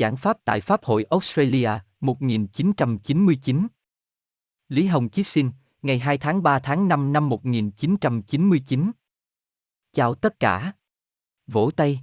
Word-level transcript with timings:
Giảng 0.00 0.16
Pháp 0.16 0.36
tại 0.44 0.60
Pháp 0.60 0.84
hội 0.84 1.04
Australia, 1.10 1.70
1999. 2.00 3.66
Lý 4.68 4.86
Hồng 4.86 5.08
Chí 5.08 5.24
Sinh, 5.24 5.50
ngày 5.82 5.98
2 5.98 6.18
tháng 6.18 6.42
3 6.42 6.58
tháng 6.58 6.88
5 6.88 7.12
năm 7.12 7.28
1999. 7.28 8.90
Chào 9.92 10.14
tất 10.14 10.40
cả. 10.40 10.72
Vỗ 11.46 11.70
tay. 11.76 12.00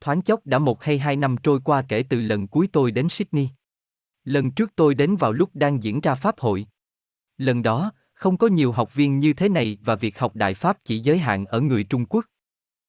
Thoáng 0.00 0.22
chốc 0.22 0.46
đã 0.46 0.58
một 0.58 0.82
hay 0.82 0.98
hai 0.98 1.16
năm 1.16 1.36
trôi 1.42 1.60
qua 1.64 1.82
kể 1.88 2.04
từ 2.08 2.20
lần 2.20 2.48
cuối 2.48 2.68
tôi 2.72 2.90
đến 2.90 3.08
Sydney. 3.08 3.48
Lần 4.24 4.50
trước 4.50 4.76
tôi 4.76 4.94
đến 4.94 5.16
vào 5.16 5.32
lúc 5.32 5.50
đang 5.54 5.82
diễn 5.82 6.00
ra 6.00 6.14
Pháp 6.14 6.38
hội. 6.38 6.66
Lần 7.36 7.62
đó, 7.62 7.92
không 8.12 8.36
có 8.36 8.46
nhiều 8.46 8.72
học 8.72 8.94
viên 8.94 9.18
như 9.18 9.32
thế 9.32 9.48
này 9.48 9.78
và 9.82 9.94
việc 9.94 10.18
học 10.18 10.36
Đại 10.36 10.54
Pháp 10.54 10.78
chỉ 10.84 10.98
giới 10.98 11.18
hạn 11.18 11.46
ở 11.46 11.60
người 11.60 11.84
Trung 11.84 12.06
Quốc. 12.06 12.24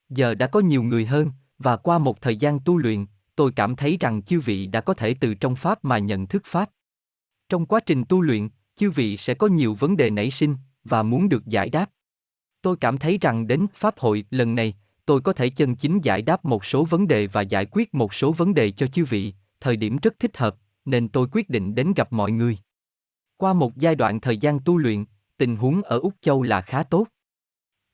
Giờ 0.09 0.35
đã 0.35 0.47
có 0.47 0.59
nhiều 0.59 0.83
người 0.83 1.05
hơn, 1.05 1.31
và 1.57 1.77
qua 1.77 1.99
một 1.99 2.21
thời 2.21 2.37
gian 2.37 2.59
tu 2.65 2.77
luyện, 2.77 3.05
tôi 3.35 3.51
cảm 3.51 3.75
thấy 3.75 3.97
rằng 3.99 4.21
chư 4.21 4.39
vị 4.39 4.67
đã 4.67 4.81
có 4.81 4.93
thể 4.93 5.13
từ 5.13 5.33
trong 5.33 5.55
Pháp 5.55 5.85
mà 5.85 5.97
nhận 5.97 6.27
thức 6.27 6.41
Pháp. 6.45 6.69
Trong 7.49 7.65
quá 7.65 7.79
trình 7.79 8.03
tu 8.09 8.21
luyện, 8.21 8.49
chư 8.75 8.91
vị 8.91 9.17
sẽ 9.17 9.33
có 9.33 9.47
nhiều 9.47 9.73
vấn 9.73 9.97
đề 9.97 10.09
nảy 10.09 10.31
sinh, 10.31 10.55
và 10.83 11.03
muốn 11.03 11.29
được 11.29 11.45
giải 11.45 11.69
đáp. 11.69 11.89
Tôi 12.61 12.77
cảm 12.77 12.97
thấy 12.97 13.17
rằng 13.21 13.47
đến 13.47 13.65
Pháp 13.75 13.99
hội 13.99 14.25
lần 14.29 14.55
này, 14.55 14.73
tôi 15.05 15.21
có 15.21 15.33
thể 15.33 15.49
chân 15.49 15.75
chính 15.75 15.99
giải 16.03 16.21
đáp 16.21 16.45
một 16.45 16.65
số 16.65 16.85
vấn 16.85 17.07
đề 17.07 17.27
và 17.27 17.41
giải 17.41 17.65
quyết 17.71 17.93
một 17.93 18.13
số 18.13 18.31
vấn 18.31 18.53
đề 18.53 18.71
cho 18.71 18.87
chư 18.87 19.05
vị, 19.05 19.33
thời 19.59 19.75
điểm 19.75 19.97
rất 20.01 20.19
thích 20.19 20.37
hợp, 20.37 20.55
nên 20.85 21.07
tôi 21.07 21.27
quyết 21.31 21.49
định 21.49 21.75
đến 21.75 21.93
gặp 21.95 22.13
mọi 22.13 22.31
người. 22.31 22.57
Qua 23.37 23.53
một 23.53 23.77
giai 23.77 23.95
đoạn 23.95 24.19
thời 24.19 24.37
gian 24.37 24.59
tu 24.59 24.77
luyện, 24.77 25.05
tình 25.37 25.55
huống 25.55 25.81
ở 25.81 25.99
Úc 25.99 26.13
Châu 26.21 26.43
là 26.43 26.61
khá 26.61 26.83
tốt. 26.83 27.07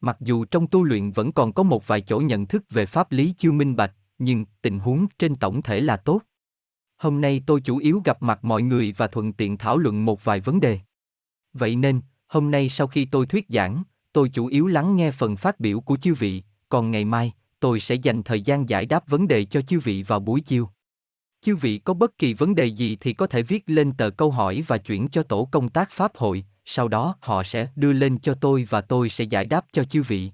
Mặc 0.01 0.17
dù 0.19 0.45
trong 0.45 0.67
tu 0.67 0.83
luyện 0.83 1.11
vẫn 1.11 1.31
còn 1.31 1.53
có 1.53 1.63
một 1.63 1.87
vài 1.87 2.01
chỗ 2.01 2.19
nhận 2.19 2.45
thức 2.45 2.63
về 2.69 2.85
pháp 2.85 3.11
lý 3.11 3.33
chưa 3.37 3.51
minh 3.51 3.75
bạch, 3.75 3.93
nhưng 4.19 4.45
tình 4.61 4.79
huống 4.79 5.07
trên 5.19 5.35
tổng 5.35 5.61
thể 5.61 5.79
là 5.79 5.97
tốt. 5.97 6.21
Hôm 6.97 7.21
nay 7.21 7.41
tôi 7.45 7.61
chủ 7.61 7.77
yếu 7.77 8.01
gặp 8.05 8.23
mặt 8.23 8.43
mọi 8.43 8.61
người 8.61 8.93
và 8.97 9.07
thuận 9.07 9.33
tiện 9.33 9.57
thảo 9.57 9.77
luận 9.77 10.05
một 10.05 10.23
vài 10.23 10.39
vấn 10.39 10.59
đề. 10.59 10.79
Vậy 11.53 11.75
nên, 11.75 12.01
hôm 12.27 12.51
nay 12.51 12.69
sau 12.69 12.87
khi 12.87 13.05
tôi 13.05 13.25
thuyết 13.25 13.45
giảng, 13.49 13.83
tôi 14.13 14.29
chủ 14.29 14.45
yếu 14.45 14.67
lắng 14.67 14.95
nghe 14.95 15.11
phần 15.11 15.35
phát 15.35 15.59
biểu 15.59 15.79
của 15.79 15.97
chư 15.97 16.13
vị, 16.13 16.43
còn 16.69 16.91
ngày 16.91 17.05
mai, 17.05 17.33
tôi 17.59 17.79
sẽ 17.79 17.95
dành 17.95 18.23
thời 18.23 18.41
gian 18.41 18.69
giải 18.69 18.85
đáp 18.85 19.07
vấn 19.07 19.27
đề 19.27 19.45
cho 19.45 19.61
chư 19.61 19.79
vị 19.79 20.03
vào 20.03 20.19
buổi 20.19 20.41
chiều. 20.41 20.69
Chư 21.41 21.55
vị 21.55 21.77
có 21.77 21.93
bất 21.93 22.17
kỳ 22.17 22.33
vấn 22.33 22.55
đề 22.55 22.65
gì 22.65 22.97
thì 22.99 23.13
có 23.13 23.27
thể 23.27 23.41
viết 23.41 23.63
lên 23.67 23.93
tờ 23.93 24.09
câu 24.09 24.31
hỏi 24.31 24.63
và 24.67 24.77
chuyển 24.77 25.07
cho 25.07 25.23
tổ 25.23 25.47
công 25.51 25.69
tác 25.69 25.91
pháp 25.91 26.11
hội, 26.15 26.45
sau 26.65 26.87
đó 26.87 27.15
họ 27.19 27.43
sẽ 27.43 27.67
đưa 27.75 27.93
lên 27.93 28.19
cho 28.19 28.33
tôi 28.33 28.67
và 28.69 28.81
tôi 28.81 29.09
sẽ 29.09 29.23
giải 29.23 29.45
đáp 29.45 29.65
cho 29.71 29.83
chư 29.83 30.03
vị. 30.03 30.31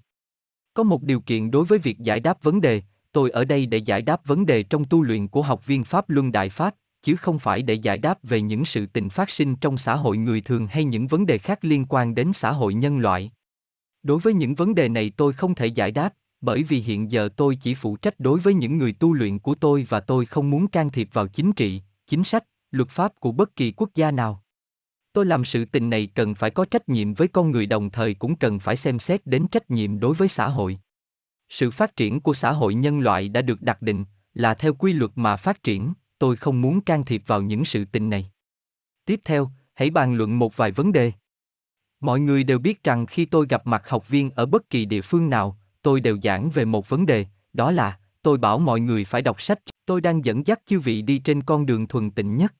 Có 0.73 0.83
một 0.83 1.03
điều 1.03 1.19
kiện 1.19 1.51
đối 1.51 1.65
với 1.65 1.79
việc 1.79 1.99
giải 1.99 2.19
đáp 2.19 2.43
vấn 2.43 2.61
đề, 2.61 2.81
tôi 3.13 3.29
ở 3.29 3.45
đây 3.45 3.65
để 3.65 3.77
giải 3.77 4.01
đáp 4.01 4.25
vấn 4.25 4.45
đề 4.45 4.63
trong 4.63 4.85
tu 4.85 5.01
luyện 5.01 5.27
của 5.27 5.41
học 5.41 5.65
viên 5.65 5.83
Pháp 5.83 6.09
Luân 6.09 6.31
Đại 6.31 6.49
Pháp, 6.49 6.75
chứ 7.03 7.15
không 7.15 7.39
phải 7.39 7.61
để 7.61 7.73
giải 7.73 7.97
đáp 7.97 8.19
về 8.23 8.41
những 8.41 8.65
sự 8.65 8.85
tình 8.85 9.09
phát 9.09 9.29
sinh 9.29 9.55
trong 9.55 9.77
xã 9.77 9.95
hội 9.95 10.17
người 10.17 10.41
thường 10.41 10.67
hay 10.67 10.83
những 10.83 11.07
vấn 11.07 11.25
đề 11.25 11.37
khác 11.37 11.59
liên 11.61 11.85
quan 11.89 12.15
đến 12.15 12.33
xã 12.33 12.51
hội 12.51 12.73
nhân 12.73 12.99
loại. 12.99 13.31
Đối 14.03 14.19
với 14.19 14.33
những 14.33 14.55
vấn 14.55 14.75
đề 14.75 14.89
này 14.89 15.11
tôi 15.17 15.33
không 15.33 15.55
thể 15.55 15.65
giải 15.65 15.91
đáp, 15.91 16.13
bởi 16.41 16.63
vì 16.63 16.79
hiện 16.79 17.11
giờ 17.11 17.29
tôi 17.35 17.55
chỉ 17.55 17.75
phụ 17.75 17.95
trách 17.95 18.19
đối 18.19 18.39
với 18.39 18.53
những 18.53 18.77
người 18.77 18.93
tu 18.93 19.13
luyện 19.13 19.39
của 19.39 19.55
tôi 19.55 19.85
và 19.89 19.99
tôi 19.99 20.25
không 20.25 20.49
muốn 20.49 20.67
can 20.67 20.89
thiệp 20.89 21.09
vào 21.13 21.27
chính 21.27 21.53
trị, 21.53 21.81
chính 22.07 22.23
sách, 22.23 22.43
luật 22.71 22.89
pháp 22.89 23.19
của 23.19 23.31
bất 23.31 23.55
kỳ 23.55 23.71
quốc 23.71 23.89
gia 23.95 24.11
nào. 24.11 24.43
Tôi 25.13 25.25
làm 25.25 25.45
sự 25.45 25.65
tình 25.65 25.89
này 25.89 26.07
cần 26.15 26.35
phải 26.35 26.49
có 26.49 26.65
trách 26.65 26.89
nhiệm 26.89 27.13
với 27.13 27.27
con 27.27 27.51
người 27.51 27.65
đồng 27.65 27.89
thời 27.89 28.13
cũng 28.13 28.35
cần 28.35 28.59
phải 28.59 28.77
xem 28.77 28.99
xét 28.99 29.25
đến 29.25 29.47
trách 29.47 29.71
nhiệm 29.71 29.99
đối 29.99 30.15
với 30.15 30.27
xã 30.27 30.47
hội. 30.47 30.79
Sự 31.53 31.71
phát 31.71 31.95
triển 31.95 32.19
của 32.19 32.33
xã 32.33 32.51
hội 32.51 32.75
nhân 32.75 32.99
loại 32.99 33.29
đã 33.29 33.41
được 33.41 33.61
đặt 33.61 33.81
định, 33.81 34.05
là 34.33 34.53
theo 34.53 34.73
quy 34.73 34.93
luật 34.93 35.11
mà 35.15 35.35
phát 35.35 35.63
triển, 35.63 35.93
tôi 36.19 36.35
không 36.35 36.61
muốn 36.61 36.81
can 36.81 37.03
thiệp 37.03 37.23
vào 37.27 37.41
những 37.41 37.65
sự 37.65 37.85
tình 37.85 38.09
này. 38.09 38.31
Tiếp 39.05 39.21
theo, 39.25 39.51
hãy 39.73 39.89
bàn 39.89 40.15
luận 40.15 40.39
một 40.39 40.57
vài 40.57 40.71
vấn 40.71 40.91
đề. 40.91 41.11
Mọi 41.99 42.19
người 42.19 42.43
đều 42.43 42.59
biết 42.59 42.83
rằng 42.83 43.05
khi 43.05 43.25
tôi 43.25 43.45
gặp 43.49 43.67
mặt 43.67 43.89
học 43.89 44.09
viên 44.09 44.29
ở 44.29 44.45
bất 44.45 44.69
kỳ 44.69 44.85
địa 44.85 45.01
phương 45.01 45.29
nào, 45.29 45.57
tôi 45.81 46.01
đều 46.01 46.17
giảng 46.23 46.49
về 46.49 46.65
một 46.65 46.89
vấn 46.89 47.05
đề, 47.05 47.25
đó 47.53 47.71
là, 47.71 47.99
tôi 48.21 48.37
bảo 48.37 48.59
mọi 48.59 48.79
người 48.79 49.05
phải 49.05 49.21
đọc 49.21 49.41
sách, 49.41 49.59
tôi 49.85 50.01
đang 50.01 50.25
dẫn 50.25 50.47
dắt 50.47 50.61
chư 50.65 50.79
vị 50.79 51.01
đi 51.01 51.19
trên 51.19 51.43
con 51.43 51.65
đường 51.65 51.87
thuần 51.87 52.11
tịnh 52.11 52.37
nhất. 52.37 52.53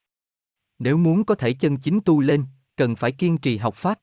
Nếu 0.80 0.98
muốn 0.98 1.26
có 1.26 1.36
thể 1.36 1.54
chân 1.54 1.78
chính 1.78 2.00
tu 2.06 2.22
lên, 2.22 2.44
cần 2.76 2.96
phải 2.96 3.12
kiên 3.12 3.38
trì 3.38 3.58
học 3.58 3.76
pháp. 3.76 4.00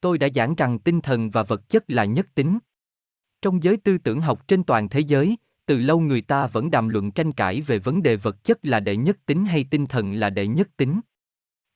Tôi 0.00 0.18
đã 0.18 0.28
giảng 0.34 0.54
rằng 0.54 0.78
tinh 0.78 1.00
thần 1.00 1.30
và 1.30 1.42
vật 1.42 1.68
chất 1.68 1.84
là 1.88 2.04
nhất 2.04 2.26
tính. 2.34 2.58
Trong 3.42 3.62
giới 3.62 3.76
tư 3.76 3.98
tưởng 3.98 4.20
học 4.20 4.48
trên 4.48 4.64
toàn 4.64 4.88
thế 4.88 5.00
giới, 5.00 5.36
từ 5.66 5.78
lâu 5.78 6.00
người 6.00 6.20
ta 6.20 6.46
vẫn 6.46 6.70
đàm 6.70 6.88
luận 6.88 7.10
tranh 7.10 7.32
cãi 7.32 7.60
về 7.60 7.78
vấn 7.78 8.02
đề 8.02 8.16
vật 8.16 8.44
chất 8.44 8.58
là 8.62 8.80
đệ 8.80 8.96
nhất 8.96 9.18
tính 9.26 9.44
hay 9.44 9.64
tinh 9.70 9.86
thần 9.86 10.12
là 10.12 10.30
đệ 10.30 10.46
nhất 10.46 10.68
tính. 10.76 11.00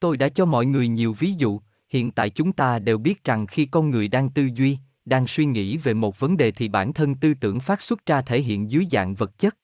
Tôi 0.01 0.17
đã 0.17 0.29
cho 0.29 0.45
mọi 0.45 0.67
người 0.67 0.89
nhiều 0.89 1.13
ví 1.19 1.33
dụ, 1.33 1.61
hiện 1.89 2.11
tại 2.11 2.31
chúng 2.31 2.53
ta 2.53 2.79
đều 2.79 2.99
biết 2.99 3.25
rằng 3.25 3.47
khi 3.47 3.67
con 3.67 3.91
người 3.91 4.09
đang 4.09 4.31
tư 4.31 4.49
duy, 4.55 4.79
đang 5.05 5.27
suy 5.27 5.45
nghĩ 5.45 5.77
về 5.77 5.95
một 5.95 6.21
vấn 6.21 6.37
đề 6.37 6.51
thì 6.51 6.69
bản 6.69 6.93
thân 6.93 7.15
tư 7.15 7.35
tưởng 7.35 7.61
phát 7.61 7.83
xuất 7.83 8.07
ra 8.07 8.23
thể 8.23 8.41
hiện 8.41 8.71
dưới 8.71 8.87
dạng 8.91 9.15
vật 9.15 9.39
chất. 9.39 9.57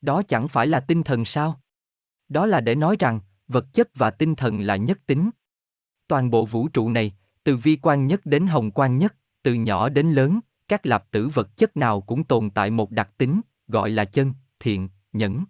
Đó 0.00 0.22
chẳng 0.22 0.48
phải 0.48 0.66
là 0.66 0.80
tinh 0.80 1.02
thần 1.02 1.24
sao? 1.24 1.60
Đó 2.28 2.46
là 2.46 2.60
để 2.60 2.74
nói 2.74 2.96
rằng, 2.98 3.20
vật 3.48 3.66
chất 3.72 3.88
và 3.94 4.10
tinh 4.10 4.34
thần 4.34 4.60
là 4.60 4.76
nhất 4.76 4.98
tính. 5.06 5.30
Toàn 6.08 6.30
bộ 6.30 6.46
vũ 6.46 6.68
trụ 6.68 6.90
này, 6.90 7.14
từ 7.44 7.56
vi 7.56 7.78
quan 7.82 8.06
nhất 8.06 8.20
đến 8.26 8.46
hồng 8.46 8.70
quan 8.70 8.98
nhất, 8.98 9.14
từ 9.42 9.54
nhỏ 9.54 9.88
đến 9.88 10.12
lớn, 10.12 10.40
các 10.68 10.86
lạp 10.86 11.10
tử 11.10 11.28
vật 11.28 11.56
chất 11.56 11.76
nào 11.76 12.00
cũng 12.00 12.24
tồn 12.24 12.50
tại 12.50 12.70
một 12.70 12.90
đặc 12.90 13.10
tính, 13.18 13.40
gọi 13.68 13.90
là 13.90 14.04
chân, 14.04 14.32
thiện, 14.60 14.88
nhẫn. 15.12 15.44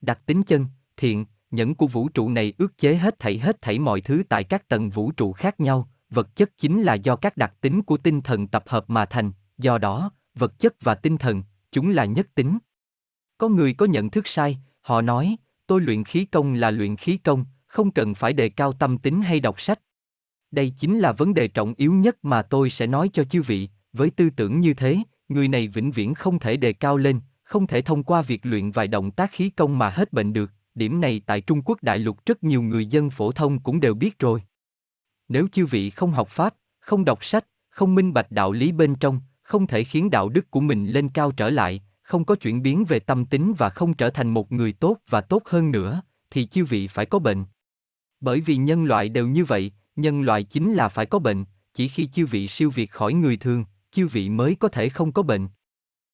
Đặc 0.00 0.20
tính 0.26 0.42
chân, 0.42 0.66
thiện, 0.96 1.24
nhẫn 1.50 1.74
của 1.74 1.86
vũ 1.86 2.08
trụ 2.08 2.28
này 2.28 2.52
ước 2.58 2.78
chế 2.78 2.94
hết 2.96 3.18
thảy 3.18 3.38
hết 3.38 3.62
thảy 3.62 3.78
mọi 3.78 4.00
thứ 4.00 4.22
tại 4.28 4.44
các 4.44 4.68
tầng 4.68 4.90
vũ 4.90 5.12
trụ 5.12 5.32
khác 5.32 5.60
nhau, 5.60 5.88
vật 6.10 6.36
chất 6.36 6.50
chính 6.56 6.82
là 6.82 6.94
do 6.94 7.16
các 7.16 7.36
đặc 7.36 7.54
tính 7.60 7.82
của 7.82 7.96
tinh 7.96 8.20
thần 8.20 8.46
tập 8.46 8.64
hợp 8.66 8.90
mà 8.90 9.06
thành, 9.06 9.32
do 9.58 9.78
đó, 9.78 10.10
vật 10.34 10.58
chất 10.58 10.74
và 10.80 10.94
tinh 10.94 11.18
thần, 11.18 11.42
chúng 11.72 11.90
là 11.90 12.04
nhất 12.04 12.28
tính. 12.34 12.58
Có 13.38 13.48
người 13.48 13.74
có 13.74 13.86
nhận 13.86 14.10
thức 14.10 14.28
sai, 14.28 14.58
họ 14.80 15.00
nói, 15.00 15.36
tôi 15.66 15.80
luyện 15.80 16.04
khí 16.04 16.24
công 16.24 16.54
là 16.54 16.70
luyện 16.70 16.96
khí 16.96 17.16
công, 17.16 17.44
không 17.66 17.90
cần 17.90 18.14
phải 18.14 18.32
đề 18.32 18.48
cao 18.48 18.72
tâm 18.72 18.98
tính 18.98 19.22
hay 19.22 19.40
đọc 19.40 19.60
sách. 19.60 19.80
Đây 20.50 20.72
chính 20.78 20.98
là 20.98 21.12
vấn 21.12 21.34
đề 21.34 21.48
trọng 21.48 21.74
yếu 21.76 21.92
nhất 21.92 22.16
mà 22.22 22.42
tôi 22.42 22.70
sẽ 22.70 22.86
nói 22.86 23.10
cho 23.12 23.24
chư 23.24 23.42
vị, 23.42 23.68
với 23.92 24.10
tư 24.10 24.30
tưởng 24.30 24.60
như 24.60 24.74
thế, 24.74 24.98
người 25.28 25.48
này 25.48 25.68
vĩnh 25.68 25.90
viễn 25.90 26.14
không 26.14 26.38
thể 26.38 26.56
đề 26.56 26.72
cao 26.72 26.96
lên, 26.96 27.20
không 27.42 27.66
thể 27.66 27.82
thông 27.82 28.02
qua 28.02 28.22
việc 28.22 28.46
luyện 28.46 28.70
vài 28.70 28.88
động 28.88 29.10
tác 29.10 29.32
khí 29.32 29.50
công 29.50 29.78
mà 29.78 29.88
hết 29.88 30.12
bệnh 30.12 30.32
được, 30.32 30.50
điểm 30.74 31.00
này 31.00 31.22
tại 31.26 31.40
Trung 31.40 31.62
Quốc 31.64 31.82
đại 31.82 31.98
lục 31.98 32.26
rất 32.26 32.44
nhiều 32.44 32.62
người 32.62 32.86
dân 32.86 33.10
phổ 33.10 33.32
thông 33.32 33.60
cũng 33.60 33.80
đều 33.80 33.94
biết 33.94 34.18
rồi. 34.18 34.42
Nếu 35.28 35.48
chư 35.52 35.66
vị 35.66 35.90
không 35.90 36.10
học 36.10 36.28
pháp, 36.28 36.54
không 36.80 37.04
đọc 37.04 37.24
sách, 37.24 37.46
không 37.70 37.94
minh 37.94 38.12
bạch 38.12 38.30
đạo 38.30 38.52
lý 38.52 38.72
bên 38.72 38.94
trong, 38.94 39.20
không 39.42 39.66
thể 39.66 39.84
khiến 39.84 40.10
đạo 40.10 40.28
đức 40.28 40.50
của 40.50 40.60
mình 40.60 40.86
lên 40.86 41.08
cao 41.08 41.32
trở 41.32 41.50
lại, 41.50 41.82
không 42.02 42.24
có 42.24 42.34
chuyển 42.34 42.62
biến 42.62 42.84
về 42.84 42.98
tâm 42.98 43.24
tính 43.24 43.54
và 43.58 43.68
không 43.68 43.94
trở 43.94 44.10
thành 44.10 44.28
một 44.28 44.52
người 44.52 44.72
tốt 44.72 44.96
và 45.10 45.20
tốt 45.20 45.42
hơn 45.46 45.70
nữa, 45.70 46.02
thì 46.30 46.46
chư 46.46 46.64
vị 46.64 46.86
phải 46.86 47.06
có 47.06 47.18
bệnh. 47.18 47.44
Bởi 48.20 48.40
vì 48.40 48.56
nhân 48.56 48.84
loại 48.84 49.08
đều 49.08 49.28
như 49.28 49.44
vậy, 49.44 49.72
nhân 49.96 50.22
loại 50.22 50.42
chính 50.42 50.74
là 50.74 50.88
phải 50.88 51.06
có 51.06 51.18
bệnh, 51.18 51.44
chỉ 51.74 51.88
khi 51.88 52.06
chư 52.06 52.26
vị 52.26 52.48
siêu 52.48 52.70
việt 52.70 52.90
khỏi 52.90 53.12
người 53.12 53.36
thường, 53.36 53.64
chư 53.90 54.08
vị 54.08 54.28
mới 54.28 54.54
có 54.54 54.68
thể 54.68 54.88
không 54.88 55.12
có 55.12 55.22
bệnh. 55.22 55.48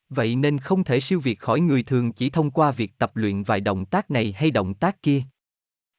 Vậy 0.09 0.37
nên 0.37 0.59
không 0.59 0.85
thể 0.85 1.01
siêu 1.01 1.21
việt 1.21 1.39
khỏi 1.39 1.61
người 1.61 1.83
thường 1.83 2.13
chỉ 2.13 2.31
thông 2.31 2.51
qua 2.51 2.71
việc 2.71 2.99
tập 2.99 3.17
luyện 3.17 3.43
vài 3.43 3.61
động 3.61 3.85
tác 3.85 4.11
này 4.11 4.33
hay 4.33 4.51
động 4.51 4.75
tác 4.75 5.03
kia. 5.03 5.23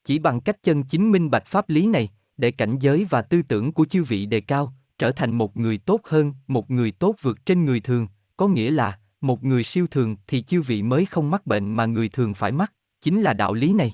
Chỉ 0.03 0.19
bằng 0.19 0.41
cách 0.41 0.63
chân 0.63 0.83
chính 0.83 1.11
minh 1.11 1.29
bạch 1.29 1.45
pháp 1.45 1.69
lý 1.69 1.87
này, 1.87 2.09
để 2.37 2.51
cảnh 2.51 2.79
giới 2.79 3.05
và 3.09 3.21
tư 3.21 3.41
tưởng 3.41 3.71
của 3.71 3.85
chư 3.85 4.03
vị 4.03 4.25
đề 4.25 4.41
cao, 4.41 4.73
trở 4.97 5.11
thành 5.11 5.37
một 5.37 5.57
người 5.57 5.77
tốt 5.77 6.01
hơn, 6.03 6.33
một 6.47 6.71
người 6.71 6.91
tốt 6.91 7.15
vượt 7.21 7.45
trên 7.45 7.65
người 7.65 7.79
thường, 7.79 8.07
có 8.37 8.47
nghĩa 8.47 8.71
là, 8.71 8.99
một 9.21 9.43
người 9.43 9.63
siêu 9.63 9.87
thường 9.87 10.15
thì 10.27 10.41
chư 10.41 10.61
vị 10.61 10.81
mới 10.81 11.05
không 11.05 11.31
mắc 11.31 11.45
bệnh 11.45 11.75
mà 11.75 11.85
người 11.85 12.09
thường 12.09 12.33
phải 12.33 12.51
mắc, 12.51 12.73
chính 13.01 13.21
là 13.21 13.33
đạo 13.33 13.53
lý 13.53 13.73
này. 13.73 13.93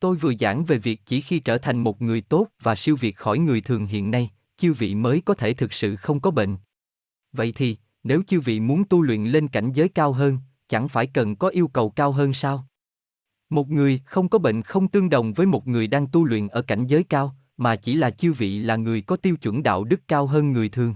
Tôi 0.00 0.16
vừa 0.16 0.32
giảng 0.40 0.64
về 0.64 0.78
việc 0.78 1.00
chỉ 1.06 1.20
khi 1.20 1.38
trở 1.38 1.58
thành 1.58 1.78
một 1.78 2.02
người 2.02 2.20
tốt 2.20 2.46
và 2.62 2.74
siêu 2.74 2.96
việt 2.96 3.16
khỏi 3.16 3.38
người 3.38 3.60
thường 3.60 3.86
hiện 3.86 4.10
nay, 4.10 4.30
chư 4.56 4.72
vị 4.72 4.94
mới 4.94 5.22
có 5.24 5.34
thể 5.34 5.54
thực 5.54 5.72
sự 5.72 5.96
không 5.96 6.20
có 6.20 6.30
bệnh. 6.30 6.56
Vậy 7.36 7.52
thì, 7.52 7.76
nếu 8.02 8.22
chư 8.26 8.40
vị 8.40 8.60
muốn 8.60 8.84
tu 8.84 9.02
luyện 9.02 9.24
lên 9.24 9.48
cảnh 9.48 9.72
giới 9.72 9.88
cao 9.88 10.12
hơn, 10.12 10.38
chẳng 10.68 10.88
phải 10.88 11.06
cần 11.06 11.36
có 11.36 11.48
yêu 11.48 11.68
cầu 11.68 11.90
cao 11.90 12.12
hơn 12.12 12.34
sao? 12.34 12.66
Một 13.50 13.70
người 13.70 14.02
không 14.04 14.28
có 14.28 14.38
bệnh 14.38 14.62
không 14.62 14.88
tương 14.88 15.10
đồng 15.10 15.32
với 15.32 15.46
một 15.46 15.66
người 15.66 15.86
đang 15.86 16.06
tu 16.06 16.24
luyện 16.24 16.48
ở 16.48 16.62
cảnh 16.62 16.86
giới 16.86 17.04
cao, 17.04 17.36
mà 17.56 17.76
chỉ 17.76 17.94
là 17.94 18.10
chư 18.10 18.32
vị 18.32 18.58
là 18.58 18.76
người 18.76 19.02
có 19.02 19.16
tiêu 19.16 19.36
chuẩn 19.36 19.62
đạo 19.62 19.84
đức 19.84 20.00
cao 20.08 20.26
hơn 20.26 20.52
người 20.52 20.68
thường. 20.68 20.94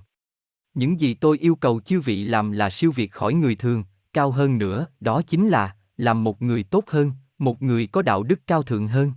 Những 0.74 1.00
gì 1.00 1.14
tôi 1.14 1.38
yêu 1.38 1.54
cầu 1.54 1.80
chư 1.80 2.00
vị 2.00 2.24
làm 2.24 2.52
là 2.52 2.70
siêu 2.70 2.92
việt 2.92 3.12
khỏi 3.12 3.34
người 3.34 3.54
thường, 3.54 3.84
cao 4.12 4.30
hơn 4.30 4.58
nữa, 4.58 4.86
đó 5.00 5.22
chính 5.22 5.48
là 5.48 5.76
làm 5.96 6.24
một 6.24 6.42
người 6.42 6.62
tốt 6.62 6.84
hơn, 6.86 7.12
một 7.38 7.62
người 7.62 7.86
có 7.86 8.02
đạo 8.02 8.22
đức 8.22 8.40
cao 8.46 8.62
thượng 8.62 8.88
hơn. 8.88 9.12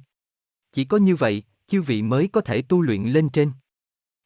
Chỉ 0.72 0.86
có 0.86 0.98
như 0.98 1.16
vậy, 1.16 1.44
chư 1.68 1.81
vị 1.81 2.02
mới 2.02 2.28
có 2.28 2.42
thể 2.42 2.62
tu 2.62 2.81
luyện 2.81 3.04
lên 3.04 3.30
trên. 3.30 3.52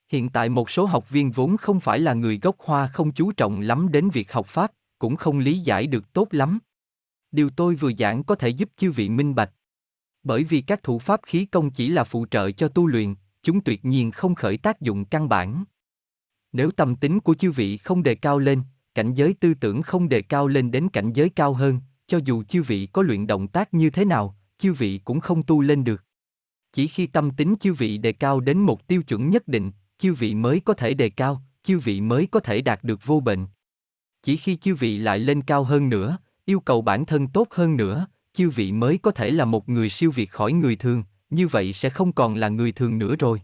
Hiện 0.10 0.30
tại 0.30 0.50
một 0.50 0.70
số 0.70 0.86
học 0.86 1.10
viên 1.10 1.32
vốn 1.32 1.58
không 1.58 1.80
phải 1.80 2.00
là 2.00 2.14
người 2.14 2.40
gốc 2.40 2.56
hoa 2.60 2.88
không 2.88 3.12
chú 3.12 3.32
trọng 3.32 3.60
lắm 3.60 3.92
đến 3.92 4.10
việc 4.10 4.32
học 4.32 4.48
pháp, 4.48 4.72
cũng 5.00 5.16
không 5.16 5.40
lý 5.40 5.60
giải 5.60 5.88
được 5.88 6.14
tốt 6.14 6.28
lắm. 6.32 6.60
Điều 7.32 7.50
tôi 7.50 7.76
vừa 7.76 7.92
giảng 7.98 8.24
có 8.24 8.36
thể 8.36 8.50
giúp 8.50 8.70
chư 8.76 8.92
vị 8.92 9.10
minh 9.10 9.36
bạch. 9.36 9.52
Bởi 10.24 10.44
vì 10.44 10.62
các 10.62 10.84
thủ 10.84 11.00
pháp 11.00 11.20
khí 11.24 11.46
công 11.46 11.72
chỉ 11.72 11.90
là 11.90 12.04
phụ 12.04 12.26
trợ 12.26 12.52
cho 12.52 12.68
tu 12.68 12.88
luyện, 12.88 13.16
chúng 13.44 13.62
tuyệt 13.62 13.86
nhiên 13.86 14.12
không 14.12 14.36
khởi 14.36 14.58
tác 14.58 14.82
dụng 14.82 15.06
căn 15.06 15.30
bản. 15.30 15.64
Nếu 16.52 16.72
tâm 16.72 16.96
tính 16.96 17.20
của 17.20 17.36
chư 17.36 17.52
vị 17.52 17.78
không 17.78 18.04
đề 18.04 18.16
cao 18.16 18.40
lên, 18.40 18.62
cảnh 18.96 19.14
giới 19.14 19.34
tư 19.34 19.54
tưởng 19.54 19.82
không 19.82 20.10
đề 20.10 20.22
cao 20.22 20.48
lên 20.48 20.72
đến 20.72 20.90
cảnh 20.90 21.14
giới 21.14 21.30
cao 21.30 21.54
hơn, 21.54 21.80
cho 22.08 22.20
dù 22.26 22.44
chư 22.44 22.64
vị 22.64 22.90
có 22.94 23.02
luyện 23.02 23.28
động 23.28 23.48
tác 23.48 23.74
như 23.74 23.90
thế 23.90 24.06
nào, 24.06 24.36
chư 24.58 24.74
vị 24.74 25.02
cũng 25.04 25.20
không 25.20 25.44
tu 25.44 25.62
lên 25.62 25.84
được. 25.84 26.04
Chỉ 26.72 26.88
khi 26.88 27.08
tâm 27.08 27.32
tính 27.32 27.56
chư 27.60 27.74
vị 27.74 27.98
đề 27.98 28.12
cao 28.12 28.40
đến 28.40 28.58
một 28.58 28.88
tiêu 28.88 29.04
chuẩn 29.04 29.30
nhất 29.30 29.48
định, 29.48 29.72
chư 29.98 30.14
vị 30.14 30.36
mới 30.36 30.60
có 30.60 30.74
thể 30.74 30.94
đề 30.94 31.10
cao, 31.10 31.42
chư 31.64 31.80
vị 31.80 32.02
mới 32.02 32.28
có 32.32 32.40
thể 32.40 32.62
đạt 32.62 32.84
được 32.84 33.00
vô 33.06 33.20
bệnh. 33.20 33.48
Chỉ 34.24 34.38
khi 34.38 34.56
chư 34.56 34.76
vị 34.76 34.98
lại 34.98 35.20
lên 35.20 35.42
cao 35.42 35.64
hơn 35.64 35.90
nữa, 35.90 36.18
yêu 36.46 36.60
cầu 36.60 36.82
bản 36.82 37.06
thân 37.06 37.28
tốt 37.28 37.48
hơn 37.52 37.78
nữa, 37.78 38.08
chư 38.34 38.50
vị 38.50 38.72
mới 38.72 38.98
có 38.98 39.12
thể 39.12 39.30
là 39.30 39.46
một 39.46 39.70
người 39.70 39.90
siêu 39.90 40.12
việt 40.12 40.32
khỏi 40.32 40.54
người 40.54 40.76
thường, 40.76 41.04
như 41.30 41.48
vậy 41.48 41.74
sẽ 41.74 41.90
không 41.90 42.12
còn 42.12 42.36
là 42.36 42.50
người 42.50 42.72
thường 42.72 42.98
nữa 42.98 43.16
rồi. 43.20 43.42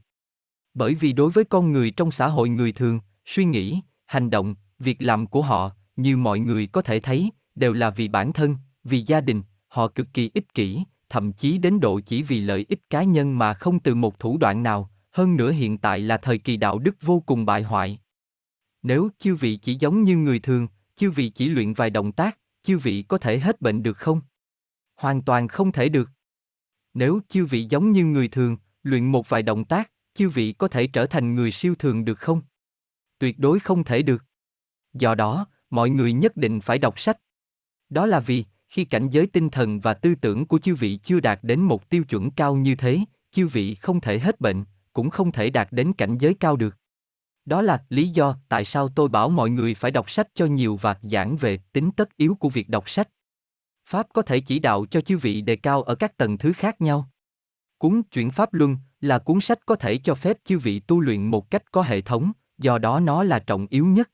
Bởi 0.74 0.96
vì 0.96 1.14
đối 1.14 1.32
với 1.32 1.44
con 1.44 1.72
người 1.72 1.92
trong 1.92 2.12
xã 2.12 2.28
hội 2.28 2.50
người 2.50 2.72
thường, 2.72 3.00
suy 3.26 3.46
nghĩ, 3.46 3.82
hành 4.06 4.30
động, 4.30 4.56
việc 4.80 5.02
làm 5.02 5.28
của 5.28 5.42
họ, 5.42 5.72
như 5.96 6.18
mọi 6.18 6.40
người 6.40 6.68
có 6.68 6.82
thể 6.82 7.00
thấy, 7.00 7.30
đều 7.56 7.74
là 7.74 7.90
vì 7.90 8.08
bản 8.08 8.34
thân, 8.34 8.56
vì 8.84 9.02
gia 9.02 9.22
đình, 9.22 9.42
họ 9.68 9.88
cực 9.88 10.08
kỳ 10.14 10.32
ích 10.34 10.54
kỷ, 10.54 10.84
thậm 11.10 11.34
chí 11.34 11.58
đến 11.58 11.80
độ 11.80 12.00
chỉ 12.00 12.24
vì 12.24 12.42
lợi 12.42 12.66
ích 12.70 12.90
cá 12.90 13.04
nhân 13.04 13.38
mà 13.38 13.54
không 13.54 13.80
từ 13.80 13.96
một 13.96 14.20
thủ 14.20 14.38
đoạn 14.38 14.64
nào, 14.64 14.90
hơn 15.14 15.38
nữa 15.38 15.52
hiện 15.52 15.78
tại 15.78 16.00
là 16.00 16.18
thời 16.18 16.38
kỳ 16.38 16.58
đạo 16.58 16.80
đức 16.80 16.96
vô 17.02 17.24
cùng 17.26 17.46
bại 17.46 17.64
hoại. 17.64 18.00
Nếu 18.82 19.10
chư 19.20 19.36
vị 19.36 19.58
chỉ 19.58 19.76
giống 19.76 20.04
như 20.04 20.18
người 20.18 20.40
thường, 20.40 20.68
chư 20.96 21.12
vị 21.12 21.30
chỉ 21.30 21.50
luyện 21.50 21.74
vài 21.74 21.90
động 21.90 22.12
tác, 22.12 22.38
chư 22.64 22.78
vị 22.78 23.04
có 23.08 23.18
thể 23.18 23.40
hết 23.40 23.62
bệnh 23.62 23.84
được 23.84 23.98
không? 23.98 24.22
Hoàn 24.96 25.22
toàn 25.22 25.48
không 25.48 25.72
thể 25.72 25.90
được. 25.90 26.10
Nếu 26.94 27.20
chư 27.30 27.46
vị 27.46 27.68
giống 27.70 27.92
như 27.92 28.06
người 28.06 28.28
thường, 28.28 28.58
luyện 28.84 29.12
một 29.12 29.30
vài 29.30 29.44
động 29.44 29.66
tác, 29.66 29.92
chư 30.14 30.30
vị 30.30 30.54
có 30.54 30.68
thể 30.68 30.88
trở 30.88 31.06
thành 31.06 31.36
người 31.36 31.52
siêu 31.52 31.76
thường 31.76 32.06
được 32.06 32.20
không? 32.20 32.42
Tuyệt 33.20 33.40
đối 33.40 33.60
không 33.60 33.84
thể 33.84 34.02
được. 34.02 34.24
Do 34.94 35.16
đó, 35.16 35.48
mọi 35.70 35.90
người 35.90 36.14
nhất 36.14 36.38
định 36.38 36.62
phải 36.62 36.78
đọc 36.78 37.00
sách. 37.00 37.18
Đó 37.90 38.06
là 38.06 38.20
vì, 38.20 38.46
khi 38.68 38.86
cảnh 38.86 39.10
giới 39.10 39.28
tinh 39.28 39.50
thần 39.50 39.80
và 39.80 39.94
tư 39.94 40.16
tưởng 40.16 40.46
của 40.46 40.60
chư 40.60 40.76
vị 40.76 41.00
chưa 41.04 41.20
đạt 41.20 41.40
đến 41.44 41.62
một 41.62 41.90
tiêu 41.90 42.04
chuẩn 42.04 42.32
cao 42.32 42.56
như 42.56 42.76
thế, 42.76 43.00
chư 43.32 43.48
vị 43.48 43.76
không 43.76 44.02
thể 44.02 44.20
hết 44.20 44.42
bệnh, 44.42 44.64
cũng 44.94 45.10
không 45.10 45.32
thể 45.32 45.50
đạt 45.50 45.68
đến 45.72 45.94
cảnh 45.94 46.18
giới 46.18 46.34
cao 46.34 46.56
được. 46.56 46.76
Đó 47.46 47.62
là 47.62 47.84
lý 47.90 48.10
do 48.10 48.38
tại 48.50 48.66
sao 48.66 48.88
tôi 48.88 49.10
bảo 49.10 49.30
mọi 49.30 49.50
người 49.50 49.74
phải 49.74 49.92
đọc 49.92 50.12
sách 50.12 50.28
cho 50.34 50.46
nhiều 50.46 50.76
và 50.76 50.98
giảng 51.02 51.38
về 51.38 51.58
tính 51.58 51.92
tất 51.92 52.18
yếu 52.18 52.36
của 52.36 52.50
việc 52.50 52.70
đọc 52.70 52.90
sách. 52.90 53.10
Pháp 53.86 54.08
có 54.14 54.22
thể 54.22 54.40
chỉ 54.40 54.60
đạo 54.60 54.86
cho 54.86 55.02
chư 55.02 55.18
vị 55.18 55.42
đề 55.42 55.56
cao 55.56 55.84
ở 55.84 55.96
các 55.96 56.18
tầng 56.18 56.38
thứ 56.38 56.54
khác 56.54 56.82
nhau. 56.82 57.10
Cuốn 57.78 58.04
Chuyển 58.04 58.32
Pháp 58.32 58.54
Luân 58.54 58.78
là 59.02 59.20
cuốn 59.20 59.42
sách 59.42 59.66
có 59.66 59.76
thể 59.76 59.98
cho 59.98 60.16
phép 60.16 60.38
chư 60.44 60.60
vị 60.60 60.80
tu 60.80 61.00
luyện 61.00 61.28
một 61.28 61.52
cách 61.52 61.72
có 61.72 61.82
hệ 61.82 62.02
thống, 62.02 62.32
do 62.58 62.78
đó 62.78 63.00
nó 63.00 63.24
là 63.24 63.40
trọng 63.40 63.68
yếu 63.70 63.86
nhất. 63.86 64.10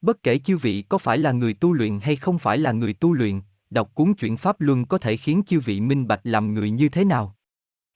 Bất 0.00 0.22
kể 0.22 0.38
chư 0.38 0.58
vị 0.58 0.82
có 0.82 0.98
phải 0.98 1.18
là 1.18 1.32
người 1.32 1.54
tu 1.54 1.72
luyện 1.72 2.00
hay 2.02 2.16
không 2.16 2.38
phải 2.38 2.58
là 2.58 2.72
người 2.72 2.92
tu 2.92 3.12
luyện, 3.12 3.40
đọc 3.70 3.94
cuốn 3.94 4.14
Chuyển 4.14 4.36
Pháp 4.36 4.60
Luân 4.60 4.84
có 4.84 4.98
thể 4.98 5.16
khiến 5.16 5.42
chư 5.46 5.60
vị 5.60 5.80
minh 5.80 6.06
bạch 6.06 6.20
làm 6.24 6.54
người 6.54 6.70
như 6.70 6.88
thế 6.88 7.04
nào. 7.04 7.36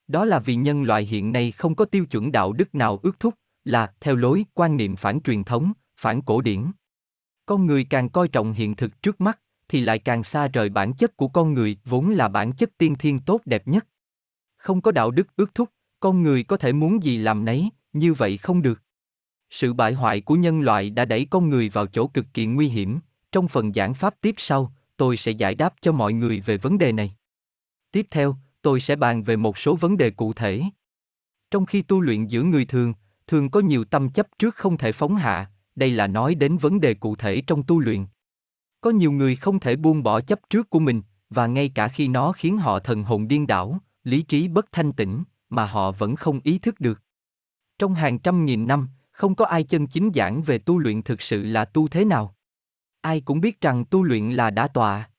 Đó 0.09 0.25
là 0.25 0.39
vì 0.39 0.55
nhân 0.55 0.83
loại 0.83 1.05
hiện 1.05 1.33
nay 1.33 1.53
không 1.53 1.75
có 1.75 1.85
tiêu 1.85 2.07
chuẩn 2.07 2.33
đạo 2.33 2.53
đức 2.53 2.75
nào 2.75 3.01
ước 3.03 3.21
thúc, 3.21 3.35
là 3.65 3.93
theo 4.01 4.17
lối 4.17 4.45
quan 4.55 4.77
niệm 4.77 4.97
phản 4.97 5.21
truyền 5.21 5.45
thống, 5.45 5.73
phản 5.97 6.23
cổ 6.23 6.41
điển. 6.41 6.65
Con 7.47 7.67
người 7.67 7.85
càng 7.85 8.09
coi 8.09 8.29
trọng 8.29 8.53
hiện 8.53 8.77
thực 8.77 9.03
trước 9.03 9.21
mắt, 9.21 9.41
thì 9.69 9.81
lại 9.81 9.99
càng 9.99 10.23
xa 10.23 10.49
rời 10.49 10.69
bản 10.69 10.95
chất 10.95 11.17
của 11.17 11.29
con 11.29 11.55
người 11.55 11.79
vốn 11.85 12.11
là 12.11 12.29
bản 12.29 12.53
chất 12.53 12.71
tiên 12.79 12.95
thiên 12.99 13.21
tốt 13.21 13.41
đẹp 13.45 13.69
nhất. 13.69 13.87
Không 14.57 14.81
có 14.81 14.93
đạo 14.93 15.11
đức 15.11 15.37
ước 15.37 15.55
thúc, 15.55 15.71
con 16.01 16.23
người 16.23 16.43
có 16.43 16.57
thể 16.57 16.73
muốn 16.73 17.03
gì 17.03 17.17
làm 17.17 17.45
nấy, 17.45 17.71
như 17.93 18.15
vậy 18.15 18.37
không 18.37 18.63
được. 18.63 18.83
Sự 19.51 19.73
bại 19.73 19.93
hoại 19.93 20.21
của 20.21 20.35
nhân 20.35 20.61
loại 20.61 20.91
đã 20.91 21.05
đẩy 21.05 21.27
con 21.31 21.51
người 21.51 21.69
vào 21.69 21.87
chỗ 21.87 22.07
cực 22.07 22.27
kỳ 22.35 22.47
nguy 22.47 22.69
hiểm. 22.69 23.01
Trong 23.33 23.49
phần 23.49 23.73
giảng 23.73 23.95
pháp 23.95 24.15
tiếp 24.21 24.35
sau, 24.39 24.73
tôi 24.97 25.17
sẽ 25.17 25.33
giải 25.33 25.55
đáp 25.55 25.75
cho 25.81 25.93
mọi 25.93 26.13
người 26.13 26.41
về 26.41 26.57
vấn 26.57 26.79
đề 26.79 26.93
này. 26.93 27.17
Tiếp 27.93 28.07
theo, 28.11 28.37
tôi 28.67 28.81
sẽ 28.81 28.97
bàn 28.97 29.23
về 29.23 29.37
một 29.37 29.59
số 29.59 29.77
vấn 29.77 29.97
đề 29.97 30.11
cụ 30.11 30.33
thể. 30.33 30.63
Trong 31.51 31.67
khi 31.67 31.83
tu 31.83 32.01
luyện 32.01 32.27
giữa 32.27 32.43
người 32.43 32.65
thường, 32.65 32.95
thường 33.27 33.51
có 33.51 33.61
nhiều 33.61 33.85
tâm 33.85 34.09
chấp 34.09 34.27
trước 34.39 34.55
không 34.55 34.79
thể 34.79 34.93
phóng 34.93 35.17
hạ, 35.17 35.51
đây 35.75 35.91
là 35.91 36.07
nói 36.07 36.35
đến 36.35 36.57
vấn 36.57 36.81
đề 36.81 36.95
cụ 36.95 37.17
thể 37.17 37.41
trong 37.47 37.63
tu 37.63 37.79
luyện. 37.79 38.07
Có 38.81 38.91
nhiều 38.91 39.13
người 39.13 39.37
không 39.37 39.61
thể 39.61 39.77
buông 39.77 40.03
bỏ 40.03 40.21
chấp 40.21 40.41
trước 40.51 40.71
của 40.71 40.79
mình, 40.79 41.03
và 41.31 41.47
ngay 41.47 41.69
cả 41.69 41.89
khi 41.89 42.09
nó 42.09 42.33
khiến 42.33 42.59
họ 42.59 42.79
thần 42.79 43.03
hồn 43.03 43.29
điên 43.29 43.47
đảo, 43.47 43.79
lý 44.05 44.23
trí 44.23 44.49
bất 44.49 44.73
thanh 44.73 44.93
tĩnh, 44.93 45.25
mà 45.49 45.67
họ 45.67 45.93
vẫn 45.93 46.17
không 46.17 46.41
ý 46.45 46.59
thức 46.59 46.81
được. 46.81 47.03
Trong 47.79 47.95
hàng 47.95 48.19
trăm 48.19 48.45
nghìn 48.45 48.67
năm, 48.67 48.89
không 49.11 49.35
có 49.35 49.45
ai 49.45 49.65
chân 49.65 49.87
chính 49.87 50.11
giảng 50.15 50.43
về 50.43 50.59
tu 50.59 50.79
luyện 50.79 51.03
thực 51.03 51.23
sự 51.23 51.43
là 51.43 51.65
tu 51.65 51.89
thế 51.89 52.05
nào. 52.05 52.37
Ai 53.01 53.21
cũng 53.21 53.41
biết 53.41 53.61
rằng 53.61 53.85
tu 53.85 54.03
luyện 54.03 54.31
là 54.31 54.51
đã 54.51 54.69
tọa. 54.69 55.11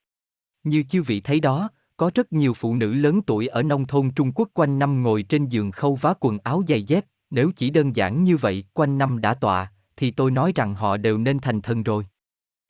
Như 0.64 0.82
chư 0.82 1.02
vị 1.02 1.20
thấy 1.20 1.40
đó, 1.40 1.70
có 1.98 2.10
rất 2.14 2.32
nhiều 2.32 2.54
phụ 2.54 2.74
nữ 2.74 2.94
lớn 2.94 3.22
tuổi 3.22 3.46
ở 3.46 3.62
nông 3.62 3.86
thôn 3.86 4.10
Trung 4.10 4.32
Quốc 4.34 4.48
quanh 4.54 4.78
năm 4.78 5.02
ngồi 5.02 5.22
trên 5.22 5.46
giường 5.46 5.70
khâu 5.70 5.94
vá 5.94 6.14
quần 6.20 6.38
áo 6.38 6.62
giày 6.68 6.82
dép, 6.82 7.04
nếu 7.30 7.50
chỉ 7.56 7.70
đơn 7.70 7.96
giản 7.96 8.24
như 8.24 8.36
vậy, 8.36 8.64
quanh 8.74 8.98
năm 8.98 9.20
đã 9.20 9.34
tọa, 9.34 9.72
thì 9.96 10.10
tôi 10.10 10.30
nói 10.30 10.52
rằng 10.54 10.74
họ 10.74 10.96
đều 10.96 11.18
nên 11.18 11.38
thành 11.38 11.60
thân 11.60 11.82
rồi. 11.82 12.06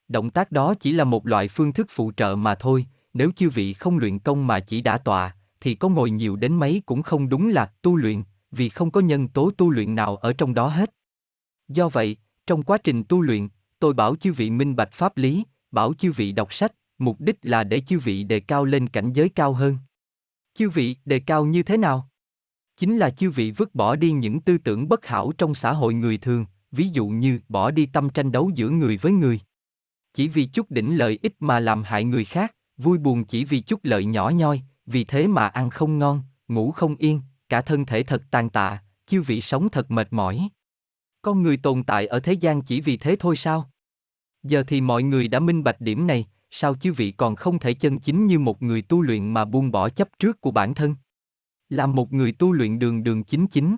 Động 0.08 0.30
tác 0.30 0.52
đó 0.52 0.74
chỉ 0.74 0.92
là 0.92 1.04
một 1.04 1.26
loại 1.26 1.48
phương 1.48 1.72
thức 1.72 1.86
phụ 1.90 2.12
trợ 2.16 2.36
mà 2.36 2.54
thôi, 2.54 2.86
nếu 3.14 3.30
chư 3.36 3.50
vị 3.50 3.72
không 3.72 3.98
luyện 3.98 4.18
công 4.18 4.46
mà 4.46 4.60
chỉ 4.60 4.80
đã 4.80 4.98
tọa, 4.98 5.34
thì 5.60 5.74
có 5.74 5.88
ngồi 5.88 6.10
nhiều 6.10 6.36
đến 6.36 6.54
mấy 6.54 6.82
cũng 6.86 7.02
không 7.02 7.28
đúng 7.28 7.48
là 7.48 7.72
tu 7.82 7.96
luyện, 7.96 8.22
vì 8.50 8.68
không 8.68 8.90
có 8.90 9.00
nhân 9.00 9.28
tố 9.28 9.50
tu 9.50 9.70
luyện 9.70 9.94
nào 9.94 10.16
ở 10.16 10.32
trong 10.32 10.54
đó 10.54 10.68
hết. 10.68 10.90
Do 11.68 11.88
vậy, 11.88 12.16
trong 12.46 12.62
quá 12.62 12.78
trình 12.78 13.04
tu 13.04 13.20
luyện, 13.20 13.48
tôi 13.78 13.94
bảo 13.94 14.16
chư 14.16 14.32
vị 14.32 14.50
minh 14.50 14.76
bạch 14.76 14.92
pháp 14.92 15.16
lý, 15.16 15.44
bảo 15.70 15.94
chư 15.94 16.12
vị 16.12 16.32
đọc 16.32 16.54
sách, 16.54 16.72
mục 16.98 17.20
đích 17.20 17.36
là 17.42 17.64
để 17.64 17.80
chư 17.80 17.98
vị 17.98 18.24
đề 18.24 18.40
cao 18.40 18.64
lên 18.64 18.88
cảnh 18.88 19.12
giới 19.12 19.28
cao 19.28 19.52
hơn. 19.52 19.76
Chư 20.54 20.70
vị 20.70 20.96
đề 21.04 21.20
cao 21.20 21.46
như 21.46 21.62
thế 21.62 21.76
nào? 21.76 22.08
Chính 22.76 22.98
là 22.98 23.10
chư 23.10 23.30
vị 23.30 23.50
vứt 23.50 23.74
bỏ 23.74 23.96
đi 23.96 24.12
những 24.12 24.40
tư 24.40 24.58
tưởng 24.58 24.88
bất 24.88 25.06
hảo 25.06 25.32
trong 25.38 25.54
xã 25.54 25.72
hội 25.72 25.94
người 25.94 26.18
thường, 26.18 26.46
ví 26.72 26.88
dụ 26.88 27.08
như 27.08 27.40
bỏ 27.48 27.70
đi 27.70 27.86
tâm 27.86 28.10
tranh 28.10 28.32
đấu 28.32 28.50
giữa 28.54 28.68
người 28.68 28.96
với 28.96 29.12
người. 29.12 29.40
Chỉ 30.14 30.28
vì 30.28 30.46
chút 30.46 30.70
đỉnh 30.70 30.98
lợi 30.98 31.18
ích 31.22 31.36
mà 31.40 31.60
làm 31.60 31.82
hại 31.82 32.04
người 32.04 32.24
khác, 32.24 32.54
vui 32.76 32.98
buồn 32.98 33.24
chỉ 33.24 33.44
vì 33.44 33.60
chút 33.60 33.80
lợi 33.82 34.04
nhỏ 34.04 34.30
nhoi, 34.30 34.62
vì 34.86 35.04
thế 35.04 35.26
mà 35.26 35.48
ăn 35.48 35.70
không 35.70 35.98
ngon, 35.98 36.22
ngủ 36.48 36.72
không 36.72 36.96
yên, 36.96 37.20
cả 37.48 37.62
thân 37.62 37.86
thể 37.86 38.02
thật 38.02 38.22
tàn 38.30 38.50
tạ, 38.50 38.82
chư 39.06 39.22
vị 39.22 39.40
sống 39.40 39.68
thật 39.68 39.90
mệt 39.90 40.08
mỏi. 40.10 40.48
Con 41.22 41.42
người 41.42 41.56
tồn 41.56 41.84
tại 41.84 42.06
ở 42.06 42.20
thế 42.20 42.32
gian 42.32 42.62
chỉ 42.62 42.80
vì 42.80 42.96
thế 42.96 43.16
thôi 43.18 43.36
sao? 43.36 43.70
Giờ 44.42 44.64
thì 44.66 44.80
mọi 44.80 45.02
người 45.02 45.28
đã 45.28 45.40
minh 45.40 45.64
bạch 45.64 45.80
điểm 45.80 46.06
này, 46.06 46.26
sao 46.50 46.74
chư 46.74 46.92
vị 46.92 47.10
còn 47.10 47.36
không 47.36 47.58
thể 47.58 47.74
chân 47.74 47.98
chính 47.98 48.26
như 48.26 48.38
một 48.38 48.62
người 48.62 48.82
tu 48.82 49.02
luyện 49.02 49.34
mà 49.34 49.44
buông 49.44 49.70
bỏ 49.70 49.88
chấp 49.88 50.08
trước 50.18 50.40
của 50.40 50.50
bản 50.50 50.74
thân? 50.74 50.94
Làm 51.68 51.94
một 51.94 52.12
người 52.12 52.32
tu 52.32 52.52
luyện 52.52 52.78
đường 52.78 53.04
đường 53.04 53.24
chính 53.24 53.46
chính. 53.46 53.76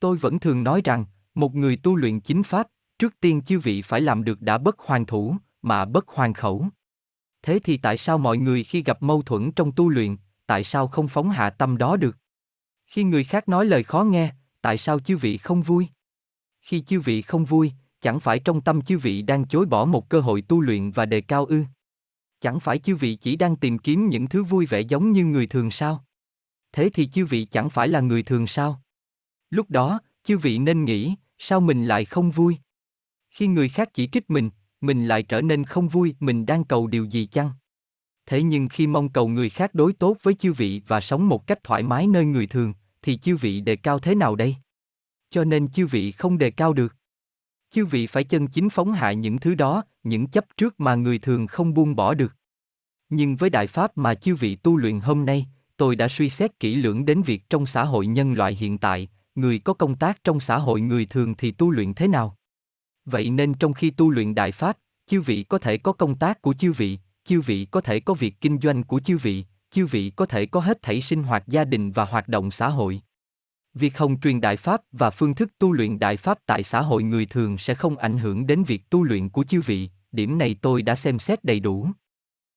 Tôi 0.00 0.16
vẫn 0.16 0.38
thường 0.38 0.64
nói 0.64 0.80
rằng, 0.84 1.04
một 1.34 1.54
người 1.54 1.76
tu 1.76 1.96
luyện 1.96 2.20
chính 2.20 2.42
pháp, 2.42 2.66
trước 2.98 3.20
tiên 3.20 3.42
chư 3.42 3.58
vị 3.58 3.82
phải 3.82 4.00
làm 4.00 4.24
được 4.24 4.40
đã 4.40 4.58
bất 4.58 4.78
hoàn 4.78 5.06
thủ, 5.06 5.36
mà 5.62 5.84
bất 5.84 6.08
hoàn 6.08 6.34
khẩu. 6.34 6.66
Thế 7.42 7.58
thì 7.64 7.76
tại 7.76 7.98
sao 7.98 8.18
mọi 8.18 8.38
người 8.38 8.64
khi 8.64 8.82
gặp 8.82 9.02
mâu 9.02 9.22
thuẫn 9.22 9.52
trong 9.52 9.72
tu 9.72 9.88
luyện, 9.88 10.16
tại 10.46 10.64
sao 10.64 10.88
không 10.88 11.08
phóng 11.08 11.30
hạ 11.30 11.50
tâm 11.50 11.78
đó 11.78 11.96
được? 11.96 12.16
Khi 12.86 13.04
người 13.04 13.24
khác 13.24 13.48
nói 13.48 13.64
lời 13.64 13.82
khó 13.82 14.02
nghe, 14.02 14.32
tại 14.60 14.78
sao 14.78 15.00
chư 15.00 15.16
vị 15.16 15.36
không 15.36 15.62
vui? 15.62 15.88
Khi 16.60 16.80
chư 16.80 17.00
vị 17.00 17.22
không 17.22 17.44
vui, 17.44 17.72
chẳng 18.00 18.20
phải 18.20 18.38
trong 18.38 18.60
tâm 18.60 18.82
chư 18.82 18.98
vị 18.98 19.22
đang 19.22 19.48
chối 19.48 19.66
bỏ 19.66 19.84
một 19.84 20.08
cơ 20.08 20.20
hội 20.20 20.42
tu 20.42 20.60
luyện 20.60 20.90
và 20.90 21.06
đề 21.06 21.20
cao 21.20 21.44
ư? 21.44 21.64
Chẳng 22.40 22.60
phải 22.60 22.78
chư 22.78 22.96
vị 22.96 23.14
chỉ 23.14 23.36
đang 23.36 23.56
tìm 23.56 23.78
kiếm 23.78 24.08
những 24.08 24.28
thứ 24.28 24.44
vui 24.44 24.66
vẻ 24.66 24.80
giống 24.80 25.12
như 25.12 25.24
người 25.24 25.46
thường 25.46 25.70
sao? 25.70 26.04
Thế 26.72 26.90
thì 26.94 27.06
chư 27.06 27.26
vị 27.26 27.44
chẳng 27.44 27.70
phải 27.70 27.88
là 27.88 28.00
người 28.00 28.22
thường 28.22 28.46
sao? 28.46 28.82
Lúc 29.50 29.70
đó, 29.70 30.00
chư 30.24 30.38
vị 30.38 30.58
nên 30.58 30.84
nghĩ, 30.84 31.14
sao 31.38 31.60
mình 31.60 31.84
lại 31.84 32.04
không 32.04 32.30
vui? 32.30 32.58
Khi 33.30 33.46
người 33.46 33.68
khác 33.68 33.88
chỉ 33.94 34.08
trích 34.12 34.30
mình, 34.30 34.50
mình 34.80 35.06
lại 35.06 35.22
trở 35.22 35.40
nên 35.40 35.64
không 35.64 35.88
vui, 35.88 36.14
mình 36.20 36.46
đang 36.46 36.64
cầu 36.64 36.86
điều 36.86 37.04
gì 37.04 37.26
chăng? 37.26 37.50
Thế 38.26 38.42
nhưng 38.42 38.68
khi 38.68 38.86
mong 38.86 39.08
cầu 39.08 39.28
người 39.28 39.50
khác 39.50 39.74
đối 39.74 39.92
tốt 39.92 40.16
với 40.22 40.34
chư 40.34 40.52
vị 40.52 40.82
và 40.86 41.00
sống 41.00 41.28
một 41.28 41.46
cách 41.46 41.64
thoải 41.64 41.82
mái 41.82 42.06
nơi 42.06 42.24
người 42.24 42.46
thường, 42.46 42.74
thì 43.02 43.18
chư 43.18 43.36
vị 43.36 43.60
đề 43.60 43.76
cao 43.76 43.98
thế 43.98 44.14
nào 44.14 44.36
đây? 44.36 44.56
Cho 45.30 45.44
nên 45.44 45.68
chư 45.68 45.86
vị 45.86 46.12
không 46.12 46.38
đề 46.38 46.50
cao 46.50 46.72
được. 46.72 46.94
Chư 47.70 47.86
vị 47.86 48.06
phải 48.06 48.24
chân 48.24 48.46
chính 48.48 48.70
phóng 48.70 48.92
hại 48.92 49.16
những 49.16 49.38
thứ 49.38 49.54
đó, 49.54 49.84
những 50.08 50.26
chấp 50.26 50.44
trước 50.56 50.80
mà 50.80 50.94
người 50.94 51.18
thường 51.18 51.46
không 51.46 51.74
buông 51.74 51.96
bỏ 51.96 52.14
được. 52.14 52.32
Nhưng 53.08 53.36
với 53.36 53.50
đại 53.50 53.66
pháp 53.66 53.98
mà 53.98 54.14
chư 54.14 54.34
vị 54.34 54.56
tu 54.56 54.76
luyện 54.76 55.00
hôm 55.00 55.26
nay, 55.26 55.46
tôi 55.76 55.96
đã 55.96 56.08
suy 56.08 56.30
xét 56.30 56.60
kỹ 56.60 56.76
lưỡng 56.76 57.04
đến 57.04 57.22
việc 57.22 57.50
trong 57.50 57.66
xã 57.66 57.84
hội 57.84 58.06
nhân 58.06 58.32
loại 58.32 58.54
hiện 58.54 58.78
tại, 58.78 59.08
người 59.34 59.58
có 59.58 59.74
công 59.74 59.96
tác 59.96 60.24
trong 60.24 60.40
xã 60.40 60.58
hội 60.58 60.80
người 60.80 61.06
thường 61.06 61.34
thì 61.34 61.50
tu 61.50 61.70
luyện 61.70 61.94
thế 61.94 62.08
nào. 62.08 62.36
Vậy 63.04 63.30
nên 63.30 63.54
trong 63.54 63.72
khi 63.72 63.90
tu 63.90 64.10
luyện 64.10 64.34
đại 64.34 64.52
pháp, 64.52 64.78
chư 65.06 65.20
vị 65.20 65.42
có 65.42 65.58
thể 65.58 65.78
có 65.78 65.92
công 65.92 66.14
tác 66.14 66.42
của 66.42 66.54
chư 66.54 66.72
vị, 66.72 66.98
chư 67.24 67.40
vị 67.40 67.66
có 67.70 67.80
thể 67.80 68.00
có 68.00 68.14
việc 68.14 68.40
kinh 68.40 68.58
doanh 68.62 68.82
của 68.82 69.00
chư 69.00 69.18
vị, 69.18 69.44
chư 69.70 69.86
vị 69.86 70.10
có 70.16 70.26
thể 70.26 70.46
có 70.46 70.60
hết 70.60 70.82
thảy 70.82 71.02
sinh 71.02 71.22
hoạt 71.22 71.48
gia 71.48 71.64
đình 71.64 71.92
và 71.92 72.04
hoạt 72.04 72.28
động 72.28 72.50
xã 72.50 72.68
hội. 72.68 73.00
Việc 73.74 73.98
hồng 73.98 74.20
truyền 74.20 74.40
đại 74.40 74.56
pháp 74.56 74.82
và 74.92 75.10
phương 75.10 75.34
thức 75.34 75.52
tu 75.58 75.72
luyện 75.72 75.98
đại 75.98 76.16
pháp 76.16 76.38
tại 76.46 76.62
xã 76.62 76.80
hội 76.80 77.02
người 77.02 77.26
thường 77.26 77.58
sẽ 77.58 77.74
không 77.74 77.96
ảnh 77.96 78.18
hưởng 78.18 78.46
đến 78.46 78.64
việc 78.64 78.90
tu 78.90 79.04
luyện 79.04 79.28
của 79.28 79.44
chư 79.44 79.60
vị, 79.60 79.90
điểm 80.16 80.38
này 80.38 80.56
tôi 80.62 80.82
đã 80.82 80.94
xem 80.96 81.18
xét 81.18 81.44
đầy 81.44 81.60
đủ. 81.60 81.88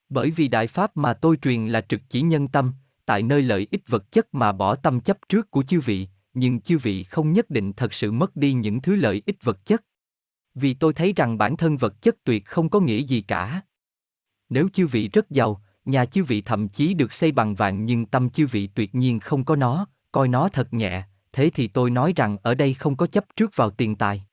Bởi 0.10 0.32
vì 0.32 0.48
đại 0.48 0.68
pháp 0.68 0.98
mà 0.98 1.14
tôi 1.14 1.38
truyền 1.38 1.68
là 1.68 1.82
trực 1.82 2.02
chỉ 2.10 2.22
nhân 2.22 2.48
tâm, 2.48 2.74
tại 3.06 3.24
nơi 3.24 3.42
lợi 3.42 3.68
ích 3.72 3.84
vật 3.88 4.12
chất 4.12 4.34
mà 4.34 4.52
bỏ 4.52 4.76
tâm 4.76 5.00
chấp 5.02 5.18
trước 5.30 5.52
của 5.52 5.64
chư 5.64 5.80
vị, 5.80 6.08
nhưng 6.34 6.62
chư 6.62 6.78
vị 6.78 7.04
không 7.04 7.34
nhất 7.34 7.50
định 7.50 7.74
thật 7.74 7.94
sự 7.94 8.12
mất 8.12 8.36
đi 8.36 8.54
những 8.54 8.82
thứ 8.82 8.96
lợi 8.96 9.22
ích 9.26 9.44
vật 9.44 9.66
chất. 9.66 9.84
Vì 10.56 10.74
tôi 10.74 10.94
thấy 10.94 11.14
rằng 11.16 11.38
bản 11.38 11.58
thân 11.58 11.78
vật 11.78 12.02
chất 12.02 12.16
tuyệt 12.24 12.46
không 12.46 12.70
có 12.70 12.80
nghĩa 12.80 13.00
gì 13.00 13.22
cả. 13.22 13.62
Nếu 14.50 14.70
chư 14.74 14.88
vị 14.88 15.08
rất 15.08 15.30
giàu, 15.30 15.62
nhà 15.86 16.06
chư 16.06 16.24
vị 16.24 16.42
thậm 16.42 16.70
chí 16.70 16.94
được 16.94 17.14
xây 17.14 17.32
bằng 17.32 17.56
vàng 17.56 17.86
nhưng 17.86 18.06
tâm 18.06 18.30
chư 18.30 18.48
vị 18.48 18.68
tuyệt 18.68 18.96
nhiên 18.96 19.20
không 19.20 19.46
có 19.46 19.56
nó, 19.56 19.88
coi 20.12 20.28
nó 20.28 20.50
thật 20.50 20.74
nhẹ, 20.74 21.04
thế 21.34 21.50
thì 21.54 21.68
tôi 21.68 21.90
nói 21.90 22.14
rằng 22.16 22.38
ở 22.44 22.54
đây 22.56 22.74
không 22.74 22.96
có 22.96 23.08
chấp 23.08 23.26
trước 23.36 23.56
vào 23.56 23.70
tiền 23.70 23.96
tài. 23.96 24.26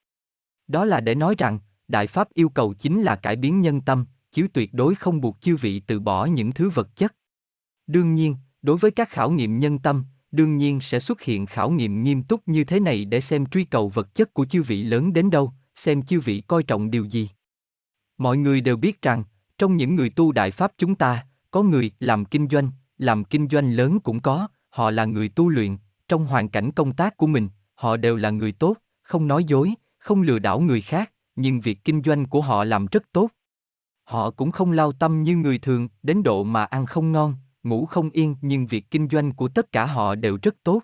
Đó 0.68 0.84
là 0.84 1.00
để 1.00 1.14
nói 1.14 1.34
rằng, 1.38 1.58
Đại 1.88 2.06
Pháp 2.06 2.28
yêu 2.34 2.48
cầu 2.48 2.74
chính 2.74 3.02
là 3.02 3.16
cải 3.16 3.36
biến 3.36 3.60
nhân 3.60 3.80
tâm, 3.80 4.06
chứ 4.32 4.48
tuyệt 4.52 4.74
đối 4.74 4.94
không 4.94 5.20
buộc 5.20 5.40
chư 5.40 5.56
vị 5.56 5.80
từ 5.80 6.00
bỏ 6.00 6.24
những 6.24 6.52
thứ 6.52 6.70
vật 6.70 6.96
chất. 6.96 7.14
Đương 7.86 8.14
nhiên, 8.14 8.36
đối 8.62 8.76
với 8.76 8.90
các 8.90 9.10
khảo 9.10 9.30
nghiệm 9.30 9.58
nhân 9.58 9.78
tâm, 9.78 10.04
đương 10.30 10.56
nhiên 10.56 10.80
sẽ 10.80 11.00
xuất 11.00 11.22
hiện 11.22 11.46
khảo 11.46 11.70
nghiệm 11.70 12.02
nghiêm 12.02 12.22
túc 12.22 12.48
như 12.48 12.64
thế 12.64 12.80
này 12.80 13.04
để 13.04 13.20
xem 13.20 13.46
truy 13.46 13.64
cầu 13.64 13.88
vật 13.88 14.14
chất 14.14 14.34
của 14.34 14.46
chư 14.46 14.62
vị 14.62 14.82
lớn 14.82 15.12
đến 15.12 15.30
đâu, 15.30 15.52
xem 15.74 16.02
chư 16.02 16.20
vị 16.20 16.42
coi 16.46 16.62
trọng 16.62 16.90
điều 16.90 17.04
gì. 17.04 17.30
Mọi 18.18 18.36
người 18.36 18.60
đều 18.60 18.76
biết 18.76 19.02
rằng, 19.02 19.24
trong 19.58 19.76
những 19.76 19.94
người 19.94 20.10
tu 20.10 20.32
đại 20.32 20.50
pháp 20.50 20.72
chúng 20.78 20.94
ta, 20.94 21.26
có 21.50 21.62
người 21.62 21.90
làm 22.00 22.24
kinh 22.24 22.48
doanh, 22.48 22.70
làm 22.98 23.24
kinh 23.24 23.48
doanh 23.48 23.72
lớn 23.72 24.00
cũng 24.00 24.20
có, 24.20 24.48
họ 24.68 24.90
là 24.90 25.04
người 25.04 25.28
tu 25.28 25.48
luyện, 25.48 25.76
trong 26.08 26.26
hoàn 26.26 26.48
cảnh 26.48 26.72
công 26.72 26.92
tác 26.92 27.16
của 27.16 27.26
mình, 27.26 27.48
họ 27.74 27.96
đều 27.96 28.16
là 28.16 28.30
người 28.30 28.52
tốt, 28.52 28.76
không 29.02 29.28
nói 29.28 29.44
dối, 29.44 29.74
không 29.98 30.22
lừa 30.22 30.38
đảo 30.38 30.60
người 30.60 30.80
khác, 30.80 31.12
nhưng 31.36 31.60
việc 31.60 31.84
kinh 31.84 32.02
doanh 32.02 32.26
của 32.26 32.40
họ 32.40 32.64
làm 32.64 32.86
rất 32.86 33.02
tốt. 33.12 33.30
Họ 34.04 34.30
cũng 34.30 34.50
không 34.50 34.72
lao 34.72 34.92
tâm 34.92 35.22
như 35.22 35.36
người 35.36 35.58
thường, 35.58 35.88
đến 36.02 36.22
độ 36.22 36.44
mà 36.44 36.64
ăn 36.64 36.86
không 36.86 37.12
ngon, 37.12 37.34
ngủ 37.62 37.86
không 37.86 38.10
yên, 38.10 38.36
nhưng 38.40 38.66
việc 38.66 38.90
kinh 38.90 39.08
doanh 39.08 39.32
của 39.32 39.48
tất 39.48 39.72
cả 39.72 39.86
họ 39.86 40.14
đều 40.14 40.38
rất 40.42 40.54
tốt. 40.62 40.82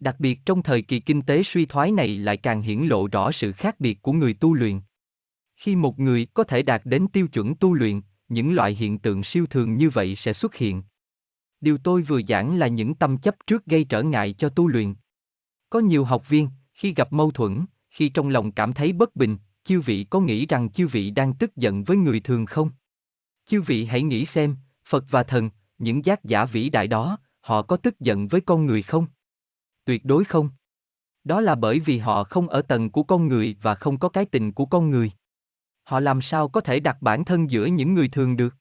Đặc 0.00 0.16
biệt 0.18 0.40
trong 0.46 0.62
thời 0.62 0.82
kỳ 0.82 1.00
kinh 1.00 1.22
tế 1.22 1.42
suy 1.42 1.66
thoái 1.66 1.92
này 1.92 2.08
lại 2.08 2.36
càng 2.36 2.62
hiển 2.62 2.78
lộ 2.80 3.08
rõ 3.12 3.32
sự 3.32 3.52
khác 3.52 3.80
biệt 3.80 4.02
của 4.02 4.12
người 4.12 4.34
tu 4.34 4.54
luyện. 4.54 4.80
Khi 5.56 5.76
một 5.76 5.98
người 5.98 6.26
có 6.34 6.44
thể 6.44 6.62
đạt 6.62 6.82
đến 6.84 7.06
tiêu 7.12 7.28
chuẩn 7.28 7.54
tu 7.54 7.74
luyện, 7.74 8.00
những 8.28 8.54
loại 8.54 8.74
hiện 8.74 8.98
tượng 8.98 9.24
siêu 9.24 9.46
thường 9.46 9.76
như 9.76 9.90
vậy 9.90 10.16
sẽ 10.16 10.32
xuất 10.32 10.54
hiện. 10.54 10.82
Điều 11.60 11.78
tôi 11.78 12.02
vừa 12.02 12.20
giảng 12.28 12.58
là 12.58 12.68
những 12.68 12.94
tâm 12.94 13.18
chấp 13.18 13.34
trước 13.46 13.66
gây 13.66 13.84
trở 13.84 14.02
ngại 14.02 14.34
cho 14.38 14.48
tu 14.48 14.68
luyện. 14.68 14.94
Có 15.70 15.80
nhiều 15.80 16.04
học 16.04 16.28
viên, 16.28 16.48
khi 16.74 16.94
gặp 16.94 17.12
mâu 17.12 17.30
thuẫn, 17.30 17.64
khi 17.90 18.08
trong 18.08 18.28
lòng 18.28 18.52
cảm 18.52 18.72
thấy 18.72 18.92
bất 18.92 19.16
bình, 19.16 19.36
chư 19.68 19.80
vị 19.80 20.06
có 20.10 20.20
nghĩ 20.20 20.46
rằng 20.46 20.70
chư 20.70 20.88
vị 20.88 21.10
đang 21.10 21.34
tức 21.34 21.56
giận 21.56 21.84
với 21.84 21.96
người 21.96 22.20
thường 22.20 22.46
không? 22.46 22.70
Chư 23.46 23.62
vị 23.62 23.84
hãy 23.84 24.02
nghĩ 24.02 24.24
xem, 24.24 24.56
Phật 24.84 25.04
và 25.10 25.22
thần, 25.22 25.50
những 25.78 26.04
giác 26.04 26.24
giả 26.24 26.44
vĩ 26.44 26.70
đại 26.70 26.86
đó, 26.86 27.18
họ 27.40 27.62
có 27.62 27.76
tức 27.76 28.00
giận 28.00 28.28
với 28.28 28.40
con 28.40 28.66
người 28.66 28.82
không? 28.82 29.06
Tuyệt 29.84 30.04
đối 30.04 30.24
không. 30.24 30.50
Đó 31.24 31.40
là 31.40 31.54
bởi 31.54 31.80
vì 31.80 31.98
họ 31.98 32.24
không 32.24 32.48
ở 32.48 32.62
tầng 32.62 32.90
của 32.90 33.02
con 33.02 33.28
người 33.28 33.56
và 33.62 33.74
không 33.74 33.98
có 33.98 34.08
cái 34.08 34.24
tình 34.24 34.52
của 34.52 34.66
con 34.66 34.90
người. 34.90 35.12
Họ 35.84 36.00
làm 36.00 36.22
sao 36.22 36.48
có 36.48 36.60
thể 36.60 36.80
đặt 36.80 37.02
bản 37.02 37.24
thân 37.24 37.50
giữa 37.50 37.66
những 37.66 37.94
người 37.94 38.08
thường 38.08 38.36
được? 38.36 38.54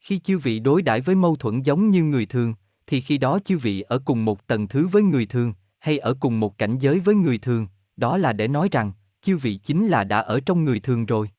Khi 0.00 0.18
chư 0.18 0.38
vị 0.38 0.58
đối 0.58 0.82
đãi 0.82 1.00
với 1.00 1.14
mâu 1.14 1.36
thuẫn 1.36 1.62
giống 1.62 1.90
như 1.90 2.04
người 2.04 2.26
thường, 2.26 2.54
thì 2.86 3.00
khi 3.00 3.18
đó 3.18 3.38
chư 3.44 3.58
vị 3.58 3.80
ở 3.80 3.98
cùng 4.04 4.24
một 4.24 4.46
tầng 4.46 4.68
thứ 4.68 4.86
với 4.86 5.02
người 5.02 5.26
thường, 5.26 5.54
hay 5.78 5.98
ở 5.98 6.14
cùng 6.20 6.40
một 6.40 6.58
cảnh 6.58 6.78
giới 6.78 7.00
với 7.00 7.14
người 7.14 7.38
thường, 7.38 7.66
đó 7.96 8.16
là 8.16 8.32
để 8.32 8.48
nói 8.48 8.68
rằng, 8.72 8.92
chư 9.22 9.36
vị 9.36 9.56
chính 9.56 9.88
là 9.88 10.04
đã 10.04 10.18
ở 10.18 10.40
trong 10.40 10.64
người 10.64 10.80
thường 10.80 11.06
rồi. 11.06 11.30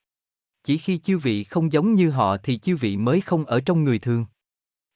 Chỉ 0.64 0.78
khi 0.78 0.98
chư 0.98 1.18
vị 1.18 1.44
không 1.44 1.72
giống 1.72 1.96
như 1.96 2.10
họ 2.10 2.38
thì 2.38 2.58
chư 2.58 2.76
vị 2.76 2.98
mới 2.98 3.22
không 3.22 3.46
ở 3.46 3.60
trong 3.60 3.84
người 3.84 4.00
thường. 4.00 4.26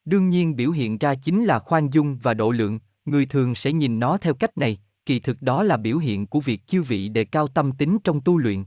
Đương 0.05 0.29
nhiên 0.29 0.55
biểu 0.55 0.71
hiện 0.71 0.97
ra 0.97 1.15
chính 1.15 1.45
là 1.45 1.59
khoan 1.59 1.89
dung 1.89 2.17
và 2.17 2.33
độ 2.33 2.51
lượng, 2.51 2.79
người 3.05 3.25
thường 3.25 3.55
sẽ 3.55 3.71
nhìn 3.71 3.99
nó 3.99 4.17
theo 4.17 4.33
cách 4.33 4.57
này, 4.57 4.79
kỳ 5.05 5.19
thực 5.19 5.41
đó 5.41 5.63
là 5.63 5.77
biểu 5.77 5.97
hiện 5.97 6.27
của 6.27 6.39
việc 6.39 6.67
chư 6.67 6.83
vị 6.83 7.09
đề 7.09 7.25
cao 7.25 7.47
tâm 7.47 7.71
tính 7.71 7.97
trong 8.03 8.21
tu 8.21 8.37
luyện. 8.37 8.63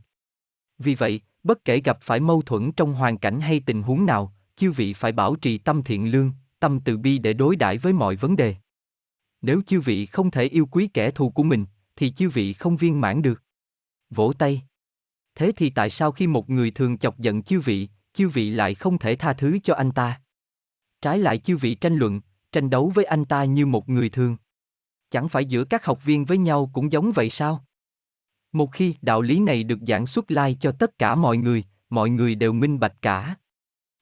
Vì 0.78 0.94
vậy, 0.94 1.20
bất 1.42 1.64
kể 1.64 1.80
gặp 1.80 1.98
phải 2.02 2.20
mâu 2.20 2.42
thuẫn 2.42 2.72
trong 2.72 2.94
hoàn 2.94 3.18
cảnh 3.18 3.40
hay 3.40 3.60
tình 3.60 3.82
huống 3.82 4.06
nào, 4.06 4.34
chư 4.56 4.72
vị 4.72 4.92
phải 4.92 5.12
bảo 5.12 5.36
trì 5.36 5.58
tâm 5.58 5.82
thiện 5.82 6.10
lương, 6.10 6.32
tâm 6.60 6.80
từ 6.80 6.96
bi 6.96 7.18
để 7.18 7.32
đối 7.32 7.56
đãi 7.56 7.78
với 7.78 7.92
mọi 7.92 8.16
vấn 8.16 8.36
đề. 8.36 8.54
Nếu 9.42 9.62
chư 9.66 9.80
vị 9.80 10.06
không 10.06 10.30
thể 10.30 10.44
yêu 10.44 10.66
quý 10.66 10.88
kẻ 10.94 11.10
thù 11.10 11.30
của 11.30 11.42
mình, 11.42 11.66
thì 11.96 12.12
chư 12.12 12.30
vị 12.30 12.52
không 12.52 12.76
viên 12.76 13.00
mãn 13.00 13.22
được. 13.22 13.42
Vỗ 14.10 14.32
tay. 14.32 14.62
Thế 15.34 15.52
thì 15.56 15.70
tại 15.70 15.90
sao 15.90 16.12
khi 16.12 16.26
một 16.26 16.50
người 16.50 16.70
thường 16.70 16.98
chọc 16.98 17.18
giận 17.18 17.42
chư 17.42 17.60
vị, 17.60 17.88
chư 18.12 18.28
vị 18.28 18.50
lại 18.50 18.74
không 18.74 18.98
thể 18.98 19.16
tha 19.16 19.32
thứ 19.32 19.58
cho 19.64 19.74
anh 19.74 19.90
ta? 19.92 20.20
Trái 21.02 21.18
lại 21.18 21.38
chư 21.38 21.56
vị 21.56 21.74
tranh 21.74 21.94
luận, 21.94 22.20
tranh 22.52 22.70
đấu 22.70 22.92
với 22.94 23.04
anh 23.04 23.24
ta 23.24 23.44
như 23.44 23.66
một 23.66 23.88
người 23.88 24.08
thường. 24.08 24.36
Chẳng 25.10 25.28
phải 25.28 25.44
giữa 25.44 25.64
các 25.64 25.84
học 25.84 26.04
viên 26.04 26.24
với 26.24 26.38
nhau 26.38 26.70
cũng 26.72 26.92
giống 26.92 27.12
vậy 27.12 27.30
sao? 27.30 27.64
Một 28.52 28.72
khi 28.72 28.94
đạo 29.02 29.20
lý 29.20 29.38
này 29.38 29.64
được 29.64 29.78
giảng 29.86 30.06
xuất 30.06 30.30
lai 30.30 30.56
cho 30.60 30.72
tất 30.72 30.98
cả 30.98 31.14
mọi 31.14 31.36
người, 31.36 31.64
mọi 31.90 32.10
người 32.10 32.34
đều 32.34 32.52
minh 32.52 32.80
bạch 32.80 33.02
cả. 33.02 33.34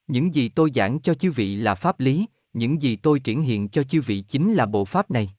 Những 0.07 0.35
gì 0.35 0.49
tôi 0.49 0.71
giảng 0.75 1.01
cho 1.01 1.15
chư 1.15 1.33
vị 1.33 1.57
là 1.57 1.75
pháp 1.75 2.01
lý, 2.01 2.27
những 2.53 2.83
gì 2.83 2.97
tôi 2.97 3.21
triển 3.21 3.43
hiện 3.43 3.69
cho 3.69 3.83
chư 3.83 4.01
vị 4.01 4.25
chính 4.29 4.55
là 4.55 4.67
bộ 4.67 4.85
pháp 4.85 5.11
này. 5.11 5.35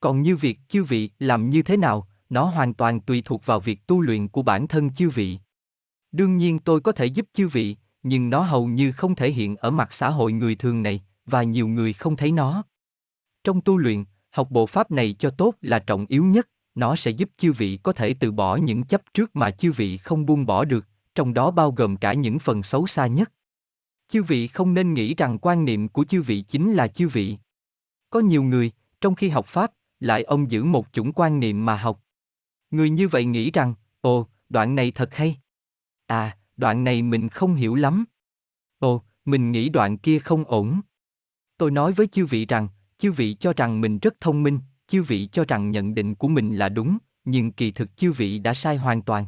Còn 0.00 0.22
như 0.22 0.36
việc 0.36 0.58
chư 0.68 0.84
vị 0.84 1.10
làm 1.18 1.50
như 1.50 1.62
thế 1.62 1.76
nào, 1.76 2.08
nó 2.34 2.44
hoàn 2.44 2.74
toàn 2.74 3.00
tùy 3.00 3.22
thuộc 3.24 3.46
vào 3.46 3.60
việc 3.60 3.86
tu 3.86 4.00
luyện 4.00 4.28
của 4.28 4.42
bản 4.42 4.68
thân 4.68 4.90
chư 4.90 5.10
vị. 5.10 5.38
Đương 6.12 6.36
nhiên 6.36 6.58
tôi 6.58 6.80
có 6.80 6.92
thể 6.92 7.06
giúp 7.06 7.26
chư 7.32 7.48
vị, 7.48 7.76
nhưng 8.02 8.30
nó 8.30 8.40
hầu 8.40 8.66
như 8.66 8.92
không 8.92 9.14
thể 9.14 9.30
hiện 9.30 9.56
ở 9.56 9.70
mặt 9.70 9.92
xã 9.92 10.10
hội 10.10 10.32
người 10.32 10.54
thường 10.54 10.82
này, 10.82 11.02
và 11.26 11.42
nhiều 11.42 11.68
người 11.68 11.92
không 11.92 12.16
thấy 12.16 12.32
nó. 12.32 12.64
Trong 13.44 13.60
tu 13.60 13.76
luyện, 13.76 14.04
học 14.30 14.50
bộ 14.50 14.66
pháp 14.66 14.90
này 14.90 15.16
cho 15.18 15.30
tốt 15.30 15.54
là 15.60 15.78
trọng 15.78 16.06
yếu 16.08 16.24
nhất, 16.24 16.48
nó 16.74 16.96
sẽ 16.96 17.10
giúp 17.10 17.30
chư 17.36 17.52
vị 17.52 17.78
có 17.82 17.92
thể 17.92 18.14
từ 18.20 18.32
bỏ 18.32 18.56
những 18.56 18.84
chấp 18.84 19.02
trước 19.14 19.36
mà 19.36 19.50
chư 19.50 19.72
vị 19.72 19.96
không 19.96 20.26
buông 20.26 20.46
bỏ 20.46 20.64
được, 20.64 20.86
trong 21.14 21.34
đó 21.34 21.50
bao 21.50 21.72
gồm 21.72 21.96
cả 21.96 22.14
những 22.14 22.38
phần 22.38 22.62
xấu 22.62 22.86
xa 22.86 23.06
nhất. 23.06 23.32
Chư 24.08 24.22
vị 24.22 24.46
không 24.48 24.74
nên 24.74 24.94
nghĩ 24.94 25.14
rằng 25.14 25.38
quan 25.38 25.64
niệm 25.64 25.88
của 25.88 26.04
chư 26.04 26.22
vị 26.22 26.44
chính 26.48 26.72
là 26.72 26.88
chư 26.88 27.08
vị. 27.08 27.36
Có 28.10 28.20
nhiều 28.20 28.42
người, 28.42 28.72
trong 29.00 29.14
khi 29.14 29.28
học 29.28 29.46
Pháp, 29.46 29.72
lại 30.00 30.22
ông 30.22 30.50
giữ 30.50 30.64
một 30.64 30.86
chủng 30.92 31.12
quan 31.12 31.40
niệm 31.40 31.66
mà 31.66 31.76
học. 31.76 32.03
Người 32.74 32.90
như 32.90 33.08
vậy 33.08 33.24
nghĩ 33.24 33.50
rằng, 33.50 33.74
ồ, 34.00 34.26
đoạn 34.48 34.74
này 34.74 34.90
thật 34.90 35.14
hay. 35.14 35.36
À, 36.06 36.36
đoạn 36.56 36.84
này 36.84 37.02
mình 37.02 37.28
không 37.28 37.54
hiểu 37.54 37.74
lắm. 37.74 38.04
Ồ, 38.78 39.02
mình 39.24 39.52
nghĩ 39.52 39.68
đoạn 39.68 39.98
kia 39.98 40.18
không 40.18 40.44
ổn. 40.44 40.80
Tôi 41.58 41.70
nói 41.70 41.92
với 41.92 42.06
chư 42.06 42.26
vị 42.26 42.46
rằng, 42.46 42.68
chư 42.98 43.12
vị 43.12 43.36
cho 43.40 43.52
rằng 43.52 43.80
mình 43.80 43.98
rất 43.98 44.20
thông 44.20 44.42
minh, 44.42 44.58
chư 44.86 45.02
vị 45.02 45.28
cho 45.32 45.44
rằng 45.48 45.70
nhận 45.70 45.94
định 45.94 46.14
của 46.14 46.28
mình 46.28 46.56
là 46.56 46.68
đúng, 46.68 46.98
nhưng 47.24 47.52
kỳ 47.52 47.70
thực 47.70 47.96
chư 47.96 48.12
vị 48.12 48.38
đã 48.38 48.54
sai 48.54 48.76
hoàn 48.76 49.02
toàn. 49.02 49.24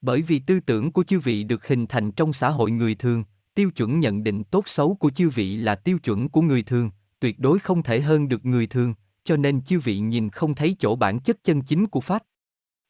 Bởi 0.00 0.22
vì 0.22 0.38
tư 0.38 0.60
tưởng 0.60 0.92
của 0.92 1.04
chư 1.04 1.20
vị 1.20 1.44
được 1.44 1.66
hình 1.66 1.86
thành 1.86 2.12
trong 2.12 2.32
xã 2.32 2.50
hội 2.50 2.70
người 2.70 2.94
thường, 2.94 3.24
tiêu 3.54 3.70
chuẩn 3.70 4.00
nhận 4.00 4.24
định 4.24 4.44
tốt 4.44 4.68
xấu 4.68 4.94
của 4.94 5.10
chư 5.10 5.30
vị 5.30 5.56
là 5.56 5.74
tiêu 5.74 5.98
chuẩn 5.98 6.28
của 6.28 6.42
người 6.42 6.62
thường, 6.62 6.90
tuyệt 7.20 7.38
đối 7.38 7.58
không 7.58 7.82
thể 7.82 8.00
hơn 8.00 8.28
được 8.28 8.44
người 8.44 8.66
thường, 8.66 8.94
cho 9.24 9.36
nên 9.36 9.62
chư 9.62 9.80
vị 9.80 9.98
nhìn 9.98 10.30
không 10.30 10.54
thấy 10.54 10.76
chỗ 10.78 10.96
bản 10.96 11.20
chất 11.20 11.44
chân 11.44 11.62
chính 11.62 11.86
của 11.86 12.00
pháp. 12.00 12.22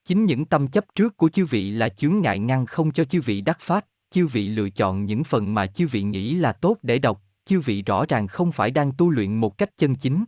Chính 0.04 0.25
những 0.25 0.44
tâm 0.44 0.68
chấp 0.68 0.84
trước 0.94 1.16
của 1.16 1.28
chư 1.28 1.46
vị 1.46 1.70
là 1.70 1.88
chướng 1.88 2.20
ngại 2.20 2.38
ngăn 2.38 2.66
không 2.66 2.92
cho 2.92 3.04
chư 3.04 3.20
vị 3.20 3.40
đắc 3.40 3.58
pháp, 3.61 3.84
chư 4.11 4.26
vị 4.26 4.49
lựa 4.49 4.70
chọn 4.70 5.04
những 5.04 5.25
phần 5.25 5.54
mà 5.54 5.66
chư 5.66 5.87
vị 5.87 6.02
nghĩ 6.02 6.34
là 6.34 6.52
tốt 6.52 6.76
để 6.82 6.99
đọc, 6.99 7.23
chư 7.44 7.61
vị 7.61 7.82
rõ 7.82 8.06
ràng 8.08 8.26
không 8.26 8.52
phải 8.52 8.70
đang 8.70 8.92
tu 8.92 9.11
luyện 9.11 9.34
một 9.34 9.58
cách 9.58 9.76
chân 9.76 9.94
chính. 9.94 10.25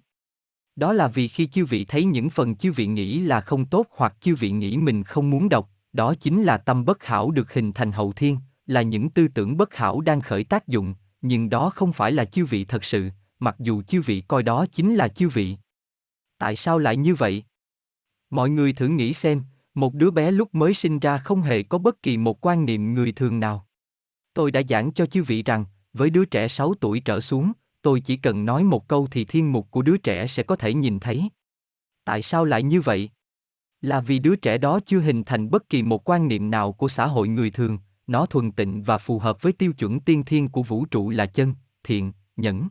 Đó 0.76 0.92
là 0.92 1.08
vì 1.08 1.28
khi 1.28 1.46
chư 1.46 1.64
vị 1.64 1.84
thấy 1.84 2.04
những 2.04 2.30
phần 2.30 2.56
chư 2.56 2.72
vị 2.72 2.86
nghĩ 2.86 3.20
là 3.20 3.40
không 3.40 3.64
tốt 3.64 3.86
hoặc 3.90 4.16
chư 4.20 4.34
vị 4.34 4.50
nghĩ 4.50 4.76
mình 4.76 5.04
không 5.04 5.30
muốn 5.30 5.48
đọc, 5.48 5.70
đó 5.92 6.14
chính 6.20 6.42
là 6.42 6.56
tâm 6.56 6.84
bất 6.84 7.04
hảo 7.04 7.30
được 7.30 7.52
hình 7.52 7.72
thành 7.72 7.92
hậu 7.92 8.12
thiên, 8.12 8.38
là 8.66 8.82
những 8.82 9.10
tư 9.10 9.28
tưởng 9.28 9.56
bất 9.56 9.74
hảo 9.74 10.00
đang 10.00 10.20
khởi 10.20 10.44
tác 10.44 10.68
dụng, 10.68 10.94
nhưng 11.20 11.50
đó 11.50 11.70
không 11.74 11.92
phải 11.92 12.12
là 12.12 12.24
chư 12.24 12.46
vị 12.46 12.64
thật 12.64 12.84
sự, 12.84 13.10
mặc 13.38 13.56
dù 13.58 13.82
chư 13.82 14.02
vị 14.02 14.22
coi 14.28 14.42
đó 14.42 14.66
chính 14.72 14.94
là 14.94 15.08
chư 15.08 15.28
vị. 15.28 15.56
Tại 16.38 16.56
sao 16.56 16.78
lại 16.78 16.96
như 16.96 17.14
vậy? 17.14 17.44
Mọi 18.30 18.50
người 18.50 18.72
thử 18.72 18.88
nghĩ 18.88 19.14
xem, 19.14 19.42
một 19.76 19.94
đứa 19.94 20.10
bé 20.10 20.30
lúc 20.30 20.54
mới 20.54 20.74
sinh 20.74 20.98
ra 20.98 21.18
không 21.18 21.42
hề 21.42 21.62
có 21.62 21.78
bất 21.78 22.02
kỳ 22.02 22.16
một 22.16 22.46
quan 22.46 22.66
niệm 22.66 22.94
người 22.94 23.12
thường 23.12 23.40
nào. 23.40 23.66
Tôi 24.34 24.50
đã 24.50 24.62
giảng 24.68 24.92
cho 24.92 25.06
chư 25.06 25.22
vị 25.22 25.42
rằng, 25.42 25.64
với 25.92 26.10
đứa 26.10 26.24
trẻ 26.24 26.48
6 26.48 26.74
tuổi 26.74 27.00
trở 27.00 27.20
xuống, 27.20 27.52
tôi 27.82 28.00
chỉ 28.00 28.16
cần 28.16 28.44
nói 28.44 28.64
một 28.64 28.88
câu 28.88 29.08
thì 29.10 29.24
thiên 29.24 29.52
mục 29.52 29.70
của 29.70 29.82
đứa 29.82 29.96
trẻ 29.96 30.26
sẽ 30.26 30.42
có 30.42 30.56
thể 30.56 30.74
nhìn 30.74 31.00
thấy. 31.00 31.30
Tại 32.04 32.22
sao 32.22 32.44
lại 32.44 32.62
như 32.62 32.80
vậy? 32.80 33.10
Là 33.80 34.00
vì 34.00 34.18
đứa 34.18 34.36
trẻ 34.36 34.58
đó 34.58 34.80
chưa 34.86 35.00
hình 35.00 35.24
thành 35.24 35.50
bất 35.50 35.68
kỳ 35.68 35.82
một 35.82 36.08
quan 36.08 36.28
niệm 36.28 36.50
nào 36.50 36.72
của 36.72 36.88
xã 36.88 37.06
hội 37.06 37.28
người 37.28 37.50
thường, 37.50 37.78
nó 38.06 38.26
thuần 38.26 38.52
tịnh 38.52 38.82
và 38.82 38.98
phù 38.98 39.18
hợp 39.18 39.42
với 39.42 39.52
tiêu 39.52 39.72
chuẩn 39.72 40.00
tiên 40.00 40.24
thiên 40.24 40.48
của 40.48 40.62
vũ 40.62 40.84
trụ 40.84 41.10
là 41.10 41.26
chân, 41.26 41.54
thiện, 41.84 42.12
nhẫn. 42.36 42.68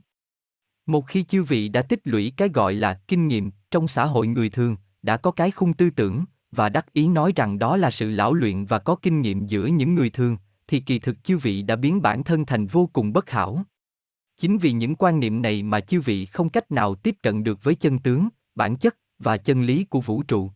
Một 0.86 1.08
khi 1.08 1.24
chư 1.24 1.44
vị 1.44 1.70
đã 1.70 1.82
tích 1.82 2.00
lũy 2.04 2.34
cái 2.38 2.50
gọi 2.50 2.74
là 2.74 3.02
kinh 3.08 3.28
nghiệm 3.28 3.52
trong 3.72 3.88
xã 3.88 4.06
hội 4.06 4.28
người 4.28 4.50
thường, 4.50 4.78
đã 5.02 5.18
có 5.18 5.32
cái 5.32 5.52
khung 5.52 5.74
tư 5.74 5.90
tưởng 5.90 6.26
và 6.56 6.70
đắc 6.70 6.94
ý 6.94 7.08
nói 7.08 7.34
rằng 7.36 7.60
đó 7.60 7.78
là 7.78 7.92
sự 7.92 8.10
lão 8.10 8.34
luyện 8.34 8.66
và 8.66 8.80
có 8.80 8.96
kinh 8.96 9.22
nghiệm 9.22 9.46
giữa 9.46 9.66
những 9.66 9.96
người 9.96 10.10
thường, 10.10 10.38
thì 10.68 10.80
kỳ 10.80 11.00
thực 11.00 11.24
chư 11.24 11.38
vị 11.38 11.62
đã 11.62 11.76
biến 11.76 12.02
bản 12.02 12.24
thân 12.24 12.46
thành 12.46 12.68
vô 12.68 12.90
cùng 12.94 13.14
bất 13.14 13.30
hảo. 13.30 13.64
Chính 14.38 14.58
vì 14.58 14.72
những 14.72 14.96
quan 14.96 15.20
niệm 15.20 15.42
này 15.42 15.64
mà 15.64 15.80
chư 15.80 16.02
vị 16.02 16.26
không 16.26 16.50
cách 16.50 16.72
nào 16.72 16.96
tiếp 16.96 17.16
cận 17.24 17.44
được 17.44 17.64
với 17.64 17.76
chân 17.76 18.00
tướng, 18.00 18.30
bản 18.56 18.76
chất 18.76 18.98
và 19.20 19.38
chân 19.38 19.64
lý 19.64 19.84
của 19.84 20.02
vũ 20.02 20.24
trụ. 20.24 20.52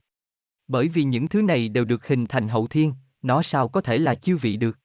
Bởi 0.68 0.88
vì 0.88 1.03
những 1.03 1.27
thứ 1.27 1.41
này 1.41 1.70
đều 1.70 1.86
được 1.86 2.08
hình 2.08 2.25
thành 2.25 2.48
hậu 2.48 2.68
thiên, 2.68 2.94
nó 3.22 3.41
sao 3.41 3.68
có 3.68 3.82
thể 3.82 3.98
là 3.98 4.15
chư 4.15 4.38
vị 4.38 4.58
được? 4.58 4.77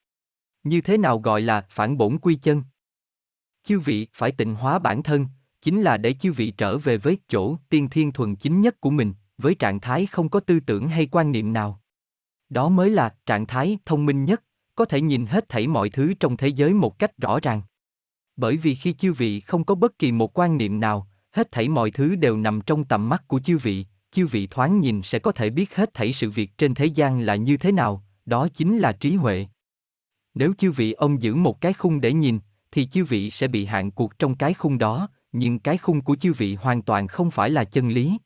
Như 0.64 0.80
thế 0.80 0.97
nào 0.97 1.18
gọi 1.18 1.40
là 1.40 1.66
phản 1.68 1.97
bổn 1.97 2.18
quy 2.18 2.35
chân? 2.35 2.62
Chư 3.62 3.80
vị 3.80 4.06
phải 4.12 4.33
tịnh 4.33 4.54
hóa 4.54 4.78
bản 4.78 5.02
thân, 5.02 5.26
chính 5.62 5.83
là 5.83 5.97
để 5.97 6.14
chư 6.21 6.33
vị 6.33 6.50
trở 6.50 6.78
về 6.78 6.97
với 6.97 7.18
chỗ 7.28 7.56
tiên 7.68 7.88
thiên 7.88 8.12
thuần 8.12 8.37
chính 8.37 8.61
nhất 8.61 8.80
của 8.80 8.90
mình, 8.90 9.14
với 9.38 9.55
trạng 9.55 9.81
thái 9.81 10.07
không 10.07 10.29
có 10.29 10.41
tư 10.41 10.61
tưởng 10.61 10.88
hay 10.88 11.09
quan 11.11 11.33
niệm 11.33 11.53
nào. 11.53 11.81
Đó 12.49 12.69
mới 12.69 12.91
là 12.91 13.14
trạng 13.26 13.47
thái 13.47 13.79
thông 13.85 14.07
minh 14.07 14.25
nhất, 14.25 14.43
có 14.75 14.85
thể 14.85 15.00
nhìn 15.00 15.26
hết 15.26 15.49
thảy 15.49 15.67
mọi 15.67 15.91
thứ 15.91 16.14
trong 16.21 16.37
thế 16.37 16.49
giới 16.49 16.75
một 16.75 16.99
cách 16.99 17.19
rõ 17.19 17.41
ràng. 17.41 17.62
Bởi 18.37 18.57
vì 18.57 18.75
khi 18.75 18.93
chư 18.93 19.12
vị 19.12 19.41
không 19.41 19.64
có 19.64 19.75
bất 19.75 19.99
kỳ 19.99 20.12
một 20.12 20.38
quan 20.38 20.57
niệm 20.59 20.81
nào, 20.81 21.09
hết 21.33 21.53
thảy 21.53 21.69
mọi 21.69 21.91
thứ 21.91 22.17
đều 22.17 22.37
nằm 22.37 22.61
trong 22.61 22.85
tầm 22.85 23.09
mắt 23.09 23.29
của 23.29 23.41
chư 23.41 23.59
vị, 23.59 23.87
chư 24.11 24.26
vị 24.26 24.47
thoáng 24.47 24.81
nhìn 24.81 25.03
sẽ 25.03 25.19
có 25.19 25.33
thể 25.33 25.50
biết 25.50 25.75
hết 25.75 25.95
thảy 25.95 26.12
sự 26.12 26.31
việc 26.31 26.59
trên 26.59 26.75
thế 26.75 26.87
gian 26.87 27.21
là 27.21 27.37
như 27.37 27.57
thế 27.57 27.73
nào, 27.73 28.05
đó 28.26 28.49
chính 28.55 28.79
là 28.79 28.93
trí 28.93 29.14
huệ. 29.14 29.47
Nếu 30.35 30.53
chư 30.59 30.73
vị 30.73 30.93
ông 30.93 31.23
giữ 31.23 31.35
một 31.35 31.61
cái 31.61 31.73
khung 31.73 32.00
để 32.00 32.12
nhìn, 32.12 32.38
thì 32.73 32.87
chư 32.87 33.05
vị 33.05 33.31
sẽ 33.31 33.49
bị 33.49 33.64
hạn 33.64 33.91
cuộc 33.91 34.19
trong 34.19 34.37
cái 34.37 34.55
khung 34.55 34.79
đó, 34.79 35.09
nhưng 35.33 35.59
cái 35.59 35.79
khung 35.79 36.00
của 36.00 36.17
chư 36.17 36.33
vị 36.33 36.55
hoàn 36.55 36.83
toàn 36.83 37.07
không 37.07 37.31
phải 37.31 37.50
là 37.50 37.64
chân 37.64 37.88
lý. 37.88 38.19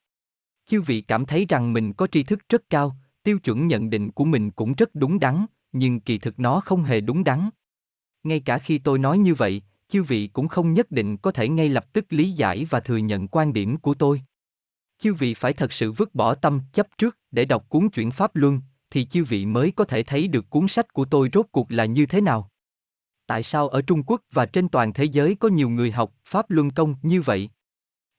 Chư 0.69 0.83
vị 0.83 1.01
cảm 1.01 1.27
thấy 1.27 1.47
rằng 1.49 1.73
mình 1.73 1.93
có 1.93 2.07
tri 2.07 2.23
thức 2.23 2.41
rất 2.49 2.63
cao, 2.71 2.97
tiêu 3.23 3.39
chuẩn 3.39 3.67
nhận 3.67 3.91
định 3.91 4.11
của 4.11 4.25
mình 4.25 4.51
cũng 4.51 4.75
rất 4.75 4.95
đúng 4.95 5.19
đắn, 5.19 5.47
nhưng 5.73 6.01
kỳ 6.01 6.19
thực 6.19 6.41
nó 6.41 6.61
không 6.61 6.83
hề 6.83 7.01
đúng 7.01 7.25
đắn. 7.25 7.51
Ngay 8.23 8.41
cả 8.41 8.59
khi 8.59 8.79
tôi 8.79 8.99
nói 8.99 9.19
như 9.19 9.35
vậy, 9.35 9.63
chư 9.89 10.03
vị 10.03 10.27
cũng 10.27 10.49
không 10.49 10.73
nhất 10.73 10.91
định 10.91 11.17
có 11.17 11.31
thể 11.31 11.49
ngay 11.49 11.69
lập 11.69 11.93
tức 11.93 12.07
lý 12.09 12.31
giải 12.31 12.67
và 12.71 12.81
thừa 12.81 12.97
nhận 12.97 13.29
quan 13.29 13.53
điểm 13.53 13.77
của 13.77 13.95
tôi. 13.95 14.23
Chư 14.99 15.15
vị 15.15 15.35
phải 15.35 15.53
thật 15.53 15.73
sự 15.73 15.93
vứt 15.93 16.15
bỏ 16.15 16.35
tâm 16.35 16.61
chấp 16.73 16.87
trước 16.99 17.19
để 17.31 17.45
đọc 17.45 17.69
cuốn 17.69 17.89
chuyển 17.89 18.11
pháp 18.11 18.37
luân, 18.37 18.61
thì 18.91 19.05
chư 19.05 19.25
vị 19.25 19.47
mới 19.47 19.71
có 19.71 19.85
thể 19.85 20.03
thấy 20.03 20.29
được 20.29 20.51
cuốn 20.51 20.69
sách 20.69 20.93
của 20.93 21.05
tôi 21.05 21.31
rốt 21.33 21.47
cuộc 21.53 21.73
là 21.73 21.85
như 21.85 22.07
thế 22.07 22.21
nào. 22.21 22.51
Tại 23.27 23.43
sao 23.43 23.69
ở 23.69 23.83
Trung 23.83 24.03
Quốc 24.03 24.23
và 24.33 24.47
trên 24.47 24.69
toàn 24.69 24.93
thế 24.93 25.05
giới 25.05 25.35
có 25.35 25.49
nhiều 25.49 25.69
người 25.69 25.93
học 25.93 26.15
Pháp 26.25 26.51
Luân 26.51 26.71
Công 26.71 26.95
như 27.03 27.23
vậy? 27.23 27.51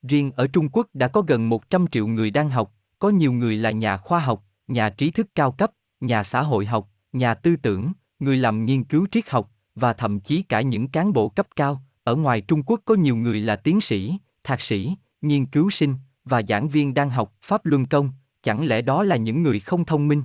Riêng 0.04 0.32
ở 0.36 0.48
Trung 0.48 0.70
Quốc 0.70 0.88
đã 0.94 1.08
có 1.08 1.22
gần 1.22 1.50
100 1.50 1.88
triệu 1.88 2.08
người 2.08 2.32
đang 2.32 2.50
học, 2.50 2.74
có 3.00 3.10
nhiều 3.10 3.34
người 3.34 3.58
là 3.58 3.72
nhà 3.72 3.98
khoa 3.98 4.20
học, 4.20 4.44
nhà 4.68 4.90
trí 4.90 5.12
thức 5.12 5.28
cao 5.36 5.52
cấp, 5.52 5.72
nhà 6.00 6.24
xã 6.24 6.42
hội 6.42 6.66
học, 6.66 6.90
nhà 7.14 7.34
tư 7.34 7.56
tưởng, 7.56 7.92
người 8.20 8.38
làm 8.38 8.66
nghiên 8.66 8.84
cứu 8.84 9.08
triết 9.12 9.30
học, 9.30 9.52
và 9.76 9.94
thậm 9.94 10.20
chí 10.20 10.42
cả 10.42 10.62
những 10.62 10.88
cán 10.88 11.14
bộ 11.14 11.30
cấp 11.30 11.48
cao. 11.56 11.82
Ở 12.04 12.16
ngoài 12.16 12.42
Trung 12.42 12.64
Quốc 12.64 12.82
có 12.86 12.96
nhiều 12.96 13.16
người 13.16 13.40
là 13.40 13.56
tiến 13.56 13.82
sĩ, 13.82 14.18
thạc 14.44 14.62
sĩ, 14.62 14.96
nghiên 15.22 15.46
cứu 15.46 15.70
sinh 15.70 15.96
và 16.24 16.42
giảng 16.48 16.70
viên 16.70 16.94
đang 16.94 17.10
học 17.10 17.34
Pháp 17.42 17.66
Luân 17.66 17.86
Công, 17.86 18.12
chẳng 18.44 18.68
lẽ 18.68 18.82
đó 18.82 19.04
là 19.04 19.16
những 19.16 19.44
người 19.44 19.60
không 19.60 19.86
thông 19.86 20.08
minh? 20.08 20.24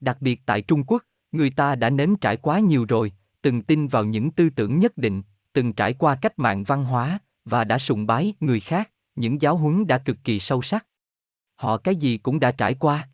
Đặc 0.00 0.16
biệt 0.20 0.40
tại 0.46 0.62
Trung 0.62 0.84
Quốc, 0.86 1.02
người 1.32 1.50
ta 1.50 1.74
đã 1.74 1.90
nếm 1.90 2.16
trải 2.16 2.36
quá 2.36 2.58
nhiều 2.58 2.84
rồi, 2.88 3.12
từng 3.42 3.62
tin 3.62 3.88
vào 3.88 4.04
những 4.04 4.30
tư 4.30 4.50
tưởng 4.50 4.78
nhất 4.78 4.98
định, 4.98 5.22
từng 5.52 5.72
trải 5.72 5.92
qua 5.92 6.14
cách 6.14 6.38
mạng 6.38 6.64
văn 6.64 6.84
hóa 6.84 7.18
và 7.50 7.64
đã 7.64 7.78
sùng 7.78 8.06
bái 8.06 8.34
người 8.40 8.60
khác, 8.60 8.90
những 9.14 9.42
giáo 9.42 9.56
huấn 9.56 9.86
đã 9.86 9.98
cực 9.98 10.16
kỳ 10.24 10.40
sâu 10.40 10.62
sắc. 10.62 10.86
Họ 11.56 11.76
cái 11.76 11.96
gì 11.96 12.18
cũng 12.18 12.40
đã 12.40 12.52
trải 12.52 12.74
qua. 12.74 13.08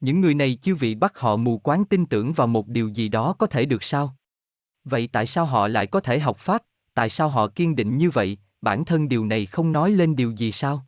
Những 0.00 0.20
người 0.20 0.34
này 0.34 0.58
chưa 0.62 0.74
vị 0.74 0.94
bắt 0.94 1.18
họ 1.18 1.36
mù 1.36 1.58
quáng 1.58 1.84
tin 1.84 2.06
tưởng 2.06 2.32
vào 2.32 2.46
một 2.46 2.68
điều 2.68 2.88
gì 2.88 3.08
đó 3.08 3.34
có 3.38 3.46
thể 3.46 3.64
được 3.64 3.84
sao? 3.84 4.16
Vậy 4.84 5.08
tại 5.12 5.26
sao 5.26 5.44
họ 5.44 5.68
lại 5.68 5.86
có 5.86 6.00
thể 6.00 6.18
học 6.18 6.38
pháp? 6.38 6.62
Tại 6.94 7.10
sao 7.10 7.28
họ 7.28 7.48
kiên 7.48 7.76
định 7.76 7.98
như 7.98 8.10
vậy? 8.10 8.38
Bản 8.60 8.84
thân 8.84 9.08
điều 9.08 9.26
này 9.26 9.46
không 9.46 9.72
nói 9.72 9.90
lên 9.90 10.16
điều 10.16 10.30
gì 10.30 10.52
sao? 10.52 10.86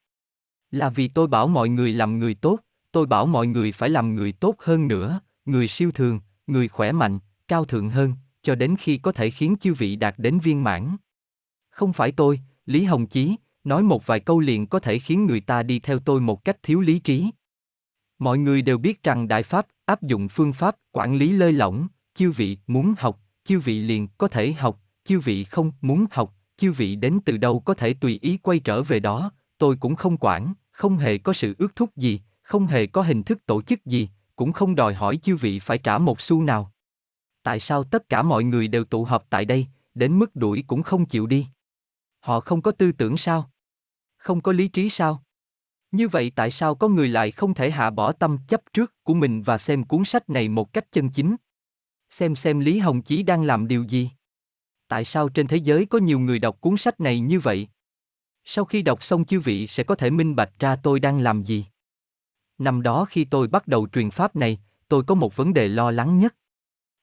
Là 0.70 0.88
vì 0.88 1.08
tôi 1.08 1.26
bảo 1.26 1.48
mọi 1.48 1.68
người 1.68 1.92
làm 1.92 2.18
người 2.18 2.34
tốt, 2.34 2.58
tôi 2.92 3.06
bảo 3.06 3.26
mọi 3.26 3.46
người 3.46 3.72
phải 3.72 3.90
làm 3.90 4.14
người 4.14 4.32
tốt 4.32 4.54
hơn 4.58 4.88
nữa, 4.88 5.20
người 5.44 5.68
siêu 5.68 5.92
thường, 5.92 6.20
người 6.46 6.68
khỏe 6.68 6.92
mạnh, 6.92 7.18
cao 7.48 7.64
thượng 7.64 7.90
hơn, 7.90 8.14
cho 8.42 8.54
đến 8.54 8.76
khi 8.78 8.98
có 8.98 9.12
thể 9.12 9.30
khiến 9.30 9.56
chư 9.60 9.74
vị 9.74 9.96
đạt 9.96 10.14
đến 10.18 10.38
viên 10.38 10.64
mãn. 10.64 10.96
Không 11.70 11.92
phải 11.92 12.12
tôi, 12.12 12.40
Lý 12.66 12.84
Hồng 12.84 13.06
Chí, 13.06 13.36
nói 13.64 13.82
một 13.82 14.06
vài 14.06 14.20
câu 14.20 14.40
liền 14.40 14.66
có 14.66 14.78
thể 14.78 14.98
khiến 14.98 15.26
người 15.26 15.40
ta 15.40 15.62
đi 15.62 15.78
theo 15.78 15.98
tôi 15.98 16.20
một 16.20 16.44
cách 16.44 16.56
thiếu 16.62 16.80
lý 16.80 16.98
trí. 16.98 17.30
Mọi 18.18 18.38
người 18.38 18.62
đều 18.62 18.78
biết 18.78 19.02
rằng 19.02 19.28
Đại 19.28 19.42
Pháp 19.42 19.66
áp 19.84 20.02
dụng 20.02 20.28
phương 20.28 20.52
pháp 20.52 20.76
quản 20.92 21.16
lý 21.16 21.32
lơi 21.32 21.52
lỏng, 21.52 21.88
chư 22.14 22.30
vị 22.30 22.58
muốn 22.66 22.94
học, 22.98 23.20
chư 23.44 23.60
vị 23.60 23.80
liền 23.80 24.08
có 24.18 24.28
thể 24.28 24.52
học, 24.52 24.80
chư 25.04 25.20
vị 25.20 25.44
không 25.44 25.72
muốn 25.80 26.06
học, 26.10 26.34
chư 26.56 26.72
vị 26.72 26.96
đến 26.96 27.18
từ 27.24 27.36
đâu 27.36 27.60
có 27.60 27.74
thể 27.74 27.94
tùy 27.94 28.18
ý 28.22 28.36
quay 28.36 28.58
trở 28.58 28.82
về 28.82 29.00
đó, 29.00 29.32
tôi 29.58 29.76
cũng 29.80 29.94
không 29.94 30.16
quản, 30.20 30.54
không 30.70 30.96
hề 30.96 31.18
có 31.18 31.32
sự 31.32 31.54
ước 31.58 31.76
thúc 31.76 31.96
gì, 31.96 32.20
không 32.42 32.66
hề 32.66 32.86
có 32.86 33.02
hình 33.02 33.22
thức 33.22 33.46
tổ 33.46 33.62
chức 33.62 33.86
gì, 33.86 34.08
cũng 34.36 34.52
không 34.52 34.74
đòi 34.74 34.94
hỏi 34.94 35.16
chư 35.16 35.36
vị 35.36 35.58
phải 35.58 35.78
trả 35.78 35.98
một 35.98 36.20
xu 36.20 36.42
nào. 36.42 36.72
Tại 37.42 37.60
sao 37.60 37.84
tất 37.84 38.08
cả 38.08 38.22
mọi 38.22 38.44
người 38.44 38.68
đều 38.68 38.84
tụ 38.84 39.04
họp 39.04 39.26
tại 39.30 39.44
đây, 39.44 39.66
đến 39.94 40.18
mức 40.18 40.36
đuổi 40.36 40.64
cũng 40.66 40.82
không 40.82 41.06
chịu 41.06 41.26
đi? 41.26 41.46
Họ 42.22 42.40
không 42.40 42.62
có 42.62 42.72
tư 42.72 42.92
tưởng 42.92 43.16
sao? 43.16 43.50
Không 44.16 44.40
có 44.40 44.52
lý 44.52 44.68
trí 44.68 44.90
sao? 44.90 45.22
Như 45.90 46.08
vậy 46.08 46.32
tại 46.34 46.50
sao 46.50 46.74
có 46.74 46.88
người 46.88 47.08
lại 47.08 47.30
không 47.30 47.54
thể 47.54 47.70
hạ 47.70 47.90
bỏ 47.90 48.12
tâm 48.12 48.38
chấp 48.48 48.60
trước 48.72 48.94
của 49.02 49.14
mình 49.14 49.42
và 49.42 49.58
xem 49.58 49.84
cuốn 49.84 50.04
sách 50.04 50.30
này 50.30 50.48
một 50.48 50.72
cách 50.72 50.92
chân 50.92 51.10
chính? 51.10 51.36
Xem 52.10 52.34
xem 52.34 52.60
Lý 52.60 52.78
Hồng 52.78 53.02
Chí 53.02 53.22
đang 53.22 53.42
làm 53.42 53.68
điều 53.68 53.82
gì? 53.82 54.10
Tại 54.88 55.04
sao 55.04 55.28
trên 55.28 55.46
thế 55.46 55.56
giới 55.56 55.86
có 55.86 55.98
nhiều 55.98 56.18
người 56.18 56.38
đọc 56.38 56.60
cuốn 56.60 56.76
sách 56.76 57.00
này 57.00 57.20
như 57.20 57.40
vậy? 57.40 57.68
Sau 58.44 58.64
khi 58.64 58.82
đọc 58.82 59.04
xong 59.04 59.24
chư 59.24 59.40
vị 59.40 59.66
sẽ 59.66 59.82
có 59.82 59.94
thể 59.94 60.10
minh 60.10 60.36
bạch 60.36 60.52
ra 60.58 60.76
tôi 60.76 61.00
đang 61.00 61.18
làm 61.18 61.42
gì. 61.42 61.66
Năm 62.58 62.82
đó 62.82 63.04
khi 63.04 63.24
tôi 63.24 63.48
bắt 63.48 63.68
đầu 63.68 63.88
truyền 63.92 64.10
pháp 64.10 64.36
này, 64.36 64.60
tôi 64.88 65.02
có 65.06 65.14
một 65.14 65.36
vấn 65.36 65.52
đề 65.52 65.68
lo 65.68 65.90
lắng 65.90 66.18
nhất. 66.18 66.34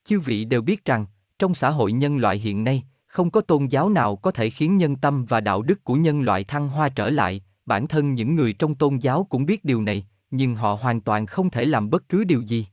Chư 0.03 0.19
vị 0.19 0.45
đều 0.45 0.61
biết 0.61 0.85
rằng, 0.85 1.05
trong 1.39 1.55
xã 1.55 1.69
hội 1.69 1.91
nhân 1.91 2.17
loại 2.17 2.37
hiện 2.37 2.63
nay, 2.63 2.83
không 3.09 3.31
có 3.31 3.41
tôn 3.41 3.65
giáo 3.65 3.89
nào 3.89 4.15
có 4.15 4.31
thể 4.31 4.49
khiến 4.49 4.77
nhân 4.77 4.95
tâm 4.95 5.25
và 5.25 5.39
đạo 5.39 5.61
đức 5.61 5.83
của 5.83 5.95
nhân 5.95 6.21
loại 6.21 6.43
thăng 6.43 6.69
hoa 6.69 6.89
trở 6.89 7.09
lại, 7.09 7.41
bản 7.65 7.87
thân 7.87 8.13
những 8.13 8.35
người 8.35 8.53
trong 8.53 8.75
tôn 8.75 8.97
giáo 8.97 9.27
cũng 9.29 9.45
biết 9.45 9.65
điều 9.65 9.81
này, 9.81 10.07
nhưng 10.31 10.55
họ 10.55 10.73
hoàn 10.81 11.01
toàn 11.01 11.25
không 11.25 11.49
thể 11.49 11.65
làm 11.65 11.89
bất 11.89 12.09
cứ 12.09 12.23
điều 12.23 12.41
gì. 12.41 12.67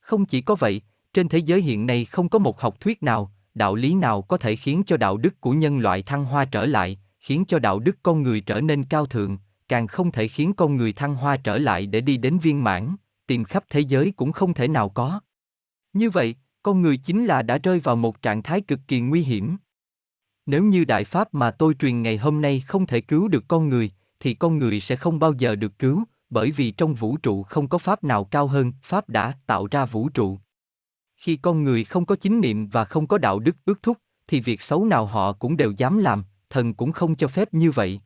Không 0.00 0.26
chỉ 0.26 0.40
có 0.40 0.54
vậy, 0.54 0.82
trên 1.12 1.28
thế 1.28 1.38
giới 1.38 1.62
hiện 1.62 1.86
nay 1.86 2.04
không 2.04 2.28
có 2.28 2.38
một 2.38 2.60
học 2.60 2.80
thuyết 2.80 3.02
nào, 3.02 3.32
đạo 3.54 3.74
lý 3.74 3.94
nào 3.94 4.22
có 4.22 4.36
thể 4.36 4.56
khiến 4.56 4.82
cho 4.86 4.96
đạo 4.96 5.16
đức 5.16 5.40
của 5.40 5.52
nhân 5.52 5.78
loại 5.78 6.02
thăng 6.02 6.24
hoa 6.24 6.44
trở 6.44 6.66
lại, 6.66 6.98
khiến 7.18 7.44
cho 7.48 7.58
đạo 7.58 7.78
đức 7.78 7.96
con 8.02 8.22
người 8.22 8.40
trở 8.40 8.60
nên 8.60 8.84
cao 8.84 9.06
thượng, 9.06 9.38
càng 9.68 9.86
không 9.86 10.12
thể 10.12 10.28
khiến 10.28 10.52
con 10.52 10.76
người 10.76 10.92
thăng 10.92 11.14
hoa 11.14 11.36
trở 11.36 11.58
lại 11.58 11.86
để 11.86 12.00
đi 12.00 12.16
đến 12.16 12.38
viên 12.38 12.64
mãn, 12.64 12.96
tìm 13.26 13.44
khắp 13.44 13.64
thế 13.70 13.80
giới 13.80 14.12
cũng 14.16 14.32
không 14.32 14.54
thể 14.54 14.68
nào 14.68 14.88
có. 14.88 15.20
Như 15.92 16.10
vậy, 16.10 16.34
con 16.62 16.82
người 16.82 16.96
chính 16.96 17.26
là 17.26 17.42
đã 17.42 17.58
rơi 17.58 17.80
vào 17.80 17.96
một 17.96 18.22
trạng 18.22 18.42
thái 18.42 18.60
cực 18.60 18.80
kỳ 18.88 19.00
nguy 19.00 19.22
hiểm. 19.22 19.56
Nếu 20.46 20.64
như 20.64 20.84
đại 20.84 21.04
pháp 21.04 21.34
mà 21.34 21.50
tôi 21.50 21.74
truyền 21.74 22.02
ngày 22.02 22.16
hôm 22.16 22.40
nay 22.40 22.60
không 22.60 22.86
thể 22.86 23.00
cứu 23.00 23.28
được 23.28 23.44
con 23.48 23.68
người, 23.68 23.90
thì 24.20 24.34
con 24.34 24.58
người 24.58 24.80
sẽ 24.80 24.96
không 24.96 25.18
bao 25.18 25.32
giờ 25.38 25.54
được 25.54 25.78
cứu, 25.78 26.04
bởi 26.30 26.50
vì 26.50 26.70
trong 26.70 26.94
vũ 26.94 27.16
trụ 27.16 27.42
không 27.42 27.68
có 27.68 27.78
pháp 27.78 28.04
nào 28.04 28.24
cao 28.24 28.46
hơn 28.46 28.72
pháp 28.82 29.08
đã 29.08 29.34
tạo 29.46 29.66
ra 29.70 29.84
vũ 29.84 30.08
trụ. 30.08 30.38
Khi 31.16 31.36
con 31.36 31.64
người 31.64 31.84
không 31.84 32.06
có 32.06 32.16
chính 32.16 32.40
niệm 32.40 32.68
và 32.68 32.84
không 32.84 33.06
có 33.06 33.18
đạo 33.18 33.38
đức 33.38 33.56
ước 33.64 33.82
thúc, 33.82 33.98
thì 34.26 34.40
việc 34.40 34.62
xấu 34.62 34.84
nào 34.84 35.06
họ 35.06 35.32
cũng 35.32 35.56
đều 35.56 35.72
dám 35.76 35.98
làm, 35.98 36.24
thần 36.50 36.74
cũng 36.74 36.92
không 36.92 37.16
cho 37.16 37.28
phép 37.28 37.54
như 37.54 37.70
vậy. 37.70 38.00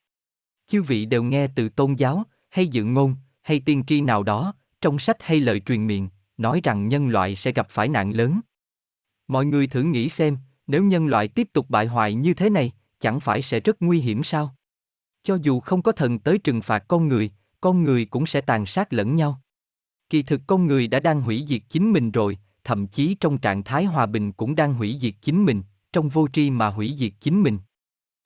Chư 0.66 0.82
vị 0.82 1.06
đều 1.06 1.22
nghe 1.22 1.46
từ 1.56 1.68
tôn 1.68 1.94
giáo, 1.94 2.24
hay 2.50 2.66
dự 2.66 2.84
ngôn, 2.84 3.16
hay 3.42 3.60
tiên 3.60 3.84
tri 3.86 4.00
nào 4.00 4.22
đó, 4.22 4.54
trong 4.80 4.98
sách 4.98 5.16
hay 5.20 5.40
lời 5.40 5.60
truyền 5.60 5.86
miệng, 5.86 6.08
nói 6.36 6.60
rằng 6.64 6.88
nhân 6.88 7.08
loại 7.08 7.36
sẽ 7.36 7.52
gặp 7.52 7.66
phải 7.70 7.88
nạn 7.88 8.10
lớn. 8.10 8.40
Mọi 9.28 9.46
người 9.46 9.66
thử 9.66 9.82
nghĩ 9.82 10.08
xem, 10.08 10.38
nếu 10.66 10.84
nhân 10.84 11.06
loại 11.06 11.28
tiếp 11.28 11.48
tục 11.52 11.70
bại 11.70 11.86
hoại 11.86 12.14
như 12.14 12.34
thế 12.34 12.50
này, 12.50 12.72
chẳng 13.00 13.20
phải 13.20 13.42
sẽ 13.42 13.60
rất 13.60 13.82
nguy 13.82 14.00
hiểm 14.00 14.22
sao? 14.22 14.54
Cho 15.22 15.38
dù 15.42 15.60
không 15.60 15.82
có 15.82 15.92
thần 15.92 16.18
tới 16.18 16.38
trừng 16.38 16.62
phạt 16.62 16.84
con 16.88 17.08
người, 17.08 17.30
con 17.60 17.84
người 17.84 18.04
cũng 18.04 18.26
sẽ 18.26 18.40
tàn 18.40 18.66
sát 18.66 18.92
lẫn 18.92 19.16
nhau. 19.16 19.40
Kỳ 20.10 20.22
thực 20.22 20.40
con 20.46 20.66
người 20.66 20.86
đã 20.86 21.00
đang 21.00 21.20
hủy 21.20 21.44
diệt 21.48 21.62
chính 21.68 21.92
mình 21.92 22.10
rồi, 22.10 22.38
thậm 22.64 22.86
chí 22.86 23.16
trong 23.20 23.38
trạng 23.38 23.64
thái 23.64 23.84
hòa 23.84 24.06
bình 24.06 24.32
cũng 24.32 24.54
đang 24.54 24.74
hủy 24.74 24.96
diệt 25.00 25.14
chính 25.20 25.44
mình, 25.44 25.62
trong 25.92 26.08
vô 26.08 26.28
tri 26.32 26.50
mà 26.50 26.68
hủy 26.68 26.94
diệt 26.98 27.12
chính 27.20 27.42
mình. 27.42 27.58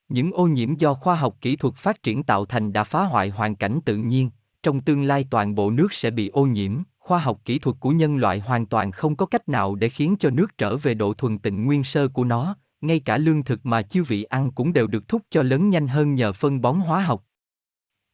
Những 0.09 0.33
ô 0.33 0.47
nhiễm 0.47 0.75
do 0.77 0.95
khoa 0.95 1.15
học 1.15 1.37
kỹ 1.41 1.57
thuật 1.57 1.75
phát 1.75 2.03
triển 2.03 2.23
tạo 2.23 2.47
thành 2.47 2.73
đã 2.73 2.85
phá 2.85 3.05
hoại 3.05 3.29
hoàn 3.29 3.57
cảnh 3.57 3.81
tự 3.85 3.97
nhiên, 3.97 4.31
trong 4.63 4.81
tương 4.81 5.03
lai 5.03 5.27
toàn 5.31 5.55
bộ 5.55 5.71
nước 5.71 5.93
sẽ 5.93 6.11
bị 6.11 6.29
ô 6.29 6.47
nhiễm, 6.47 6.83
khoa 7.09 7.19
học 7.19 7.41
kỹ 7.45 7.59
thuật 7.59 7.77
của 7.81 7.91
nhân 7.91 8.17
loại 8.17 8.39
hoàn 8.39 8.67
toàn 8.67 8.93
không 8.93 9.17
có 9.17 9.27
cách 9.27 9.49
nào 9.49 9.75
để 9.75 9.89
khiến 9.89 10.17
cho 10.19 10.31
nước 10.31 10.59
trở 10.59 10.77
về 10.77 10.95
độ 10.95 11.15
thuần 11.15 11.39
tịnh 11.39 11.65
nguyên 11.65 11.85
sơ 11.85 12.09
của 12.09 12.25
nó, 12.25 12.57
ngay 12.81 13.01
cả 13.01 13.19
lương 13.19 13.45
thực 13.45 13.67
mà 13.67 13.83
chư 13.83 14.05
vị 14.05 14.23
ăn 14.23 14.51
cũng 14.51 14.73
đều 14.73 14.87
được 14.87 15.09
thúc 15.09 15.23
cho 15.31 15.43
lớn 15.43 15.71
nhanh 15.71 15.89
hơn 15.89 16.15
nhờ 16.15 16.33
phân 16.33 16.61
bón 16.61 16.77
hóa 16.77 17.01
học. 17.01 17.25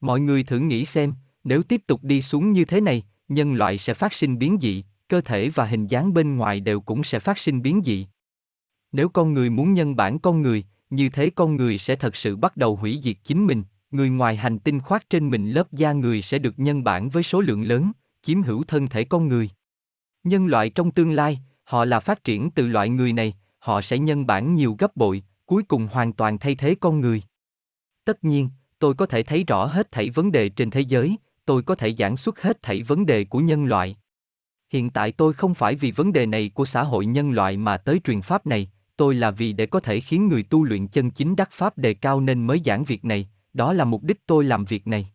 Mọi 0.00 0.20
người 0.20 0.44
thử 0.44 0.58
nghĩ 0.58 0.84
xem, 0.84 1.14
nếu 1.44 1.62
tiếp 1.62 1.80
tục 1.86 2.04
đi 2.04 2.22
xuống 2.22 2.52
như 2.52 2.64
thế 2.64 2.80
này, 2.80 3.02
nhân 3.28 3.54
loại 3.54 3.78
sẽ 3.78 3.94
phát 3.94 4.12
sinh 4.12 4.38
biến 4.38 4.58
dị, 4.60 4.84
cơ 5.08 5.20
thể 5.20 5.48
và 5.48 5.64
hình 5.64 5.86
dáng 5.86 6.14
bên 6.14 6.36
ngoài 6.36 6.60
đều 6.60 6.80
cũng 6.80 7.04
sẽ 7.04 7.18
phát 7.18 7.38
sinh 7.38 7.62
biến 7.62 7.82
dị. 7.84 8.06
Nếu 8.92 9.08
con 9.08 9.34
người 9.34 9.50
muốn 9.50 9.74
nhân 9.74 9.96
bản 9.96 10.18
con 10.18 10.42
người, 10.42 10.64
như 10.90 11.08
thế 11.08 11.30
con 11.30 11.56
người 11.56 11.78
sẽ 11.78 11.96
thật 11.96 12.16
sự 12.16 12.36
bắt 12.36 12.56
đầu 12.56 12.76
hủy 12.76 13.00
diệt 13.02 13.16
chính 13.24 13.46
mình, 13.46 13.62
người 13.90 14.10
ngoài 14.10 14.36
hành 14.36 14.58
tinh 14.58 14.80
khoác 14.80 15.10
trên 15.10 15.28
mình 15.28 15.50
lớp 15.50 15.72
da 15.72 15.92
người 15.92 16.22
sẽ 16.22 16.38
được 16.38 16.58
nhân 16.58 16.84
bản 16.84 17.08
với 17.08 17.22
số 17.22 17.40
lượng 17.40 17.62
lớn, 17.62 17.92
chiếm 18.24 18.42
hữu 18.42 18.64
thân 18.64 18.88
thể 18.88 19.04
con 19.04 19.28
người. 19.28 19.50
Nhân 20.24 20.46
loại 20.46 20.70
trong 20.70 20.90
tương 20.90 21.12
lai, 21.12 21.38
họ 21.64 21.84
là 21.84 22.00
phát 22.00 22.24
triển 22.24 22.50
từ 22.50 22.66
loại 22.66 22.88
người 22.88 23.12
này, 23.12 23.34
họ 23.58 23.82
sẽ 23.82 23.98
nhân 23.98 24.26
bản 24.26 24.54
nhiều 24.54 24.76
gấp 24.78 24.96
bội, 24.96 25.22
cuối 25.46 25.62
cùng 25.62 25.88
hoàn 25.92 26.12
toàn 26.12 26.38
thay 26.38 26.54
thế 26.54 26.74
con 26.80 27.00
người. 27.00 27.22
Tất 28.04 28.24
nhiên, 28.24 28.50
tôi 28.78 28.94
có 28.94 29.06
thể 29.06 29.22
thấy 29.22 29.44
rõ 29.44 29.66
hết 29.66 29.92
thảy 29.92 30.10
vấn 30.10 30.32
đề 30.32 30.48
trên 30.48 30.70
thế 30.70 30.80
giới, 30.80 31.16
tôi 31.44 31.62
có 31.62 31.74
thể 31.74 31.94
giảng 31.94 32.16
xuất 32.16 32.42
hết 32.42 32.62
thảy 32.62 32.82
vấn 32.82 33.06
đề 33.06 33.24
của 33.24 33.38
nhân 33.38 33.64
loại. 33.64 33.96
Hiện 34.70 34.90
tại 34.90 35.12
tôi 35.12 35.32
không 35.32 35.54
phải 35.54 35.74
vì 35.74 35.90
vấn 35.90 36.12
đề 36.12 36.26
này 36.26 36.50
của 36.54 36.64
xã 36.64 36.82
hội 36.82 37.06
nhân 37.06 37.30
loại 37.30 37.56
mà 37.56 37.76
tới 37.76 38.00
truyền 38.04 38.22
pháp 38.22 38.46
này, 38.46 38.70
tôi 38.96 39.14
là 39.14 39.30
vì 39.30 39.52
để 39.52 39.66
có 39.66 39.80
thể 39.80 40.00
khiến 40.00 40.28
người 40.28 40.42
tu 40.42 40.64
luyện 40.64 40.88
chân 40.88 41.10
chính 41.10 41.36
đắc 41.36 41.48
pháp 41.52 41.78
đề 41.78 41.94
cao 41.94 42.20
nên 42.20 42.46
mới 42.46 42.60
giảng 42.64 42.84
việc 42.84 43.04
này, 43.04 43.28
đó 43.52 43.72
là 43.72 43.84
mục 43.84 44.02
đích 44.02 44.26
tôi 44.26 44.44
làm 44.44 44.64
việc 44.64 44.86
này. 44.86 45.08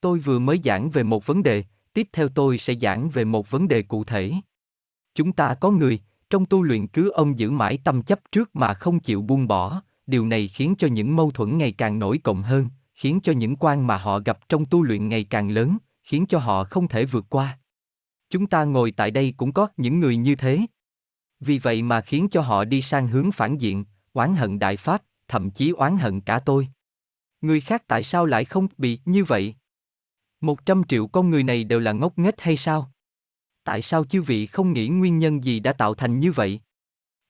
Tôi 0.00 0.18
vừa 0.18 0.38
mới 0.38 0.60
giảng 0.64 0.90
về 0.90 1.02
một 1.02 1.26
vấn 1.26 1.42
đề, 1.42 1.64
tiếp 1.92 2.08
theo 2.12 2.28
tôi 2.28 2.58
sẽ 2.58 2.74
giảng 2.80 3.10
về 3.10 3.24
một 3.24 3.50
vấn 3.50 3.68
đề 3.68 3.82
cụ 3.82 4.04
thể. 4.04 4.32
Chúng 5.14 5.32
ta 5.32 5.54
có 5.54 5.70
người, 5.70 6.00
trong 6.30 6.46
tu 6.46 6.62
luyện 6.62 6.86
cứ 6.86 7.10
ông 7.10 7.38
giữ 7.38 7.50
mãi 7.50 7.78
tâm 7.84 8.02
chấp 8.02 8.20
trước 8.32 8.56
mà 8.56 8.74
không 8.74 9.00
chịu 9.00 9.22
buông 9.22 9.48
bỏ, 9.48 9.82
điều 10.06 10.26
này 10.26 10.48
khiến 10.48 10.74
cho 10.78 10.88
những 10.88 11.16
mâu 11.16 11.30
thuẫn 11.30 11.58
ngày 11.58 11.72
càng 11.72 11.98
nổi 11.98 12.18
cộng 12.18 12.42
hơn, 12.42 12.68
khiến 12.94 13.20
cho 13.22 13.32
những 13.32 13.56
quan 13.56 13.86
mà 13.86 13.96
họ 13.96 14.18
gặp 14.18 14.48
trong 14.48 14.66
tu 14.66 14.82
luyện 14.82 15.08
ngày 15.08 15.24
càng 15.24 15.50
lớn, 15.50 15.78
khiến 16.02 16.26
cho 16.26 16.38
họ 16.38 16.64
không 16.64 16.88
thể 16.88 17.04
vượt 17.04 17.26
qua. 17.28 17.58
Chúng 18.30 18.46
ta 18.46 18.64
ngồi 18.64 18.90
tại 18.90 19.10
đây 19.10 19.34
cũng 19.36 19.52
có 19.52 19.68
những 19.76 20.00
người 20.00 20.16
như 20.16 20.34
thế. 20.34 20.60
Vì 21.40 21.58
vậy 21.58 21.82
mà 21.82 22.00
khiến 22.00 22.28
cho 22.28 22.40
họ 22.40 22.64
đi 22.64 22.82
sang 22.82 23.08
hướng 23.08 23.32
phản 23.32 23.58
diện, 23.58 23.84
oán 24.12 24.34
hận 24.34 24.58
đại 24.58 24.76
pháp, 24.76 25.02
thậm 25.28 25.50
chí 25.50 25.70
oán 25.70 25.96
hận 25.96 26.20
cả 26.20 26.38
tôi. 26.38 26.68
Người 27.40 27.60
khác 27.60 27.82
tại 27.86 28.04
sao 28.04 28.26
lại 28.26 28.44
không 28.44 28.68
bị 28.78 29.00
như 29.04 29.24
vậy? 29.24 29.54
Một 30.40 30.66
trăm 30.66 30.82
triệu 30.84 31.06
con 31.06 31.30
người 31.30 31.42
này 31.42 31.64
đều 31.64 31.80
là 31.80 31.92
ngốc 31.92 32.18
nghếch 32.18 32.40
hay 32.40 32.56
sao? 32.56 32.92
Tại 33.64 33.82
sao 33.82 34.04
chư 34.04 34.22
vị 34.22 34.46
không 34.46 34.72
nghĩ 34.72 34.88
nguyên 34.88 35.18
nhân 35.18 35.44
gì 35.44 35.60
đã 35.60 35.72
tạo 35.72 35.94
thành 35.94 36.20
như 36.20 36.32
vậy? 36.32 36.60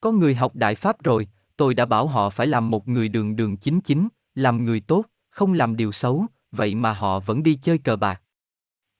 Có 0.00 0.12
người 0.12 0.34
học 0.34 0.54
đại 0.54 0.74
pháp 0.74 1.02
rồi, 1.02 1.28
tôi 1.56 1.74
đã 1.74 1.86
bảo 1.86 2.06
họ 2.06 2.30
phải 2.30 2.46
làm 2.46 2.70
một 2.70 2.88
người 2.88 3.08
đường 3.08 3.36
đường 3.36 3.56
chính 3.56 3.80
chính, 3.80 4.08
làm 4.34 4.64
người 4.64 4.80
tốt, 4.80 5.04
không 5.30 5.52
làm 5.52 5.76
điều 5.76 5.92
xấu, 5.92 6.26
vậy 6.52 6.74
mà 6.74 6.92
họ 6.92 7.20
vẫn 7.20 7.42
đi 7.42 7.58
chơi 7.62 7.78
cờ 7.78 7.96
bạc. 7.96 8.22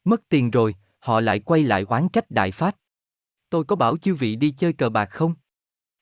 Mất 0.05 0.29
tiền 0.29 0.51
rồi, 0.51 0.75
họ 0.99 1.21
lại 1.21 1.39
quay 1.41 1.63
lại 1.63 1.83
oán 1.83 2.09
trách 2.09 2.31
đại 2.31 2.51
pháp. 2.51 2.77
Tôi 3.51 3.65
có 3.65 3.77
bảo 3.77 3.97
chư 3.97 4.15
vị 4.15 4.37
đi 4.37 4.51
chơi 4.51 4.73
cờ 4.73 4.89
bạc 4.89 5.07
không? 5.11 5.35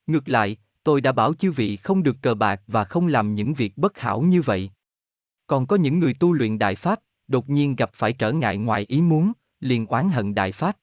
Ngược 0.06 0.28
lại, 0.28 0.56
tôi 0.84 1.00
đã 1.00 1.12
bảo 1.12 1.34
chư 1.34 1.52
vị 1.52 1.76
không 1.76 2.02
được 2.02 2.16
cờ 2.22 2.34
bạc 2.34 2.62
và 2.66 2.84
không 2.84 3.06
làm 3.06 3.34
những 3.34 3.54
việc 3.54 3.78
bất 3.78 3.98
hảo 3.98 4.22
như 4.22 4.42
vậy. 4.42 4.70
Còn 5.46 5.66
có 5.66 5.76
những 5.76 5.98
người 5.98 6.14
tu 6.14 6.32
luyện 6.32 6.58
đại 6.58 6.74
pháp, 6.74 7.00
đột 7.28 7.48
nhiên 7.48 7.76
gặp 7.76 7.90
phải 7.94 8.12
trở 8.12 8.32
ngại 8.32 8.58
ngoài 8.58 8.86
ý 8.88 9.00
muốn, 9.00 9.32
liền 9.60 9.86
oán 9.86 10.08
hận 10.08 10.34
đại 10.34 10.52
pháp. 10.52 10.76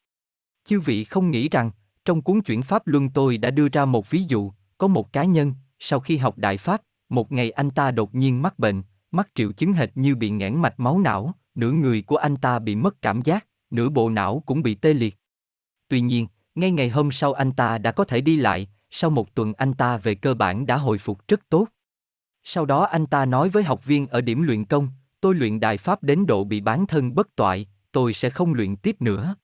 Chư 0.66 0.80
vị 0.80 1.04
không 1.04 1.32
nghĩ 1.32 1.50
rằng, 1.50 1.72
trong 2.06 2.22
cuốn 2.22 2.42
chuyển 2.42 2.62
pháp 2.62 2.88
luân 2.88 3.10
tôi 3.10 3.38
đã 3.38 3.52
đưa 3.52 3.68
ra 3.68 3.86
một 3.86 4.10
ví 4.10 4.24
dụ, 4.28 4.52
có 4.78 4.88
một 4.88 5.14
cá 5.14 5.24
nhân, 5.24 5.54
sau 5.80 6.00
khi 6.00 6.18
học 6.18 6.38
đại 6.38 6.58
pháp, 6.58 6.82
một 7.10 7.32
ngày 7.32 7.52
anh 7.52 7.70
ta 7.70 7.92
đột 7.92 8.16
nhiên 8.16 8.42
mắc 8.42 8.60
bệnh, 8.60 8.84
mắc 9.12 9.30
triệu 9.36 9.52
chứng 9.52 9.74
hệt 9.74 9.90
như 9.96 10.16
bị 10.16 10.30
nghẽn 10.30 10.56
mạch 10.56 10.80
máu 10.80 11.00
não, 11.00 11.34
nửa 11.56 11.72
người 11.72 12.02
của 12.02 12.16
anh 12.16 12.36
ta 12.36 12.60
bị 12.60 12.76
mất 12.76 13.02
cảm 13.02 13.22
giác, 13.22 13.48
nửa 13.70 13.90
bộ 13.90 14.10
não 14.10 14.44
cũng 14.46 14.64
bị 14.64 14.76
tê 14.76 14.94
liệt. 14.94 15.18
Tuy 15.88 16.02
nhiên, 16.02 16.28
ngay 16.56 16.72
ngày 16.72 16.90
hôm 16.90 17.12
sau 17.12 17.34
anh 17.34 17.52
ta 17.52 17.78
đã 17.78 17.92
có 17.92 18.06
thể 18.06 18.22
đi 18.22 18.36
lại, 18.36 18.68
sau 18.90 19.10
một 19.10 19.36
tuần 19.36 19.54
anh 19.54 19.74
ta 19.74 19.98
về 19.98 20.16
cơ 20.16 20.34
bản 20.34 20.66
đã 20.66 20.78
hồi 20.78 20.98
phục 20.98 21.28
rất 21.28 21.50
tốt. 21.50 21.68
Sau 22.44 22.66
đó 22.66 22.84
anh 22.84 23.06
ta 23.06 23.26
nói 23.26 23.50
với 23.50 23.64
học 23.64 23.86
viên 23.86 24.08
ở 24.08 24.22
điểm 24.22 24.44
luyện 24.44 24.66
công, 24.66 24.90
tôi 25.24 25.36
luyện 25.36 25.60
đại 25.60 25.78
pháp 25.78 26.04
đến 26.04 26.26
độ 26.26 26.44
bị 26.44 26.62
bán 26.62 26.88
thân 26.88 27.16
bất 27.16 27.36
toại, 27.36 27.68
tôi 27.92 28.14
sẽ 28.14 28.30
không 28.30 28.54
luyện 28.54 28.76
tiếp 28.76 29.02
nữa. 29.02 29.36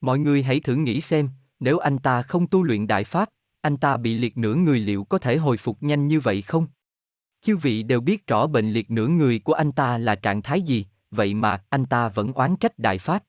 Mọi 0.00 0.18
người 0.18 0.42
hãy 0.42 0.60
thử 0.60 0.74
nghĩ 0.74 1.00
xem, 1.00 1.28
nếu 1.60 1.78
anh 1.78 1.98
ta 1.98 2.22
không 2.22 2.46
tu 2.46 2.62
luyện 2.62 2.86
đại 2.86 3.04
pháp, 3.04 3.28
anh 3.60 3.76
ta 3.76 3.96
bị 3.96 4.18
liệt 4.18 4.38
nửa 4.38 4.54
người 4.54 4.80
liệu 4.80 5.04
có 5.04 5.18
thể 5.18 5.36
hồi 5.36 5.56
phục 5.56 5.82
nhanh 5.82 6.08
như 6.08 6.20
vậy 6.20 6.42
không? 6.42 6.66
Chư 7.40 7.56
vị 7.56 7.82
đều 7.82 8.00
biết 8.00 8.26
rõ 8.26 8.46
bệnh 8.46 8.72
liệt 8.72 8.90
nửa 8.90 9.06
người 9.06 9.38
của 9.38 9.52
anh 9.52 9.72
ta 9.72 9.98
là 9.98 10.14
trạng 10.14 10.42
thái 10.42 10.62
gì, 10.62 10.86
vậy 11.10 11.34
mà 11.34 11.62
anh 11.68 11.86
ta 11.86 12.08
vẫn 12.08 12.32
oán 12.32 12.56
trách 12.56 12.78
đại 12.78 12.98
pháp. 12.98 13.22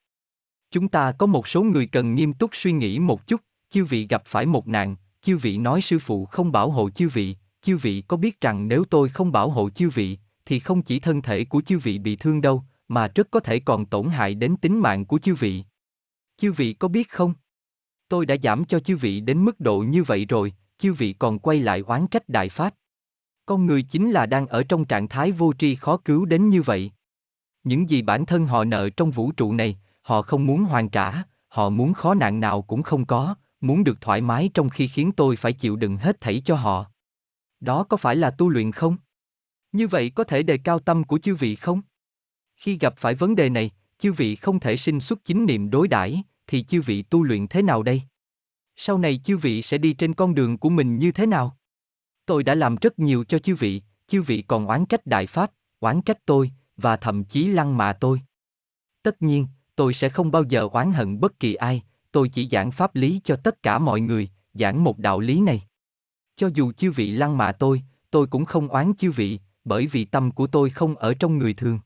Chúng 0.71 0.87
ta 0.87 1.11
có 1.11 1.25
một 1.25 1.47
số 1.47 1.63
người 1.63 1.87
cần 1.87 2.15
nghiêm 2.15 2.33
túc 2.33 2.49
suy 2.53 2.71
nghĩ 2.71 2.99
một 2.99 3.27
chút, 3.27 3.41
chư 3.69 3.85
vị 3.85 4.07
gặp 4.07 4.23
phải 4.25 4.45
một 4.45 4.67
nạn, 4.67 4.95
chư 5.21 5.37
vị 5.37 5.57
nói 5.57 5.81
sư 5.81 5.99
phụ 5.99 6.25
không 6.25 6.51
bảo 6.51 6.71
hộ 6.71 6.89
chư 6.89 7.09
vị, 7.09 7.35
chư 7.61 7.77
vị 7.77 8.03
có 8.07 8.17
biết 8.17 8.41
rằng 8.41 8.67
nếu 8.67 8.85
tôi 8.89 9.09
không 9.09 9.31
bảo 9.31 9.49
hộ 9.49 9.69
chư 9.69 9.89
vị, 9.89 10.17
thì 10.47 10.59
không 10.59 10.81
chỉ 10.81 10.99
thân 10.99 11.21
thể 11.21 11.45
của 11.45 11.61
chư 11.61 11.79
vị 11.79 11.99
bị 11.99 12.15
thương 12.15 12.41
đâu, 12.41 12.63
mà 12.87 13.07
rất 13.07 13.27
có 13.31 13.39
thể 13.39 13.59
còn 13.59 13.85
tổn 13.85 14.09
hại 14.09 14.35
đến 14.35 14.57
tính 14.57 14.79
mạng 14.79 15.05
của 15.05 15.19
chư 15.19 15.35
vị. 15.35 15.63
Chư 16.37 16.51
vị 16.51 16.73
có 16.73 16.87
biết 16.87 17.09
không? 17.09 17.33
Tôi 18.09 18.25
đã 18.25 18.35
giảm 18.43 18.65
cho 18.65 18.79
chư 18.79 18.97
vị 18.97 19.19
đến 19.19 19.45
mức 19.45 19.59
độ 19.59 19.79
như 19.79 20.03
vậy 20.03 20.25
rồi, 20.25 20.53
chư 20.77 20.93
vị 20.93 21.13
còn 21.13 21.39
quay 21.39 21.59
lại 21.59 21.79
oán 21.79 22.07
trách 22.07 22.29
đại 22.29 22.49
pháp. 22.49 22.73
Con 23.45 23.65
người 23.65 23.81
chính 23.81 24.11
là 24.11 24.25
đang 24.25 24.47
ở 24.47 24.63
trong 24.63 24.85
trạng 24.85 25.07
thái 25.07 25.31
vô 25.31 25.53
tri 25.59 25.75
khó 25.75 25.97
cứu 25.97 26.25
đến 26.25 26.49
như 26.49 26.61
vậy. 26.61 26.91
Những 27.63 27.89
gì 27.89 28.01
bản 28.01 28.25
thân 28.25 28.45
họ 28.45 28.63
nợ 28.63 28.89
trong 28.89 29.11
vũ 29.11 29.31
trụ 29.31 29.53
này, 29.53 29.79
họ 30.01 30.21
không 30.21 30.45
muốn 30.45 30.63
hoàn 30.63 30.89
trả, 30.89 31.23
họ 31.47 31.69
muốn 31.69 31.93
khó 31.93 32.13
nạn 32.13 32.39
nào 32.39 32.61
cũng 32.61 32.83
không 32.83 33.05
có, 33.05 33.35
muốn 33.61 33.83
được 33.83 34.01
thoải 34.01 34.21
mái 34.21 34.49
trong 34.53 34.69
khi 34.69 34.87
khiến 34.87 35.11
tôi 35.11 35.35
phải 35.35 35.53
chịu 35.53 35.75
đựng 35.75 35.97
hết 35.97 36.21
thảy 36.21 36.41
cho 36.45 36.55
họ. 36.55 36.85
Đó 37.59 37.83
có 37.83 37.97
phải 37.97 38.15
là 38.15 38.31
tu 38.31 38.49
luyện 38.49 38.71
không? 38.71 38.97
Như 39.77 39.87
vậy 39.87 40.11
có 40.15 40.23
thể 40.23 40.43
đề 40.43 40.57
cao 40.57 40.79
tâm 40.79 41.03
của 41.03 41.19
chư 41.19 41.35
vị 41.35 41.55
không? 41.55 41.81
Khi 42.55 42.77
gặp 42.77 42.93
phải 42.97 43.15
vấn 43.15 43.35
đề 43.35 43.49
này, 43.49 43.71
chư 43.97 44.13
vị 44.13 44.35
không 44.35 44.59
thể 44.59 44.77
sinh 44.77 44.99
xuất 44.99 45.25
chính 45.25 45.45
niệm 45.45 45.69
đối 45.69 45.87
đãi, 45.87 46.23
thì 46.47 46.63
chư 46.63 46.81
vị 46.81 47.01
tu 47.01 47.23
luyện 47.23 47.47
thế 47.47 47.61
nào 47.61 47.83
đây? 47.83 48.01
Sau 48.75 48.97
này 48.97 49.21
chư 49.23 49.37
vị 49.37 49.61
sẽ 49.61 49.77
đi 49.77 49.93
trên 49.93 50.13
con 50.13 50.35
đường 50.35 50.57
của 50.57 50.69
mình 50.69 50.97
như 50.99 51.11
thế 51.11 51.25
nào? 51.25 51.57
Tôi 52.25 52.43
đã 52.43 52.55
làm 52.55 52.75
rất 52.75 52.99
nhiều 52.99 53.23
cho 53.23 53.39
chư 53.39 53.55
vị, 53.55 53.81
chư 54.07 54.21
vị 54.21 54.43
còn 54.47 54.67
oán 54.67 54.85
trách 54.85 55.05
đại 55.05 55.25
pháp, 55.25 55.51
oán 55.79 56.01
trách 56.01 56.25
tôi, 56.25 56.51
và 56.77 56.97
thậm 56.97 57.23
chí 57.23 57.47
lăng 57.47 57.77
mạ 57.77 57.93
tôi. 57.93 58.21
Tất 59.03 59.21
nhiên, 59.21 59.47
tôi 59.75 59.93
sẽ 59.93 60.09
không 60.09 60.31
bao 60.31 60.43
giờ 60.43 60.69
oán 60.71 60.91
hận 60.91 61.19
bất 61.19 61.39
kỳ 61.39 61.55
ai, 61.55 61.83
tôi 62.11 62.29
chỉ 62.29 62.47
giảng 62.47 62.71
pháp 62.71 62.95
lý 62.95 63.21
cho 63.23 63.35
tất 63.35 63.63
cả 63.63 63.79
mọi 63.79 64.01
người, 64.01 64.29
giảng 64.53 64.83
một 64.83 64.97
đạo 64.97 65.19
lý 65.19 65.41
này. 65.41 65.61
Cho 66.35 66.49
dù 66.53 66.71
chư 66.71 66.91
vị 66.91 67.11
lăng 67.11 67.37
mạ 67.37 67.51
tôi, 67.51 67.81
tôi 68.11 68.27
cũng 68.27 68.45
không 68.45 68.67
oán 68.67 68.93
chư 68.97 69.11
vị, 69.11 69.39
bởi 69.67 69.87
vì 69.87 70.05
tâm 70.05 70.31
của 70.31 70.47
tôi 70.47 70.69
không 70.69 70.95
ở 70.95 71.13
trong 71.13 71.37
người 71.37 71.53
thường. 71.53 71.79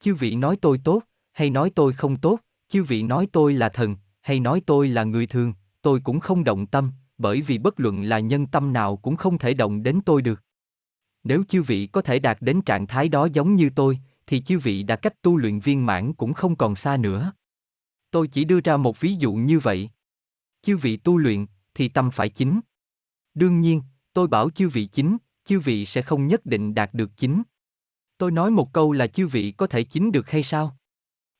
Chư 0.00 0.14
vị 0.14 0.36
nói 0.36 0.56
tôi 0.60 0.80
tốt, 0.84 1.02
hay 1.32 1.50
nói 1.50 1.70
tôi 1.74 1.92
không 1.92 2.16
tốt, 2.16 2.40
chư 2.68 2.84
vị 2.84 3.02
nói 3.02 3.28
tôi 3.32 3.54
là 3.54 3.68
thần, 3.68 3.96
hay 4.20 4.40
nói 4.40 4.62
tôi 4.66 4.88
là 4.88 5.04
người 5.04 5.26
thường, 5.26 5.54
tôi 5.82 6.00
cũng 6.04 6.20
không 6.20 6.44
động 6.44 6.66
tâm, 6.66 6.92
bởi 7.18 7.40
vì 7.40 7.58
bất 7.58 7.80
luận 7.80 8.02
là 8.02 8.18
nhân 8.18 8.46
tâm 8.46 8.72
nào 8.72 8.96
cũng 8.96 9.16
không 9.16 9.38
thể 9.38 9.54
động 9.54 9.82
đến 9.82 10.00
tôi 10.04 10.22
được. 10.22 10.42
Nếu 11.24 11.44
chư 11.48 11.62
vị 11.62 11.86
có 11.86 12.02
thể 12.02 12.18
đạt 12.18 12.38
đến 12.40 12.62
trạng 12.62 12.86
thái 12.86 13.08
đó 13.08 13.28
giống 13.32 13.56
như 13.56 13.70
tôi, 13.70 13.98
thì 14.26 14.40
chư 14.40 14.58
vị 14.58 14.82
đã 14.82 14.96
cách 14.96 15.22
tu 15.22 15.36
luyện 15.36 15.58
viên 15.58 15.86
mãn 15.86 16.12
cũng 16.12 16.32
không 16.32 16.56
còn 16.56 16.74
xa 16.74 16.96
nữa. 16.96 17.32
Tôi 18.10 18.28
chỉ 18.28 18.44
đưa 18.44 18.60
ra 18.60 18.76
một 18.76 19.00
ví 19.00 19.14
dụ 19.14 19.32
như 19.32 19.58
vậy. 19.58 19.90
Chư 20.62 20.76
vị 20.76 20.96
tu 20.96 21.18
luyện, 21.18 21.46
thì 21.74 21.88
tâm 21.88 22.10
phải 22.10 22.28
chính. 22.28 22.60
Đương 23.34 23.60
nhiên, 23.60 23.82
tôi 24.12 24.28
bảo 24.28 24.50
chư 24.50 24.68
vị 24.68 24.86
chính, 24.86 25.16
chư 25.44 25.60
vị 25.60 25.86
sẽ 25.86 26.02
không 26.02 26.26
nhất 26.26 26.46
định 26.46 26.74
đạt 26.74 26.94
được 26.94 27.10
chính. 27.16 27.42
Tôi 28.18 28.30
nói 28.30 28.50
một 28.50 28.72
câu 28.72 28.92
là 28.92 29.06
chư 29.06 29.26
vị 29.26 29.52
có 29.56 29.66
thể 29.66 29.82
chính 29.82 30.12
được 30.12 30.30
hay 30.30 30.42
sao? 30.42 30.76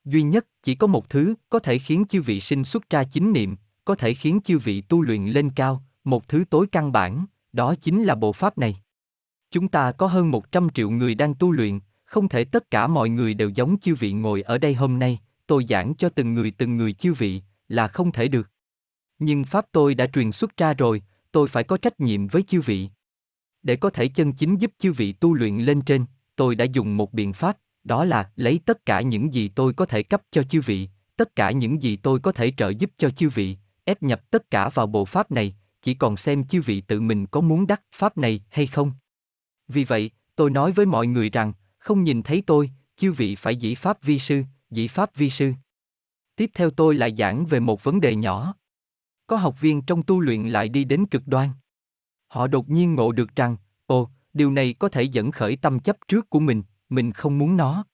Duy 0.05 0.23
nhất, 0.23 0.47
chỉ 0.63 0.75
có 0.75 0.87
một 0.87 1.11
thứ 1.11 1.35
có 1.49 1.59
thể 1.59 1.79
khiến 1.79 2.05
chư 2.09 2.23
vị 2.23 2.41
sinh 2.41 2.65
xuất 2.65 2.91
ra 2.91 3.05
chính 3.05 3.33
niệm, 3.33 3.57
có 3.85 3.95
thể 3.95 4.15
khiến 4.15 4.41
chư 4.45 4.59
vị 4.59 4.81
tu 4.81 5.03
luyện 5.03 5.27
lên 5.27 5.51
cao, 5.51 5.85
một 6.05 6.29
thứ 6.29 6.45
tối 6.51 6.67
căn 6.73 6.93
bản, 6.93 7.27
đó 7.53 7.75
chính 7.81 8.05
là 8.05 8.15
bộ 8.15 8.33
pháp 8.33 8.59
này. 8.59 8.83
Chúng 9.51 9.69
ta 9.69 9.93
có 9.93 10.07
hơn 10.07 10.31
100 10.31 10.69
triệu 10.71 10.91
người 10.91 11.15
đang 11.15 11.35
tu 11.35 11.53
luyện, 11.53 11.81
không 12.05 12.29
thể 12.29 12.45
tất 12.45 12.71
cả 12.71 12.87
mọi 12.87 13.09
người 13.09 13.35
đều 13.35 13.49
giống 13.49 13.79
chư 13.79 13.95
vị 13.95 14.13
ngồi 14.13 14.43
ở 14.43 14.59
đây 14.59 14.75
hôm 14.75 14.99
nay, 14.99 15.21
tôi 15.47 15.65
giảng 15.69 15.95
cho 15.95 16.09
từng 16.09 16.35
người 16.35 16.51
từng 16.51 16.77
người 16.77 16.93
chư 16.93 17.15
vị, 17.15 17.43
là 17.69 17.89
không 17.89 18.13
thể 18.13 18.29
được. 18.29 18.51
Nhưng 19.19 19.45
pháp 19.45 19.67
tôi 19.73 19.95
đã 19.95 20.07
truyền 20.07 20.33
xuất 20.33 20.57
ra 20.57 20.75
rồi, 20.75 21.03
tôi 21.33 21.49
phải 21.49 21.65
có 21.65 21.77
trách 21.77 22.01
nhiệm 22.01 22.27
với 22.27 22.43
chư 22.43 22.61
vị. 22.61 22.89
Để 23.63 23.77
có 23.77 23.91
thể 23.91 24.09
chân 24.09 24.33
chính 24.33 24.57
giúp 24.57 24.73
chư 24.79 24.93
vị 24.93 25.13
tu 25.13 25.35
luyện 25.35 25.59
lên 25.59 25.81
trên, 25.81 26.05
tôi 26.37 26.55
đã 26.55 26.65
dùng 26.65 26.97
một 26.97 27.13
biện 27.13 27.33
pháp, 27.33 27.59
đó 27.85 28.05
là 28.05 28.31
lấy 28.37 28.61
tất 28.67 28.87
cả 28.87 29.01
những 29.01 29.33
gì 29.33 29.49
tôi 29.49 29.73
có 29.73 29.87
thể 29.87 30.03
cấp 30.03 30.23
cho 30.31 30.43
chư 30.43 30.61
vị, 30.61 30.89
tất 31.17 31.37
cả 31.37 31.51
những 31.51 31.83
gì 31.83 31.97
tôi 31.97 32.21
có 32.21 32.33
thể 32.33 32.53
trợ 32.57 32.69
giúp 32.69 32.91
cho 32.97 33.11
chư 33.11 33.29
vị, 33.29 33.57
ép 33.85 34.03
nhập 34.03 34.31
tất 34.31 34.51
cả 34.51 34.69
vào 34.69 34.87
bộ 34.87 35.05
pháp 35.05 35.31
này, 35.31 35.57
chỉ 35.83 35.95
còn 35.95 36.17
xem 36.17 36.45
chư 36.45 36.63
vị 36.63 36.81
tự 36.81 37.01
mình 37.01 37.27
có 37.27 37.41
muốn 37.41 37.67
đắc 37.67 37.83
pháp 37.95 38.19
này 38.19 38.41
hay 38.51 38.67
không. 38.67 38.93
Vì 39.69 39.85
vậy, 39.85 40.11
tôi 40.37 40.51
nói 40.51 40.73
với 40.73 40.87
mọi 40.87 41.07
người 41.07 41.31
rằng, 41.31 41.53
không 41.79 42.05
nhìn 42.05 42.23
thấy 42.23 42.43
tôi, 42.47 42.71
chư 42.97 43.13
vị 43.13 43.35
phải 43.35 43.57
dĩ 43.57 43.75
pháp 43.75 44.03
vi 44.03 44.19
sư, 44.19 44.43
dĩ 44.71 44.89
pháp 44.89 45.17
vi 45.17 45.31
sư. 45.31 45.53
Tiếp 46.37 46.51
theo 46.55 46.71
tôi 46.71 46.95
lại 46.95 47.15
giảng 47.19 47.47
về 47.47 47.61
một 47.61 47.85
vấn 47.85 48.01
đề 48.01 48.15
nhỏ. 48.15 48.55
Có 49.27 49.37
học 49.37 49.61
viên 49.61 49.83
trong 49.83 50.03
tu 50.03 50.21
luyện 50.21 50.49
lại 50.49 50.69
đi 50.69 50.85
đến 50.85 51.07
cực 51.07 51.23
đoan. 51.27 51.49
Họ 52.33 52.47
đột 52.47 52.71
nhiên 52.71 52.95
ngộ 52.95 53.13
được 53.13 53.37
rằng, 53.37 53.57
ồ, 53.87 54.09
điều 54.33 54.51
này 54.51 54.75
có 54.79 54.89
thể 54.89 55.03
dẫn 55.03 55.31
khởi 55.31 55.57
tâm 55.57 55.81
chấp 55.81 55.97
trước 56.09 56.31
của 56.31 56.41
mình, 56.41 56.63
mình 56.89 57.13
không 57.13 57.39
muốn 57.39 57.57
nó. 57.57 57.85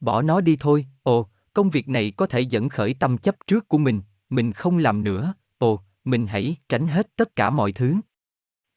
Bỏ 0.00 0.22
nó 0.22 0.40
đi 0.40 0.56
thôi, 0.60 0.86
ồ, 1.02 1.28
công 1.52 1.70
việc 1.70 1.88
này 1.88 2.12
có 2.16 2.26
thể 2.26 2.40
dẫn 2.40 2.68
khởi 2.68 2.94
tâm 2.94 3.18
chấp 3.18 3.36
trước 3.46 3.68
của 3.68 3.78
mình, 3.78 4.02
mình 4.30 4.52
không 4.52 4.78
làm 4.78 5.04
nữa, 5.04 5.34
ồ, 5.58 5.80
mình 6.04 6.26
hãy 6.26 6.56
tránh 6.68 6.86
hết 6.88 7.16
tất 7.16 7.36
cả 7.36 7.50
mọi 7.50 7.72
thứ. 7.72 7.94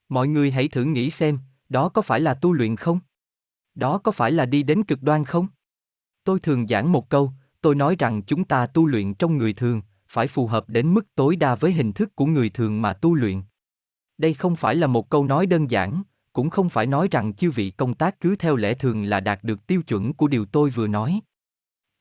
Mọi 0.10 0.28
người 0.28 0.52
hãy 0.52 0.68
thử 0.68 0.84
nghĩ 0.84 1.10
xem, 1.10 1.40
đó 1.70 1.90
có 1.90 2.02
phải 2.02 2.20
là 2.20 2.34
tu 2.34 2.54
luyện 2.54 2.76
không? 2.76 3.00
Đó 3.76 3.98
có 3.98 4.12
phải 4.12 4.32
là 4.32 4.46
đi 4.46 4.64
đến 4.64 4.84
cực 4.84 5.04
đoan 5.04 5.26
không? 5.26 5.48
Tôi 6.24 6.40
thường 6.40 6.68
giảng 6.68 6.92
một 6.92 7.10
câu, 7.10 7.32
tôi 7.62 7.76
nói 7.76 7.96
rằng 8.00 8.22
chúng 8.22 8.44
ta 8.44 8.68
tu 8.68 8.86
luyện 8.86 9.14
trong 9.14 9.38
người 9.38 9.54
thường, 9.54 9.82
phải 10.08 10.28
phù 10.28 10.48
hợp 10.48 10.70
đến 10.70 10.94
mức 10.94 11.16
tối 11.16 11.36
đa 11.36 11.56
với 11.56 11.74
hình 11.74 11.94
thức 11.94 12.16
của 12.16 12.26
người 12.26 12.50
thường 12.50 12.82
mà 12.82 12.94
tu 12.94 13.16
luyện. 13.16 13.42
Đây 14.20 14.34
không 14.34 14.56
phải 14.56 14.76
là 14.76 14.88
một 14.88 15.10
câu 15.10 15.26
nói 15.26 15.46
đơn 15.46 15.72
giản, 15.72 16.04
cũng 16.34 16.50
không 16.50 16.70
phải 16.70 16.86
nói 16.86 17.08
rằng 17.12 17.34
chư 17.34 17.52
vị 17.52 17.70
công 17.70 17.94
tác 17.94 18.20
cứ 18.20 18.36
theo 18.36 18.56
lẽ 18.56 18.74
thường 18.74 19.04
là 19.04 19.20
đạt 19.20 19.44
được 19.44 19.68
tiêu 19.68 19.82
chuẩn 19.82 20.14
của 20.14 20.28
điều 20.28 20.46
tôi 20.46 20.70
vừa 20.70 20.88
nói. 20.88 21.20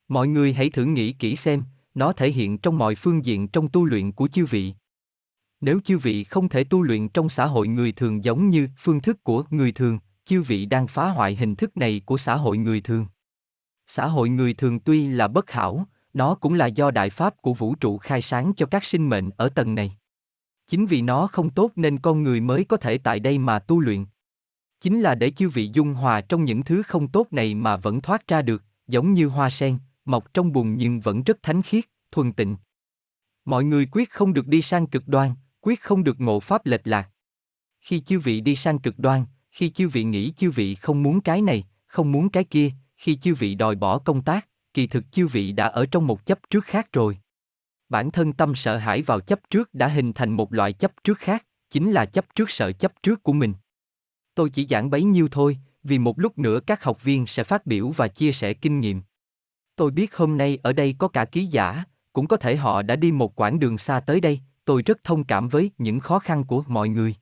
Mọi 0.07 0.27
người 0.27 0.53
hãy 0.53 0.69
thử 0.69 0.85
nghĩ 0.85 1.13
kỹ 1.13 1.35
xem, 1.35 1.63
nó 1.93 2.13
thể 2.13 2.31
hiện 2.31 2.57
trong 2.57 2.77
mọi 2.77 2.95
phương 2.95 3.25
diện 3.25 3.47
trong 3.47 3.67
tu 3.67 3.85
luyện 3.85 4.11
của 4.11 4.27
chư 4.27 4.45
vị. 4.45 4.73
Nếu 5.61 5.79
chư 5.83 5.97
vị 5.97 6.23
không 6.23 6.49
thể 6.49 6.63
tu 6.63 6.81
luyện 6.81 7.09
trong 7.09 7.29
xã 7.29 7.45
hội 7.45 7.67
người 7.67 7.91
thường 7.91 8.23
giống 8.23 8.49
như 8.49 8.69
phương 8.77 9.01
thức 9.01 9.23
của 9.23 9.43
người 9.49 9.71
thường, 9.71 9.99
chư 10.25 10.41
vị 10.41 10.65
đang 10.65 10.87
phá 10.87 11.09
hoại 11.09 11.35
hình 11.35 11.55
thức 11.55 11.77
này 11.77 12.01
của 12.05 12.17
xã 12.17 12.35
hội 12.35 12.57
người 12.57 12.81
thường. 12.81 13.07
Xã 13.87 14.07
hội 14.07 14.29
người 14.29 14.53
thường 14.53 14.79
tuy 14.79 15.07
là 15.07 15.27
bất 15.27 15.51
hảo, 15.51 15.87
nó 16.13 16.35
cũng 16.35 16.53
là 16.53 16.65
do 16.65 16.91
đại 16.91 17.09
pháp 17.09 17.41
của 17.41 17.53
vũ 17.53 17.75
trụ 17.75 17.97
khai 17.97 18.21
sáng 18.21 18.53
cho 18.53 18.65
các 18.65 18.85
sinh 18.85 19.09
mệnh 19.09 19.29
ở 19.37 19.49
tầng 19.49 19.75
này. 19.75 19.98
Chính 20.69 20.85
vì 20.85 21.01
nó 21.01 21.27
không 21.27 21.49
tốt 21.49 21.71
nên 21.75 21.99
con 21.99 22.23
người 22.23 22.41
mới 22.41 22.63
có 22.63 22.77
thể 22.77 22.97
tại 22.97 23.19
đây 23.19 23.37
mà 23.37 23.59
tu 23.59 23.79
luyện. 23.79 24.05
Chính 24.81 25.01
là 25.01 25.15
để 25.15 25.31
chư 25.31 25.49
vị 25.49 25.69
dung 25.73 25.93
hòa 25.93 26.21
trong 26.21 26.45
những 26.45 26.63
thứ 26.63 26.83
không 26.83 27.07
tốt 27.07 27.27
này 27.31 27.55
mà 27.55 27.77
vẫn 27.77 28.01
thoát 28.01 28.27
ra 28.27 28.41
được, 28.41 28.63
giống 28.87 29.13
như 29.13 29.27
hoa 29.27 29.49
sen, 29.49 29.77
mọc 30.05 30.33
trong 30.33 30.51
bùn 30.51 30.75
nhưng 30.77 30.99
vẫn 30.99 31.23
rất 31.23 31.43
thánh 31.43 31.61
khiết, 31.61 31.85
thuần 32.11 32.33
tịnh. 32.33 32.57
Mọi 33.45 33.63
người 33.63 33.87
quyết 33.91 34.09
không 34.09 34.33
được 34.33 34.47
đi 34.47 34.61
sang 34.61 34.87
cực 34.87 35.07
đoan, 35.07 35.31
quyết 35.61 35.81
không 35.81 36.03
được 36.03 36.21
ngộ 36.21 36.39
pháp 36.39 36.65
lệch 36.65 36.87
lạc. 36.87 37.09
Khi 37.79 37.99
chư 37.99 38.19
vị 38.19 38.41
đi 38.41 38.55
sang 38.55 38.79
cực 38.79 38.99
đoan, 38.99 39.25
khi 39.51 39.69
chư 39.69 39.89
vị 39.89 40.03
nghĩ 40.03 40.33
chư 40.37 40.51
vị 40.51 40.75
không 40.75 41.03
muốn 41.03 41.21
cái 41.21 41.41
này, 41.41 41.67
không 41.87 42.11
muốn 42.11 42.29
cái 42.29 42.43
kia, 42.43 42.71
khi 42.95 43.15
chư 43.15 43.35
vị 43.35 43.55
đòi 43.55 43.75
bỏ 43.75 43.99
công 43.99 44.21
tác, 44.21 44.47
kỳ 44.73 44.87
thực 44.87 45.11
chư 45.11 45.27
vị 45.27 45.51
đã 45.51 45.67
ở 45.67 45.85
trong 45.85 46.07
một 46.07 46.25
chấp 46.25 46.39
trước 46.49 46.65
khác 46.65 46.93
rồi. 46.93 47.17
Bản 47.89 48.11
thân 48.11 48.33
tâm 48.33 48.55
sợ 48.55 48.77
hãi 48.77 49.01
vào 49.01 49.19
chấp 49.19 49.39
trước 49.49 49.73
đã 49.73 49.87
hình 49.87 50.13
thành 50.13 50.31
một 50.31 50.53
loại 50.53 50.73
chấp 50.73 50.91
trước 51.03 51.17
khác, 51.17 51.45
chính 51.69 51.91
là 51.91 52.05
chấp 52.05 52.35
trước 52.35 52.51
sợ 52.51 52.71
chấp 52.71 53.03
trước 53.03 53.23
của 53.23 53.33
mình. 53.33 53.53
Tôi 54.35 54.49
chỉ 54.49 54.67
giảng 54.69 54.89
bấy 54.89 55.03
nhiêu 55.03 55.27
thôi, 55.31 55.57
vì 55.83 55.99
một 55.99 56.19
lúc 56.19 56.37
nữa 56.37 56.59
các 56.67 56.83
học 56.83 57.03
viên 57.03 57.27
sẽ 57.27 57.43
phát 57.43 57.65
biểu 57.65 57.89
và 57.89 58.07
chia 58.07 58.31
sẻ 58.31 58.53
kinh 58.53 58.79
nghiệm. 58.79 59.01
Tôi 59.75 59.91
biết 59.91 60.15
hôm 60.15 60.37
nay 60.37 60.57
ở 60.63 60.73
đây 60.73 60.95
có 60.97 61.07
cả 61.07 61.25
ký 61.25 61.45
giả, 61.45 61.83
cũng 62.13 62.27
có 62.27 62.37
thể 62.37 62.55
họ 62.55 62.81
đã 62.81 62.95
đi 62.95 63.11
một 63.11 63.35
quãng 63.35 63.59
đường 63.59 63.77
xa 63.77 63.99
tới 63.99 64.21
đây, 64.21 64.39
tôi 64.65 64.81
rất 64.81 65.03
thông 65.03 65.23
cảm 65.23 65.49
với 65.49 65.71
những 65.77 65.99
khó 65.99 66.19
khăn 66.19 66.43
của 66.43 66.63
mọi 66.67 66.89
người. 66.89 67.15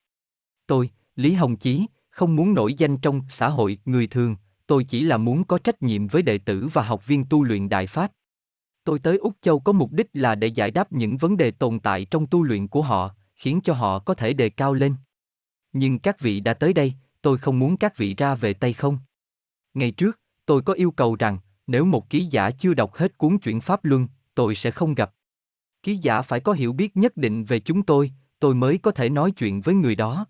Tôi, 0.68 0.90
Lý 1.16 1.34
Hồng 1.34 1.56
Chí, 1.56 1.86
không 2.10 2.36
muốn 2.36 2.54
nổi 2.54 2.74
danh 2.74 2.98
trong 2.98 3.22
xã 3.30 3.50
hội 3.50 3.80
người 3.86 4.08
thường, 4.08 4.36
tôi 4.68 4.84
chỉ 4.84 5.04
là 5.04 5.18
muốn 5.18 5.44
có 5.44 5.58
trách 5.58 5.84
nhiệm 5.84 6.08
với 6.08 6.22
đệ 6.22 6.38
tử 6.38 6.68
và 6.74 6.84
học 6.84 7.08
viên 7.08 7.26
tu 7.26 7.44
luyện 7.44 7.70
Đại 7.70 7.88
Pháp. 7.88 8.12
Tôi 8.88 9.00
tới 9.00 9.18
Úc 9.18 9.34
Châu 9.42 9.60
có 9.60 9.72
mục 9.72 9.92
đích 9.92 10.10
là 10.14 10.36
để 10.36 10.48
giải 10.48 10.72
đáp 10.72 10.92
những 10.92 11.18
vấn 11.18 11.38
đề 11.38 11.52
tồn 11.52 11.80
tại 11.80 12.06
trong 12.06 12.28
tu 12.28 12.44
luyện 12.44 12.68
của 12.68 12.82
họ, 12.82 13.16
khiến 13.36 13.60
cho 13.64 13.74
họ 13.74 14.00
có 14.00 14.14
thể 14.14 14.34
đề 14.34 14.50
cao 14.50 14.74
lên. 14.74 14.96
Nhưng 15.74 16.00
các 16.00 16.20
vị 16.20 16.40
đã 16.40 16.54
tới 16.54 16.74
đây, 16.74 16.94
tôi 17.22 17.38
không 17.38 17.60
muốn 17.60 17.78
các 17.78 17.98
vị 17.98 18.16
ra 18.16 18.36
về 18.36 18.54
tay 18.54 18.74
không. 18.74 18.98
Ngày 19.74 19.92
trước, 19.92 20.20
tôi 20.46 20.62
có 20.62 20.74
yêu 20.74 20.92
cầu 20.92 21.16
rằng, 21.16 21.38
nếu 21.68 21.86
một 21.86 22.10
ký 22.10 22.26
giả 22.26 22.52
chưa 22.52 22.74
đọc 22.74 22.94
hết 22.94 23.18
cuốn 23.18 23.38
chuyển 23.38 23.62
Pháp 23.62 23.86
Luân, 23.86 24.08
tôi 24.36 24.56
sẽ 24.56 24.72
không 24.72 24.96
gặp. 24.96 25.14
Ký 25.84 25.96
giả 25.96 26.22
phải 26.22 26.40
có 26.40 26.54
hiểu 26.54 26.74
biết 26.74 26.98
nhất 26.98 27.18
định 27.18 27.46
về 27.46 27.60
chúng 27.60 27.84
tôi, 27.84 28.12
tôi 28.40 28.56
mới 28.56 28.78
có 28.78 28.92
thể 28.92 29.10
nói 29.10 29.32
chuyện 29.32 29.62
với 29.62 29.76
người 29.76 29.96
đó. 29.96 30.26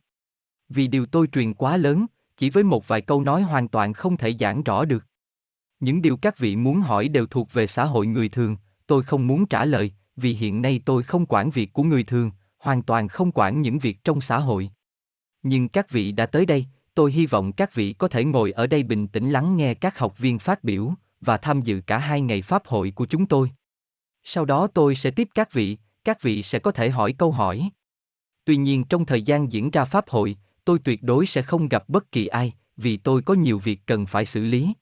Vì 0.69 0.87
điều 0.87 1.05
tôi 1.05 1.27
truyền 1.27 1.53
quá 1.53 1.77
lớn, 1.77 2.05
chỉ 2.37 2.49
với 2.49 2.63
một 2.63 2.87
vài 2.87 3.01
câu 3.01 3.23
nói 3.23 3.41
hoàn 3.41 3.67
toàn 3.67 3.93
không 3.93 4.17
thể 4.17 4.33
giảng 4.39 4.63
rõ 4.63 4.85
được. 4.85 5.05
Những 5.79 6.01
điều 6.01 6.17
các 6.17 6.37
vị 6.37 6.55
muốn 6.55 6.81
hỏi 6.81 7.07
đều 7.07 7.25
thuộc 7.25 7.53
về 7.53 7.67
xã 7.67 7.85
hội 7.85 8.07
người 8.07 8.29
thường, 8.29 8.57
tôi 8.87 9.03
không 9.03 9.27
muốn 9.27 9.45
trả 9.45 9.65
lời, 9.65 9.91
vì 10.15 10.33
hiện 10.33 10.61
nay 10.61 10.81
tôi 10.85 11.03
không 11.03 11.25
quản 11.25 11.49
việc 11.49 11.73
của 11.73 11.83
người 11.83 12.03
thường, 12.03 12.31
hoàn 12.59 12.83
toàn 12.83 13.07
không 13.07 13.31
quản 13.31 13.61
những 13.61 13.79
việc 13.79 14.03
trong 14.03 14.21
xã 14.21 14.39
hội. 14.39 14.69
Nhưng 15.43 15.69
các 15.69 15.89
vị 15.91 16.11
đã 16.11 16.25
tới 16.25 16.45
đây, 16.45 16.65
tôi 16.93 17.11
hy 17.11 17.25
vọng 17.25 17.51
các 17.51 17.75
vị 17.75 17.93
có 17.93 18.07
thể 18.07 18.23
ngồi 18.23 18.51
ở 18.51 18.67
đây 18.67 18.83
bình 18.83 19.07
tĩnh 19.07 19.29
lắng 19.29 19.57
nghe 19.57 19.73
các 19.73 19.97
học 19.97 20.17
viên 20.17 20.39
phát 20.39 20.63
biểu 20.63 20.93
và 21.21 21.37
tham 21.37 21.61
dự 21.61 21.81
cả 21.87 21.97
hai 21.97 22.21
ngày 22.21 22.41
pháp 22.41 22.65
hội 22.65 22.91
của 22.95 23.05
chúng 23.05 23.25
tôi. 23.25 23.51
Sau 24.23 24.45
đó 24.45 24.67
tôi 24.67 24.95
sẽ 24.95 25.11
tiếp 25.11 25.27
các 25.35 25.53
vị, 25.53 25.77
các 26.03 26.21
vị 26.21 26.43
sẽ 26.43 26.59
có 26.59 26.71
thể 26.71 26.89
hỏi 26.89 27.13
câu 27.13 27.31
hỏi. 27.31 27.69
Tuy 28.45 28.57
nhiên 28.57 28.83
trong 28.83 29.05
thời 29.05 29.21
gian 29.21 29.51
diễn 29.51 29.71
ra 29.71 29.85
pháp 29.85 30.09
hội, 30.09 30.37
tôi 30.65 30.79
tuyệt 30.79 31.03
đối 31.03 31.25
sẽ 31.25 31.41
không 31.41 31.67
gặp 31.67 31.89
bất 31.89 32.11
kỳ 32.11 32.27
ai, 32.27 32.53
vì 32.77 32.97
tôi 32.97 33.21
có 33.21 33.33
nhiều 33.33 33.59
việc 33.59 33.79
cần 33.85 34.05
phải 34.05 34.25
xử 34.25 34.43
lý. 34.43 34.73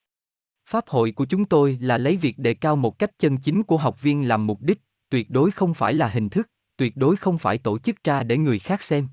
Pháp 0.66 0.88
hội 0.88 1.12
của 1.12 1.26
chúng 1.26 1.46
tôi 1.46 1.78
là 1.82 1.98
lấy 1.98 2.18
việc 2.18 2.40
đề 2.40 2.54
cao 2.54 2.76
một 2.76 3.00
cách 3.00 3.12
chân 3.20 3.38
chính 3.38 3.64
của 3.64 3.78
học 3.78 4.02
viên 4.02 4.28
làm 4.28 4.48
mục 4.48 4.62
đích, 4.62 4.82
tuyệt 5.10 5.30
đối 5.30 5.52
không 5.52 5.74
phải 5.74 5.94
là 5.94 6.08
hình 6.08 6.30
thức, 6.30 6.50
tuyệt 6.78 6.98
đối 6.98 7.16
không 7.16 7.38
phải 7.38 7.58
tổ 7.58 7.80
chức 7.80 8.04
ra 8.04 8.24
để 8.24 8.38
người 8.38 8.60
khác 8.60 8.84
xem. 8.84 9.08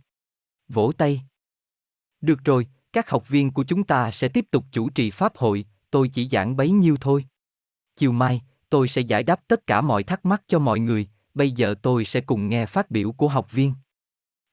Vỗ 0.69 0.93
tay. 0.99 1.23
Được 2.21 2.45
rồi, 2.45 2.67
các 2.93 3.11
học 3.11 3.29
viên 3.29 3.51
của 3.51 3.65
chúng 3.65 3.85
ta 3.85 4.11
sẽ 4.11 4.29
tiếp 4.29 4.47
tục 4.51 4.65
chủ 4.73 4.91
trì 4.91 5.11
pháp 5.11 5.37
hội, 5.37 5.67
tôi 5.91 6.09
chỉ 6.09 6.29
giảng 6.29 6.57
bấy 6.57 6.71
nhiêu 6.71 6.97
thôi. 7.01 7.25
Chiều 7.97 8.13
mai, 8.13 8.43
tôi 8.71 8.89
sẽ 8.89 9.01
giải 9.01 9.23
đáp 9.23 9.41
tất 9.49 9.67
cả 9.67 9.81
mọi 9.81 10.03
thắc 10.03 10.27
mắc 10.27 10.43
cho 10.47 10.59
mọi 10.59 10.81
người, 10.81 11.09
bây 11.35 11.51
giờ 11.51 11.75
tôi 11.83 12.05
sẽ 12.05 12.21
cùng 12.21 12.49
nghe 12.49 12.67
phát 12.67 12.91
biểu 12.91 13.13
của 13.13 13.29
học 13.29 13.53
viên. 13.53 13.75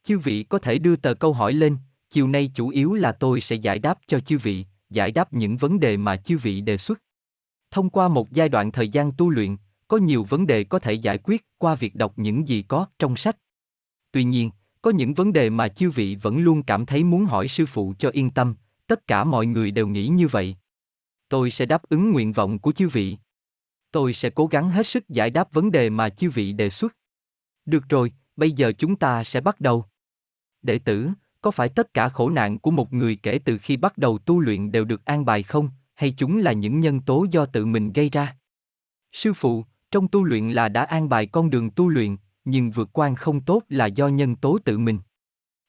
Chư 0.04 0.20
vị 0.20 0.44
có 0.44 0.60
thể 0.60 0.80
đưa 0.80 0.96
tờ 0.96 1.14
câu 1.14 1.34
hỏi 1.34 1.54
lên, 1.54 1.78
chiều 2.10 2.28
nay 2.28 2.52
chủ 2.56 2.70
yếu 2.70 2.94
là 2.94 3.12
tôi 3.12 3.42
sẽ 3.42 3.56
giải 3.56 3.80
đáp 3.80 4.00
cho 4.08 4.20
chư 4.20 4.38
vị, 4.38 4.66
giải 4.90 5.12
đáp 5.12 5.34
những 5.34 5.58
vấn 5.58 5.80
đề 5.80 5.98
mà 5.98 6.16
chư 6.16 6.38
vị 6.38 6.62
đề 6.62 6.78
xuất. 6.78 7.02
Thông 7.72 7.90
qua 7.90 8.08
một 8.08 8.32
giai 8.32 8.50
đoạn 8.50 8.72
thời 8.72 8.90
gian 8.90 9.12
tu 9.18 9.30
luyện, 9.30 9.58
có 9.88 9.98
nhiều 9.98 10.24
vấn 10.24 10.48
đề 10.48 10.64
có 10.64 10.80
thể 10.80 10.94
giải 10.94 11.18
quyết 11.18 11.46
qua 11.58 11.76
việc 11.76 11.96
đọc 11.96 12.14
những 12.16 12.48
gì 12.48 12.62
có 12.62 12.86
trong 13.00 13.16
sách. 13.16 13.38
Tuy 14.12 14.24
nhiên, 14.24 14.52
có 14.82 14.92
những 14.92 15.14
vấn 15.14 15.34
đề 15.34 15.50
mà 15.50 15.68
chư 15.68 15.92
vị 15.92 16.16
vẫn 16.16 16.40
luôn 16.40 16.64
cảm 16.64 16.86
thấy 16.86 17.04
muốn 17.04 17.26
hỏi 17.26 17.48
sư 17.48 17.66
phụ 17.66 17.94
cho 18.00 18.10
yên 18.10 18.32
tâm, 18.32 18.56
tất 18.88 19.08
cả 19.08 19.24
mọi 19.24 19.46
người 19.46 19.72
đều 19.72 19.88
nghĩ 19.88 20.08
như 20.08 20.28
vậy. 20.28 20.56
Tôi 21.30 21.52
sẽ 21.52 21.66
đáp 21.66 21.84
ứng 21.90 22.12
nguyện 22.12 22.34
vọng 22.34 22.60
của 22.60 22.72
chư 22.72 22.90
vị. 22.90 23.18
Tôi 23.92 24.14
sẽ 24.14 24.30
cố 24.30 24.48
gắng 24.48 24.70
hết 24.70 24.88
sức 24.88 25.10
giải 25.10 25.30
đáp 25.30 25.54
vấn 25.54 25.72
đề 25.72 25.90
mà 25.90 26.10
chư 26.10 26.30
vị 26.30 26.54
đề 26.54 26.70
xuất. 26.70 26.96
Được 27.66 27.90
rồi, 27.90 28.14
bây 28.36 28.52
giờ 28.52 28.72
chúng 28.78 28.96
ta 28.96 29.24
sẽ 29.24 29.42
bắt 29.42 29.62
đầu. 29.62 29.86
Đệ 30.62 30.80
tử, 30.80 31.10
có 31.42 31.52
phải 31.52 31.70
tất 31.70 31.94
cả 31.94 32.10
khổ 32.10 32.30
nạn 32.30 32.60
của 32.60 32.72
một 32.72 32.94
người 32.94 33.16
kể 33.16 33.40
từ 33.46 33.58
khi 33.58 33.78
bắt 33.78 33.98
đầu 33.98 34.18
tu 34.18 34.40
luyện 34.40 34.72
đều 34.72 34.86
được 34.86 35.06
an 35.06 35.26
bài 35.26 35.44
không, 35.44 35.70
hay 35.96 36.12
chúng 36.18 36.38
là 36.38 36.52
những 36.54 36.80
nhân 36.80 37.02
tố 37.02 37.26
do 37.32 37.46
tự 37.46 37.66
mình 37.66 37.94
gây 37.94 38.10
ra? 38.10 38.36
Sư 39.12 39.34
phụ, 39.34 39.66
trong 39.92 40.08
tu 40.08 40.24
luyện 40.24 40.50
là 40.50 40.70
đã 40.70 40.84
an 40.84 41.10
bài 41.10 41.26
con 41.26 41.50
đường 41.50 41.72
tu 41.72 41.90
luyện, 41.90 42.18
nhưng 42.46 42.72
vượt 42.72 42.90
quan 42.94 43.16
không 43.16 43.42
tốt 43.42 43.64
là 43.70 43.86
do 43.86 44.08
nhân 44.08 44.36
tố 44.36 44.58
tự 44.66 44.78
mình. 44.78 45.00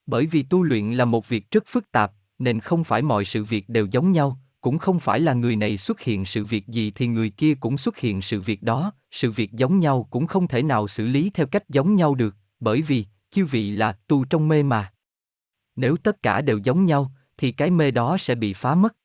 Bởi 0.07 0.27
vì 0.27 0.43
tu 0.43 0.63
luyện 0.63 0.93
là 0.93 1.05
một 1.05 1.29
việc 1.29 1.51
rất 1.51 1.65
phức 1.67 1.93
tạp, 1.93 2.13
nên 2.39 2.61
không 2.61 2.85
phải 2.85 3.03
mọi 3.03 3.25
sự 3.25 3.45
việc 3.45 3.69
đều 3.69 3.87
giống 3.91 4.13
nhau, 4.13 4.39
cũng 4.61 4.79
không 4.79 5.01
phải 5.01 5.21
là 5.21 5.35
người 5.35 5.57
này 5.57 5.77
xuất 5.77 6.01
hiện 6.01 6.25
sự 6.25 6.45
việc 6.45 6.69
gì 6.69 6.91
thì 6.91 7.07
người 7.07 7.31
kia 7.31 7.55
cũng 7.55 7.79
xuất 7.79 7.99
hiện 7.99 8.23
sự 8.23 8.41
việc 8.41 8.63
đó, 8.63 8.93
sự 9.11 9.31
việc 9.31 9.53
giống 9.53 9.81
nhau 9.81 10.09
cũng 10.11 10.27
không 10.27 10.49
thể 10.49 10.63
nào 10.63 10.89
xử 10.89 11.07
lý 11.07 11.31
theo 11.35 11.47
cách 11.47 11.69
giống 11.69 11.97
nhau 11.97 12.15
được, 12.15 12.35
bởi 12.61 12.83
vì, 12.83 13.07
chư 13.31 13.47
vị 13.47 13.71
là 13.71 13.93
tu 14.07 14.25
trong 14.25 14.49
mê 14.49 14.63
mà. 14.63 14.93
Nếu 15.81 15.97
tất 15.97 16.23
cả 16.23 16.41
đều 16.41 16.59
giống 16.59 16.85
nhau, 16.85 17.13
thì 17.39 17.53
cái 17.53 17.71
mê 17.71 17.91
đó 17.91 18.17
sẽ 18.19 18.35
bị 18.35 18.53
phá 18.53 18.75
mất. 18.75 18.97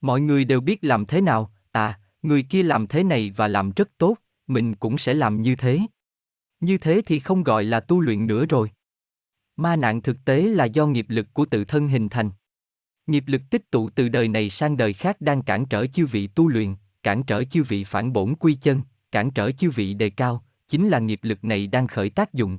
Mọi 0.00 0.20
người 0.20 0.44
đều 0.44 0.60
biết 0.60 0.84
làm 0.84 1.06
thế 1.06 1.20
nào, 1.20 1.52
à, 1.72 2.00
người 2.22 2.42
kia 2.42 2.62
làm 2.62 2.86
thế 2.86 3.04
này 3.04 3.32
và 3.36 3.48
làm 3.48 3.70
rất 3.70 3.88
tốt, 3.98 4.16
mình 4.46 4.74
cũng 4.74 4.98
sẽ 4.98 5.14
làm 5.14 5.42
như 5.42 5.56
thế. 5.56 5.80
Như 6.60 6.78
thế 6.78 7.02
thì 7.06 7.18
không 7.18 7.42
gọi 7.42 7.64
là 7.64 7.80
tu 7.80 8.00
luyện 8.00 8.26
nữa 8.26 8.46
rồi. 8.46 8.70
Ma 9.56 9.76
nạn 9.76 10.02
thực 10.02 10.16
tế 10.24 10.42
là 10.42 10.64
do 10.64 10.86
nghiệp 10.86 11.06
lực 11.08 11.26
của 11.34 11.46
tự 11.46 11.64
thân 11.64 11.88
hình 11.88 12.08
thành. 12.08 12.30
Nghiệp 13.06 13.24
lực 13.26 13.42
tích 13.50 13.70
tụ 13.70 13.90
từ 13.90 14.08
đời 14.08 14.28
này 14.28 14.50
sang 14.50 14.76
đời 14.76 14.92
khác 14.92 15.20
đang 15.20 15.42
cản 15.42 15.66
trở 15.66 15.86
chư 15.86 16.06
vị 16.06 16.26
tu 16.26 16.48
luyện, 16.48 16.74
cản 17.02 17.22
trở 17.22 17.44
chư 17.44 17.62
vị 17.62 17.84
phản 17.84 18.12
bổn 18.12 18.34
quy 18.34 18.54
chân, 18.54 18.82
cản 19.12 19.30
trở 19.30 19.52
chư 19.52 19.70
vị 19.70 19.94
đề 19.94 20.10
cao, 20.10 20.44
chính 20.68 20.88
là 20.88 20.98
nghiệp 20.98 21.20
lực 21.22 21.44
này 21.44 21.66
đang 21.66 21.86
khởi 21.86 22.10
tác 22.10 22.32
dụng. 22.32 22.58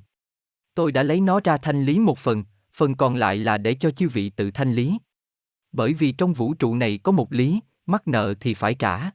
Tôi 0.76 0.92
đã 0.92 1.04
lấy 1.04 1.22
nó 1.22 1.40
ra 1.44 1.58
thanh 1.58 1.86
lý 1.86 2.00
một 2.00 2.20
phần, 2.20 2.44
phần 2.74 2.96
còn 2.96 3.16
lại 3.16 3.38
là 3.38 3.58
để 3.58 3.74
cho 3.74 3.92
chư 3.92 4.10
vị 4.10 4.30
tự 4.30 4.52
thanh 4.52 4.74
lý. 4.74 4.98
Bởi 5.72 5.94
vì 5.94 6.12
trong 6.12 6.34
vũ 6.34 6.54
trụ 6.54 6.76
này 6.76 7.00
có 7.04 7.12
một 7.12 7.34
lý, 7.34 7.60
mắc 7.86 8.08
nợ 8.08 8.34
thì 8.40 8.54
phải 8.54 8.76
trả. 8.76 9.12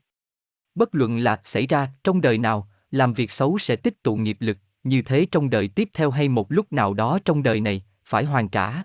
Bất 0.75 0.95
luận 0.95 1.19
là 1.19 1.41
xảy 1.45 1.67
ra 1.67 1.89
trong 2.05 2.21
đời 2.21 2.39
nào, 2.39 2.69
làm 2.91 3.15
việc 3.15 3.33
xấu 3.33 3.59
sẽ 3.59 3.77
tích 3.77 4.03
tụ 4.03 4.17
nghiệp 4.17 4.37
lực, 4.41 4.59
như 4.85 5.03
thế 5.03 5.27
trong 5.31 5.51
đời 5.51 5.69
tiếp 5.69 5.89
theo 5.95 6.11
hay 6.11 6.29
một 6.29 6.53
lúc 6.53 6.73
nào 6.73 6.95
đó 6.95 7.19
trong 7.25 7.43
đời 7.43 7.61
này, 7.61 7.85
phải 8.05 8.25
hoàn 8.25 8.49
trả. 8.49 8.83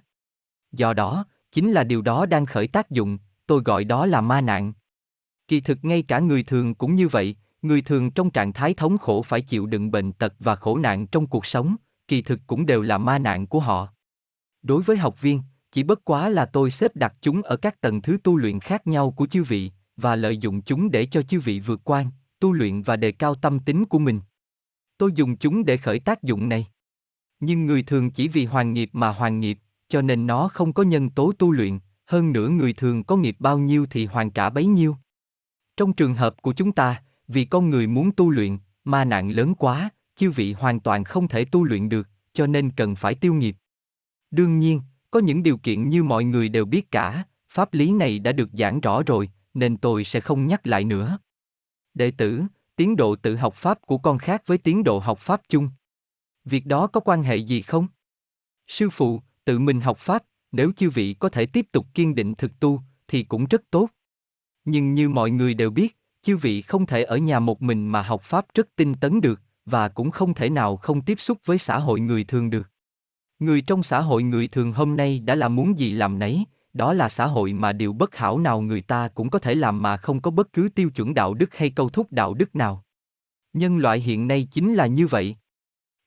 Do 0.71 0.93
đó, 0.93 1.25
chính 1.51 1.71
là 1.71 1.83
điều 1.83 2.01
đó 2.01 2.25
đang 2.25 2.45
khởi 2.45 2.67
tác 2.67 2.89
dụng, 2.89 3.17
tôi 3.47 3.61
gọi 3.65 3.83
đó 3.83 4.05
là 4.05 4.21
ma 4.21 4.41
nạn. 4.41 4.73
Kỳ 5.47 5.61
thực 5.61 5.85
ngay 5.85 6.03
cả 6.03 6.19
người 6.19 6.43
thường 6.43 6.75
cũng 6.75 6.95
như 6.95 7.07
vậy, 7.07 7.35
người 7.61 7.81
thường 7.81 8.11
trong 8.11 8.29
trạng 8.29 8.53
thái 8.53 8.73
thống 8.73 8.97
khổ 8.97 9.21
phải 9.21 9.41
chịu 9.41 9.65
đựng 9.65 9.91
bệnh 9.91 10.11
tật 10.11 10.33
và 10.39 10.55
khổ 10.55 10.77
nạn 10.77 11.07
trong 11.07 11.27
cuộc 11.27 11.45
sống, 11.45 11.75
kỳ 12.07 12.21
thực 12.21 12.39
cũng 12.47 12.65
đều 12.65 12.81
là 12.81 12.97
ma 12.97 13.19
nạn 13.19 13.47
của 13.47 13.59
họ. 13.59 13.93
Đối 14.63 14.83
với 14.83 14.97
học 14.97 15.21
viên, 15.21 15.41
chỉ 15.71 15.83
bất 15.83 16.05
quá 16.05 16.29
là 16.29 16.45
tôi 16.45 16.71
xếp 16.71 16.95
đặt 16.95 17.13
chúng 17.21 17.41
ở 17.41 17.57
các 17.57 17.81
tầng 17.81 18.01
thứ 18.01 18.17
tu 18.23 18.37
luyện 18.37 18.59
khác 18.59 18.87
nhau 18.87 19.11
của 19.11 19.25
chư 19.27 19.43
vị, 19.43 19.71
và 19.97 20.15
lợi 20.15 20.37
dụng 20.37 20.61
chúng 20.61 20.91
để 20.91 21.05
cho 21.05 21.21
chư 21.21 21.39
vị 21.39 21.59
vượt 21.59 21.81
qua, 21.83 22.05
tu 22.39 22.53
luyện 22.53 22.81
và 22.81 22.95
đề 22.95 23.11
cao 23.11 23.35
tâm 23.35 23.59
tính 23.59 23.85
của 23.85 23.99
mình. 23.99 24.21
Tôi 24.97 25.11
dùng 25.15 25.37
chúng 25.37 25.65
để 25.65 25.77
khởi 25.77 25.99
tác 25.99 26.23
dụng 26.23 26.49
này. 26.49 26.67
Nhưng 27.39 27.65
người 27.65 27.83
thường 27.83 28.11
chỉ 28.11 28.27
vì 28.27 28.45
hoàn 28.45 28.73
nghiệp 28.73 28.89
mà 28.93 29.09
hoàn 29.09 29.39
nghiệp, 29.39 29.57
cho 29.89 30.01
nên 30.01 30.27
nó 30.27 30.47
không 30.47 30.73
có 30.73 30.83
nhân 30.83 31.09
tố 31.09 31.31
tu 31.31 31.51
luyện, 31.51 31.79
hơn 32.05 32.31
nữa 32.31 32.49
người 32.49 32.73
thường 32.73 33.03
có 33.03 33.15
nghiệp 33.15 33.35
bao 33.39 33.57
nhiêu 33.57 33.85
thì 33.89 34.05
hoàn 34.05 34.31
trả 34.31 34.49
bấy 34.49 34.65
nhiêu. 34.65 34.95
Trong 35.77 35.93
trường 35.93 36.15
hợp 36.15 36.41
của 36.41 36.53
chúng 36.53 36.71
ta, 36.71 37.03
vì 37.27 37.45
con 37.45 37.69
người 37.69 37.87
muốn 37.87 38.11
tu 38.11 38.29
luyện, 38.29 38.57
ma 38.83 39.05
nạn 39.05 39.29
lớn 39.29 39.55
quá, 39.55 39.89
chư 40.15 40.31
vị 40.31 40.53
hoàn 40.53 40.79
toàn 40.79 41.03
không 41.03 41.27
thể 41.27 41.45
tu 41.45 41.63
luyện 41.63 41.89
được, 41.89 42.07
cho 42.33 42.47
nên 42.47 42.71
cần 42.71 42.95
phải 42.95 43.15
tiêu 43.15 43.33
nghiệp. 43.33 43.55
Đương 44.33 44.59
nhiên, 44.59 44.81
có 45.11 45.19
những 45.19 45.43
điều 45.43 45.57
kiện 45.57 45.89
như 45.89 46.03
mọi 46.03 46.23
người 46.23 46.49
đều 46.49 46.65
biết 46.65 46.91
cả, 46.91 47.23
pháp 47.49 47.73
lý 47.73 47.91
này 47.91 48.19
đã 48.19 48.31
được 48.31 48.49
giảng 48.53 48.81
rõ 48.81 49.03
rồi, 49.03 49.29
nên 49.53 49.77
tôi 49.77 50.03
sẽ 50.03 50.19
không 50.19 50.47
nhắc 50.47 50.67
lại 50.67 50.83
nữa. 50.83 51.17
Đệ 51.93 52.11
tử, 52.11 52.43
tiến 52.75 52.95
độ 52.95 53.15
tự 53.15 53.35
học 53.35 53.53
pháp 53.55 53.81
của 53.81 53.97
con 53.97 54.17
khác 54.17 54.43
với 54.45 54.57
tiến 54.57 54.83
độ 54.83 54.99
học 54.99 55.19
pháp 55.19 55.41
chung. 55.49 55.69
Việc 56.45 56.65
đó 56.65 56.87
có 56.87 56.99
quan 56.99 57.23
hệ 57.23 57.35
gì 57.35 57.61
không? 57.61 57.87
Sư 58.67 58.89
phụ, 58.89 59.21
tự 59.45 59.59
mình 59.59 59.81
học 59.81 59.97
pháp, 59.97 60.23
nếu 60.51 60.71
chư 60.77 60.89
vị 60.89 61.15
có 61.19 61.29
thể 61.29 61.45
tiếp 61.45 61.67
tục 61.71 61.87
kiên 61.93 62.15
định 62.15 62.35
thực 62.35 62.59
tu, 62.59 62.81
thì 63.07 63.23
cũng 63.23 63.45
rất 63.45 63.61
tốt. 63.69 63.89
Nhưng 64.65 64.93
như 64.93 65.09
mọi 65.09 65.31
người 65.31 65.53
đều 65.53 65.69
biết, 65.69 65.97
chư 66.21 66.37
vị 66.37 66.61
không 66.61 66.85
thể 66.85 67.03
ở 67.03 67.17
nhà 67.17 67.39
một 67.39 67.61
mình 67.61 67.87
mà 67.87 68.01
học 68.01 68.21
pháp 68.23 68.45
rất 68.53 68.67
tinh 68.75 68.93
tấn 68.95 69.21
được, 69.21 69.41
và 69.65 69.89
cũng 69.89 70.11
không 70.11 70.33
thể 70.33 70.49
nào 70.49 70.77
không 70.77 71.01
tiếp 71.01 71.19
xúc 71.19 71.37
với 71.45 71.57
xã 71.57 71.79
hội 71.79 71.99
người 71.99 72.23
thường 72.23 72.49
được. 72.49 72.72
Người 73.39 73.61
trong 73.61 73.83
xã 73.83 73.99
hội 74.01 74.23
người 74.23 74.47
thường 74.47 74.73
hôm 74.73 74.97
nay 74.97 75.19
đã 75.19 75.35
là 75.35 75.47
muốn 75.47 75.79
gì 75.79 75.91
làm 75.91 76.19
nấy, 76.19 76.45
đó 76.73 76.93
là 76.93 77.09
xã 77.09 77.25
hội 77.25 77.53
mà 77.53 77.73
điều 77.73 77.93
bất 77.93 78.15
hảo 78.15 78.39
nào 78.39 78.61
người 78.61 78.81
ta 78.81 79.07
cũng 79.07 79.29
có 79.29 79.39
thể 79.39 79.55
làm 79.55 79.81
mà 79.81 79.97
không 79.97 80.21
có 80.21 80.31
bất 80.31 80.53
cứ 80.53 80.69
tiêu 80.75 80.89
chuẩn 80.89 81.13
đạo 81.13 81.33
đức 81.33 81.55
hay 81.55 81.69
câu 81.69 81.89
thúc 81.89 82.11
đạo 82.11 82.33
đức 82.33 82.55
nào. 82.55 82.83
Nhân 83.53 83.77
loại 83.77 83.99
hiện 83.99 84.27
nay 84.27 84.47
chính 84.51 84.73
là 84.73 84.87
như 84.87 85.07
vậy. 85.07 85.35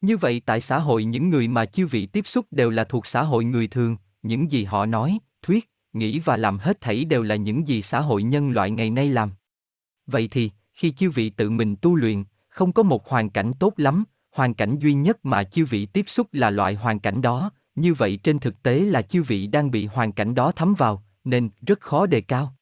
Như 0.00 0.16
vậy 0.16 0.42
tại 0.46 0.60
xã 0.60 0.78
hội 0.78 1.04
những 1.04 1.30
người 1.30 1.48
mà 1.48 1.66
chư 1.66 1.86
vị 1.86 2.06
tiếp 2.06 2.26
xúc 2.26 2.46
đều 2.50 2.70
là 2.70 2.84
thuộc 2.84 3.06
xã 3.06 3.22
hội 3.22 3.44
người 3.44 3.68
thường, 3.68 3.96
những 4.22 4.50
gì 4.50 4.64
họ 4.64 4.86
nói, 4.86 5.18
thuyết, 5.42 5.70
nghĩ 5.92 6.18
và 6.18 6.36
làm 6.36 6.58
hết 6.58 6.80
thảy 6.80 7.04
đều 7.04 7.22
là 7.22 7.36
những 7.36 7.68
gì 7.68 7.82
xã 7.82 8.00
hội 8.00 8.22
nhân 8.22 8.50
loại 8.50 8.70
ngày 8.70 8.90
nay 8.90 9.08
làm. 9.08 9.30
Vậy 10.06 10.28
thì, 10.30 10.50
khi 10.72 10.90
chư 10.90 11.10
vị 11.10 11.30
tự 11.30 11.50
mình 11.50 11.76
tu 11.76 11.94
luyện, 11.94 12.24
không 12.48 12.72
có 12.72 12.82
một 12.82 13.08
hoàn 13.08 13.30
cảnh 13.30 13.52
tốt 13.58 13.72
lắm, 13.76 14.04
hoàn 14.36 14.54
cảnh 14.54 14.78
duy 14.78 14.94
nhất 14.94 15.24
mà 15.24 15.44
chư 15.44 15.64
vị 15.64 15.86
tiếp 15.86 16.04
xúc 16.08 16.26
là 16.32 16.50
loại 16.50 16.74
hoàn 16.74 16.98
cảnh 16.98 17.22
đó, 17.22 17.50
như 17.74 17.94
vậy 17.94 18.16
trên 18.22 18.38
thực 18.38 18.62
tế 18.62 18.80
là 18.80 19.02
chư 19.02 19.22
vị 19.22 19.46
đang 19.46 19.70
bị 19.70 19.86
hoàn 19.86 20.12
cảnh 20.12 20.34
đó 20.34 20.52
thấm 20.52 20.74
vào, 20.74 21.02
nên 21.24 21.50
rất 21.66 21.80
khó 21.80 22.06
đề 22.06 22.20
cao. 22.20 22.54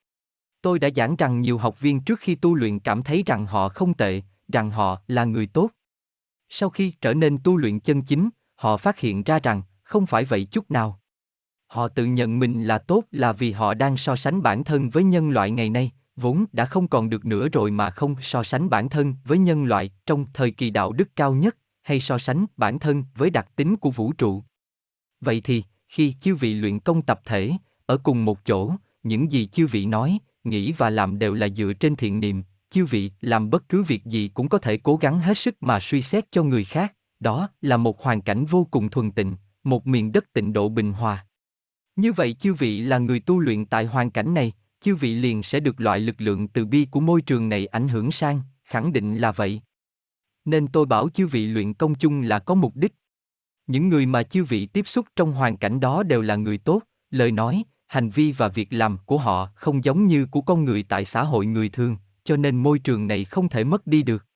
Tôi 0.62 0.78
đã 0.78 0.88
giảng 0.96 1.16
rằng 1.16 1.40
nhiều 1.40 1.58
học 1.58 1.80
viên 1.80 2.00
trước 2.00 2.20
khi 2.20 2.34
tu 2.34 2.54
luyện 2.54 2.78
cảm 2.78 3.02
thấy 3.02 3.22
rằng 3.26 3.46
họ 3.46 3.68
không 3.68 3.94
tệ, 3.94 4.22
rằng 4.52 4.70
họ 4.70 5.00
là 5.08 5.24
người 5.24 5.46
tốt. 5.46 5.70
Sau 6.48 6.70
khi 6.70 6.92
trở 7.00 7.14
nên 7.14 7.38
tu 7.44 7.56
luyện 7.56 7.80
chân 7.80 8.02
chính, 8.02 8.28
họ 8.54 8.76
phát 8.76 8.98
hiện 8.98 9.22
ra 9.22 9.38
rằng 9.38 9.62
không 9.82 10.06
phải 10.06 10.24
vậy 10.24 10.44
chút 10.44 10.70
nào. 10.70 11.00
Họ 11.66 11.88
tự 11.88 12.04
nhận 12.04 12.38
mình 12.38 12.62
là 12.62 12.78
tốt 12.78 13.04
là 13.10 13.32
vì 13.32 13.52
họ 13.52 13.74
đang 13.74 13.96
so 13.96 14.16
sánh 14.16 14.42
bản 14.42 14.64
thân 14.64 14.90
với 14.90 15.04
nhân 15.04 15.30
loại 15.30 15.50
ngày 15.50 15.70
nay, 15.70 15.90
vốn 16.16 16.44
đã 16.52 16.64
không 16.64 16.88
còn 16.88 17.10
được 17.10 17.24
nữa 17.24 17.48
rồi 17.48 17.70
mà 17.70 17.90
không 17.90 18.14
so 18.22 18.42
sánh 18.42 18.70
bản 18.70 18.88
thân 18.88 19.14
với 19.24 19.38
nhân 19.38 19.64
loại 19.64 19.90
trong 20.06 20.26
thời 20.32 20.50
kỳ 20.50 20.70
đạo 20.70 20.92
đức 20.92 21.08
cao 21.16 21.34
nhất, 21.34 21.56
hay 21.84 22.00
so 22.00 22.18
sánh 22.18 22.46
bản 22.56 22.78
thân 22.78 23.04
với 23.14 23.30
đặc 23.30 23.48
tính 23.56 23.76
của 23.76 23.90
vũ 23.90 24.12
trụ. 24.12 24.42
Vậy 25.20 25.40
thì, 25.44 25.64
khi 25.88 26.14
chư 26.20 26.34
vị 26.34 26.54
luyện 26.54 26.80
công 26.80 27.02
tập 27.02 27.20
thể, 27.24 27.52
ở 27.86 27.96
cùng 27.96 28.24
một 28.24 28.44
chỗ, 28.44 28.72
những 29.02 29.32
gì 29.32 29.46
chư 29.46 29.66
vị 29.66 29.86
nói, 29.86 30.18
nghĩ 30.44 30.72
và 30.72 30.90
làm 30.90 31.18
đều 31.18 31.34
là 31.34 31.48
dựa 31.48 31.72
trên 31.80 31.96
thiện 31.96 32.20
niệm, 32.20 32.42
chư 32.70 32.84
vị 32.84 33.10
làm 33.20 33.50
bất 33.50 33.68
cứ 33.68 33.82
việc 33.82 34.04
gì 34.04 34.30
cũng 34.34 34.48
có 34.48 34.58
thể 34.58 34.76
cố 34.76 34.96
gắng 34.96 35.20
hết 35.20 35.38
sức 35.38 35.62
mà 35.62 35.80
suy 35.80 36.02
xét 36.02 36.32
cho 36.32 36.42
người 36.42 36.64
khác, 36.64 36.94
đó 37.20 37.48
là 37.60 37.76
một 37.76 38.02
hoàn 38.02 38.20
cảnh 38.20 38.44
vô 38.44 38.68
cùng 38.70 38.90
thuần 38.90 39.10
tịnh, 39.10 39.36
một 39.64 39.86
miền 39.86 40.12
đất 40.12 40.32
tịnh 40.32 40.52
độ 40.52 40.68
bình 40.68 40.92
hòa. 40.92 41.26
Như 41.96 42.12
vậy 42.12 42.32
chư 42.32 42.54
vị 42.54 42.80
là 42.80 42.98
người 42.98 43.20
tu 43.20 43.38
luyện 43.38 43.66
tại 43.66 43.84
hoàn 43.84 44.10
cảnh 44.10 44.34
này, 44.34 44.52
chư 44.80 44.96
vị 44.96 45.14
liền 45.14 45.42
sẽ 45.42 45.60
được 45.60 45.80
loại 45.80 46.00
lực 46.00 46.20
lượng 46.20 46.48
từ 46.48 46.64
bi 46.64 46.86
của 46.90 47.00
môi 47.00 47.22
trường 47.22 47.48
này 47.48 47.66
ảnh 47.66 47.88
hưởng 47.88 48.12
sang, 48.12 48.40
khẳng 48.64 48.92
định 48.92 49.16
là 49.16 49.32
vậy. 49.32 49.60
Nên 50.44 50.68
tôi 50.68 50.86
bảo 50.86 51.08
chư 51.08 51.26
vị 51.26 51.46
luyện 51.46 51.74
công 51.74 51.94
chung 51.94 52.20
là 52.20 52.38
có 52.38 52.54
mục 52.54 52.76
đích. 52.76 52.94
Những 53.66 53.88
người 53.88 54.06
mà 54.06 54.22
chư 54.22 54.44
vị 54.44 54.66
tiếp 54.66 54.88
xúc 54.88 55.06
trong 55.16 55.32
hoàn 55.32 55.56
cảnh 55.56 55.80
đó 55.80 56.02
đều 56.02 56.22
là 56.22 56.36
người 56.36 56.58
tốt, 56.58 56.82
lời 57.10 57.32
nói, 57.32 57.64
hành 57.86 58.10
vi 58.10 58.32
và 58.32 58.48
việc 58.48 58.72
làm 58.72 58.98
của 59.06 59.18
họ 59.18 59.48
không 59.54 59.84
giống 59.84 60.06
như 60.06 60.26
của 60.26 60.40
con 60.40 60.64
người 60.64 60.82
tại 60.82 61.04
xã 61.04 61.22
hội 61.22 61.46
người 61.46 61.68
thường, 61.68 61.96
cho 62.24 62.36
nên 62.36 62.56
môi 62.56 62.78
trường 62.78 63.06
này 63.06 63.24
không 63.24 63.48
thể 63.48 63.64
mất 63.64 63.86
đi 63.86 64.02
được. 64.02 64.26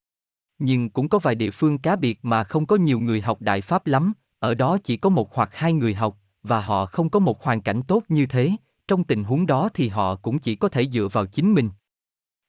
Nhưng 0.59 0.91
cũng 0.91 1.09
có 1.09 1.19
vài 1.19 1.35
địa 1.35 1.51
phương 1.51 1.79
cá 1.79 1.97
biệt 1.97 2.19
mà 2.23 2.45
không 2.45 2.67
có 2.67 2.77
nhiều 2.77 3.01
người 3.01 3.21
học 3.21 3.43
đại 3.43 3.61
pháp 3.61 3.87
lắm, 3.87 4.13
ở 4.39 4.55
đó 4.55 4.79
chỉ 4.85 4.97
có 4.97 5.11
một 5.11 5.35
hoặc 5.35 5.51
hai 5.53 5.73
người 5.73 5.95
học, 5.95 6.19
và 6.43 6.61
họ 6.61 6.87
không 6.87 7.11
có 7.11 7.21
một 7.21 7.43
hoàn 7.43 7.61
cảnh 7.61 7.83
tốt 7.83 8.03
như 8.09 8.27
thế, 8.27 8.53
trong 8.89 9.05
tình 9.05 9.25
huống 9.25 9.47
đó 9.47 9.69
thì 9.75 9.89
họ 9.89 10.17
cũng 10.17 10.39
chỉ 10.39 10.57
có 10.57 10.69
thể 10.69 10.89
dựa 10.89 11.09
vào 11.13 11.27
chính 11.27 11.55
mình. 11.55 11.71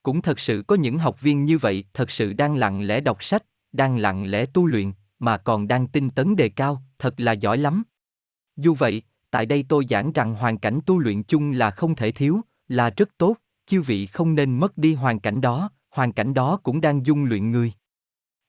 Cũng 0.03 0.21
thật 0.21 0.39
sự 0.39 0.63
có 0.67 0.75
những 0.75 0.97
học 0.97 1.21
viên 1.21 1.45
như 1.45 1.57
vậy 1.57 1.83
thật 1.93 2.11
sự 2.11 2.33
đang 2.33 2.55
lặng 2.55 2.81
lẽ 2.81 3.01
đọc 3.01 3.23
sách, 3.23 3.43
đang 3.71 3.97
lặng 3.97 4.25
lẽ 4.31 4.45
tu 4.45 4.65
luyện, 4.65 4.91
mà 5.19 5.37
còn 5.37 5.67
đang 5.67 5.87
tinh 5.87 6.09
tấn 6.09 6.35
đề 6.35 6.49
cao, 6.49 6.83
thật 6.99 7.19
là 7.19 7.31
giỏi 7.31 7.57
lắm. 7.57 7.83
Dù 8.57 8.73
vậy, 8.73 9.01
tại 9.31 9.45
đây 9.45 9.65
tôi 9.69 9.85
giảng 9.89 10.11
rằng 10.11 10.35
hoàn 10.35 10.57
cảnh 10.57 10.79
tu 10.85 10.99
luyện 10.99 11.23
chung 11.23 11.51
là 11.51 11.71
không 11.71 11.95
thể 11.95 12.11
thiếu, 12.11 12.41
là 12.67 12.89
rất 12.89 13.09
tốt, 13.17 13.35
chư 13.65 13.81
vị 13.81 14.05
không 14.05 14.35
nên 14.35 14.59
mất 14.59 14.77
đi 14.77 14.93
hoàn 14.93 15.19
cảnh 15.19 15.41
đó, 15.41 15.69
hoàn 15.89 16.11
cảnh 16.11 16.33
đó 16.33 16.59
cũng 16.63 16.81
đang 16.81 17.05
dung 17.05 17.25
luyện 17.25 17.51
người. 17.51 17.73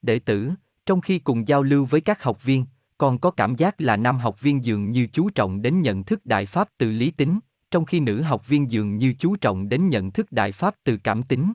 Đệ 0.02 0.18
tử, 0.18 0.50
trong 0.86 1.00
khi 1.00 1.18
cùng 1.18 1.48
giao 1.48 1.62
lưu 1.62 1.84
với 1.84 2.00
các 2.00 2.22
học 2.22 2.44
viên, 2.44 2.66
còn 2.98 3.18
có 3.18 3.30
cảm 3.30 3.54
giác 3.54 3.80
là 3.80 3.96
nam 3.96 4.18
học 4.18 4.40
viên 4.40 4.64
dường 4.64 4.90
như 4.90 5.06
chú 5.12 5.30
trọng 5.30 5.62
đến 5.62 5.82
nhận 5.82 6.04
thức 6.04 6.26
đại 6.26 6.46
pháp 6.46 6.68
từ 6.78 6.90
lý 6.90 7.10
tính, 7.10 7.40
trong 7.70 7.84
khi 7.84 8.00
nữ 8.00 8.22
học 8.22 8.48
viên 8.48 8.70
dường 8.70 8.96
như 8.96 9.14
chú 9.18 9.36
trọng 9.36 9.68
đến 9.68 9.88
nhận 9.88 10.10
thức 10.10 10.32
đại 10.32 10.52
pháp 10.52 10.74
từ 10.84 10.96
cảm 10.96 11.22
tính. 11.22 11.52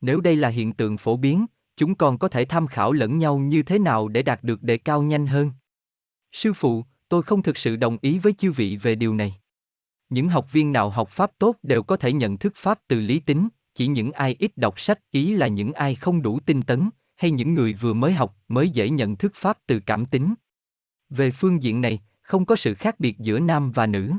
Nếu 0.00 0.20
đây 0.20 0.36
là 0.36 0.48
hiện 0.48 0.72
tượng 0.72 0.96
phổ 0.96 1.16
biến, 1.16 1.46
chúng 1.76 1.94
còn 1.94 2.18
có 2.18 2.28
thể 2.28 2.44
tham 2.44 2.66
khảo 2.66 2.92
lẫn 2.92 3.18
nhau 3.18 3.38
như 3.38 3.62
thế 3.62 3.78
nào 3.78 4.08
để 4.08 4.22
đạt 4.22 4.44
được 4.44 4.62
đề 4.62 4.78
cao 4.78 5.02
nhanh 5.02 5.26
hơn. 5.26 5.50
Sư 6.32 6.52
phụ, 6.52 6.84
tôi 7.08 7.22
không 7.22 7.42
thực 7.42 7.58
sự 7.58 7.76
đồng 7.76 7.98
ý 8.00 8.18
với 8.18 8.32
chư 8.32 8.52
vị 8.52 8.76
về 8.76 8.94
điều 8.94 9.14
này. 9.14 9.34
Những 10.08 10.28
học 10.28 10.52
viên 10.52 10.72
nào 10.72 10.90
học 10.90 11.08
pháp 11.10 11.30
tốt 11.38 11.56
đều 11.62 11.82
có 11.82 11.96
thể 11.96 12.12
nhận 12.12 12.38
thức 12.38 12.52
pháp 12.56 12.80
từ 12.88 13.00
lý 13.00 13.20
tính, 13.20 13.48
chỉ 13.74 13.86
những 13.86 14.12
ai 14.12 14.36
ít 14.38 14.56
đọc 14.56 14.80
sách 14.80 14.98
ý 15.10 15.34
là 15.34 15.46
những 15.46 15.72
ai 15.72 15.94
không 15.94 16.22
đủ 16.22 16.40
tinh 16.46 16.62
tấn, 16.62 16.90
hay 17.16 17.30
những 17.30 17.54
người 17.54 17.74
vừa 17.74 17.94
mới 17.94 18.12
học 18.12 18.36
mới 18.48 18.68
dễ 18.68 18.90
nhận 18.90 19.16
thức 19.16 19.32
pháp 19.34 19.58
từ 19.66 19.80
cảm 19.80 20.06
tính. 20.06 20.34
Về 21.10 21.30
phương 21.30 21.62
diện 21.62 21.80
này, 21.80 22.00
không 22.22 22.44
có 22.44 22.56
sự 22.56 22.74
khác 22.74 23.00
biệt 23.00 23.18
giữa 23.18 23.40
nam 23.40 23.72
và 23.72 23.86
nữ. 23.86 24.12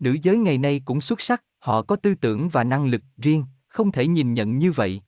Nữ 0.00 0.16
giới 0.22 0.38
ngày 0.38 0.58
nay 0.58 0.82
cũng 0.84 1.00
xuất 1.00 1.20
sắc, 1.20 1.44
họ 1.58 1.82
có 1.82 1.96
tư 1.96 2.14
tưởng 2.14 2.48
và 2.48 2.64
năng 2.64 2.86
lực 2.86 3.02
riêng, 3.16 3.44
không 3.68 3.92
thể 3.92 4.06
nhìn 4.06 4.34
nhận 4.34 4.58
như 4.58 4.72
vậy. 4.72 5.02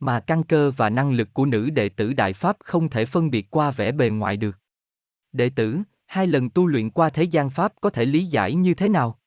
Mà 0.00 0.20
căn 0.20 0.44
cơ 0.44 0.70
và 0.70 0.90
năng 0.90 1.12
lực 1.12 1.34
của 1.34 1.46
nữ 1.46 1.70
đệ 1.70 1.88
tử 1.88 2.12
Đại 2.12 2.32
Pháp 2.32 2.56
không 2.64 2.88
thể 2.88 3.04
phân 3.04 3.30
biệt 3.30 3.50
qua 3.50 3.70
vẻ 3.70 3.92
bề 3.92 4.10
ngoài 4.10 4.36
được. 4.36 4.58
Đệ 5.32 5.50
tử, 5.50 5.78
hai 6.06 6.26
lần 6.26 6.50
tu 6.50 6.66
luyện 6.66 6.90
qua 6.90 7.10
thế 7.10 7.22
gian 7.22 7.50
Pháp 7.50 7.72
có 7.80 7.90
thể 7.90 8.04
lý 8.04 8.26
giải 8.26 8.54
như 8.54 8.74
thế 8.74 8.88
nào? 8.88 9.18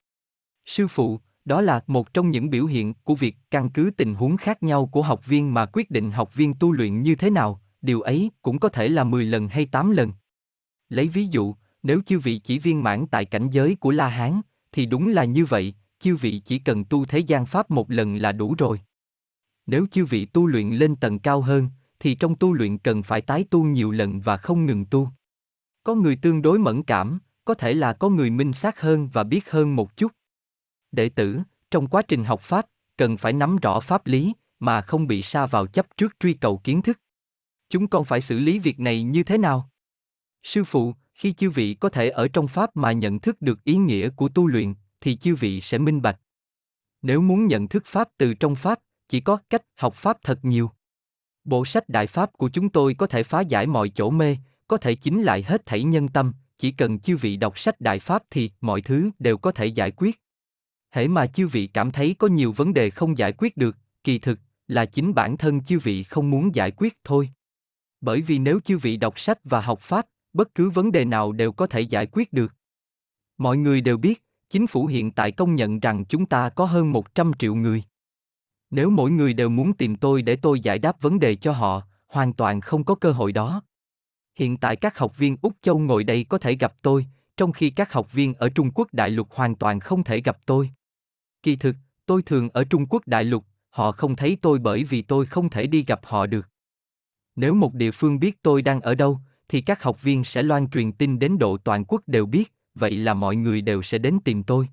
Sư 0.66 0.88
phụ, 0.88 1.20
đó 1.44 1.60
là 1.60 1.84
một 1.86 2.14
trong 2.14 2.30
những 2.30 2.50
biểu 2.50 2.66
hiện 2.66 2.94
của 2.94 3.14
việc 3.14 3.36
căn 3.50 3.70
cứ 3.70 3.90
tình 3.96 4.14
huống 4.14 4.36
khác 4.36 4.62
nhau 4.62 4.86
của 4.86 5.02
học 5.02 5.26
viên 5.26 5.54
mà 5.54 5.66
quyết 5.66 5.90
định 5.90 6.10
học 6.10 6.34
viên 6.34 6.54
tu 6.54 6.72
luyện 6.72 7.02
như 7.02 7.14
thế 7.14 7.30
nào, 7.30 7.60
điều 7.82 8.00
ấy 8.00 8.30
cũng 8.42 8.58
có 8.58 8.68
thể 8.68 8.88
là 8.88 9.04
10 9.04 9.24
lần 9.24 9.48
hay 9.48 9.66
8 9.66 9.90
lần. 9.90 10.12
Lấy 10.88 11.08
ví 11.08 11.26
dụ, 11.26 11.54
nếu 11.82 12.00
chư 12.06 12.18
vị 12.18 12.38
chỉ 12.38 12.58
viên 12.58 12.82
mãn 12.82 13.06
tại 13.06 13.24
cảnh 13.24 13.50
giới 13.50 13.76
của 13.80 13.90
La 13.90 14.08
Hán, 14.08 14.40
thì 14.76 14.86
đúng 14.86 15.08
là 15.08 15.24
như 15.24 15.44
vậy, 15.44 15.74
chư 15.98 16.16
vị 16.16 16.42
chỉ 16.44 16.58
cần 16.58 16.84
tu 16.84 17.04
thế 17.04 17.18
gian 17.18 17.46
pháp 17.46 17.70
một 17.70 17.90
lần 17.90 18.16
là 18.16 18.32
đủ 18.32 18.54
rồi. 18.58 18.80
Nếu 19.66 19.86
chư 19.90 20.04
vị 20.04 20.24
tu 20.24 20.46
luyện 20.46 20.70
lên 20.70 20.96
tầng 20.96 21.18
cao 21.18 21.40
hơn, 21.40 21.68
thì 22.00 22.14
trong 22.14 22.36
tu 22.36 22.52
luyện 22.52 22.78
cần 22.78 23.02
phải 23.02 23.20
tái 23.20 23.44
tu 23.50 23.64
nhiều 23.64 23.90
lần 23.90 24.20
và 24.20 24.36
không 24.36 24.66
ngừng 24.66 24.84
tu. 24.84 25.08
Có 25.82 25.94
người 25.94 26.16
tương 26.16 26.42
đối 26.42 26.58
mẫn 26.58 26.82
cảm, 26.82 27.18
có 27.44 27.54
thể 27.54 27.74
là 27.74 27.92
có 27.92 28.08
người 28.08 28.30
minh 28.30 28.52
xác 28.52 28.80
hơn 28.80 29.08
và 29.12 29.24
biết 29.24 29.50
hơn 29.50 29.76
một 29.76 29.96
chút. 29.96 30.12
Đệ 30.92 31.08
tử, 31.08 31.40
trong 31.70 31.86
quá 31.86 32.02
trình 32.02 32.24
học 32.24 32.40
Pháp, 32.40 32.66
cần 32.96 33.16
phải 33.16 33.32
nắm 33.32 33.56
rõ 33.56 33.80
pháp 33.80 34.06
lý, 34.06 34.32
mà 34.58 34.80
không 34.80 35.06
bị 35.06 35.22
sa 35.22 35.46
vào 35.46 35.66
chấp 35.66 35.86
trước 35.96 36.14
truy 36.20 36.34
cầu 36.34 36.58
kiến 36.64 36.82
thức. 36.82 37.00
Chúng 37.68 37.88
con 37.88 38.04
phải 38.04 38.20
xử 38.20 38.38
lý 38.38 38.58
việc 38.58 38.80
này 38.80 39.02
như 39.02 39.22
thế 39.22 39.38
nào? 39.38 39.70
Sư 40.42 40.64
phụ, 40.64 40.94
khi 41.16 41.32
chư 41.32 41.50
vị 41.50 41.74
có 41.74 41.88
thể 41.88 42.08
ở 42.08 42.28
trong 42.28 42.48
Pháp 42.48 42.76
mà 42.76 42.92
nhận 42.92 43.18
thức 43.18 43.42
được 43.42 43.64
ý 43.64 43.76
nghĩa 43.76 44.08
của 44.08 44.28
tu 44.28 44.46
luyện, 44.46 44.74
thì 45.00 45.16
chư 45.16 45.34
vị 45.34 45.60
sẽ 45.60 45.78
minh 45.78 46.02
bạch. 46.02 46.20
Nếu 47.02 47.20
muốn 47.20 47.46
nhận 47.46 47.68
thức 47.68 47.82
Pháp 47.86 48.08
từ 48.18 48.34
trong 48.34 48.54
Pháp, 48.54 48.78
chỉ 49.08 49.20
có 49.20 49.38
cách 49.50 49.62
học 49.76 49.94
Pháp 49.94 50.18
thật 50.22 50.44
nhiều. 50.44 50.70
Bộ 51.44 51.64
sách 51.64 51.88
Đại 51.88 52.06
Pháp 52.06 52.32
của 52.32 52.48
chúng 52.48 52.68
tôi 52.68 52.94
có 52.94 53.06
thể 53.06 53.22
phá 53.22 53.40
giải 53.40 53.66
mọi 53.66 53.88
chỗ 53.88 54.10
mê, 54.10 54.36
có 54.68 54.76
thể 54.76 54.94
chính 54.94 55.22
lại 55.22 55.42
hết 55.42 55.66
thảy 55.66 55.82
nhân 55.82 56.08
tâm, 56.08 56.32
chỉ 56.58 56.70
cần 56.70 56.98
chư 56.98 57.16
vị 57.16 57.36
đọc 57.36 57.58
sách 57.58 57.80
Đại 57.80 57.98
Pháp 57.98 58.22
thì 58.30 58.50
mọi 58.60 58.82
thứ 58.82 59.10
đều 59.18 59.38
có 59.38 59.52
thể 59.52 59.66
giải 59.66 59.90
quyết. 59.90 60.20
Hễ 60.90 61.08
mà 61.08 61.26
chư 61.26 61.48
vị 61.48 61.66
cảm 61.66 61.90
thấy 61.90 62.14
có 62.18 62.28
nhiều 62.28 62.52
vấn 62.52 62.74
đề 62.74 62.90
không 62.90 63.18
giải 63.18 63.32
quyết 63.32 63.56
được, 63.56 63.76
kỳ 64.04 64.18
thực 64.18 64.38
là 64.68 64.84
chính 64.84 65.14
bản 65.14 65.36
thân 65.36 65.64
chư 65.64 65.78
vị 65.78 66.02
không 66.02 66.30
muốn 66.30 66.54
giải 66.54 66.70
quyết 66.70 66.98
thôi. 67.04 67.30
Bởi 68.00 68.20
vì 68.20 68.38
nếu 68.38 68.60
chư 68.60 68.78
vị 68.78 68.96
đọc 68.96 69.20
sách 69.20 69.38
và 69.44 69.60
học 69.60 69.80
Pháp, 69.80 70.06
bất 70.36 70.54
cứ 70.54 70.70
vấn 70.70 70.92
đề 70.92 71.04
nào 71.04 71.32
đều 71.32 71.52
có 71.52 71.66
thể 71.66 71.80
giải 71.80 72.06
quyết 72.06 72.32
được. 72.32 72.54
Mọi 73.38 73.56
người 73.56 73.80
đều 73.80 73.96
biết, 73.96 74.22
chính 74.48 74.66
phủ 74.66 74.86
hiện 74.86 75.10
tại 75.12 75.32
công 75.32 75.54
nhận 75.54 75.80
rằng 75.80 76.04
chúng 76.04 76.26
ta 76.26 76.48
có 76.48 76.64
hơn 76.64 76.92
100 76.92 77.32
triệu 77.38 77.54
người. 77.54 77.82
Nếu 78.70 78.90
mỗi 78.90 79.10
người 79.10 79.32
đều 79.34 79.48
muốn 79.48 79.72
tìm 79.72 79.96
tôi 79.96 80.22
để 80.22 80.36
tôi 80.36 80.60
giải 80.60 80.78
đáp 80.78 81.00
vấn 81.00 81.18
đề 81.18 81.34
cho 81.36 81.52
họ, 81.52 81.82
hoàn 82.06 82.32
toàn 82.32 82.60
không 82.60 82.84
có 82.84 82.94
cơ 82.94 83.12
hội 83.12 83.32
đó. 83.32 83.62
Hiện 84.34 84.56
tại 84.56 84.76
các 84.76 84.98
học 84.98 85.18
viên 85.18 85.36
Úc 85.42 85.52
Châu 85.60 85.78
ngồi 85.78 86.04
đây 86.04 86.24
có 86.24 86.38
thể 86.38 86.56
gặp 86.56 86.74
tôi, 86.82 87.06
trong 87.36 87.52
khi 87.52 87.70
các 87.70 87.92
học 87.92 88.12
viên 88.12 88.34
ở 88.34 88.48
Trung 88.48 88.70
Quốc 88.74 88.88
đại 88.92 89.10
lục 89.10 89.28
hoàn 89.30 89.54
toàn 89.54 89.80
không 89.80 90.04
thể 90.04 90.20
gặp 90.20 90.38
tôi. 90.46 90.70
Kỳ 91.42 91.56
thực, 91.56 91.76
tôi 92.06 92.22
thường 92.22 92.48
ở 92.52 92.64
Trung 92.64 92.86
Quốc 92.86 93.02
đại 93.06 93.24
lục, 93.24 93.44
họ 93.70 93.92
không 93.92 94.16
thấy 94.16 94.38
tôi 94.42 94.58
bởi 94.58 94.84
vì 94.84 95.02
tôi 95.02 95.26
không 95.26 95.50
thể 95.50 95.66
đi 95.66 95.84
gặp 95.84 96.00
họ 96.02 96.26
được. 96.26 96.48
Nếu 97.36 97.54
một 97.54 97.74
địa 97.74 97.90
phương 97.90 98.18
biết 98.18 98.42
tôi 98.42 98.62
đang 98.62 98.80
ở 98.80 98.94
đâu, 98.94 99.20
thì 99.48 99.60
các 99.60 99.82
học 99.82 100.02
viên 100.02 100.24
sẽ 100.24 100.42
loan 100.42 100.70
truyền 100.70 100.92
tin 100.92 101.18
đến 101.18 101.38
độ 101.38 101.56
toàn 101.56 101.84
quốc 101.84 102.02
đều 102.06 102.26
biết, 102.26 102.52
vậy 102.74 102.90
là 102.90 103.14
mọi 103.14 103.36
người 103.36 103.60
đều 103.60 103.82
sẽ 103.82 103.98
đến 103.98 104.18
tìm 104.24 104.42
tôi. 104.42 104.68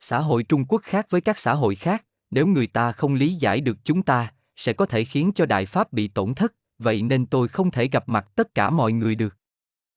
Xã 0.00 0.20
hội 0.20 0.42
Trung 0.42 0.64
Quốc 0.64 0.82
khác 0.82 1.06
với 1.10 1.20
các 1.20 1.38
xã 1.38 1.54
hội 1.54 1.74
khác, 1.74 2.04
nếu 2.30 2.46
người 2.46 2.66
ta 2.66 2.92
không 2.92 3.14
lý 3.14 3.34
giải 3.34 3.60
được 3.60 3.76
chúng 3.84 4.02
ta, 4.02 4.32
sẽ 4.56 4.72
có 4.72 4.86
thể 4.86 5.04
khiến 5.04 5.32
cho 5.34 5.46
Đại 5.46 5.66
Pháp 5.66 5.92
bị 5.92 6.08
tổn 6.08 6.34
thất, 6.34 6.54
vậy 6.78 7.02
nên 7.02 7.26
tôi 7.26 7.48
không 7.48 7.70
thể 7.70 7.88
gặp 7.88 8.08
mặt 8.08 8.28
tất 8.34 8.54
cả 8.54 8.70
mọi 8.70 8.92
người 8.92 9.14
được. 9.14 9.36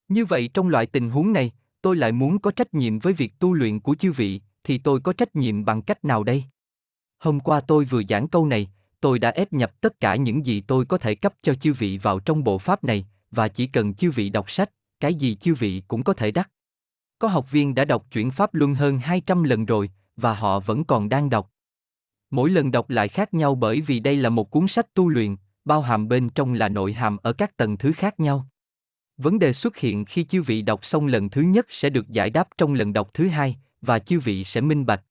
Như 0.07 0.25
vậy 0.25 0.49
trong 0.53 0.69
loại 0.69 0.85
tình 0.85 1.09
huống 1.09 1.33
này, 1.33 1.51
tôi 1.81 1.95
lại 1.95 2.11
muốn 2.11 2.39
có 2.39 2.51
trách 2.51 2.73
nhiệm 2.73 2.99
với 2.99 3.13
việc 3.13 3.39
tu 3.39 3.53
luyện 3.53 3.79
của 3.79 3.95
chư 3.95 4.11
vị, 4.11 4.41
thì 4.63 4.77
tôi 4.77 4.99
có 4.99 5.13
trách 5.13 5.35
nhiệm 5.35 5.65
bằng 5.65 5.81
cách 5.81 6.05
nào 6.05 6.23
đây? 6.23 6.43
Hôm 7.19 7.39
qua 7.39 7.61
tôi 7.61 7.85
vừa 7.85 8.01
giảng 8.09 8.27
câu 8.27 8.45
này, 8.45 8.69
tôi 9.01 9.19
đã 9.19 9.29
ép 9.29 9.53
nhập 9.53 9.81
tất 9.81 9.99
cả 9.99 10.15
những 10.15 10.45
gì 10.45 10.61
tôi 10.61 10.85
có 10.85 10.97
thể 10.97 11.15
cấp 11.15 11.33
cho 11.41 11.53
chư 11.53 11.73
vị 11.73 11.97
vào 11.97 12.19
trong 12.19 12.43
bộ 12.43 12.57
pháp 12.57 12.83
này, 12.83 13.05
và 13.31 13.47
chỉ 13.47 13.67
cần 13.67 13.93
chư 13.93 14.11
vị 14.11 14.29
đọc 14.29 14.51
sách, 14.51 14.71
cái 14.99 15.13
gì 15.13 15.35
chư 15.35 15.55
vị 15.55 15.83
cũng 15.87 16.03
có 16.03 16.13
thể 16.13 16.31
đắc. 16.31 16.49
Có 17.19 17.27
học 17.27 17.51
viên 17.51 17.75
đã 17.75 17.85
đọc 17.85 18.05
chuyển 18.11 18.31
pháp 18.31 18.53
luân 18.53 18.75
hơn 18.75 18.99
200 18.99 19.43
lần 19.43 19.65
rồi, 19.65 19.91
và 20.15 20.33
họ 20.33 20.59
vẫn 20.59 20.83
còn 20.83 21.09
đang 21.09 21.29
đọc. 21.29 21.51
Mỗi 22.31 22.49
lần 22.49 22.71
đọc 22.71 22.89
lại 22.89 23.07
khác 23.07 23.33
nhau 23.33 23.55
bởi 23.55 23.81
vì 23.81 23.99
đây 23.99 24.15
là 24.15 24.29
một 24.29 24.51
cuốn 24.51 24.67
sách 24.67 24.93
tu 24.93 25.09
luyện, 25.09 25.35
bao 25.65 25.81
hàm 25.81 26.07
bên 26.07 26.29
trong 26.29 26.53
là 26.53 26.69
nội 26.69 26.93
hàm 26.93 27.17
ở 27.17 27.33
các 27.33 27.57
tầng 27.57 27.77
thứ 27.77 27.91
khác 27.91 28.19
nhau. 28.19 28.47
Vấn 29.17 29.39
đề 29.39 29.53
xuất 29.53 29.77
hiện 29.77 30.05
khi 30.05 30.23
chư 30.23 30.41
vị 30.41 30.61
đọc 30.61 30.85
xong 30.85 31.07
lần 31.07 31.29
thứ 31.29 31.41
nhất 31.41 31.65
sẽ 31.69 31.89
được 31.89 32.09
giải 32.09 32.29
đáp 32.29 32.47
trong 32.57 32.73
lần 32.73 32.93
đọc 32.93 33.09
thứ 33.13 33.27
hai, 33.27 33.57
và 33.81 33.99
chư 33.99 34.19
vị 34.19 34.43
sẽ 34.43 34.61
minh 34.61 34.85
bạch. 34.85 35.03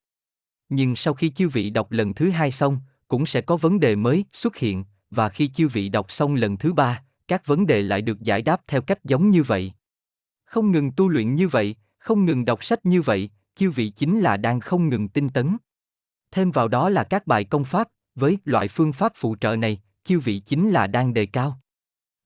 Nhưng 0.69 0.97
sau 0.97 1.15
khi 1.15 1.31
chư 1.31 1.49
vị 1.49 1.71
đọc 1.71 1.93
lần 1.93 2.15
thứ 2.15 2.31
hai 2.31 2.51
xong, 2.51 2.81
cũng 3.09 3.27
sẽ 3.27 3.41
có 3.41 3.57
vấn 3.57 3.81
đề 3.81 3.97
mới 3.97 4.25
xuất 4.33 4.57
hiện, 4.57 4.85
và 5.11 5.29
khi 5.29 5.49
chư 5.49 5.69
vị 5.69 5.89
đọc 5.89 6.13
xong 6.13 6.35
lần 6.35 6.57
thứ 6.57 6.73
ba, 6.73 7.03
các 7.29 7.47
vấn 7.47 7.67
đề 7.67 7.83
lại 7.83 8.03
được 8.03 8.21
giải 8.21 8.43
đáp 8.43 8.61
theo 8.67 8.83
cách 8.83 9.05
giống 9.05 9.31
như 9.31 9.43
vậy. 9.43 9.73
Không 10.45 10.73
ngừng 10.73 10.93
tu 10.93 11.09
luyện 11.09 11.35
như 11.35 11.49
vậy, 11.49 11.77
không 11.99 12.25
ngừng 12.25 12.45
đọc 12.45 12.65
sách 12.65 12.87
như 12.87 13.03
vậy, 13.03 13.31
chư 13.55 13.71
vị 13.71 13.91
chính 13.91 14.21
là 14.21 14.37
đang 14.37 14.61
không 14.61 14.89
ngừng 14.89 15.09
tinh 15.09 15.29
tấn. 15.29 15.57
Thêm 16.31 16.51
vào 16.51 16.69
đó 16.69 16.89
là 16.89 17.05
các 17.05 17.27
bài 17.27 17.45
công 17.45 17.65
pháp, 17.65 17.89
với 18.15 18.39
loại 18.45 18.69
phương 18.69 18.93
pháp 18.93 19.13
phụ 19.17 19.37
trợ 19.41 19.57
này, 19.57 19.81
chư 20.05 20.21
vị 20.21 20.39
chính 20.47 20.71
là 20.71 20.87
đang 20.87 21.15
đề 21.15 21.27
cao. 21.27 21.61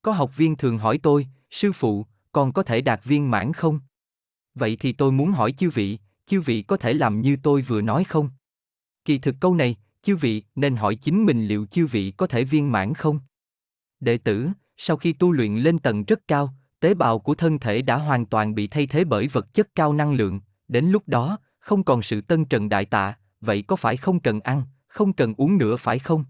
Có 0.03 0.13
học 0.13 0.37
viên 0.37 0.57
thường 0.57 0.79
hỏi 0.79 0.99
tôi, 1.03 1.27
sư 1.51 1.73
phụ, 1.73 2.07
còn 2.33 2.53
có 2.53 2.63
thể 2.63 2.81
đạt 2.81 3.05
viên 3.05 3.31
mãn 3.31 3.53
không? 3.53 3.81
Vậy 4.55 4.77
thì 4.81 4.93
tôi 4.93 5.13
muốn 5.13 5.33
hỏi 5.33 5.53
chư 5.53 5.71
vị, 5.71 5.99
chư 6.27 6.41
vị 6.41 6.63
có 6.63 6.77
thể 6.77 6.93
làm 6.93 7.21
như 7.21 7.37
tôi 7.43 7.63
vừa 7.63 7.81
nói 7.81 8.05
không? 8.05 8.31
Kỳ 9.05 9.19
thực 9.19 9.35
câu 9.41 9.55
này, 9.55 9.77
chư 10.03 10.17
vị 10.17 10.43
nên 10.55 10.77
hỏi 10.77 10.95
chính 10.95 11.27
mình 11.27 11.47
liệu 11.47 11.67
chư 11.67 11.87
vị 11.87 12.11
có 12.17 12.27
thể 12.27 12.45
viên 12.45 12.73
mãn 12.73 12.95
không? 12.95 13.21
Đệ 14.01 14.19
tử, 14.19 14.49
sau 14.77 14.97
khi 14.97 15.13
tu 15.13 15.33
luyện 15.33 15.57
lên 15.57 15.79
tầng 15.79 16.05
rất 16.05 16.29
cao, 16.29 16.55
tế 16.81 16.95
bào 16.95 17.19
của 17.19 17.35
thân 17.35 17.59
thể 17.59 17.83
đã 17.83 17.97
hoàn 17.97 18.27
toàn 18.27 18.55
bị 18.55 18.67
thay 18.67 18.87
thế 18.87 19.05
bởi 19.05 19.29
vật 19.29 19.55
chất 19.55 19.75
cao 19.75 19.93
năng 19.93 20.13
lượng, 20.13 20.41
đến 20.69 20.87
lúc 20.87 21.03
đó, 21.09 21.39
không 21.59 21.85
còn 21.85 22.03
sự 22.03 22.21
tân 22.21 22.45
trần 22.45 22.69
đại 22.69 22.85
tạ, 22.85 23.15
vậy 23.41 23.63
có 23.63 23.77
phải 23.77 23.97
không 23.97 24.21
cần 24.21 24.41
ăn, 24.41 24.63
không 24.87 25.13
cần 25.13 25.35
uống 25.37 25.59
nữa 25.59 25.77
phải 25.77 25.99
không? 25.99 26.25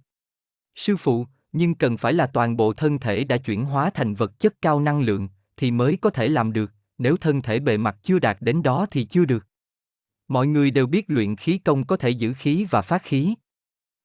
Sư 0.75 0.97
phụ, 0.97 1.27
nhưng 1.53 1.75
cần 1.75 1.97
phải 1.97 2.13
là 2.13 2.27
toàn 2.27 2.57
bộ 2.57 2.73
thân 2.73 2.99
thể 2.99 3.25
đã 3.25 3.37
chuyển 3.37 3.65
hóa 3.65 3.91
thành 3.91 4.15
vật 4.15 4.39
chất 4.39 4.63
cao 4.63 4.81
năng 4.81 5.01
lượng, 5.01 5.29
thì 5.57 5.71
mới 5.71 5.99
có 6.01 6.11
thể 6.11 6.29
làm 6.29 6.53
được, 6.53 6.73
nếu 6.99 7.17
thân 7.17 7.43
thể 7.43 7.61
bề 7.61 7.77
mặt 7.77 7.97
chưa 8.03 8.19
đạt 8.19 8.37
đến 8.41 8.63
đó 8.63 8.87
thì 8.91 9.05
chưa 9.05 9.25
được. 9.25 9.47
Mọi 10.29 10.47
người 10.47 10.71
đều 10.71 10.87
biết 10.87 11.11
luyện 11.11 11.37
khí 11.37 11.59
công 11.59 11.87
có 11.87 11.97
thể 11.97 12.11
giữ 12.11 12.33
khí 12.33 12.67
và 12.71 12.83
phát 12.83 13.03
khí. 13.03 13.35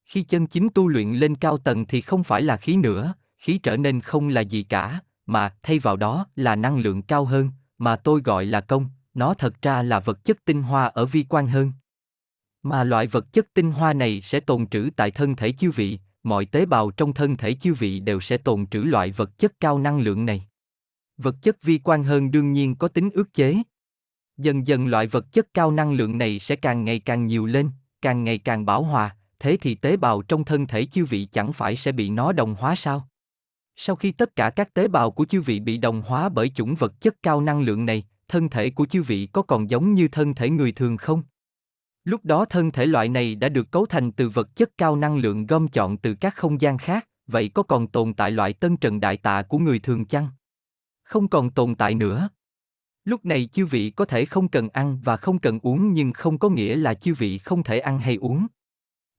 Khi 0.06 0.24
chân 0.24 0.48
chính 0.48 0.70
tu 0.70 0.88
luyện 0.88 1.14
lên 1.14 1.36
cao 1.36 1.58
tầng 1.58 1.86
thì 1.86 2.02
không 2.02 2.24
phải 2.24 2.42
là 2.42 2.58
khí 2.58 2.76
nữa, 2.76 3.14
khí 3.38 3.58
trở 3.64 3.78
nên 3.78 4.02
không 4.02 4.30
là 4.30 4.42
gì 4.42 4.64
cả, 4.64 5.00
mà 5.26 5.54
thay 5.64 5.80
vào 5.80 5.96
đó 5.96 6.28
là 6.36 6.56
năng 6.56 6.78
lượng 6.78 7.02
cao 7.02 7.26
hơn, 7.26 7.52
mà 7.78 7.96
tôi 7.96 8.22
gọi 8.22 8.46
là 8.46 8.62
công, 8.62 8.90
nó 9.14 9.34
thật 9.34 9.62
ra 9.62 9.84
là 9.84 10.00
vật 10.00 10.24
chất 10.24 10.46
tinh 10.46 10.64
hoa 10.64 10.86
ở 10.86 11.06
vi 11.06 11.26
quan 11.30 11.48
hơn. 11.48 11.72
Mà 12.64 12.84
loại 12.84 13.08
vật 13.08 13.34
chất 13.34 13.48
tinh 13.54 13.72
hoa 13.72 13.94
này 13.94 14.22
sẽ 14.22 14.40
tồn 14.40 14.68
trữ 14.68 14.90
tại 14.96 15.12
thân 15.12 15.36
thể 15.36 15.52
chư 15.52 15.72
vị, 15.72 16.00
mọi 16.24 16.46
tế 16.46 16.66
bào 16.66 16.92
trong 16.92 17.14
thân 17.14 17.38
thể 17.38 17.54
chư 17.54 17.74
vị 17.74 18.00
đều 18.00 18.20
sẽ 18.20 18.38
tồn 18.38 18.68
trữ 18.68 18.80
loại 18.80 19.12
vật 19.12 19.38
chất 19.38 19.60
cao 19.60 19.80
năng 19.80 20.00
lượng 20.00 20.26
này. 20.26 20.48
Vật 21.18 21.36
chất 21.42 21.64
vi 21.64 21.80
quan 21.84 22.04
hơn 22.04 22.32
đương 22.32 22.54
nhiên 22.54 22.76
có 22.76 22.88
tính 22.88 23.10
ước 23.14 23.34
chế. 23.34 23.58
Dần 24.38 24.68
dần 24.68 24.88
loại 24.88 25.08
vật 25.08 25.32
chất 25.32 25.54
cao 25.54 25.72
năng 25.72 25.94
lượng 25.94 26.18
này 26.18 26.40
sẽ 26.40 26.56
càng 26.56 26.86
ngày 26.86 27.00
càng 27.00 27.26
nhiều 27.26 27.46
lên, 27.46 27.70
càng 28.02 28.24
ngày 28.24 28.38
càng 28.38 28.66
bảo 28.66 28.84
hòa, 28.84 29.16
thế 29.40 29.58
thì 29.62 29.76
tế 29.76 29.98
bào 29.98 30.22
trong 30.22 30.44
thân 30.44 30.68
thể 30.68 30.86
chư 30.86 31.06
vị 31.06 31.26
chẳng 31.26 31.54
phải 31.54 31.76
sẽ 31.76 31.92
bị 31.92 32.10
nó 32.10 32.32
đồng 32.32 32.56
hóa 32.56 32.76
sao? 32.76 33.08
Sau 33.80 33.96
khi 33.96 34.12
tất 34.12 34.36
cả 34.36 34.50
các 34.50 34.74
tế 34.74 34.88
bào 34.88 35.12
của 35.12 35.26
chư 35.26 35.42
vị 35.42 35.60
bị 35.60 35.78
đồng 35.78 36.02
hóa 36.02 36.30
bởi 36.30 36.50
chủng 36.50 36.76
vật 36.76 37.02
chất 37.02 37.24
cao 37.24 37.42
năng 37.42 37.62
lượng 37.62 37.86
này, 37.86 38.04
thân 38.28 38.50
thể 38.50 38.70
của 38.70 38.86
chư 38.86 39.04
vị 39.04 39.30
có 39.34 39.42
còn 39.42 39.70
giống 39.70 39.94
như 39.94 40.08
thân 40.08 40.36
thể 40.36 40.50
người 40.50 40.72
thường 40.72 40.98
không? 40.98 41.24
Lúc 42.04 42.26
đó 42.26 42.46
thân 42.46 42.72
thể 42.72 42.86
loại 42.86 43.10
này 43.10 43.36
đã 43.36 43.50
được 43.50 43.72
cấu 43.72 43.86
thành 43.86 44.12
từ 44.12 44.30
vật 44.30 44.56
chất 44.56 44.78
cao 44.78 44.96
năng 44.96 45.18
lượng 45.18 45.46
gom 45.46 45.68
chọn 45.68 45.98
từ 45.98 46.14
các 46.14 46.36
không 46.36 46.62
gian 46.62 46.78
khác, 46.78 47.08
vậy 47.28 47.50
có 47.50 47.64
còn 47.64 47.88
tồn 47.88 48.14
tại 48.14 48.32
loại 48.32 48.54
tân 48.54 48.78
trần 48.78 49.00
đại 49.00 49.18
tạ 49.18 49.42
của 49.42 49.58
người 49.58 49.80
thường 49.80 50.06
chăng? 50.06 50.28
Không 51.04 51.28
còn 51.28 51.50
tồn 51.50 51.76
tại 51.76 51.96
nữa. 51.96 52.30
Lúc 53.06 53.26
này 53.26 53.50
chư 53.54 53.66
vị 53.66 53.90
có 53.90 54.06
thể 54.06 54.26
không 54.26 54.48
cần 54.48 54.70
ăn 54.70 55.00
và 55.04 55.18
không 55.18 55.40
cần 55.40 55.60
uống 55.64 55.94
nhưng 55.94 56.14
không 56.14 56.38
có 56.38 56.50
nghĩa 56.50 56.76
là 56.76 56.94
chư 56.94 57.14
vị 57.14 57.38
không 57.38 57.64
thể 57.64 57.80
ăn 57.80 58.00
hay 58.00 58.16
uống. 58.16 58.48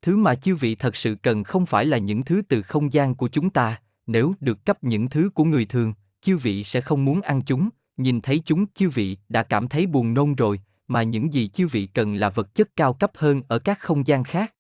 Thứ 0.03 0.17
mà 0.17 0.35
chư 0.35 0.57
vị 0.57 0.75
thật 0.75 0.97
sự 0.97 1.17
cần 1.23 1.45
không 1.45 1.67
phải 1.67 1.87
là 1.87 1.99
những 1.99 2.25
thứ 2.25 2.43
từ 2.49 2.63
không 2.63 2.93
gian 2.93 3.15
của 3.15 3.29
chúng 3.29 3.51
ta, 3.51 3.81
nếu 4.09 4.35
được 4.41 4.65
cấp 4.65 4.85
những 4.85 5.09
thứ 5.09 5.31
của 5.35 5.45
người 5.45 5.65
thường, 5.65 5.95
chư 6.21 6.37
vị 6.39 6.65
sẽ 6.65 6.81
không 6.81 7.05
muốn 7.05 7.21
ăn 7.21 7.43
chúng, 7.47 7.69
nhìn 7.97 8.21
thấy 8.21 8.43
chúng 8.45 8.67
chư 8.75 8.91
vị 8.91 9.17
đã 9.29 9.43
cảm 9.43 9.69
thấy 9.69 9.87
buồn 9.87 10.15
nôn 10.15 10.35
rồi, 10.35 10.61
mà 10.89 11.03
những 11.03 11.33
gì 11.33 11.49
chư 11.49 11.69
vị 11.69 11.87
cần 11.87 12.15
là 12.15 12.31
vật 12.31 12.55
chất 12.55 12.77
cao 12.77 12.93
cấp 12.93 13.11
hơn 13.15 13.43
ở 13.49 13.59
các 13.59 13.81
không 13.81 14.07
gian 14.07 14.25
khác. 14.25 14.55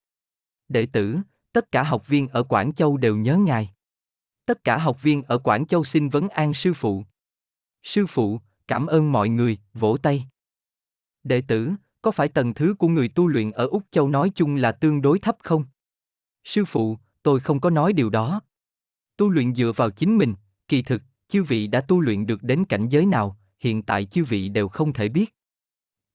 Đệ 0.69 0.87
tử, 0.87 1.19
tất 1.53 1.73
cả 1.73 1.83
học 1.83 2.09
viên 2.09 2.29
ở 2.29 2.43
Quảng 2.43 2.73
Châu 2.73 2.97
đều 2.97 3.17
nhớ 3.17 3.37
ngài. 3.37 3.71
Tất 4.47 4.65
cả 4.65 4.79
học 4.79 5.03
viên 5.03 5.23
ở 5.23 5.39
Quảng 5.39 5.67
Châu 5.67 5.85
xin 5.85 6.09
vấn 6.09 6.29
an 6.29 6.55
sư 6.55 6.75
phụ. 6.75 7.05
Sư 7.83 8.07
phụ, 8.07 8.41
cảm 8.69 8.87
ơn 8.87 9.13
mọi 9.13 9.29
người, 9.29 9.59
vỗ 9.75 9.97
tay. 10.03 10.29
Đệ 11.25 11.41
tử, 11.41 11.71
có 12.03 12.11
phải 12.11 12.29
tầng 12.29 12.55
thứ 12.55 12.75
của 12.79 12.89
người 12.89 13.09
tu 13.09 13.27
luyện 13.27 13.51
ở 13.51 13.67
Úc 13.67 13.83
Châu 13.91 14.09
nói 14.09 14.31
chung 14.35 14.57
là 14.57 14.73
tương 14.73 15.03
đối 15.03 15.19
thấp 15.19 15.37
không? 15.43 15.65
Sư 16.45 16.65
phụ, 16.65 16.99
tôi 17.23 17.41
không 17.41 17.61
có 17.61 17.71
nói 17.71 17.93
điều 17.93 18.11
đó. 18.11 18.41
Tu 19.19 19.31
luyện 19.31 19.55
dựa 19.55 19.73
vào 19.77 19.91
chính 19.91 20.19
mình, 20.19 20.35
kỳ 20.69 20.83
thực, 20.83 21.03
chư 21.29 21.45
vị 21.45 21.67
đã 21.67 21.81
tu 21.81 22.01
luyện 22.01 22.27
được 22.27 22.43
đến 22.43 22.65
cảnh 22.65 22.89
giới 22.89 23.07
nào, 23.07 23.37
hiện 23.61 23.83
tại 23.83 24.05
chư 24.05 24.25
vị 24.25 24.49
đều 24.49 24.69
không 24.69 24.93
thể 24.93 25.09
biết. 25.09 25.35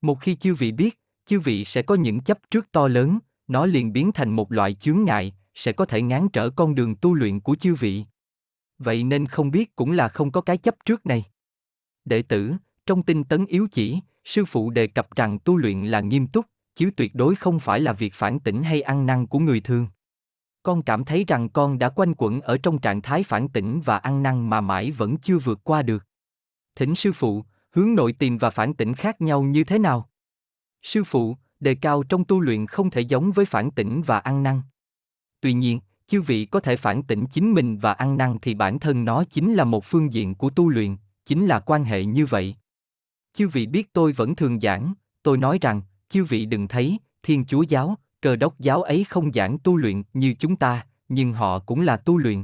Một 0.02 0.22
khi 0.22 0.36
chư 0.36 0.56
vị 0.56 0.72
biết, 0.72 1.00
chư 1.26 1.40
vị 1.40 1.66
sẽ 1.66 1.82
có 1.82 1.96
những 1.96 2.20
chấp 2.20 2.40
trước 2.52 2.72
to 2.72 2.88
lớn, 2.88 3.20
nó 3.48 3.66
liền 3.66 3.94
biến 3.94 4.12
thành 4.12 4.36
một 4.36 4.52
loại 4.52 4.74
chướng 4.74 5.04
ngại, 5.04 5.34
sẽ 5.54 5.72
có 5.72 5.86
thể 5.86 6.02
ngán 6.02 6.30
trở 6.30 6.50
con 6.50 6.76
đường 6.76 6.96
tu 6.96 7.14
luyện 7.14 7.40
của 7.40 7.56
chư 7.56 7.76
vị. 7.76 8.06
Vậy 8.78 9.04
nên 9.04 9.26
không 9.26 9.52
biết 9.52 9.76
cũng 9.76 9.92
là 9.92 10.08
không 10.08 10.32
có 10.32 10.42
cái 10.42 10.58
chấp 10.58 10.76
trước 10.86 11.06
này. 11.06 11.24
Đệ 12.06 12.22
tử, 12.22 12.54
trong 12.86 13.04
tinh 13.04 13.24
tấn 13.24 13.46
yếu 13.46 13.68
chỉ, 13.72 14.00
sư 14.24 14.46
phụ 14.46 14.70
đề 14.70 14.88
cập 14.88 15.16
rằng 15.16 15.40
tu 15.40 15.58
luyện 15.58 15.86
là 15.86 16.02
nghiêm 16.02 16.28
túc, 16.28 16.46
chứ 16.76 16.92
tuyệt 16.96 17.16
đối 17.16 17.36
không 17.36 17.60
phải 17.60 17.82
là 17.82 17.94
việc 17.94 18.14
phản 18.14 18.40
tỉnh 18.40 18.64
hay 18.64 18.82
ăn 18.82 19.06
năn 19.06 19.28
của 19.28 19.40
người 19.40 19.60
thường. 19.62 19.88
Con 20.64 20.82
cảm 20.82 21.04
thấy 21.04 21.26
rằng 21.28 21.50
con 21.50 21.80
đã 21.80 21.90
quanh 21.90 22.14
quẩn 22.18 22.42
ở 22.42 22.58
trong 22.58 22.80
trạng 22.80 23.02
thái 23.02 23.24
phản 23.24 23.50
tỉnh 23.50 23.82
và 23.86 23.98
ăn 23.98 24.24
năn 24.24 24.50
mà 24.50 24.62
mãi 24.62 24.92
vẫn 24.92 25.18
chưa 25.18 25.40
vượt 25.40 25.60
qua 25.64 25.82
được. 25.82 26.06
Thỉnh 26.76 26.96
sư 26.96 27.12
phụ, 27.14 27.44
hướng 27.72 27.96
nội 27.96 28.14
tìm 28.14 28.38
và 28.38 28.50
phản 28.50 28.74
tỉnh 28.74 28.94
khác 28.94 29.22
nhau 29.22 29.44
như 29.44 29.64
thế 29.64 29.80
nào? 29.80 30.10
Sư 30.82 31.04
phụ, 31.04 31.38
đề 31.60 31.76
cao 31.76 32.04
trong 32.04 32.26
tu 32.26 32.40
luyện 32.40 32.68
không 32.68 32.90
thể 32.90 33.02
giống 33.02 33.32
với 33.32 33.46
phản 33.46 33.72
tỉnh 33.72 34.02
và 34.02 34.20
ăn 34.20 34.44
năn. 34.44 34.62
Tuy 35.42 35.54
nhiên, 35.54 35.80
chư 36.08 36.22
vị 36.22 36.46
có 36.46 36.60
thể 36.60 36.76
phản 36.76 37.04
tỉnh 37.04 37.26
chính 37.32 37.54
mình 37.54 37.78
và 37.78 37.94
ăn 37.94 38.18
năn 38.18 38.38
thì 38.42 38.54
bản 38.54 38.80
thân 38.80 39.06
nó 39.06 39.24
chính 39.24 39.54
là 39.54 39.64
một 39.64 39.86
phương 39.86 40.14
diện 40.14 40.36
của 40.36 40.50
tu 40.50 40.70
luyện, 40.70 40.98
chính 41.26 41.46
là 41.46 41.60
quan 41.60 41.84
hệ 41.84 42.06
như 42.06 42.26
vậy. 42.26 42.56
Chư 43.34 43.48
vị 43.48 43.66
biết 43.66 43.94
tôi 43.94 44.12
vẫn 44.12 44.36
thường 44.36 44.60
giảng, 44.60 44.94
tôi 45.24 45.38
nói 45.38 45.58
rằng, 45.62 45.82
chư 46.10 46.26
vị 46.26 46.46
đừng 46.46 46.68
thấy, 46.68 46.98
Thiên 47.24 47.46
Chúa 47.46 47.62
giáo, 47.62 47.98
Cơ 48.24 48.36
đốc 48.36 48.60
giáo 48.60 48.84
ấy 48.84 49.04
không 49.04 49.32
giảng 49.34 49.58
tu 49.60 49.78
luyện 49.78 50.04
như 50.14 50.36
chúng 50.40 50.56
ta, 50.56 50.86
nhưng 51.10 51.34
họ 51.34 51.60
cũng 51.60 51.82
là 51.82 51.98
tu 51.98 52.18
luyện. 52.18 52.44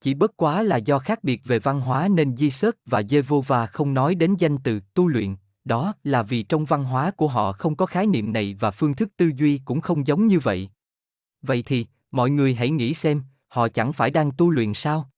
Chỉ 0.00 0.14
bất 0.14 0.36
quá 0.36 0.62
là 0.62 0.76
do 0.76 0.98
khác 0.98 1.24
biệt 1.24 1.40
về 1.44 1.58
văn 1.58 1.80
hóa 1.80 2.08
nên 2.08 2.36
Di 2.36 2.50
Sớt 2.50 2.76
và 2.86 3.00
Jehovah 3.00 3.66
không 3.66 3.94
nói 3.94 4.14
đến 4.14 4.34
danh 4.38 4.58
từ 4.58 4.80
tu 4.94 5.08
luyện, 5.08 5.36
đó 5.64 5.94
là 6.04 6.22
vì 6.22 6.42
trong 6.42 6.64
văn 6.64 6.84
hóa 6.84 7.10
của 7.10 7.28
họ 7.28 7.52
không 7.52 7.76
có 7.76 7.86
khái 7.86 8.06
niệm 8.06 8.32
này 8.32 8.56
và 8.60 8.70
phương 8.70 8.94
thức 8.94 9.08
tư 9.16 9.32
duy 9.36 9.60
cũng 9.64 9.80
không 9.80 10.06
giống 10.06 10.26
như 10.26 10.38
vậy. 10.38 10.68
Vậy 11.42 11.62
thì, 11.66 11.86
mọi 12.10 12.30
người 12.30 12.54
hãy 12.54 12.70
nghĩ 12.70 12.94
xem, 12.94 13.22
họ 13.48 13.68
chẳng 13.68 13.92
phải 13.92 14.10
đang 14.10 14.30
tu 14.30 14.50
luyện 14.50 14.74
sao? 14.74 15.10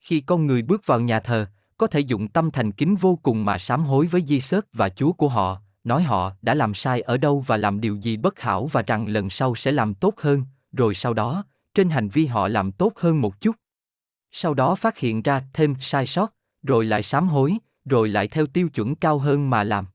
Khi 0.00 0.20
con 0.20 0.46
người 0.46 0.62
bước 0.62 0.86
vào 0.86 1.00
nhà 1.00 1.20
thờ, 1.20 1.46
có 1.76 1.86
thể 1.86 2.00
dụng 2.00 2.28
tâm 2.28 2.50
thành 2.50 2.72
kính 2.72 2.96
vô 2.96 3.18
cùng 3.22 3.44
mà 3.44 3.58
sám 3.58 3.84
hối 3.84 4.06
với 4.06 4.22
Di 4.26 4.40
Sớt 4.40 4.66
và 4.72 4.88
Chúa 4.88 5.12
của 5.12 5.28
họ, 5.28 5.60
nói 5.86 6.02
họ 6.02 6.32
đã 6.42 6.54
làm 6.54 6.74
sai 6.74 7.00
ở 7.00 7.16
đâu 7.16 7.44
và 7.46 7.56
làm 7.56 7.80
điều 7.80 7.96
gì 7.96 8.16
bất 8.16 8.40
hảo 8.40 8.66
và 8.66 8.82
rằng 8.82 9.08
lần 9.08 9.30
sau 9.30 9.54
sẽ 9.54 9.72
làm 9.72 9.94
tốt 9.94 10.14
hơn, 10.18 10.44
rồi 10.72 10.94
sau 10.94 11.14
đó, 11.14 11.44
trên 11.74 11.90
hành 11.90 12.08
vi 12.08 12.26
họ 12.26 12.48
làm 12.48 12.72
tốt 12.72 12.92
hơn 12.96 13.20
một 13.20 13.40
chút. 13.40 13.56
Sau 14.32 14.54
đó 14.54 14.74
phát 14.74 14.98
hiện 14.98 15.22
ra 15.22 15.42
thêm 15.52 15.74
sai 15.80 16.06
sót, 16.06 16.34
rồi 16.62 16.84
lại 16.84 17.02
sám 17.02 17.28
hối, 17.28 17.56
rồi 17.84 18.08
lại 18.08 18.28
theo 18.28 18.46
tiêu 18.46 18.68
chuẩn 18.68 18.94
cao 18.94 19.18
hơn 19.18 19.50
mà 19.50 19.64
làm. 19.64 19.86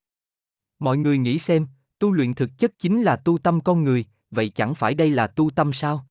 Mọi 0.79 0.97
người 0.97 1.17
nghĩ 1.17 1.39
xem, 1.39 1.67
tu 1.99 2.11
luyện 2.11 2.33
thực 2.33 2.49
chất 2.57 2.71
chính 2.79 3.01
là 3.01 3.15
tu 3.15 3.37
tâm 3.37 3.61
con 3.61 3.83
người, 3.83 4.05
vậy 4.31 4.49
chẳng 4.49 4.75
phải 4.75 4.93
đây 4.93 5.09
là 5.09 5.27
tu 5.27 5.49
tâm 5.49 5.73
sao? 5.73 6.05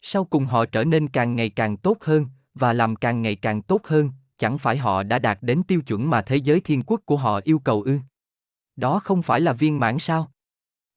Sau 0.00 0.24
cùng 0.24 0.46
họ 0.46 0.64
trở 0.66 0.84
nên 0.84 1.08
càng 1.08 1.36
ngày 1.36 1.50
càng 1.50 1.76
tốt 1.76 1.96
hơn, 2.00 2.26
và 2.54 2.72
làm 2.72 2.96
càng 2.96 3.22
ngày 3.22 3.36
càng 3.36 3.62
tốt 3.62 3.80
hơn, 3.84 4.10
chẳng 4.38 4.58
phải 4.58 4.76
họ 4.76 5.02
đã 5.02 5.18
đạt 5.18 5.38
đến 5.40 5.62
tiêu 5.62 5.80
chuẩn 5.82 6.10
mà 6.10 6.22
thế 6.22 6.36
giới 6.36 6.60
thiên 6.60 6.82
quốc 6.82 7.00
của 7.04 7.16
họ 7.16 7.40
yêu 7.44 7.58
cầu 7.58 7.82
ư? 7.82 7.98
Đó 8.82 8.98
không 8.98 9.22
phải 9.22 9.40
là 9.40 9.52
viên 9.52 9.80
mãn 9.80 9.98
sao? 9.98 10.30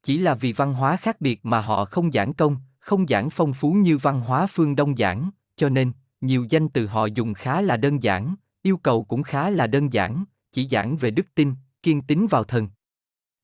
Chỉ 0.03 0.17
là 0.17 0.35
vì 0.35 0.53
văn 0.53 0.73
hóa 0.73 0.97
khác 0.97 1.21
biệt 1.21 1.39
mà 1.43 1.61
họ 1.61 1.85
không 1.85 2.11
giảng 2.11 2.33
công, 2.33 2.57
không 2.79 3.07
giảng 3.07 3.29
phong 3.29 3.53
phú 3.53 3.73
như 3.73 3.97
văn 3.97 4.21
hóa 4.21 4.47
phương 4.47 4.75
Đông 4.75 4.95
giảng, 4.95 5.29
cho 5.55 5.69
nên, 5.69 5.91
nhiều 6.21 6.45
danh 6.49 6.69
từ 6.69 6.87
họ 6.87 7.05
dùng 7.05 7.33
khá 7.33 7.61
là 7.61 7.77
đơn 7.77 8.03
giản, 8.03 8.35
yêu 8.61 8.77
cầu 8.77 9.03
cũng 9.03 9.23
khá 9.23 9.49
là 9.49 9.67
đơn 9.67 9.93
giản, 9.93 10.23
chỉ 10.51 10.67
giảng 10.67 10.97
về 10.97 11.11
đức 11.11 11.25
tin, 11.35 11.53
kiên 11.83 12.01
tín 12.01 12.27
vào 12.29 12.43
thần. 12.43 12.69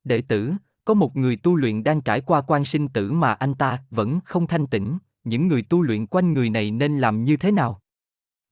Đệ 0.03 0.21
tử, 0.21 0.53
có 0.85 0.93
một 0.93 1.15
người 1.15 1.35
tu 1.35 1.55
luyện 1.55 1.83
đang 1.83 2.01
trải 2.01 2.21
qua 2.21 2.41
quan 2.41 2.65
sinh 2.65 2.87
tử 2.87 3.11
mà 3.11 3.33
anh 3.33 3.53
ta 3.53 3.83
vẫn 3.89 4.19
không 4.25 4.47
thanh 4.47 4.67
tĩnh, 4.67 4.97
những 5.23 5.47
người 5.47 5.61
tu 5.61 5.81
luyện 5.81 6.07
quanh 6.07 6.33
người 6.33 6.49
này 6.49 6.71
nên 6.71 6.99
làm 6.99 7.23
như 7.23 7.37
thế 7.37 7.51
nào? 7.51 7.81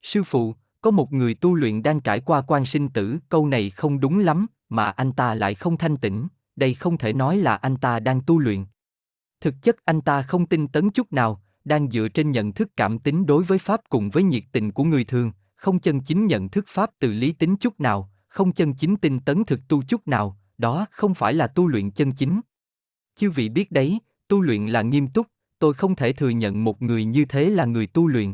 Sư 0.02 0.24
phụ, 0.24 0.56
có 0.82 0.92
một 0.92 1.14
người 1.14 1.34
tu 1.34 1.56
luyện 1.56 1.84
đang 1.84 2.02
trải 2.02 2.20
qua 2.20 2.42
quan 2.42 2.66
sinh 2.66 2.90
tử, 2.90 3.18
câu 3.30 3.48
này 3.48 3.70
không 3.70 4.00
đúng 4.00 4.20
lắm, 4.20 4.48
mà 4.70 4.90
anh 4.90 5.12
ta 5.12 5.36
lại 5.36 5.56
không 5.56 5.78
thanh 5.78 5.98
tĩnh, 5.98 6.28
đây 6.56 6.74
không 6.74 6.98
thể 6.98 7.14
nói 7.14 7.38
là 7.38 7.56
anh 7.56 7.78
ta 7.78 8.00
đang 8.00 8.22
tu 8.22 8.40
luyện. 8.40 8.66
Thực 9.42 9.56
chất 9.62 9.76
anh 9.86 10.02
ta 10.02 10.22
không 10.22 10.46
tin 10.46 10.68
tấn 10.68 10.90
chút 10.90 11.14
nào, 11.14 11.42
đang 11.66 11.90
dựa 11.92 12.08
trên 12.08 12.32
nhận 12.32 12.54
thức 12.54 12.70
cảm 12.78 13.00
tính 13.00 13.26
đối 13.26 13.44
với 13.44 13.60
Pháp 13.60 13.82
cùng 13.90 14.10
với 14.10 14.24
nhiệt 14.24 14.44
tình 14.52 14.72
của 14.72 14.84
người 14.84 15.04
thường, 15.04 15.32
không 15.56 15.80
chân 15.80 16.02
chính 16.02 16.26
nhận 16.26 16.50
thức 16.50 16.66
Pháp 16.68 16.90
từ 17.00 17.14
lý 17.14 17.32
tính 17.32 17.56
chút 17.56 17.80
nào, 17.80 18.10
không 18.28 18.52
chân 18.52 18.74
chính 18.74 18.96
tin 18.96 19.20
tấn 19.20 19.44
thực 19.44 19.60
tu 19.68 19.84
chút 19.84 20.08
nào, 20.08 20.38
đó 20.58 20.86
không 20.92 21.14
phải 21.14 21.34
là 21.34 21.48
tu 21.48 21.68
luyện 21.68 21.92
chân 21.92 22.12
chính. 22.12 22.42
Chư 23.16 23.32
vị 23.32 23.50
biết 23.50 23.72
đấy, 23.72 24.00
tu 24.28 24.42
luyện 24.42 24.68
là 24.68 24.82
nghiêm 24.82 25.08
túc, 25.08 25.28
tôi 25.60 25.74
không 25.74 25.96
thể 25.96 26.14
thừa 26.14 26.30
nhận 26.30 26.64
một 26.64 26.82
người 26.82 27.06
như 27.06 27.26
thế 27.26 27.50
là 27.50 27.66
người 27.66 27.88
tu 27.88 28.08
luyện. 28.08 28.34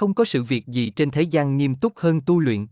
Không 0.00 0.14
có 0.14 0.24
sự 0.24 0.42
việc 0.42 0.66
gì 0.66 0.90
trên 0.90 1.10
thế 1.10 1.22
gian 1.22 1.56
nghiêm 1.56 1.74
túc 1.74 1.92
hơn 1.96 2.20
tu 2.20 2.40
luyện. 2.40 2.66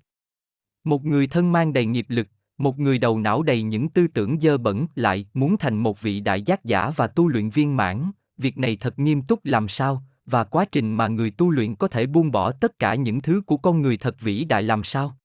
Một 0.84 1.04
người 1.04 1.26
thân 1.26 1.52
mang 1.52 1.72
đầy 1.72 1.86
nghiệp 1.86 2.06
lực, 2.08 2.28
một 2.58 2.78
người 2.78 2.98
đầu 2.98 3.18
não 3.18 3.42
đầy 3.42 3.62
những 3.62 3.88
tư 3.88 4.06
tưởng 4.06 4.40
dơ 4.40 4.58
bẩn 4.58 4.86
lại 4.94 5.26
muốn 5.34 5.56
thành 5.56 5.76
một 5.76 6.00
vị 6.00 6.20
đại 6.20 6.42
giác 6.42 6.64
giả 6.64 6.92
và 6.96 7.06
tu 7.06 7.28
luyện 7.28 7.50
viên 7.50 7.76
mãn, 7.76 8.10
việc 8.36 8.58
này 8.58 8.76
thật 8.76 8.98
nghiêm 8.98 9.22
túc 9.22 9.44
làm 9.44 9.68
sao, 9.68 10.02
và 10.26 10.44
quá 10.44 10.64
trình 10.72 10.94
mà 10.94 11.08
người 11.08 11.30
tu 11.30 11.50
luyện 11.50 11.74
có 11.74 11.88
thể 11.88 12.06
buông 12.06 12.30
bỏ 12.30 12.52
tất 12.52 12.78
cả 12.78 12.94
những 12.94 13.20
thứ 13.20 13.42
của 13.46 13.56
con 13.56 13.82
người 13.82 13.96
thật 13.96 14.20
vĩ 14.20 14.44
đại 14.44 14.62
làm 14.62 14.84
sao? 14.84 15.18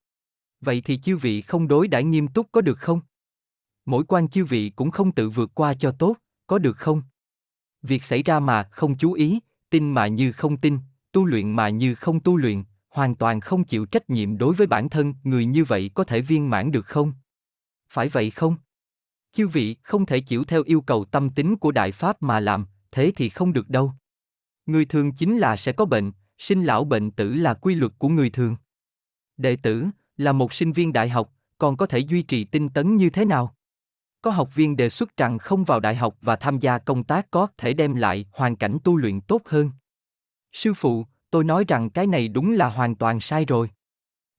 Vậy 0.62 0.82
thì 0.82 0.97
chư 0.97 1.18
vị 1.18 1.41
không 1.41 1.68
đối 1.68 1.88
đãi 1.88 2.04
nghiêm 2.04 2.28
túc 2.28 2.47
có 2.51 2.62
được 2.62 2.80
không? 2.80 3.01
Mỗi 3.86 4.04
quan 4.04 4.28
chư 4.28 4.45
vị 4.45 4.70
cũng 4.70 4.91
không 4.91 5.12
tự 5.12 5.30
vượt 5.30 5.51
qua 5.54 5.74
cho 5.74 5.91
tốt, 5.91 6.18
có 6.47 6.58
được 6.58 6.78
không? 6.78 7.01
Việc 7.82 8.04
xảy 8.04 8.24
ra 8.24 8.39
mà 8.39 8.64
không 8.64 8.97
chú 8.97 9.14
ý, 9.14 9.39
tin 9.70 9.91
mà 9.91 10.08
như 10.08 10.32
không 10.32 10.58
tin, 10.58 10.78
tu 11.14 11.26
luyện 11.26 11.51
mà 11.51 11.70
như 11.70 11.95
không 11.95 12.20
tu 12.20 12.38
luyện, 12.38 12.64
hoàn 12.89 13.16
toàn 13.16 13.39
không 13.39 13.64
chịu 13.64 13.86
trách 13.86 14.09
nhiệm 14.09 14.38
đối 14.38 14.55
với 14.55 14.68
bản 14.68 14.89
thân, 14.89 15.14
người 15.24 15.45
như 15.45 15.64
vậy 15.64 15.91
có 15.93 16.03
thể 16.03 16.22
viên 16.22 16.49
mãn 16.49 16.72
được 16.72 16.86
không? 16.86 17.14
Phải 17.89 18.09
vậy 18.09 18.30
không? 18.30 18.55
Chư 19.32 19.47
vị 19.47 19.76
không 19.84 20.05
thể 20.05 20.20
chịu 20.20 20.43
theo 20.43 20.64
yêu 20.64 20.82
cầu 20.82 21.05
tâm 21.05 21.30
tính 21.30 21.55
của 21.55 21.72
Đại 21.72 21.91
Pháp 21.91 22.22
mà 22.24 22.39
làm, 22.39 22.66
thế 22.91 23.11
thì 23.16 23.30
không 23.30 23.53
được 23.53 23.70
đâu. 23.70 23.93
Người 24.66 24.86
thường 24.86 25.11
chính 25.11 25.38
là 25.38 25.57
sẽ 25.57 25.72
có 25.72 25.86
bệnh, 25.86 26.11
sinh 26.38 26.64
lão 26.64 26.84
bệnh 26.84 27.11
tử 27.11 27.34
là 27.34 27.53
quy 27.53 27.76
luật 27.76 27.91
của 27.97 28.09
người 28.09 28.30
thường. 28.30 28.55
Đệ 29.38 29.55
tử, 29.55 29.86
là 30.18 30.32
một 30.32 30.53
sinh 30.53 30.74
viên 30.74 30.93
đại 30.93 31.09
học, 31.09 31.34
còn 31.57 31.78
có 31.78 31.86
thể 31.86 31.99
duy 31.99 32.24
trì 32.24 32.43
tinh 32.43 32.70
tấn 32.70 32.95
như 32.95 33.09
thế 33.09 33.26
nào? 33.26 33.55
Có 34.22 34.32
học 34.32 34.55
viên 34.55 34.76
đề 34.76 34.89
xuất 34.89 35.18
rằng 35.18 35.38
không 35.38 35.64
vào 35.64 35.80
đại 35.80 35.95
học 35.95 36.16
và 36.22 36.36
tham 36.36 36.59
gia 36.59 36.78
công 36.78 37.03
tác 37.03 37.32
có 37.32 37.47
thể 37.57 37.74
đem 37.74 37.95
lại 37.95 38.26
hoàn 38.32 38.55
cảnh 38.55 38.78
tu 38.84 38.97
luyện 38.97 39.22
tốt 39.22 39.41
hơn. 39.45 39.72
Sư 40.54 40.74
phụ, 40.74 41.06
tôi 41.32 41.43
nói 41.43 41.66
rằng 41.68 41.89
cái 41.89 42.08
này 42.08 42.28
đúng 42.28 42.54
là 42.54 42.70
hoàn 42.70 42.95
toàn 42.95 43.20
sai 43.20 43.45
rồi. 43.45 43.70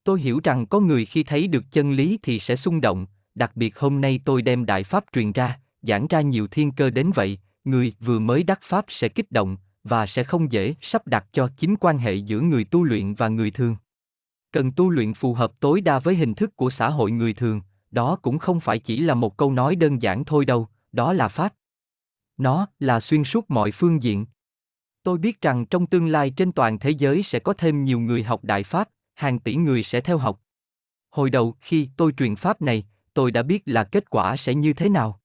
Tôi 0.05 0.21
hiểu 0.21 0.41
rằng 0.45 0.67
có 0.67 0.81
người 0.81 1.05
khi 1.05 1.23
thấy 1.23 1.47
được 1.47 1.65
chân 1.71 1.93
lý 1.93 2.19
thì 2.23 2.39
sẽ 2.39 2.57
xung 2.57 2.81
động, 2.81 3.07
đặc 3.35 3.53
biệt 3.55 3.79
hôm 3.79 4.01
nay 4.01 4.21
tôi 4.25 4.43
đem 4.43 4.67
đại 4.67 4.85
pháp 4.85 5.05
truyền 5.13 5.33
ra, 5.33 5.59
giảng 5.83 6.07
ra 6.07 6.21
nhiều 6.21 6.47
thiên 6.47 6.73
cơ 6.73 6.91
đến 6.91 7.11
vậy, 7.15 7.39
người 7.65 7.95
vừa 8.01 8.19
mới 8.19 8.43
đắc 8.43 8.61
pháp 8.63 8.85
sẽ 8.89 9.09
kích 9.09 9.33
động 9.33 9.57
và 9.85 10.07
sẽ 10.07 10.25
không 10.25 10.53
dễ 10.53 10.75
sắp 10.81 11.07
đặt 11.07 11.27
cho 11.33 11.49
chính 11.57 11.77
quan 11.77 11.99
hệ 11.99 12.15
giữa 12.15 12.41
người 12.41 12.65
tu 12.65 12.85
luyện 12.85 13.15
và 13.15 13.29
người 13.29 13.51
thường. 13.51 13.77
Cần 14.53 14.73
tu 14.73 14.91
luyện 14.91 15.15
phù 15.15 15.35
hợp 15.35 15.53
tối 15.61 15.81
đa 15.81 15.99
với 15.99 16.15
hình 16.15 16.35
thức 16.35 16.57
của 16.57 16.71
xã 16.71 16.89
hội 16.89 17.11
người 17.11 17.33
thường, 17.33 17.61
đó 17.91 18.17
cũng 18.23 18.39
không 18.39 18.61
phải 18.61 18.79
chỉ 18.79 19.01
là 19.01 19.15
một 19.15 19.37
câu 19.37 19.53
nói 19.53 19.77
đơn 19.77 20.03
giản 20.03 20.25
thôi 20.25 20.45
đâu, 20.45 20.69
đó 20.93 21.13
là 21.13 21.29
pháp. 21.29 21.55
Nó 22.37 22.67
là 22.79 23.01
xuyên 23.01 23.25
suốt 23.25 23.51
mọi 23.51 23.71
phương 23.71 24.03
diện. 24.03 24.27
Tôi 25.05 25.19
biết 25.19 25.41
rằng 25.41 25.67
trong 25.67 25.87
tương 25.87 26.09
lai 26.09 26.31
trên 26.31 26.53
toàn 26.53 26.79
thế 26.79 26.91
giới 26.91 27.23
sẽ 27.23 27.39
có 27.39 27.53
thêm 27.53 27.85
nhiều 27.85 28.01
người 28.01 28.23
học 28.23 28.45
đại 28.45 28.63
pháp, 28.63 28.89
hàng 29.15 29.39
tỷ 29.39 29.55
người 29.55 29.83
sẽ 29.83 30.01
theo 30.01 30.19
học. 30.19 30.41
Hồi 31.11 31.31
đầu 31.31 31.55
khi 31.61 31.89
tôi 31.97 32.13
truyền 32.13 32.37
pháp 32.37 32.63
này, 32.63 32.87
tôi 33.15 33.31
đã 33.31 33.43
biết 33.43 33.63
là 33.67 33.85
kết 33.85 34.11
quả 34.11 34.37
sẽ 34.37 34.55
như 34.55 34.73
thế 34.73 34.89
nào. 34.89 35.21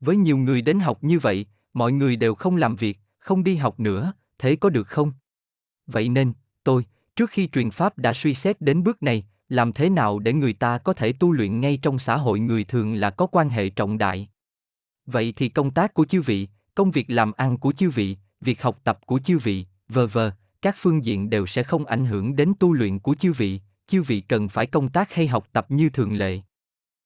Với 0.00 0.16
nhiều 0.16 0.36
người 0.36 0.62
đến 0.62 0.80
học 0.80 0.98
như 1.04 1.18
vậy, 1.18 1.46
mọi 1.72 1.92
người 1.92 2.16
đều 2.16 2.34
không 2.34 2.56
làm 2.56 2.76
việc, 2.76 2.98
không 3.18 3.44
đi 3.44 3.56
học 3.56 3.80
nữa, 3.80 4.12
thế 4.38 4.56
có 4.56 4.70
được 4.70 4.88
không? 4.88 5.12
Vậy 5.86 6.08
nên, 6.08 6.32
tôi, 6.64 6.86
trước 7.16 7.30
khi 7.30 7.48
truyền 7.48 7.70
pháp 7.70 7.98
đã 7.98 8.12
suy 8.12 8.34
xét 8.34 8.60
đến 8.60 8.82
bước 8.82 9.02
này, 9.02 9.26
làm 9.48 9.72
thế 9.72 9.88
nào 9.88 10.18
để 10.18 10.32
người 10.32 10.52
ta 10.52 10.78
có 10.78 10.92
thể 10.92 11.12
tu 11.12 11.32
luyện 11.32 11.60
ngay 11.60 11.78
trong 11.82 11.98
xã 11.98 12.16
hội 12.16 12.40
người 12.40 12.64
thường 12.64 12.94
là 12.94 13.10
có 13.10 13.26
quan 13.26 13.48
hệ 13.48 13.68
trọng 13.68 13.98
đại. 13.98 14.28
Vậy 15.06 15.32
thì 15.36 15.48
công 15.48 15.70
tác 15.70 15.94
của 15.94 16.04
chư 16.04 16.22
vị, 16.22 16.48
công 16.74 16.90
việc 16.90 17.10
làm 17.10 17.32
ăn 17.32 17.58
của 17.58 17.72
chư 17.72 17.90
vị, 17.90 18.16
việc 18.40 18.62
học 18.62 18.80
tập 18.84 18.98
của 19.06 19.18
chư 19.18 19.38
vị, 19.38 19.66
vờ 19.88 20.06
vờ, 20.06 20.32
các 20.62 20.76
phương 20.78 21.04
diện 21.04 21.30
đều 21.30 21.46
sẽ 21.46 21.62
không 21.62 21.86
ảnh 21.86 22.06
hưởng 22.06 22.36
đến 22.36 22.52
tu 22.58 22.72
luyện 22.72 22.98
của 22.98 23.14
chư 23.14 23.32
vị, 23.32 23.60
chư 23.86 24.02
vị 24.02 24.20
cần 24.20 24.48
phải 24.48 24.66
công 24.66 24.88
tác 24.88 25.14
hay 25.14 25.26
học 25.26 25.48
tập 25.52 25.66
như 25.68 25.90
thường 25.90 26.16
lệ. 26.16 26.40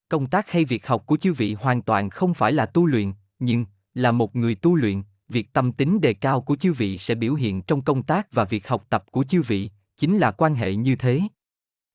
Công 0.08 0.26
tác 0.26 0.50
hay 0.50 0.64
việc 0.64 0.86
học 0.86 1.06
của 1.06 1.16
chư 1.16 1.32
vị 1.32 1.54
hoàn 1.54 1.82
toàn 1.82 2.10
không 2.10 2.34
phải 2.34 2.52
là 2.52 2.66
tu 2.66 2.86
luyện, 2.86 3.12
nhưng 3.38 3.64
là 3.94 4.12
một 4.12 4.36
người 4.36 4.54
tu 4.54 4.74
luyện, 4.74 5.02
việc 5.28 5.52
tâm 5.52 5.72
tính 5.72 6.00
đề 6.00 6.14
cao 6.14 6.40
của 6.40 6.56
chư 6.56 6.72
vị 6.72 6.98
sẽ 6.98 7.14
biểu 7.14 7.34
hiện 7.34 7.62
trong 7.62 7.82
công 7.82 8.02
tác 8.02 8.32
và 8.32 8.44
việc 8.44 8.68
học 8.68 8.86
tập 8.88 9.04
của 9.10 9.24
chư 9.24 9.42
vị, 9.42 9.70
chính 9.96 10.18
là 10.18 10.30
quan 10.30 10.54
hệ 10.54 10.74
như 10.74 10.96
thế. 10.96 11.20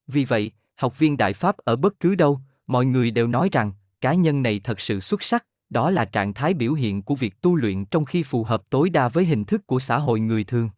Vì 0.07 0.25
vậy, 0.25 0.51
học 0.75 0.99
viên 0.99 1.17
Đại 1.17 1.33
Pháp 1.33 1.57
ở 1.57 1.75
bất 1.75 1.99
cứ 1.99 2.15
đâu, 2.15 2.39
mọi 2.67 2.85
người 2.85 3.11
đều 3.11 3.27
nói 3.27 3.49
rằng, 3.51 3.71
cá 4.01 4.13
nhân 4.13 4.43
này 4.43 4.59
thật 4.59 4.79
sự 4.79 4.99
xuất 4.99 5.23
sắc, 5.23 5.45
đó 5.69 5.89
là 5.91 6.05
trạng 6.05 6.33
thái 6.33 6.53
biểu 6.53 6.73
hiện 6.73 7.01
của 7.01 7.15
việc 7.15 7.41
tu 7.41 7.55
luyện 7.55 7.85
trong 7.85 8.05
khi 8.05 8.23
phù 8.23 8.43
hợp 8.43 8.69
tối 8.69 8.89
đa 8.89 9.09
với 9.09 9.25
hình 9.25 9.45
thức 9.45 9.67
của 9.67 9.79
xã 9.79 9.97
hội 9.97 10.19
người 10.19 10.43
thường. 10.43 10.69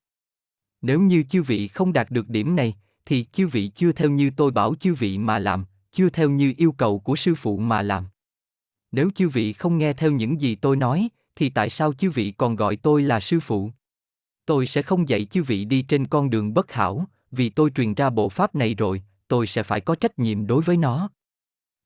Nếu 0.82 1.02
như 1.02 1.24
chư 1.24 1.44
vị 1.44 1.68
không 1.68 1.94
đạt 1.94 2.12
được 2.12 2.30
điểm 2.30 2.56
này, 2.56 2.76
thì 3.06 3.26
chư 3.32 3.48
vị 3.48 3.72
chưa 3.76 3.92
theo 3.92 4.10
như 4.10 4.32
tôi 4.38 4.52
bảo 4.52 4.76
chư 4.76 4.94
vị 4.94 5.18
mà 5.18 5.40
làm, 5.40 5.66
chưa 5.92 6.10
theo 6.10 6.30
như 6.30 6.54
yêu 6.58 6.72
cầu 6.72 7.00
của 7.00 7.16
sư 7.16 7.36
phụ 7.36 7.58
mà 7.58 7.82
làm. 7.82 8.06
Nếu 8.92 9.10
chư 9.16 9.30
vị 9.30 9.54
không 9.54 9.78
nghe 9.78 9.94
theo 9.94 10.12
những 10.12 10.42
gì 10.42 10.56
tôi 10.56 10.76
nói, 10.76 11.10
thì 11.36 11.50
tại 11.50 11.70
sao 11.70 11.94
chư 11.94 12.12
vị 12.12 12.34
còn 12.38 12.56
gọi 12.56 12.76
tôi 12.76 13.04
là 13.04 13.20
sư 13.20 13.40
phụ? 13.40 13.72
Tôi 14.46 14.68
sẽ 14.68 14.82
không 14.82 15.10
dạy 15.10 15.26
chư 15.26 15.44
vị 15.44 15.66
đi 15.66 15.82
trên 15.82 16.08
con 16.08 16.30
đường 16.30 16.54
bất 16.54 16.72
hảo, 16.72 17.06
vì 17.32 17.50
tôi 17.50 17.70
truyền 17.70 17.94
ra 17.94 18.10
bộ 18.10 18.30
pháp 18.30 18.56
này 18.56 18.76
rồi, 18.76 19.04
tôi 19.28 19.48
sẽ 19.48 19.64
phải 19.64 19.82
có 19.82 19.96
trách 19.96 20.20
nhiệm 20.20 20.48
đối 20.48 20.62
với 20.62 20.78
nó. 20.78 21.10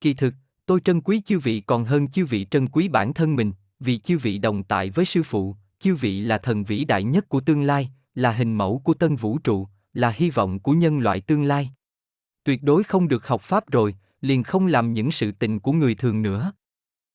Kỳ 0.01 0.13
thực, 0.13 0.33
tôi 0.71 0.81
trân 0.85 1.01
quý 1.01 1.21
chư 1.25 1.39
vị 1.39 1.61
còn 1.61 1.85
hơn 1.85 2.07
chư 2.07 2.25
vị 2.25 2.47
trân 2.51 2.67
quý 2.67 2.87
bản 2.87 3.13
thân 3.13 3.35
mình, 3.35 3.51
vì 3.79 3.97
chư 3.97 4.17
vị 4.17 4.37
đồng 4.37 4.63
tại 4.63 4.89
với 4.89 5.05
sư 5.05 5.23
phụ, 5.23 5.55
chư 5.79 5.95
vị 5.95 6.21
là 6.21 6.37
thần 6.37 6.63
vĩ 6.63 6.85
đại 6.85 7.03
nhất 7.03 7.29
của 7.29 7.39
tương 7.39 7.63
lai, 7.63 7.91
là 8.15 8.31
hình 8.31 8.53
mẫu 8.53 8.81
của 8.83 8.93
tân 8.93 9.15
vũ 9.15 9.37
trụ, 9.37 9.67
là 9.93 10.09
hy 10.09 10.29
vọng 10.29 10.59
của 10.59 10.71
nhân 10.71 10.99
loại 10.99 11.21
tương 11.21 11.43
lai. 11.43 11.71
Tuyệt 12.43 12.63
đối 12.63 12.83
không 12.83 13.07
được 13.07 13.27
học 13.27 13.41
pháp 13.41 13.71
rồi, 13.71 13.95
liền 14.21 14.43
không 14.43 14.67
làm 14.67 14.93
những 14.93 15.11
sự 15.11 15.31
tình 15.31 15.59
của 15.59 15.71
người 15.71 15.95
thường 15.95 16.21
nữa. 16.21 16.53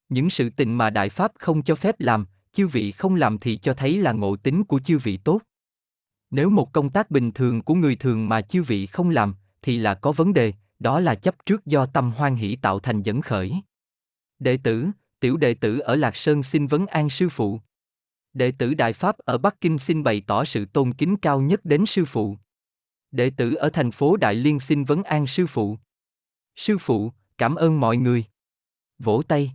Những 0.08 0.30
sự 0.30 0.50
tình 0.50 0.74
mà 0.74 0.90
đại 0.90 1.08
pháp 1.08 1.32
không 1.38 1.62
cho 1.62 1.74
phép 1.74 1.94
làm, 1.98 2.26
chư 2.52 2.66
vị 2.66 2.92
không 2.92 3.14
làm 3.14 3.38
thì 3.38 3.56
cho 3.56 3.74
thấy 3.74 3.96
là 3.96 4.12
ngộ 4.12 4.36
tính 4.36 4.64
của 4.64 4.78
chư 4.78 4.98
vị 4.98 5.16
tốt. 5.16 5.40
Nếu 6.30 6.50
một 6.50 6.72
công 6.72 6.90
tác 6.90 7.10
bình 7.10 7.32
thường 7.32 7.62
của 7.62 7.74
người 7.74 7.96
thường 7.96 8.28
mà 8.28 8.40
chư 8.40 8.62
vị 8.62 8.86
không 8.86 9.10
làm, 9.10 9.34
thì 9.62 9.76
là 9.76 9.94
có 9.94 10.12
vấn 10.12 10.34
đề, 10.34 10.52
đó 10.78 11.00
là 11.00 11.14
chấp 11.14 11.46
trước 11.46 11.66
do 11.66 11.86
tâm 11.86 12.10
hoan 12.10 12.36
hỷ 12.36 12.56
tạo 12.56 12.80
thành 12.80 13.02
dẫn 13.02 13.20
khởi. 13.20 13.52
Đệ 14.38 14.58
tử, 14.64 14.86
tiểu 15.20 15.36
đệ 15.36 15.54
tử 15.54 15.78
ở 15.78 15.96
Lạc 15.96 16.16
Sơn 16.16 16.42
xin 16.42 16.66
vấn 16.66 16.86
an 16.86 17.10
sư 17.10 17.28
phụ. 17.28 17.60
Đệ 18.32 18.52
tử 18.52 18.74
Đại 18.74 18.92
Pháp 18.92 19.18
ở 19.18 19.38
Bắc 19.38 19.60
Kinh 19.60 19.78
xin 19.78 20.02
bày 20.02 20.22
tỏ 20.26 20.44
sự 20.44 20.64
tôn 20.64 20.94
kính 20.94 21.16
cao 21.16 21.40
nhất 21.40 21.60
đến 21.64 21.86
sư 21.86 22.04
phụ. 22.04 22.36
Đệ 23.10 23.30
tử 23.30 23.54
ở 23.54 23.70
thành 23.70 23.90
phố 23.90 24.16
Đại 24.16 24.34
Liên 24.34 24.60
xin 24.60 24.84
vấn 24.84 25.02
an 25.02 25.26
sư 25.26 25.46
phụ. 25.46 25.78
Sư 26.56 26.78
phụ, 26.78 27.12
cảm 27.38 27.54
ơn 27.54 27.80
mọi 27.80 27.96
người. 27.96 28.24
Vỗ 28.98 29.22
tay. 29.28 29.52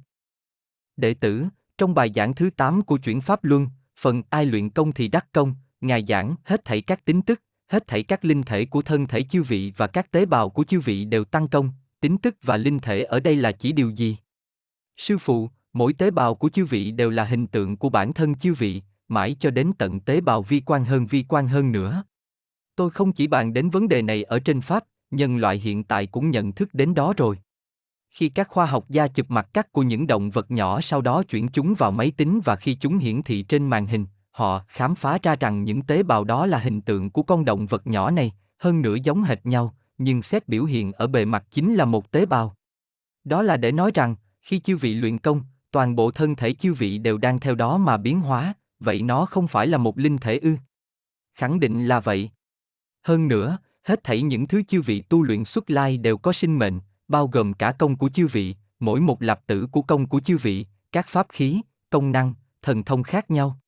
Đệ 0.97 1.13
tử, 1.13 1.45
trong 1.77 1.93
bài 1.93 2.11
giảng 2.15 2.33
thứ 2.33 2.49
8 2.57 2.81
của 2.81 2.97
chuyển 2.97 3.21
Pháp 3.21 3.43
Luân, 3.43 3.67
phần 3.99 4.23
ai 4.29 4.45
luyện 4.45 4.69
công 4.69 4.91
thì 4.91 5.07
đắc 5.07 5.27
công, 5.31 5.55
Ngài 5.81 6.05
giảng 6.07 6.35
hết 6.43 6.65
thảy 6.65 6.81
các 6.81 7.05
tính 7.05 7.21
tức, 7.21 7.41
hết 7.71 7.87
thảy 7.87 8.03
các 8.03 8.25
linh 8.25 8.43
thể 8.43 8.65
của 8.65 8.81
thân 8.81 9.07
thể 9.07 9.21
chư 9.21 9.43
vị 9.43 9.73
và 9.77 9.87
các 9.87 10.11
tế 10.11 10.25
bào 10.25 10.49
của 10.49 10.63
chư 10.63 10.79
vị 10.79 11.05
đều 11.05 11.25
tăng 11.25 11.47
công, 11.47 11.69
tính 11.99 12.17
tức 12.17 12.35
và 12.43 12.57
linh 12.57 12.79
thể 12.79 13.03
ở 13.03 13.19
đây 13.19 13.35
là 13.35 13.51
chỉ 13.51 13.71
điều 13.71 13.89
gì? 13.89 14.17
Sư 14.97 15.17
phụ, 15.17 15.49
mỗi 15.73 15.93
tế 15.93 16.11
bào 16.11 16.35
của 16.35 16.49
chư 16.49 16.65
vị 16.65 16.91
đều 16.91 17.09
là 17.09 17.23
hình 17.23 17.47
tượng 17.47 17.77
của 17.77 17.89
bản 17.89 18.13
thân 18.13 18.35
chư 18.35 18.53
vị, 18.53 18.81
mãi 19.07 19.35
cho 19.39 19.49
đến 19.51 19.71
tận 19.77 19.99
tế 19.99 20.21
bào 20.21 20.41
vi 20.41 20.61
quan 20.65 20.85
hơn 20.85 21.05
vi 21.05 21.25
quan 21.27 21.47
hơn 21.47 21.71
nữa. 21.71 22.03
Tôi 22.75 22.89
không 22.89 23.13
chỉ 23.13 23.27
bàn 23.27 23.53
đến 23.53 23.69
vấn 23.69 23.87
đề 23.87 24.01
này 24.01 24.23
ở 24.23 24.39
trên 24.39 24.61
Pháp, 24.61 24.83
nhân 25.11 25.37
loại 25.37 25.59
hiện 25.59 25.83
tại 25.83 26.07
cũng 26.07 26.29
nhận 26.29 26.51
thức 26.51 26.73
đến 26.73 26.93
đó 26.93 27.13
rồi. 27.17 27.37
Khi 28.09 28.29
các 28.29 28.47
khoa 28.49 28.65
học 28.65 28.85
gia 28.89 29.07
chụp 29.07 29.31
mặt 29.31 29.49
cắt 29.53 29.71
của 29.71 29.83
những 29.83 30.07
động 30.07 30.29
vật 30.29 30.51
nhỏ 30.51 30.81
sau 30.81 31.01
đó 31.01 31.23
chuyển 31.23 31.47
chúng 31.47 31.73
vào 31.73 31.91
máy 31.91 32.11
tính 32.11 32.41
và 32.45 32.55
khi 32.55 32.75
chúng 32.75 32.97
hiển 32.97 33.23
thị 33.23 33.43
trên 33.43 33.67
màn 33.67 33.85
hình, 33.85 34.05
họ 34.31 34.63
khám 34.67 34.95
phá 34.95 35.17
ra 35.23 35.35
rằng 35.35 35.63
những 35.63 35.81
tế 35.81 36.03
bào 36.03 36.23
đó 36.23 36.45
là 36.45 36.57
hình 36.57 36.81
tượng 36.81 37.09
của 37.09 37.23
con 37.23 37.45
động 37.45 37.65
vật 37.65 37.87
nhỏ 37.87 38.11
này, 38.11 38.33
hơn 38.57 38.81
nữa 38.81 38.95
giống 39.03 39.23
hệt 39.23 39.45
nhau, 39.45 39.75
nhưng 39.97 40.21
xét 40.21 40.47
biểu 40.47 40.65
hiện 40.65 40.91
ở 40.91 41.07
bề 41.07 41.25
mặt 41.25 41.43
chính 41.51 41.75
là 41.75 41.85
một 41.85 42.11
tế 42.11 42.25
bào. 42.25 42.55
Đó 43.23 43.41
là 43.41 43.57
để 43.57 43.71
nói 43.71 43.91
rằng, 43.93 44.15
khi 44.41 44.59
chư 44.59 44.77
vị 44.77 44.93
luyện 44.93 45.17
công, 45.17 45.43
toàn 45.71 45.95
bộ 45.95 46.11
thân 46.11 46.35
thể 46.35 46.53
chư 46.53 46.73
vị 46.73 46.97
đều 46.97 47.17
đang 47.17 47.39
theo 47.39 47.55
đó 47.55 47.77
mà 47.77 47.97
biến 47.97 48.19
hóa, 48.19 48.53
vậy 48.79 49.01
nó 49.01 49.25
không 49.25 49.47
phải 49.47 49.67
là 49.67 49.77
một 49.77 49.97
linh 49.97 50.17
thể 50.17 50.37
ư? 50.37 50.55
Khẳng 51.35 51.59
định 51.59 51.85
là 51.85 51.99
vậy. 51.99 52.29
Hơn 53.01 53.27
nữa, 53.27 53.57
hết 53.83 54.03
thảy 54.03 54.21
những 54.21 54.47
thứ 54.47 54.63
chư 54.63 54.81
vị 54.81 55.01
tu 55.01 55.23
luyện 55.23 55.45
xuất 55.45 55.69
lai 55.69 55.97
đều 55.97 56.17
có 56.17 56.33
sinh 56.33 56.59
mệnh, 56.59 56.79
bao 57.07 57.27
gồm 57.27 57.53
cả 57.53 57.71
công 57.71 57.95
của 57.95 58.09
chư 58.09 58.27
vị, 58.27 58.55
mỗi 58.79 58.99
một 58.99 59.21
lạp 59.21 59.47
tử 59.47 59.67
của 59.71 59.81
công 59.81 60.07
của 60.07 60.19
chư 60.19 60.37
vị, 60.37 60.65
các 60.91 61.07
pháp 61.07 61.27
khí, 61.29 61.61
công 61.89 62.11
năng, 62.11 62.33
thần 62.61 62.83
thông 62.83 63.03
khác 63.03 63.31
nhau. 63.31 63.60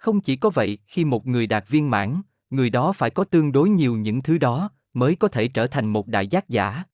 Không 0.00 0.20
chỉ 0.20 0.36
có 0.36 0.50
vậy, 0.50 0.78
khi 0.86 1.04
một 1.04 1.26
người 1.26 1.46
đạt 1.46 1.68
viên 1.68 1.90
mãn, 1.90 2.22
người 2.50 2.70
đó 2.70 2.92
phải 2.92 3.10
có 3.10 3.24
tương 3.24 3.52
đối 3.52 3.70
nhiều 3.70 3.96
những 3.96 4.22
thứ 4.22 4.38
đó, 4.38 4.70
mới 4.94 5.16
có 5.16 5.28
thể 5.28 5.48
trở 5.48 5.66
thành 5.66 5.86
một 5.86 6.08
đại 6.08 6.26
giác 6.26 6.48
giả. 6.48 6.84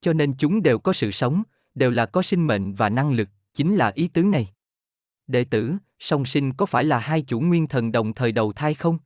Cho 0.00 0.12
nên 0.12 0.34
chúng 0.38 0.62
đều 0.62 0.78
có 0.78 0.92
sự 0.92 1.10
sống, 1.10 1.42
đều 1.74 1.90
là 1.90 2.06
có 2.06 2.22
sinh 2.22 2.46
mệnh 2.46 2.74
và 2.74 2.88
năng 2.88 3.12
lực, 3.12 3.28
chính 3.54 3.76
là 3.76 3.92
ý 3.94 4.08
tứ 4.08 4.22
này. 4.22 4.48
Đệ 5.26 5.44
tử, 5.44 5.74
song 5.98 6.24
sinh 6.26 6.52
có 6.52 6.66
phải 6.66 6.84
là 6.84 6.98
hai 6.98 7.22
chủ 7.22 7.40
nguyên 7.40 7.66
thần 7.66 7.92
đồng 7.92 8.12
thời 8.12 8.32
đầu 8.32 8.52
thai 8.52 8.74
không? 8.74 8.98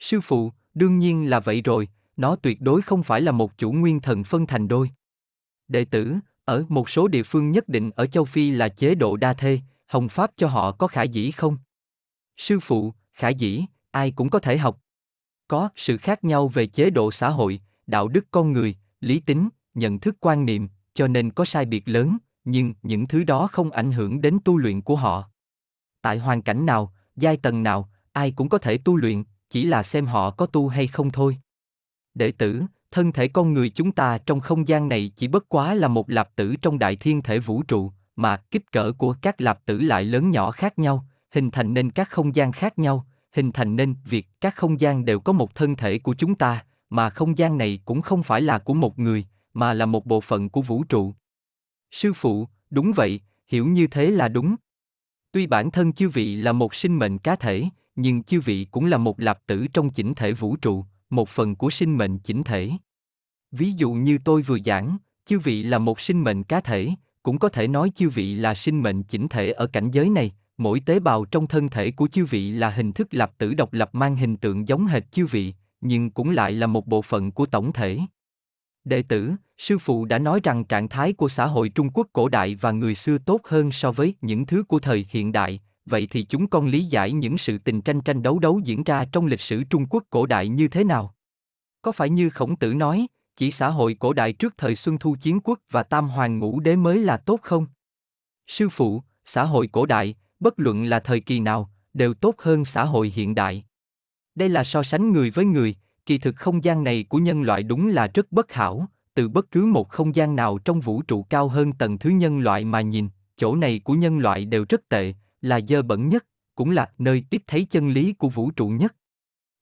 Sư 0.00 0.20
phụ, 0.20 0.52
đương 0.74 0.98
nhiên 0.98 1.30
là 1.30 1.40
vậy 1.40 1.62
rồi, 1.62 1.88
nó 2.16 2.36
tuyệt 2.36 2.60
đối 2.60 2.82
không 2.82 3.02
phải 3.02 3.20
là 3.20 3.32
một 3.32 3.58
chủ 3.58 3.72
nguyên 3.72 4.00
thần 4.00 4.24
phân 4.24 4.46
thành 4.46 4.68
đôi. 4.68 4.90
Đệ 5.68 5.84
tử, 5.84 6.16
ở 6.44 6.64
một 6.68 6.90
số 6.90 7.08
địa 7.08 7.22
phương 7.22 7.50
nhất 7.50 7.68
định 7.68 7.90
ở 7.90 8.06
châu 8.06 8.24
Phi 8.24 8.50
là 8.50 8.68
chế 8.68 8.94
độ 8.94 9.16
đa 9.16 9.34
thê, 9.34 9.60
hồng 9.86 10.08
pháp 10.08 10.30
cho 10.36 10.48
họ 10.48 10.72
có 10.72 10.86
khả 10.86 11.02
dĩ 11.02 11.30
không? 11.30 11.56
Sư 12.40 12.60
phụ, 12.60 12.94
khả 13.12 13.28
dĩ, 13.28 13.64
ai 13.90 14.10
cũng 14.10 14.30
có 14.30 14.38
thể 14.38 14.58
học. 14.58 14.80
Có 15.48 15.68
sự 15.76 15.96
khác 15.96 16.24
nhau 16.24 16.48
về 16.48 16.66
chế 16.66 16.90
độ 16.90 17.10
xã 17.10 17.28
hội, 17.28 17.60
đạo 17.86 18.08
đức 18.08 18.24
con 18.30 18.52
người, 18.52 18.76
lý 19.00 19.20
tính, 19.20 19.48
nhận 19.74 20.00
thức 20.00 20.16
quan 20.20 20.46
niệm, 20.46 20.68
cho 20.94 21.08
nên 21.08 21.30
có 21.30 21.44
sai 21.44 21.64
biệt 21.64 21.88
lớn, 21.88 22.18
nhưng 22.44 22.74
những 22.82 23.06
thứ 23.06 23.24
đó 23.24 23.46
không 23.46 23.70
ảnh 23.70 23.92
hưởng 23.92 24.20
đến 24.20 24.38
tu 24.44 24.58
luyện 24.58 24.80
của 24.80 24.96
họ. 24.96 25.30
Tại 26.02 26.18
hoàn 26.18 26.42
cảnh 26.42 26.66
nào, 26.66 26.92
giai 27.16 27.36
tầng 27.36 27.62
nào, 27.62 27.90
ai 28.12 28.30
cũng 28.30 28.48
có 28.48 28.58
thể 28.58 28.78
tu 28.78 28.96
luyện, 28.96 29.24
chỉ 29.50 29.64
là 29.64 29.82
xem 29.82 30.06
họ 30.06 30.30
có 30.30 30.46
tu 30.46 30.68
hay 30.68 30.86
không 30.86 31.10
thôi. 31.10 31.36
Đệ 32.14 32.32
tử, 32.32 32.62
thân 32.90 33.12
thể 33.12 33.28
con 33.28 33.54
người 33.54 33.70
chúng 33.70 33.92
ta 33.92 34.18
trong 34.18 34.40
không 34.40 34.68
gian 34.68 34.88
này 34.88 35.12
chỉ 35.16 35.28
bất 35.28 35.48
quá 35.48 35.74
là 35.74 35.88
một 35.88 36.10
lạp 36.10 36.36
tử 36.36 36.56
trong 36.62 36.78
đại 36.78 36.96
thiên 36.96 37.22
thể 37.22 37.38
vũ 37.38 37.62
trụ, 37.62 37.92
mà 38.16 38.36
kích 38.36 38.72
cỡ 38.72 38.92
của 38.98 39.16
các 39.22 39.40
lạp 39.40 39.66
tử 39.66 39.78
lại 39.80 40.04
lớn 40.04 40.30
nhỏ 40.30 40.50
khác 40.50 40.78
nhau, 40.78 41.06
hình 41.30 41.50
thành 41.50 41.74
nên 41.74 41.90
các 41.90 42.10
không 42.10 42.34
gian 42.34 42.52
khác 42.52 42.78
nhau, 42.78 43.06
hình 43.32 43.52
thành 43.52 43.76
nên 43.76 43.94
việc 44.04 44.26
các 44.40 44.56
không 44.56 44.80
gian 44.80 45.04
đều 45.04 45.20
có 45.20 45.32
một 45.32 45.54
thân 45.54 45.76
thể 45.76 45.98
của 45.98 46.14
chúng 46.14 46.34
ta, 46.34 46.64
mà 46.90 47.10
không 47.10 47.38
gian 47.38 47.58
này 47.58 47.80
cũng 47.84 48.02
không 48.02 48.22
phải 48.22 48.42
là 48.42 48.58
của 48.58 48.74
một 48.74 48.98
người, 48.98 49.26
mà 49.54 49.74
là 49.74 49.86
một 49.86 50.06
bộ 50.06 50.20
phận 50.20 50.48
của 50.48 50.62
vũ 50.62 50.84
trụ. 50.84 51.14
Sư 51.90 52.12
phụ, 52.12 52.48
đúng 52.70 52.92
vậy, 52.92 53.20
hiểu 53.48 53.66
như 53.66 53.86
thế 53.86 54.10
là 54.10 54.28
đúng. 54.28 54.56
Tuy 55.32 55.46
bản 55.46 55.70
thân 55.70 55.92
chư 55.92 56.08
vị 56.08 56.36
là 56.36 56.52
một 56.52 56.74
sinh 56.74 56.98
mệnh 56.98 57.18
cá 57.18 57.36
thể, 57.36 57.64
nhưng 57.96 58.22
chư 58.22 58.40
vị 58.40 58.66
cũng 58.70 58.86
là 58.86 58.98
một 58.98 59.20
lạp 59.20 59.46
tử 59.46 59.66
trong 59.72 59.90
chỉnh 59.90 60.14
thể 60.14 60.32
vũ 60.32 60.56
trụ, 60.56 60.84
một 61.10 61.28
phần 61.28 61.56
của 61.56 61.70
sinh 61.70 61.98
mệnh 61.98 62.18
chỉnh 62.18 62.42
thể. 62.42 62.70
Ví 63.52 63.72
dụ 63.72 63.92
như 63.92 64.18
tôi 64.24 64.42
vừa 64.42 64.58
giảng, 64.64 64.98
chư 65.24 65.38
vị 65.38 65.62
là 65.62 65.78
một 65.78 66.00
sinh 66.00 66.24
mệnh 66.24 66.42
cá 66.42 66.60
thể, 66.60 66.90
cũng 67.22 67.38
có 67.38 67.48
thể 67.48 67.68
nói 67.68 67.92
chư 67.94 68.08
vị 68.08 68.34
là 68.34 68.54
sinh 68.54 68.82
mệnh 68.82 69.02
chỉnh 69.02 69.28
thể 69.28 69.50
ở 69.50 69.66
cảnh 69.66 69.90
giới 69.90 70.08
này, 70.08 70.32
mỗi 70.60 70.80
tế 70.80 71.00
bào 71.00 71.24
trong 71.24 71.46
thân 71.46 71.68
thể 71.68 71.90
của 71.90 72.08
chư 72.08 72.24
vị 72.24 72.50
là 72.50 72.70
hình 72.70 72.92
thức 72.92 73.08
lạp 73.10 73.38
tử 73.38 73.54
độc 73.54 73.72
lập 73.72 73.90
mang 73.92 74.16
hình 74.16 74.36
tượng 74.36 74.68
giống 74.68 74.86
hệt 74.86 75.12
chư 75.12 75.26
vị, 75.26 75.54
nhưng 75.80 76.10
cũng 76.10 76.30
lại 76.30 76.52
là 76.52 76.66
một 76.66 76.86
bộ 76.86 77.02
phận 77.02 77.32
của 77.32 77.46
tổng 77.46 77.72
thể. 77.72 77.98
Đệ 78.84 79.02
tử, 79.02 79.32
sư 79.58 79.78
phụ 79.78 80.04
đã 80.04 80.18
nói 80.18 80.40
rằng 80.42 80.64
trạng 80.64 80.88
thái 80.88 81.12
của 81.12 81.28
xã 81.28 81.46
hội 81.46 81.68
Trung 81.68 81.90
Quốc 81.94 82.06
cổ 82.12 82.28
đại 82.28 82.54
và 82.54 82.72
người 82.72 82.94
xưa 82.94 83.18
tốt 83.18 83.40
hơn 83.44 83.72
so 83.72 83.92
với 83.92 84.14
những 84.20 84.46
thứ 84.46 84.62
của 84.62 84.78
thời 84.78 85.06
hiện 85.10 85.32
đại, 85.32 85.60
vậy 85.86 86.08
thì 86.10 86.22
chúng 86.22 86.46
con 86.46 86.66
lý 86.66 86.84
giải 86.84 87.12
những 87.12 87.38
sự 87.38 87.58
tình 87.58 87.80
tranh 87.80 88.00
tranh 88.00 88.22
đấu 88.22 88.38
đấu 88.38 88.60
diễn 88.64 88.84
ra 88.84 89.04
trong 89.12 89.26
lịch 89.26 89.40
sử 89.40 89.64
Trung 89.64 89.86
Quốc 89.90 90.04
cổ 90.10 90.26
đại 90.26 90.48
như 90.48 90.68
thế 90.68 90.84
nào? 90.84 91.14
Có 91.82 91.92
phải 91.92 92.10
như 92.10 92.30
khổng 92.30 92.56
tử 92.56 92.74
nói, 92.74 93.06
chỉ 93.36 93.50
xã 93.50 93.68
hội 93.68 93.96
cổ 94.00 94.12
đại 94.12 94.32
trước 94.32 94.54
thời 94.56 94.76
Xuân 94.76 94.98
Thu 94.98 95.16
Chiến 95.20 95.40
Quốc 95.44 95.58
và 95.70 95.82
Tam 95.82 96.08
Hoàng 96.08 96.38
Ngũ 96.38 96.60
Đế 96.60 96.76
mới 96.76 96.98
là 96.98 97.16
tốt 97.16 97.40
không? 97.42 97.66
Sư 98.46 98.68
phụ, 98.68 99.02
xã 99.24 99.44
hội 99.44 99.66
cổ 99.66 99.86
đại, 99.86 100.14
bất 100.40 100.54
luận 100.56 100.84
là 100.84 101.00
thời 101.00 101.20
kỳ 101.20 101.40
nào, 101.40 101.70
đều 101.94 102.14
tốt 102.14 102.34
hơn 102.38 102.64
xã 102.64 102.84
hội 102.84 103.12
hiện 103.14 103.34
đại. 103.34 103.64
Đây 104.34 104.48
là 104.48 104.64
so 104.64 104.82
sánh 104.82 105.12
người 105.12 105.30
với 105.30 105.44
người, 105.44 105.74
kỳ 106.06 106.18
thực 106.18 106.36
không 106.36 106.64
gian 106.64 106.84
này 106.84 107.04
của 107.08 107.18
nhân 107.18 107.42
loại 107.42 107.62
đúng 107.62 107.88
là 107.88 108.06
rất 108.06 108.32
bất 108.32 108.52
hảo, 108.52 108.86
từ 109.14 109.28
bất 109.28 109.50
cứ 109.50 109.64
một 109.64 109.88
không 109.88 110.14
gian 110.14 110.36
nào 110.36 110.58
trong 110.58 110.80
vũ 110.80 111.02
trụ 111.02 111.22
cao 111.22 111.48
hơn 111.48 111.72
tầng 111.72 111.98
thứ 111.98 112.10
nhân 112.10 112.40
loại 112.40 112.64
mà 112.64 112.80
nhìn, 112.80 113.08
chỗ 113.36 113.56
này 113.56 113.80
của 113.84 113.94
nhân 113.94 114.18
loại 114.18 114.44
đều 114.44 114.64
rất 114.68 114.88
tệ, 114.88 115.14
là 115.42 115.60
dơ 115.68 115.82
bẩn 115.82 116.08
nhất, 116.08 116.26
cũng 116.54 116.70
là 116.70 116.90
nơi 116.98 117.24
tiếp 117.30 117.42
thấy 117.46 117.64
chân 117.64 117.90
lý 117.90 118.12
của 118.12 118.28
vũ 118.28 118.50
trụ 118.50 118.68
nhất. 118.68 118.94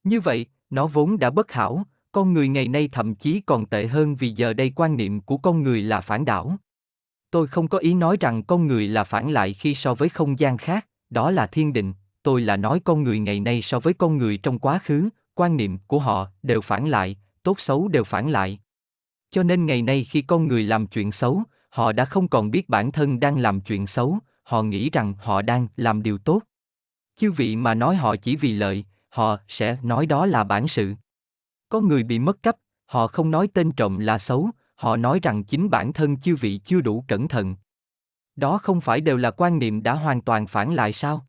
Như 0.05 0.20
vậy, 0.20 0.47
nó 0.70 0.87
vốn 0.87 1.18
đã 1.18 1.31
bất 1.31 1.53
hảo, 1.53 1.85
con 2.12 2.33
người 2.33 2.49
ngày 2.49 2.68
nay 2.68 2.89
thậm 2.93 3.14
chí 3.14 3.41
còn 3.41 3.66
tệ 3.66 3.87
hơn 3.87 4.16
vì 4.16 4.31
giờ 4.31 4.53
đây 4.53 4.72
quan 4.76 4.97
niệm 4.97 5.20
của 5.20 5.37
con 5.37 5.62
người 5.62 5.83
là 5.83 6.01
phản 6.01 6.24
đảo. 6.24 6.57
Tôi 7.31 7.47
không 7.47 7.68
có 7.68 7.79
ý 7.79 7.95
nói 7.95 8.16
rằng 8.20 8.43
con 8.43 8.66
người 8.66 8.89
là 8.89 9.05
phản 9.05 9.31
lại 9.31 9.53
khi 9.55 9.74
so 9.74 9.95
với 9.95 10.09
không 10.09 10.39
gian 10.39 10.59
khác, 10.59 10.87
đó 11.11 11.31
là 11.31 11.47
thiên 11.47 11.72
định, 11.72 11.95
tôi 12.22 12.41
là 12.41 12.57
nói 12.57 12.81
con 12.85 13.03
người 13.03 13.18
ngày 13.18 13.41
nay 13.41 13.62
so 13.62 13.81
với 13.81 13.95
con 13.95 14.18
người 14.18 14.39
trong 14.39 14.59
quá 14.59 14.79
khứ, 14.85 15.09
quan 15.35 15.57
niệm 15.57 15.79
của 15.87 15.99
họ 15.99 16.29
đều 16.43 16.61
phản 16.61 16.87
lại, 16.87 17.16
tốt 17.43 17.61
xấu 17.61 17.89
đều 17.89 18.05
phản 18.05 18.31
lại. 18.31 18.61
Cho 19.31 19.43
nên 19.43 19.66
ngày 19.66 19.83
nay 19.83 20.05
khi 20.05 20.22
con 20.22 20.49
người 20.49 20.62
làm 20.62 20.87
chuyện 20.87 21.12
xấu, 21.12 21.43
họ 21.70 21.93
đã 21.93 22.05
không 22.05 22.29
còn 22.29 22.51
biết 22.51 22.68
bản 22.68 22.93
thân 22.93 23.20
đang 23.20 23.39
làm 23.39 23.61
chuyện 23.61 23.87
xấu, 23.87 24.18
họ 24.43 24.62
nghĩ 24.62 24.91
rằng 24.91 25.14
họ 25.18 25.43
đang 25.43 25.68
làm 25.76 26.03
điều 26.03 26.18
tốt. 26.18 26.43
Chư 27.16 27.33
vị 27.33 27.57
mà 27.57 27.74
nói 27.74 27.97
họ 27.97 28.16
chỉ 28.16 28.37
vì 28.37 28.53
lợi, 28.53 28.85
họ 29.09 29.39
sẽ 29.49 29.79
nói 29.83 30.07
đó 30.07 30.26
là 30.26 30.45
bản 30.45 30.68
sự. 30.68 30.95
Có 31.68 31.81
người 31.81 32.03
bị 32.03 32.18
mất 32.18 32.43
cấp, 32.43 32.57
họ 32.87 33.07
không 33.07 33.31
nói 33.31 33.49
tên 33.55 33.72
trộm 33.72 33.99
là 33.99 34.18
xấu, 34.18 34.51
họ 34.79 34.97
nói 34.97 35.20
rằng 35.22 35.45
chính 35.45 35.70
bản 35.70 35.93
thân 35.93 36.16
chư 36.16 36.37
vị 36.37 36.61
chưa 36.64 36.81
đủ 36.81 37.05
cẩn 37.09 37.29
thận. 37.29 37.57
Đó 38.37 38.59
không 38.59 38.81
phải 38.81 39.01
đều 39.01 39.16
là 39.16 39.31
quan 39.31 39.59
niệm 39.59 39.83
đã 39.83 39.95
hoàn 39.95 40.22
toàn 40.22 40.47
phản 40.47 40.74
lại 40.74 40.93
sao? 40.93 41.26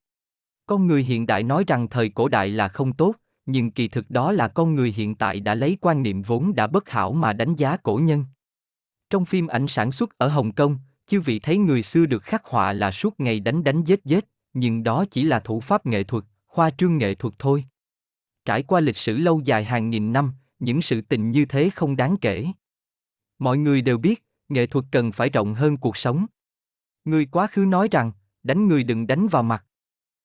Con 0.65 0.87
người 0.87 1.03
hiện 1.03 1.27
đại 1.27 1.43
nói 1.43 1.63
rằng 1.67 1.87
thời 1.87 2.09
cổ 2.09 2.27
đại 2.27 2.49
là 2.49 2.67
không 2.67 2.93
tốt, 2.93 3.15
nhưng 3.45 3.71
kỳ 3.71 3.87
thực 3.87 4.09
đó 4.09 4.31
là 4.31 4.47
con 4.47 4.75
người 4.75 4.93
hiện 4.95 5.15
tại 5.15 5.39
đã 5.39 5.55
lấy 5.55 5.77
quan 5.81 6.03
niệm 6.03 6.21
vốn 6.21 6.55
đã 6.55 6.67
bất 6.67 6.89
hảo 6.89 7.11
mà 7.11 7.33
đánh 7.33 7.55
giá 7.55 7.77
cổ 7.77 7.97
nhân. 7.97 8.25
Trong 9.09 9.25
phim 9.25 9.47
ảnh 9.47 9.67
sản 9.67 9.91
xuất 9.91 10.17
ở 10.17 10.27
Hồng 10.27 10.51
Kông, 10.51 10.77
chư 11.07 11.21
vị 11.21 11.39
thấy 11.39 11.57
người 11.57 11.83
xưa 11.83 12.05
được 12.05 12.23
khắc 12.23 12.45
họa 12.45 12.73
là 12.73 12.91
suốt 12.91 13.19
ngày 13.19 13.39
đánh 13.39 13.63
đánh 13.63 13.83
giết 13.83 14.05
giết, 14.05 14.25
nhưng 14.53 14.83
đó 14.83 15.05
chỉ 15.11 15.23
là 15.23 15.39
thủ 15.39 15.59
pháp 15.59 15.85
nghệ 15.85 16.03
thuật, 16.03 16.23
khoa 16.47 16.69
trương 16.69 16.97
nghệ 16.97 17.15
thuật 17.15 17.33
thôi. 17.39 17.65
Trải 18.45 18.63
qua 18.63 18.79
lịch 18.79 18.97
sử 18.97 19.17
lâu 19.17 19.41
dài 19.45 19.63
hàng 19.63 19.89
nghìn 19.89 20.13
năm, 20.13 20.33
những 20.59 20.81
sự 20.81 21.01
tình 21.01 21.31
như 21.31 21.45
thế 21.45 21.69
không 21.69 21.95
đáng 21.95 22.17
kể. 22.17 22.45
Mọi 23.39 23.57
người 23.57 23.81
đều 23.81 23.97
biết, 23.97 24.23
nghệ 24.49 24.67
thuật 24.67 24.85
cần 24.91 25.11
phải 25.11 25.29
rộng 25.29 25.53
hơn 25.53 25.77
cuộc 25.77 25.97
sống. 25.97 26.25
Người 27.05 27.25
quá 27.25 27.47
khứ 27.47 27.65
nói 27.65 27.87
rằng, 27.91 28.11
đánh 28.43 28.67
người 28.67 28.83
đừng 28.83 29.07
đánh 29.07 29.27
vào 29.27 29.43
mặt. 29.43 29.65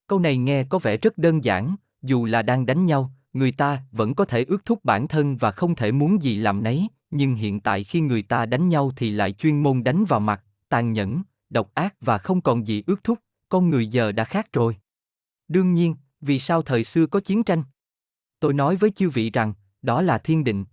Câu 0.06 0.18
này 0.18 0.36
nghe 0.36 0.64
có 0.64 0.78
vẻ 0.78 0.96
rất 0.96 1.18
đơn 1.18 1.44
giản, 1.44 1.76
dù 2.02 2.24
là 2.24 2.42
đang 2.42 2.66
đánh 2.66 2.86
nhau, 2.86 3.12
người 3.32 3.52
ta 3.52 3.82
vẫn 3.92 4.14
có 4.14 4.24
thể 4.24 4.44
ước 4.44 4.64
thúc 4.64 4.84
bản 4.84 5.08
thân 5.08 5.36
và 5.36 5.50
không 5.50 5.74
thể 5.74 5.92
muốn 5.92 6.22
gì 6.22 6.36
làm 6.36 6.62
nấy, 6.62 6.88
nhưng 7.10 7.34
hiện 7.34 7.60
tại 7.60 7.84
khi 7.84 8.00
người 8.00 8.22
ta 8.22 8.46
đánh 8.46 8.68
nhau 8.68 8.92
thì 8.96 9.10
lại 9.10 9.32
chuyên 9.32 9.62
môn 9.62 9.84
đánh 9.84 10.04
vào 10.04 10.20
mặt, 10.20 10.44
tàn 10.68 10.92
nhẫn, 10.92 11.22
độc 11.50 11.74
ác 11.74 11.94
và 12.00 12.18
không 12.18 12.40
còn 12.40 12.66
gì 12.66 12.82
ước 12.86 13.04
thúc, 13.04 13.18
con 13.48 13.70
người 13.70 13.86
giờ 13.86 14.12
đã 14.12 14.24
khác 14.24 14.52
rồi. 14.52 14.76
Đương 15.48 15.74
nhiên, 15.74 15.96
vì 16.20 16.38
sao 16.38 16.62
thời 16.62 16.84
xưa 16.84 17.06
có 17.06 17.20
chiến 17.20 17.44
tranh? 17.44 17.62
Tôi 18.40 18.54
nói 18.54 18.76
với 18.76 18.90
chư 18.90 19.10
vị 19.10 19.30
rằng, 19.30 19.54
đó 19.82 20.02
là 20.02 20.18
thiên 20.18 20.44
định. 20.44 20.64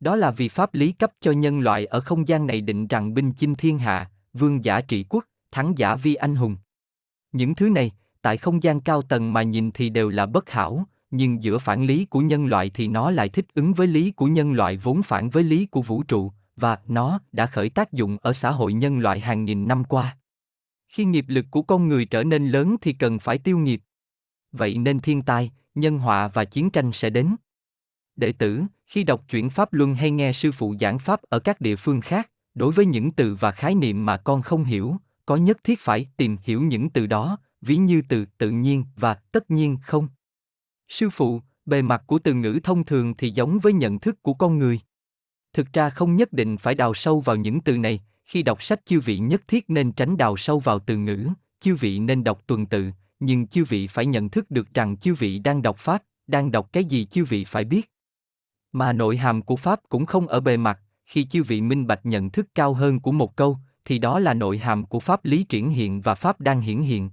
Đó 0.00 0.16
là 0.16 0.30
vì 0.30 0.48
pháp 0.48 0.74
lý 0.74 0.92
cấp 0.92 1.12
cho 1.20 1.32
nhân 1.32 1.60
loại 1.60 1.86
ở 1.86 2.00
không 2.00 2.28
gian 2.28 2.46
này 2.46 2.60
định 2.60 2.86
rằng 2.86 3.14
binh 3.14 3.32
chinh 3.32 3.54
thiên 3.54 3.78
hạ, 3.78 4.10
vương 4.32 4.64
giả 4.64 4.80
trị 4.80 5.04
quốc, 5.08 5.24
thắng 5.50 5.78
giả 5.78 5.94
vi 5.96 6.14
anh 6.14 6.34
hùng. 6.34 6.56
Những 7.32 7.54
thứ 7.54 7.68
này, 7.68 7.92
tại 8.22 8.36
không 8.36 8.62
gian 8.62 8.80
cao 8.80 9.02
tầng 9.02 9.32
mà 9.32 9.42
nhìn 9.42 9.70
thì 9.70 9.88
đều 9.88 10.08
là 10.08 10.26
bất 10.26 10.50
hảo, 10.50 10.86
nhưng 11.10 11.42
giữa 11.42 11.58
phản 11.58 11.86
lý 11.86 12.04
của 12.04 12.20
nhân 12.20 12.46
loại 12.46 12.70
thì 12.74 12.88
nó 12.88 13.10
lại 13.10 13.28
thích 13.28 13.46
ứng 13.54 13.74
với 13.74 13.86
lý 13.86 14.10
của 14.10 14.26
nhân 14.26 14.52
loại 14.52 14.76
vốn 14.76 15.02
phản 15.02 15.30
với 15.30 15.42
lý 15.42 15.66
của 15.66 15.82
vũ 15.82 16.02
trụ, 16.02 16.32
và 16.56 16.78
nó 16.86 17.20
đã 17.32 17.46
khởi 17.46 17.70
tác 17.70 17.92
dụng 17.92 18.18
ở 18.22 18.32
xã 18.32 18.50
hội 18.50 18.72
nhân 18.72 18.98
loại 18.98 19.20
hàng 19.20 19.44
nghìn 19.44 19.68
năm 19.68 19.84
qua. 19.84 20.16
Khi 20.88 21.04
nghiệp 21.04 21.24
lực 21.28 21.46
của 21.50 21.62
con 21.62 21.88
người 21.88 22.04
trở 22.04 22.24
nên 22.24 22.48
lớn 22.48 22.76
thì 22.80 22.92
cần 22.92 23.18
phải 23.18 23.38
tiêu 23.38 23.58
nghiệp. 23.58 23.82
Vậy 24.52 24.78
nên 24.78 25.00
thiên 25.00 25.22
tai, 25.22 25.50
nhân 25.74 25.98
họa 25.98 26.28
và 26.28 26.44
chiến 26.44 26.70
tranh 26.70 26.92
sẽ 26.92 27.10
đến. 27.10 27.36
Đệ 28.16 28.32
tử, 28.32 28.62
khi 28.86 29.04
đọc 29.04 29.24
chuyển 29.28 29.50
pháp 29.50 29.72
luân 29.72 29.94
hay 29.94 30.10
nghe 30.10 30.32
sư 30.32 30.52
phụ 30.52 30.74
giảng 30.80 30.98
pháp 30.98 31.22
ở 31.22 31.38
các 31.38 31.60
địa 31.60 31.76
phương 31.76 32.00
khác, 32.00 32.30
đối 32.54 32.72
với 32.72 32.86
những 32.86 33.12
từ 33.12 33.34
và 33.40 33.50
khái 33.50 33.74
niệm 33.74 34.06
mà 34.06 34.16
con 34.16 34.42
không 34.42 34.64
hiểu, 34.64 34.96
có 35.26 35.36
nhất 35.36 35.64
thiết 35.64 35.80
phải 35.80 36.06
tìm 36.16 36.36
hiểu 36.42 36.62
những 36.62 36.90
từ 36.90 37.06
đó, 37.06 37.38
ví 37.60 37.76
như 37.76 38.02
từ 38.08 38.24
tự 38.38 38.50
nhiên 38.50 38.84
và 38.96 39.14
tất 39.14 39.50
nhiên 39.50 39.76
không. 39.82 40.08
Sư 40.88 41.10
phụ, 41.10 41.40
bề 41.66 41.82
mặt 41.82 42.02
của 42.06 42.18
từ 42.18 42.34
ngữ 42.34 42.58
thông 42.62 42.84
thường 42.84 43.14
thì 43.14 43.30
giống 43.30 43.58
với 43.58 43.72
nhận 43.72 43.98
thức 43.98 44.22
của 44.22 44.34
con 44.34 44.58
người. 44.58 44.80
Thực 45.52 45.72
ra 45.72 45.90
không 45.90 46.16
nhất 46.16 46.32
định 46.32 46.56
phải 46.56 46.74
đào 46.74 46.94
sâu 46.94 47.20
vào 47.20 47.36
những 47.36 47.60
từ 47.60 47.78
này, 47.78 48.00
khi 48.24 48.42
đọc 48.42 48.62
sách 48.62 48.86
chư 48.86 49.00
vị 49.00 49.18
nhất 49.18 49.42
thiết 49.48 49.64
nên 49.70 49.92
tránh 49.92 50.16
đào 50.16 50.36
sâu 50.36 50.58
vào 50.58 50.78
từ 50.78 50.96
ngữ, 50.96 51.28
chư 51.60 51.74
vị 51.74 51.98
nên 51.98 52.24
đọc 52.24 52.42
tuần 52.46 52.66
tự, 52.66 52.90
nhưng 53.20 53.46
chư 53.46 53.64
vị 53.64 53.86
phải 53.86 54.06
nhận 54.06 54.30
thức 54.30 54.50
được 54.50 54.74
rằng 54.74 54.96
chư 54.96 55.14
vị 55.14 55.38
đang 55.38 55.62
đọc 55.62 55.78
pháp, 55.78 56.02
đang 56.26 56.52
đọc 56.52 56.68
cái 56.72 56.84
gì 56.84 57.04
chư 57.04 57.24
vị 57.24 57.44
phải 57.44 57.64
biết. 57.64 57.90
Mà 58.76 58.92
nội 58.92 59.16
hàm 59.16 59.42
của 59.42 59.56
pháp 59.56 59.80
cũng 59.88 60.06
không 60.06 60.28
ở 60.28 60.40
bề 60.40 60.56
mặt, 60.56 60.80
khi 61.04 61.24
chư 61.24 61.42
vị 61.42 61.60
minh 61.60 61.86
bạch 61.86 62.06
nhận 62.06 62.30
thức 62.30 62.46
cao 62.54 62.74
hơn 62.74 63.00
của 63.00 63.12
một 63.12 63.36
câu, 63.36 63.58
thì 63.84 63.98
đó 63.98 64.18
là 64.18 64.34
nội 64.34 64.58
hàm 64.58 64.86
của 64.86 65.00
pháp 65.00 65.24
lý 65.24 65.44
triển 65.44 65.70
hiện 65.70 66.00
và 66.00 66.14
pháp 66.14 66.40
đang 66.40 66.60
hiển 66.60 66.80
hiện. 66.80 67.10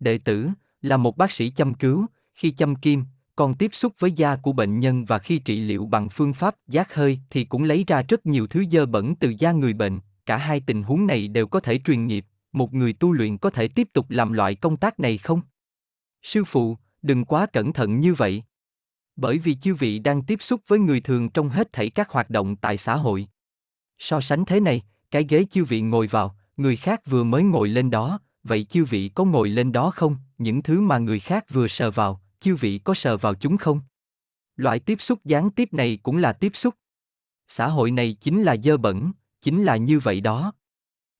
Đệ 0.00 0.18
tử 0.18 0.48
là 0.82 0.96
một 0.96 1.16
bác 1.16 1.32
sĩ 1.32 1.50
chăm 1.50 1.74
cứu, 1.74 2.06
khi 2.34 2.50
châm 2.50 2.74
kim, 2.74 3.04
còn 3.36 3.54
tiếp 3.54 3.70
xúc 3.74 3.92
với 3.98 4.12
da 4.12 4.36
của 4.36 4.52
bệnh 4.52 4.80
nhân 4.80 5.04
và 5.04 5.18
khi 5.18 5.38
trị 5.38 5.60
liệu 5.60 5.86
bằng 5.86 6.08
phương 6.08 6.34
pháp 6.34 6.56
giác 6.68 6.94
hơi 6.94 7.20
thì 7.30 7.44
cũng 7.44 7.64
lấy 7.64 7.84
ra 7.86 8.02
rất 8.08 8.26
nhiều 8.26 8.46
thứ 8.46 8.64
dơ 8.70 8.86
bẩn 8.86 9.14
từ 9.16 9.34
da 9.38 9.52
người 9.52 9.72
bệnh, 9.72 10.00
cả 10.26 10.36
hai 10.36 10.60
tình 10.60 10.82
huống 10.82 11.06
này 11.06 11.28
đều 11.28 11.46
có 11.46 11.60
thể 11.60 11.78
truyền 11.84 12.06
nghiệp, 12.06 12.26
một 12.52 12.74
người 12.74 12.92
tu 12.92 13.12
luyện 13.12 13.38
có 13.38 13.50
thể 13.50 13.68
tiếp 13.68 13.88
tục 13.92 14.06
làm 14.08 14.32
loại 14.32 14.54
công 14.54 14.76
tác 14.76 15.00
này 15.00 15.18
không? 15.18 15.40
Sư 16.22 16.44
phụ, 16.44 16.76
đừng 17.02 17.24
quá 17.24 17.46
cẩn 17.46 17.72
thận 17.72 18.00
như 18.00 18.14
vậy. 18.14 18.42
Bởi 19.16 19.38
vì 19.38 19.54
chư 19.54 19.74
vị 19.74 19.98
đang 19.98 20.22
tiếp 20.22 20.42
xúc 20.42 20.60
với 20.66 20.78
người 20.78 21.00
thường 21.00 21.28
trong 21.28 21.48
hết 21.48 21.72
thảy 21.72 21.90
các 21.90 22.10
hoạt 22.10 22.30
động 22.30 22.56
tại 22.56 22.76
xã 22.76 22.96
hội. 22.96 23.28
So 23.98 24.20
sánh 24.20 24.44
thế 24.44 24.60
này, 24.60 24.82
cái 25.10 25.26
ghế 25.28 25.44
chư 25.50 25.64
vị 25.64 25.80
ngồi 25.80 26.06
vào, 26.06 26.36
người 26.56 26.76
khác 26.76 27.06
vừa 27.06 27.24
mới 27.24 27.42
ngồi 27.42 27.68
lên 27.68 27.90
đó, 27.90 28.18
vậy 28.42 28.64
chư 28.64 28.84
vị 28.84 29.10
có 29.14 29.24
ngồi 29.24 29.48
lên 29.48 29.72
đó 29.72 29.90
không? 29.90 30.16
Những 30.38 30.62
thứ 30.62 30.80
mà 30.80 30.98
người 30.98 31.20
khác 31.20 31.44
vừa 31.50 31.68
sờ 31.68 31.90
vào, 31.90 32.20
chư 32.40 32.56
vị 32.56 32.78
có 32.78 32.94
sờ 32.94 33.16
vào 33.16 33.34
chúng 33.34 33.56
không? 33.56 33.80
Loại 34.56 34.78
tiếp 34.78 35.00
xúc 35.00 35.20
gián 35.24 35.50
tiếp 35.50 35.72
này 35.72 35.98
cũng 36.02 36.16
là 36.16 36.32
tiếp 36.32 36.52
xúc. 36.54 36.74
Xã 37.48 37.68
hội 37.68 37.90
này 37.90 38.16
chính 38.20 38.42
là 38.42 38.56
dơ 38.56 38.76
bẩn, 38.76 39.12
chính 39.40 39.64
là 39.64 39.76
như 39.76 39.98
vậy 39.98 40.20
đó. 40.20 40.52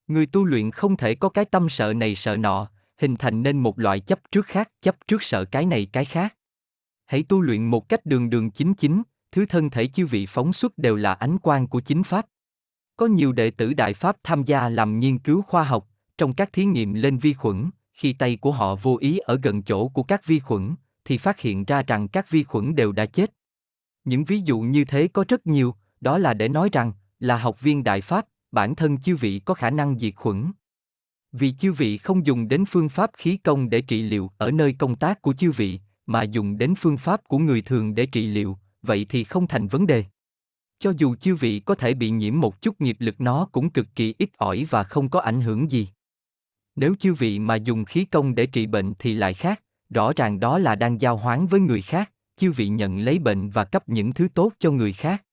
Người 0.06 0.26
tu 0.26 0.44
luyện 0.44 0.70
không 0.70 0.96
thể 0.96 1.14
có 1.14 1.28
cái 1.28 1.44
tâm 1.44 1.68
sợ 1.68 1.92
này 1.92 2.14
sợ 2.14 2.36
nọ, 2.36 2.68
hình 2.98 3.16
thành 3.16 3.42
nên 3.42 3.58
một 3.58 3.78
loại 3.78 4.00
chấp 4.00 4.20
trước 4.32 4.46
khác, 4.46 4.70
chấp 4.82 4.96
trước 5.08 5.22
sợ 5.22 5.44
cái 5.44 5.66
này 5.66 5.88
cái 5.92 6.04
khác. 6.04 6.36
Hãy 7.06 7.22
tu 7.22 7.40
luyện 7.40 7.64
một 7.64 7.88
cách 7.88 8.06
đường 8.06 8.30
đường 8.30 8.50
chính 8.50 8.74
chính, 8.74 9.02
thứ 9.32 9.46
thân 9.46 9.70
thể 9.70 9.86
chư 9.86 10.06
vị 10.06 10.26
phóng 10.26 10.52
xuất 10.52 10.78
đều 10.78 10.96
là 10.96 11.12
ánh 11.12 11.38
quang 11.38 11.66
của 11.66 11.80
chính 11.80 12.02
pháp. 12.02 12.26
Có 12.96 13.06
nhiều 13.06 13.32
đệ 13.32 13.50
tử 13.50 13.74
Đại 13.74 13.94
Pháp 13.94 14.16
tham 14.22 14.42
gia 14.44 14.68
làm 14.68 15.00
nghiên 15.00 15.18
cứu 15.18 15.42
khoa 15.42 15.64
học, 15.64 15.88
trong 16.18 16.34
các 16.34 16.52
thí 16.52 16.64
nghiệm 16.64 16.94
lên 16.94 17.18
vi 17.18 17.34
khuẩn, 17.34 17.70
khi 17.92 18.12
tay 18.12 18.36
của 18.36 18.52
họ 18.52 18.74
vô 18.74 18.96
ý 19.00 19.18
ở 19.18 19.38
gần 19.42 19.62
chỗ 19.62 19.88
của 19.88 20.02
các 20.02 20.26
vi 20.26 20.38
khuẩn, 20.38 20.74
thì 21.04 21.18
phát 21.18 21.40
hiện 21.40 21.64
ra 21.64 21.82
rằng 21.82 22.08
các 22.08 22.30
vi 22.30 22.44
khuẩn 22.44 22.74
đều 22.74 22.92
đã 22.92 23.06
chết. 23.06 23.34
Những 24.04 24.24
ví 24.24 24.40
dụ 24.40 24.60
như 24.60 24.84
thế 24.84 25.08
có 25.08 25.24
rất 25.28 25.46
nhiều, 25.46 25.74
đó 26.00 26.18
là 26.18 26.34
để 26.34 26.48
nói 26.48 26.68
rằng, 26.72 26.92
là 27.18 27.36
học 27.36 27.60
viên 27.60 27.84
Đại 27.84 28.00
Pháp, 28.00 28.26
bản 28.52 28.74
thân 28.74 28.98
chư 28.98 29.16
vị 29.16 29.40
có 29.44 29.54
khả 29.54 29.70
năng 29.70 29.98
diệt 29.98 30.14
khuẩn. 30.16 30.52
Vì 31.32 31.52
chư 31.52 31.72
vị 31.72 31.98
không 31.98 32.26
dùng 32.26 32.48
đến 32.48 32.64
phương 32.64 32.88
pháp 32.88 33.10
khí 33.16 33.36
công 33.36 33.70
để 33.70 33.80
trị 33.80 34.02
liệu 34.02 34.30
ở 34.38 34.50
nơi 34.50 34.72
công 34.78 34.96
tác 34.96 35.22
của 35.22 35.32
chư 35.32 35.52
vị, 35.52 35.80
mà 36.06 36.22
dùng 36.22 36.58
đến 36.58 36.74
phương 36.78 36.96
pháp 36.96 37.20
của 37.28 37.38
người 37.38 37.62
thường 37.62 37.94
để 37.94 38.06
trị 38.06 38.26
liệu, 38.26 38.58
vậy 38.82 39.06
thì 39.08 39.24
không 39.24 39.46
thành 39.46 39.68
vấn 39.68 39.86
đề. 39.86 40.04
Cho 40.78 40.92
dù 40.96 41.14
chư 41.14 41.34
vị 41.34 41.60
có 41.60 41.74
thể 41.74 41.94
bị 41.94 42.10
nhiễm 42.10 42.40
một 42.40 42.62
chút 42.62 42.80
nghiệp 42.80 42.96
lực 42.98 43.20
nó 43.20 43.48
cũng 43.52 43.70
cực 43.70 43.86
kỳ 43.94 44.14
ít 44.18 44.30
ỏi 44.36 44.66
và 44.70 44.82
không 44.82 45.08
có 45.08 45.20
ảnh 45.20 45.40
hưởng 45.40 45.70
gì. 45.70 45.88
Nếu 46.76 46.94
chư 46.94 47.14
vị 47.14 47.38
mà 47.38 47.54
dùng 47.54 47.84
khí 47.84 48.04
công 48.04 48.34
để 48.34 48.46
trị 48.46 48.66
bệnh 48.66 48.94
thì 48.98 49.14
lại 49.14 49.34
khác, 49.34 49.62
rõ 49.90 50.12
ràng 50.16 50.40
đó 50.40 50.58
là 50.58 50.74
đang 50.74 51.00
giao 51.00 51.16
hoán 51.16 51.46
với 51.46 51.60
người 51.60 51.82
khác, 51.82 52.10
chư 52.36 52.52
vị 52.52 52.68
nhận 52.68 52.98
lấy 52.98 53.18
bệnh 53.18 53.50
và 53.50 53.64
cấp 53.64 53.88
những 53.88 54.12
thứ 54.12 54.28
tốt 54.34 54.52
cho 54.58 54.70
người 54.70 54.92
khác. 54.92 55.24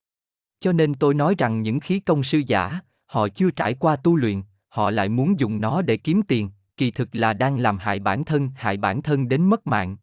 Cho 0.60 0.72
nên 0.72 0.94
tôi 0.94 1.14
nói 1.14 1.36
rằng 1.38 1.62
những 1.62 1.80
khí 1.80 2.00
công 2.00 2.24
sư 2.24 2.42
giả, 2.48 2.80
họ 3.06 3.28
chưa 3.30 3.52
trải 3.52 3.74
qua 3.74 3.96
tu 3.96 4.16
luyện, 4.16 4.42
họ 4.68 4.92
lại 4.92 5.10
muốn 5.10 5.40
dùng 5.40 5.62
nó 5.62 5.82
để 5.82 5.98
kiếm 5.98 6.22
tiền, 6.24 6.50
kỳ 6.78 6.92
thực 6.92 7.10
là 7.16 7.34
đang 7.34 7.60
làm 7.60 7.78
hại 7.78 8.00
bản 8.00 8.26
thân, 8.26 8.50
hại 8.56 8.78
bản 8.78 9.02
thân 9.02 9.30
đến 9.30 9.50
mất 9.50 9.68
mạng. 9.68 9.98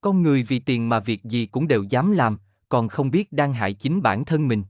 Con 0.00 0.22
người 0.22 0.42
vì 0.42 0.58
tiền 0.58 0.88
mà 0.88 1.00
việc 1.00 1.24
gì 1.24 1.46
cũng 1.46 1.68
đều 1.68 1.82
dám 1.82 2.12
làm, 2.12 2.38
còn 2.68 2.88
không 2.88 3.10
biết 3.10 3.32
đang 3.32 3.52
hại 3.52 3.72
chính 3.74 4.02
bản 4.02 4.24
thân 4.24 4.48
mình. 4.48 4.64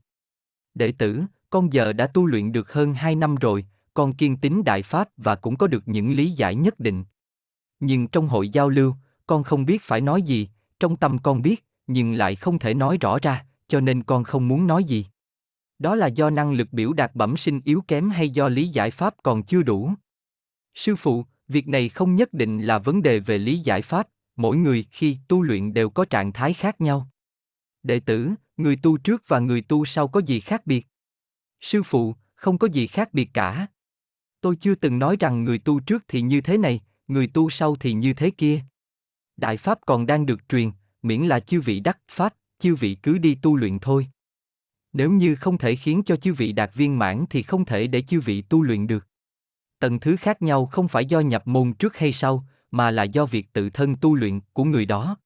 Đệ 0.74 0.92
tử, 0.92 1.22
con 1.50 1.72
giờ 1.72 1.92
đã 1.92 2.06
tu 2.06 2.26
luyện 2.26 2.52
được 2.52 2.72
hơn 2.72 2.94
2 2.94 3.14
năm 3.14 3.34
rồi, 3.34 3.64
con 3.94 4.14
kiên 4.14 4.36
tín 4.36 4.62
đại 4.64 4.82
pháp 4.82 5.08
và 5.16 5.34
cũng 5.34 5.56
có 5.56 5.66
được 5.66 5.82
những 5.88 6.12
lý 6.12 6.30
giải 6.30 6.54
nhất 6.54 6.80
định. 6.80 7.04
Nhưng 7.80 8.08
trong 8.08 8.28
hội 8.28 8.48
giao 8.48 8.68
lưu, 8.68 8.94
con 9.26 9.42
không 9.42 9.66
biết 9.66 9.82
phải 9.82 10.00
nói 10.00 10.22
gì, 10.22 10.48
trong 10.80 10.96
tâm 10.96 11.18
con 11.18 11.42
biết, 11.42 11.64
nhưng 11.86 12.12
lại 12.12 12.36
không 12.36 12.58
thể 12.58 12.74
nói 12.74 12.98
rõ 13.00 13.18
ra, 13.22 13.46
cho 13.68 13.80
nên 13.80 14.02
con 14.02 14.24
không 14.24 14.48
muốn 14.48 14.66
nói 14.66 14.84
gì. 14.84 15.06
Đó 15.78 15.94
là 15.94 16.06
do 16.06 16.30
năng 16.30 16.52
lực 16.52 16.72
biểu 16.72 16.92
đạt 16.92 17.14
bẩm 17.14 17.36
sinh 17.36 17.60
yếu 17.64 17.84
kém 17.88 18.10
hay 18.10 18.30
do 18.30 18.48
lý 18.48 18.68
giải 18.68 18.90
pháp 18.90 19.14
còn 19.22 19.42
chưa 19.42 19.62
đủ. 19.62 19.92
Sư 20.74 20.96
phụ, 20.96 21.24
việc 21.48 21.68
này 21.68 21.88
không 21.88 22.16
nhất 22.16 22.32
định 22.32 22.60
là 22.60 22.78
vấn 22.78 23.02
đề 23.02 23.18
về 23.20 23.38
lý 23.38 23.58
giải 23.58 23.82
pháp, 23.82 24.08
mỗi 24.40 24.56
người 24.56 24.86
khi 24.90 25.18
tu 25.28 25.42
luyện 25.42 25.74
đều 25.74 25.90
có 25.90 26.04
trạng 26.04 26.32
thái 26.32 26.54
khác 26.54 26.80
nhau. 26.80 27.08
Đệ 27.82 28.00
tử, 28.00 28.30
người 28.56 28.76
tu 28.76 28.96
trước 28.96 29.22
và 29.26 29.38
người 29.38 29.60
tu 29.60 29.84
sau 29.84 30.08
có 30.08 30.20
gì 30.20 30.40
khác 30.40 30.66
biệt? 30.66 30.86
Sư 31.60 31.82
phụ, 31.82 32.14
không 32.34 32.58
có 32.58 32.68
gì 32.68 32.86
khác 32.86 33.14
biệt 33.14 33.30
cả. 33.34 33.66
Tôi 34.40 34.56
chưa 34.56 34.74
từng 34.74 34.98
nói 34.98 35.16
rằng 35.20 35.44
người 35.44 35.58
tu 35.58 35.80
trước 35.80 36.04
thì 36.08 36.20
như 36.20 36.40
thế 36.40 36.58
này, 36.58 36.80
người 37.08 37.26
tu 37.26 37.50
sau 37.50 37.76
thì 37.76 37.92
như 37.92 38.14
thế 38.14 38.30
kia. 38.30 38.60
Đại 39.36 39.56
pháp 39.56 39.78
còn 39.86 40.06
đang 40.06 40.26
được 40.26 40.48
truyền, 40.48 40.70
miễn 41.02 41.22
là 41.22 41.40
chư 41.40 41.60
vị 41.60 41.80
đắc 41.80 41.98
pháp, 42.08 42.34
chư 42.58 42.74
vị 42.74 42.96
cứ 43.02 43.18
đi 43.18 43.34
tu 43.42 43.56
luyện 43.56 43.78
thôi. 43.78 44.06
Nếu 44.92 45.10
như 45.10 45.34
không 45.34 45.58
thể 45.58 45.76
khiến 45.76 46.02
cho 46.06 46.16
chư 46.16 46.34
vị 46.34 46.52
đạt 46.52 46.70
viên 46.74 46.98
mãn 46.98 47.24
thì 47.30 47.42
không 47.42 47.64
thể 47.64 47.86
để 47.86 48.02
chư 48.02 48.20
vị 48.20 48.42
tu 48.42 48.62
luyện 48.62 48.86
được. 48.86 49.06
Tầng 49.78 50.00
thứ 50.00 50.16
khác 50.16 50.42
nhau 50.42 50.66
không 50.66 50.88
phải 50.88 51.06
do 51.06 51.20
nhập 51.20 51.46
môn 51.46 51.72
trước 51.72 51.96
hay 51.96 52.12
sau, 52.12 52.46
mà 52.70 52.90
là 52.90 53.02
do 53.02 53.26
việc 53.26 53.52
tự 53.52 53.70
thân 53.70 53.96
tu 53.96 54.14
luyện 54.14 54.40
của 54.52 54.64
người 54.64 54.86
đó. 54.86 55.16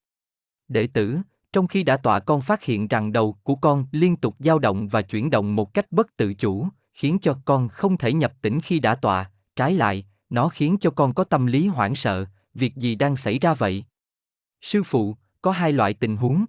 Đệ 0.68 0.86
tử, 0.86 1.18
trong 1.52 1.66
khi 1.66 1.82
đã 1.82 1.96
tọa 1.96 2.20
con 2.20 2.40
phát 2.40 2.62
hiện 2.62 2.88
rằng 2.88 3.12
đầu 3.12 3.32
của 3.42 3.54
con 3.54 3.86
liên 3.92 4.16
tục 4.16 4.36
dao 4.38 4.58
động 4.58 4.88
và 4.88 5.02
chuyển 5.02 5.30
động 5.30 5.56
một 5.56 5.74
cách 5.74 5.92
bất 5.92 6.16
tự 6.16 6.34
chủ, 6.34 6.68
khiến 6.94 7.18
cho 7.22 7.38
con 7.44 7.68
không 7.68 7.96
thể 7.96 8.12
nhập 8.12 8.32
tĩnh 8.42 8.60
khi 8.60 8.80
đã 8.80 8.94
tọa, 8.94 9.30
trái 9.56 9.74
lại, 9.74 10.06
nó 10.30 10.48
khiến 10.48 10.76
cho 10.80 10.90
con 10.90 11.14
có 11.14 11.24
tâm 11.24 11.46
lý 11.46 11.66
hoảng 11.66 11.94
sợ, 11.94 12.26
việc 12.54 12.76
gì 12.76 12.94
đang 12.94 13.16
xảy 13.16 13.38
ra 13.38 13.54
vậy? 13.54 13.84
Sư 14.60 14.82
phụ, 14.82 15.16
có 15.42 15.50
hai 15.50 15.72
loại 15.72 15.94
tình 15.94 16.16
huống. 16.16 16.44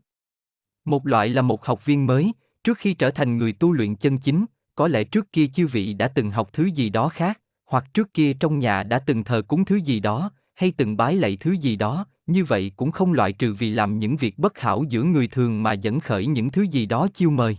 Một 0.85 1.07
loại 1.07 1.29
là 1.29 1.41
một 1.41 1.65
học 1.65 1.85
viên 1.85 2.05
mới, 2.05 2.31
trước 2.63 2.77
khi 2.77 2.93
trở 2.93 3.11
thành 3.11 3.37
người 3.37 3.53
tu 3.53 3.71
luyện 3.71 3.95
chân 3.95 4.17
chính, 4.17 4.45
có 4.75 4.87
lẽ 4.87 5.03
trước 5.03 5.31
kia 5.31 5.47
chư 5.47 5.67
vị 5.67 5.93
đã 5.93 6.07
từng 6.07 6.31
học 6.31 6.49
thứ 6.53 6.65
gì 6.65 6.89
đó 6.89 7.09
khác, 7.09 7.41
hoặc 7.65 7.93
trước 7.93 8.13
kia 8.13 8.33
trong 8.33 8.59
nhà 8.59 8.83
đã 8.83 8.99
từng 8.99 9.23
thờ 9.23 9.41
cúng 9.47 9.65
thứ 9.65 9.75
gì 9.75 9.99
đó, 9.99 10.31
hay 10.55 10.71
từng 10.71 10.97
bái 10.97 11.15
lạy 11.15 11.37
thứ 11.39 11.51
gì 11.51 11.75
đó, 11.75 12.05
như 12.27 12.45
vậy 12.45 12.71
cũng 12.75 12.91
không 12.91 13.13
loại 13.13 13.33
trừ 13.33 13.53
vì 13.53 13.71
làm 13.71 13.99
những 13.99 14.15
việc 14.15 14.39
bất 14.39 14.59
hảo 14.59 14.83
giữa 14.89 15.03
người 15.03 15.27
thường 15.27 15.63
mà 15.63 15.73
dẫn 15.73 15.99
khởi 15.99 16.27
những 16.27 16.51
thứ 16.51 16.61
gì 16.61 16.85
đó 16.85 17.07
chiêu 17.13 17.29
mời. 17.29 17.57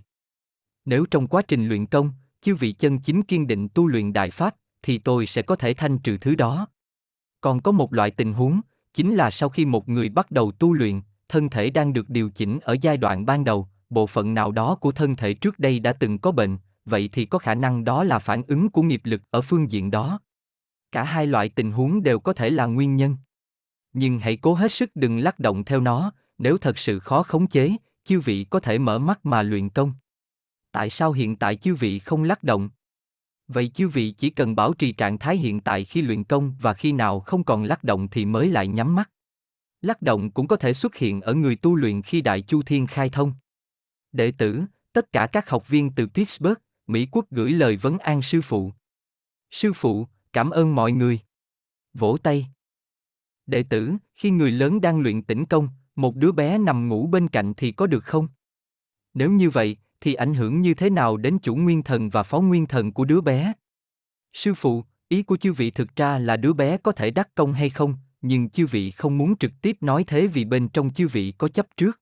Nếu 0.85 1.07
trong 1.07 1.27
quá 1.27 1.43
trình 1.43 1.69
luyện 1.69 1.87
công, 1.87 2.11
chư 2.41 2.55
vị 2.55 2.73
chân 2.73 2.99
chính 2.99 3.23
kiên 3.23 3.47
định 3.47 3.69
tu 3.69 3.87
luyện 3.87 4.13
đại 4.13 4.31
pháp, 4.31 4.55
thì 4.83 4.99
tôi 4.99 5.27
sẽ 5.27 5.43
có 5.43 5.57
thể 5.57 5.75
thanh 5.75 5.99
trừ 5.99 6.19
thứ 6.19 6.35
đó. 6.35 6.67
Còn 7.41 7.61
có 7.61 7.73
một 7.73 7.93
loại 7.93 8.11
tình 8.11 8.33
huống, 8.33 8.61
chính 8.95 9.15
là 9.15 9.31
sau 9.31 9.49
khi 9.49 9.65
một 9.65 9.89
người 9.89 10.09
bắt 10.09 10.31
đầu 10.31 10.53
tu 10.53 10.73
luyện, 10.73 11.01
thân 11.29 11.49
thể 11.49 11.71
đang 11.71 11.93
được 11.93 12.11
điều 12.11 12.31
chỉnh 12.31 12.59
ở 12.63 12.77
giai 12.81 12.97
đoạn 12.97 13.27
ban 13.27 13.45
đầu, 13.45 13.69
bộ 13.91 14.07
phận 14.07 14.35
nào 14.35 14.53
đó 14.53 14.75
của 14.75 14.93
thân 14.93 15.17
thể 15.17 15.35
trước 15.35 15.59
đây 15.59 15.79
đã 15.79 15.93
từng 15.93 16.19
có 16.19 16.33
bệnh, 16.33 16.59
vậy 16.85 17.09
thì 17.13 17.25
có 17.25 17.39
khả 17.39 17.55
năng 17.55 17.85
đó 17.85 18.05
là 18.05 18.19
phản 18.19 18.43
ứng 18.49 18.69
của 18.69 18.83
nghiệp 18.83 19.01
lực 19.05 19.23
ở 19.31 19.41
phương 19.41 19.71
diện 19.71 19.91
đó. 19.91 20.21
Cả 20.97 21.03
hai 21.03 21.27
loại 21.27 21.49
tình 21.49 21.73
huống 21.73 22.03
đều 22.03 22.21
có 22.21 22.33
thể 22.33 22.51
là 22.51 22.67
nguyên 22.67 22.97
nhân. 22.97 23.17
Nhưng 23.93 24.19
hãy 24.19 24.37
cố 24.37 24.55
hết 24.55 24.73
sức 24.73 24.91
đừng 24.95 25.19
lắc 25.19 25.39
động 25.39 25.65
theo 25.65 25.81
nó, 25.81 26.13
nếu 26.39 26.59
thật 26.59 26.79
sự 26.79 26.99
khó 26.99 27.23
khống 27.23 27.47
chế, 27.47 27.77
chư 28.05 28.21
vị 28.21 28.45
có 28.51 28.61
thể 28.61 28.79
mở 28.79 28.99
mắt 28.99 29.27
mà 29.27 29.43
luyện 29.43 29.69
công. 29.69 29.93
Tại 30.73 30.91
sao 30.91 31.13
hiện 31.13 31.37
tại 31.37 31.57
chư 31.57 31.75
vị 31.75 31.99
không 31.99 32.25
lắc 32.25 32.43
động? 32.43 32.71
Vậy 33.49 33.69
chư 33.69 33.89
vị 33.89 34.11
chỉ 34.11 34.31
cần 34.31 34.57
bảo 34.57 34.75
trì 34.75 34.93
trạng 34.93 35.19
thái 35.19 35.37
hiện 35.37 35.61
tại 35.61 35.85
khi 35.85 36.03
luyện 36.03 36.25
công 36.25 36.55
và 36.61 36.75
khi 36.75 36.93
nào 36.93 37.21
không 37.21 37.45
còn 37.45 37.65
lắc 37.65 37.85
động 37.85 38.09
thì 38.09 38.25
mới 38.25 38.51
lại 38.51 38.67
nhắm 38.67 38.95
mắt. 38.95 39.11
Lắc 39.83 40.03
động 40.03 40.31
cũng 40.31 40.47
có 40.47 40.57
thể 40.57 40.73
xuất 40.73 40.97
hiện 40.97 41.21
ở 41.21 41.35
người 41.35 41.57
tu 41.57 41.75
luyện 41.75 42.03
khi 42.03 42.21
Đại 42.21 42.43
Chu 42.43 42.63
Thiên 42.63 42.87
khai 42.87 43.09
thông. 43.09 43.33
Đệ 44.13 44.33
tử, 44.33 44.63
tất 44.93 45.13
cả 45.13 45.27
các 45.33 45.51
học 45.51 45.69
viên 45.69 45.91
từ 45.91 46.07
Pittsburgh, 46.07 46.59
Mỹ 46.87 47.09
Quốc 47.11 47.25
gửi 47.31 47.51
lời 47.51 47.77
vấn 47.77 47.99
an 47.99 48.23
sư 48.23 48.41
phụ. 48.43 48.73
Sư 49.51 49.73
phụ, 49.73 50.07
cảm 50.37 50.51
ơn 50.51 50.75
mọi 50.75 50.93
người. 50.93 51.21
Vỗ 51.95 52.17
tay. 52.23 52.47
Đệ 53.47 53.63
tử, 53.63 53.93
khi 54.15 54.31
người 54.31 54.51
lớn 54.51 54.81
đang 54.81 55.01
luyện 55.01 55.23
tĩnh 55.23 55.45
công, 55.47 55.69
một 55.95 56.17
đứa 56.17 56.33
bé 56.33 56.59
nằm 56.59 56.89
ngủ 56.89 57.07
bên 57.07 57.29
cạnh 57.29 57.55
thì 57.57 57.73
có 57.73 57.87
được 57.87 58.05
không? 58.05 58.29
Nếu 59.15 59.31
như 59.31 59.51
vậy, 59.51 59.77
thì 60.01 60.15
ảnh 60.15 60.35
hưởng 60.35 60.61
như 60.61 60.75
thế 60.75 60.91
nào 60.91 61.17
đến 61.17 61.39
chủ 61.39 61.57
nguyên 61.57 61.83
thần 61.83 62.11
và 62.11 62.23
phó 62.23 62.41
nguyên 62.41 62.67
thần 62.67 62.93
của 62.93 63.05
đứa 63.05 63.21
bé? 63.21 63.53
Sư 64.33 64.55
phụ, 64.55 64.85
ý 65.09 65.23
của 65.23 65.37
chư 65.37 65.53
vị 65.53 65.71
thực 65.71 65.97
ra 65.97 66.19
là 66.19 66.37
đứa 66.37 66.53
bé 66.53 66.77
có 66.77 66.93
thể 66.93 67.11
đắc 67.11 67.35
công 67.35 67.53
hay 67.53 67.71
không, 67.71 67.95
nhưng 68.21 68.51
chư 68.51 68.67
vị 68.67 68.91
không 68.91 69.19
muốn 69.19 69.37
trực 69.37 69.53
tiếp 69.63 69.77
nói 69.81 70.05
thế 70.05 70.27
vì 70.27 70.45
bên 70.45 70.69
trong 70.69 70.93
chư 70.93 71.09
vị 71.09 71.33
có 71.39 71.49
chấp 71.49 71.67
trước. 71.77 72.01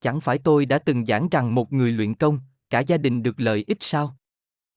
Chẳng 0.00 0.20
phải 0.20 0.38
tôi 0.38 0.66
đã 0.66 0.78
từng 0.78 1.06
giảng 1.06 1.28
rằng 1.28 1.54
một 1.54 1.72
người 1.72 1.92
luyện 1.92 2.14
công, 2.14 2.40
cả 2.70 2.80
gia 2.80 2.96
đình 2.96 3.22
được 3.22 3.40
lợi 3.40 3.64
ích 3.66 3.78
sao? 3.80 4.16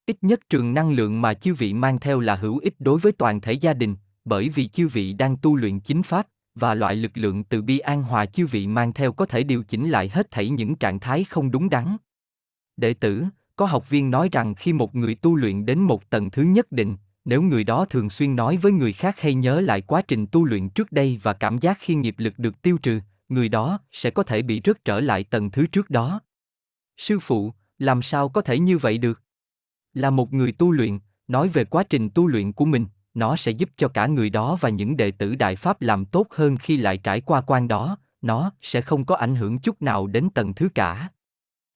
Ít 0.05 0.17
nhất 0.21 0.39
trường 0.49 0.73
năng 0.73 0.91
lượng 0.91 1.21
mà 1.21 1.33
chư 1.33 1.53
vị 1.53 1.73
mang 1.73 1.99
theo 1.99 2.19
là 2.19 2.35
hữu 2.35 2.57
ích 2.57 2.75
đối 2.79 2.99
với 2.99 3.11
toàn 3.11 3.41
thể 3.41 3.53
gia 3.53 3.73
đình, 3.73 3.95
bởi 4.25 4.49
vì 4.49 4.67
chư 4.67 4.87
vị 4.87 5.13
đang 5.13 5.37
tu 5.37 5.55
luyện 5.55 5.79
chính 5.79 6.03
pháp, 6.03 6.27
và 6.55 6.75
loại 6.75 6.95
lực 6.95 7.11
lượng 7.17 7.43
từ 7.43 7.61
bi 7.61 7.79
an 7.79 8.03
hòa 8.03 8.25
chư 8.25 8.47
vị 8.47 8.67
mang 8.67 8.93
theo 8.93 9.11
có 9.11 9.25
thể 9.25 9.43
điều 9.43 9.63
chỉnh 9.63 9.89
lại 9.89 10.09
hết 10.09 10.31
thảy 10.31 10.49
những 10.49 10.75
trạng 10.75 10.99
thái 10.99 11.23
không 11.23 11.51
đúng 11.51 11.69
đắn. 11.69 11.97
Đệ 12.77 12.93
tử, 12.93 13.23
có 13.55 13.65
học 13.65 13.89
viên 13.89 14.11
nói 14.11 14.29
rằng 14.31 14.55
khi 14.55 14.73
một 14.73 14.95
người 14.95 15.15
tu 15.15 15.35
luyện 15.35 15.65
đến 15.65 15.79
một 15.79 16.09
tầng 16.09 16.31
thứ 16.31 16.43
nhất 16.43 16.71
định, 16.71 16.97
nếu 17.25 17.41
người 17.41 17.63
đó 17.63 17.85
thường 17.85 18.09
xuyên 18.09 18.35
nói 18.35 18.57
với 18.57 18.71
người 18.71 18.93
khác 18.93 19.19
hay 19.19 19.33
nhớ 19.33 19.61
lại 19.61 19.81
quá 19.81 20.01
trình 20.01 20.27
tu 20.27 20.45
luyện 20.45 20.69
trước 20.69 20.91
đây 20.91 21.19
và 21.23 21.33
cảm 21.33 21.57
giác 21.57 21.77
khi 21.79 21.95
nghiệp 21.95 22.15
lực 22.17 22.39
được 22.39 22.61
tiêu 22.61 22.77
trừ, 22.77 22.99
người 23.29 23.49
đó 23.49 23.79
sẽ 23.91 24.09
có 24.09 24.23
thể 24.23 24.41
bị 24.41 24.61
rớt 24.65 24.85
trở 24.85 24.99
lại 24.99 25.23
tầng 25.23 25.51
thứ 25.51 25.67
trước 25.67 25.89
đó. 25.89 26.21
Sư 26.97 27.19
phụ, 27.19 27.53
làm 27.77 28.01
sao 28.01 28.29
có 28.29 28.41
thể 28.41 28.59
như 28.59 28.77
vậy 28.77 28.97
được? 28.97 29.20
Là 29.93 30.09
một 30.09 30.33
người 30.33 30.51
tu 30.51 30.71
luyện, 30.71 30.99
nói 31.27 31.49
về 31.49 31.65
quá 31.65 31.83
trình 31.83 32.09
tu 32.09 32.27
luyện 32.27 32.53
của 32.53 32.65
mình, 32.65 32.85
nó 33.13 33.35
sẽ 33.35 33.51
giúp 33.51 33.69
cho 33.77 33.87
cả 33.87 34.07
người 34.07 34.29
đó 34.29 34.57
và 34.61 34.69
những 34.69 34.97
đệ 34.97 35.11
tử 35.11 35.35
đại 35.35 35.55
pháp 35.55 35.81
làm 35.81 36.05
tốt 36.05 36.27
hơn 36.29 36.57
khi 36.57 36.77
lại 36.77 36.97
trải 36.97 37.21
qua 37.21 37.41
quan 37.41 37.67
đó, 37.67 37.97
nó 38.21 38.51
sẽ 38.61 38.81
không 38.81 39.05
có 39.05 39.15
ảnh 39.15 39.35
hưởng 39.35 39.59
chút 39.59 39.81
nào 39.81 40.07
đến 40.07 40.29
tầng 40.29 40.53
thứ 40.53 40.69
cả. 40.75 41.09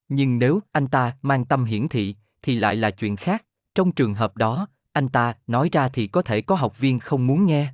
Nhưng 0.09 0.39
nếu 0.39 0.59
anh 0.71 0.87
ta 0.87 1.17
mang 1.21 1.45
tâm 1.45 1.65
hiển 1.65 1.87
thị, 1.87 2.15
thì 2.41 2.55
lại 2.55 2.75
là 2.75 2.91
chuyện 2.91 3.15
khác, 3.15 3.45
trong 3.75 3.91
trường 3.91 4.13
hợp 4.13 4.37
đó, 4.37 4.67
anh 4.91 5.09
ta 5.09 5.33
nói 5.47 5.69
ra 5.71 5.89
thì 5.89 6.07
có 6.07 6.21
thể 6.21 6.41
có 6.41 6.55
học 6.55 6.79
viên 6.79 6.99
không 6.99 7.27
muốn 7.27 7.45
nghe. 7.45 7.73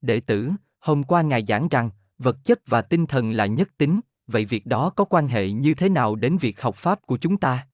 Đệ 0.00 0.20
tử, 0.20 0.50
hôm 0.78 1.02
qua 1.02 1.22
ngài 1.22 1.44
giảng 1.48 1.68
rằng, 1.68 1.90
vật 2.18 2.44
chất 2.44 2.60
và 2.66 2.82
tinh 2.82 3.06
thần 3.06 3.30
là 3.30 3.46
nhất 3.46 3.68
tính, 3.78 4.00
vậy 4.26 4.44
việc 4.44 4.66
đó 4.66 4.90
có 4.90 5.04
quan 5.04 5.28
hệ 5.28 5.50
như 5.50 5.74
thế 5.74 5.88
nào 5.88 6.14
đến 6.14 6.36
việc 6.36 6.60
học 6.60 6.76
pháp 6.76 7.02
của 7.02 7.16
chúng 7.16 7.36
ta? 7.36 7.66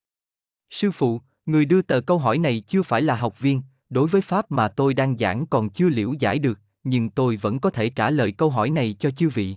Sư 0.69 0.91
phụ, 0.91 1.21
người 1.45 1.65
đưa 1.65 1.81
tờ 1.81 2.01
câu 2.01 2.17
hỏi 2.17 2.37
này 2.37 2.63
chưa 2.67 2.83
phải 2.83 3.01
là 3.01 3.15
học 3.15 3.39
viên, 3.39 3.61
đối 3.89 4.07
với 4.07 4.21
pháp 4.21 4.51
mà 4.51 4.67
tôi 4.67 4.93
đang 4.93 5.17
giảng 5.17 5.45
còn 5.47 5.69
chưa 5.69 5.89
liễu 5.89 6.13
giải 6.19 6.39
được, 6.39 6.59
nhưng 6.83 7.09
tôi 7.09 7.37
vẫn 7.37 7.59
có 7.59 7.69
thể 7.69 7.89
trả 7.89 8.09
lời 8.09 8.31
câu 8.31 8.49
hỏi 8.49 8.69
này 8.69 8.95
cho 8.99 9.11
chư 9.11 9.29
vị. 9.29 9.55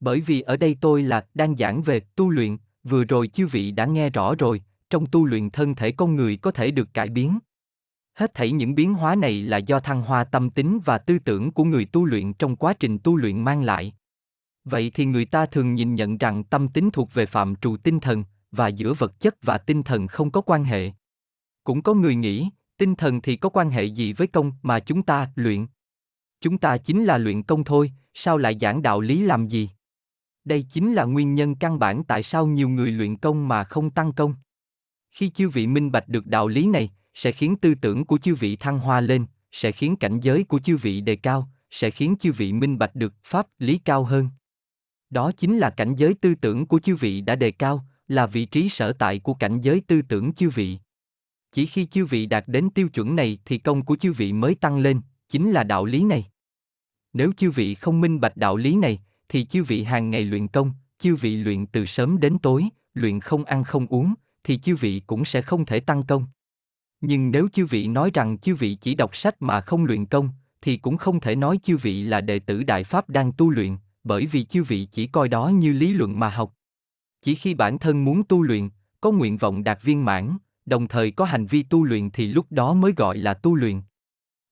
Bởi 0.00 0.20
vì 0.20 0.40
ở 0.40 0.56
đây 0.56 0.76
tôi 0.80 1.02
là 1.02 1.26
đang 1.34 1.56
giảng 1.56 1.82
về 1.82 2.00
tu 2.00 2.30
luyện, 2.30 2.56
vừa 2.84 3.04
rồi 3.04 3.28
chư 3.28 3.46
vị 3.46 3.70
đã 3.70 3.86
nghe 3.86 4.10
rõ 4.10 4.34
rồi, 4.34 4.62
trong 4.90 5.06
tu 5.06 5.24
luyện 5.24 5.50
thân 5.50 5.74
thể 5.74 5.92
con 5.92 6.16
người 6.16 6.36
có 6.36 6.50
thể 6.50 6.70
được 6.70 6.94
cải 6.94 7.08
biến. 7.08 7.38
Hết 8.14 8.34
thảy 8.34 8.52
những 8.52 8.74
biến 8.74 8.94
hóa 8.94 9.14
này 9.14 9.42
là 9.42 9.56
do 9.56 9.80
thăng 9.80 10.02
hoa 10.02 10.24
tâm 10.24 10.50
tính 10.50 10.80
và 10.84 10.98
tư 10.98 11.18
tưởng 11.18 11.52
của 11.52 11.64
người 11.64 11.84
tu 11.84 12.04
luyện 12.04 12.32
trong 12.32 12.56
quá 12.56 12.74
trình 12.80 12.98
tu 12.98 13.16
luyện 13.16 13.44
mang 13.44 13.62
lại. 13.62 13.94
Vậy 14.64 14.90
thì 14.94 15.04
người 15.04 15.24
ta 15.24 15.46
thường 15.46 15.74
nhìn 15.74 15.94
nhận 15.94 16.18
rằng 16.18 16.44
tâm 16.44 16.68
tính 16.68 16.90
thuộc 16.90 17.14
về 17.14 17.26
phạm 17.26 17.56
trù 17.56 17.76
tinh 17.76 18.00
thần, 18.00 18.24
và 18.52 18.68
giữa 18.68 18.94
vật 18.94 19.20
chất 19.20 19.36
và 19.42 19.58
tinh 19.58 19.82
thần 19.82 20.06
không 20.06 20.30
có 20.30 20.40
quan 20.40 20.64
hệ. 20.64 20.92
Cũng 21.64 21.82
có 21.82 21.94
người 21.94 22.14
nghĩ, 22.14 22.48
tinh 22.78 22.94
thần 22.94 23.20
thì 23.20 23.36
có 23.36 23.48
quan 23.48 23.70
hệ 23.70 23.84
gì 23.84 24.12
với 24.12 24.26
công 24.26 24.52
mà 24.62 24.80
chúng 24.80 25.02
ta 25.02 25.30
luyện? 25.34 25.66
Chúng 26.40 26.58
ta 26.58 26.76
chính 26.76 27.04
là 27.04 27.18
luyện 27.18 27.42
công 27.42 27.64
thôi, 27.64 27.92
sao 28.14 28.38
lại 28.38 28.56
giảng 28.60 28.82
đạo 28.82 29.00
lý 29.00 29.22
làm 29.22 29.48
gì? 29.48 29.70
Đây 30.44 30.62
chính 30.62 30.94
là 30.94 31.04
nguyên 31.04 31.34
nhân 31.34 31.54
căn 31.54 31.78
bản 31.78 32.04
tại 32.04 32.22
sao 32.22 32.46
nhiều 32.46 32.68
người 32.68 32.90
luyện 32.90 33.16
công 33.16 33.48
mà 33.48 33.64
không 33.64 33.90
tăng 33.90 34.12
công. 34.12 34.34
Khi 35.10 35.30
chư 35.30 35.48
vị 35.48 35.66
minh 35.66 35.92
bạch 35.92 36.08
được 36.08 36.26
đạo 36.26 36.48
lý 36.48 36.66
này, 36.66 36.92
sẽ 37.14 37.32
khiến 37.32 37.56
tư 37.56 37.74
tưởng 37.74 38.04
của 38.04 38.18
chư 38.18 38.34
vị 38.34 38.56
thăng 38.56 38.78
hoa 38.78 39.00
lên, 39.00 39.26
sẽ 39.52 39.72
khiến 39.72 39.96
cảnh 39.96 40.20
giới 40.20 40.44
của 40.44 40.58
chư 40.58 40.76
vị 40.76 41.00
đề 41.00 41.16
cao, 41.16 41.48
sẽ 41.70 41.90
khiến 41.90 42.16
chư 42.20 42.32
vị 42.32 42.52
minh 42.52 42.78
bạch 42.78 42.94
được 42.94 43.14
pháp 43.24 43.46
lý 43.58 43.78
cao 43.78 44.04
hơn. 44.04 44.28
Đó 45.10 45.32
chính 45.36 45.58
là 45.58 45.70
cảnh 45.70 45.94
giới 45.94 46.14
tư 46.14 46.34
tưởng 46.34 46.66
của 46.66 46.78
chư 46.78 46.96
vị 46.96 47.20
đã 47.20 47.34
đề 47.34 47.50
cao, 47.50 47.84
là 48.08 48.26
vị 48.26 48.44
trí 48.44 48.68
sở 48.68 48.92
tại 48.92 49.18
của 49.18 49.34
cảnh 49.34 49.60
giới 49.60 49.80
tư 49.80 50.02
tưởng 50.02 50.32
chư 50.32 50.50
vị. 50.50 50.78
Chỉ 51.54 51.66
khi 51.66 51.86
chư 51.86 52.06
vị 52.06 52.26
đạt 52.26 52.44
đến 52.46 52.70
tiêu 52.70 52.88
chuẩn 52.88 53.16
này 53.16 53.38
thì 53.44 53.58
công 53.58 53.84
của 53.84 53.96
chư 53.96 54.12
vị 54.12 54.32
mới 54.32 54.54
tăng 54.54 54.78
lên, 54.78 55.00
chính 55.28 55.50
là 55.50 55.62
đạo 55.62 55.84
lý 55.84 56.04
này. 56.04 56.24
Nếu 57.12 57.32
chư 57.36 57.50
vị 57.50 57.74
không 57.74 58.00
minh 58.00 58.20
bạch 58.20 58.36
đạo 58.36 58.56
lý 58.56 58.76
này, 58.76 58.98
thì 59.28 59.44
chư 59.44 59.64
vị 59.64 59.82
hàng 59.82 60.10
ngày 60.10 60.24
luyện 60.24 60.48
công, 60.48 60.72
chư 60.98 61.16
vị 61.16 61.36
luyện 61.36 61.66
từ 61.66 61.86
sớm 61.86 62.20
đến 62.20 62.38
tối, 62.38 62.64
luyện 62.94 63.20
không 63.20 63.44
ăn 63.44 63.64
không 63.64 63.86
uống, 63.86 64.14
thì 64.44 64.58
chư 64.58 64.76
vị 64.76 65.02
cũng 65.06 65.24
sẽ 65.24 65.42
không 65.42 65.66
thể 65.66 65.80
tăng 65.80 66.02
công. 66.02 66.26
Nhưng 67.00 67.30
nếu 67.30 67.48
chư 67.52 67.66
vị 67.66 67.86
nói 67.86 68.10
rằng 68.14 68.38
chư 68.38 68.54
vị 68.54 68.74
chỉ 68.80 68.94
đọc 68.94 69.16
sách 69.16 69.42
mà 69.42 69.60
không 69.60 69.84
luyện 69.84 70.06
công, 70.06 70.28
thì 70.62 70.76
cũng 70.76 70.96
không 70.96 71.20
thể 71.20 71.36
nói 71.36 71.58
chư 71.62 71.76
vị 71.76 72.02
là 72.02 72.20
đệ 72.20 72.38
tử 72.38 72.62
Đại 72.62 72.84
Pháp 72.84 73.10
đang 73.10 73.32
tu 73.32 73.50
luyện, 73.50 73.76
bởi 74.04 74.26
vì 74.26 74.44
chư 74.44 74.64
vị 74.64 74.88
chỉ 74.92 75.06
coi 75.06 75.28
đó 75.28 75.48
như 75.48 75.72
lý 75.72 75.92
luận 75.92 76.20
mà 76.20 76.28
học. 76.28 76.54
Chỉ 77.22 77.34
khi 77.34 77.54
bản 77.54 77.78
thân 77.78 78.04
muốn 78.04 78.22
tu 78.24 78.42
luyện, 78.42 78.68
có 79.00 79.10
nguyện 79.10 79.36
vọng 79.36 79.64
đạt 79.64 79.82
viên 79.82 80.04
mãn, 80.04 80.36
đồng 80.66 80.88
thời 80.88 81.10
có 81.10 81.24
hành 81.24 81.46
vi 81.46 81.62
tu 81.62 81.84
luyện 81.84 82.10
thì 82.10 82.26
lúc 82.26 82.46
đó 82.50 82.72
mới 82.74 82.92
gọi 82.96 83.18
là 83.18 83.34
tu 83.34 83.54
luyện. 83.54 83.82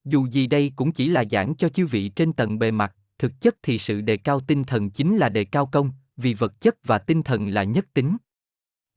Dù 0.04 0.26
gì 0.26 0.46
đây 0.46 0.72
cũng 0.76 0.92
chỉ 0.92 1.08
là 1.08 1.24
giảng 1.30 1.54
cho 1.54 1.68
chư 1.68 1.86
vị 1.86 2.08
trên 2.08 2.32
tầng 2.32 2.58
bề 2.58 2.70
mặt, 2.70 2.94
thực 3.18 3.40
chất 3.40 3.56
thì 3.62 3.78
sự 3.78 4.00
đề 4.00 4.16
cao 4.16 4.40
tinh 4.40 4.64
thần 4.64 4.90
chính 4.90 5.16
là 5.16 5.28
đề 5.28 5.44
cao 5.44 5.66
công, 5.66 5.90
vì 6.16 6.34
vật 6.34 6.60
chất 6.60 6.76
và 6.84 6.98
tinh 6.98 7.22
thần 7.22 7.48
là 7.48 7.64
nhất 7.64 7.86
tính. 7.94 8.16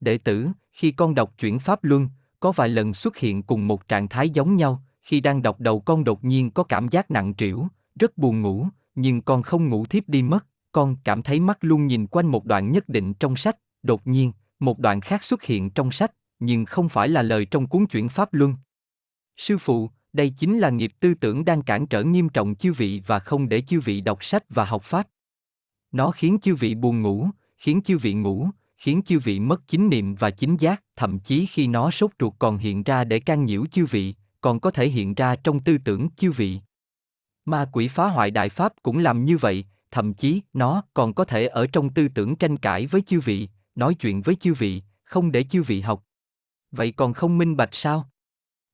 Đệ 0.00 0.18
tử, 0.18 0.48
khi 0.72 0.90
con 0.90 1.14
đọc 1.14 1.34
chuyển 1.38 1.58
pháp 1.58 1.84
luân, 1.84 2.08
có 2.40 2.52
vài 2.52 2.68
lần 2.68 2.94
xuất 2.94 3.16
hiện 3.16 3.42
cùng 3.42 3.68
một 3.68 3.88
trạng 3.88 4.08
thái 4.08 4.30
giống 4.30 4.56
nhau, 4.56 4.82
khi 5.02 5.20
đang 5.20 5.42
đọc 5.42 5.60
đầu 5.60 5.80
con 5.80 6.04
đột 6.04 6.24
nhiên 6.24 6.50
có 6.50 6.62
cảm 6.62 6.88
giác 6.88 7.10
nặng 7.10 7.34
trĩu, 7.34 7.68
rất 8.00 8.18
buồn 8.18 8.42
ngủ, 8.42 8.68
nhưng 8.94 9.22
con 9.22 9.42
không 9.42 9.68
ngủ 9.68 9.86
thiếp 9.86 10.08
đi 10.08 10.22
mất, 10.22 10.46
con 10.72 10.96
cảm 11.04 11.22
thấy 11.22 11.40
mắt 11.40 11.58
luôn 11.60 11.86
nhìn 11.86 12.06
quanh 12.06 12.26
một 12.26 12.44
đoạn 12.44 12.70
nhất 12.70 12.88
định 12.88 13.14
trong 13.14 13.36
sách, 13.36 13.56
đột 13.82 14.06
nhiên, 14.06 14.32
một 14.58 14.78
đoạn 14.78 15.00
khác 15.00 15.24
xuất 15.24 15.42
hiện 15.42 15.70
trong 15.70 15.92
sách, 15.92 16.12
nhưng 16.38 16.64
không 16.64 16.88
phải 16.88 17.08
là 17.08 17.22
lời 17.22 17.44
trong 17.44 17.66
cuốn 17.66 17.86
chuyển 17.86 18.08
pháp 18.08 18.34
luân. 18.34 18.54
Sư 19.36 19.58
phụ, 19.58 19.90
đây 20.12 20.30
chính 20.30 20.58
là 20.58 20.70
nghiệp 20.70 20.92
tư 21.00 21.14
tưởng 21.14 21.44
đang 21.44 21.62
cản 21.62 21.86
trở 21.86 22.02
nghiêm 22.02 22.28
trọng 22.28 22.54
chư 22.54 22.72
vị 22.72 23.02
và 23.06 23.18
không 23.18 23.48
để 23.48 23.60
chư 23.60 23.80
vị 23.80 24.00
đọc 24.00 24.24
sách 24.24 24.44
và 24.48 24.64
học 24.64 24.82
pháp. 24.84 25.08
Nó 25.92 26.10
khiến 26.10 26.38
chư 26.42 26.54
vị 26.54 26.74
buồn 26.74 27.02
ngủ, 27.02 27.28
khiến 27.56 27.80
chư 27.84 27.98
vị 27.98 28.14
ngủ, 28.14 28.48
khiến 28.76 29.02
chư 29.02 29.18
vị 29.18 29.40
mất 29.40 29.68
chính 29.68 29.88
niệm 29.88 30.14
và 30.14 30.30
chính 30.30 30.56
giác, 30.56 30.82
thậm 30.96 31.18
chí 31.18 31.46
khi 31.46 31.66
nó 31.66 31.90
sốt 31.90 32.10
ruột 32.20 32.34
còn 32.38 32.58
hiện 32.58 32.82
ra 32.82 33.04
để 33.04 33.20
can 33.20 33.44
nhiễu 33.44 33.66
chư 33.66 33.86
vị, 33.86 34.14
còn 34.40 34.60
có 34.60 34.70
thể 34.70 34.88
hiện 34.88 35.14
ra 35.14 35.36
trong 35.36 35.60
tư 35.60 35.78
tưởng 35.78 36.08
chư 36.16 36.32
vị. 36.32 36.60
Ma 37.44 37.68
quỷ 37.72 37.88
phá 37.88 38.08
hoại 38.08 38.30
đại 38.30 38.48
pháp 38.48 38.72
cũng 38.82 38.98
làm 38.98 39.24
như 39.24 39.36
vậy, 39.36 39.64
thậm 39.90 40.14
chí 40.14 40.40
nó 40.52 40.82
còn 40.94 41.14
có 41.14 41.24
thể 41.24 41.46
ở 41.46 41.66
trong 41.66 41.94
tư 41.94 42.08
tưởng 42.08 42.36
tranh 42.36 42.56
cãi 42.56 42.86
với 42.86 43.00
chư 43.00 43.20
vị, 43.20 43.48
nói 43.74 43.94
chuyện 43.94 44.22
với 44.22 44.34
chư 44.34 44.54
vị, 44.54 44.82
không 45.04 45.32
để 45.32 45.42
chư 45.42 45.62
vị 45.62 45.80
học. 45.80 46.05
Vậy 46.76 46.92
còn 46.92 47.12
không 47.12 47.38
minh 47.38 47.56
bạch 47.56 47.74
sao? 47.74 48.10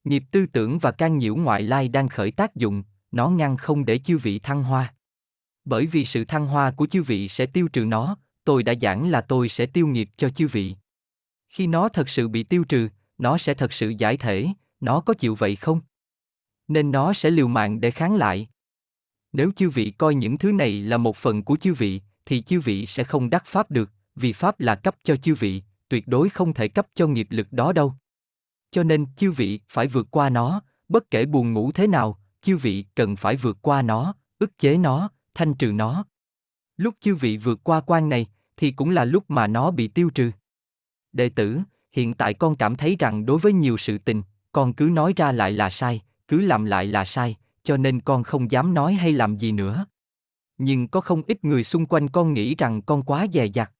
Nghiệp 0.04 0.22
tư 0.30 0.46
tưởng 0.46 0.78
và 0.78 0.90
can 0.90 1.18
nhiễu 1.18 1.34
ngoại 1.34 1.62
lai 1.62 1.88
đang 1.88 2.08
khởi 2.08 2.30
tác 2.30 2.56
dụng, 2.56 2.82
nó 3.12 3.28
ngăn 3.28 3.56
không 3.56 3.84
để 3.84 3.98
chư 3.98 4.18
vị 4.18 4.38
thăng 4.38 4.62
hoa. 4.62 4.94
Bởi 5.64 5.86
vì 5.86 6.04
sự 6.04 6.24
thăng 6.24 6.46
hoa 6.46 6.70
của 6.70 6.86
chư 6.86 7.02
vị 7.02 7.28
sẽ 7.28 7.46
tiêu 7.46 7.68
trừ 7.72 7.84
nó, 7.84 8.16
tôi 8.44 8.62
đã 8.62 8.74
giảng 8.80 9.08
là 9.10 9.20
tôi 9.20 9.48
sẽ 9.48 9.66
tiêu 9.66 9.86
nghiệp 9.86 10.10
cho 10.16 10.30
chư 10.30 10.48
vị. 10.48 10.74
Khi 11.48 11.66
nó 11.66 11.88
thật 11.88 12.08
sự 12.08 12.28
bị 12.28 12.42
tiêu 12.42 12.64
trừ, 12.64 12.88
nó 13.18 13.38
sẽ 13.38 13.54
thật 13.54 13.72
sự 13.72 13.88
giải 13.88 14.16
thể, 14.16 14.48
nó 14.80 15.00
có 15.00 15.14
chịu 15.14 15.34
vậy 15.34 15.56
không? 15.56 15.80
Nên 16.68 16.90
nó 16.90 17.12
sẽ 17.12 17.30
liều 17.30 17.48
mạng 17.48 17.80
để 17.80 17.90
kháng 17.90 18.14
lại. 18.14 18.48
Nếu 19.32 19.50
chư 19.56 19.70
vị 19.70 19.90
coi 19.98 20.14
những 20.14 20.38
thứ 20.38 20.52
này 20.52 20.82
là 20.82 20.96
một 20.96 21.16
phần 21.16 21.42
của 21.42 21.56
chư 21.56 21.74
vị, 21.74 22.00
thì 22.26 22.42
chư 22.42 22.60
vị 22.60 22.86
sẽ 22.86 23.04
không 23.04 23.30
đắc 23.30 23.46
pháp 23.46 23.70
được, 23.70 23.90
vì 24.16 24.32
pháp 24.32 24.60
là 24.60 24.74
cấp 24.74 24.96
cho 25.02 25.16
chư 25.16 25.34
vị, 25.34 25.62
tuyệt 25.92 26.08
đối 26.08 26.28
không 26.28 26.54
thể 26.54 26.68
cấp 26.68 26.86
cho 26.94 27.06
nghiệp 27.06 27.26
lực 27.30 27.52
đó 27.52 27.72
đâu. 27.72 27.94
Cho 28.70 28.82
nên 28.82 29.06
chư 29.16 29.32
vị 29.32 29.60
phải 29.68 29.86
vượt 29.86 30.06
qua 30.10 30.30
nó, 30.30 30.62
bất 30.88 31.10
kể 31.10 31.26
buồn 31.26 31.52
ngủ 31.52 31.72
thế 31.72 31.86
nào, 31.86 32.18
chư 32.40 32.56
vị 32.56 32.84
cần 32.94 33.16
phải 33.16 33.36
vượt 33.36 33.58
qua 33.62 33.82
nó, 33.82 34.14
ức 34.38 34.58
chế 34.58 34.76
nó, 34.76 35.10
thanh 35.34 35.54
trừ 35.54 35.72
nó. 35.72 36.04
Lúc 36.76 36.94
chư 37.00 37.14
vị 37.14 37.36
vượt 37.36 37.60
qua 37.64 37.80
quan 37.80 38.08
này, 38.08 38.26
thì 38.56 38.70
cũng 38.70 38.90
là 38.90 39.04
lúc 39.04 39.24
mà 39.30 39.46
nó 39.46 39.70
bị 39.70 39.88
tiêu 39.88 40.10
trừ. 40.10 40.30
Đệ 41.12 41.28
tử, 41.28 41.60
hiện 41.92 42.14
tại 42.14 42.34
con 42.34 42.56
cảm 42.56 42.74
thấy 42.76 42.96
rằng 42.98 43.26
đối 43.26 43.38
với 43.38 43.52
nhiều 43.52 43.76
sự 43.76 43.98
tình, 43.98 44.22
con 44.52 44.72
cứ 44.72 44.84
nói 44.84 45.12
ra 45.16 45.32
lại 45.32 45.52
là 45.52 45.70
sai, 45.70 46.02
cứ 46.28 46.40
làm 46.40 46.64
lại 46.64 46.86
là 46.86 47.04
sai, 47.04 47.36
cho 47.62 47.76
nên 47.76 48.00
con 48.00 48.22
không 48.22 48.50
dám 48.50 48.74
nói 48.74 48.94
hay 48.94 49.12
làm 49.12 49.36
gì 49.36 49.52
nữa. 49.52 49.86
Nhưng 50.58 50.88
có 50.88 51.00
không 51.00 51.22
ít 51.26 51.44
người 51.44 51.64
xung 51.64 51.86
quanh 51.86 52.08
con 52.08 52.34
nghĩ 52.34 52.54
rằng 52.54 52.82
con 52.82 53.02
quá 53.02 53.26
dè 53.32 53.46
dặt. 53.46 53.72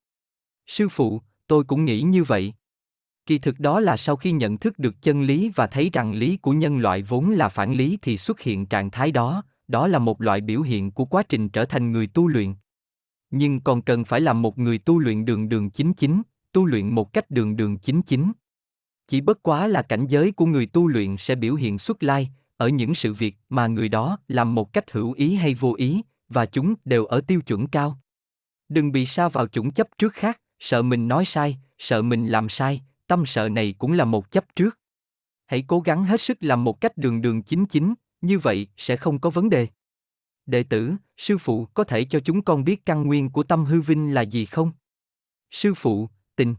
Sư 0.66 0.88
phụ, 0.88 1.22
tôi 1.53 1.64
cũng 1.64 1.84
nghĩ 1.84 2.03
như 2.03 2.24
vậy. 2.24 2.55
Kỳ 3.26 3.38
thực 3.38 3.61
đó 3.61 3.80
là 3.80 3.96
sau 3.96 4.16
khi 4.16 4.32
nhận 4.32 4.59
thức 4.59 4.78
được 4.78 5.03
chân 5.03 5.22
lý 5.22 5.48
và 5.55 5.66
thấy 5.66 5.90
rằng 5.92 6.12
lý 6.12 6.36
của 6.36 6.53
nhân 6.53 6.78
loại 6.78 7.03
vốn 7.03 7.30
là 7.30 7.48
phản 7.48 7.74
lý 7.74 7.98
thì 8.03 8.18
xuất 8.18 8.40
hiện 8.40 8.66
trạng 8.66 8.90
thái 8.90 9.12
đó, 9.12 9.42
đó 9.68 9.86
là 9.88 9.98
một 9.98 10.20
loại 10.20 10.40
biểu 10.40 10.62
hiện 10.62 10.90
của 10.90 11.05
quá 11.05 11.22
trình 11.22 11.48
trở 11.48 11.64
thành 11.64 11.92
người 11.92 12.07
tu 12.07 12.28
luyện. 12.28 12.55
Nhưng 13.30 13.61
còn 13.61 13.82
cần 13.82 14.05
phải 14.05 14.20
làm 14.20 14.42
một 14.42 14.59
người 14.59 14.78
tu 14.78 14.98
luyện 14.98 15.24
đường 15.24 15.48
đường 15.48 15.70
chính 15.70 15.92
chính, 15.94 16.22
tu 16.53 16.66
luyện 16.66 16.94
một 16.94 17.12
cách 17.12 17.30
đường 17.30 17.57
đường 17.57 17.78
chính 17.78 18.03
chính. 18.03 18.32
Chỉ 19.09 19.20
bất 19.20 19.42
quá 19.42 19.66
là 19.66 19.82
cảnh 19.82 20.07
giới 20.07 20.32
của 20.32 20.46
người 20.46 20.66
tu 20.66 20.86
luyện 20.86 21.16
sẽ 21.16 21.34
biểu 21.34 21.55
hiện 21.55 21.78
xuất 21.78 22.03
lai, 22.03 22.30
ở 22.57 22.68
những 22.68 22.94
sự 22.94 23.14
việc 23.14 23.36
mà 23.48 23.66
người 23.66 23.88
đó 23.88 24.18
làm 24.28 24.55
một 24.55 24.72
cách 24.72 24.90
hữu 24.90 25.12
ý 25.12 25.34
hay 25.34 25.55
vô 25.55 25.74
ý, 25.76 26.03
và 26.28 26.46
chúng 26.46 26.74
đều 26.84 27.07
ở 27.07 27.20
tiêu 27.20 27.40
chuẩn 27.40 27.66
cao. 27.66 27.98
Đừng 28.68 28.92
bị 28.92 29.07
sa 29.07 29.28
vào 29.28 29.46
chủng 29.46 29.70
chấp 29.70 29.88
trước 29.98 30.12
khác, 30.12 30.40
sợ 30.62 30.82
mình 30.82 31.08
nói 31.08 31.24
sai, 31.24 31.58
sợ 31.78 32.02
mình 32.02 32.26
làm 32.26 32.48
sai, 32.48 32.82
tâm 33.06 33.26
sợ 33.26 33.48
này 33.48 33.74
cũng 33.78 33.92
là 33.92 34.04
một 34.04 34.30
chấp 34.30 34.56
trước. 34.56 34.78
Hãy 35.46 35.64
cố 35.66 35.80
gắng 35.80 36.04
hết 36.04 36.20
sức 36.20 36.38
làm 36.40 36.64
một 36.64 36.80
cách 36.80 36.96
đường 36.96 37.22
đường 37.22 37.42
chính 37.42 37.66
chính, 37.66 37.94
như 38.20 38.38
vậy 38.38 38.68
sẽ 38.76 38.96
không 38.96 39.18
có 39.18 39.30
vấn 39.30 39.50
đề. 39.50 39.66
Đệ 40.46 40.62
tử, 40.62 40.92
sư 41.16 41.38
phụ 41.38 41.64
có 41.64 41.84
thể 41.84 42.04
cho 42.04 42.20
chúng 42.20 42.42
con 42.42 42.64
biết 42.64 42.86
căn 42.86 43.06
nguyên 43.06 43.30
của 43.30 43.42
tâm 43.42 43.64
hư 43.64 43.80
vinh 43.80 44.14
là 44.14 44.22
gì 44.22 44.44
không? 44.44 44.70
Sư 45.50 45.74
phụ, 45.74 46.08
tình. 46.36 46.54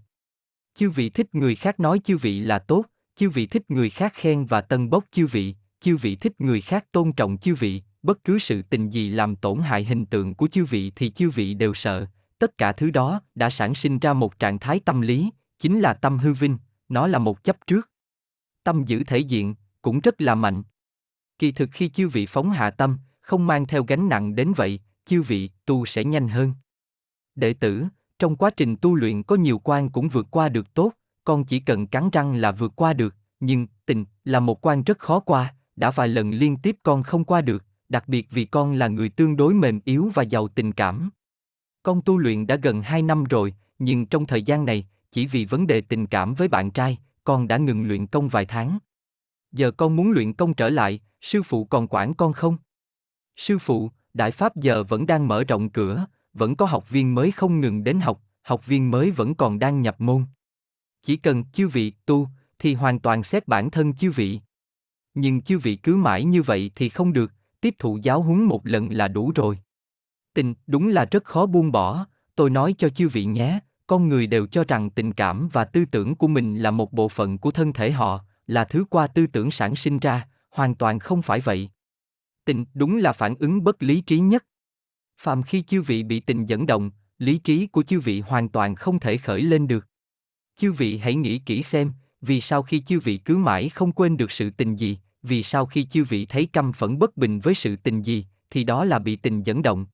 Chư 0.73 0.89
vị 0.89 1.09
thích 1.09 1.35
người 1.35 1.55
khác 1.55 1.79
nói 1.79 1.99
chư 2.03 2.17
vị 2.17 2.39
là 2.39 2.59
tốt, 2.59 2.85
chư 3.15 3.29
vị 3.29 3.47
thích 3.47 3.71
người 3.71 3.89
khác 3.89 4.13
khen 4.15 4.45
và 4.45 4.61
tân 4.61 4.89
bốc 4.89 5.05
chư 5.11 5.27
vị, 5.27 5.55
chư 5.79 5.97
vị 5.97 6.15
thích 6.15 6.41
người 6.41 6.61
khác 6.61 6.91
tôn 6.91 7.13
trọng 7.13 7.37
chư 7.37 7.55
vị, 7.55 7.81
bất 8.01 8.23
cứ 8.23 8.39
sự 8.39 8.61
tình 8.61 8.89
gì 8.89 9.09
làm 9.09 9.35
tổn 9.35 9.59
hại 9.59 9.83
hình 9.83 10.05
tượng 10.05 10.35
của 10.35 10.47
chư 10.47 10.65
vị 10.65 10.91
thì 10.95 11.09
chư 11.09 11.29
vị 11.29 11.53
đều 11.53 11.73
sợ, 11.73 12.07
tất 12.43 12.57
cả 12.57 12.71
thứ 12.71 12.91
đó 12.91 13.21
đã 13.35 13.49
sản 13.49 13.75
sinh 13.75 13.99
ra 13.99 14.13
một 14.13 14.39
trạng 14.39 14.59
thái 14.59 14.79
tâm 14.79 15.01
lý, 15.01 15.31
chính 15.59 15.79
là 15.79 15.93
tâm 15.93 16.17
hư 16.17 16.33
vinh, 16.33 16.57
nó 16.89 17.07
là 17.07 17.19
một 17.19 17.43
chấp 17.43 17.67
trước. 17.67 17.89
Tâm 18.63 18.83
giữ 18.85 19.03
thể 19.03 19.17
diện, 19.17 19.55
cũng 19.81 19.99
rất 19.99 20.21
là 20.21 20.35
mạnh. 20.35 20.63
Kỳ 21.39 21.51
thực 21.51 21.69
khi 21.71 21.89
chư 21.89 22.09
vị 22.09 22.25
phóng 22.25 22.51
hạ 22.51 22.69
tâm, 22.69 22.97
không 23.21 23.47
mang 23.47 23.65
theo 23.65 23.83
gánh 23.83 24.09
nặng 24.09 24.35
đến 24.35 24.53
vậy, 24.55 24.79
chư 25.05 25.21
vị 25.21 25.49
tu 25.65 25.85
sẽ 25.85 26.03
nhanh 26.03 26.27
hơn. 26.27 26.53
Đệ 27.35 27.53
tử, 27.53 27.85
trong 28.19 28.35
quá 28.35 28.49
trình 28.49 28.75
tu 28.81 28.95
luyện 28.95 29.23
có 29.23 29.35
nhiều 29.35 29.59
quan 29.59 29.89
cũng 29.89 30.09
vượt 30.09 30.27
qua 30.31 30.49
được 30.49 30.73
tốt, 30.73 30.91
con 31.23 31.45
chỉ 31.45 31.59
cần 31.59 31.87
cắn 31.87 32.09
răng 32.09 32.35
là 32.35 32.51
vượt 32.51 32.73
qua 32.75 32.93
được, 32.93 33.15
nhưng 33.39 33.67
tình 33.85 34.05
là 34.23 34.39
một 34.39 34.65
quan 34.65 34.83
rất 34.83 34.99
khó 34.99 35.19
qua, 35.19 35.55
đã 35.75 35.91
vài 35.91 36.07
lần 36.07 36.31
liên 36.31 36.57
tiếp 36.57 36.77
con 36.83 37.03
không 37.03 37.23
qua 37.23 37.41
được, 37.41 37.65
đặc 37.89 38.07
biệt 38.07 38.27
vì 38.31 38.45
con 38.45 38.73
là 38.73 38.87
người 38.87 39.09
tương 39.09 39.37
đối 39.37 39.53
mềm 39.53 39.79
yếu 39.85 40.11
và 40.13 40.23
giàu 40.23 40.47
tình 40.47 40.71
cảm. 40.71 41.09
Con 41.83 42.01
tu 42.01 42.17
luyện 42.17 42.47
đã 42.47 42.55
gần 42.55 42.81
2 42.81 43.01
năm 43.01 43.23
rồi, 43.23 43.53
nhưng 43.79 44.05
trong 44.05 44.25
thời 44.25 44.43
gian 44.43 44.65
này, 44.65 44.87
chỉ 45.11 45.27
vì 45.27 45.45
vấn 45.45 45.67
đề 45.67 45.81
tình 45.81 46.07
cảm 46.07 46.33
với 46.33 46.47
bạn 46.47 46.71
trai, 46.71 46.97
con 47.23 47.47
đã 47.47 47.57
ngừng 47.57 47.87
luyện 47.87 48.07
công 48.07 48.27
vài 48.27 48.45
tháng. 48.45 48.77
Giờ 49.51 49.71
con 49.71 49.95
muốn 49.95 50.11
luyện 50.11 50.33
công 50.33 50.53
trở 50.53 50.69
lại, 50.69 50.99
sư 51.21 51.43
phụ 51.43 51.65
còn 51.65 51.87
quản 51.87 52.13
con 52.13 52.33
không? 52.33 52.57
Sư 53.35 53.59
phụ, 53.59 53.91
Đại 54.13 54.31
Pháp 54.31 54.55
giờ 54.55 54.83
vẫn 54.83 55.05
đang 55.05 55.27
mở 55.27 55.43
rộng 55.43 55.69
cửa, 55.69 56.05
vẫn 56.33 56.55
có 56.55 56.65
học 56.65 56.89
viên 56.89 57.15
mới 57.15 57.31
không 57.31 57.61
ngừng 57.61 57.83
đến 57.83 57.99
học, 57.99 58.21
học 58.41 58.65
viên 58.65 58.91
mới 58.91 59.11
vẫn 59.11 59.35
còn 59.35 59.59
đang 59.59 59.81
nhập 59.81 60.01
môn. 60.01 60.25
Chỉ 61.01 61.17
cần 61.17 61.43
chư 61.45 61.67
vị 61.67 61.93
tu, 62.05 62.27
thì 62.59 62.73
hoàn 62.73 62.99
toàn 62.99 63.23
xét 63.23 63.47
bản 63.47 63.69
thân 63.69 63.93
chư 63.93 64.11
vị. 64.11 64.39
Nhưng 65.13 65.41
chư 65.41 65.59
vị 65.59 65.75
cứ 65.75 65.95
mãi 65.95 66.23
như 66.23 66.41
vậy 66.41 66.71
thì 66.75 66.89
không 66.89 67.13
được, 67.13 67.31
tiếp 67.61 67.75
thụ 67.79 67.99
giáo 68.03 68.21
huấn 68.21 68.43
một 68.43 68.67
lần 68.67 68.91
là 68.91 69.07
đủ 69.07 69.31
rồi. 69.35 69.59
Tình 70.33 70.53
đúng 70.67 70.87
là 70.87 71.05
rất 71.11 71.23
khó 71.23 71.45
buông 71.45 71.71
bỏ, 71.71 72.05
tôi 72.35 72.49
nói 72.49 72.75
cho 72.77 72.89
chư 72.89 73.09
vị 73.09 73.25
nhé, 73.25 73.59
con 73.87 74.09
người 74.09 74.27
đều 74.27 74.47
cho 74.47 74.63
rằng 74.67 74.89
tình 74.89 75.13
cảm 75.13 75.49
và 75.53 75.65
tư 75.65 75.85
tưởng 75.85 76.15
của 76.15 76.27
mình 76.27 76.57
là 76.57 76.71
một 76.71 76.93
bộ 76.93 77.09
phận 77.09 77.37
của 77.37 77.51
thân 77.51 77.73
thể 77.73 77.91
họ, 77.91 78.25
là 78.47 78.65
thứ 78.65 78.85
qua 78.89 79.07
tư 79.07 79.27
tưởng 79.27 79.51
sản 79.51 79.75
sinh 79.75 79.99
ra, 79.99 80.27
hoàn 80.49 80.75
toàn 80.75 80.99
không 80.99 81.21
phải 81.21 81.39
vậy. 81.39 81.69
Tình 82.45 82.65
đúng 82.73 82.97
là 82.97 83.13
phản 83.13 83.35
ứng 83.35 83.63
bất 83.63 83.83
lý 83.83 84.01
trí 84.01 84.19
nhất. 84.19 84.45
Phàm 85.17 85.43
khi 85.43 85.61
chư 85.61 85.81
vị 85.81 86.03
bị 86.03 86.19
tình 86.19 86.45
dẫn 86.45 86.65
động, 86.65 86.91
lý 87.17 87.37
trí 87.37 87.67
của 87.67 87.83
chư 87.83 87.99
vị 87.99 88.19
hoàn 88.19 88.49
toàn 88.49 88.75
không 88.75 88.99
thể 88.99 89.17
khởi 89.17 89.41
lên 89.41 89.67
được. 89.67 89.87
Chư 90.55 90.71
vị 90.71 90.97
hãy 90.97 91.15
nghĩ 91.15 91.39
kỹ 91.39 91.63
xem, 91.63 91.91
vì 92.21 92.41
sao 92.41 92.63
khi 92.63 92.79
chư 92.79 92.99
vị 92.99 93.17
cứ 93.17 93.37
mãi 93.37 93.69
không 93.69 93.91
quên 93.91 94.17
được 94.17 94.31
sự 94.31 94.49
tình 94.49 94.75
gì, 94.75 94.97
vì 95.23 95.43
sao 95.43 95.65
khi 95.65 95.83
chư 95.83 96.03
vị 96.03 96.25
thấy 96.25 96.45
căm 96.45 96.73
phẫn 96.73 96.99
bất 96.99 97.17
bình 97.17 97.39
với 97.39 97.55
sự 97.55 97.75
tình 97.75 98.01
gì, 98.01 98.25
thì 98.49 98.63
đó 98.63 98.85
là 98.85 98.99
bị 98.99 99.15
tình 99.15 99.43
dẫn 99.43 99.61
động. 99.61 99.85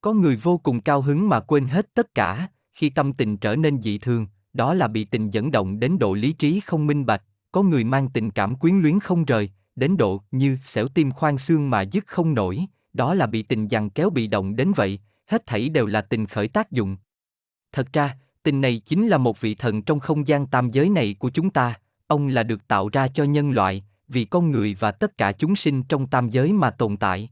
Có 0.00 0.12
người 0.12 0.36
vô 0.36 0.58
cùng 0.58 0.80
cao 0.80 1.00
hứng 1.00 1.28
mà 1.28 1.40
quên 1.40 1.66
hết 1.66 1.94
tất 1.94 2.14
cả, 2.14 2.48
khi 2.72 2.90
tâm 2.90 3.12
tình 3.12 3.36
trở 3.36 3.56
nên 3.56 3.82
dị 3.82 3.98
thường, 3.98 4.26
đó 4.52 4.74
là 4.74 4.88
bị 4.88 5.04
tình 5.04 5.30
dẫn 5.30 5.50
động 5.50 5.80
đến 5.80 5.98
độ 5.98 6.14
lý 6.14 6.32
trí 6.32 6.60
không 6.60 6.86
minh 6.86 7.06
bạch, 7.06 7.22
có 7.52 7.62
người 7.62 7.84
mang 7.84 8.08
tình 8.08 8.30
cảm 8.30 8.54
quyến 8.54 8.78
luyến 8.78 9.00
không 9.00 9.24
rời, 9.24 9.50
đến 9.76 9.96
độ 9.96 10.22
như 10.30 10.58
xẻo 10.64 10.88
tim 10.88 11.10
khoan 11.10 11.38
xương 11.38 11.70
mà 11.70 11.82
dứt 11.82 12.06
không 12.06 12.34
nổi, 12.34 12.66
đó 12.92 13.14
là 13.14 13.26
bị 13.26 13.42
tình 13.42 13.68
dằn 13.68 13.90
kéo 13.90 14.10
bị 14.10 14.26
động 14.26 14.56
đến 14.56 14.72
vậy, 14.76 15.00
hết 15.26 15.46
thảy 15.46 15.68
đều 15.68 15.86
là 15.86 16.00
tình 16.00 16.26
khởi 16.26 16.48
tác 16.48 16.70
dụng. 16.70 16.96
Thật 17.72 17.92
ra, 17.92 18.16
tình 18.42 18.60
này 18.60 18.82
chính 18.84 19.08
là 19.08 19.18
một 19.18 19.40
vị 19.40 19.54
thần 19.54 19.82
trong 19.82 20.00
không 20.00 20.28
gian 20.28 20.46
tam 20.46 20.70
giới 20.70 20.88
này 20.88 21.16
của 21.18 21.30
chúng 21.30 21.50
ta, 21.50 21.74
ông 22.06 22.28
là 22.28 22.42
được 22.42 22.68
tạo 22.68 22.88
ra 22.88 23.08
cho 23.08 23.24
nhân 23.24 23.50
loại, 23.50 23.84
vì 24.08 24.24
con 24.24 24.50
người 24.50 24.76
và 24.80 24.92
tất 24.92 25.18
cả 25.18 25.32
chúng 25.32 25.56
sinh 25.56 25.82
trong 25.82 26.06
tam 26.06 26.30
giới 26.30 26.52
mà 26.52 26.70
tồn 26.70 26.96
tại. 26.96 27.30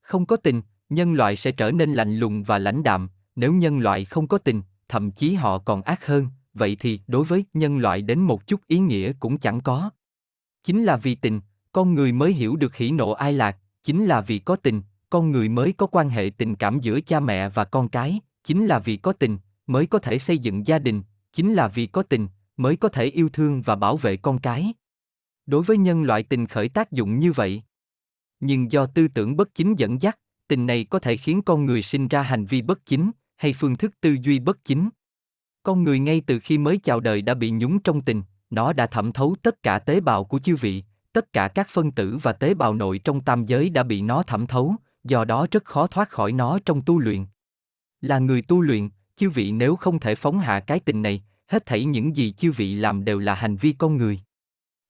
Không 0.00 0.26
có 0.26 0.36
tình, 0.36 0.62
nhân 0.94 1.14
loại 1.14 1.36
sẽ 1.36 1.52
trở 1.52 1.70
nên 1.70 1.92
lạnh 1.92 2.16
lùng 2.16 2.42
và 2.42 2.58
lãnh 2.58 2.82
đạm, 2.82 3.08
nếu 3.36 3.52
nhân 3.52 3.78
loại 3.78 4.04
không 4.04 4.26
có 4.26 4.38
tình, 4.38 4.62
thậm 4.88 5.10
chí 5.10 5.34
họ 5.34 5.58
còn 5.58 5.82
ác 5.82 6.06
hơn, 6.06 6.26
vậy 6.54 6.76
thì 6.80 7.00
đối 7.06 7.24
với 7.24 7.44
nhân 7.54 7.78
loại 7.78 8.02
đến 8.02 8.20
một 8.20 8.46
chút 8.46 8.60
ý 8.66 8.78
nghĩa 8.78 9.12
cũng 9.20 9.38
chẳng 9.38 9.60
có. 9.60 9.90
Chính 10.64 10.84
là 10.84 10.96
vì 10.96 11.14
tình, 11.14 11.40
con 11.72 11.94
người 11.94 12.12
mới 12.12 12.32
hiểu 12.32 12.56
được 12.56 12.76
hỉ 12.76 12.90
nộ 12.90 13.10
ai 13.10 13.32
lạc, 13.32 13.56
chính 13.82 14.06
là 14.06 14.20
vì 14.20 14.38
có 14.38 14.56
tình, 14.56 14.82
con 15.10 15.30
người 15.30 15.48
mới 15.48 15.72
có 15.72 15.86
quan 15.86 16.08
hệ 16.08 16.30
tình 16.36 16.56
cảm 16.56 16.80
giữa 16.80 17.00
cha 17.00 17.20
mẹ 17.20 17.48
và 17.48 17.64
con 17.64 17.88
cái, 17.88 18.20
chính 18.44 18.66
là 18.66 18.78
vì 18.78 18.96
có 18.96 19.12
tình, 19.12 19.38
mới 19.66 19.86
có 19.86 19.98
thể 19.98 20.18
xây 20.18 20.38
dựng 20.38 20.66
gia 20.66 20.78
đình, 20.78 21.02
chính 21.32 21.54
là 21.54 21.68
vì 21.68 21.86
có 21.86 22.02
tình, 22.02 22.28
mới 22.56 22.76
có 22.76 22.88
thể 22.88 23.04
yêu 23.04 23.28
thương 23.28 23.62
và 23.62 23.76
bảo 23.76 23.96
vệ 23.96 24.16
con 24.16 24.38
cái. 24.38 24.72
Đối 25.46 25.62
với 25.62 25.76
nhân 25.76 26.02
loại 26.02 26.22
tình 26.22 26.46
khởi 26.46 26.68
tác 26.68 26.92
dụng 26.92 27.18
như 27.18 27.32
vậy. 27.32 27.62
Nhưng 28.40 28.72
do 28.72 28.86
tư 28.86 29.08
tưởng 29.08 29.36
bất 29.36 29.54
chính 29.54 29.74
dẫn 29.78 30.02
dắt, 30.02 30.18
tình 30.52 30.66
này 30.66 30.84
có 30.84 30.98
thể 30.98 31.16
khiến 31.16 31.42
con 31.42 31.66
người 31.66 31.82
sinh 31.82 32.08
ra 32.08 32.22
hành 32.22 32.44
vi 32.44 32.62
bất 32.62 32.86
chính, 32.86 33.10
hay 33.36 33.52
phương 33.52 33.76
thức 33.76 34.00
tư 34.00 34.16
duy 34.22 34.38
bất 34.38 34.64
chính. 34.64 34.88
Con 35.62 35.84
người 35.84 35.98
ngay 35.98 36.22
từ 36.26 36.38
khi 36.38 36.58
mới 36.58 36.78
chào 36.78 37.00
đời 37.00 37.22
đã 37.22 37.34
bị 37.34 37.50
nhúng 37.50 37.78
trong 37.78 38.02
tình, 38.02 38.22
nó 38.50 38.72
đã 38.72 38.86
thẩm 38.86 39.12
thấu 39.12 39.36
tất 39.42 39.62
cả 39.62 39.78
tế 39.78 40.00
bào 40.00 40.24
của 40.24 40.38
chư 40.38 40.56
vị, 40.56 40.84
tất 41.12 41.32
cả 41.32 41.48
các 41.48 41.68
phân 41.68 41.90
tử 41.90 42.18
và 42.22 42.32
tế 42.32 42.54
bào 42.54 42.74
nội 42.74 42.98
trong 42.98 43.20
tam 43.20 43.44
giới 43.44 43.70
đã 43.70 43.82
bị 43.82 44.02
nó 44.02 44.22
thẩm 44.22 44.46
thấu, 44.46 44.74
do 45.04 45.24
đó 45.24 45.46
rất 45.50 45.64
khó 45.64 45.86
thoát 45.86 46.10
khỏi 46.10 46.32
nó 46.32 46.58
trong 46.64 46.82
tu 46.82 46.98
luyện. 46.98 47.26
Là 48.00 48.18
người 48.18 48.42
tu 48.42 48.60
luyện, 48.60 48.88
chư 49.16 49.30
vị 49.30 49.52
nếu 49.52 49.76
không 49.76 50.00
thể 50.00 50.14
phóng 50.14 50.38
hạ 50.38 50.60
cái 50.60 50.80
tình 50.80 51.02
này, 51.02 51.22
hết 51.46 51.66
thảy 51.66 51.84
những 51.84 52.16
gì 52.16 52.32
chư 52.32 52.52
vị 52.52 52.74
làm 52.74 53.04
đều 53.04 53.18
là 53.18 53.34
hành 53.34 53.56
vi 53.56 53.72
con 53.78 53.96
người. 53.96 54.20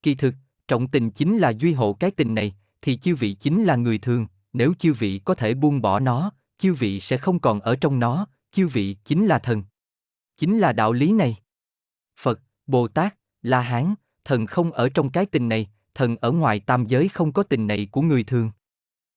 Kỳ 0.03 0.15
thực, 0.15 0.35
trọng 0.69 0.89
tình 0.89 1.11
chính 1.11 1.39
là 1.39 1.51
duy 1.51 1.73
hộ 1.73 1.93
cái 1.93 2.11
tình 2.11 2.35
này, 2.35 2.55
thì 2.83 2.97
chư 2.97 3.17
vị 3.17 3.33
chính 3.35 3.65
là 3.65 3.77
người 3.77 3.99
thường, 3.99 4.27
nếu 4.53 4.75
chư 4.79 4.93
vị 4.93 5.21
có 5.25 5.35
thể 5.35 5.55
buông 5.55 5.83
bỏ 5.83 6.01
nó, 6.01 6.33
chư 6.59 6.75
vị 6.75 7.01
sẽ 7.01 7.17
không 7.17 7.39
còn 7.39 7.61
ở 7.61 7.77
trong 7.77 7.99
nó, 7.99 8.27
chư 8.51 8.69
vị 8.69 8.97
chính 9.05 9.27
là 9.27 9.39
thần. 9.39 9.63
Chính 10.37 10.59
là 10.59 10.73
đạo 10.73 10.93
lý 10.93 11.13
này. 11.13 11.37
Phật, 12.21 12.41
Bồ 12.67 12.89
Tát, 12.89 13.17
La 13.43 13.61
Hán, 13.61 13.95
thần 14.25 14.47
không 14.47 14.73
ở 14.73 14.89
trong 14.89 15.11
cái 15.11 15.27
tình 15.27 15.49
này, 15.49 15.71
thần 15.95 16.17
ở 16.17 16.33
ngoài 16.33 16.61
tam 16.61 16.87
giới 16.87 17.09
không 17.09 17.33
có 17.33 17.43
tình 17.43 17.67
này 17.67 17.89
của 17.93 18.03
người 18.03 18.25
thường. 18.25 18.51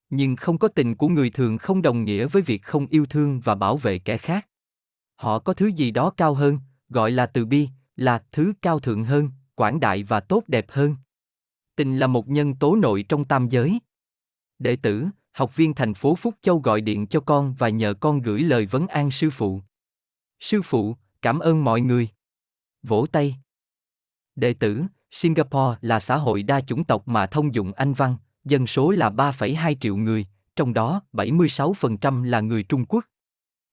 Nhưng 0.10 0.36
không 0.36 0.58
có 0.58 0.68
tình 0.68 0.96
của 0.96 1.08
người 1.08 1.30
thường 1.30 1.58
không 1.58 1.82
đồng 1.82 2.04
nghĩa 2.04 2.28
với 2.28 2.42
việc 2.42 2.64
không 2.64 2.88
yêu 2.88 3.06
thương 3.06 3.40
và 3.40 3.56
bảo 3.56 3.78
vệ 3.78 4.00
kẻ 4.00 4.18
khác. 4.18 4.48
Họ 5.16 5.40
có 5.40 5.54
thứ 5.54 5.68
gì 5.68 5.92
đó 5.92 6.10
cao 6.18 6.34
hơn, 6.34 6.60
gọi 6.90 7.12
là 7.12 7.26
từ 7.26 7.46
bi, 7.46 7.70
là 7.96 8.24
thứ 8.32 8.54
cao 8.62 8.80
thượng 8.80 9.04
hơn, 9.04 9.30
quảng 9.56 9.80
đại 9.80 10.04
và 10.04 10.20
tốt 10.20 10.44
đẹp 10.48 10.66
hơn. 10.70 10.96
Tình 11.76 12.00
là 12.00 12.08
một 12.08 12.28
nhân 12.28 12.56
tố 12.56 12.76
nội 12.76 13.06
trong 13.10 13.26
tam 13.26 13.50
giới. 13.50 13.80
Đệ 14.60 14.76
tử, 14.76 15.08
học 15.36 15.56
viên 15.56 15.74
thành 15.74 15.94
phố 15.94 16.16
Phúc 16.16 16.36
Châu 16.42 16.60
gọi 16.60 16.82
điện 16.82 17.08
cho 17.08 17.20
con 17.20 17.54
và 17.58 17.70
nhờ 17.70 17.94
con 17.94 18.22
gửi 18.22 18.40
lời 18.40 18.66
vấn 18.66 18.88
an 18.88 19.12
sư 19.12 19.30
phụ. 19.30 19.62
Sư 20.40 20.62
phụ, 20.62 20.96
cảm 21.22 21.40
ơn 21.40 21.64
mọi 21.64 21.82
người. 21.82 22.10
Vỗ 22.84 23.06
tay. 23.12 23.36
Đệ 24.36 24.54
tử, 24.54 24.84
Singapore 25.12 25.78
là 25.82 26.00
xã 26.00 26.18
hội 26.18 26.44
đa 26.44 26.62
chủng 26.62 26.84
tộc 26.84 27.08
mà 27.08 27.26
thông 27.26 27.54
dụng 27.56 27.74
Anh 27.74 27.94
văn, 27.94 28.18
dân 28.44 28.68
số 28.68 28.92
là 28.92 29.10
3,2 29.10 29.76
triệu 29.82 29.96
người, 29.96 30.26
trong 30.56 30.74
đó 30.74 31.02
76% 31.14 32.24
là 32.24 32.42
người 32.42 32.64
Trung 32.64 32.86
Quốc. 32.86 33.06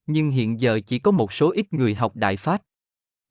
Nhưng 0.06 0.30
hiện 0.30 0.60
giờ 0.60 0.80
chỉ 0.86 0.98
có 0.98 1.10
một 1.10 1.32
số 1.32 1.52
ít 1.52 1.72
người 1.72 1.94
học 1.94 2.16
Đại 2.16 2.36
Pháp. 2.36 2.62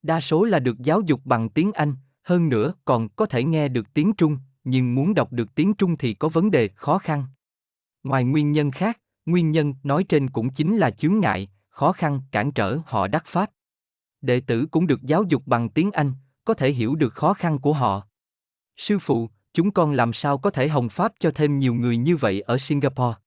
Đa 0.03 0.21
số 0.21 0.43
là 0.43 0.59
được 0.59 0.79
giáo 0.79 1.01
dục 1.01 1.21
bằng 1.25 1.49
tiếng 1.49 1.71
Anh, 1.71 1.95
hơn 2.23 2.49
nữa 2.49 2.73
còn 2.86 3.09
có 3.09 3.25
thể 3.25 3.43
nghe 3.43 3.67
được 3.67 3.93
tiếng 3.93 4.13
Trung, 4.13 4.38
nhưng 4.63 4.95
muốn 4.95 5.13
đọc 5.13 5.32
được 5.32 5.55
tiếng 5.55 5.73
Trung 5.73 5.97
thì 5.97 6.13
có 6.13 6.29
vấn 6.29 6.51
đề 6.51 6.69
khó 6.75 6.97
khăn. 6.97 7.25
Ngoài 8.03 8.23
nguyên 8.23 8.51
nhân 8.51 8.71
khác, 8.71 8.99
nguyên 9.25 9.51
nhân 9.51 9.73
nói 9.83 10.03
trên 10.03 10.29
cũng 10.29 10.49
chính 10.49 10.77
là 10.77 10.91
chướng 10.91 11.19
ngại, 11.19 11.47
khó 11.69 11.91
khăn 11.91 12.21
cản 12.31 12.51
trở 12.51 12.79
họ 12.85 13.07
đắc 13.07 13.23
pháp. 13.25 13.51
Đệ 14.21 14.41
tử 14.41 14.65
cũng 14.71 14.87
được 14.87 15.01
giáo 15.01 15.23
dục 15.23 15.43
bằng 15.45 15.69
tiếng 15.69 15.91
Anh, 15.91 16.13
có 16.45 16.53
thể 16.53 16.71
hiểu 16.71 16.95
được 16.95 17.13
khó 17.13 17.33
khăn 17.33 17.59
của 17.59 17.73
họ. 17.73 18.07
Sư 18.77 18.99
phụ, 18.99 19.29
chúng 19.53 19.71
con 19.71 19.91
làm 19.91 20.13
sao 20.13 20.37
có 20.37 20.49
thể 20.49 20.67
hồng 20.67 20.89
pháp 20.89 21.13
cho 21.19 21.31
thêm 21.35 21.59
nhiều 21.59 21.73
người 21.73 21.97
như 21.97 22.17
vậy 22.17 22.41
ở 22.41 22.57
Singapore? 22.57 23.17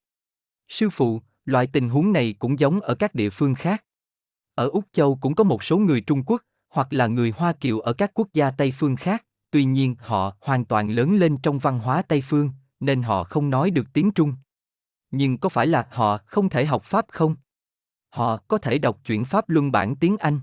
Sư 0.69 0.91
phụ, 0.91 1.23
loại 1.45 1.67
tình 1.67 1.89
huống 1.89 2.13
này 2.13 2.35
cũng 2.39 2.59
giống 2.59 2.81
ở 2.81 2.95
các 2.95 3.15
địa 3.15 3.31
phương 3.31 3.55
khác. 3.55 3.85
Ở 4.55 4.69
Úc 4.69 4.85
Châu 4.93 5.19
cũng 5.21 5.35
có 5.35 5.45
một 5.45 5.65
số 5.65 5.79
người 5.79 6.01
Trung 6.01 6.23
Quốc, 6.27 6.43
hoặc 6.69 6.93
là 6.93 7.07
người 7.07 7.33
Hoa 7.37 7.53
Kiều 7.53 7.81
ở 7.81 7.93
các 7.93 8.11
quốc 8.15 8.29
gia 8.33 8.51
Tây 8.51 8.73
phương 8.79 8.97
khác, 8.97 9.25
tuy 9.51 9.65
nhiên 9.65 9.97
họ 9.99 10.37
hoàn 10.41 10.65
toàn 10.65 10.91
lớn 10.91 11.17
lên 11.17 11.37
trong 11.37 11.59
văn 11.59 11.79
hóa 11.79 12.03
Tây 12.03 12.23
phương, 12.29 12.51
nên 12.81 13.03
họ 13.03 13.25
không 13.25 13.51
nói 13.51 13.71
được 13.71 13.87
tiếng 13.93 14.11
Trung. 14.11 14.35
Nhưng 15.17 15.39
có 15.39 15.49
phải 15.49 15.67
là 15.67 15.87
họ 15.91 16.19
không 16.27 16.49
thể 16.49 16.67
học 16.67 16.85
Pháp 16.85 17.07
không? 17.09 17.37
Họ 18.11 18.37
có 18.49 18.59
thể 18.59 18.79
đọc 18.79 18.99
chuyển 19.07 19.25
Pháp 19.25 19.49
luân 19.49 19.73
bản 19.73 19.97
tiếng 19.97 20.17
Anh. 20.17 20.41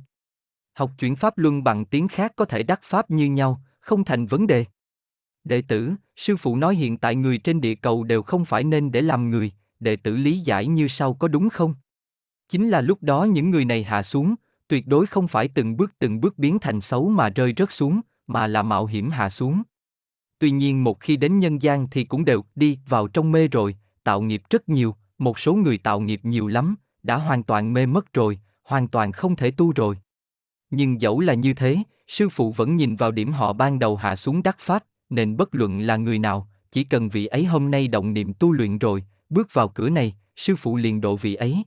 Học 0.74 0.92
chuyển 0.98 1.16
Pháp 1.16 1.38
luân 1.38 1.64
bằng 1.64 1.86
tiếng 1.86 2.08
khác 2.08 2.34
có 2.36 2.46
thể 2.46 2.64
đắc 2.64 2.80
Pháp 2.84 3.12
như 3.12 3.26
nhau, 3.26 3.62
không 3.80 4.04
thành 4.04 4.26
vấn 4.26 4.48
đề. 4.48 4.66
Đệ 5.44 5.62
tử, 5.62 5.94
sư 6.16 6.38
phụ 6.38 6.56
nói 6.56 6.76
hiện 6.76 6.98
tại 6.98 7.16
người 7.16 7.38
trên 7.38 7.62
địa 7.62 7.76
cầu 7.76 8.04
đều 8.04 8.22
không 8.22 8.46
phải 8.46 8.64
nên 8.64 8.92
để 8.92 9.02
làm 9.02 9.30
người, 9.30 9.52
đệ 9.80 9.96
tử 9.96 10.16
lý 10.16 10.40
giải 10.40 10.68
như 10.68 10.88
sau 10.88 11.14
có 11.14 11.28
đúng 11.28 11.50
không? 11.50 11.76
Chính 12.50 12.70
là 12.70 12.82
lúc 12.82 13.04
đó 13.04 13.24
những 13.24 13.50
người 13.50 13.66
này 13.66 13.84
hạ 13.84 14.04
xuống, 14.04 14.36
tuyệt 14.68 14.88
đối 14.88 15.06
không 15.06 15.28
phải 15.28 15.48
từng 15.48 15.78
bước 15.78 15.92
từng 16.00 16.22
bước 16.22 16.38
biến 16.38 16.60
thành 16.60 16.82
xấu 16.82 17.10
mà 17.10 17.30
rơi 17.30 17.54
rớt 17.58 17.72
xuống, 17.72 18.02
mà 18.28 18.48
là 18.48 18.64
mạo 18.64 18.86
hiểm 18.86 19.10
hạ 19.10 19.30
xuống. 19.30 19.62
Tuy 20.40 20.52
nhiên 20.52 20.84
một 20.84 21.00
khi 21.00 21.18
đến 21.18 21.40
nhân 21.40 21.62
gian 21.62 21.90
thì 21.90 22.04
cũng 22.04 22.26
đều 22.26 22.44
đi 22.56 22.80
vào 22.88 23.08
trong 23.08 23.32
mê 23.32 23.48
rồi, 23.48 23.76
tạo 24.04 24.22
nghiệp 24.22 24.42
rất 24.50 24.70
nhiều, 24.70 24.96
một 25.18 25.40
số 25.40 25.54
người 25.54 25.78
tạo 25.78 26.00
nghiệp 26.00 26.20
nhiều 26.24 26.48
lắm, 26.48 26.76
đã 27.04 27.18
hoàn 27.18 27.44
toàn 27.44 27.74
mê 27.74 27.86
mất 27.86 28.14
rồi, 28.14 28.40
hoàn 28.64 28.88
toàn 28.88 29.12
không 29.12 29.36
thể 29.36 29.52
tu 29.52 29.72
rồi. 29.72 29.98
Nhưng 30.70 31.02
dẫu 31.02 31.20
là 31.20 31.34
như 31.34 31.54
thế, 31.54 31.78
sư 32.08 32.30
phụ 32.30 32.52
vẫn 32.52 32.76
nhìn 32.76 32.96
vào 32.96 33.12
điểm 33.12 33.32
họ 33.32 33.54
ban 33.54 33.80
đầu 33.80 33.96
hạ 33.96 34.16
xuống 34.16 34.44
đắc 34.44 34.58
pháp, 34.60 34.84
nên 35.10 35.38
bất 35.38 35.56
luận 35.56 35.80
là 35.80 35.98
người 35.98 36.20
nào, 36.20 36.48
chỉ 36.72 36.84
cần 36.84 37.10
vị 37.10 37.26
ấy 37.26 37.46
hôm 37.46 37.72
nay 37.72 37.88
động 37.88 38.14
niệm 38.14 38.34
tu 38.34 38.52
luyện 38.52 38.78
rồi, 38.78 39.04
bước 39.30 39.54
vào 39.54 39.68
cửa 39.68 39.90
này, 39.90 40.16
sư 40.36 40.56
phụ 40.56 40.78
liền 40.78 41.02
độ 41.02 41.16
vị 41.16 41.36
ấy. 41.36 41.64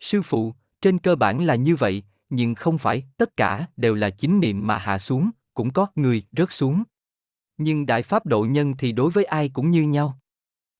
Sư 0.00 0.22
phụ, 0.22 0.54
trên 0.80 0.98
cơ 0.98 1.16
bản 1.16 1.44
là 1.44 1.54
như 1.54 1.76
vậy, 1.76 2.02
nhưng 2.30 2.54
không 2.54 2.78
phải 2.78 3.04
tất 3.16 3.36
cả 3.36 3.66
đều 3.76 3.94
là 3.94 4.10
chính 4.10 4.40
niệm 4.40 4.66
mà 4.66 4.78
hạ 4.78 4.98
xuống, 4.98 5.30
cũng 5.54 5.70
có 5.70 5.86
người 5.94 6.22
rớt 6.32 6.52
xuống. 6.52 6.82
Nhưng 7.56 7.86
đại 7.86 8.02
pháp 8.02 8.26
độ 8.26 8.44
nhân 8.44 8.74
thì 8.78 8.92
đối 8.92 9.10
với 9.10 9.24
ai 9.24 9.48
cũng 9.48 9.70
như 9.70 9.82
nhau. 9.82 10.18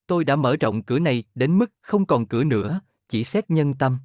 Tôi 0.09 0.24
đã 0.24 0.36
mở 0.36 0.56
rộng 0.56 0.82
cửa 0.82 0.98
này 0.98 1.24
đến 1.34 1.59
mức 1.59 1.70
không 1.80 2.06
còn 2.06 2.26
cửa 2.26 2.44
nữa, 2.44 2.80
chỉ 3.09 3.24
xét 3.24 3.50
nhân 3.50 3.74
tâm. 3.74 3.98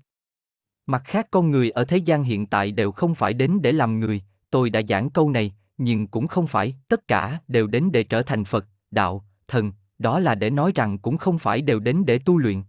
Mặt 0.86 1.02
khác 1.06 1.28
con 1.32 1.52
người 1.52 1.70
ở 1.70 1.86
thế 1.86 1.98
gian 1.98 2.24
hiện 2.24 2.46
tại 2.46 2.72
đều 2.72 2.92
không 2.92 3.16
phải 3.16 3.34
đến 3.34 3.60
để 3.62 3.72
làm 3.72 4.00
người, 4.00 4.22
tôi 4.50 4.70
đã 4.70 4.82
giảng 4.90 5.10
câu 5.10 5.30
này, 5.30 5.54
nhưng 5.78 6.08
cũng 6.08 6.28
không 6.28 6.48
phải 6.48 6.76
tất 6.88 7.08
cả 7.08 7.40
đều 7.48 7.68
đến 7.68 7.90
để 7.92 8.04
trở 8.04 8.22
thành 8.22 8.46
Phật, 8.46 8.66
đạo, 8.92 9.26
thần, 9.48 9.72
đó 10.00 10.20
là 10.20 10.36
để 10.36 10.50
nói 10.50 10.72
rằng 10.76 10.98
cũng 10.98 11.18
không 11.18 11.40
phải 11.40 11.62
đều 11.62 11.80
đến 11.80 12.04
để 12.06 12.20
tu 12.20 12.38
luyện. 12.38 12.64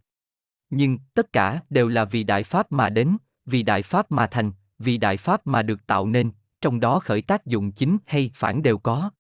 Nhưng 0.71 0.99
tất 1.15 1.33
cả 1.33 1.61
đều 1.71 1.89
là 1.89 2.05
vì 2.05 2.23
đại 2.23 2.43
pháp 2.43 2.73
mà 2.73 2.89
đến, 2.89 3.17
vì 3.47 3.63
đại 3.63 3.83
pháp 3.83 4.13
mà 4.13 4.27
thành, 4.27 4.53
vì 4.79 4.99
đại 4.99 5.17
pháp 5.17 5.47
mà 5.47 5.63
được 5.63 5.87
tạo 5.87 6.07
nên, 6.07 6.31
trong 6.61 6.81
đó 6.81 6.99
khởi 6.99 7.23
tác 7.23 7.47
dụng 7.47 7.73
chính 7.73 7.99
hay 8.07 8.31
phản 8.35 8.63
đều 8.63 8.79
có. 8.79 9.11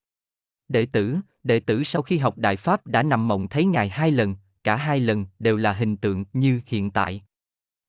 Đệ 0.68 0.86
tử, 0.86 1.16
đệ 1.42 1.60
tử 1.60 1.84
sau 1.84 2.02
khi 2.02 2.18
học 2.18 2.38
đại 2.38 2.56
pháp 2.56 2.86
đã 2.86 3.02
nằm 3.02 3.28
mộng 3.28 3.48
thấy 3.48 3.64
ngài 3.64 3.88
hai 3.88 4.10
lần, 4.10 4.36
cả 4.64 4.76
hai 4.76 5.00
lần 5.00 5.26
đều 5.38 5.56
là 5.56 5.72
hình 5.72 5.96
tượng 5.96 6.24
như 6.32 6.60
hiện 6.66 6.90
tại. 6.90 7.22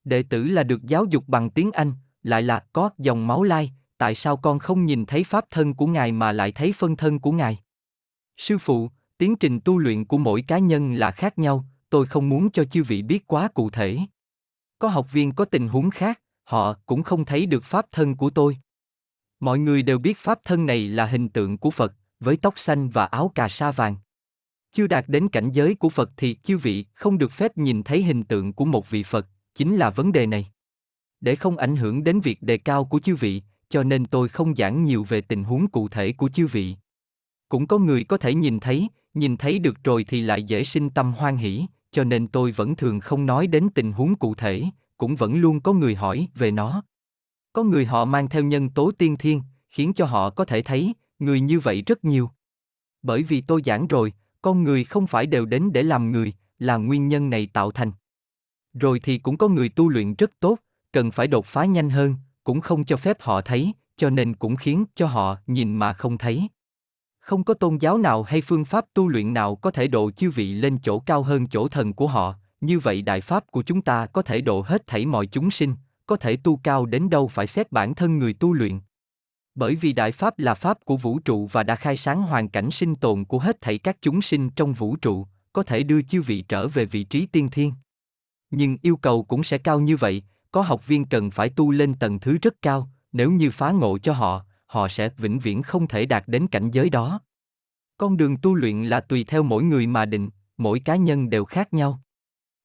Đệ 0.04 0.24
tử 0.24 0.44
là 0.44 0.64
được 0.64 0.84
giáo 0.84 1.06
dục 1.06 1.24
bằng 1.28 1.50
tiếng 1.50 1.72
Anh, 1.72 1.94
lại 2.24 2.44
là 2.44 2.66
có 2.74 2.90
dòng 2.98 3.28
máu 3.28 3.44
lai, 3.44 3.72
tại 3.98 4.16
sao 4.16 4.38
con 4.38 4.60
không 4.60 4.86
nhìn 4.86 5.06
thấy 5.06 5.24
pháp 5.24 5.46
thân 5.52 5.74
của 5.74 5.88
ngài 5.88 6.12
mà 6.12 6.32
lại 6.32 6.52
thấy 6.52 6.74
phân 6.74 6.96
thân 6.96 7.20
của 7.20 7.32
ngài? 7.32 7.60
Sư 8.38 8.58
phụ, 8.58 8.90
tiến 9.18 9.36
trình 9.36 9.60
tu 9.60 9.78
luyện 9.78 10.06
của 10.06 10.18
mỗi 10.18 10.42
cá 10.42 10.58
nhân 10.58 10.94
là 10.94 11.12
khác 11.12 11.38
nhau, 11.40 11.66
tôi 11.90 12.06
không 12.06 12.30
muốn 12.30 12.52
cho 12.52 12.64
chư 12.64 12.84
vị 12.84 13.02
biết 13.02 13.28
quá 13.28 13.48
cụ 13.48 13.70
thể. 13.70 14.00
Có 14.80 14.88
học 14.88 15.12
viên 15.12 15.32
có 15.32 15.46
tình 15.46 15.68
huống 15.68 15.90
khác, 15.90 16.22
họ 16.44 16.74
cũng 16.86 17.04
không 17.04 17.26
thấy 17.26 17.46
được 17.46 17.64
pháp 17.64 17.86
thân 17.92 18.16
của 18.16 18.30
tôi. 18.30 18.58
Mọi 19.40 19.60
người 19.60 19.84
đều 19.84 20.00
biết 20.00 20.18
pháp 20.18 20.40
thân 20.46 20.66
này 20.66 20.88
là 20.88 21.06
hình 21.06 21.30
tượng 21.30 21.58
của 21.58 21.72
Phật, 21.72 21.94
với 22.26 22.38
tóc 22.38 22.60
xanh 22.60 22.90
và 22.90 23.06
áo 23.06 23.32
cà 23.36 23.50
sa 23.50 23.72
vàng. 23.72 23.96
Chưa 24.72 24.88
đạt 24.88 25.06
đến 25.08 25.30
cảnh 25.30 25.52
giới 25.52 25.76
của 25.76 25.90
Phật 25.90 26.12
thì 26.18 26.38
chư 26.44 26.58
vị 26.58 26.86
không 26.94 27.18
được 27.18 27.32
phép 27.32 27.58
nhìn 27.58 27.84
thấy 27.84 28.04
hình 28.04 28.24
tượng 28.24 28.54
của 28.54 28.66
một 28.66 28.90
vị 28.90 29.04
Phật, 29.04 29.28
chính 29.56 29.76
là 29.76 29.90
vấn 29.90 30.12
đề 30.12 30.26
này. 30.26 30.52
Để 31.22 31.36
không 31.36 31.58
ảnh 31.58 31.76
hưởng 31.76 32.04
đến 32.04 32.20
việc 32.20 32.44
đề 32.44 32.58
cao 32.58 32.86
của 32.86 33.00
chư 33.00 33.16
vị, 33.16 33.42
cho 33.70 33.84
nên 33.84 34.06
tôi 34.06 34.30
không 34.30 34.56
giảng 34.56 34.84
nhiều 34.84 35.04
về 35.04 35.22
tình 35.22 35.44
huống 35.44 35.68
cụ 35.68 35.88
thể 35.88 36.12
của 36.12 36.30
chư 36.30 36.48
vị. 36.48 36.76
Cũng 37.50 37.68
có 37.68 37.78
người 37.78 38.04
có 38.04 38.18
thể 38.18 38.34
nhìn 38.34 38.60
thấy, 38.60 38.88
nhìn 39.14 39.38
thấy 39.38 39.60
được 39.60 39.84
rồi 39.84 40.04
thì 40.04 40.22
lại 40.22 40.44
dễ 40.44 40.64
sinh 40.64 40.90
tâm 40.90 41.14
hoan 41.14 41.38
hỷ, 41.38 41.66
cho 41.92 42.04
nên 42.04 42.28
tôi 42.28 42.52
vẫn 42.52 42.76
thường 42.76 43.00
không 43.00 43.26
nói 43.26 43.48
đến 43.48 43.70
tình 43.76 43.92
huống 43.92 44.16
cụ 44.16 44.36
thể, 44.36 44.64
cũng 44.98 45.16
vẫn 45.16 45.36
luôn 45.42 45.62
có 45.62 45.74
người 45.74 45.96
hỏi 45.96 46.28
về 46.36 46.52
nó. 46.52 46.84
Có 47.54 47.64
người 47.64 47.86
họ 47.86 48.06
mang 48.06 48.30
theo 48.30 48.44
nhân 48.44 48.70
tố 48.70 48.92
tiên 48.92 49.18
thiên, 49.18 49.42
khiến 49.70 49.94
cho 49.94 50.06
họ 50.06 50.30
có 50.30 50.46
thể 50.46 50.62
thấy, 50.62 50.94
người 51.20 51.40
như 51.40 51.60
vậy 51.60 51.82
rất 51.82 52.06
nhiều. 52.06 52.30
Bởi 53.02 53.24
vì 53.24 53.42
tôi 53.42 53.62
giảng 53.66 53.88
rồi, 53.88 54.14
con 54.42 54.64
người 54.64 54.84
không 54.84 55.08
phải 55.08 55.26
đều 55.26 55.46
đến 55.46 55.74
để 55.74 55.84
làm 55.84 56.12
người, 56.12 56.34
là 56.60 56.78
nguyên 56.78 57.08
nhân 57.08 57.30
này 57.30 57.48
tạo 57.54 57.72
thành. 57.72 57.92
Rồi 58.74 59.00
thì 59.00 59.18
cũng 59.18 59.38
có 59.38 59.48
người 59.48 59.70
tu 59.70 59.90
luyện 59.90 60.16
rất 60.16 60.32
tốt, 60.40 60.60
cần 60.92 61.12
phải 61.12 61.28
đột 61.28 61.46
phá 61.46 61.66
nhanh 61.66 61.90
hơn, 61.90 62.16
cũng 62.44 62.62
không 62.62 62.86
cho 62.86 62.98
phép 62.98 63.18
họ 63.20 63.42
thấy, 63.42 63.74
cho 63.98 64.10
nên 64.10 64.36
cũng 64.36 64.56
khiến 64.56 64.86
cho 64.96 65.08
họ 65.08 65.38
nhìn 65.48 65.76
mà 65.76 65.94
không 65.94 66.18
thấy. 66.18 66.50
Không 67.20 67.44
có 67.44 67.54
tôn 67.54 67.78
giáo 67.78 67.98
nào 67.98 68.24
hay 68.24 68.42
phương 68.42 68.66
pháp 68.66 68.86
tu 68.94 69.08
luyện 69.08 69.34
nào 69.34 69.56
có 69.56 69.72
thể 69.72 69.88
độ 69.88 70.12
chư 70.12 70.32
vị 70.32 70.54
lên 70.54 70.78
chỗ 70.84 71.00
cao 71.00 71.24
hơn 71.24 71.48
chỗ 71.48 71.68
thần 71.68 71.94
của 71.94 72.08
họ, 72.08 72.36
như 72.62 72.80
vậy 72.80 73.02
đại 73.02 73.22
pháp 73.22 73.52
của 73.52 73.64
chúng 73.64 73.82
ta 73.82 74.06
có 74.06 74.22
thể 74.22 74.42
độ 74.42 74.62
hết 74.62 74.88
thảy 74.88 75.06
mọi 75.06 75.28
chúng 75.28 75.52
sinh, 75.52 75.76
có 76.06 76.16
thể 76.16 76.38
tu 76.38 76.60
cao 76.64 76.86
đến 76.86 77.10
đâu 77.10 77.28
phải 77.28 77.48
xét 77.48 77.72
bản 77.72 77.96
thân 77.96 78.20
người 78.20 78.34
tu 78.34 78.54
luyện. 78.54 78.80
Bởi 79.56 79.76
vì 79.76 79.94
đại 79.94 80.12
pháp 80.12 80.40
là 80.40 80.54
pháp 80.54 80.86
của 80.86 80.98
vũ 80.98 81.20
trụ 81.20 81.48
và 81.52 81.64
đã 81.64 81.76
khai 81.76 81.98
sáng 81.98 82.22
hoàn 82.22 82.50
cảnh 82.50 82.72
sinh 82.72 82.96
tồn 82.96 83.26
của 83.26 83.40
hết 83.40 83.62
thảy 83.62 83.78
các 83.78 83.98
chúng 84.02 84.22
sinh 84.22 84.50
trong 84.50 84.74
vũ 84.74 84.96
trụ, 84.96 85.28
có 85.54 85.64
thể 85.64 85.84
đưa 85.84 86.02
chư 86.02 86.22
vị 86.22 86.42
trở 86.42 86.68
về 86.68 86.86
vị 86.86 87.04
trí 87.04 87.26
tiên 87.26 87.50
thiên. 87.52 87.74
Nhưng 88.50 88.78
yêu 88.82 88.98
cầu 88.98 89.24
cũng 89.24 89.44
sẽ 89.44 89.58
cao 89.58 89.80
như 89.80 89.98
vậy, 89.98 90.24
có 90.52 90.62
học 90.62 90.88
viên 90.88 91.06
cần 91.06 91.32
phải 91.32 91.50
tu 91.50 91.72
lên 91.72 91.94
tầng 91.94 92.20
thứ 92.20 92.38
rất 92.42 92.62
cao, 92.62 92.90
nếu 93.12 93.32
như 93.32 93.52
phá 93.52 93.72
ngộ 93.72 93.98
cho 93.98 94.14
họ, 94.14 94.46
họ 94.66 94.88
sẽ 94.88 95.10
vĩnh 95.18 95.40
viễn 95.40 95.62
không 95.62 95.88
thể 95.88 96.06
đạt 96.06 96.24
đến 96.28 96.48
cảnh 96.48 96.72
giới 96.72 96.90
đó. 96.90 97.20
Con 97.98 98.18
đường 98.18 98.38
tu 98.38 98.56
luyện 98.56 98.84
là 98.84 99.00
tùy 99.00 99.24
theo 99.24 99.44
mỗi 99.44 99.64
người 99.64 99.88
mà 99.88 100.06
định, 100.06 100.30
mỗi 100.58 100.80
cá 100.80 100.96
nhân 100.96 101.30
đều 101.30 101.46
khác 101.46 101.74
nhau. 101.74 102.02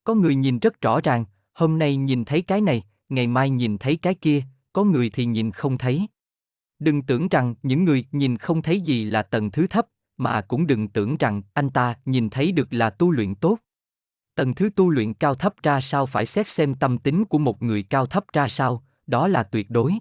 Có 0.05 0.15
người 0.15 0.35
nhìn 0.35 0.59
rất 0.59 0.81
rõ 0.81 1.01
ràng, 1.01 1.25
hôm 1.55 1.79
nay 1.79 1.97
nhìn 1.97 2.25
thấy 2.25 2.43
cái 2.43 2.61
này, 2.61 2.83
ngày 3.09 3.27
mai 3.27 3.51
nhìn 3.51 3.79
thấy 3.79 3.97
cái 3.97 4.15
kia, 4.15 4.43
có 4.73 4.85
người 4.85 5.11
thì 5.11 5.25
nhìn 5.25 5.51
không 5.51 5.79
thấy. 5.79 6.07
Đừng 6.81 7.03
tưởng 7.03 7.29
rằng 7.29 7.55
những 7.63 7.85
người 7.85 8.05
nhìn 8.13 8.37
không 8.39 8.63
thấy 8.63 8.81
gì 8.81 9.05
là 9.05 9.23
tầng 9.23 9.51
thứ 9.51 9.67
thấp, 9.67 9.87
mà 10.17 10.41
cũng 10.41 10.67
đừng 10.67 10.89
tưởng 10.89 11.17
rằng 11.17 11.43
anh 11.55 11.71
ta 11.71 11.95
nhìn 12.05 12.31
thấy 12.31 12.53
được 12.53 12.73
là 12.73 12.91
tu 12.91 13.11
luyện 13.11 13.35
tốt. 13.35 13.59
Tầng 14.35 14.55
thứ 14.55 14.71
tu 14.77 14.91
luyện 14.91 15.15
cao 15.15 15.35
thấp 15.35 15.55
ra 15.63 15.81
sao 15.81 16.07
phải 16.07 16.27
xét 16.27 16.49
xem 16.49 16.75
tâm 16.75 16.99
tính 16.99 17.25
của 17.25 17.39
một 17.39 17.63
người 17.63 17.83
cao 17.83 18.07
thấp 18.07 18.25
ra 18.33 18.49
sao, 18.49 18.85
đó 19.07 19.29
là 19.29 19.43
tuyệt 19.43 19.71
đối. 19.71 19.93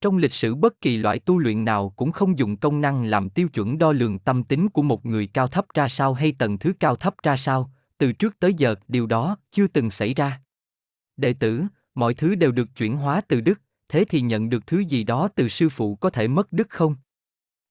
Trong 0.00 0.16
lịch 0.16 0.32
sử 0.32 0.54
bất 0.54 0.80
kỳ 0.80 0.96
loại 0.96 1.18
tu 1.18 1.38
luyện 1.38 1.64
nào 1.64 1.90
cũng 1.90 2.12
không 2.12 2.38
dùng 2.38 2.56
công 2.56 2.80
năng 2.80 3.04
làm 3.04 3.30
tiêu 3.30 3.48
chuẩn 3.48 3.78
đo 3.78 3.92
lường 3.92 4.18
tâm 4.18 4.44
tính 4.44 4.68
của 4.68 4.82
một 4.82 5.06
người 5.06 5.26
cao 5.26 5.48
thấp 5.48 5.66
ra 5.74 5.88
sao 5.88 6.14
hay 6.14 6.32
tầng 6.32 6.58
thứ 6.58 6.72
cao 6.80 6.96
thấp 6.96 7.14
ra 7.22 7.36
sao, 7.36 7.70
từ 7.98 8.12
trước 8.12 8.38
tới 8.40 8.54
giờ 8.54 8.74
điều 8.88 9.06
đó 9.06 9.36
chưa 9.50 9.66
từng 9.66 9.90
xảy 9.90 10.14
ra. 10.14 10.40
Đệ 11.16 11.32
tử, 11.32 11.62
mọi 11.94 12.14
thứ 12.14 12.34
đều 12.34 12.52
được 12.52 12.68
chuyển 12.76 12.96
hóa 12.96 13.20
từ 13.28 13.40
đức, 13.40 13.60
thế 13.90 14.04
thì 14.04 14.20
nhận 14.20 14.50
được 14.50 14.66
thứ 14.66 14.78
gì 14.78 15.04
đó 15.04 15.28
từ 15.34 15.48
sư 15.48 15.68
phụ 15.68 15.94
có 15.94 16.10
thể 16.10 16.28
mất 16.28 16.52
đức 16.52 16.70
không? 16.70 16.94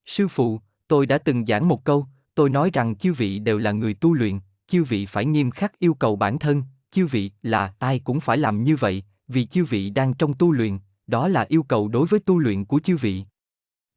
Sư 0.06 0.28
phụ, 0.28 0.60
tôi 0.88 1.06
đã 1.06 1.18
từng 1.18 1.46
giảng 1.46 1.68
một 1.68 1.84
câu, 1.84 2.06
tôi 2.34 2.50
nói 2.50 2.70
rằng 2.72 2.96
chư 2.96 3.12
vị 3.12 3.38
đều 3.38 3.58
là 3.58 3.72
người 3.72 3.94
tu 3.94 4.14
luyện, 4.14 4.38
chư 4.66 4.84
vị 4.84 5.06
phải 5.06 5.24
nghiêm 5.24 5.50
khắc 5.50 5.78
yêu 5.78 5.94
cầu 5.94 6.16
bản 6.16 6.38
thân, 6.38 6.62
chư 6.90 7.06
vị 7.06 7.30
là 7.42 7.74
ai 7.78 7.98
cũng 7.98 8.20
phải 8.20 8.38
làm 8.38 8.64
như 8.64 8.76
vậy, 8.76 9.04
vì 9.28 9.46
chư 9.46 9.64
vị 9.64 9.90
đang 9.90 10.14
trong 10.14 10.34
tu 10.34 10.52
luyện, 10.52 10.78
đó 11.06 11.28
là 11.28 11.46
yêu 11.48 11.62
cầu 11.62 11.88
đối 11.88 12.06
với 12.06 12.20
tu 12.20 12.38
luyện 12.38 12.64
của 12.64 12.80
chư 12.80 12.96
vị. 12.96 13.24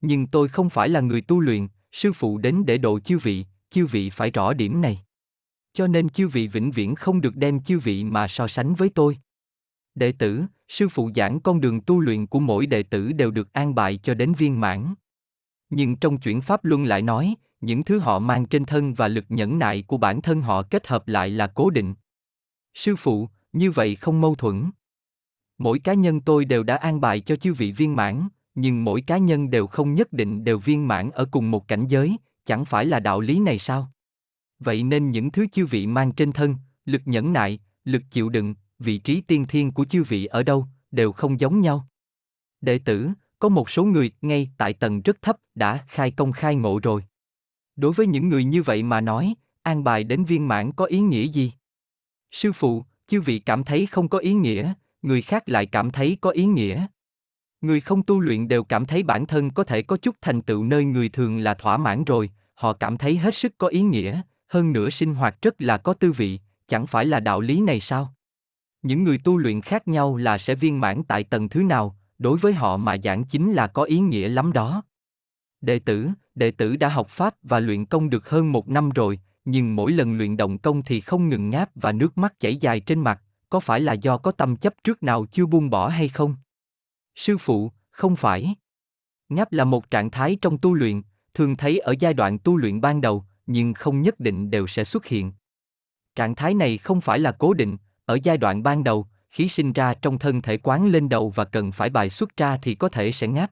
Nhưng 0.02 0.28
tôi 0.28 0.48
không 0.48 0.70
phải 0.70 0.90
là 0.90 1.00
người 1.00 1.22
tu 1.22 1.40
luyện, 1.40 1.68
sư 1.92 2.14
phụ 2.14 2.38
đến 2.38 2.64
để 2.66 2.78
độ 2.78 3.00
chư 3.00 3.20
vị, 3.20 3.46
chư 3.70 3.86
vị 3.86 4.10
phải 4.10 4.32
rõ 4.32 4.54
điểm 4.54 4.82
này. 4.82 5.04
Cho 5.74 5.88
nên 5.88 6.10
chư 6.10 6.28
vị 6.28 6.48
vĩnh 6.48 6.72
viễn 6.72 6.96
không 6.96 7.22
được 7.22 7.36
đem 7.36 7.62
chư 7.62 7.80
vị 7.80 8.04
mà 8.04 8.28
so 8.28 8.48
sánh 8.48 8.76
với 8.76 8.90
tôi. 8.90 9.18
Đệ 9.96 10.12
tử, 10.12 10.44
sư 10.68 10.90
phụ 10.90 11.10
giảng 11.16 11.40
con 11.40 11.62
đường 11.62 11.82
tu 11.82 12.00
luyện 12.00 12.28
của 12.28 12.40
mỗi 12.40 12.66
đệ 12.66 12.84
tử 12.84 13.12
đều 13.12 13.32
được 13.32 13.54
an 13.54 13.76
bài 13.76 14.00
cho 14.04 14.14
đến 14.14 14.34
viên 14.34 14.60
mãn. 14.60 14.94
Nhưng 15.70 15.96
trong 15.96 16.18
chuyển 16.18 16.42
pháp 16.42 16.66
luân 16.66 16.86
lại 16.86 17.02
nói, 17.02 17.36
những 17.62 17.84
thứ 17.84 18.00
họ 18.00 18.20
mang 18.20 18.46
trên 18.46 18.66
thân 18.66 18.94
và 18.94 19.08
lực 19.08 19.26
nhẫn 19.30 19.60
nại 19.60 19.84
của 19.88 19.98
bản 19.98 20.22
thân 20.22 20.42
họ 20.42 20.64
kết 20.64 20.88
hợp 20.88 21.08
lại 21.08 21.30
là 21.30 21.48
cố 21.48 21.70
định. 21.70 21.94
Sư 22.74 22.96
phụ, 22.96 23.30
như 23.54 23.72
vậy 23.72 23.96
không 23.96 24.22
mâu 24.22 24.36
thuẫn. 24.36 24.72
Mỗi 25.58 25.80
cá 25.80 25.94
nhân 25.94 26.22
tôi 26.22 26.46
đều 26.46 26.64
đã 26.64 26.76
an 26.76 27.02
bài 27.02 27.20
cho 27.20 27.36
chư 27.36 27.54
vị 27.54 27.72
viên 27.72 27.96
mãn, 27.96 28.28
nhưng 28.56 28.84
mỗi 28.84 29.02
cá 29.02 29.18
nhân 29.18 29.50
đều 29.50 29.68
không 29.68 29.94
nhất 29.94 30.14
định 30.14 30.44
đều 30.44 30.60
viên 30.60 30.88
mãn 30.88 31.12
ở 31.12 31.26
cùng 31.32 31.52
một 31.52 31.68
cảnh 31.68 31.88
giới, 31.88 32.18
chẳng 32.46 32.66
phải 32.66 32.86
là 32.86 33.00
đạo 33.00 33.20
lý 33.20 33.40
này 33.40 33.60
sao? 33.60 33.92
Vậy 34.60 34.84
nên 34.84 35.12
những 35.12 35.32
thứ 35.32 35.48
chư 35.52 35.66
vị 35.66 35.88
mang 35.88 36.12
trên 36.12 36.32
thân, 36.32 36.56
lực 36.86 37.02
nhẫn 37.06 37.34
nại, 37.34 37.60
lực 37.84 38.02
chịu 38.12 38.30
đựng, 38.30 38.56
vị 38.84 38.98
trí 38.98 39.22
tiên 39.22 39.46
thiên 39.48 39.72
của 39.72 39.86
chư 39.86 40.04
vị 40.04 40.26
ở 40.26 40.44
đâu, 40.44 40.68
đều 40.92 41.12
không 41.12 41.40
giống 41.40 41.62
nhau. 41.62 41.88
Đệ 42.62 42.80
tử, 42.80 43.10
có 43.40 43.50
một 43.50 43.70
số 43.70 43.84
người 43.84 44.12
ngay 44.22 44.50
tại 44.58 44.74
tầng 44.74 45.02
rất 45.02 45.22
thấp 45.22 45.38
đã 45.56 45.86
khai 45.88 46.12
công 46.12 46.32
khai 46.32 46.56
ngộ 46.56 46.80
rồi. 46.84 47.04
Đối 47.76 47.94
với 47.94 48.08
những 48.08 48.30
người 48.30 48.44
như 48.44 48.64
vậy 48.64 48.84
mà 48.84 49.02
nói, 49.02 49.34
an 49.62 49.84
bài 49.84 50.04
đến 50.04 50.24
viên 50.24 50.48
mãn 50.48 50.72
có 50.72 50.86
ý 50.86 51.00
nghĩa 51.00 51.24
gì? 51.24 51.52
Sư 52.32 52.52
phụ, 52.54 52.84
chư 53.08 53.22
vị 53.22 53.40
cảm 53.40 53.64
thấy 53.64 53.86
không 53.86 54.08
có 54.10 54.18
ý 54.18 54.34
nghĩa, 54.34 54.74
người 55.02 55.22
khác 55.22 55.50
lại 55.50 55.66
cảm 55.66 55.92
thấy 55.92 56.18
có 56.22 56.30
ý 56.30 56.46
nghĩa. 56.46 56.88
Người 57.62 57.82
không 57.82 58.04
tu 58.04 58.20
luyện 58.20 58.48
đều 58.48 58.64
cảm 58.64 58.86
thấy 58.86 59.04
bản 59.04 59.26
thân 59.26 59.52
có 59.52 59.64
thể 59.64 59.82
có 59.82 59.98
chút 59.98 60.16
thành 60.22 60.42
tựu 60.42 60.64
nơi 60.64 60.86
người 60.86 61.10
thường 61.10 61.38
là 61.38 61.54
thỏa 61.54 61.78
mãn 61.78 62.04
rồi, 62.04 62.30
họ 62.54 62.74
cảm 62.74 62.98
thấy 62.98 63.18
hết 63.18 63.36
sức 63.36 63.58
có 63.58 63.68
ý 63.68 63.82
nghĩa, 63.82 64.22
hơn 64.48 64.74
nữa 64.74 64.90
sinh 64.90 65.16
hoạt 65.16 65.42
rất 65.42 65.62
là 65.62 65.78
có 65.78 65.94
tư 65.94 66.12
vị, 66.12 66.40
chẳng 66.68 66.88
phải 66.88 67.06
là 67.06 67.20
đạo 67.20 67.42
lý 67.42 67.62
này 67.62 67.80
sao? 67.80 68.14
Những 68.84 69.04
người 69.04 69.18
tu 69.18 69.38
luyện 69.38 69.62
khác 69.62 69.88
nhau 69.88 70.16
là 70.16 70.38
sẽ 70.38 70.56
viên 70.56 70.80
mãn 70.80 71.04
tại 71.04 71.24
tầng 71.24 71.50
thứ 71.50 71.64
nào, 71.64 71.98
đối 72.18 72.38
với 72.38 72.54
họ 72.54 72.78
mà 72.78 72.98
giảng 73.04 73.24
chính 73.24 73.54
là 73.54 73.68
có 73.68 73.84
ý 73.84 74.00
nghĩa 74.00 74.30
lắm 74.30 74.54
đó. 74.54 74.84
Đệ 75.62 75.80
tử, 75.80 76.10
đệ 76.36 76.52
tử 76.52 76.76
đã 76.76 76.90
học 76.90 77.10
pháp 77.10 77.36
và 77.44 77.60
luyện 77.60 77.86
công 77.86 78.10
được 78.10 78.30
hơn 78.30 78.52
một 78.52 78.70
năm 78.70 78.90
rồi, 78.90 79.20
nhưng 79.46 79.76
mỗi 79.76 79.92
lần 79.92 80.18
luyện 80.18 80.38
động 80.38 80.58
công 80.58 80.84
thì 80.84 81.02
không 81.02 81.30
ngừng 81.30 81.50
ngáp 81.50 81.70
và 81.76 81.92
nước 81.92 82.18
mắt 82.18 82.40
chảy 82.40 82.56
dài 82.58 82.80
trên 82.80 83.00
mặt, 83.00 83.22
có 83.50 83.60
phải 83.60 83.80
là 83.82 83.94
do 83.94 84.18
có 84.18 84.32
tâm 84.32 84.56
chấp 84.56 84.74
trước 84.84 85.04
nào 85.04 85.26
chưa 85.26 85.46
buông 85.46 85.70
bỏ 85.70 85.88
hay 85.88 86.10
không? 86.10 86.36
Sư 87.16 87.38
phụ, 87.38 87.72
không 87.92 88.16
phải. 88.16 88.56
Ngáp 89.30 89.52
là 89.52 89.64
một 89.64 89.92
trạng 89.92 90.12
thái 90.12 90.38
trong 90.42 90.58
tu 90.58 90.74
luyện, 90.74 91.02
thường 91.34 91.56
thấy 91.56 91.80
ở 91.80 91.96
giai 92.00 92.14
đoạn 92.14 92.40
tu 92.40 92.58
luyện 92.58 92.82
ban 92.82 93.02
đầu, 93.02 93.26
nhưng 93.46 93.74
không 93.74 94.02
nhất 94.02 94.20
định 94.20 94.52
đều 94.52 94.68
sẽ 94.68 94.84
xuất 94.84 95.06
hiện. 95.06 95.32
Trạng 96.16 96.36
thái 96.36 96.54
này 96.54 96.78
không 96.78 97.02
phải 97.02 97.20
là 97.20 97.32
cố 97.32 97.54
định, 97.54 97.78
ở 98.06 98.18
giai 98.24 98.38
đoạn 98.38 98.64
ban 98.64 98.84
đầu, 98.84 99.08
khí 99.30 99.50
sinh 99.50 99.74
ra 99.74 99.94
trong 99.94 100.20
thân 100.20 100.42
thể 100.42 100.58
quán 100.58 100.88
lên 100.88 101.10
đầu 101.10 101.30
và 101.30 101.46
cần 101.46 101.72
phải 101.72 101.90
bài 101.90 102.10
xuất 102.10 102.38
ra 102.38 102.58
thì 102.58 102.76
có 102.76 102.90
thể 102.90 103.12
sẽ 103.12 103.28
ngáp. 103.28 103.52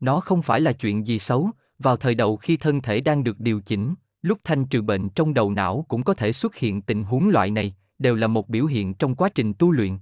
Nó 0.00 0.20
không 0.20 0.42
phải 0.42 0.60
là 0.60 0.72
chuyện 0.72 1.06
gì 1.06 1.18
xấu, 1.18 1.50
vào 1.78 1.96
thời 1.96 2.14
đầu 2.14 2.36
khi 2.36 2.56
thân 2.56 2.80
thể 2.80 3.00
đang 3.00 3.24
được 3.24 3.40
điều 3.40 3.60
chỉnh, 3.60 3.94
lúc 4.22 4.38
thanh 4.44 4.66
trừ 4.66 4.82
bệnh 4.82 5.08
trong 5.08 5.34
đầu 5.34 5.50
não 5.50 5.84
cũng 5.88 6.02
có 6.02 6.14
thể 6.14 6.32
xuất 6.32 6.56
hiện 6.56 6.82
tình 6.82 7.04
huống 7.04 7.28
loại 7.28 7.50
này, 7.50 7.74
đều 7.98 8.14
là 8.14 8.26
một 8.26 8.48
biểu 8.48 8.66
hiện 8.66 8.94
trong 8.94 9.14
quá 9.14 9.28
trình 9.28 9.54
tu 9.54 9.70
luyện. 9.70 9.98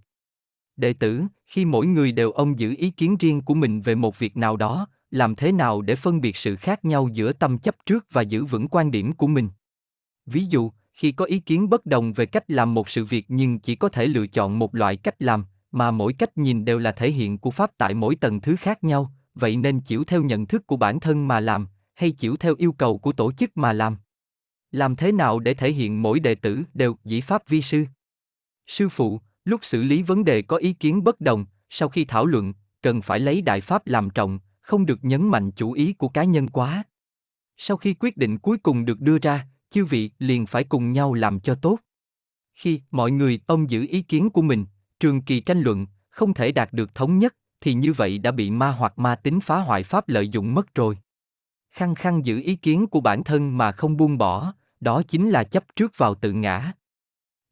Đệ 0.77 0.93
tử, 0.93 1.23
khi 1.47 1.65
mỗi 1.65 1.87
người 1.87 2.13
đều 2.13 2.31
ông 2.31 2.59
giữ 2.59 2.75
ý 2.79 2.91
kiến 2.91 3.17
riêng 3.17 3.41
của 3.41 3.55
mình 3.55 3.81
về 3.81 3.95
một 3.95 4.19
việc 4.19 4.37
nào 4.37 4.57
đó, 4.57 4.87
làm 5.11 5.35
thế 5.35 5.53
nào 5.53 5.83
để 5.83 5.97
phân 5.97 6.21
biệt 6.21 6.37
sự 6.37 6.57
khác 6.57 6.85
nhau 6.85 7.09
giữa 7.13 7.33
tâm 7.33 7.59
chấp 7.59 7.77
trước 7.87 8.07
và 8.11 8.23
giữ 8.23 8.45
vững 8.45 8.69
quan 8.69 8.91
điểm 8.91 9.13
của 9.13 9.27
mình? 9.27 9.49
Ví 10.27 10.45
dụ, 10.45 10.71
khi 10.97 11.13
có 11.13 11.25
ý 11.25 11.39
kiến 11.39 11.69
bất 11.69 11.87
đồng 11.87 12.13
về 12.13 12.27
cách 12.27 12.45
làm 12.51 12.75
một 12.75 12.89
sự 12.89 13.05
việc 13.05 13.25
nhưng 13.29 13.59
chỉ 13.59 13.75
có 13.75 13.89
thể 13.89 14.07
lựa 14.07 14.27
chọn 14.27 14.59
một 14.59 14.75
loại 14.75 14.97
cách 14.97 15.15
làm, 15.19 15.45
mà 15.73 15.91
mỗi 15.91 16.13
cách 16.13 16.39
nhìn 16.39 16.65
đều 16.65 16.79
là 16.79 16.93
thể 16.93 17.11
hiện 17.11 17.39
của 17.39 17.51
pháp 17.51 17.71
tại 17.79 17.95
mỗi 17.95 18.17
tầng 18.17 18.41
thứ 18.41 18.57
khác 18.57 18.85
nhau, 18.85 19.13
vậy 19.35 19.57
nên 19.57 19.81
chịu 19.81 20.05
theo 20.05 20.23
nhận 20.23 20.47
thức 20.47 20.67
của 20.67 20.77
bản 20.77 21.01
thân 21.01 21.29
mà 21.29 21.41
làm, 21.41 21.67
hay 21.95 22.11
chịu 22.11 22.37
theo 22.37 22.55
yêu 22.59 22.73
cầu 22.73 22.99
của 22.99 23.13
tổ 23.13 23.33
chức 23.33 23.57
mà 23.57 23.73
làm? 23.73 23.97
Làm 24.71 24.97
thế 24.97 25.13
nào 25.13 25.39
để 25.39 25.55
thể 25.55 25.73
hiện 25.73 26.03
mỗi 26.03 26.21
đệ 26.21 26.35
tử 26.35 26.63
đều 26.75 26.97
dĩ 27.05 27.21
pháp 27.21 27.49
vi 27.49 27.63
sư? 27.63 27.85
Sư 28.67 28.89
phụ, 28.89 29.21
lúc 29.45 29.65
xử 29.65 29.83
lý 29.83 30.03
vấn 30.03 30.25
đề 30.25 30.43
có 30.43 30.57
ý 30.57 30.73
kiến 30.73 31.05
bất 31.05 31.21
đồng, 31.21 31.47
sau 31.71 31.89
khi 31.89 32.05
thảo 32.05 32.27
luận, 32.27 32.53
cần 32.83 33.03
phải 33.03 33.21
lấy 33.21 33.43
đại 33.43 33.61
pháp 33.61 33.87
làm 33.87 34.11
trọng, 34.11 34.39
không 34.61 34.87
được 34.87 35.05
nhấn 35.05 35.29
mạnh 35.29 35.51
chủ 35.51 35.73
ý 35.73 35.93
của 35.93 36.09
cá 36.09 36.25
nhân 36.25 36.49
quá. 36.49 36.83
Sau 37.57 37.77
khi 37.77 37.95
quyết 37.95 38.17
định 38.17 38.39
cuối 38.39 38.59
cùng 38.59 38.85
được 38.85 39.01
đưa 39.01 39.19
ra, 39.19 39.47
chư 39.71 39.85
vị 39.85 40.11
liền 40.19 40.47
phải 40.47 40.65
cùng 40.65 40.93
nhau 40.93 41.15
làm 41.15 41.41
cho 41.41 41.55
tốt. 41.55 41.79
Khi 42.55 42.81
mọi 42.91 43.11
người 43.11 43.41
ông 43.47 43.71
giữ 43.71 43.87
ý 43.91 44.03
kiến 44.03 44.31
của 44.31 44.43
mình, 44.43 44.67
trường 45.01 45.23
kỳ 45.23 45.41
tranh 45.41 45.61
luận, 45.61 45.87
không 46.09 46.35
thể 46.35 46.53
đạt 46.53 46.73
được 46.73 46.95
thống 46.95 47.19
nhất, 47.19 47.35
thì 47.61 47.75
như 47.75 47.93
vậy 47.93 48.19
đã 48.19 48.31
bị 48.31 48.51
ma 48.51 48.71
hoặc 48.71 48.99
ma 48.99 49.15
tính 49.15 49.41
phá 49.41 49.59
hoại 49.59 49.83
pháp 49.83 50.09
lợi 50.09 50.29
dụng 50.29 50.55
mất 50.55 50.75
rồi. 50.75 50.99
Khăng 51.71 51.95
khăng 51.95 52.27
giữ 52.27 52.43
ý 52.43 52.57
kiến 52.57 52.87
của 52.87 53.01
bản 53.01 53.25
thân 53.25 53.59
mà 53.59 53.73
không 53.73 53.97
buông 53.97 54.19
bỏ, 54.19 54.55
đó 54.81 55.03
chính 55.03 55.31
là 55.31 55.45
chấp 55.45 55.65
trước 55.77 55.93
vào 55.97 56.15
tự 56.15 56.33
ngã. 56.33 56.73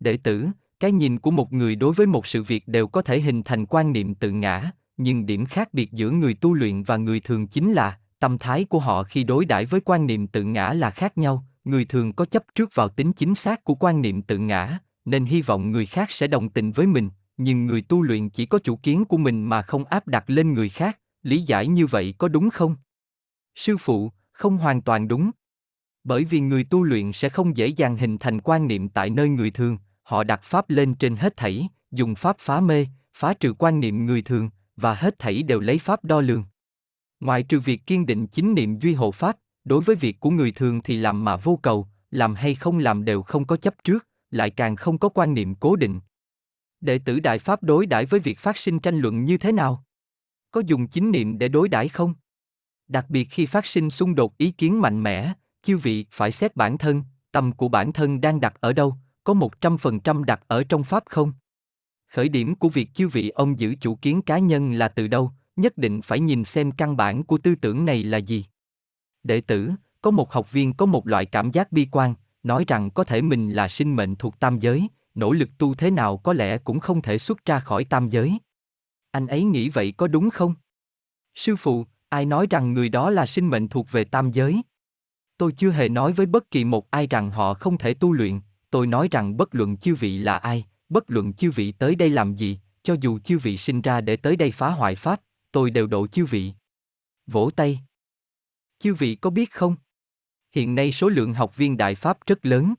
Đệ 0.01 0.17
tử, 0.17 0.47
cái 0.81 0.93
nhìn 0.93 1.19
của 1.19 1.31
một 1.31 1.53
người 1.53 1.77
đối 1.77 1.95
với 1.95 2.07
một 2.07 2.27
sự 2.27 2.43
việc 2.43 2.69
đều 2.69 2.89
có 2.89 3.03
thể 3.03 3.21
hình 3.21 3.43
thành 3.43 3.67
quan 3.67 3.93
niệm 3.93 4.15
tự 4.15 4.31
ngã, 4.31 4.71
nhưng 4.97 5.27
điểm 5.27 5.47
khác 5.47 5.75
biệt 5.75 5.93
giữa 5.93 6.11
người 6.11 6.35
tu 6.35 6.55
luyện 6.55 6.83
và 6.83 6.97
người 6.97 7.21
thường 7.21 7.47
chính 7.47 7.73
là 7.73 7.99
tâm 8.19 8.39
thái 8.39 8.65
của 8.65 8.79
họ 8.79 9.03
khi 9.03 9.25
đối 9.25 9.45
đãi 9.45 9.67
với 9.67 9.81
quan 9.81 10.07
niệm 10.07 10.27
tự 10.27 10.45
ngã 10.45 10.73
là 10.73 10.91
khác 10.91 11.19
nhau, 11.19 11.45
người 11.65 11.85
thường 11.85 12.13
có 12.13 12.25
chấp 12.25 12.45
trước 12.55 12.75
vào 12.75 12.89
tính 12.89 13.13
chính 13.13 13.35
xác 13.35 13.65
của 13.65 13.75
quan 13.75 14.03
niệm 14.03 14.23
tự 14.23 14.39
ngã, 14.39 14.79
nên 15.05 15.25
hy 15.25 15.43
vọng 15.43 15.71
người 15.71 15.87
khác 15.87 16.11
sẽ 16.11 16.27
đồng 16.27 16.49
tình 16.49 16.73
với 16.73 16.87
mình, 16.87 17.11
nhưng 17.37 17.67
người 17.67 17.83
tu 17.83 18.03
luyện 18.03 18.29
chỉ 18.31 18.47
có 18.47 18.59
chủ 18.59 18.77
kiến 18.77 19.05
của 19.05 19.17
mình 19.17 19.45
mà 19.45 19.63
không 19.63 19.85
áp 19.85 20.09
đặt 20.09 20.25
lên 20.27 20.53
người 20.53 20.69
khác, 20.69 20.99
lý 21.23 21.43
giải 21.43 21.67
như 21.67 21.87
vậy 21.87 22.15
có 22.19 22.29
đúng 22.29 22.51
không? 22.51 22.77
Sư 23.55 23.77
phụ, 23.79 24.13
không 24.33 24.57
hoàn 24.57 24.83
toàn 24.83 25.09
đúng. 25.09 25.31
Bởi 26.05 26.25
vì 26.25 26.41
người 26.41 26.65
tu 26.65 26.83
luyện 26.83 27.13
sẽ 27.13 27.29
không 27.29 27.57
dễ 27.57 27.67
dàng 27.67 27.97
hình 27.97 28.19
thành 28.19 28.41
quan 28.41 28.69
niệm 28.69 28.89
tại 28.89 29.11
nơi 29.11 29.29
người 29.29 29.51
thường, 29.51 29.79
họ 30.03 30.25
đặt 30.25 30.41
pháp 30.43 30.71
lên 30.71 30.95
trên 30.95 31.17
hết 31.17 31.37
thảy, 31.37 31.69
dùng 31.91 32.15
pháp 32.15 32.37
phá 32.39 32.61
mê, 32.61 32.87
phá 33.15 33.35
trừ 33.35 33.55
quan 33.59 33.81
niệm 33.81 34.07
người 34.07 34.23
thường, 34.23 34.51
và 34.77 34.95
hết 34.95 35.19
thảy 35.19 35.43
đều 35.43 35.61
lấy 35.61 35.79
pháp 35.79 36.05
đo 36.05 36.21
lường. 36.21 36.45
Ngoài 37.21 37.43
trừ 37.43 37.61
việc 37.61 37.87
kiên 37.87 38.07
định 38.07 38.27
chính 38.27 38.55
niệm 38.55 38.79
duy 38.79 38.95
hộ 38.95 39.11
pháp, 39.11 39.37
đối 39.65 39.81
với 39.81 39.97
việc 39.97 40.21
của 40.21 40.31
người 40.31 40.53
thường 40.53 40.81
thì 40.83 40.97
làm 40.97 41.25
mà 41.25 41.37
vô 41.37 41.59
cầu, 41.63 41.87
làm 42.11 42.35
hay 42.35 42.55
không 42.55 42.79
làm 42.79 43.05
đều 43.05 43.23
không 43.23 43.47
có 43.47 43.57
chấp 43.57 43.75
trước, 43.85 44.07
lại 44.31 44.51
càng 44.51 44.77
không 44.77 44.99
có 44.99 45.09
quan 45.09 45.35
niệm 45.35 45.55
cố 45.55 45.77
định. 45.77 46.01
Đệ 46.81 46.99
tử 46.99 47.21
Đại 47.21 47.39
Pháp 47.39 47.63
đối 47.63 47.87
đãi 47.87 48.07
với 48.07 48.21
việc 48.21 48.39
phát 48.39 48.59
sinh 48.59 48.79
tranh 48.79 48.99
luận 48.99 49.25
như 49.25 49.39
thế 49.39 49.53
nào? 49.53 49.85
Có 50.51 50.63
dùng 50.67 50.89
chính 50.89 51.11
niệm 51.11 51.39
để 51.39 51.49
đối 51.49 51.69
đãi 51.69 51.89
không? 51.89 52.15
Đặc 52.89 53.07
biệt 53.09 53.25
khi 53.25 53.47
phát 53.47 53.67
sinh 53.67 53.91
xung 53.91 54.15
đột 54.15 54.39
ý 54.39 54.51
kiến 54.51 54.81
mạnh 54.81 55.03
mẽ, 55.03 55.33
chư 55.63 55.79
vị 55.79 56.07
phải 56.11 56.33
xét 56.33 56.57
bản 56.57 56.79
thân, 56.79 57.03
tâm 57.33 57.53
của 57.53 57.69
bản 57.69 57.93
thân 57.93 58.21
đang 58.21 58.41
đặt 58.41 58.55
ở 58.61 58.73
đâu, 58.73 58.97
có 59.25 59.35
một 59.35 59.61
trăm 59.61 59.79
phần 59.79 60.01
trăm 60.01 60.25
đặt 60.25 60.41
ở 60.47 60.65
trong 60.65 60.85
Pháp 60.85 61.03
không? 61.07 61.33
Khởi 62.09 62.29
điểm 62.29 62.55
của 62.55 62.69
việc 62.69 62.95
chư 62.95 63.09
vị 63.09 63.29
ông 63.29 63.61
giữ 63.61 63.75
chủ 63.81 63.95
kiến 63.95 64.23
cá 64.23 64.39
nhân 64.39 64.73
là 64.73 64.89
từ 64.89 65.09
đâu, 65.09 65.33
nhất 65.57 65.79
định 65.79 66.03
phải 66.03 66.21
nhìn 66.21 66.45
xem 66.45 66.73
căn 66.73 66.97
bản 66.97 67.25
của 67.25 67.39
tư 67.39 67.55
tưởng 67.55 67.85
này 67.85 68.03
là 68.03 68.19
gì. 68.19 68.45
Đệ 69.25 69.41
tử, 69.41 69.71
có 70.03 70.11
một 70.11 70.33
học 70.33 70.53
viên 70.53 70.73
có 70.73 70.87
một 70.87 71.07
loại 71.07 71.27
cảm 71.27 71.51
giác 71.51 71.73
bi 71.73 71.89
quan, 71.91 72.15
nói 72.43 72.65
rằng 72.67 72.91
có 72.91 73.05
thể 73.05 73.23
mình 73.23 73.51
là 73.51 73.69
sinh 73.69 73.97
mệnh 73.97 74.17
thuộc 74.17 74.41
tam 74.41 74.59
giới, 74.59 74.89
nỗ 75.15 75.33
lực 75.33 75.49
tu 75.59 75.75
thế 75.75 75.91
nào 75.91 76.17
có 76.17 76.33
lẽ 76.33 76.59
cũng 76.59 76.81
không 76.81 77.03
thể 77.03 77.19
xuất 77.19 77.45
ra 77.45 77.61
khỏi 77.61 77.85
tam 77.85 78.09
giới. 78.09 78.39
Anh 79.11 79.27
ấy 79.27 79.45
nghĩ 79.45 79.69
vậy 79.69 79.93
có 79.93 80.07
đúng 80.07 80.31
không? 80.31 80.55
Sư 81.35 81.57
phụ, 81.57 81.87
ai 82.09 82.25
nói 82.25 82.47
rằng 82.51 82.73
người 82.73 82.89
đó 82.89 83.11
là 83.11 83.27
sinh 83.27 83.49
mệnh 83.49 83.69
thuộc 83.69 83.93
về 83.93 84.05
tam 84.05 84.31
giới? 84.31 84.63
Tôi 85.37 85.53
chưa 85.53 85.71
hề 85.71 85.89
nói 85.89 86.13
với 86.13 86.27
bất 86.27 86.51
kỳ 86.51 86.65
một 86.65 86.91
ai 86.91 87.07
rằng 87.07 87.31
họ 87.31 87.55
không 87.55 87.79
thể 87.79 87.95
tu 87.95 88.13
luyện, 88.13 88.41
tôi 88.71 88.87
nói 88.87 89.09
rằng 89.11 89.37
bất 89.37 89.55
luận 89.55 89.77
chư 89.77 89.95
vị 89.95 90.19
là 90.19 90.37
ai, 90.37 90.65
bất 90.89 91.11
luận 91.11 91.33
chư 91.33 91.51
vị 91.51 91.73
tới 91.73 91.95
đây 91.95 92.11
làm 92.11 92.35
gì, 92.35 92.59
cho 92.83 92.97
dù 93.01 93.19
chư 93.19 93.39
vị 93.39 93.57
sinh 93.57 93.83
ra 93.83 94.01
để 94.01 94.17
tới 94.17 94.37
đây 94.37 94.51
phá 94.51 94.71
hoại 94.71 94.95
pháp, 94.95 95.21
tôi 95.53 95.71
đều 95.71 95.87
độ 95.87 96.07
chư 96.07 96.25
vị. 96.25 96.53
Vỗ 97.27 97.51
tay. 97.57 97.81
Chư 98.85 98.95
vị 98.95 99.15
có 99.15 99.31
biết 99.31 99.53
không? 99.53 99.77
Hiện 100.53 100.75
nay 100.75 100.93
số 100.93 101.09
lượng 101.09 101.35
học 101.35 101.57
viên 101.57 101.77
đại 101.77 101.95
pháp 101.95 102.19
rất 102.27 102.47
lớn. 102.47 102.75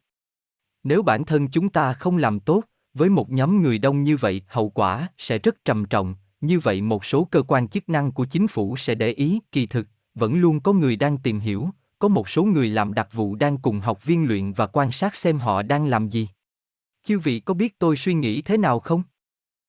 Nếu 0.84 1.02
bản 1.02 1.26
thân 1.26 1.48
chúng 1.48 1.70
ta 1.70 1.94
không 1.94 2.18
làm 2.18 2.40
tốt, 2.40 2.64
với 2.94 3.10
một 3.10 3.32
nhóm 3.32 3.62
người 3.62 3.78
đông 3.78 4.04
như 4.04 4.18
vậy, 4.18 4.42
hậu 4.48 4.70
quả 4.70 5.08
sẽ 5.18 5.38
rất 5.38 5.66
trầm 5.66 5.86
trọng, 5.86 6.16
như 6.42 6.60
vậy 6.60 6.82
một 6.82 7.06
số 7.06 7.28
cơ 7.32 7.42
quan 7.42 7.68
chức 7.68 7.90
năng 7.90 8.12
của 8.12 8.26
chính 8.26 8.48
phủ 8.48 8.78
sẽ 8.78 8.96
để 8.96 9.12
ý, 9.12 9.40
kỳ 9.52 9.66
thực, 9.66 9.88
vẫn 10.16 10.42
luôn 10.42 10.60
có 10.60 10.74
người 10.74 10.96
đang 10.96 11.18
tìm 11.18 11.40
hiểu, 11.40 11.70
có 12.00 12.08
một 12.08 12.30
số 12.30 12.44
người 12.44 12.70
làm 12.70 12.94
đặc 12.94 13.10
vụ 13.14 13.36
đang 13.36 13.58
cùng 13.58 13.80
học 13.80 14.06
viên 14.06 14.28
luyện 14.28 14.54
và 14.54 14.68
quan 14.68 14.92
sát 14.92 15.16
xem 15.16 15.40
họ 15.40 15.62
đang 15.62 15.86
làm 15.86 16.10
gì. 16.10 16.30
Chư 17.04 17.20
vị 17.20 17.40
có 17.40 17.54
biết 17.54 17.80
tôi 17.80 17.98
suy 17.98 18.14
nghĩ 18.14 18.42
thế 18.42 18.58
nào 18.58 18.80
không? 18.80 19.04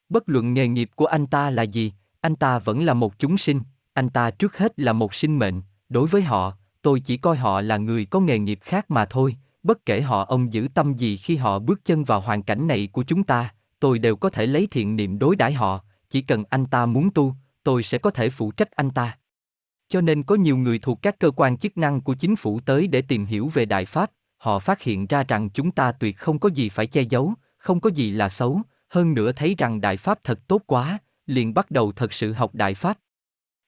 Bất 0.09 0.29
luận 0.29 0.55
nghề 0.55 0.69
nghiệp 0.69 0.91
của 0.95 1.07
anh 1.07 1.27
ta 1.27 1.51
là 1.51 1.63
gì, 1.63 1.93
anh 2.21 2.37
ta 2.37 2.59
vẫn 2.59 2.85
là 2.85 2.95
một 2.95 3.19
chúng 3.19 3.39
sinh, 3.39 3.61
anh 3.93 4.09
ta 4.09 4.31
trước 4.31 4.59
hết 4.59 4.73
là 4.77 4.93
một 4.93 5.15
sinh 5.15 5.39
mệnh, 5.39 5.63
đối 5.89 6.09
với 6.09 6.23
họ, 6.23 6.53
tôi 6.83 7.01
chỉ 7.01 7.17
coi 7.17 7.37
họ 7.37 7.61
là 7.61 7.77
người 7.77 8.05
có 8.05 8.21
nghề 8.21 8.39
nghiệp 8.39 8.59
khác 8.63 8.91
mà 8.91 9.05
thôi, 9.05 9.37
bất 9.63 9.87
kể 9.87 10.01
họ 10.01 10.25
ông 10.25 10.53
giữ 10.53 10.69
tâm 10.75 10.95
gì 10.95 11.17
khi 11.17 11.37
họ 11.37 11.59
bước 11.59 11.85
chân 11.85 12.05
vào 12.05 12.21
hoàn 12.21 12.43
cảnh 12.43 12.67
này 12.67 12.89
của 12.93 13.03
chúng 13.03 13.25
ta, 13.25 13.55
tôi 13.81 13.99
đều 13.99 14.17
có 14.17 14.31
thể 14.31 14.47
lấy 14.47 14.67
thiện 14.71 14.97
niệm 14.97 15.19
đối 15.19 15.37
đãi 15.37 15.53
họ, 15.53 15.81
chỉ 16.11 16.21
cần 16.21 16.45
anh 16.51 16.67
ta 16.67 16.87
muốn 16.87 17.11
tu, 17.11 17.35
tôi 17.63 17.83
sẽ 17.83 17.99
có 17.99 18.11
thể 18.11 18.31
phụ 18.31 18.51
trách 18.51 18.71
anh 18.71 18.91
ta. 18.91 19.19
Cho 19.89 20.01
nên 20.01 20.23
có 20.23 20.35
nhiều 20.35 20.57
người 20.57 20.79
thuộc 20.79 21.03
các 21.03 21.19
cơ 21.19 21.31
quan 21.31 21.57
chức 21.57 21.77
năng 21.77 22.01
của 22.01 22.15
chính 22.15 22.37
phủ 22.37 22.61
tới 22.61 22.87
để 22.87 23.03
tìm 23.03 23.25
hiểu 23.25 23.51
về 23.55 23.65
Đại 23.65 23.85
Pháp, 23.85 24.11
họ 24.37 24.59
phát 24.59 24.83
hiện 24.83 25.07
ra 25.07 25.25
rằng 25.29 25.51
chúng 25.51 25.71
ta 25.71 25.93
tuyệt 25.93 26.19
không 26.19 26.39
có 26.39 26.49
gì 26.49 26.69
phải 26.69 26.87
che 26.87 27.03
giấu, 27.03 27.35
không 27.59 27.81
có 27.81 27.91
gì 27.91 28.11
là 28.11 28.29
xấu, 28.29 28.61
hơn 28.89 29.15
nữa 29.15 29.33
thấy 29.33 29.55
rằng 29.59 29.81
Đại 29.81 29.97
Pháp 29.97 30.25
thật 30.25 30.49
tốt 30.49 30.63
quá, 30.67 30.99
liền 31.27 31.55
bắt 31.55 31.71
đầu 31.71 31.93
thật 31.93 32.13
sự 32.13 32.33
học 32.33 32.55
Đại 32.55 32.75
Pháp. 32.75 32.99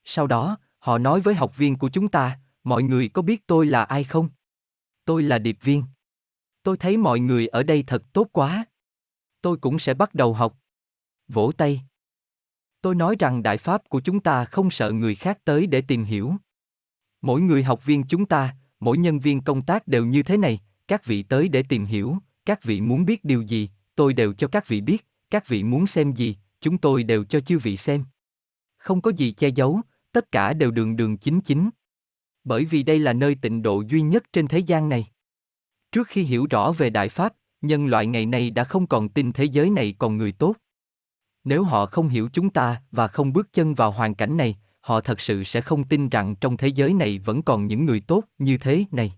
Sau 0.04 0.26
đó, 0.26 0.58
họ 0.78 0.98
nói 0.98 1.20
với 1.20 1.34
học 1.34 1.56
viên 1.56 1.76
của 1.76 1.88
chúng 1.88 2.08
ta, 2.08 2.38
mọi 2.64 2.82
người 2.82 3.08
có 3.08 3.22
biết 3.22 3.46
tôi 3.46 3.66
là 3.66 3.84
ai 3.84 4.04
không? 4.04 4.28
Tôi 5.04 5.22
là 5.22 5.38
điệp 5.38 5.58
viên. 5.62 5.84
Tôi 6.62 6.76
thấy 6.76 6.96
mọi 6.96 7.20
người 7.20 7.46
ở 7.46 7.62
đây 7.62 7.84
thật 7.86 8.02
tốt 8.12 8.28
quá. 8.32 8.64
Tôi 9.40 9.56
cũng 9.56 9.78
sẽ 9.78 9.94
bắt 9.94 10.14
đầu 10.14 10.34
học. 10.34 10.56
Vỗ 11.28 11.52
tay. 11.56 11.82
Tôi 12.80 12.94
nói 12.94 13.16
rằng 13.18 13.42
đại 13.42 13.56
pháp 13.56 13.88
của 13.88 14.00
chúng 14.00 14.20
ta 14.20 14.44
không 14.44 14.70
sợ 14.70 14.92
người 14.92 15.14
khác 15.14 15.38
tới 15.44 15.66
để 15.66 15.80
tìm 15.80 16.04
hiểu. 16.04 16.34
Mỗi 17.22 17.40
người 17.40 17.62
học 17.62 17.84
viên 17.84 18.04
chúng 18.04 18.26
ta, 18.26 18.56
mỗi 18.80 18.98
nhân 18.98 19.18
viên 19.18 19.40
công 19.40 19.62
tác 19.62 19.88
đều 19.88 20.06
như 20.06 20.22
thế 20.22 20.36
này, 20.36 20.60
các 20.88 21.04
vị 21.04 21.22
tới 21.22 21.48
để 21.48 21.62
tìm 21.62 21.84
hiểu, 21.84 22.16
các 22.46 22.62
vị 22.62 22.80
muốn 22.80 23.04
biết 23.04 23.24
điều 23.24 23.42
gì, 23.42 23.70
tôi 23.94 24.12
đều 24.12 24.32
cho 24.32 24.48
các 24.48 24.68
vị 24.68 24.80
biết, 24.80 25.06
các 25.30 25.48
vị 25.48 25.62
muốn 25.62 25.86
xem 25.86 26.12
gì, 26.12 26.36
chúng 26.60 26.78
tôi 26.78 27.02
đều 27.02 27.24
cho 27.24 27.40
chư 27.40 27.58
vị 27.58 27.76
xem. 27.76 28.04
Không 28.76 29.00
có 29.00 29.10
gì 29.10 29.32
che 29.32 29.48
giấu, 29.48 29.80
tất 30.18 30.32
cả 30.32 30.52
đều 30.52 30.70
đường 30.70 30.96
đường 30.96 31.16
chính 31.16 31.40
chính. 31.40 31.70
Bởi 32.44 32.64
vì 32.64 32.82
đây 32.82 32.98
là 32.98 33.12
nơi 33.12 33.34
tịnh 33.34 33.62
độ 33.62 33.82
duy 33.88 34.02
nhất 34.02 34.24
trên 34.32 34.48
thế 34.48 34.58
gian 34.58 34.88
này. 34.88 35.06
Trước 35.92 36.08
khi 36.08 36.22
hiểu 36.22 36.46
rõ 36.50 36.72
về 36.72 36.90
Đại 36.90 37.08
Pháp, 37.08 37.34
nhân 37.60 37.86
loại 37.86 38.06
ngày 38.06 38.26
nay 38.26 38.50
đã 38.50 38.64
không 38.64 38.86
còn 38.86 39.08
tin 39.08 39.32
thế 39.32 39.44
giới 39.44 39.70
này 39.70 39.94
còn 39.98 40.16
người 40.16 40.32
tốt. 40.32 40.56
Nếu 41.44 41.62
họ 41.62 41.86
không 41.86 42.08
hiểu 42.08 42.28
chúng 42.32 42.50
ta 42.50 42.82
và 42.90 43.08
không 43.08 43.32
bước 43.32 43.52
chân 43.52 43.74
vào 43.74 43.90
hoàn 43.90 44.14
cảnh 44.14 44.36
này, 44.36 44.58
họ 44.80 45.00
thật 45.00 45.20
sự 45.20 45.44
sẽ 45.44 45.60
không 45.60 45.84
tin 45.84 46.08
rằng 46.08 46.36
trong 46.36 46.56
thế 46.56 46.68
giới 46.68 46.94
này 46.94 47.18
vẫn 47.18 47.42
còn 47.42 47.66
những 47.66 47.84
người 47.84 48.00
tốt 48.00 48.24
như 48.38 48.58
thế 48.58 48.84
này. 48.90 49.12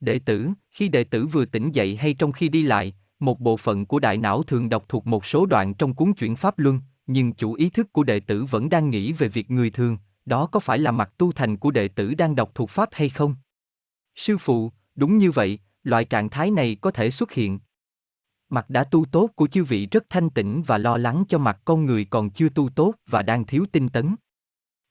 Đệ 0.00 0.18
tử, 0.18 0.48
khi 0.70 0.88
đệ 0.88 1.04
tử 1.04 1.26
vừa 1.26 1.44
tỉnh 1.44 1.70
dậy 1.72 1.96
hay 1.96 2.14
trong 2.14 2.32
khi 2.32 2.48
đi 2.48 2.62
lại, 2.62 2.94
một 3.18 3.40
bộ 3.40 3.56
phận 3.56 3.86
của 3.86 3.98
đại 3.98 4.18
não 4.18 4.42
thường 4.42 4.68
đọc 4.68 4.84
thuộc 4.88 5.06
một 5.06 5.26
số 5.26 5.46
đoạn 5.46 5.74
trong 5.74 5.94
cuốn 5.94 6.12
chuyển 6.12 6.36
pháp 6.36 6.58
luân, 6.58 6.80
nhưng 7.06 7.32
chủ 7.32 7.52
ý 7.52 7.70
thức 7.70 7.92
của 7.92 8.04
đệ 8.04 8.20
tử 8.20 8.44
vẫn 8.44 8.68
đang 8.68 8.90
nghĩ 8.90 9.12
về 9.12 9.28
việc 9.28 9.50
người 9.50 9.70
thường, 9.70 9.98
đó 10.26 10.46
có 10.46 10.60
phải 10.60 10.78
là 10.78 10.90
mặt 10.90 11.12
tu 11.18 11.32
thành 11.32 11.56
của 11.56 11.70
đệ 11.70 11.88
tử 11.88 12.14
đang 12.14 12.34
đọc 12.34 12.50
thuộc 12.54 12.70
pháp 12.70 12.88
hay 12.92 13.08
không? 13.08 13.34
Sư 14.14 14.38
phụ, 14.38 14.72
đúng 14.94 15.18
như 15.18 15.30
vậy, 15.30 15.58
loại 15.82 16.04
trạng 16.04 16.28
thái 16.28 16.50
này 16.50 16.76
có 16.80 16.90
thể 16.90 17.10
xuất 17.10 17.32
hiện. 17.32 17.58
Mặt 18.48 18.70
đã 18.70 18.84
tu 18.84 19.04
tốt 19.04 19.30
của 19.34 19.46
chư 19.46 19.64
vị 19.64 19.86
rất 19.86 20.04
thanh 20.10 20.30
tịnh 20.30 20.62
và 20.62 20.78
lo 20.78 20.96
lắng 20.96 21.24
cho 21.28 21.38
mặt 21.38 21.60
con 21.64 21.84
người 21.84 22.04
còn 22.04 22.30
chưa 22.30 22.48
tu 22.48 22.68
tốt 22.68 22.94
và 23.06 23.22
đang 23.22 23.44
thiếu 23.44 23.66
tinh 23.72 23.88
tấn. 23.88 24.16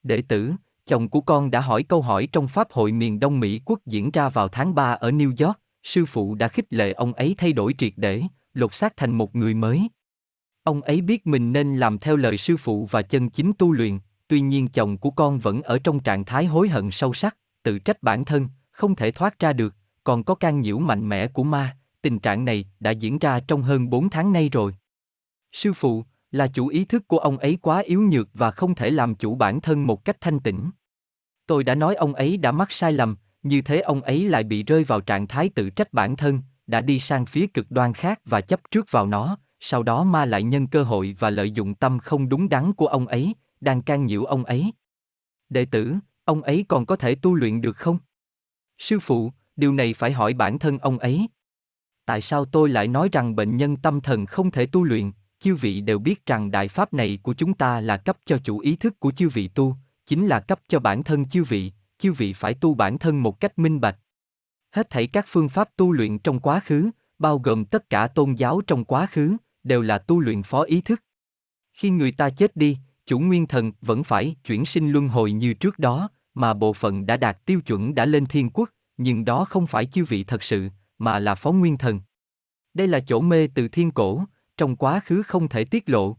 Đệ 0.03 0.21
tử, 0.21 0.53
chồng 0.85 1.09
của 1.09 1.21
con 1.21 1.51
đã 1.51 1.59
hỏi 1.59 1.83
câu 1.83 2.01
hỏi 2.01 2.27
trong 2.31 2.47
Pháp 2.47 2.71
hội 2.71 2.91
miền 2.91 3.19
Đông 3.19 3.39
Mỹ 3.39 3.61
quốc 3.65 3.79
diễn 3.85 4.11
ra 4.11 4.29
vào 4.29 4.47
tháng 4.47 4.75
3 4.75 4.91
ở 4.91 5.11
New 5.11 5.45
York, 5.45 5.59
sư 5.83 6.05
phụ 6.05 6.35
đã 6.35 6.47
khích 6.47 6.65
lệ 6.69 6.91
ông 6.91 7.13
ấy 7.13 7.35
thay 7.37 7.53
đổi 7.53 7.75
triệt 7.77 7.93
để, 7.95 8.23
lột 8.53 8.73
xác 8.73 8.97
thành 8.97 9.17
một 9.17 9.35
người 9.35 9.53
mới. 9.53 9.89
Ông 10.63 10.81
ấy 10.81 11.01
biết 11.01 11.27
mình 11.27 11.53
nên 11.53 11.77
làm 11.77 11.97
theo 11.97 12.15
lời 12.15 12.37
sư 12.37 12.57
phụ 12.57 12.87
và 12.91 13.01
chân 13.01 13.29
chính 13.29 13.53
tu 13.57 13.71
luyện, 13.71 13.99
tuy 14.27 14.41
nhiên 14.41 14.67
chồng 14.67 14.97
của 14.97 15.11
con 15.11 15.39
vẫn 15.39 15.61
ở 15.61 15.79
trong 15.79 15.99
trạng 15.99 16.25
thái 16.25 16.45
hối 16.45 16.69
hận 16.69 16.91
sâu 16.91 17.13
sắc, 17.13 17.37
tự 17.63 17.79
trách 17.79 18.03
bản 18.03 18.25
thân, 18.25 18.47
không 18.71 18.95
thể 18.95 19.11
thoát 19.11 19.39
ra 19.39 19.53
được, 19.53 19.75
còn 20.03 20.23
có 20.23 20.35
can 20.35 20.61
nhiễu 20.61 20.79
mạnh 20.79 21.09
mẽ 21.09 21.27
của 21.27 21.43
ma, 21.43 21.77
tình 22.01 22.19
trạng 22.19 22.45
này 22.45 22.65
đã 22.79 22.91
diễn 22.91 23.19
ra 23.19 23.39
trong 23.39 23.61
hơn 23.61 23.89
4 23.89 24.09
tháng 24.09 24.33
nay 24.33 24.49
rồi. 24.49 24.75
Sư 25.51 25.73
phụ, 25.73 26.03
là 26.31 26.47
chủ 26.47 26.67
ý 26.67 26.85
thức 26.85 27.07
của 27.07 27.17
ông 27.17 27.37
ấy 27.37 27.57
quá 27.61 27.79
yếu 27.79 28.01
nhược 28.01 28.29
và 28.33 28.51
không 28.51 28.75
thể 28.75 28.89
làm 28.89 29.15
chủ 29.15 29.35
bản 29.35 29.61
thân 29.61 29.87
một 29.87 30.05
cách 30.05 30.17
thanh 30.21 30.39
tĩnh. 30.39 30.69
Tôi 31.47 31.63
đã 31.63 31.75
nói 31.75 31.95
ông 31.95 32.13
ấy 32.13 32.37
đã 32.37 32.51
mắc 32.51 32.71
sai 32.71 32.93
lầm, 32.93 33.15
như 33.43 33.61
thế 33.61 33.79
ông 33.79 34.01
ấy 34.01 34.29
lại 34.29 34.43
bị 34.43 34.63
rơi 34.63 34.83
vào 34.83 35.01
trạng 35.01 35.27
thái 35.27 35.49
tự 35.49 35.69
trách 35.69 35.93
bản 35.93 36.15
thân, 36.15 36.41
đã 36.67 36.81
đi 36.81 36.99
sang 36.99 37.25
phía 37.25 37.47
cực 37.47 37.71
đoan 37.71 37.93
khác 37.93 38.19
và 38.25 38.41
chấp 38.41 38.59
trước 38.71 38.91
vào 38.91 39.07
nó, 39.07 39.37
sau 39.59 39.83
đó 39.83 40.03
ma 40.03 40.25
lại 40.25 40.43
nhân 40.43 40.67
cơ 40.67 40.83
hội 40.83 41.15
và 41.19 41.29
lợi 41.29 41.51
dụng 41.51 41.75
tâm 41.75 41.99
không 41.99 42.29
đúng 42.29 42.49
đắn 42.49 42.73
của 42.73 42.87
ông 42.87 43.07
ấy, 43.07 43.33
đang 43.61 43.81
can 43.81 44.05
nhiễu 44.05 44.25
ông 44.25 44.45
ấy. 44.45 44.71
Đệ 45.49 45.65
tử, 45.65 45.95
ông 46.23 46.41
ấy 46.41 46.65
còn 46.67 46.85
có 46.85 46.95
thể 46.95 47.15
tu 47.15 47.35
luyện 47.35 47.61
được 47.61 47.77
không? 47.77 47.97
Sư 48.77 48.99
phụ, 48.99 49.31
điều 49.55 49.73
này 49.73 49.93
phải 49.93 50.11
hỏi 50.11 50.33
bản 50.33 50.59
thân 50.59 50.77
ông 50.77 50.99
ấy. 50.99 51.27
Tại 52.05 52.21
sao 52.21 52.45
tôi 52.45 52.69
lại 52.69 52.87
nói 52.87 53.09
rằng 53.11 53.35
bệnh 53.35 53.57
nhân 53.57 53.77
tâm 53.77 54.01
thần 54.01 54.25
không 54.25 54.51
thể 54.51 54.65
tu 54.65 54.83
luyện? 54.83 55.11
Chư 55.39 55.55
vị 55.55 55.81
đều 55.81 55.99
biết 55.99 56.25
rằng 56.25 56.51
đại 56.51 56.67
pháp 56.67 56.93
này 56.93 57.19
của 57.23 57.33
chúng 57.33 57.53
ta 57.53 57.81
là 57.81 57.97
cấp 57.97 58.17
cho 58.25 58.37
chủ 58.43 58.59
ý 58.59 58.75
thức 58.75 58.99
của 58.99 59.11
chư 59.11 59.29
vị 59.29 59.47
tu, 59.47 59.75
chính 60.05 60.27
là 60.27 60.39
cấp 60.39 60.59
cho 60.67 60.79
bản 60.79 61.03
thân 61.03 61.25
chư 61.29 61.43
vị, 61.43 61.71
chư 61.97 62.13
vị 62.13 62.33
phải 62.33 62.53
tu 62.53 62.73
bản 62.73 62.97
thân 62.97 63.23
một 63.23 63.39
cách 63.39 63.59
minh 63.59 63.81
bạch. 63.81 63.99
Hết 64.71 64.89
thảy 64.89 65.07
các 65.07 65.25
phương 65.27 65.49
pháp 65.49 65.69
tu 65.77 65.91
luyện 65.91 66.19
trong 66.19 66.39
quá 66.39 66.59
khứ, 66.59 66.89
bao 67.19 67.39
gồm 67.39 67.65
tất 67.65 67.89
cả 67.89 68.07
tôn 68.07 68.33
giáo 68.33 68.61
trong 68.67 68.85
quá 68.85 69.07
khứ, 69.11 69.37
đều 69.63 69.81
là 69.81 69.97
tu 69.97 70.19
luyện 70.19 70.43
phó 70.43 70.61
ý 70.61 70.81
thức. 70.81 71.01
Khi 71.73 71.89
người 71.89 72.11
ta 72.11 72.29
chết 72.29 72.55
đi, 72.55 72.77
chủ 73.05 73.19
nguyên 73.19 73.47
thần 73.47 73.71
vẫn 73.81 74.03
phải 74.03 74.35
chuyển 74.43 74.65
sinh 74.65 74.91
luân 74.91 75.07
hồi 75.07 75.31
như 75.31 75.53
trước 75.53 75.79
đó, 75.79 76.09
mà 76.33 76.53
bộ 76.53 76.73
phận 76.73 77.05
đã 77.05 77.17
đạt 77.17 77.45
tiêu 77.45 77.61
chuẩn 77.61 77.95
đã 77.95 78.05
lên 78.05 78.25
thiên 78.25 78.49
quốc, 78.49 78.69
nhưng 78.97 79.25
đó 79.25 79.45
không 79.45 79.67
phải 79.67 79.85
chư 79.85 80.05
vị 80.05 80.23
thật 80.23 80.43
sự, 80.43 80.69
mà 80.97 81.19
là 81.19 81.35
phó 81.35 81.51
nguyên 81.51 81.77
thần. 81.77 81.99
Đây 82.73 82.87
là 82.87 82.99
chỗ 82.99 83.21
mê 83.21 83.47
từ 83.47 83.67
thiên 83.67 83.91
cổ, 83.91 84.23
trong 84.57 84.75
quá 84.75 84.99
khứ 85.05 85.21
không 85.21 85.47
thể 85.47 85.65
tiết 85.65 85.89
lộ. 85.89 86.17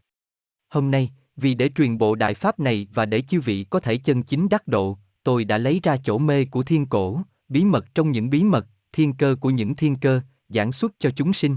Hôm 0.68 0.90
nay, 0.90 1.10
vì 1.36 1.54
để 1.54 1.70
truyền 1.74 1.98
bộ 1.98 2.14
đại 2.14 2.34
pháp 2.34 2.60
này 2.60 2.86
và 2.94 3.06
để 3.06 3.20
chư 3.20 3.40
vị 3.40 3.64
có 3.70 3.80
thể 3.80 3.96
chân 3.96 4.22
chính 4.22 4.48
đắc 4.48 4.68
độ, 4.68 4.98
tôi 5.22 5.44
đã 5.44 5.58
lấy 5.58 5.80
ra 5.82 5.96
chỗ 6.04 6.18
mê 6.18 6.44
của 6.44 6.62
thiên 6.62 6.86
cổ, 6.86 7.20
bí 7.48 7.64
mật 7.64 7.94
trong 7.94 8.10
những 8.10 8.30
bí 8.30 8.42
mật, 8.42 8.66
thiên 8.92 9.12
cơ 9.12 9.36
của 9.40 9.50
những 9.50 9.74
thiên 9.74 9.96
cơ, 9.96 10.20
giảng 10.48 10.72
xuất 10.72 10.92
cho 10.98 11.10
chúng 11.16 11.32
sinh. 11.32 11.56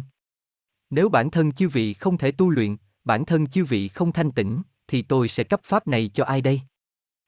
Nếu 0.89 1.10
bản 1.10 1.31
thân 1.31 1.51
chư 1.51 1.69
vị 1.69 1.93
không 1.93 2.18
thể 2.18 2.31
tu 2.31 2.49
luyện, 2.49 2.76
bản 3.03 3.26
thân 3.26 3.47
chư 3.47 3.65
vị 3.65 3.88
không 3.88 4.11
thanh 4.11 4.31
tịnh 4.31 4.61
thì 4.90 5.02
tôi 5.02 5.28
sẽ 5.28 5.44
cấp 5.44 5.61
pháp 5.64 5.88
này 5.88 6.11
cho 6.14 6.24
ai 6.24 6.41
đây? 6.41 6.61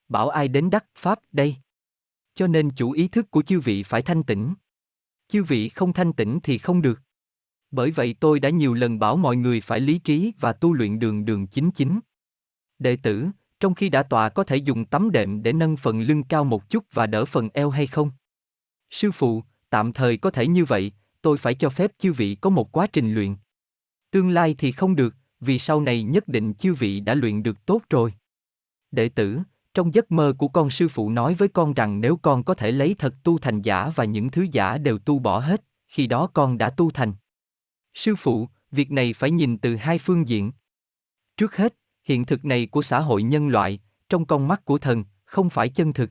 Bảo 0.08 0.28
ai 0.28 0.48
đến 0.48 0.70
đắc 0.70 0.84
pháp 0.94 1.18
đây? 1.32 1.56
Cho 2.34 2.46
nên 2.46 2.70
chủ 2.70 2.90
ý 2.90 3.08
thức 3.08 3.30
của 3.30 3.42
chư 3.42 3.60
vị 3.60 3.82
phải 3.82 4.02
thanh 4.02 4.22
tĩnh. 4.22 4.54
Chư 5.28 5.44
vị 5.44 5.68
không 5.68 5.92
thanh 5.92 6.12
tĩnh 6.12 6.38
thì 6.42 6.58
không 6.58 6.82
được. 6.82 7.00
Bởi 7.70 7.90
vậy 7.90 8.14
tôi 8.20 8.40
đã 8.40 8.50
nhiều 8.50 8.74
lần 8.74 8.98
bảo 8.98 9.16
mọi 9.16 9.36
người 9.36 9.60
phải 9.60 9.80
lý 9.80 9.98
trí 9.98 10.32
và 10.40 10.52
tu 10.52 10.72
luyện 10.72 10.98
đường 10.98 11.24
đường 11.24 11.46
chính 11.46 11.70
chính. 11.70 12.00
Đệ 12.78 12.96
tử, 12.96 13.26
trong 13.60 13.74
khi 13.74 13.88
đã 13.88 14.02
tọa 14.02 14.28
có 14.28 14.44
thể 14.44 14.56
dùng 14.56 14.84
tấm 14.84 15.10
đệm 15.10 15.42
để 15.42 15.52
nâng 15.52 15.76
phần 15.76 16.00
lưng 16.00 16.24
cao 16.24 16.44
một 16.44 16.70
chút 16.70 16.84
và 16.92 17.06
đỡ 17.06 17.24
phần 17.24 17.48
eo 17.54 17.70
hay 17.70 17.86
không? 17.86 18.10
Sư 18.90 19.12
phụ, 19.12 19.42
tạm 19.70 19.92
thời 19.92 20.16
có 20.16 20.30
thể 20.30 20.46
như 20.46 20.64
vậy, 20.64 20.92
tôi 21.22 21.38
phải 21.38 21.54
cho 21.54 21.70
phép 21.70 21.92
chư 21.98 22.12
vị 22.12 22.34
có 22.34 22.50
một 22.50 22.72
quá 22.72 22.86
trình 22.86 23.14
luyện. 23.14 23.36
Tương 24.10 24.30
lai 24.30 24.54
thì 24.58 24.72
không 24.72 24.96
được, 24.96 25.14
vì 25.42 25.58
sau 25.58 25.80
này 25.80 26.02
nhất 26.02 26.28
định 26.28 26.54
chư 26.54 26.74
vị 26.74 27.00
đã 27.00 27.14
luyện 27.14 27.42
được 27.42 27.66
tốt 27.66 27.82
rồi. 27.90 28.14
Đệ 28.90 29.08
tử, 29.08 29.38
trong 29.74 29.94
giấc 29.94 30.12
mơ 30.12 30.34
của 30.38 30.48
con 30.48 30.70
sư 30.70 30.88
phụ 30.88 31.10
nói 31.10 31.34
với 31.34 31.48
con 31.48 31.74
rằng 31.74 32.00
nếu 32.00 32.16
con 32.16 32.44
có 32.44 32.54
thể 32.54 32.70
lấy 32.70 32.94
thật 32.98 33.14
tu 33.22 33.38
thành 33.38 33.62
giả 33.62 33.90
và 33.96 34.04
những 34.04 34.30
thứ 34.30 34.46
giả 34.52 34.78
đều 34.78 34.98
tu 34.98 35.18
bỏ 35.18 35.38
hết, 35.38 35.64
khi 35.88 36.06
đó 36.06 36.26
con 36.34 36.58
đã 36.58 36.70
tu 36.70 36.90
thành. 36.90 37.12
Sư 37.94 38.14
phụ, 38.18 38.48
việc 38.70 38.90
này 38.90 39.12
phải 39.12 39.30
nhìn 39.30 39.58
từ 39.58 39.76
hai 39.76 39.98
phương 39.98 40.28
diện. 40.28 40.52
Trước 41.36 41.56
hết, 41.56 41.74
hiện 42.04 42.24
thực 42.24 42.44
này 42.44 42.66
của 42.66 42.82
xã 42.82 43.00
hội 43.00 43.22
nhân 43.22 43.48
loại, 43.48 43.80
trong 44.08 44.24
con 44.24 44.48
mắt 44.48 44.64
của 44.64 44.78
thần, 44.78 45.04
không 45.24 45.50
phải 45.50 45.68
chân 45.68 45.92
thực. 45.92 46.10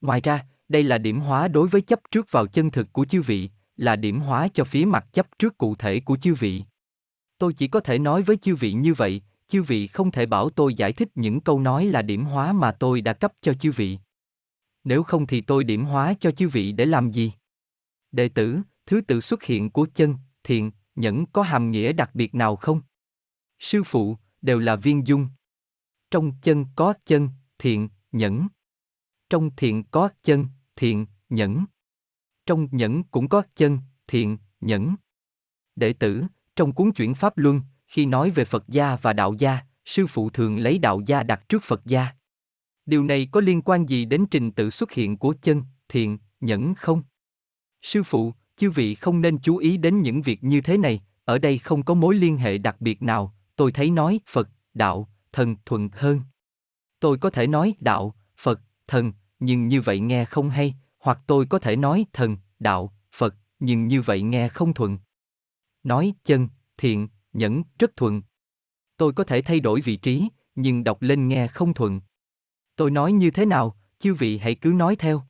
Ngoài 0.00 0.20
ra, 0.20 0.46
đây 0.68 0.82
là 0.82 0.98
điểm 0.98 1.20
hóa 1.20 1.48
đối 1.48 1.68
với 1.68 1.80
chấp 1.80 2.00
trước 2.10 2.32
vào 2.32 2.46
chân 2.46 2.70
thực 2.70 2.92
của 2.92 3.04
chư 3.04 3.22
vị, 3.22 3.50
là 3.76 3.96
điểm 3.96 4.20
hóa 4.20 4.48
cho 4.54 4.64
phía 4.64 4.84
mặt 4.84 5.06
chấp 5.12 5.38
trước 5.38 5.58
cụ 5.58 5.74
thể 5.74 6.00
của 6.00 6.16
chư 6.16 6.34
vị. 6.34 6.64
Tôi 7.40 7.52
chỉ 7.52 7.68
có 7.68 7.80
thể 7.80 7.98
nói 7.98 8.22
với 8.22 8.36
chư 8.36 8.56
vị 8.56 8.72
như 8.72 8.94
vậy, 8.94 9.22
chư 9.48 9.62
vị 9.62 9.86
không 9.86 10.10
thể 10.10 10.26
bảo 10.26 10.50
tôi 10.50 10.74
giải 10.74 10.92
thích 10.92 11.08
những 11.14 11.40
câu 11.40 11.60
nói 11.60 11.86
là 11.86 12.02
điểm 12.02 12.24
hóa 12.24 12.52
mà 12.52 12.72
tôi 12.72 13.00
đã 13.00 13.12
cấp 13.12 13.32
cho 13.40 13.54
chư 13.54 13.72
vị. 13.72 13.98
Nếu 14.84 15.02
không 15.02 15.26
thì 15.26 15.40
tôi 15.40 15.64
điểm 15.64 15.84
hóa 15.84 16.14
cho 16.20 16.30
chư 16.30 16.48
vị 16.48 16.72
để 16.72 16.86
làm 16.86 17.10
gì? 17.10 17.32
Đệ 18.12 18.28
tử, 18.28 18.60
thứ 18.86 19.00
tự 19.00 19.20
xuất 19.20 19.42
hiện 19.42 19.70
của 19.70 19.86
chân, 19.94 20.14
thiện, 20.44 20.70
nhẫn 20.94 21.26
có 21.26 21.42
hàm 21.42 21.70
nghĩa 21.70 21.92
đặc 21.92 22.10
biệt 22.14 22.34
nào 22.34 22.56
không? 22.56 22.80
Sư 23.58 23.82
phụ, 23.86 24.16
đều 24.42 24.58
là 24.58 24.76
viên 24.76 25.06
dung. 25.06 25.28
Trong 26.10 26.32
chân 26.42 26.64
có 26.76 26.94
chân, 27.06 27.28
thiện, 27.58 27.88
nhẫn. 28.12 28.48
Trong 29.30 29.50
thiện 29.56 29.84
có 29.84 30.08
chân, 30.22 30.46
thiện, 30.76 31.06
nhẫn. 31.28 31.64
Trong 32.46 32.68
nhẫn 32.70 33.02
cũng 33.04 33.28
có 33.28 33.42
chân, 33.56 33.78
thiện, 34.06 34.38
nhẫn. 34.60 34.94
Đệ 35.76 35.92
tử, 35.92 36.24
trong 36.56 36.72
cuốn 36.72 36.92
chuyển 36.92 37.14
Pháp 37.14 37.38
Luân, 37.38 37.60
khi 37.86 38.06
nói 38.06 38.30
về 38.30 38.44
Phật 38.44 38.68
gia 38.68 38.96
và 38.96 39.12
đạo 39.12 39.34
gia, 39.38 39.58
sư 39.84 40.06
phụ 40.06 40.30
thường 40.30 40.58
lấy 40.58 40.78
đạo 40.78 41.00
gia 41.06 41.22
đặt 41.22 41.48
trước 41.48 41.62
Phật 41.64 41.80
gia. 41.84 42.08
Điều 42.86 43.04
này 43.04 43.28
có 43.32 43.40
liên 43.40 43.62
quan 43.62 43.86
gì 43.86 44.04
đến 44.04 44.26
trình 44.30 44.52
tự 44.52 44.70
xuất 44.70 44.92
hiện 44.92 45.16
của 45.16 45.34
chân, 45.42 45.62
thiện, 45.88 46.18
nhẫn 46.40 46.74
không? 46.74 47.02
Sư 47.82 48.02
phụ, 48.02 48.34
chư 48.56 48.70
vị 48.70 48.94
không 48.94 49.20
nên 49.20 49.38
chú 49.38 49.56
ý 49.56 49.76
đến 49.76 50.02
những 50.02 50.22
việc 50.22 50.44
như 50.44 50.60
thế 50.60 50.76
này, 50.76 51.00
ở 51.24 51.38
đây 51.38 51.58
không 51.58 51.82
có 51.82 51.94
mối 51.94 52.14
liên 52.14 52.36
hệ 52.36 52.58
đặc 52.58 52.80
biệt 52.80 53.02
nào, 53.02 53.34
tôi 53.56 53.72
thấy 53.72 53.90
nói 53.90 54.20
Phật, 54.26 54.48
đạo, 54.74 55.08
thần 55.32 55.56
thuận 55.66 55.88
hơn. 55.92 56.20
Tôi 57.00 57.18
có 57.18 57.30
thể 57.30 57.46
nói 57.46 57.74
đạo, 57.80 58.14
Phật, 58.38 58.60
thần, 58.88 59.12
nhưng 59.38 59.68
như 59.68 59.80
vậy 59.80 60.00
nghe 60.00 60.24
không 60.24 60.50
hay, 60.50 60.74
hoặc 60.98 61.18
tôi 61.26 61.46
có 61.46 61.58
thể 61.58 61.76
nói 61.76 62.06
thần, 62.12 62.36
đạo, 62.58 62.92
Phật, 63.12 63.34
nhưng 63.58 63.86
như 63.88 64.02
vậy 64.02 64.22
nghe 64.22 64.48
không 64.48 64.74
thuận. 64.74 64.98
Nói 65.82 66.14
chân, 66.24 66.48
thiện, 66.78 67.08
nhẫn, 67.32 67.62
rất 67.78 67.96
thuận. 67.96 68.22
Tôi 68.96 69.12
có 69.12 69.24
thể 69.24 69.42
thay 69.42 69.60
đổi 69.60 69.80
vị 69.80 69.96
trí, 69.96 70.28
nhưng 70.54 70.84
đọc 70.84 71.02
lên 71.02 71.28
nghe 71.28 71.48
không 71.48 71.74
thuận. 71.74 72.00
Tôi 72.76 72.90
nói 72.90 73.12
như 73.12 73.30
thế 73.30 73.46
nào, 73.46 73.76
chư 73.98 74.14
vị 74.14 74.38
hãy 74.38 74.54
cứ 74.54 74.72
nói 74.72 74.96
theo. 74.96 75.22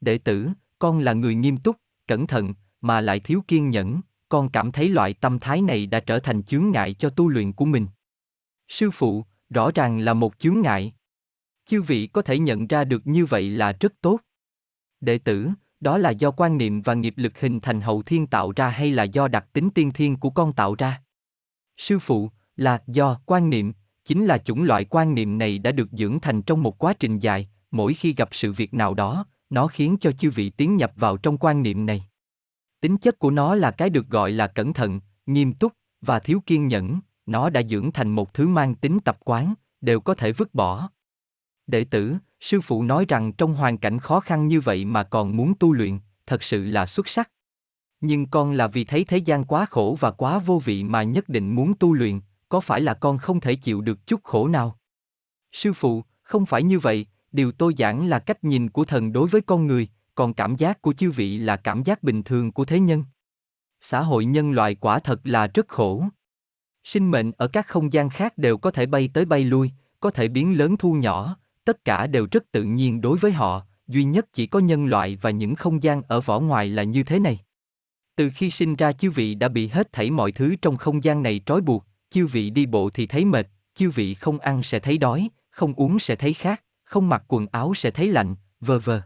Đệ 0.00 0.18
tử, 0.18 0.48
con 0.78 0.98
là 0.98 1.12
người 1.12 1.34
nghiêm 1.34 1.56
túc, 1.56 1.76
cẩn 2.06 2.26
thận, 2.26 2.54
mà 2.80 3.00
lại 3.00 3.20
thiếu 3.20 3.44
kiên 3.48 3.70
nhẫn, 3.70 4.00
con 4.28 4.50
cảm 4.50 4.72
thấy 4.72 4.88
loại 4.88 5.14
tâm 5.14 5.38
thái 5.38 5.62
này 5.62 5.86
đã 5.86 6.00
trở 6.00 6.18
thành 6.18 6.42
chướng 6.42 6.70
ngại 6.70 6.94
cho 6.94 7.10
tu 7.10 7.28
luyện 7.28 7.52
của 7.52 7.64
mình. 7.64 7.86
Sư 8.68 8.90
phụ, 8.90 9.24
rõ 9.50 9.70
ràng 9.74 9.98
là 9.98 10.14
một 10.14 10.38
chướng 10.38 10.60
ngại. 10.60 10.92
Chư 11.64 11.82
vị 11.82 12.06
có 12.06 12.22
thể 12.22 12.38
nhận 12.38 12.66
ra 12.66 12.84
được 12.84 13.06
như 13.06 13.26
vậy 13.26 13.50
là 13.50 13.72
rất 13.80 13.92
tốt. 14.00 14.20
Đệ 15.00 15.18
tử, 15.18 15.48
đó 15.80 15.98
là 15.98 16.10
do 16.10 16.30
quan 16.30 16.58
niệm 16.58 16.82
và 16.82 16.94
nghiệp 16.94 17.14
lực 17.16 17.38
hình 17.38 17.60
thành 17.60 17.80
hậu 17.80 18.02
thiên 18.02 18.26
tạo 18.26 18.52
ra 18.56 18.68
hay 18.68 18.90
là 18.90 19.02
do 19.04 19.28
đặc 19.28 19.46
tính 19.52 19.70
tiên 19.70 19.92
thiên 19.92 20.16
của 20.16 20.30
con 20.30 20.52
tạo 20.52 20.74
ra? 20.74 21.02
Sư 21.76 21.98
phụ, 21.98 22.30
là 22.56 22.82
do 22.86 23.20
quan 23.26 23.50
niệm, 23.50 23.72
chính 24.04 24.26
là 24.26 24.38
chủng 24.38 24.62
loại 24.62 24.84
quan 24.84 25.14
niệm 25.14 25.38
này 25.38 25.58
đã 25.58 25.72
được 25.72 25.88
dưỡng 25.92 26.20
thành 26.20 26.42
trong 26.42 26.62
một 26.62 26.78
quá 26.78 26.94
trình 27.00 27.18
dài, 27.18 27.48
mỗi 27.70 27.94
khi 27.94 28.14
gặp 28.14 28.28
sự 28.32 28.52
việc 28.52 28.74
nào 28.74 28.94
đó, 28.94 29.26
nó 29.50 29.66
khiến 29.66 29.96
cho 30.00 30.12
chư 30.12 30.30
vị 30.30 30.50
tiến 30.50 30.76
nhập 30.76 30.92
vào 30.96 31.16
trong 31.16 31.38
quan 31.38 31.62
niệm 31.62 31.86
này. 31.86 32.04
Tính 32.80 32.98
chất 32.98 33.18
của 33.18 33.30
nó 33.30 33.54
là 33.54 33.70
cái 33.70 33.90
được 33.90 34.08
gọi 34.08 34.32
là 34.32 34.46
cẩn 34.46 34.72
thận, 34.72 35.00
nghiêm 35.26 35.52
túc 35.52 35.72
và 36.00 36.18
thiếu 36.18 36.42
kiên 36.46 36.68
nhẫn, 36.68 37.00
nó 37.26 37.50
đã 37.50 37.62
dưỡng 37.62 37.92
thành 37.92 38.08
một 38.08 38.34
thứ 38.34 38.48
mang 38.48 38.74
tính 38.74 38.98
tập 39.04 39.18
quán, 39.24 39.54
đều 39.80 40.00
có 40.00 40.14
thể 40.14 40.32
vứt 40.32 40.54
bỏ. 40.54 40.90
Đệ 41.66 41.84
tử, 41.84 42.16
sư 42.40 42.60
phụ 42.60 42.82
nói 42.82 43.04
rằng 43.08 43.32
trong 43.32 43.54
hoàn 43.54 43.78
cảnh 43.78 43.98
khó 43.98 44.20
khăn 44.20 44.48
như 44.48 44.60
vậy 44.60 44.84
mà 44.84 45.02
còn 45.02 45.36
muốn 45.36 45.54
tu 45.58 45.72
luyện, 45.72 45.98
thật 46.26 46.42
sự 46.42 46.64
là 46.64 46.86
xuất 46.86 47.08
sắc. 47.08 47.30
Nhưng 48.00 48.26
con 48.26 48.52
là 48.52 48.66
vì 48.66 48.84
thấy 48.84 49.04
thế 49.04 49.16
gian 49.16 49.44
quá 49.44 49.66
khổ 49.70 49.96
và 50.00 50.10
quá 50.10 50.38
vô 50.38 50.62
vị 50.64 50.84
mà 50.84 51.02
nhất 51.02 51.28
định 51.28 51.54
muốn 51.54 51.74
tu 51.78 51.92
luyện, 51.92 52.20
có 52.48 52.60
phải 52.60 52.80
là 52.80 52.94
con 52.94 53.18
không 53.18 53.40
thể 53.40 53.54
chịu 53.54 53.80
được 53.80 54.06
chút 54.06 54.24
khổ 54.24 54.48
nào? 54.48 54.78
Sư 55.52 55.72
phụ, 55.72 56.04
không 56.22 56.46
phải 56.46 56.62
như 56.62 56.78
vậy, 56.78 57.06
điều 57.32 57.52
tôi 57.52 57.74
giảng 57.78 58.06
là 58.06 58.18
cách 58.18 58.44
nhìn 58.44 58.70
của 58.70 58.84
thần 58.84 59.12
đối 59.12 59.28
với 59.28 59.40
con 59.40 59.66
người, 59.66 59.88
còn 60.14 60.34
cảm 60.34 60.56
giác 60.56 60.82
của 60.82 60.92
chư 60.92 61.10
vị 61.10 61.38
là 61.38 61.56
cảm 61.56 61.82
giác 61.82 62.02
bình 62.02 62.22
thường 62.22 62.52
của 62.52 62.64
thế 62.64 62.80
nhân. 62.80 63.04
Xã 63.80 64.00
hội 64.00 64.24
nhân 64.24 64.52
loại 64.52 64.74
quả 64.74 64.98
thật 64.98 65.20
là 65.24 65.46
rất 65.46 65.68
khổ. 65.68 66.04
Sinh 66.84 67.10
mệnh 67.10 67.32
ở 67.32 67.48
các 67.48 67.66
không 67.66 67.92
gian 67.92 68.10
khác 68.10 68.38
đều 68.38 68.58
có 68.58 68.70
thể 68.70 68.86
bay 68.86 69.10
tới 69.14 69.24
bay 69.24 69.44
lui, 69.44 69.70
có 70.00 70.10
thể 70.10 70.28
biến 70.28 70.58
lớn 70.58 70.76
thu 70.76 70.92
nhỏ, 70.92 71.36
tất 71.64 71.84
cả 71.84 72.06
đều 72.06 72.26
rất 72.30 72.52
tự 72.52 72.62
nhiên 72.62 73.00
đối 73.00 73.18
với 73.18 73.32
họ, 73.32 73.66
duy 73.88 74.04
nhất 74.04 74.26
chỉ 74.32 74.46
có 74.46 74.58
nhân 74.58 74.86
loại 74.86 75.18
và 75.22 75.30
những 75.30 75.54
không 75.54 75.82
gian 75.82 76.02
ở 76.02 76.20
vỏ 76.20 76.40
ngoài 76.40 76.68
là 76.68 76.82
như 76.82 77.02
thế 77.02 77.18
này. 77.18 77.38
Từ 78.16 78.30
khi 78.34 78.50
sinh 78.50 78.76
ra 78.76 78.92
chư 78.92 79.10
vị 79.10 79.34
đã 79.34 79.48
bị 79.48 79.68
hết 79.68 79.92
thảy 79.92 80.10
mọi 80.10 80.32
thứ 80.32 80.56
trong 80.62 80.76
không 80.76 81.04
gian 81.04 81.22
này 81.22 81.40
trói 81.46 81.60
buộc, 81.60 81.86
chư 82.10 82.26
vị 82.26 82.50
đi 82.50 82.66
bộ 82.66 82.90
thì 82.90 83.06
thấy 83.06 83.24
mệt, 83.24 83.48
chư 83.74 83.90
vị 83.90 84.14
không 84.14 84.38
ăn 84.38 84.62
sẽ 84.62 84.78
thấy 84.78 84.98
đói, 84.98 85.28
không 85.50 85.74
uống 85.74 85.98
sẽ 85.98 86.16
thấy 86.16 86.34
khát, 86.34 86.62
không 86.84 87.08
mặc 87.08 87.24
quần 87.28 87.46
áo 87.52 87.74
sẽ 87.74 87.90
thấy 87.90 88.08
lạnh, 88.08 88.34
vờ 88.60 88.78
vờ. 88.78 89.02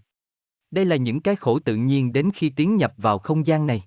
Đây 0.71 0.85
là 0.85 0.97
những 0.97 1.21
cái 1.21 1.37
khổ 1.37 1.59
tự 1.59 1.77
nhiên 1.77 2.13
đến 2.13 2.31
khi 2.35 2.51
tiến 2.51 2.77
nhập 2.77 2.95
vào 2.97 3.19
không 3.19 3.47
gian 3.47 3.67
này. 3.67 3.83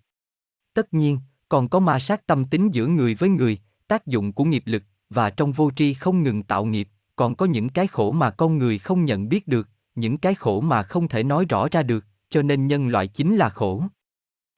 Tất 0.73 0.93
nhiên, 0.93 1.19
còn 1.49 1.69
có 1.69 1.79
ma 1.79 1.99
sát 1.99 2.27
tâm 2.27 2.45
tính 2.45 2.73
giữa 2.73 2.87
người 2.87 3.15
với 3.15 3.29
người, 3.29 3.59
tác 3.87 4.05
dụng 4.05 4.33
của 4.33 4.43
nghiệp 4.43 4.63
lực, 4.65 4.83
và 5.09 5.29
trong 5.29 5.51
vô 5.51 5.71
tri 5.75 5.93
không 5.93 6.23
ngừng 6.23 6.43
tạo 6.43 6.65
nghiệp, 6.65 6.89
còn 7.17 7.35
có 7.35 7.45
những 7.45 7.69
cái 7.69 7.87
khổ 7.87 8.11
mà 8.11 8.31
con 8.31 8.57
người 8.57 8.79
không 8.79 9.05
nhận 9.05 9.29
biết 9.29 9.47
được, 9.47 9.69
những 9.95 10.17
cái 10.17 10.35
khổ 10.35 10.61
mà 10.61 10.83
không 10.83 11.07
thể 11.07 11.23
nói 11.23 11.45
rõ 11.49 11.67
ra 11.71 11.83
được, 11.83 12.05
cho 12.29 12.41
nên 12.41 12.67
nhân 12.67 12.87
loại 12.87 13.07
chính 13.07 13.35
là 13.35 13.49
khổ. 13.49 13.83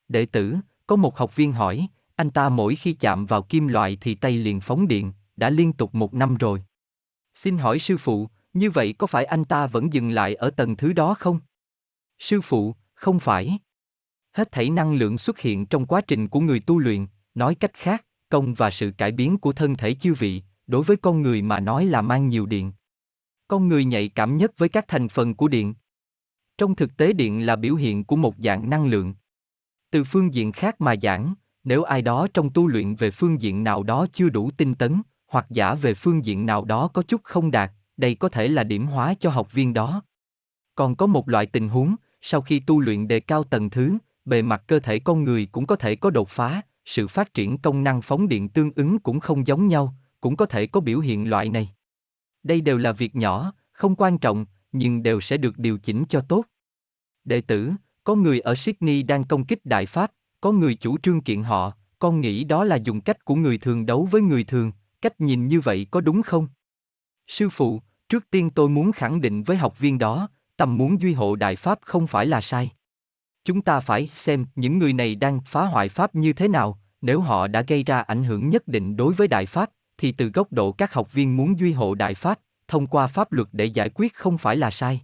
Đệ 0.07 0.25
tử, 0.25 0.55
có 0.87 0.95
một 0.95 1.17
học 1.17 1.35
viên 1.35 1.51
hỏi, 1.51 1.87
anh 2.15 2.31
ta 2.31 2.49
mỗi 2.49 2.75
khi 2.75 2.93
chạm 2.93 3.25
vào 3.25 3.41
kim 3.41 3.67
loại 3.67 3.97
thì 4.01 4.15
tay 4.15 4.37
liền 4.37 4.61
phóng 4.61 4.87
điện, 4.87 5.13
đã 5.35 5.49
liên 5.49 5.73
tục 5.73 5.95
một 5.95 6.13
năm 6.13 6.35
rồi. 6.35 6.63
Xin 7.35 7.57
hỏi 7.57 7.79
sư 7.79 7.97
phụ, 7.97 8.29
như 8.53 8.71
vậy 8.71 8.93
có 8.93 9.07
phải 9.07 9.25
anh 9.25 9.45
ta 9.45 9.67
vẫn 9.67 9.93
dừng 9.93 10.09
lại 10.09 10.35
ở 10.35 10.49
tầng 10.49 10.75
thứ 10.75 10.93
đó 10.93 11.13
không? 11.13 11.39
Sư 12.19 12.41
phụ, 12.41 12.75
không 12.93 13.19
phải. 13.19 13.59
Hết 14.31 14.51
thảy 14.51 14.69
năng 14.69 14.93
lượng 14.93 15.17
xuất 15.17 15.39
hiện 15.39 15.65
trong 15.65 15.85
quá 15.85 16.01
trình 16.01 16.27
của 16.27 16.39
người 16.39 16.59
tu 16.59 16.79
luyện, 16.79 17.07
nói 17.35 17.55
cách 17.55 17.73
khác, 17.73 18.05
công 18.29 18.53
và 18.53 18.71
sự 18.71 18.91
cải 18.97 19.11
biến 19.11 19.37
của 19.37 19.53
thân 19.53 19.75
thể 19.75 19.93
chư 19.93 20.13
vị, 20.13 20.43
đối 20.69 20.83
với 20.83 20.97
con 20.97 21.21
người 21.21 21.41
mà 21.41 21.59
nói 21.59 21.85
là 21.85 22.01
mang 22.01 22.29
nhiều 22.29 22.45
điện. 22.45 22.71
Con 23.47 23.67
người 23.67 23.85
nhạy 23.85 24.09
cảm 24.09 24.37
nhất 24.37 24.51
với 24.57 24.69
các 24.69 24.85
thành 24.87 25.09
phần 25.09 25.35
của 25.35 25.47
điện. 25.47 25.73
Trong 26.57 26.75
thực 26.75 26.97
tế 26.97 27.13
điện 27.13 27.45
là 27.45 27.55
biểu 27.55 27.75
hiện 27.75 28.03
của 28.03 28.15
một 28.15 28.35
dạng 28.37 28.69
năng 28.69 28.85
lượng. 28.85 29.13
Từ 29.91 30.03
phương 30.03 30.33
diện 30.33 30.51
khác 30.51 30.81
mà 30.81 30.95
giảng, 31.01 31.33
nếu 31.63 31.83
ai 31.83 32.01
đó 32.01 32.27
trong 32.33 32.49
tu 32.49 32.67
luyện 32.67 32.95
về 32.95 33.11
phương 33.11 33.41
diện 33.41 33.63
nào 33.63 33.83
đó 33.83 34.07
chưa 34.13 34.29
đủ 34.29 34.51
tinh 34.57 34.75
tấn, 34.75 35.01
hoặc 35.27 35.45
giả 35.49 35.73
về 35.73 35.93
phương 35.93 36.25
diện 36.25 36.45
nào 36.45 36.65
đó 36.65 36.87
có 36.87 37.03
chút 37.03 37.21
không 37.23 37.51
đạt, 37.51 37.71
đây 37.97 38.15
có 38.15 38.29
thể 38.29 38.47
là 38.47 38.63
điểm 38.63 38.87
hóa 38.87 39.13
cho 39.19 39.29
học 39.29 39.53
viên 39.53 39.73
đó. 39.73 40.03
Còn 40.75 40.95
có 40.95 41.07
một 41.07 41.29
loại 41.29 41.45
tình 41.45 41.69
huống, 41.69 41.95
sau 42.21 42.41
khi 42.41 42.59
tu 42.59 42.79
luyện 42.79 43.07
đề 43.07 43.19
cao 43.19 43.43
tầng 43.43 43.69
thứ, 43.69 43.97
bề 44.25 44.41
mặt 44.41 44.63
cơ 44.67 44.79
thể 44.79 44.99
con 44.99 45.23
người 45.23 45.45
cũng 45.51 45.65
có 45.65 45.75
thể 45.75 45.95
có 45.95 46.09
đột 46.09 46.29
phá, 46.29 46.61
sự 46.85 47.07
phát 47.07 47.33
triển 47.33 47.57
công 47.57 47.83
năng 47.83 48.01
phóng 48.01 48.27
điện 48.27 48.49
tương 48.49 48.71
ứng 48.75 48.99
cũng 48.99 49.19
không 49.19 49.47
giống 49.47 49.67
nhau, 49.67 49.95
cũng 50.21 50.35
có 50.35 50.45
thể 50.45 50.67
có 50.67 50.79
biểu 50.79 50.99
hiện 50.99 51.29
loại 51.29 51.49
này. 51.49 51.69
Đây 52.43 52.61
đều 52.61 52.77
là 52.77 52.91
việc 52.91 53.15
nhỏ, 53.15 53.53
không 53.71 53.95
quan 53.95 54.17
trọng, 54.17 54.45
nhưng 54.71 55.03
đều 55.03 55.21
sẽ 55.21 55.37
được 55.37 55.57
điều 55.57 55.77
chỉnh 55.77 56.03
cho 56.09 56.21
tốt. 56.21 56.45
Đệ 57.23 57.41
tử, 57.41 57.71
có 58.03 58.15
người 58.15 58.39
ở 58.39 58.55
Sydney 58.55 59.03
đang 59.03 59.23
công 59.23 59.45
kích 59.45 59.65
Đại 59.65 59.85
Pháp, 59.85 60.11
có 60.41 60.51
người 60.51 60.75
chủ 60.75 60.97
trương 60.97 61.21
kiện 61.21 61.43
họ, 61.43 61.73
con 61.99 62.21
nghĩ 62.21 62.43
đó 62.43 62.63
là 62.63 62.75
dùng 62.75 63.01
cách 63.01 63.25
của 63.25 63.35
người 63.35 63.57
thường 63.57 63.85
đấu 63.85 64.07
với 64.11 64.21
người 64.21 64.43
thường, 64.43 64.71
cách 65.01 65.21
nhìn 65.21 65.47
như 65.47 65.61
vậy 65.61 65.87
có 65.91 66.01
đúng 66.01 66.21
không? 66.21 66.47
Sư 67.27 67.49
phụ, 67.49 67.81
trước 68.09 68.29
tiên 68.31 68.49
tôi 68.49 68.69
muốn 68.69 68.91
khẳng 68.91 69.21
định 69.21 69.43
với 69.43 69.57
học 69.57 69.79
viên 69.79 69.97
đó, 69.97 70.29
tầm 70.57 70.77
muốn 70.77 71.01
duy 71.01 71.13
hộ 71.13 71.35
Đại 71.35 71.55
Pháp 71.55 71.79
không 71.81 72.07
phải 72.07 72.25
là 72.25 72.41
sai. 72.41 72.71
Chúng 73.45 73.61
ta 73.61 73.79
phải 73.79 74.09
xem 74.15 74.45
những 74.55 74.79
người 74.79 74.93
này 74.93 75.15
đang 75.15 75.39
phá 75.45 75.65
hoại 75.65 75.89
Pháp 75.89 76.15
như 76.15 76.33
thế 76.33 76.47
nào, 76.47 76.79
nếu 77.01 77.21
họ 77.21 77.47
đã 77.47 77.61
gây 77.61 77.83
ra 77.83 77.99
ảnh 77.99 78.23
hưởng 78.23 78.49
nhất 78.49 78.67
định 78.67 78.95
đối 78.95 79.13
với 79.13 79.27
Đại 79.27 79.45
Pháp, 79.45 79.69
thì 79.99 80.11
từ 80.11 80.29
góc 80.29 80.53
độ 80.53 80.71
các 80.71 80.93
học 80.93 81.13
viên 81.13 81.37
muốn 81.37 81.59
duy 81.59 81.73
hộ 81.73 81.95
Đại 81.95 82.13
Pháp, 82.13 82.39
thông 82.67 82.87
qua 82.87 83.07
pháp 83.07 83.31
luật 83.31 83.47
để 83.51 83.65
giải 83.65 83.89
quyết 83.89 84.13
không 84.13 84.37
phải 84.37 84.57
là 84.57 84.71
sai. 84.71 85.01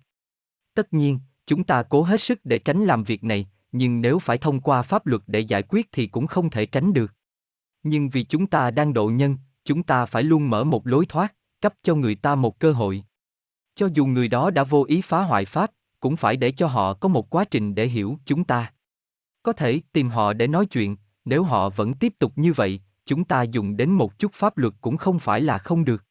Tất 0.73 0.93
nhiên, 0.93 1.19
chúng 1.47 1.63
ta 1.63 1.83
cố 1.83 2.01
hết 2.01 2.21
sức 2.21 2.39
để 2.43 2.59
tránh 2.59 2.85
làm 2.85 3.03
việc 3.03 3.23
này, 3.23 3.47
nhưng 3.71 4.01
nếu 4.01 4.19
phải 4.19 4.37
thông 4.37 4.61
qua 4.61 4.81
pháp 4.81 5.05
luật 5.05 5.21
để 5.27 5.39
giải 5.39 5.63
quyết 5.63 5.87
thì 5.91 6.07
cũng 6.07 6.27
không 6.27 6.49
thể 6.49 6.65
tránh 6.65 6.93
được. 6.93 7.11
Nhưng 7.83 8.09
vì 8.09 8.23
chúng 8.23 8.47
ta 8.47 8.71
đang 8.71 8.93
độ 8.93 9.09
nhân, 9.09 9.37
chúng 9.65 9.83
ta 9.83 10.05
phải 10.05 10.23
luôn 10.23 10.49
mở 10.49 10.63
một 10.63 10.87
lối 10.87 11.05
thoát, 11.05 11.33
cấp 11.61 11.73
cho 11.83 11.95
người 11.95 12.15
ta 12.15 12.35
một 12.35 12.59
cơ 12.59 12.71
hội. 12.71 13.03
Cho 13.75 13.89
dù 13.93 14.05
người 14.05 14.27
đó 14.27 14.49
đã 14.49 14.63
vô 14.63 14.85
ý 14.87 15.01
phá 15.01 15.21
hoại 15.21 15.45
pháp, 15.45 15.71
cũng 15.99 16.17
phải 16.17 16.37
để 16.37 16.51
cho 16.51 16.67
họ 16.67 16.93
có 16.93 17.09
một 17.09 17.29
quá 17.29 17.45
trình 17.45 17.75
để 17.75 17.87
hiểu 17.87 18.17
chúng 18.25 18.43
ta. 18.43 18.73
Có 19.43 19.53
thể 19.53 19.81
tìm 19.91 20.09
họ 20.09 20.33
để 20.33 20.47
nói 20.47 20.65
chuyện, 20.65 20.97
nếu 21.25 21.43
họ 21.43 21.69
vẫn 21.69 21.93
tiếp 21.93 22.13
tục 22.19 22.31
như 22.35 22.53
vậy, 22.53 22.81
chúng 23.05 23.23
ta 23.23 23.43
dùng 23.43 23.77
đến 23.77 23.91
một 23.91 24.19
chút 24.19 24.33
pháp 24.33 24.57
luật 24.57 24.73
cũng 24.81 24.97
không 24.97 25.19
phải 25.19 25.41
là 25.41 25.57
không 25.57 25.85
được. 25.85 26.03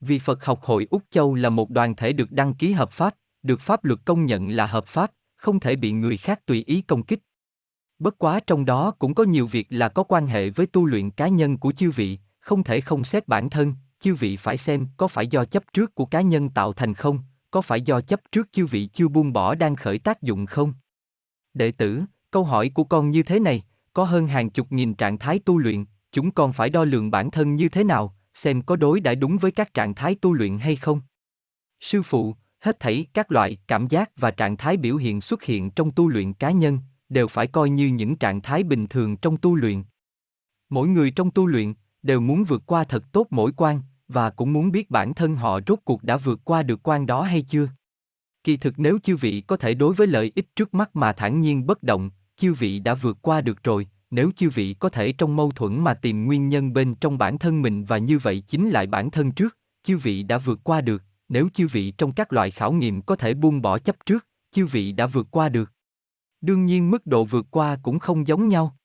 Vì 0.00 0.18
Phật 0.18 0.44
học 0.44 0.62
hội 0.62 0.86
Úc 0.90 1.02
Châu 1.10 1.34
là 1.34 1.50
một 1.50 1.70
đoàn 1.70 1.96
thể 1.96 2.12
được 2.12 2.32
đăng 2.32 2.54
ký 2.54 2.72
hợp 2.72 2.92
pháp, 2.92 3.14
được 3.42 3.60
pháp 3.60 3.84
luật 3.84 4.00
công 4.04 4.26
nhận 4.26 4.48
là 4.50 4.66
hợp 4.66 4.86
pháp, 4.86 5.10
không 5.36 5.60
thể 5.60 5.76
bị 5.76 5.92
người 5.92 6.16
khác 6.16 6.46
tùy 6.46 6.64
ý 6.66 6.82
công 6.82 7.02
kích. 7.02 7.20
Bất 7.98 8.18
quá 8.18 8.40
trong 8.46 8.64
đó 8.64 8.90
cũng 8.98 9.14
có 9.14 9.24
nhiều 9.24 9.46
việc 9.46 9.66
là 9.70 9.88
có 9.88 10.02
quan 10.02 10.26
hệ 10.26 10.50
với 10.50 10.66
tu 10.66 10.86
luyện 10.86 11.10
cá 11.10 11.28
nhân 11.28 11.58
của 11.58 11.72
chư 11.72 11.90
vị, 11.90 12.18
không 12.40 12.64
thể 12.64 12.80
không 12.80 13.04
xét 13.04 13.28
bản 13.28 13.50
thân, 13.50 13.74
chư 14.00 14.14
vị 14.14 14.36
phải 14.36 14.56
xem 14.56 14.86
có 14.96 15.08
phải 15.08 15.26
do 15.26 15.44
chấp 15.44 15.62
trước 15.72 15.94
của 15.94 16.06
cá 16.06 16.20
nhân 16.20 16.48
tạo 16.48 16.72
thành 16.72 16.94
không, 16.94 17.18
có 17.50 17.62
phải 17.62 17.82
do 17.82 18.00
chấp 18.00 18.20
trước 18.32 18.48
chư 18.52 18.66
vị 18.66 18.86
chưa 18.92 19.08
buông 19.08 19.32
bỏ 19.32 19.54
đang 19.54 19.76
khởi 19.76 19.98
tác 19.98 20.22
dụng 20.22 20.46
không? 20.46 20.74
Đệ 21.54 21.72
tử, 21.72 22.02
câu 22.30 22.44
hỏi 22.44 22.70
của 22.74 22.84
con 22.84 23.10
như 23.10 23.22
thế 23.22 23.40
này, 23.40 23.64
có 23.92 24.04
hơn 24.04 24.26
hàng 24.26 24.50
chục 24.50 24.72
nghìn 24.72 24.94
trạng 24.94 25.18
thái 25.18 25.38
tu 25.38 25.58
luyện, 25.58 25.84
chúng 26.12 26.30
con 26.30 26.52
phải 26.52 26.70
đo 26.70 26.84
lường 26.84 27.10
bản 27.10 27.30
thân 27.30 27.56
như 27.56 27.68
thế 27.68 27.84
nào, 27.84 28.16
xem 28.34 28.62
có 28.62 28.76
đối 28.76 29.00
đãi 29.00 29.16
đúng 29.16 29.38
với 29.38 29.50
các 29.50 29.74
trạng 29.74 29.94
thái 29.94 30.14
tu 30.14 30.32
luyện 30.32 30.58
hay 30.58 30.76
không. 30.76 31.00
Sư 31.80 32.02
phụ, 32.02 32.36
hết 32.60 32.80
thảy 32.80 33.06
các 33.14 33.32
loại 33.32 33.58
cảm 33.68 33.88
giác 33.88 34.10
và 34.16 34.30
trạng 34.30 34.56
thái 34.56 34.76
biểu 34.76 34.96
hiện 34.96 35.20
xuất 35.20 35.42
hiện 35.42 35.70
trong 35.70 35.90
tu 35.90 36.08
luyện 36.08 36.32
cá 36.32 36.50
nhân 36.50 36.78
đều 37.08 37.28
phải 37.28 37.46
coi 37.46 37.70
như 37.70 37.86
những 37.86 38.16
trạng 38.16 38.40
thái 38.40 38.62
bình 38.62 38.86
thường 38.86 39.16
trong 39.16 39.36
tu 39.36 39.54
luyện. 39.54 39.82
Mỗi 40.68 40.88
người 40.88 41.10
trong 41.10 41.30
tu 41.30 41.46
luyện 41.46 41.74
đều 42.02 42.20
muốn 42.20 42.44
vượt 42.44 42.62
qua 42.66 42.84
thật 42.84 43.12
tốt 43.12 43.26
mỗi 43.30 43.52
quan 43.56 43.80
và 44.08 44.30
cũng 44.30 44.52
muốn 44.52 44.72
biết 44.72 44.90
bản 44.90 45.14
thân 45.14 45.36
họ 45.36 45.60
rốt 45.66 45.78
cuộc 45.84 46.02
đã 46.02 46.16
vượt 46.16 46.40
qua 46.44 46.62
được 46.62 46.80
quan 46.82 47.06
đó 47.06 47.22
hay 47.22 47.42
chưa. 47.42 47.68
Kỳ 48.44 48.56
thực 48.56 48.78
nếu 48.78 48.98
chư 48.98 49.16
vị 49.16 49.40
có 49.40 49.56
thể 49.56 49.74
đối 49.74 49.94
với 49.94 50.06
lợi 50.06 50.32
ích 50.34 50.56
trước 50.56 50.74
mắt 50.74 50.96
mà 50.96 51.12
thản 51.12 51.40
nhiên 51.40 51.66
bất 51.66 51.82
động, 51.82 52.10
chư 52.36 52.54
vị 52.54 52.78
đã 52.78 52.94
vượt 52.94 53.18
qua 53.22 53.40
được 53.40 53.62
rồi, 53.62 53.86
nếu 54.12 54.30
chư 54.36 54.50
vị 54.50 54.74
có 54.78 54.88
thể 54.88 55.12
trong 55.12 55.36
mâu 55.36 55.50
thuẫn 55.50 55.80
mà 55.80 55.94
tìm 55.94 56.26
nguyên 56.26 56.48
nhân 56.48 56.72
bên 56.72 56.94
trong 56.94 57.18
bản 57.18 57.38
thân 57.38 57.62
mình 57.62 57.84
và 57.84 57.98
như 57.98 58.18
vậy 58.18 58.42
chính 58.46 58.70
lại 58.70 58.86
bản 58.86 59.10
thân 59.10 59.32
trước, 59.32 59.56
chư 59.82 59.98
vị 59.98 60.22
đã 60.22 60.38
vượt 60.38 60.60
qua 60.64 60.80
được, 60.80 61.02
nếu 61.28 61.48
chư 61.54 61.68
vị 61.68 61.90
trong 61.98 62.12
các 62.12 62.32
loại 62.32 62.50
khảo 62.50 62.72
nghiệm 62.72 63.02
có 63.02 63.16
thể 63.16 63.34
buông 63.34 63.62
bỏ 63.62 63.78
chấp 63.78 63.96
trước, 64.06 64.26
chư 64.50 64.66
vị 64.66 64.92
đã 64.92 65.06
vượt 65.06 65.26
qua 65.30 65.48
được. 65.48 65.72
Đương 66.40 66.66
nhiên 66.66 66.90
mức 66.90 67.06
độ 67.06 67.24
vượt 67.24 67.46
qua 67.50 67.78
cũng 67.82 67.98
không 67.98 68.26
giống 68.26 68.48
nhau. 68.48 68.76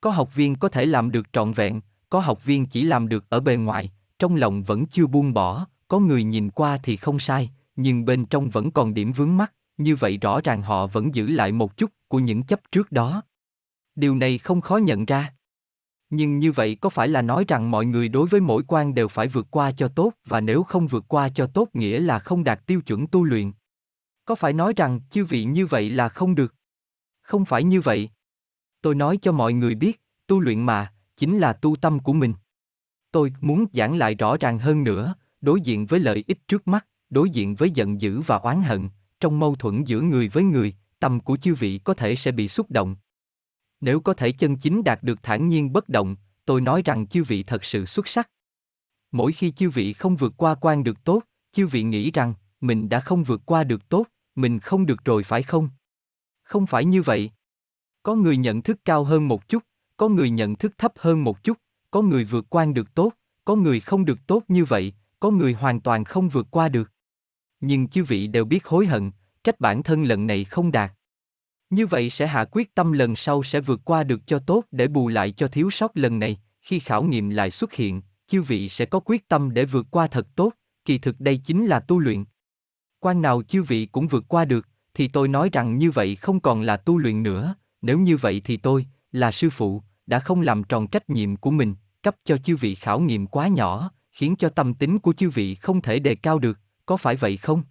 Có 0.00 0.10
học 0.10 0.34
viên 0.34 0.56
có 0.56 0.68
thể 0.68 0.86
làm 0.86 1.10
được 1.10 1.32
trọn 1.32 1.52
vẹn, 1.52 1.80
có 2.10 2.20
học 2.20 2.44
viên 2.44 2.66
chỉ 2.66 2.82
làm 2.82 3.08
được 3.08 3.24
ở 3.28 3.40
bề 3.40 3.56
ngoài, 3.56 3.92
trong 4.18 4.36
lòng 4.36 4.62
vẫn 4.62 4.86
chưa 4.86 5.06
buông 5.06 5.34
bỏ, 5.34 5.66
có 5.88 5.98
người 5.98 6.24
nhìn 6.24 6.50
qua 6.50 6.78
thì 6.82 6.96
không 6.96 7.18
sai, 7.18 7.50
nhưng 7.76 8.04
bên 8.04 8.26
trong 8.26 8.50
vẫn 8.50 8.70
còn 8.70 8.94
điểm 8.94 9.12
vướng 9.12 9.36
mắt, 9.36 9.52
như 9.76 9.96
vậy 9.96 10.16
rõ 10.16 10.40
ràng 10.44 10.62
họ 10.62 10.86
vẫn 10.86 11.14
giữ 11.14 11.26
lại 11.26 11.52
một 11.52 11.76
chút 11.76 11.90
của 12.08 12.18
những 12.18 12.42
chấp 12.42 12.60
trước 12.72 12.92
đó. 12.92 13.22
Điều 13.98 14.14
này 14.14 14.38
không 14.38 14.60
khó 14.60 14.76
nhận 14.76 15.04
ra. 15.04 15.34
Nhưng 16.10 16.38
như 16.38 16.52
vậy 16.52 16.76
có 16.80 16.90
phải 16.90 17.08
là 17.08 17.22
nói 17.22 17.44
rằng 17.48 17.70
mọi 17.70 17.86
người 17.86 18.08
đối 18.08 18.28
với 18.28 18.40
mỗi 18.40 18.62
quan 18.68 18.94
đều 18.94 19.08
phải 19.08 19.28
vượt 19.28 19.46
qua 19.50 19.72
cho 19.72 19.88
tốt 19.88 20.12
và 20.24 20.40
nếu 20.40 20.62
không 20.62 20.86
vượt 20.86 21.04
qua 21.08 21.28
cho 21.28 21.46
tốt 21.46 21.68
nghĩa 21.72 22.00
là 22.00 22.18
không 22.18 22.44
đạt 22.44 22.66
tiêu 22.66 22.80
chuẩn 22.80 23.06
tu 23.06 23.24
luyện? 23.24 23.52
Có 24.24 24.34
phải 24.34 24.52
nói 24.52 24.72
rằng 24.76 25.00
chư 25.10 25.24
vị 25.24 25.44
như 25.44 25.66
vậy 25.66 25.90
là 25.90 26.08
không 26.08 26.34
được? 26.34 26.54
Không 27.22 27.44
phải 27.44 27.64
như 27.64 27.80
vậy. 27.80 28.10
Tôi 28.80 28.94
nói 28.94 29.18
cho 29.22 29.32
mọi 29.32 29.52
người 29.52 29.74
biết, 29.74 30.00
tu 30.26 30.40
luyện 30.40 30.60
mà, 30.60 30.92
chính 31.16 31.38
là 31.38 31.52
tu 31.52 31.76
tâm 31.76 31.98
của 31.98 32.12
mình. 32.12 32.34
Tôi 33.10 33.32
muốn 33.40 33.64
giảng 33.72 33.96
lại 33.96 34.14
rõ 34.14 34.36
ràng 34.36 34.58
hơn 34.58 34.84
nữa, 34.84 35.14
đối 35.40 35.60
diện 35.60 35.86
với 35.86 36.00
lợi 36.00 36.24
ích 36.26 36.48
trước 36.48 36.68
mắt, 36.68 36.86
đối 37.10 37.30
diện 37.30 37.54
với 37.54 37.70
giận 37.70 38.00
dữ 38.00 38.20
và 38.20 38.36
oán 38.36 38.62
hận, 38.62 38.88
trong 39.20 39.38
mâu 39.38 39.54
thuẫn 39.54 39.84
giữa 39.84 40.00
người 40.00 40.28
với 40.28 40.42
người, 40.42 40.74
tâm 40.98 41.20
của 41.20 41.36
chư 41.36 41.54
vị 41.54 41.80
có 41.84 41.94
thể 41.94 42.16
sẽ 42.16 42.32
bị 42.32 42.48
xúc 42.48 42.70
động. 42.70 42.96
Nếu 43.80 44.00
có 44.00 44.14
thể 44.14 44.32
chân 44.32 44.56
chính 44.56 44.84
đạt 44.84 45.02
được 45.02 45.22
thản 45.22 45.48
nhiên 45.48 45.72
bất 45.72 45.88
động, 45.88 46.16
tôi 46.44 46.60
nói 46.60 46.82
rằng 46.84 47.06
chư 47.06 47.24
vị 47.24 47.42
thật 47.42 47.64
sự 47.64 47.84
xuất 47.84 48.08
sắc. 48.08 48.30
Mỗi 49.12 49.32
khi 49.32 49.50
chư 49.50 49.70
vị 49.70 49.92
không 49.92 50.16
vượt 50.16 50.32
qua 50.36 50.54
quan 50.54 50.84
được 50.84 51.04
tốt, 51.04 51.22
chư 51.52 51.66
vị 51.66 51.82
nghĩ 51.82 52.10
rằng 52.10 52.34
mình 52.60 52.88
đã 52.88 53.00
không 53.00 53.24
vượt 53.24 53.40
qua 53.44 53.64
được 53.64 53.88
tốt, 53.88 54.06
mình 54.34 54.60
không 54.60 54.86
được 54.86 55.04
rồi 55.04 55.22
phải 55.22 55.42
không? 55.42 55.68
Không 56.42 56.66
phải 56.66 56.84
như 56.84 57.02
vậy. 57.02 57.30
Có 58.02 58.14
người 58.14 58.36
nhận 58.36 58.62
thức 58.62 58.78
cao 58.84 59.04
hơn 59.04 59.28
một 59.28 59.48
chút, 59.48 59.62
có 59.96 60.08
người 60.08 60.30
nhận 60.30 60.56
thức 60.56 60.72
thấp 60.78 60.92
hơn 60.96 61.24
một 61.24 61.44
chút, 61.44 61.58
có 61.90 62.02
người 62.02 62.24
vượt 62.24 62.46
qua 62.48 62.64
được 62.64 62.94
tốt, 62.94 63.12
có 63.44 63.56
người 63.56 63.80
không 63.80 64.04
được 64.04 64.26
tốt 64.26 64.42
như 64.48 64.64
vậy, 64.64 64.92
có 65.20 65.30
người 65.30 65.52
hoàn 65.52 65.80
toàn 65.80 66.04
không 66.04 66.28
vượt 66.28 66.46
qua 66.50 66.68
được. 66.68 66.92
Nhưng 67.60 67.88
chư 67.88 68.04
vị 68.04 68.26
đều 68.26 68.44
biết 68.44 68.66
hối 68.66 68.86
hận, 68.86 69.10
trách 69.44 69.60
bản 69.60 69.82
thân 69.82 70.04
lần 70.04 70.26
này 70.26 70.44
không 70.44 70.72
đạt. 70.72 70.92
Như 71.70 71.86
vậy 71.86 72.10
sẽ 72.10 72.26
hạ 72.26 72.44
quyết 72.44 72.74
tâm 72.74 72.92
lần 72.92 73.16
sau 73.16 73.42
sẽ 73.42 73.60
vượt 73.60 73.80
qua 73.84 74.04
được 74.04 74.26
cho 74.26 74.38
tốt 74.38 74.64
để 74.70 74.88
bù 74.88 75.08
lại 75.08 75.32
cho 75.32 75.48
thiếu 75.48 75.70
sót 75.70 75.96
lần 75.96 76.18
này, 76.18 76.40
khi 76.60 76.78
khảo 76.78 77.02
nghiệm 77.02 77.30
lại 77.30 77.50
xuất 77.50 77.72
hiện, 77.72 78.02
chư 78.26 78.42
vị 78.42 78.68
sẽ 78.68 78.84
có 78.84 79.00
quyết 79.00 79.28
tâm 79.28 79.54
để 79.54 79.64
vượt 79.64 79.86
qua 79.90 80.06
thật 80.06 80.26
tốt, 80.36 80.52
kỳ 80.84 80.98
thực 80.98 81.20
đây 81.20 81.36
chính 81.36 81.66
là 81.66 81.80
tu 81.80 81.98
luyện. 81.98 82.24
Quan 83.00 83.22
nào 83.22 83.42
chư 83.42 83.62
vị 83.62 83.86
cũng 83.86 84.06
vượt 84.06 84.24
qua 84.28 84.44
được, 84.44 84.68
thì 84.94 85.08
tôi 85.08 85.28
nói 85.28 85.48
rằng 85.52 85.78
như 85.78 85.90
vậy 85.90 86.16
không 86.16 86.40
còn 86.40 86.62
là 86.62 86.76
tu 86.76 86.98
luyện 86.98 87.22
nữa, 87.22 87.54
nếu 87.82 87.98
như 87.98 88.16
vậy 88.16 88.42
thì 88.44 88.56
tôi, 88.56 88.86
là 89.12 89.32
sư 89.32 89.50
phụ, 89.50 89.82
đã 90.06 90.18
không 90.18 90.40
làm 90.40 90.64
tròn 90.64 90.86
trách 90.86 91.10
nhiệm 91.10 91.36
của 91.36 91.50
mình, 91.50 91.74
cấp 92.02 92.16
cho 92.24 92.38
chư 92.38 92.56
vị 92.56 92.74
khảo 92.74 93.00
nghiệm 93.00 93.26
quá 93.26 93.48
nhỏ, 93.48 93.90
khiến 94.10 94.36
cho 94.36 94.48
tâm 94.48 94.74
tính 94.74 94.98
của 94.98 95.12
chư 95.12 95.30
vị 95.30 95.54
không 95.54 95.82
thể 95.82 95.98
đề 95.98 96.14
cao 96.14 96.38
được, 96.38 96.58
có 96.86 96.96
phải 96.96 97.16
vậy 97.16 97.36
không? 97.36 97.62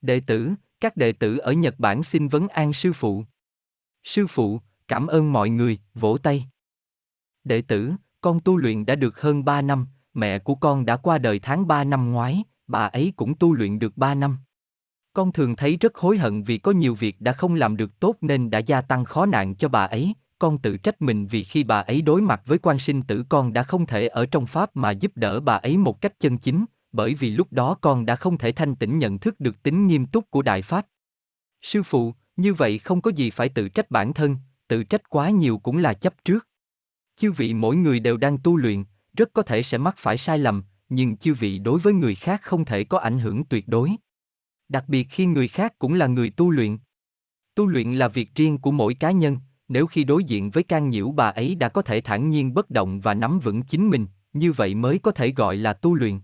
Đệ 0.00 0.20
tử, 0.20 0.50
các 0.80 0.96
đệ 0.96 1.12
tử 1.12 1.38
ở 1.38 1.52
Nhật 1.52 1.74
Bản 1.78 2.02
xin 2.02 2.28
vấn 2.28 2.48
an 2.48 2.72
sư 2.72 2.92
phụ. 2.92 3.24
Sư 4.04 4.26
phụ, 4.26 4.60
cảm 4.88 5.06
ơn 5.06 5.32
mọi 5.32 5.50
người, 5.50 5.78
vỗ 5.94 6.18
tay. 6.18 6.46
Đệ 7.44 7.62
tử, 7.62 7.92
con 8.20 8.40
tu 8.40 8.56
luyện 8.56 8.86
đã 8.86 8.94
được 8.94 9.20
hơn 9.20 9.44
3 9.44 9.62
năm, 9.62 9.86
mẹ 10.14 10.38
của 10.38 10.54
con 10.54 10.86
đã 10.86 10.96
qua 10.96 11.18
đời 11.18 11.38
tháng 11.38 11.66
3 11.66 11.84
năm 11.84 12.12
ngoái, 12.12 12.44
bà 12.66 12.86
ấy 12.86 13.12
cũng 13.16 13.34
tu 13.34 13.52
luyện 13.52 13.78
được 13.78 13.96
3 13.96 14.14
năm. 14.14 14.38
Con 15.12 15.32
thường 15.32 15.56
thấy 15.56 15.76
rất 15.76 15.96
hối 15.96 16.18
hận 16.18 16.42
vì 16.42 16.58
có 16.58 16.72
nhiều 16.72 16.94
việc 16.94 17.20
đã 17.20 17.32
không 17.32 17.54
làm 17.54 17.76
được 17.76 18.00
tốt 18.00 18.16
nên 18.20 18.50
đã 18.50 18.58
gia 18.58 18.80
tăng 18.80 19.04
khó 19.04 19.26
nạn 19.26 19.54
cho 19.54 19.68
bà 19.68 19.84
ấy, 19.84 20.14
con 20.38 20.58
tự 20.58 20.76
trách 20.76 21.02
mình 21.02 21.26
vì 21.26 21.44
khi 21.44 21.64
bà 21.64 21.80
ấy 21.80 22.02
đối 22.02 22.20
mặt 22.20 22.42
với 22.46 22.58
quan 22.58 22.78
sinh 22.78 23.02
tử 23.02 23.24
con 23.28 23.52
đã 23.52 23.62
không 23.62 23.86
thể 23.86 24.06
ở 24.06 24.26
trong 24.26 24.46
pháp 24.46 24.76
mà 24.76 24.90
giúp 24.90 25.12
đỡ 25.14 25.40
bà 25.40 25.54
ấy 25.54 25.76
một 25.76 26.00
cách 26.00 26.20
chân 26.20 26.38
chính, 26.38 26.64
bởi 26.96 27.14
vì 27.14 27.30
lúc 27.30 27.52
đó 27.52 27.78
con 27.80 28.06
đã 28.06 28.16
không 28.16 28.38
thể 28.38 28.52
thanh 28.52 28.74
tĩnh 28.74 28.98
nhận 28.98 29.18
thức 29.18 29.40
được 29.40 29.62
tính 29.62 29.86
nghiêm 29.86 30.06
túc 30.06 30.30
của 30.30 30.42
đại 30.42 30.62
pháp. 30.62 30.86
Sư 31.62 31.82
phụ, 31.82 32.14
như 32.36 32.54
vậy 32.54 32.78
không 32.78 33.00
có 33.00 33.10
gì 33.10 33.30
phải 33.30 33.48
tự 33.48 33.68
trách 33.68 33.90
bản 33.90 34.12
thân, 34.12 34.36
tự 34.68 34.84
trách 34.84 35.10
quá 35.10 35.30
nhiều 35.30 35.58
cũng 35.58 35.78
là 35.78 35.94
chấp 35.94 36.24
trước. 36.24 36.48
Chư 37.16 37.32
vị 37.32 37.54
mỗi 37.54 37.76
người 37.76 38.00
đều 38.00 38.16
đang 38.16 38.38
tu 38.38 38.56
luyện, 38.56 38.84
rất 39.16 39.32
có 39.32 39.42
thể 39.42 39.62
sẽ 39.62 39.78
mắc 39.78 39.94
phải 39.98 40.18
sai 40.18 40.38
lầm, 40.38 40.64
nhưng 40.88 41.16
chư 41.16 41.34
vị 41.34 41.58
đối 41.58 41.80
với 41.80 41.92
người 41.92 42.14
khác 42.14 42.42
không 42.42 42.64
thể 42.64 42.84
có 42.84 42.98
ảnh 42.98 43.18
hưởng 43.18 43.44
tuyệt 43.44 43.68
đối. 43.68 43.90
Đặc 44.68 44.84
biệt 44.88 45.06
khi 45.10 45.26
người 45.26 45.48
khác 45.48 45.78
cũng 45.78 45.94
là 45.94 46.06
người 46.06 46.30
tu 46.30 46.50
luyện. 46.50 46.78
Tu 47.54 47.66
luyện 47.66 47.94
là 47.94 48.08
việc 48.08 48.34
riêng 48.34 48.58
của 48.58 48.70
mỗi 48.70 48.94
cá 48.94 49.10
nhân, 49.10 49.38
nếu 49.68 49.86
khi 49.86 50.04
đối 50.04 50.24
diện 50.24 50.50
với 50.50 50.62
can 50.62 50.90
nhiễu 50.90 51.10
bà 51.10 51.28
ấy 51.28 51.54
đã 51.54 51.68
có 51.68 51.82
thể 51.82 52.00
thản 52.00 52.30
nhiên 52.30 52.54
bất 52.54 52.70
động 52.70 53.00
và 53.00 53.14
nắm 53.14 53.40
vững 53.40 53.62
chính 53.62 53.90
mình, 53.90 54.06
như 54.32 54.52
vậy 54.52 54.74
mới 54.74 54.98
có 54.98 55.10
thể 55.10 55.32
gọi 55.32 55.56
là 55.56 55.72
tu 55.72 55.94
luyện. 55.94 56.20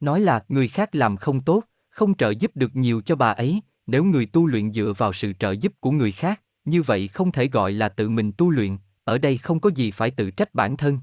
Nói 0.00 0.20
là 0.20 0.44
người 0.48 0.68
khác 0.68 0.94
làm 0.94 1.16
không 1.16 1.40
tốt, 1.40 1.62
không 1.88 2.14
trợ 2.14 2.30
giúp 2.30 2.50
được 2.54 2.76
nhiều 2.76 3.00
cho 3.00 3.16
bà 3.16 3.30
ấy, 3.30 3.60
nếu 3.86 4.04
người 4.04 4.26
tu 4.26 4.46
luyện 4.46 4.72
dựa 4.72 4.92
vào 4.98 5.12
sự 5.12 5.32
trợ 5.32 5.50
giúp 5.50 5.72
của 5.80 5.90
người 5.90 6.12
khác, 6.12 6.42
như 6.64 6.82
vậy 6.82 7.08
không 7.08 7.32
thể 7.32 7.48
gọi 7.48 7.72
là 7.72 7.88
tự 7.88 8.08
mình 8.08 8.32
tu 8.32 8.50
luyện, 8.50 8.76
ở 9.04 9.18
đây 9.18 9.38
không 9.38 9.60
có 9.60 9.70
gì 9.74 9.90
phải 9.90 10.10
tự 10.10 10.30
trách 10.30 10.54
bản 10.54 10.76
thân. 10.76 11.00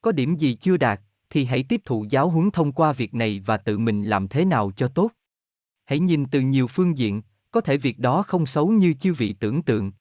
Có 0.00 0.12
điểm 0.12 0.36
gì 0.36 0.54
chưa 0.54 0.76
đạt, 0.76 1.00
thì 1.30 1.44
hãy 1.44 1.62
tiếp 1.62 1.80
thụ 1.84 2.06
giáo 2.10 2.28
huấn 2.28 2.50
thông 2.50 2.72
qua 2.72 2.92
việc 2.92 3.14
này 3.14 3.42
và 3.46 3.56
tự 3.56 3.78
mình 3.78 4.04
làm 4.04 4.28
thế 4.28 4.44
nào 4.44 4.72
cho 4.76 4.88
tốt. 4.88 5.10
Hãy 5.84 5.98
nhìn 5.98 6.26
từ 6.26 6.40
nhiều 6.40 6.66
phương 6.66 6.96
diện, 6.96 7.22
có 7.50 7.60
thể 7.60 7.76
việc 7.76 7.98
đó 7.98 8.22
không 8.22 8.46
xấu 8.46 8.68
như 8.68 8.94
chư 9.00 9.14
vị 9.14 9.34
tưởng 9.40 9.62
tượng. 9.62 9.92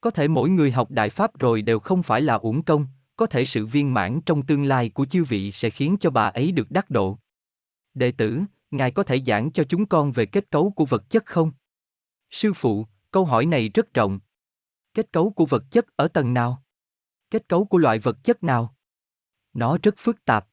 Có 0.00 0.10
thể 0.10 0.28
mỗi 0.28 0.50
người 0.50 0.70
học 0.72 0.90
đại 0.90 1.10
pháp 1.10 1.38
rồi 1.38 1.62
đều 1.62 1.78
không 1.80 2.02
phải 2.02 2.20
là 2.20 2.34
uổng 2.34 2.62
công, 2.62 2.86
có 3.16 3.26
thể 3.26 3.44
sự 3.44 3.66
viên 3.66 3.94
mãn 3.94 4.20
trong 4.20 4.42
tương 4.42 4.64
lai 4.64 4.88
của 4.88 5.06
chư 5.06 5.24
vị 5.24 5.52
sẽ 5.52 5.70
khiến 5.70 5.96
cho 6.00 6.10
bà 6.10 6.24
ấy 6.24 6.52
được 6.52 6.70
đắc 6.70 6.90
độ. 6.90 7.18
Đệ 7.94 8.12
tử, 8.12 8.40
ngài 8.70 8.90
có 8.90 9.02
thể 9.02 9.20
giảng 9.26 9.52
cho 9.52 9.64
chúng 9.68 9.86
con 9.86 10.12
về 10.12 10.26
kết 10.26 10.50
cấu 10.50 10.70
của 10.70 10.84
vật 10.84 11.10
chất 11.10 11.26
không? 11.26 11.52
Sư 12.30 12.52
phụ, 12.52 12.86
câu 13.10 13.24
hỏi 13.24 13.46
này 13.46 13.68
rất 13.68 13.94
rộng. 13.94 14.20
Kết 14.94 15.12
cấu 15.12 15.30
của 15.30 15.46
vật 15.46 15.64
chất 15.70 15.96
ở 15.96 16.08
tầng 16.08 16.34
nào? 16.34 16.62
Kết 17.30 17.48
cấu 17.48 17.64
của 17.64 17.78
loại 17.78 17.98
vật 17.98 18.24
chất 18.24 18.42
nào? 18.42 18.74
Nó 19.52 19.78
rất 19.82 19.94
phức 19.98 20.24
tạp. 20.24 20.46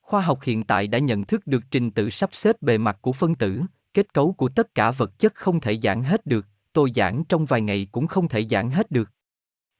Khoa 0.00 0.20
học 0.20 0.42
hiện 0.42 0.64
tại 0.64 0.86
đã 0.86 0.98
nhận 0.98 1.24
thức 1.24 1.46
được 1.46 1.62
trình 1.70 1.90
tự 1.90 2.10
sắp 2.10 2.30
xếp 2.32 2.62
bề 2.62 2.78
mặt 2.78 2.98
của 3.00 3.12
phân 3.12 3.34
tử, 3.34 3.62
kết 3.94 4.14
cấu 4.14 4.32
của 4.32 4.48
tất 4.48 4.74
cả 4.74 4.90
vật 4.90 5.18
chất 5.18 5.34
không 5.34 5.60
thể 5.60 5.78
giảng 5.82 6.02
hết 6.02 6.26
được, 6.26 6.46
tôi 6.72 6.90
giảng 6.94 7.24
trong 7.24 7.46
vài 7.46 7.60
ngày 7.60 7.88
cũng 7.92 8.06
không 8.06 8.28
thể 8.28 8.46
giảng 8.46 8.70
hết 8.70 8.90
được. 8.90 9.10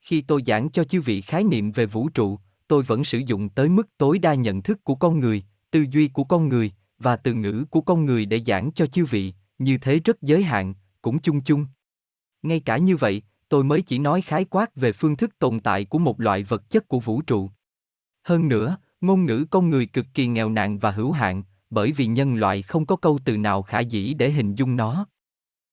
Khi 0.01 0.21
tôi 0.21 0.43
giảng 0.47 0.71
cho 0.71 0.85
chư 0.85 1.01
vị 1.01 1.21
khái 1.21 1.45
niệm 1.45 1.73
về 1.73 1.87
vũ 1.87 2.09
trụ, 2.09 2.39
tôi 2.69 2.83
vẫn 2.83 3.05
sử 3.05 3.19
dụng 3.19 3.49
tới 3.49 3.69
mức 3.69 3.99
tối 3.99 4.19
đa 4.19 4.35
nhận 4.35 4.63
thức 4.63 4.85
của 4.85 4.95
con 4.95 5.21
người, 5.21 5.45
tư 5.71 5.87
duy 5.91 6.09
của 6.09 6.25
con 6.25 6.49
người 6.49 6.73
và 6.99 7.17
từ 7.17 7.35
ngữ 7.35 7.65
của 7.71 7.81
con 7.81 8.07
người 8.07 8.27
để 8.27 8.41
giảng 8.47 8.71
cho 8.73 8.87
chư 8.87 9.05
vị, 9.05 9.35
như 9.59 9.79
thế 9.79 9.99
rất 10.05 10.23
giới 10.23 10.43
hạn, 10.43 10.75
cũng 11.03 11.19
chung 11.19 11.41
chung. 11.41 11.67
Ngay 12.43 12.61
cả 12.61 12.77
như 12.77 12.97
vậy, 12.97 13.23
tôi 13.49 13.65
mới 13.65 13.83
chỉ 13.83 13.99
nói 13.99 14.23
khái 14.23 14.45
quát 14.45 14.77
về 14.77 14.93
phương 14.93 15.17
thức 15.17 15.39
tồn 15.39 15.61
tại 15.61 15.85
của 15.85 15.99
một 15.99 16.21
loại 16.21 16.43
vật 16.43 16.71
chất 16.71 16.89
của 16.89 17.01
vũ 17.01 17.23
trụ. 17.23 17.51
Hơn 18.23 18.49
nữa, 18.49 18.77
ngôn 19.01 19.27
ngữ 19.27 19.45
con 19.51 19.71
người 19.71 19.87
cực 19.87 20.07
kỳ 20.15 20.27
nghèo 20.27 20.51
nàn 20.51 20.79
và 20.79 20.91
hữu 20.91 21.13
hạn, 21.13 21.43
bởi 21.71 21.93
vì 21.93 22.07
nhân 22.07 22.35
loại 22.35 22.63
không 22.63 22.87
có 22.87 22.97
câu 22.97 23.19
từ 23.25 23.37
nào 23.37 23.63
khả 23.63 23.81
dĩ 23.81 24.15
để 24.15 24.31
hình 24.31 24.55
dung 24.55 24.77
nó. 24.77 25.07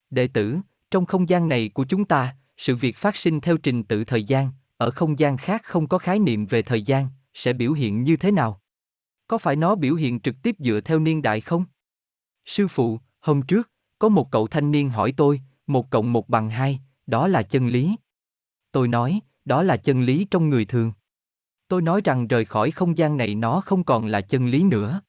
Đệ 0.10 0.28
tử, 0.28 0.58
trong 0.92 1.06
không 1.06 1.30
gian 1.30 1.50
này 1.50 1.70
của 1.70 1.86
chúng 1.86 2.06
ta, 2.06 2.36
sự 2.58 2.76
việc 2.76 2.98
phát 2.98 3.16
sinh 3.16 3.42
theo 3.42 3.58
trình 3.58 3.84
tự 3.84 4.04
thời 4.04 4.24
gian, 4.24 4.52
ở 4.78 4.92
không 4.92 5.20
gian 5.20 5.38
khác 5.38 5.62
không 5.64 5.88
có 5.88 5.98
khái 5.98 6.20
niệm 6.20 6.46
về 6.46 6.62
thời 6.62 6.82
gian, 6.82 7.08
sẽ 7.34 7.54
biểu 7.54 7.74
hiện 7.74 8.04
như 8.04 8.18
thế 8.18 8.32
nào? 8.32 8.61
Có 9.32 9.38
phải 9.38 9.56
nó 9.56 9.76
biểu 9.76 9.96
hiện 9.96 10.20
trực 10.20 10.36
tiếp 10.44 10.56
dựa 10.60 10.82
theo 10.82 11.00
niên 11.00 11.22
đại 11.22 11.42
không? 11.42 11.66
Sư 12.46 12.68
phụ, 12.68 13.00
hôm 13.20 13.42
trước, 13.42 13.70
có 14.00 14.10
một 14.10 14.32
cậu 14.32 14.48
thanh 14.48 14.72
niên 14.72 14.90
hỏi 14.90 15.14
tôi, 15.18 15.42
một 15.68 15.90
cộng 15.90 16.14
một 16.14 16.30
bằng 16.30 16.50
hai, 16.50 16.80
đó 17.08 17.28
là 17.28 17.44
chân 17.44 17.68
lý. 17.68 17.96
Tôi 18.72 18.88
nói, 18.88 19.20
đó 19.46 19.64
là 19.64 19.78
chân 19.78 20.02
lý 20.02 20.28
trong 20.32 20.50
người 20.50 20.66
thường. 20.66 20.92
Tôi 21.68 21.82
nói 21.82 22.02
rằng 22.04 22.28
rời 22.28 22.46
khỏi 22.46 22.72
không 22.72 22.98
gian 22.98 23.18
này 23.18 23.36
nó 23.36 23.62
không 23.62 23.84
còn 23.84 24.06
là 24.06 24.22
chân 24.22 24.48
lý 24.48 24.64
nữa. 24.64 25.02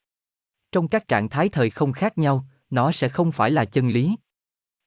Trong 0.72 0.88
các 0.88 1.08
trạng 1.08 1.28
thái 1.28 1.48
thời 1.48 1.70
không 1.70 1.92
khác 1.92 2.18
nhau, 2.18 2.46
nó 2.70 2.92
sẽ 2.92 3.08
không 3.08 3.32
phải 3.32 3.50
là 3.50 3.64
chân 3.64 3.88
lý. 3.88 4.16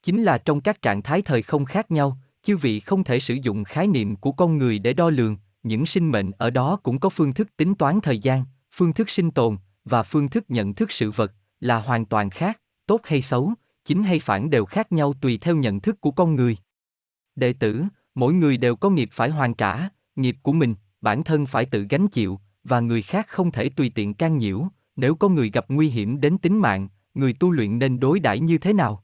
Chính 0.03 0.23
là 0.23 0.37
trong 0.37 0.61
các 0.61 0.81
trạng 0.81 1.01
thái 1.01 1.21
thời 1.21 1.41
không 1.41 1.65
khác 1.65 1.91
nhau, 1.91 2.17
chư 2.43 2.57
vị 2.57 2.79
không 2.79 3.03
thể 3.03 3.19
sử 3.19 3.33
dụng 3.33 3.63
khái 3.63 3.87
niệm 3.87 4.15
của 4.15 4.31
con 4.31 4.57
người 4.57 4.79
để 4.79 4.93
đo 4.93 5.09
lường, 5.09 5.37
những 5.63 5.85
sinh 5.85 6.11
mệnh 6.11 6.31
ở 6.31 6.49
đó 6.49 6.79
cũng 6.83 6.99
có 6.99 7.09
phương 7.09 7.33
thức 7.33 7.57
tính 7.57 7.75
toán 7.75 8.01
thời 8.01 8.19
gian, 8.19 8.43
phương 8.77 8.93
thức 8.93 9.09
sinh 9.09 9.31
tồn 9.31 9.57
và 9.85 10.03
phương 10.03 10.29
thức 10.29 10.45
nhận 10.47 10.73
thức 10.73 10.91
sự 10.91 11.11
vật 11.11 11.33
là 11.59 11.79
hoàn 11.79 12.05
toàn 12.05 12.29
khác, 12.29 12.61
tốt 12.85 13.01
hay 13.03 13.21
xấu, 13.21 13.53
chính 13.85 14.03
hay 14.03 14.19
phản 14.19 14.49
đều 14.49 14.65
khác 14.65 14.91
nhau 14.91 15.13
tùy 15.21 15.37
theo 15.37 15.55
nhận 15.55 15.79
thức 15.79 16.01
của 16.01 16.11
con 16.11 16.35
người. 16.35 16.57
Đệ 17.35 17.53
tử, 17.53 17.83
mỗi 18.15 18.33
người 18.33 18.57
đều 18.57 18.75
có 18.75 18.89
nghiệp 18.89 19.09
phải 19.11 19.29
hoàn 19.29 19.53
trả, 19.53 19.89
nghiệp 20.15 20.37
của 20.41 20.53
mình, 20.53 20.75
bản 21.01 21.23
thân 21.23 21.45
phải 21.45 21.65
tự 21.65 21.85
gánh 21.89 22.07
chịu, 22.07 22.39
và 22.63 22.79
người 22.79 23.01
khác 23.01 23.27
không 23.27 23.51
thể 23.51 23.69
tùy 23.69 23.91
tiện 23.95 24.13
can 24.13 24.37
nhiễu, 24.37 24.67
nếu 24.95 25.15
có 25.15 25.29
người 25.29 25.51
gặp 25.51 25.65
nguy 25.67 25.89
hiểm 25.89 26.21
đến 26.21 26.37
tính 26.37 26.57
mạng, 26.57 26.87
người 27.13 27.33
tu 27.33 27.51
luyện 27.51 27.79
nên 27.79 27.99
đối 27.99 28.19
đãi 28.19 28.39
như 28.39 28.57
thế 28.57 28.73
nào? 28.73 29.03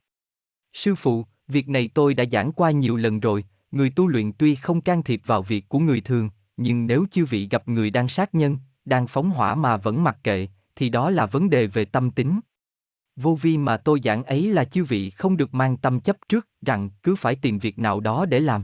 Sư 0.74 0.96
phụ, 0.96 1.26
việc 1.48 1.70
này 1.70 1.90
tôi 1.94 2.14
đã 2.14 2.24
giảng 2.32 2.52
qua 2.52 2.72
nhiều 2.72 2.98
lần 2.98 3.20
rồi, 3.20 3.46
người 3.72 3.90
tu 3.90 4.08
luyện 4.08 4.32
tuy 4.34 4.56
không 4.56 4.82
can 4.82 5.04
thiệp 5.04 5.22
vào 5.26 5.42
việc 5.42 5.70
của 5.70 5.80
người 5.80 6.02
thường, 6.02 6.30
nhưng 6.58 6.88
nếu 6.88 7.06
chư 7.12 7.26
vị 7.26 7.48
gặp 7.52 7.68
người 7.68 7.90
đang 7.90 8.10
sát 8.10 8.36
nhân, 8.36 8.58
đang 8.86 9.08
phóng 9.08 9.30
hỏa 9.30 9.56
mà 9.56 9.78
vẫn 9.78 10.04
mặc 10.04 10.18
kệ, 10.24 10.48
thì 10.76 10.90
đó 10.90 11.10
là 11.10 11.26
vấn 11.26 11.50
đề 11.50 11.68
về 11.68 11.86
tâm 11.86 12.12
tính. 12.12 12.40
Vô 13.16 13.36
vi 13.36 13.58
mà 13.58 13.78
tôi 13.78 14.00
giảng 14.04 14.24
ấy 14.24 14.54
là 14.54 14.66
chư 14.66 14.84
vị 14.84 15.10
không 15.10 15.38
được 15.38 15.54
mang 15.54 15.78
tâm 15.78 16.00
chấp 16.00 16.18
trước 16.30 16.48
rằng 16.62 16.90
cứ 17.04 17.16
phải 17.16 17.36
tìm 17.36 17.60
việc 17.60 17.80
nào 17.80 18.00
đó 18.00 18.26
để 18.26 18.40
làm. 18.40 18.64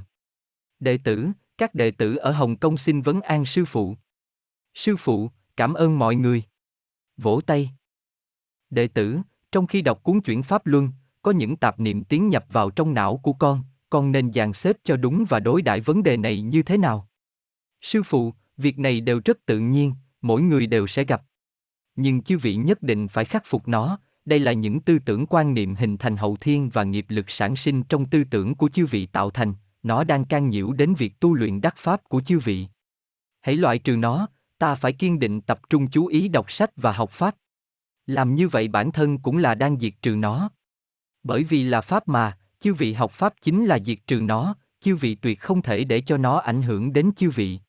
Đệ 0.80 0.98
tử, 0.98 1.28
các 1.58 1.76
đệ 1.76 1.92
tử 1.92 2.16
ở 2.16 2.32
Hồng 2.32 2.58
Kông 2.58 2.78
xin 2.78 3.02
vấn 3.02 3.22
an 3.22 3.46
sư 3.46 3.66
phụ. 3.66 3.96
Sư 4.74 4.96
phụ, 4.98 5.32
cảm 5.58 5.74
ơn 5.74 6.00
mọi 6.00 6.16
người. 6.16 6.44
Vỗ 7.18 7.42
tay. 7.46 7.72
Đệ 8.70 8.88
tử, 8.88 9.20
trong 9.52 9.68
khi 9.68 9.82
đọc 9.82 10.04
cuốn 10.04 10.22
chuyển 10.22 10.44
Pháp 10.44 10.66
Luân, 10.66 10.90
có 11.22 11.32
những 11.32 11.56
tạp 11.56 11.80
niệm 11.80 12.04
tiến 12.04 12.30
nhập 12.30 12.46
vào 12.50 12.70
trong 12.70 12.94
não 12.94 13.18
của 13.18 13.34
con, 13.34 13.64
con 13.90 14.12
nên 14.12 14.34
dàn 14.34 14.54
xếp 14.54 14.78
cho 14.84 14.98
đúng 14.98 15.26
và 15.30 15.40
đối 15.40 15.62
đãi 15.62 15.82
vấn 15.82 16.04
đề 16.04 16.18
này 16.18 16.42
như 16.42 16.64
thế 16.64 16.78
nào? 16.78 17.08
Sư 17.82 18.04
phụ, 18.04 18.34
việc 18.58 18.80
này 18.80 19.02
đều 19.02 19.22
rất 19.26 19.46
tự 19.46 19.60
nhiên, 19.60 19.94
mỗi 20.28 20.42
người 20.42 20.68
đều 20.68 20.88
sẽ 20.88 21.04
gặp. 21.04 21.22
Nhưng 21.96 22.22
chư 22.22 22.38
vị 22.38 22.56
nhất 22.56 22.84
định 22.84 23.08
phải 23.08 23.26
khắc 23.26 23.44
phục 23.46 23.68
nó, 23.68 24.00
đây 24.26 24.40
là 24.40 24.54
những 24.54 24.80
tư 24.80 25.00
tưởng 25.00 25.26
quan 25.26 25.54
niệm 25.54 25.76
hình 25.76 25.98
thành 25.98 26.18
hậu 26.18 26.38
thiên 26.42 26.70
và 26.70 26.84
nghiệp 26.84 27.06
lực 27.10 27.30
sản 27.30 27.56
sinh 27.56 27.84
trong 27.84 28.06
tư 28.06 28.24
tưởng 28.24 28.56
của 28.56 28.70
chư 28.70 28.86
vị 28.86 29.06
tạo 29.06 29.30
thành, 29.30 29.54
nó 29.84 30.04
đang 30.04 30.26
can 30.26 30.50
nhiễu 30.50 30.72
đến 30.72 30.94
việc 30.94 31.20
tu 31.20 31.34
luyện 31.34 31.62
đắc 31.62 31.76
pháp 31.78 32.04
của 32.04 32.22
chư 32.22 32.40
vị. 32.40 32.68
Hãy 33.42 33.56
loại 33.56 33.80
trừ 33.80 33.96
nó, 33.96 34.28
ta 34.58 34.76
phải 34.76 34.94
kiên 34.94 35.20
định 35.20 35.42
tập 35.42 35.60
trung 35.70 35.90
chú 35.90 36.08
ý 36.08 36.28
đọc 36.28 36.52
sách 36.52 36.72
và 36.76 36.92
học 36.92 37.12
pháp. 37.12 37.36
Làm 38.06 38.36
như 38.36 38.48
vậy 38.48 38.68
bản 38.68 38.92
thân 38.92 39.18
cũng 39.18 39.38
là 39.38 39.56
đang 39.56 39.80
diệt 39.80 39.94
trừ 40.02 40.16
nó. 40.16 40.50
Bởi 41.24 41.44
vì 41.44 41.64
là 41.64 41.82
pháp 41.82 42.08
mà, 42.08 42.38
chư 42.60 42.74
vị 42.74 42.94
học 42.94 43.12
pháp 43.12 43.34
chính 43.42 43.66
là 43.66 43.80
diệt 43.80 43.98
trừ 44.08 44.22
nó, 44.22 44.56
chư 44.80 44.96
vị 44.96 45.16
tuyệt 45.16 45.40
không 45.40 45.62
thể 45.62 45.84
để 45.84 46.02
cho 46.02 46.18
nó 46.18 46.38
ảnh 46.38 46.62
hưởng 46.62 46.94
đến 46.94 47.12
chư 47.16 47.30
vị. 47.30 47.60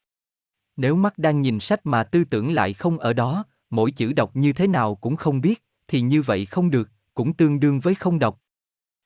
Nếu 0.78 0.96
mắt 0.96 1.18
đang 1.18 1.42
nhìn 1.42 1.60
sách 1.60 1.86
mà 1.86 2.04
tư 2.04 2.24
tưởng 2.24 2.52
lại 2.52 2.72
không 2.72 2.98
ở 2.98 3.12
đó, 3.12 3.44
mỗi 3.70 3.90
chữ 3.90 4.12
đọc 4.12 4.36
như 4.36 4.52
thế 4.52 4.66
nào 4.66 4.94
cũng 4.94 5.16
không 5.16 5.40
biết, 5.40 5.64
thì 5.88 6.00
như 6.00 6.22
vậy 6.22 6.46
không 6.46 6.70
được, 6.70 6.90
cũng 7.14 7.32
tương 7.32 7.60
đương 7.60 7.80
với 7.80 7.94
không 7.94 8.18
đọc. 8.18 8.40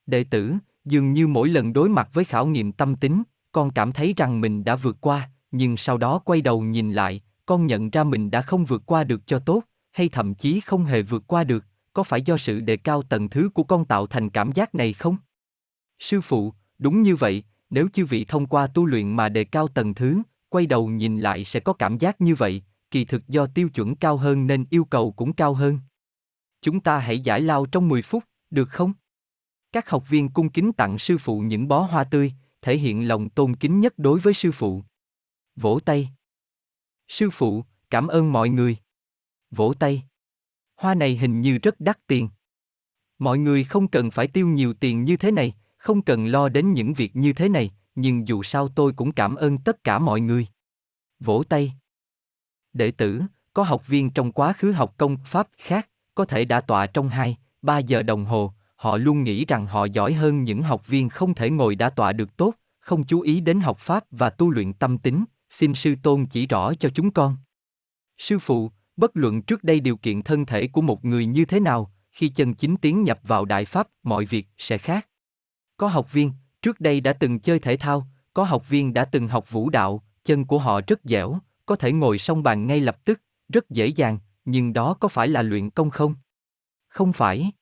Đệ 0.06 0.24
tử, 0.24 0.54
dường 0.84 1.12
như 1.12 1.26
mỗi 1.26 1.48
lần 1.48 1.72
đối 1.72 1.88
mặt 1.88 2.08
với 2.12 2.24
khảo 2.24 2.46
nghiệm 2.46 2.72
tâm 2.72 2.96
tính, 2.96 3.22
con 3.52 3.70
cảm 3.70 3.92
thấy 3.92 4.14
rằng 4.16 4.40
mình 4.40 4.64
đã 4.64 4.76
vượt 4.76 4.96
qua, 5.00 5.30
nhưng 5.50 5.76
sau 5.76 5.98
đó 5.98 6.18
quay 6.18 6.40
đầu 6.40 6.62
nhìn 6.62 6.92
lại, 6.92 7.20
con 7.46 7.66
nhận 7.66 7.90
ra 7.90 8.04
mình 8.04 8.30
đã 8.30 8.42
không 8.42 8.64
vượt 8.64 8.82
qua 8.86 9.04
được 9.04 9.26
cho 9.26 9.38
tốt, 9.38 9.62
hay 9.92 10.08
thậm 10.08 10.34
chí 10.34 10.60
không 10.60 10.84
hề 10.84 11.02
vượt 11.02 11.24
qua 11.26 11.44
được, 11.44 11.64
có 11.92 12.02
phải 12.02 12.22
do 12.22 12.36
sự 12.36 12.60
đề 12.60 12.76
cao 12.76 13.02
tầng 13.02 13.28
thứ 13.28 13.50
của 13.54 13.62
con 13.62 13.84
tạo 13.84 14.06
thành 14.06 14.30
cảm 14.30 14.52
giác 14.52 14.74
này 14.74 14.92
không? 14.92 15.16
Sư 15.98 16.20
phụ, 16.20 16.52
đúng 16.78 17.02
như 17.02 17.16
vậy, 17.16 17.44
nếu 17.70 17.88
chư 17.92 18.06
vị 18.06 18.24
thông 18.24 18.46
qua 18.46 18.66
tu 18.66 18.86
luyện 18.86 19.16
mà 19.16 19.28
đề 19.28 19.44
cao 19.44 19.68
tầng 19.68 19.94
thứ, 19.94 20.22
quay 20.52 20.66
đầu 20.66 20.88
nhìn 20.88 21.18
lại 21.18 21.44
sẽ 21.44 21.60
có 21.60 21.72
cảm 21.72 21.98
giác 21.98 22.20
như 22.20 22.34
vậy, 22.34 22.62
kỳ 22.90 23.04
thực 23.04 23.28
do 23.28 23.46
tiêu 23.46 23.68
chuẩn 23.68 23.96
cao 23.96 24.16
hơn 24.16 24.46
nên 24.46 24.64
yêu 24.70 24.84
cầu 24.84 25.12
cũng 25.12 25.32
cao 25.32 25.54
hơn. 25.54 25.78
Chúng 26.60 26.80
ta 26.80 26.98
hãy 26.98 27.20
giải 27.20 27.40
lao 27.40 27.66
trong 27.66 27.88
10 27.88 28.02
phút, 28.02 28.24
được 28.50 28.68
không? 28.68 28.92
Các 29.72 29.90
học 29.90 30.04
viên 30.08 30.28
cung 30.28 30.48
kính 30.48 30.72
tặng 30.72 30.98
sư 30.98 31.18
phụ 31.18 31.40
những 31.40 31.68
bó 31.68 31.80
hoa 31.80 32.04
tươi, 32.04 32.32
thể 32.62 32.76
hiện 32.76 33.08
lòng 33.08 33.28
tôn 33.28 33.56
kính 33.56 33.80
nhất 33.80 33.94
đối 33.98 34.20
với 34.20 34.34
sư 34.34 34.52
phụ. 34.52 34.82
Vỗ 35.56 35.78
tay. 35.84 36.10
Sư 37.08 37.30
phụ, 37.32 37.64
cảm 37.90 38.08
ơn 38.08 38.32
mọi 38.32 38.48
người. 38.48 38.76
Vỗ 39.50 39.74
tay. 39.78 40.02
Hoa 40.76 40.94
này 40.94 41.16
hình 41.16 41.40
như 41.40 41.58
rất 41.58 41.80
đắt 41.80 42.06
tiền. 42.06 42.28
Mọi 43.18 43.38
người 43.38 43.64
không 43.64 43.88
cần 43.88 44.10
phải 44.10 44.26
tiêu 44.26 44.48
nhiều 44.48 44.74
tiền 44.74 45.04
như 45.04 45.16
thế 45.16 45.30
này, 45.30 45.54
không 45.76 46.02
cần 46.02 46.26
lo 46.26 46.48
đến 46.48 46.72
những 46.72 46.92
việc 46.94 47.16
như 47.16 47.32
thế 47.32 47.48
này, 47.48 47.70
nhưng 47.94 48.28
dù 48.28 48.42
sao 48.42 48.68
tôi 48.68 48.92
cũng 48.92 49.12
cảm 49.12 49.34
ơn 49.34 49.58
tất 49.58 49.84
cả 49.84 49.98
mọi 49.98 50.20
người. 50.20 50.46
Vỗ 51.20 51.42
tay. 51.48 51.72
Đệ 52.72 52.90
tử, 52.90 53.22
có 53.54 53.62
học 53.62 53.88
viên 53.88 54.10
trong 54.10 54.32
quá 54.32 54.52
khứ 54.52 54.72
học 54.72 54.94
công 54.96 55.16
pháp 55.26 55.48
khác, 55.58 55.88
có 56.14 56.24
thể 56.24 56.44
đã 56.44 56.60
tọa 56.60 56.86
trong 56.86 57.08
2, 57.08 57.36
3 57.62 57.78
giờ 57.78 58.02
đồng 58.02 58.24
hồ, 58.24 58.52
họ 58.76 58.96
luôn 58.96 59.22
nghĩ 59.22 59.44
rằng 59.44 59.66
họ 59.66 59.84
giỏi 59.84 60.12
hơn 60.12 60.44
những 60.44 60.62
học 60.62 60.86
viên 60.86 61.08
không 61.08 61.34
thể 61.34 61.50
ngồi 61.50 61.74
đã 61.74 61.90
tọa 61.90 62.12
được 62.12 62.36
tốt, 62.36 62.54
không 62.80 63.04
chú 63.04 63.20
ý 63.20 63.40
đến 63.40 63.60
học 63.60 63.78
pháp 63.78 64.04
và 64.10 64.30
tu 64.30 64.50
luyện 64.50 64.72
tâm 64.72 64.98
tính, 64.98 65.24
xin 65.50 65.74
sư 65.74 65.94
tôn 66.02 66.26
chỉ 66.26 66.46
rõ 66.46 66.74
cho 66.74 66.88
chúng 66.94 67.10
con. 67.10 67.36
Sư 68.18 68.38
phụ, 68.38 68.70
bất 68.96 69.10
luận 69.16 69.42
trước 69.42 69.64
đây 69.64 69.80
điều 69.80 69.96
kiện 69.96 70.22
thân 70.22 70.46
thể 70.46 70.66
của 70.66 70.80
một 70.80 71.04
người 71.04 71.26
như 71.26 71.44
thế 71.44 71.60
nào, 71.60 71.92
khi 72.10 72.28
chân 72.28 72.54
chính 72.54 72.76
tiến 72.76 73.04
nhập 73.04 73.20
vào 73.22 73.44
đại 73.44 73.64
pháp, 73.64 73.88
mọi 74.02 74.24
việc 74.24 74.46
sẽ 74.58 74.78
khác. 74.78 75.08
Có 75.76 75.88
học 75.88 76.12
viên, 76.12 76.32
trước 76.62 76.80
đây 76.80 77.00
đã 77.00 77.12
từng 77.12 77.38
chơi 77.38 77.58
thể 77.58 77.76
thao, 77.76 78.06
có 78.34 78.44
học 78.44 78.68
viên 78.68 78.94
đã 78.94 79.04
từng 79.04 79.28
học 79.28 79.50
vũ 79.50 79.70
đạo, 79.70 80.02
chân 80.24 80.44
của 80.44 80.58
họ 80.58 80.80
rất 80.86 81.00
dẻo, 81.04 81.38
có 81.66 81.76
thể 81.76 81.92
ngồi 81.92 82.18
song 82.18 82.42
bàn 82.42 82.66
ngay 82.66 82.80
lập 82.80 83.04
tức, 83.04 83.20
rất 83.48 83.70
dễ 83.70 83.86
dàng, 83.86 84.18
nhưng 84.44 84.72
đó 84.72 84.94
có 85.00 85.08
phải 85.08 85.28
là 85.28 85.42
luyện 85.42 85.70
công 85.70 85.90
không? 85.90 86.14
Không 86.88 87.12
phải. 87.12 87.52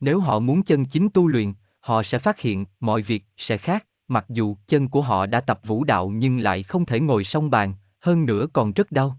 Nếu 0.00 0.20
họ 0.20 0.38
muốn 0.38 0.62
chân 0.62 0.84
chính 0.84 1.08
tu 1.08 1.28
luyện, 1.28 1.52
họ 1.80 2.02
sẽ 2.02 2.18
phát 2.18 2.40
hiện 2.40 2.64
mọi 2.80 3.02
việc 3.02 3.24
sẽ 3.36 3.58
khác, 3.58 3.86
mặc 4.08 4.24
dù 4.28 4.56
chân 4.66 4.88
của 4.88 5.02
họ 5.02 5.26
đã 5.26 5.40
tập 5.40 5.60
vũ 5.64 5.84
đạo 5.84 6.08
nhưng 6.08 6.38
lại 6.38 6.62
không 6.62 6.86
thể 6.86 7.00
ngồi 7.00 7.24
song 7.24 7.50
bàn, 7.50 7.74
hơn 8.00 8.26
nữa 8.26 8.46
còn 8.52 8.72
rất 8.72 8.92
đau. 8.92 9.18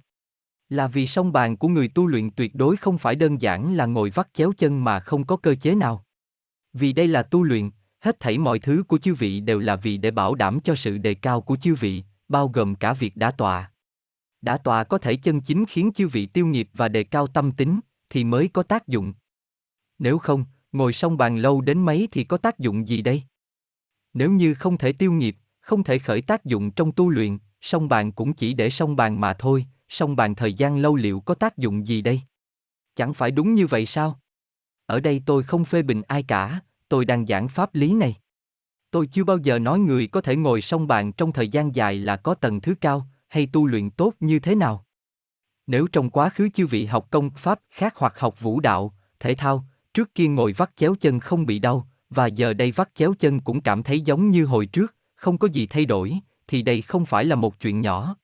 Là 0.69 0.87
vì 0.87 1.07
song 1.07 1.31
bàn 1.31 1.57
của 1.57 1.67
người 1.67 1.87
tu 1.87 2.07
luyện 2.07 2.31
tuyệt 2.31 2.55
đối 2.55 2.77
không 2.77 2.97
phải 2.97 3.15
đơn 3.15 3.41
giản 3.41 3.75
là 3.75 3.85
ngồi 3.85 4.09
vắt 4.09 4.33
chéo 4.33 4.51
chân 4.57 4.83
mà 4.83 4.99
không 4.99 5.25
có 5.25 5.37
cơ 5.37 5.55
chế 5.55 5.75
nào. 5.75 6.05
Vì 6.73 6.93
đây 6.93 7.07
là 7.07 7.23
tu 7.23 7.43
luyện, 7.43 7.69
hết 8.05 8.19
thảy 8.19 8.37
mọi 8.37 8.59
thứ 8.59 8.83
của 8.87 8.97
chư 8.97 9.13
vị 9.13 9.39
đều 9.39 9.59
là 9.59 9.75
vì 9.75 9.97
để 9.97 10.11
bảo 10.11 10.35
đảm 10.35 10.59
cho 10.59 10.75
sự 10.75 10.97
đề 10.97 11.13
cao 11.13 11.41
của 11.41 11.55
chư 11.55 11.75
vị, 11.75 12.03
bao 12.27 12.47
gồm 12.47 12.75
cả 12.75 12.93
việc 12.93 13.17
đã 13.17 13.31
tọa. 13.31 13.71
Đã 14.41 14.57
tọa 14.57 14.83
có 14.83 14.97
thể 14.97 15.15
chân 15.15 15.41
chính 15.41 15.65
khiến 15.65 15.91
chư 15.95 16.07
vị 16.07 16.25
tiêu 16.25 16.47
nghiệp 16.47 16.69
và 16.73 16.87
đề 16.87 17.03
cao 17.03 17.27
tâm 17.27 17.51
tính, 17.51 17.79
thì 18.09 18.23
mới 18.23 18.49
có 18.53 18.63
tác 18.63 18.87
dụng. 18.87 19.13
Nếu 19.99 20.17
không, 20.17 20.45
ngồi 20.71 20.93
xong 20.93 21.17
bàn 21.17 21.37
lâu 21.37 21.61
đến 21.61 21.85
mấy 21.85 22.07
thì 22.11 22.23
có 22.23 22.37
tác 22.37 22.59
dụng 22.59 22.87
gì 22.87 23.01
đây? 23.01 23.23
Nếu 24.13 24.31
như 24.31 24.53
không 24.53 24.77
thể 24.77 24.93
tiêu 24.93 25.11
nghiệp, 25.11 25.37
không 25.59 25.83
thể 25.83 25.99
khởi 25.99 26.21
tác 26.21 26.45
dụng 26.45 26.71
trong 26.71 26.91
tu 26.91 27.09
luyện, 27.09 27.37
song 27.61 27.89
bàn 27.89 28.11
cũng 28.11 28.33
chỉ 28.33 28.53
để 28.53 28.69
song 28.69 28.95
bàn 28.95 29.21
mà 29.21 29.33
thôi, 29.33 29.65
song 29.89 30.15
bàn 30.15 30.35
thời 30.35 30.53
gian 30.53 30.77
lâu 30.77 30.95
liệu 30.95 31.19
có 31.19 31.35
tác 31.35 31.57
dụng 31.57 31.87
gì 31.87 32.01
đây? 32.01 32.21
Chẳng 32.95 33.13
phải 33.13 33.31
đúng 33.31 33.53
như 33.53 33.67
vậy 33.67 33.85
sao? 33.85 34.19
Ở 34.85 34.99
đây 34.99 35.21
tôi 35.25 35.43
không 35.43 35.65
phê 35.65 35.81
bình 35.81 36.01
ai 36.07 36.23
cả, 36.23 36.61
tôi 36.87 37.05
đang 37.05 37.25
giảng 37.25 37.47
pháp 37.47 37.75
lý 37.75 37.93
này. 37.93 38.15
Tôi 38.91 39.07
chưa 39.07 39.23
bao 39.23 39.37
giờ 39.37 39.59
nói 39.59 39.79
người 39.79 40.07
có 40.07 40.21
thể 40.21 40.35
ngồi 40.35 40.61
song 40.61 40.87
bàn 40.87 41.11
trong 41.11 41.31
thời 41.31 41.47
gian 41.47 41.75
dài 41.75 41.95
là 41.95 42.15
có 42.15 42.35
tầng 42.35 42.61
thứ 42.61 42.75
cao, 42.81 43.07
hay 43.27 43.45
tu 43.45 43.67
luyện 43.67 43.89
tốt 43.89 44.13
như 44.19 44.39
thế 44.39 44.55
nào. 44.55 44.85
Nếu 45.67 45.87
trong 45.87 46.09
quá 46.09 46.29
khứ 46.29 46.49
chư 46.49 46.67
vị 46.67 46.85
học 46.85 47.07
công 47.11 47.29
pháp 47.29 47.59
khác 47.69 47.93
hoặc 47.95 48.19
học 48.19 48.41
vũ 48.41 48.59
đạo, 48.59 48.93
thể 49.19 49.35
thao, 49.35 49.65
trước 49.93 50.15
kia 50.15 50.27
ngồi 50.27 50.53
vắt 50.53 50.75
chéo 50.75 50.95
chân 50.95 51.19
không 51.19 51.45
bị 51.45 51.59
đau, 51.59 51.87
và 52.09 52.27
giờ 52.27 52.53
đây 52.53 52.71
vắt 52.71 52.95
chéo 52.95 53.13
chân 53.19 53.39
cũng 53.39 53.61
cảm 53.61 53.83
thấy 53.83 54.01
giống 54.01 54.29
như 54.29 54.45
hồi 54.45 54.65
trước, 54.65 54.95
không 55.15 55.37
có 55.37 55.47
gì 55.47 55.67
thay 55.67 55.85
đổi, 55.85 56.19
thì 56.47 56.61
đây 56.61 56.81
không 56.81 57.05
phải 57.05 57.25
là 57.25 57.35
một 57.35 57.59
chuyện 57.59 57.81
nhỏ. 57.81 58.15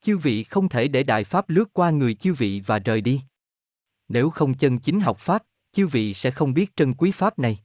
Chư 0.00 0.18
vị 0.18 0.44
không 0.44 0.68
thể 0.68 0.88
để 0.88 1.02
đại 1.02 1.24
pháp 1.24 1.50
lướt 1.50 1.72
qua 1.72 1.90
người 1.90 2.14
chư 2.14 2.34
vị 2.34 2.62
và 2.66 2.78
rời 2.78 3.00
đi. 3.00 3.20
Nếu 4.08 4.30
không 4.30 4.54
chân 4.54 4.78
chính 4.78 5.00
học 5.00 5.18
Pháp, 5.18 5.42
chư 5.72 5.86
vị 5.86 6.14
sẽ 6.14 6.30
không 6.30 6.54
biết 6.54 6.76
trân 6.76 6.94
quý 6.94 7.10
Pháp 7.10 7.38
này. 7.38 7.58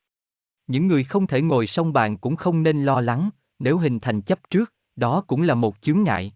Những 0.68 0.88
người 0.88 1.04
không 1.04 1.28
thể 1.28 1.42
ngồi 1.42 1.68
song 1.68 1.94
bàn 1.94 2.18
cũng 2.18 2.36
không 2.36 2.64
nên 2.64 2.86
lo 2.86 3.02
lắng, 3.02 3.30
nếu 3.60 3.78
hình 3.78 4.00
thành 4.00 4.22
chấp 4.22 4.40
trước, 4.50 4.74
đó 4.96 5.24
cũng 5.28 5.42
là 5.42 5.56
một 5.56 5.82
chướng 5.82 6.04
ngại. 6.04 6.34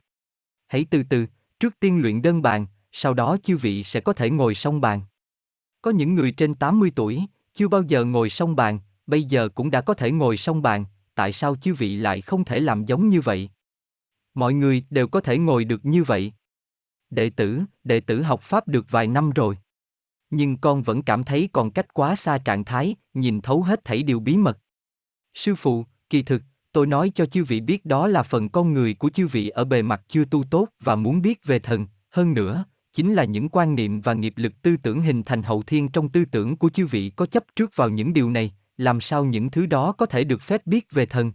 Hãy 0.67 0.85
từ 0.89 1.03
từ, 1.09 1.25
trước 1.59 1.79
tiên 1.79 2.01
luyện 2.01 2.21
đơn 2.21 2.41
bàn, 2.41 2.65
sau 2.91 3.13
đó 3.13 3.37
chư 3.43 3.57
vị 3.57 3.83
sẽ 3.83 3.99
có 3.99 4.13
thể 4.13 4.29
ngồi 4.29 4.55
song 4.55 4.81
bàn. 4.81 5.01
Có 5.81 5.91
những 5.91 6.15
người 6.15 6.31
trên 6.31 6.55
80 6.55 6.91
tuổi, 6.95 7.21
chưa 7.53 7.67
bao 7.67 7.81
giờ 7.81 8.05
ngồi 8.05 8.29
song 8.29 8.55
bàn, 8.55 8.79
bây 9.07 9.23
giờ 9.23 9.49
cũng 9.49 9.71
đã 9.71 9.81
có 9.81 9.93
thể 9.93 10.11
ngồi 10.11 10.37
song 10.37 10.61
bàn, 10.61 10.85
tại 11.15 11.33
sao 11.33 11.55
chư 11.55 11.73
vị 11.73 11.95
lại 11.95 12.21
không 12.21 12.45
thể 12.45 12.59
làm 12.59 12.85
giống 12.85 13.09
như 13.09 13.21
vậy? 13.21 13.49
Mọi 14.33 14.53
người 14.53 14.85
đều 14.89 15.07
có 15.07 15.21
thể 15.21 15.37
ngồi 15.37 15.65
được 15.65 15.85
như 15.85 16.03
vậy. 16.03 16.33
Đệ 17.09 17.29
tử, 17.29 17.61
đệ 17.83 17.99
tử 17.99 18.21
học 18.21 18.41
Pháp 18.41 18.67
được 18.67 18.85
vài 18.91 19.07
năm 19.07 19.29
rồi. 19.29 19.57
Nhưng 20.29 20.57
con 20.57 20.83
vẫn 20.83 21.01
cảm 21.01 21.23
thấy 21.23 21.49
còn 21.53 21.71
cách 21.71 21.93
quá 21.93 22.15
xa 22.15 22.37
trạng 22.37 22.65
thái, 22.65 22.95
nhìn 23.13 23.41
thấu 23.41 23.63
hết 23.63 23.85
thảy 23.85 24.03
điều 24.03 24.19
bí 24.19 24.37
mật. 24.37 24.59
Sư 25.33 25.55
phụ, 25.55 25.85
kỳ 26.09 26.23
thực, 26.23 26.41
tôi 26.71 26.87
nói 26.87 27.11
cho 27.15 27.25
chư 27.25 27.43
vị 27.43 27.61
biết 27.61 27.85
đó 27.85 28.07
là 28.07 28.23
phần 28.23 28.49
con 28.49 28.73
người 28.73 28.93
của 28.93 29.09
chư 29.09 29.27
vị 29.27 29.49
ở 29.49 29.65
bề 29.65 29.81
mặt 29.81 30.01
chưa 30.07 30.25
tu 30.25 30.43
tốt 30.43 30.67
và 30.79 30.95
muốn 30.95 31.21
biết 31.21 31.45
về 31.45 31.59
thần, 31.59 31.87
hơn 32.09 32.33
nữa, 32.33 32.65
chính 32.93 33.13
là 33.13 33.25
những 33.25 33.49
quan 33.49 33.75
niệm 33.75 34.01
và 34.01 34.13
nghiệp 34.13 34.33
lực 34.35 34.61
tư 34.61 34.77
tưởng 34.77 35.01
hình 35.01 35.23
thành 35.23 35.43
hậu 35.43 35.63
thiên 35.63 35.89
trong 35.89 36.09
tư 36.09 36.25
tưởng 36.25 36.57
của 36.57 36.69
chư 36.69 36.85
vị 36.85 37.09
có 37.15 37.25
chấp 37.25 37.43
trước 37.55 37.75
vào 37.75 37.89
những 37.89 38.13
điều 38.13 38.29
này, 38.29 38.53
làm 38.77 39.01
sao 39.01 39.25
những 39.25 39.49
thứ 39.51 39.65
đó 39.65 39.91
có 39.91 40.05
thể 40.05 40.23
được 40.23 40.41
phép 40.41 40.65
biết 40.65 40.91
về 40.91 41.05
thần. 41.05 41.31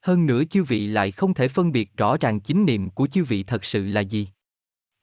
Hơn 0.00 0.26
nữa 0.26 0.42
chư 0.50 0.64
vị 0.64 0.86
lại 0.86 1.12
không 1.12 1.34
thể 1.34 1.48
phân 1.48 1.72
biệt 1.72 1.96
rõ 1.96 2.16
ràng 2.16 2.40
chính 2.40 2.64
niệm 2.64 2.90
của 2.90 3.06
chư 3.06 3.24
vị 3.24 3.42
thật 3.42 3.64
sự 3.64 3.86
là 3.86 4.00
gì. 4.00 4.28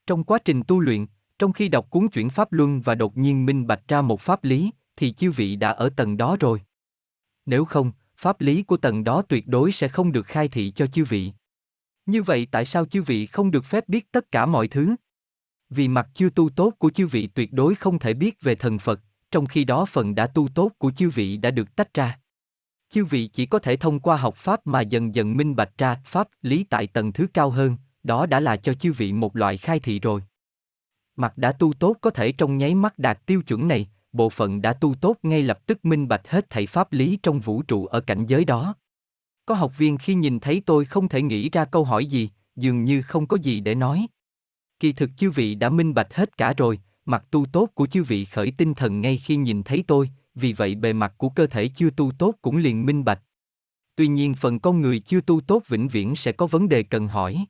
Trong 0.08 0.24
quá 0.24 0.40
trình 0.46 0.62
tu 0.68 0.80
luyện, 0.80 1.06
trong 1.40 1.54
khi 1.54 1.68
đọc 1.68 1.90
cuốn 1.90 2.10
chuyển 2.10 2.30
Pháp 2.30 2.54
Luân 2.54 2.82
và 2.82 2.96
đột 2.96 3.18
nhiên 3.18 3.46
minh 3.46 3.68
bạch 3.68 3.88
ra 3.88 4.02
một 4.02 4.22
pháp 4.22 4.44
lý, 4.44 4.72
thì 4.96 5.14
chư 5.14 5.32
vị 5.32 5.56
đã 5.56 5.72
ở 5.72 5.90
tầng 5.90 6.18
đó 6.18 6.38
rồi. 6.40 6.62
Nếu 7.46 7.66
không, 7.66 7.92
pháp 8.18 8.42
lý 8.42 8.64
của 8.64 8.78
tầng 8.78 9.04
đó 9.04 9.22
tuyệt 9.22 9.48
đối 9.48 9.72
sẽ 9.72 9.88
không 9.88 10.12
được 10.12 10.26
khai 10.26 10.48
thị 10.48 10.72
cho 10.76 10.88
chư 10.88 11.06
vị. 11.06 11.32
Như 12.06 12.24
vậy 12.24 12.48
tại 12.52 12.66
sao 12.66 12.86
chư 12.86 13.02
vị 13.02 13.26
không 13.26 13.52
được 13.52 13.66
phép 13.66 13.88
biết 13.88 14.12
tất 14.12 14.32
cả 14.32 14.46
mọi 14.46 14.68
thứ? 14.68 14.96
Vì 15.70 15.88
mặt 15.88 16.08
chưa 16.14 16.30
tu 16.30 16.50
tốt 16.50 16.74
của 16.78 16.90
chư 16.90 17.08
vị 17.08 17.28
tuyệt 17.28 17.54
đối 17.54 17.76
không 17.76 18.00
thể 18.00 18.14
biết 18.14 18.42
về 18.42 18.56
thần 18.56 18.80
Phật, 18.80 19.00
trong 19.32 19.46
khi 19.46 19.64
đó 19.64 19.86
phần 19.86 20.16
đã 20.16 20.28
tu 20.28 20.48
tốt 20.56 20.72
của 20.78 20.92
chư 20.92 21.10
vị 21.10 21.38
đã 21.38 21.52
được 21.52 21.76
tách 21.76 21.94
ra. 21.94 22.20
Chư 22.90 23.06
vị 23.06 23.28
chỉ 23.28 23.46
có 23.46 23.60
thể 23.60 23.76
thông 23.76 24.00
qua 24.00 24.18
học 24.18 24.36
Pháp 24.36 24.68
mà 24.68 24.82
dần 24.82 25.16
dần 25.16 25.38
minh 25.38 25.56
bạch 25.56 25.78
ra 25.78 26.02
Pháp 26.06 26.28
lý 26.42 26.64
tại 26.64 26.88
tầng 26.88 27.14
thứ 27.14 27.28
cao 27.34 27.50
hơn, 27.50 27.78
đó 28.04 28.26
đã 28.26 28.40
là 28.40 28.58
cho 28.58 28.74
chư 28.74 28.94
vị 28.94 29.14
một 29.14 29.36
loại 29.36 29.58
khai 29.58 29.80
thị 29.80 30.00
rồi. 30.00 30.22
Mặt 31.20 31.38
đã 31.38 31.52
tu 31.52 31.74
tốt 31.74 31.98
có 32.02 32.10
thể 32.10 32.32
trong 32.32 32.58
nháy 32.58 32.76
mắt 32.76 33.00
đạt 33.00 33.26
tiêu 33.26 33.42
chuẩn 33.42 33.68
này, 33.68 33.90
bộ 34.12 34.30
phận 34.30 34.62
đã 34.62 34.74
tu 34.74 34.96
tốt 34.96 35.18
ngay 35.24 35.42
lập 35.42 35.66
tức 35.66 35.86
minh 35.86 36.08
bạch 36.08 36.28
hết 36.28 36.50
thảy 36.50 36.66
pháp 36.66 36.94
lý 36.94 37.20
trong 37.24 37.40
vũ 37.40 37.62
trụ 37.62 37.86
ở 37.86 38.00
cảnh 38.00 38.26
giới 38.26 38.46
đó. 38.46 38.76
Có 39.46 39.56
học 39.56 39.78
viên 39.78 39.98
khi 39.98 40.14
nhìn 40.16 40.40
thấy 40.40 40.62
tôi 40.66 40.86
không 40.86 41.10
thể 41.10 41.22
nghĩ 41.22 41.50
ra 41.50 41.66
câu 41.66 41.84
hỏi 41.84 42.06
gì, 42.06 42.30
dường 42.56 42.86
như 42.86 43.02
không 43.02 43.28
có 43.28 43.38
gì 43.38 43.60
để 43.60 43.76
nói. 43.76 44.08
Kỳ 44.80 44.94
thực 44.94 45.10
chư 45.18 45.32
vị 45.32 45.56
đã 45.56 45.70
minh 45.70 45.94
bạch 45.94 46.14
hết 46.14 46.38
cả 46.38 46.54
rồi, 46.58 46.80
mặt 47.06 47.26
tu 47.32 47.46
tốt 47.46 47.70
của 47.74 47.88
chư 47.88 48.04
vị 48.04 48.26
khởi 48.26 48.52
tinh 48.58 48.74
thần 48.74 49.02
ngay 49.02 49.18
khi 49.18 49.36
nhìn 49.36 49.64
thấy 49.64 49.84
tôi, 49.88 50.10
vì 50.36 50.54
vậy 50.54 50.76
bề 50.76 50.94
mặt 50.94 51.14
của 51.18 51.30
cơ 51.30 51.48
thể 51.48 51.68
chưa 51.76 51.90
tu 51.90 52.12
tốt 52.12 52.36
cũng 52.42 52.58
liền 52.58 52.86
minh 52.86 53.04
bạch. 53.06 53.22
Tuy 53.96 54.08
nhiên 54.08 54.34
phần 54.34 54.60
con 54.60 54.82
người 54.82 55.00
chưa 55.00 55.22
tu 55.22 55.42
tốt 55.42 55.64
vĩnh 55.68 55.88
viễn 55.88 56.16
sẽ 56.16 56.32
có 56.32 56.48
vấn 56.48 56.70
đề 56.70 56.84
cần 56.84 57.08
hỏi. 57.08 57.46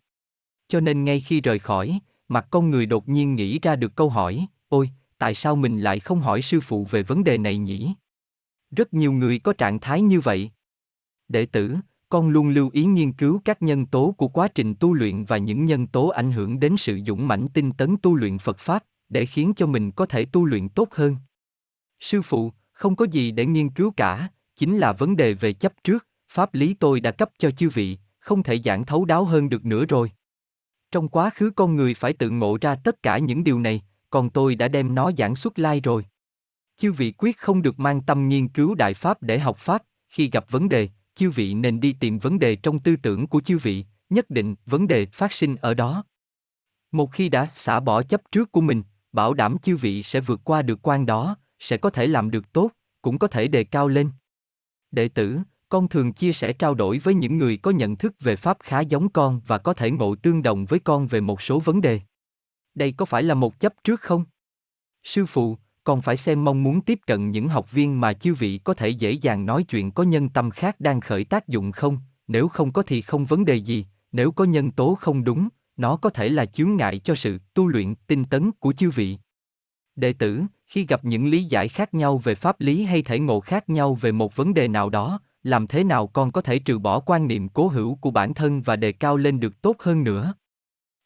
Cho 0.68 0.80
nên 0.80 1.04
ngay 1.04 1.20
khi 1.20 1.42
rời 1.42 1.60
khỏi, 1.60 2.00
mặt 2.30 2.48
con 2.52 2.70
người 2.70 2.86
đột 2.86 3.10
nhiên 3.10 3.36
nghĩ 3.36 3.60
ra 3.60 3.76
được 3.76 3.96
câu 3.96 4.10
hỏi, 4.10 4.48
ôi, 4.70 4.90
tại 5.18 5.36
sao 5.36 5.56
mình 5.56 5.80
lại 5.80 6.00
không 6.00 6.20
hỏi 6.20 6.42
sư 6.42 6.60
phụ 6.62 6.86
về 6.86 7.04
vấn 7.04 7.24
đề 7.24 7.38
này 7.38 7.58
nhỉ? 7.58 7.94
Rất 8.72 8.94
nhiều 8.94 9.12
người 9.12 9.40
có 9.40 9.54
trạng 9.54 9.80
thái 9.80 10.02
như 10.02 10.20
vậy. 10.20 10.52
Đệ 11.28 11.46
tử, 11.46 11.76
con 12.10 12.30
luôn 12.30 12.50
lưu 12.50 12.70
ý 12.74 12.86
nghiên 12.86 13.12
cứu 13.12 13.42
các 13.46 13.62
nhân 13.62 13.86
tố 13.86 14.16
của 14.18 14.28
quá 14.28 14.48
trình 14.48 14.76
tu 14.76 14.94
luyện 14.94 15.26
và 15.26 15.38
những 15.38 15.66
nhân 15.66 15.88
tố 15.88 16.08
ảnh 16.08 16.32
hưởng 16.32 16.60
đến 16.60 16.78
sự 16.78 17.00
dũng 17.08 17.28
mãnh 17.28 17.48
tinh 17.54 17.72
tấn 17.72 17.98
tu 17.98 18.16
luyện 18.16 18.38
Phật 18.38 18.60
Pháp, 18.60 18.84
để 19.10 19.26
khiến 19.26 19.54
cho 19.56 19.66
mình 19.66 19.92
có 19.92 20.06
thể 20.06 20.26
tu 20.26 20.46
luyện 20.46 20.70
tốt 20.70 20.88
hơn. 20.92 21.16
Sư 22.00 22.22
phụ, 22.22 22.54
không 22.72 22.96
có 22.96 23.06
gì 23.06 23.32
để 23.32 23.46
nghiên 23.46 23.70
cứu 23.70 23.92
cả, 23.98 24.30
chính 24.56 24.78
là 24.78 24.94
vấn 24.94 25.16
đề 25.16 25.34
về 25.34 25.54
chấp 25.54 25.74
trước, 25.84 26.08
pháp 26.30 26.54
lý 26.54 26.74
tôi 26.74 27.00
đã 27.00 27.12
cấp 27.12 27.30
cho 27.38 27.52
chư 27.52 27.70
vị, 27.70 27.98
không 28.20 28.44
thể 28.44 28.60
giảng 28.60 28.86
thấu 28.86 29.06
đáo 29.06 29.26
hơn 29.26 29.50
được 29.50 29.66
nữa 29.66 29.86
rồi. 29.86 30.12
Trong 30.92 31.08
quá 31.08 31.30
khứ 31.30 31.52
con 31.56 31.76
người 31.76 31.94
phải 31.94 32.14
tự 32.14 32.30
ngộ 32.30 32.58
ra 32.62 32.76
tất 32.76 33.04
cả 33.04 33.18
những 33.18 33.44
điều 33.44 33.60
này, 33.60 33.82
còn 34.10 34.30
tôi 34.30 34.56
đã 34.56 34.68
đem 34.68 34.96
nó 34.96 35.12
giảng 35.18 35.36
xuất 35.36 35.60
lai 35.60 35.80
rồi. 35.80 36.06
Chư 36.78 36.92
vị 36.92 37.14
quyết 37.18 37.38
không 37.38 37.62
được 37.62 37.80
mang 37.80 38.02
tâm 38.02 38.30
nghiên 38.30 38.48
cứu 38.48 38.76
đại 38.76 38.94
pháp 38.94 39.22
để 39.22 39.40
học 39.40 39.58
pháp, 39.58 39.84
khi 40.08 40.30
gặp 40.30 40.46
vấn 40.50 40.70
đề, 40.70 40.90
chư 41.16 41.30
vị 41.30 41.54
nên 41.54 41.80
đi 41.80 41.94
tìm 42.00 42.20
vấn 42.20 42.40
đề 42.40 42.56
trong 42.56 42.80
tư 42.80 42.96
tưởng 42.96 43.28
của 43.28 43.42
chư 43.42 43.58
vị, 43.58 43.86
nhất 44.10 44.30
định 44.30 44.56
vấn 44.66 44.88
đề 44.88 45.06
phát 45.06 45.34
sinh 45.34 45.56
ở 45.56 45.74
đó. 45.74 46.04
Một 46.92 47.12
khi 47.12 47.30
đã 47.30 47.48
xả 47.56 47.80
bỏ 47.80 48.04
chấp 48.04 48.22
trước 48.32 48.52
của 48.52 48.62
mình, 48.62 48.84
bảo 49.12 49.34
đảm 49.34 49.58
chư 49.58 49.78
vị 49.78 50.04
sẽ 50.04 50.22
vượt 50.22 50.40
qua 50.44 50.62
được 50.62 50.80
quan 50.82 51.06
đó, 51.06 51.38
sẽ 51.60 51.78
có 51.78 51.90
thể 51.90 52.08
làm 52.08 52.32
được 52.32 52.54
tốt, 52.54 52.72
cũng 53.02 53.20
có 53.20 53.28
thể 53.28 53.48
đề 53.48 53.64
cao 53.64 53.88
lên. 53.88 54.12
Đệ 54.92 55.10
tử, 55.10 55.40
con 55.70 55.88
thường 55.88 56.14
chia 56.14 56.34
sẻ 56.34 56.54
trao 56.54 56.74
đổi 56.74 57.00
với 57.00 57.14
những 57.14 57.38
người 57.38 57.58
có 57.58 57.72
nhận 57.72 57.96
thức 57.96 58.16
về 58.20 58.36
pháp 58.36 58.58
khá 58.60 58.80
giống 58.80 59.10
con 59.10 59.42
và 59.48 59.58
có 59.58 59.74
thể 59.74 59.92
ngộ 59.92 60.16
tương 60.16 60.44
đồng 60.44 60.66
với 60.66 60.80
con 60.80 61.08
về 61.08 61.22
một 61.22 61.42
số 61.42 61.60
vấn 61.60 61.82
đề. 61.82 62.02
Đây 62.76 62.92
có 62.92 63.06
phải 63.06 63.24
là 63.24 63.34
một 63.34 63.60
chấp 63.60 63.74
trước 63.84 64.02
không? 64.02 64.26
Sư 65.04 65.26
phụ, 65.26 65.58
còn 65.84 66.02
phải 66.02 66.18
xem 66.18 66.46
mong 66.46 66.64
muốn 66.64 66.82
tiếp 66.82 67.00
cận 67.08 67.32
những 67.32 67.48
học 67.48 67.72
viên 67.72 68.02
mà 68.02 68.14
chư 68.14 68.34
vị 68.34 68.58
có 68.64 68.74
thể 68.74 68.90
dễ 68.90 69.12
dàng 69.12 69.46
nói 69.46 69.64
chuyện 69.64 69.92
có 69.92 70.04
nhân 70.04 70.30
tâm 70.30 70.52
khác 70.52 70.80
đang 70.80 71.02
khởi 71.02 71.24
tác 71.24 71.48
dụng 71.48 71.72
không, 71.72 71.98
nếu 72.28 72.48
không 72.48 72.72
có 72.72 72.82
thì 72.82 73.02
không 73.02 73.26
vấn 73.26 73.46
đề 73.46 73.56
gì, 73.56 73.86
nếu 74.12 74.32
có 74.32 74.44
nhân 74.44 74.72
tố 74.72 74.96
không 74.96 75.24
đúng, 75.24 75.50
nó 75.78 75.96
có 75.96 76.10
thể 76.10 76.30
là 76.30 76.46
chướng 76.46 76.76
ngại 76.76 77.00
cho 77.00 77.16
sự 77.16 77.38
tu 77.54 77.68
luyện 77.68 77.96
tinh 77.96 78.26
tấn 78.26 78.52
của 78.52 78.74
chư 78.74 78.90
vị. 78.90 79.18
Đệ 79.96 80.14
tử, 80.14 80.42
khi 80.66 80.86
gặp 80.86 81.06
những 81.06 81.28
lý 81.28 81.44
giải 81.44 81.68
khác 81.68 81.94
nhau 81.94 82.18
về 82.18 82.36
pháp 82.36 82.62
lý 82.62 82.84
hay 82.84 83.02
thể 83.02 83.20
ngộ 83.20 83.40
khác 83.40 83.70
nhau 83.70 83.96
về 83.96 84.12
một 84.12 84.36
vấn 84.36 84.54
đề 84.54 84.68
nào 84.68 84.90
đó, 84.90 85.20
làm 85.44 85.68
thế 85.68 85.84
nào 85.84 86.08
con 86.08 86.32
có 86.32 86.42
thể 86.42 86.60
trừ 86.60 86.80
bỏ 86.80 87.00
quan 87.00 87.28
niệm 87.28 87.50
cố 87.50 87.68
hữu 87.68 87.96
của 87.96 88.12
bản 88.12 88.34
thân 88.34 88.62
và 88.62 88.76
đề 88.76 88.92
cao 88.92 89.18
lên 89.18 89.40
được 89.40 89.62
tốt 89.62 89.76
hơn 89.80 90.04
nữa? 90.04 90.34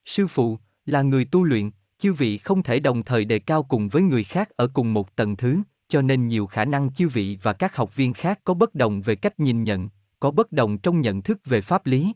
Sư 0.06 0.28
phụ, 0.28 0.60
là 0.86 1.02
người 1.02 1.26
tu 1.26 1.44
luyện, 1.44 1.72
chư 1.98 2.14
vị 2.14 2.38
không 2.38 2.64
thể 2.64 2.80
đồng 2.80 3.04
thời 3.04 3.26
đề 3.26 3.40
cao 3.40 3.64
cùng 3.64 3.90
với 3.90 4.02
người 4.02 4.24
khác 4.24 4.50
ở 4.50 4.68
cùng 4.68 4.94
một 4.94 5.16
tầng 5.16 5.36
thứ, 5.36 5.62
cho 5.88 6.02
nên 6.02 6.28
nhiều 6.28 6.48
khả 6.48 6.66
năng 6.66 6.94
chư 6.94 7.10
vị 7.10 7.38
và 7.44 7.54
các 7.54 7.76
học 7.76 7.96
viên 7.96 8.14
khác 8.14 8.40
có 8.44 8.54
bất 8.54 8.76
đồng 8.76 9.02
về 9.02 9.16
cách 9.16 9.40
nhìn 9.40 9.64
nhận, 9.64 9.90
có 10.20 10.32
bất 10.32 10.52
đồng 10.52 10.78
trong 10.78 11.02
nhận 11.02 11.22
thức 11.22 11.40
về 11.46 11.62
pháp 11.62 11.86
lý. 11.86 12.14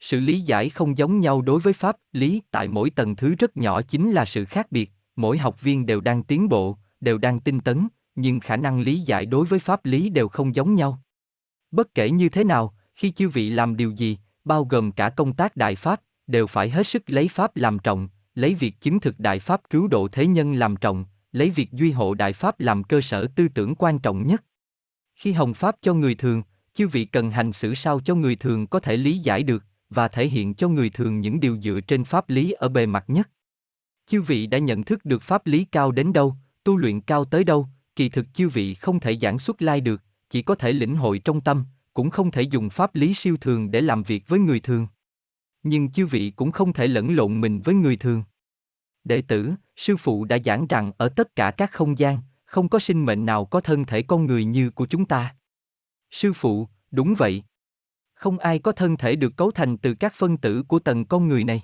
Sự 0.00 0.20
lý 0.20 0.40
giải 0.40 0.70
không 0.70 0.98
giống 0.98 1.20
nhau 1.20 1.42
đối 1.42 1.60
với 1.60 1.72
pháp 1.72 1.96
lý 2.12 2.42
tại 2.50 2.68
mỗi 2.68 2.90
tầng 2.90 3.16
thứ 3.16 3.34
rất 3.34 3.56
nhỏ 3.56 3.82
chính 3.82 4.12
là 4.12 4.24
sự 4.24 4.44
khác 4.44 4.72
biệt, 4.72 4.90
mỗi 5.16 5.38
học 5.38 5.62
viên 5.62 5.86
đều 5.86 6.00
đang 6.00 6.22
tiến 6.22 6.48
bộ, 6.48 6.76
đều 7.00 7.18
đang 7.18 7.40
tinh 7.40 7.60
tấn, 7.60 7.88
nhưng 8.14 8.40
khả 8.40 8.56
năng 8.56 8.80
lý 8.80 9.00
giải 9.00 9.26
đối 9.26 9.46
với 9.46 9.58
pháp 9.58 9.84
lý 9.84 10.10
đều 10.10 10.28
không 10.28 10.54
giống 10.54 10.74
nhau. 10.74 11.02
Bất 11.76 11.94
kể 11.94 12.10
như 12.10 12.28
thế 12.28 12.44
nào, 12.44 12.74
khi 12.94 13.10
chư 13.10 13.28
vị 13.28 13.50
làm 13.50 13.76
điều 13.76 13.90
gì, 13.90 14.18
bao 14.44 14.64
gồm 14.64 14.92
cả 14.92 15.10
công 15.10 15.32
tác 15.32 15.56
đại 15.56 15.74
pháp, 15.74 16.00
đều 16.26 16.46
phải 16.46 16.70
hết 16.70 16.86
sức 16.86 17.02
lấy 17.06 17.28
pháp 17.28 17.56
làm 17.56 17.78
trọng, 17.78 18.08
lấy 18.34 18.54
việc 18.54 18.80
chứng 18.80 19.00
thực 19.00 19.20
đại 19.20 19.38
pháp 19.38 19.60
cứu 19.70 19.88
độ 19.88 20.08
thế 20.08 20.26
nhân 20.26 20.54
làm 20.54 20.76
trọng, 20.76 21.04
lấy 21.32 21.50
việc 21.50 21.72
duy 21.72 21.90
hộ 21.90 22.14
đại 22.14 22.32
pháp 22.32 22.60
làm 22.60 22.84
cơ 22.84 23.00
sở 23.00 23.26
tư 23.36 23.48
tưởng 23.48 23.74
quan 23.74 23.98
trọng 23.98 24.26
nhất. 24.26 24.44
Khi 25.14 25.32
hồng 25.32 25.54
pháp 25.54 25.76
cho 25.80 25.94
người 25.94 26.14
thường, 26.14 26.42
chư 26.74 26.88
vị 26.88 27.04
cần 27.04 27.30
hành 27.30 27.52
xử 27.52 27.74
sao 27.74 28.00
cho 28.00 28.14
người 28.14 28.36
thường 28.36 28.66
có 28.66 28.80
thể 28.80 28.96
lý 28.96 29.18
giải 29.18 29.42
được 29.42 29.64
và 29.90 30.08
thể 30.08 30.26
hiện 30.28 30.54
cho 30.54 30.68
người 30.68 30.90
thường 30.90 31.20
những 31.20 31.40
điều 31.40 31.60
dựa 31.60 31.80
trên 31.80 32.04
pháp 32.04 32.30
lý 32.30 32.52
ở 32.52 32.68
bề 32.68 32.86
mặt 32.86 33.04
nhất. 33.08 33.30
Chư 34.06 34.22
vị 34.22 34.46
đã 34.46 34.58
nhận 34.58 34.82
thức 34.84 35.04
được 35.04 35.22
pháp 35.22 35.46
lý 35.46 35.64
cao 35.64 35.92
đến 35.92 36.12
đâu, 36.12 36.36
tu 36.64 36.76
luyện 36.76 37.00
cao 37.00 37.24
tới 37.24 37.44
đâu, 37.44 37.68
kỳ 37.96 38.08
thực 38.08 38.34
chư 38.34 38.48
vị 38.48 38.74
không 38.74 39.00
thể 39.00 39.16
giảng 39.16 39.38
xuất 39.38 39.62
lai 39.62 39.80
được, 39.80 40.02
chỉ 40.30 40.42
có 40.42 40.54
thể 40.54 40.72
lĩnh 40.72 40.96
hội 40.96 41.18
trong 41.18 41.40
tâm, 41.40 41.64
cũng 41.94 42.10
không 42.10 42.30
thể 42.30 42.42
dùng 42.42 42.70
pháp 42.70 42.94
lý 42.94 43.14
siêu 43.14 43.36
thường 43.40 43.70
để 43.70 43.80
làm 43.80 44.02
việc 44.02 44.28
với 44.28 44.38
người 44.38 44.60
thường. 44.60 44.86
Nhưng 45.62 45.90
chư 45.90 46.06
vị 46.06 46.30
cũng 46.30 46.52
không 46.52 46.72
thể 46.72 46.86
lẫn 46.86 47.16
lộn 47.16 47.40
mình 47.40 47.60
với 47.64 47.74
người 47.74 47.96
thường. 47.96 48.22
Đệ 49.04 49.22
tử, 49.22 49.52
sư 49.76 49.96
phụ 49.96 50.24
đã 50.24 50.38
giảng 50.44 50.66
rằng 50.66 50.92
ở 50.96 51.08
tất 51.08 51.36
cả 51.36 51.50
các 51.50 51.72
không 51.72 51.98
gian, 51.98 52.18
không 52.44 52.68
có 52.68 52.78
sinh 52.78 53.04
mệnh 53.04 53.26
nào 53.26 53.44
có 53.44 53.60
thân 53.60 53.84
thể 53.84 54.02
con 54.02 54.26
người 54.26 54.44
như 54.44 54.70
của 54.70 54.86
chúng 54.86 55.04
ta. 55.04 55.36
Sư 56.10 56.32
phụ, 56.32 56.68
đúng 56.90 57.14
vậy. 57.18 57.42
Không 58.14 58.38
ai 58.38 58.58
có 58.58 58.72
thân 58.72 58.96
thể 58.96 59.16
được 59.16 59.36
cấu 59.36 59.50
thành 59.50 59.78
từ 59.78 59.94
các 59.94 60.14
phân 60.14 60.36
tử 60.36 60.62
của 60.62 60.78
tầng 60.78 61.04
con 61.04 61.28
người 61.28 61.44
này. 61.44 61.62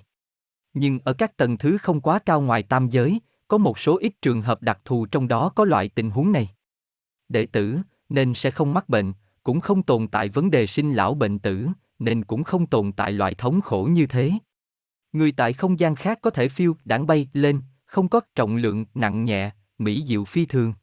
Nhưng 0.73 0.99
ở 1.03 1.13
các 1.13 1.37
tầng 1.37 1.57
thứ 1.57 1.77
không 1.77 2.01
quá 2.01 2.19
cao 2.19 2.41
ngoài 2.41 2.63
tam 2.63 2.89
giới, 2.89 3.19
có 3.47 3.57
một 3.57 3.79
số 3.79 3.97
ít 3.97 4.21
trường 4.21 4.41
hợp 4.41 4.61
đặc 4.61 4.79
thù 4.85 5.05
trong 5.05 5.27
đó 5.27 5.51
có 5.55 5.65
loại 5.65 5.89
tình 5.89 6.09
huống 6.09 6.31
này. 6.31 6.49
Đệ 7.29 7.45
tử, 7.45 7.79
nên 8.13 8.33
sẽ 8.33 8.51
không 8.51 8.73
mắc 8.73 8.89
bệnh, 8.89 9.13
cũng 9.43 9.59
không 9.59 9.83
tồn 9.83 10.07
tại 10.07 10.29
vấn 10.29 10.51
đề 10.51 10.67
sinh 10.67 10.93
lão 10.93 11.13
bệnh 11.13 11.39
tử, 11.39 11.67
nên 11.99 12.23
cũng 12.23 12.43
không 12.43 12.65
tồn 12.65 12.91
tại 12.91 13.11
loại 13.11 13.33
thống 13.33 13.61
khổ 13.61 13.89
như 13.91 14.05
thế. 14.05 14.31
Người 15.13 15.31
tại 15.31 15.53
không 15.53 15.79
gian 15.79 15.95
khác 15.95 16.19
có 16.21 16.29
thể 16.29 16.49
phiêu, 16.49 16.75
đảng 16.85 17.07
bay 17.07 17.27
lên, 17.33 17.61
không 17.85 18.09
có 18.09 18.21
trọng 18.35 18.55
lượng 18.55 18.85
nặng 18.93 19.25
nhẹ, 19.25 19.51
mỹ 19.77 20.03
diệu 20.07 20.25
phi 20.25 20.45
thường. 20.45 20.73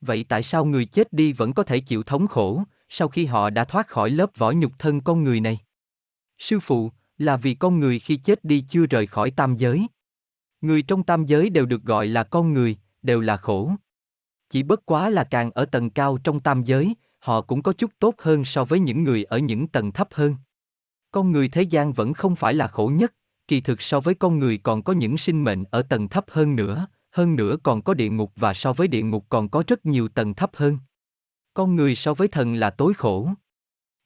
Vậy 0.00 0.24
tại 0.28 0.42
sao 0.42 0.64
người 0.64 0.84
chết 0.84 1.12
đi 1.12 1.32
vẫn 1.32 1.52
có 1.52 1.62
thể 1.62 1.80
chịu 1.80 2.02
thống 2.02 2.26
khổ, 2.26 2.62
sau 2.88 3.08
khi 3.08 3.26
họ 3.26 3.50
đã 3.50 3.64
thoát 3.64 3.88
khỏi 3.88 4.10
lớp 4.10 4.30
vỏ 4.36 4.52
nhục 4.52 4.72
thân 4.78 5.00
con 5.00 5.24
người 5.24 5.40
này? 5.40 5.58
Sư 6.38 6.60
phụ, 6.60 6.90
là 7.18 7.36
vì 7.36 7.54
con 7.54 7.80
người 7.80 7.98
khi 7.98 8.16
chết 8.16 8.44
đi 8.44 8.64
chưa 8.68 8.86
rời 8.86 9.06
khỏi 9.06 9.30
tam 9.30 9.56
giới. 9.56 9.86
Người 10.60 10.82
trong 10.82 11.02
tam 11.02 11.26
giới 11.26 11.50
đều 11.50 11.66
được 11.66 11.82
gọi 11.82 12.06
là 12.06 12.24
con 12.24 12.52
người, 12.52 12.76
đều 13.02 13.20
là 13.20 13.36
khổ. 13.36 13.70
Chỉ 14.50 14.62
bất 14.62 14.86
quá 14.86 15.10
là 15.10 15.24
càng 15.24 15.50
ở 15.50 15.64
tầng 15.64 15.90
cao 15.90 16.18
trong 16.24 16.40
tam 16.40 16.62
giới, 16.62 16.94
họ 17.18 17.40
cũng 17.40 17.62
có 17.62 17.72
chút 17.72 17.90
tốt 17.98 18.14
hơn 18.18 18.44
so 18.44 18.64
với 18.64 18.80
những 18.80 19.04
người 19.04 19.24
ở 19.24 19.38
những 19.38 19.68
tầng 19.68 19.92
thấp 19.92 20.08
hơn. 20.12 20.36
Con 21.10 21.32
người 21.32 21.48
thế 21.48 21.62
gian 21.62 21.92
vẫn 21.92 22.14
không 22.14 22.36
phải 22.36 22.54
là 22.54 22.68
khổ 22.68 22.92
nhất, 22.94 23.14
kỳ 23.48 23.60
thực 23.60 23.82
so 23.82 24.00
với 24.00 24.14
con 24.14 24.38
người 24.38 24.58
còn 24.58 24.82
có 24.82 24.92
những 24.92 25.18
sinh 25.18 25.44
mệnh 25.44 25.64
ở 25.70 25.82
tầng 25.82 26.08
thấp 26.08 26.24
hơn 26.28 26.56
nữa, 26.56 26.86
hơn 27.10 27.36
nữa 27.36 27.56
còn 27.62 27.82
có 27.82 27.94
địa 27.94 28.08
ngục 28.08 28.32
và 28.36 28.54
so 28.54 28.72
với 28.72 28.88
địa 28.88 29.02
ngục 29.02 29.26
còn 29.28 29.48
có 29.48 29.64
rất 29.66 29.86
nhiều 29.86 30.08
tầng 30.08 30.34
thấp 30.34 30.50
hơn. 30.54 30.78
Con 31.54 31.76
người 31.76 31.96
so 31.96 32.14
với 32.14 32.28
thần 32.28 32.54
là 32.54 32.70
tối 32.70 32.94
khổ. 32.94 33.28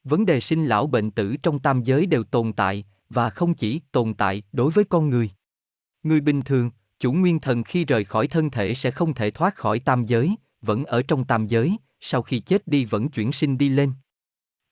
Vấn 0.05 0.27
đề 0.27 0.41
sinh 0.41 0.67
lão 0.67 0.87
bệnh 0.87 1.11
tử 1.11 1.37
trong 1.43 1.59
tam 1.59 1.83
giới 1.83 2.07
đều 2.07 2.25
tồn 2.25 2.53
tại, 2.53 2.85
và 3.11 3.31
không 3.31 3.55
chỉ 3.55 3.81
tồn 3.93 4.15
tại 4.15 4.43
đối 4.53 4.71
với 4.71 4.85
con 4.85 5.11
người. 5.11 5.31
Người 6.03 6.21
bình 6.21 6.43
thường, 6.43 6.71
chủ 7.01 7.13
nguyên 7.13 7.41
thần 7.41 7.65
khi 7.65 7.85
rời 7.85 8.05
khỏi 8.05 8.27
thân 8.27 8.51
thể 8.51 8.75
sẽ 8.75 8.91
không 8.91 9.15
thể 9.15 9.31
thoát 9.31 9.57
khỏi 9.57 9.79
tam 9.79 10.07
giới, 10.07 10.37
vẫn 10.63 10.85
ở 10.85 11.03
trong 11.03 11.25
tam 11.25 11.47
giới, 11.47 11.77
sau 12.01 12.23
khi 12.23 12.41
chết 12.41 12.69
đi 12.69 12.85
vẫn 12.85 13.09
chuyển 13.09 13.33
sinh 13.33 13.59
đi 13.59 13.69
lên. 13.69 13.93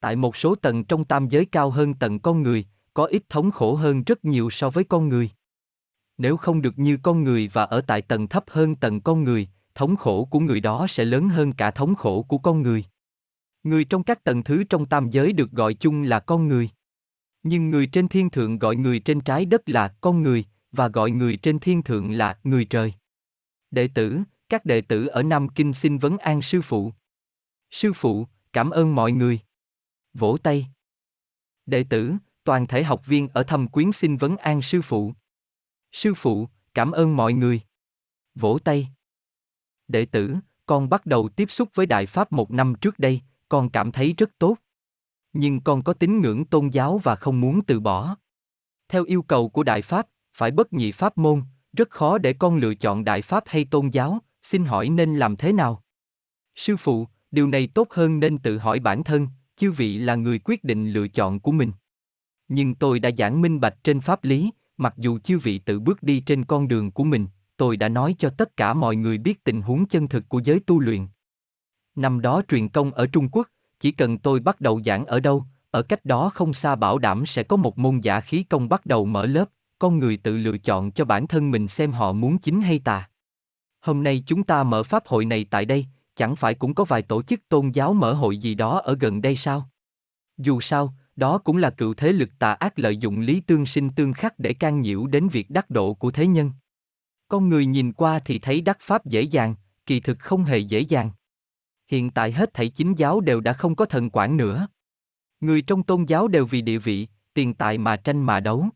Tại 0.01 0.17
một 0.17 0.37
số 0.37 0.55
tầng 0.55 0.85
trong 0.85 1.05
tam 1.05 1.29
giới 1.29 1.45
cao 1.45 1.71
hơn 1.71 1.95
tầng 1.95 2.19
con 2.19 2.43
người, 2.43 2.67
có 2.95 3.05
ít 3.05 3.23
thống 3.29 3.51
khổ 3.51 3.75
hơn 3.75 4.05
rất 4.05 4.25
nhiều 4.25 4.51
so 4.51 4.71
với 4.71 4.85
con 4.85 5.09
người. 5.09 5.31
Nếu 6.19 6.37
không 6.37 6.63
được 6.63 6.79
như 6.79 6.99
con 7.03 7.25
người 7.25 7.51
và 7.53 7.65
ở 7.65 7.81
tại 7.81 8.03
tầng 8.03 8.29
thấp 8.29 8.45
hơn 8.49 8.77
tầng 8.77 9.01
con 9.01 9.25
người, 9.25 9.49
thống 9.75 9.97
khổ 9.97 10.25
của 10.25 10.41
người 10.41 10.61
đó 10.61 10.87
sẽ 10.89 11.05
lớn 11.05 11.29
hơn 11.29 11.53
cả 11.53 11.71
thống 11.71 11.95
khổ 11.95 12.23
của 12.23 12.39
con 12.39 12.63
người. 12.63 12.85
Người 13.63 13.85
trong 13.85 14.03
các 14.03 14.25
tầng 14.25 14.43
thứ 14.43 14.65
trong 14.65 14.87
tam 14.87 15.11
giới 15.11 15.33
được 15.33 15.51
gọi 15.51 15.75
chung 15.75 16.03
là 16.03 16.21
con 16.21 16.49
người. 16.49 16.71
Nhưng 17.43 17.71
người 17.71 17.87
trên 17.87 18.09
thiên 18.09 18.31
thượng 18.31 18.59
gọi 18.59 18.77
người 18.77 18.99
trên 18.99 19.21
trái 19.21 19.45
đất 19.45 19.69
là 19.69 19.95
con 20.01 20.23
người, 20.23 20.45
và 20.77 20.89
gọi 20.89 21.11
người 21.11 21.37
trên 21.37 21.59
thiên 21.59 21.83
thượng 21.83 22.13
là 22.13 22.39
người 22.45 22.65
trời. 22.65 22.95
Đệ 23.71 23.89
tử, 23.95 24.19
các 24.49 24.65
đệ 24.65 24.81
tử 24.81 25.07
ở 25.07 25.23
Nam 25.23 25.49
Kinh 25.49 25.73
xin 25.73 25.99
vấn 25.99 26.19
an 26.19 26.43
sư 26.43 26.63
phụ. 26.63 26.93
Sư 27.71 27.93
phụ, 27.93 28.27
cảm 28.53 28.71
ơn 28.71 28.95
mọi 28.95 29.13
người. 29.13 29.41
Vỗ 30.15 30.37
tay. 30.43 30.67
Đệ 31.67 31.85
tử, 31.91 32.15
toàn 32.45 32.67
thể 32.67 32.83
học 32.83 33.07
viên 33.07 33.29
ở 33.29 33.43
thâm 33.43 33.69
quyến 33.69 33.93
xin 33.93 34.17
vấn 34.17 34.37
an 34.37 34.63
sư 34.63 34.83
phụ. 34.83 35.13
Sư 35.93 36.15
phụ, 36.17 36.49
cảm 36.75 36.93
ơn 36.93 37.17
mọi 37.17 37.33
người. 37.33 37.61
Vỗ 38.35 38.59
tay. 38.65 38.89
Đệ 39.89 40.07
tử, 40.07 40.37
con 40.67 40.89
bắt 40.89 41.07
đầu 41.07 41.29
tiếp 41.29 41.51
xúc 41.51 41.69
với 41.75 41.87
Đại 41.87 42.07
Pháp 42.07 42.33
một 42.33 42.51
năm 42.51 42.75
trước 42.81 42.99
đây, 42.99 43.21
con 43.49 43.71
cảm 43.71 43.93
thấy 43.93 44.15
rất 44.19 44.31
tốt. 44.39 44.57
Nhưng 45.33 45.61
con 45.61 45.83
có 45.83 45.93
tín 45.93 46.21
ngưỡng 46.21 46.45
tôn 46.45 46.69
giáo 46.69 46.99
và 46.99 47.15
không 47.15 47.41
muốn 47.41 47.65
từ 47.65 47.81
bỏ. 47.81 48.17
Theo 48.89 49.05
yêu 49.05 49.23
cầu 49.23 49.49
của 49.49 49.63
Đại 49.63 49.83
Pháp, 49.83 50.09
phải 50.37 50.51
bất 50.51 50.73
nhị 50.73 50.93
Pháp 50.93 51.19
môn, 51.19 51.43
rất 51.73 51.91
khó 51.91 52.19
để 52.19 52.33
con 52.33 52.57
lựa 52.57 52.75
chọn 52.75 53.05
Đại 53.05 53.23
Pháp 53.23 53.45
hay 53.47 53.65
tôn 53.65 53.89
giáo, 53.89 54.19
xin 54.43 54.65
hỏi 54.65 54.89
nên 54.89 55.17
làm 55.17 55.37
thế 55.37 55.53
nào? 55.53 55.83
Sư 56.57 56.77
phụ, 56.77 57.07
điều 57.31 57.47
này 57.47 57.67
tốt 57.67 57.89
hơn 57.91 58.21
nên 58.21 58.39
tự 58.39 58.59
hỏi 58.59 58.81
bản 58.81 59.05
thân, 59.05 59.29
chư 59.57 59.73
vị 59.73 59.99
là 59.99 60.15
người 60.15 60.39
quyết 60.45 60.65
định 60.65 60.91
lựa 60.91 61.09
chọn 61.09 61.41
của 61.41 61.53
mình. 61.53 61.73
Nhưng 62.49 62.75
tôi 62.75 63.01
đã 63.01 63.11
giảng 63.19 63.41
minh 63.41 63.61
bạch 63.61 63.85
trên 63.85 64.01
pháp 64.01 64.25
lý, 64.25 64.51
mặc 64.77 64.95
dù 64.97 65.19
chư 65.19 65.39
vị 65.39 65.59
tự 65.59 65.81
bước 65.81 66.03
đi 66.03 66.21
trên 66.21 66.45
con 66.45 66.69
đường 66.69 66.91
của 66.91 67.05
mình, 67.05 67.27
tôi 67.57 67.77
đã 67.77 67.89
nói 67.89 68.15
cho 68.19 68.31
tất 68.31 68.57
cả 68.57 68.75
mọi 68.75 68.97
người 68.97 69.19
biết 69.19 69.45
tình 69.45 69.63
huống 69.63 69.87
chân 69.87 70.09
thực 70.09 70.29
của 70.29 70.41
giới 70.45 70.61
tu 70.61 70.81
luyện. 70.81 71.07
Năm 71.95 72.21
đó 72.21 72.43
truyền 72.49 72.69
công 72.69 72.93
ở 72.93 73.07
Trung 73.07 73.29
Quốc, 73.33 73.49
chỉ 73.81 73.93
cần 73.93 74.19
tôi 74.19 74.41
bắt 74.41 74.61
đầu 74.61 74.83
giảng 74.83 75.07
ở 75.07 75.21
đâu, 75.21 75.45
ở 75.71 75.83
cách 75.83 76.05
đó 76.05 76.31
không 76.35 76.55
xa 76.55 76.77
bảo 76.77 76.99
đảm 76.99 77.27
sẽ 77.27 77.43
có 77.43 77.57
một 77.57 77.79
môn 77.79 78.01
giả 78.01 78.21
khí 78.21 78.43
công 78.43 78.69
bắt 78.69 78.87
đầu 78.87 79.07
mở 79.07 79.27
lớp, 79.27 79.49
con 79.79 79.99
người 79.99 80.17
tự 80.17 80.37
lựa 80.37 80.59
chọn 80.59 80.91
cho 80.91 81.05
bản 81.05 81.27
thân 81.27 81.51
mình 81.51 81.69
xem 81.69 81.93
họ 81.93 82.13
muốn 82.13 82.39
chính 82.39 82.61
hay 82.61 82.79
tà. 82.79 83.09
Hôm 83.81 84.03
nay 84.03 84.23
chúng 84.27 84.45
ta 84.45 84.65
mở 84.65 84.83
pháp 84.83 85.07
hội 85.07 85.25
này 85.25 85.47
tại 85.51 85.65
đây, 85.65 85.87
chẳng 86.15 86.37
phải 86.37 86.55
cũng 86.55 86.75
có 86.75 86.85
vài 86.85 87.03
tổ 87.03 87.23
chức 87.23 87.49
tôn 87.49 87.71
giáo 87.71 87.95
mở 87.95 88.13
hội 88.13 88.39
gì 88.39 88.55
đó 88.55 88.81
ở 88.81 88.97
gần 89.01 89.23
đây 89.23 89.37
sao? 89.37 89.71
Dù 90.39 90.61
sao, 90.61 90.95
đó 91.17 91.39
cũng 91.39 91.57
là 91.57 91.71
cựu 91.71 91.95
thế 91.95 92.13
lực 92.13 92.31
tà 92.39 92.53
ác 92.53 92.79
lợi 92.79 92.97
dụng 92.97 93.21
lý 93.21 93.41
tương 93.41 93.67
sinh 93.67 93.91
tương 93.91 94.13
khắc 94.13 94.39
để 94.39 94.55
can 94.55 94.81
nhiễu 94.81 95.07
đến 95.07 95.29
việc 95.29 95.51
đắc 95.51 95.71
độ 95.71 95.95
của 95.95 96.11
thế 96.11 96.27
nhân. 96.27 96.53
Con 97.29 97.49
người 97.49 97.67
nhìn 97.67 97.93
qua 97.93 98.19
thì 98.19 98.39
thấy 98.39 98.61
đắc 98.61 98.79
pháp 98.81 99.07
dễ 99.07 99.23
dàng, 99.23 99.55
kỳ 99.87 100.01
thực 100.01 100.19
không 100.19 100.45
hề 100.45 100.59
dễ 100.59 100.81
dàng. 100.81 101.11
Hiện 101.89 102.11
tại 102.11 102.33
hết 102.33 102.55
thảy 102.55 102.69
chính 102.69 102.95
giáo 102.95 103.21
đều 103.21 103.41
đã 103.41 103.53
không 103.53 103.75
có 103.75 103.85
thần 103.85 104.11
quản 104.11 104.37
nữa. 104.37 104.69
Người 105.41 105.63
trong 105.63 105.83
tôn 105.83 106.05
giáo 106.05 106.29
đều 106.29 106.47
vì 106.47 106.63
địa 106.63 106.79
vị, 106.79 107.09
tiền 107.35 107.55
tài 107.55 107.79
mà 107.79 107.97
tranh 107.97 108.23
mà 108.23 108.41
đấu. 108.41 108.69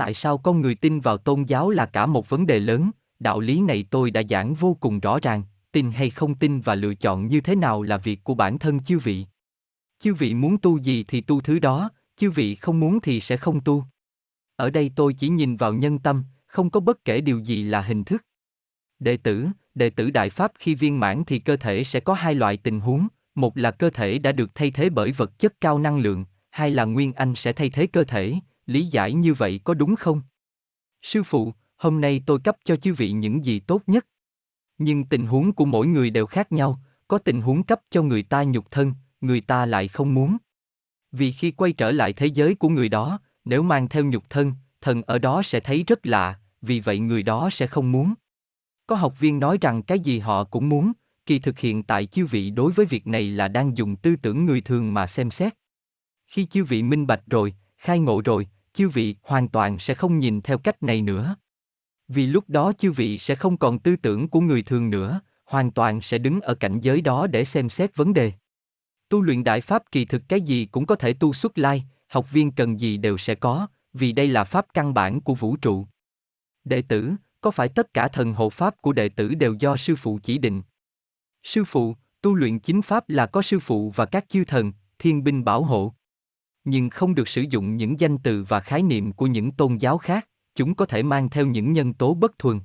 Tại 0.00 0.14
sao 0.14 0.38
con 0.38 0.60
người 0.60 0.74
tin 0.74 1.00
vào 1.00 1.18
tôn 1.18 1.42
giáo 1.42 1.70
là 1.70 1.86
cả 1.86 2.06
một 2.06 2.28
vấn 2.28 2.46
đề 2.46 2.58
lớn, 2.58 2.90
đạo 3.18 3.40
lý 3.40 3.60
này 3.60 3.84
tôi 3.90 4.10
đã 4.10 4.22
giảng 4.30 4.54
vô 4.54 4.76
cùng 4.80 5.00
rõ 5.00 5.18
ràng, 5.22 5.42
tin 5.72 5.92
hay 5.92 6.10
không 6.10 6.34
tin 6.34 6.60
và 6.60 6.74
lựa 6.74 6.94
chọn 6.94 7.26
như 7.26 7.40
thế 7.40 7.54
nào 7.54 7.82
là 7.82 7.96
việc 7.96 8.24
của 8.24 8.34
bản 8.34 8.58
thân 8.58 8.80
chư 8.80 8.98
vị. 8.98 9.26
Chư 9.98 10.14
vị 10.14 10.34
muốn 10.34 10.58
tu 10.58 10.78
gì 10.78 11.04
thì 11.08 11.20
tu 11.20 11.40
thứ 11.40 11.58
đó, 11.58 11.90
chư 12.16 12.30
vị 12.30 12.54
không 12.54 12.80
muốn 12.80 13.00
thì 13.00 13.20
sẽ 13.20 13.36
không 13.36 13.60
tu. 13.60 13.84
Ở 14.56 14.70
đây 14.70 14.90
tôi 14.96 15.14
chỉ 15.14 15.28
nhìn 15.28 15.56
vào 15.56 15.72
nhân 15.72 15.98
tâm, 15.98 16.24
không 16.46 16.70
có 16.70 16.80
bất 16.80 17.04
kể 17.04 17.20
điều 17.20 17.38
gì 17.38 17.62
là 17.62 17.80
hình 17.80 18.04
thức. 18.04 18.24
Đệ 18.98 19.16
tử, 19.16 19.48
đệ 19.74 19.90
tử 19.90 20.10
đại 20.10 20.30
pháp 20.30 20.52
khi 20.58 20.74
viên 20.74 21.00
mãn 21.00 21.24
thì 21.24 21.38
cơ 21.38 21.56
thể 21.56 21.84
sẽ 21.84 22.00
có 22.00 22.14
hai 22.14 22.34
loại 22.34 22.56
tình 22.56 22.80
huống, 22.80 23.08
một 23.34 23.56
là 23.56 23.70
cơ 23.70 23.90
thể 23.90 24.18
đã 24.18 24.32
được 24.32 24.50
thay 24.54 24.70
thế 24.70 24.90
bởi 24.90 25.12
vật 25.12 25.38
chất 25.38 25.60
cao 25.60 25.78
năng 25.78 25.98
lượng, 25.98 26.24
hai 26.50 26.70
là 26.70 26.84
nguyên 26.84 27.12
anh 27.12 27.34
sẽ 27.34 27.52
thay 27.52 27.70
thế 27.70 27.86
cơ 27.86 28.04
thể, 28.04 28.34
lý 28.70 28.86
giải 28.86 29.12
như 29.12 29.34
vậy 29.34 29.60
có 29.64 29.74
đúng 29.74 29.96
không? 29.96 30.22
Sư 31.02 31.22
phụ, 31.22 31.54
hôm 31.76 32.00
nay 32.00 32.22
tôi 32.26 32.40
cấp 32.40 32.56
cho 32.64 32.76
chư 32.76 32.94
vị 32.94 33.12
những 33.12 33.44
gì 33.44 33.60
tốt 33.60 33.82
nhất. 33.86 34.06
Nhưng 34.78 35.04
tình 35.04 35.26
huống 35.26 35.52
của 35.52 35.64
mỗi 35.64 35.86
người 35.86 36.10
đều 36.10 36.26
khác 36.26 36.52
nhau, 36.52 36.80
có 37.08 37.18
tình 37.18 37.40
huống 37.40 37.62
cấp 37.62 37.80
cho 37.90 38.02
người 38.02 38.22
ta 38.22 38.42
nhục 38.42 38.70
thân, 38.70 38.94
người 39.20 39.40
ta 39.40 39.66
lại 39.66 39.88
không 39.88 40.14
muốn. 40.14 40.36
Vì 41.12 41.32
khi 41.32 41.50
quay 41.50 41.72
trở 41.72 41.90
lại 41.90 42.12
thế 42.12 42.26
giới 42.26 42.54
của 42.54 42.68
người 42.68 42.88
đó, 42.88 43.20
nếu 43.44 43.62
mang 43.62 43.88
theo 43.88 44.04
nhục 44.04 44.30
thân, 44.30 44.52
thần 44.80 45.02
ở 45.02 45.18
đó 45.18 45.42
sẽ 45.42 45.60
thấy 45.60 45.84
rất 45.86 46.06
lạ, 46.06 46.40
vì 46.62 46.80
vậy 46.80 46.98
người 46.98 47.22
đó 47.22 47.48
sẽ 47.52 47.66
không 47.66 47.92
muốn. 47.92 48.14
Có 48.86 48.96
học 48.96 49.18
viên 49.18 49.40
nói 49.40 49.58
rằng 49.60 49.82
cái 49.82 50.00
gì 50.00 50.18
họ 50.18 50.44
cũng 50.44 50.68
muốn, 50.68 50.92
kỳ 51.26 51.38
thực 51.38 51.58
hiện 51.58 51.82
tại 51.82 52.06
chư 52.06 52.26
vị 52.26 52.50
đối 52.50 52.72
với 52.72 52.86
việc 52.86 53.06
này 53.06 53.30
là 53.30 53.48
đang 53.48 53.76
dùng 53.76 53.96
tư 53.96 54.16
tưởng 54.16 54.44
người 54.44 54.60
thường 54.60 54.94
mà 54.94 55.06
xem 55.06 55.30
xét. 55.30 55.54
Khi 56.26 56.46
chư 56.46 56.64
vị 56.64 56.82
minh 56.82 57.06
bạch 57.06 57.22
rồi, 57.26 57.54
khai 57.76 57.98
ngộ 57.98 58.22
rồi, 58.24 58.48
chư 58.72 58.88
vị 58.88 59.16
hoàn 59.22 59.48
toàn 59.48 59.78
sẽ 59.78 59.94
không 59.94 60.18
nhìn 60.18 60.40
theo 60.40 60.58
cách 60.58 60.82
này 60.82 61.02
nữa. 61.02 61.36
Vì 62.08 62.26
lúc 62.26 62.44
đó 62.48 62.72
chư 62.72 62.92
vị 62.92 63.18
sẽ 63.18 63.34
không 63.34 63.56
còn 63.56 63.78
tư 63.78 63.96
tưởng 63.96 64.28
của 64.28 64.40
người 64.40 64.62
thường 64.62 64.90
nữa, 64.90 65.20
hoàn 65.44 65.70
toàn 65.70 66.00
sẽ 66.00 66.18
đứng 66.18 66.40
ở 66.40 66.54
cảnh 66.54 66.80
giới 66.80 67.00
đó 67.00 67.26
để 67.26 67.44
xem 67.44 67.68
xét 67.68 67.96
vấn 67.96 68.14
đề. 68.14 68.32
Tu 69.08 69.22
luyện 69.22 69.44
đại 69.44 69.60
pháp 69.60 69.82
kỳ 69.92 70.04
thực 70.04 70.22
cái 70.28 70.40
gì 70.40 70.66
cũng 70.66 70.86
có 70.86 70.94
thể 70.94 71.12
tu 71.12 71.32
xuất 71.32 71.58
lai, 71.58 71.84
học 72.08 72.26
viên 72.32 72.52
cần 72.52 72.80
gì 72.80 72.96
đều 72.96 73.18
sẽ 73.18 73.34
có, 73.34 73.66
vì 73.92 74.12
đây 74.12 74.28
là 74.28 74.44
pháp 74.44 74.66
căn 74.74 74.94
bản 74.94 75.20
của 75.20 75.34
vũ 75.34 75.56
trụ. 75.56 75.86
Đệ 76.64 76.82
tử, 76.82 77.12
có 77.40 77.50
phải 77.50 77.68
tất 77.68 77.94
cả 77.94 78.08
thần 78.08 78.32
hộ 78.32 78.50
pháp 78.50 78.82
của 78.82 78.92
đệ 78.92 79.08
tử 79.08 79.34
đều 79.34 79.54
do 79.54 79.76
sư 79.76 79.96
phụ 79.96 80.18
chỉ 80.22 80.38
định? 80.38 80.62
Sư 81.42 81.64
phụ, 81.64 81.96
tu 82.22 82.34
luyện 82.34 82.58
chính 82.58 82.82
pháp 82.82 83.08
là 83.08 83.26
có 83.26 83.42
sư 83.42 83.60
phụ 83.60 83.90
và 83.90 84.06
các 84.06 84.28
chư 84.28 84.44
thần, 84.44 84.72
thiên 84.98 85.24
binh 85.24 85.44
bảo 85.44 85.62
hộ. 85.62 85.94
Nhưng 86.64 86.90
không 86.90 87.14
được 87.14 87.28
sử 87.28 87.42
dụng 87.50 87.76
những 87.76 88.00
danh 88.00 88.18
từ 88.18 88.44
và 88.48 88.60
khái 88.60 88.82
niệm 88.82 89.12
của 89.12 89.26
những 89.26 89.50
tôn 89.50 89.76
giáo 89.76 89.98
khác, 89.98 90.28
chúng 90.54 90.74
có 90.74 90.86
thể 90.86 91.02
mang 91.02 91.28
theo 91.28 91.46
những 91.46 91.72
nhân 91.72 91.94
tố 91.94 92.14
bất 92.14 92.38
thuần. 92.38 92.60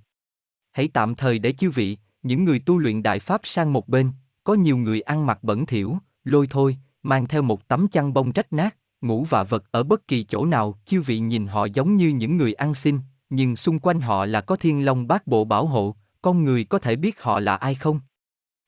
Hãy 0.71 0.87
tạm 0.87 1.15
thời 1.15 1.39
để 1.39 1.51
chư 1.51 1.71
vị, 1.71 1.97
những 2.23 2.43
người 2.43 2.59
tu 2.59 2.77
luyện 2.77 3.03
đại 3.03 3.19
pháp 3.19 3.41
sang 3.43 3.73
một 3.73 3.87
bên, 3.87 4.11
có 4.43 4.53
nhiều 4.53 4.77
người 4.77 5.01
ăn 5.01 5.25
mặc 5.25 5.39
bẩn 5.43 5.65
thỉu, 5.65 5.97
lôi 6.23 6.47
thôi, 6.49 6.77
mang 7.03 7.27
theo 7.27 7.41
một 7.41 7.67
tấm 7.67 7.87
chăn 7.87 8.13
bông 8.13 8.31
rách 8.31 8.53
nát, 8.53 8.75
ngủ 9.01 9.25
và 9.29 9.43
vật 9.43 9.63
ở 9.71 9.83
bất 9.83 10.07
kỳ 10.07 10.23
chỗ 10.23 10.45
nào, 10.45 10.79
chư 10.85 11.01
vị 11.01 11.19
nhìn 11.19 11.47
họ 11.47 11.65
giống 11.65 11.95
như 11.95 12.09
những 12.09 12.37
người 12.37 12.53
ăn 12.53 12.75
xin, 12.75 12.99
nhưng 13.29 13.55
xung 13.55 13.79
quanh 13.79 14.01
họ 14.01 14.25
là 14.25 14.41
có 14.41 14.55
thiên 14.55 14.85
long 14.85 15.07
bát 15.07 15.27
bộ 15.27 15.45
bảo 15.45 15.65
hộ, 15.65 15.95
con 16.21 16.43
người 16.43 16.63
có 16.63 16.79
thể 16.79 16.95
biết 16.95 17.21
họ 17.21 17.39
là 17.39 17.55
ai 17.55 17.75
không? 17.75 17.99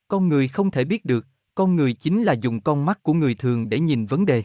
Con 0.08 0.30
người 0.30 0.48
không 0.48 0.72
thể 0.72 0.84
biết 0.86 1.06
được, 1.06 1.26
con 1.56 1.76
người 1.76 1.94
chính 1.94 2.24
là 2.24 2.34
dùng 2.34 2.62
con 2.62 2.86
mắt 2.86 3.04
của 3.04 3.14
người 3.14 3.36
thường 3.36 3.70
để 3.70 3.80
nhìn 3.80 4.06
vấn 4.06 4.26
đề. 4.26 4.44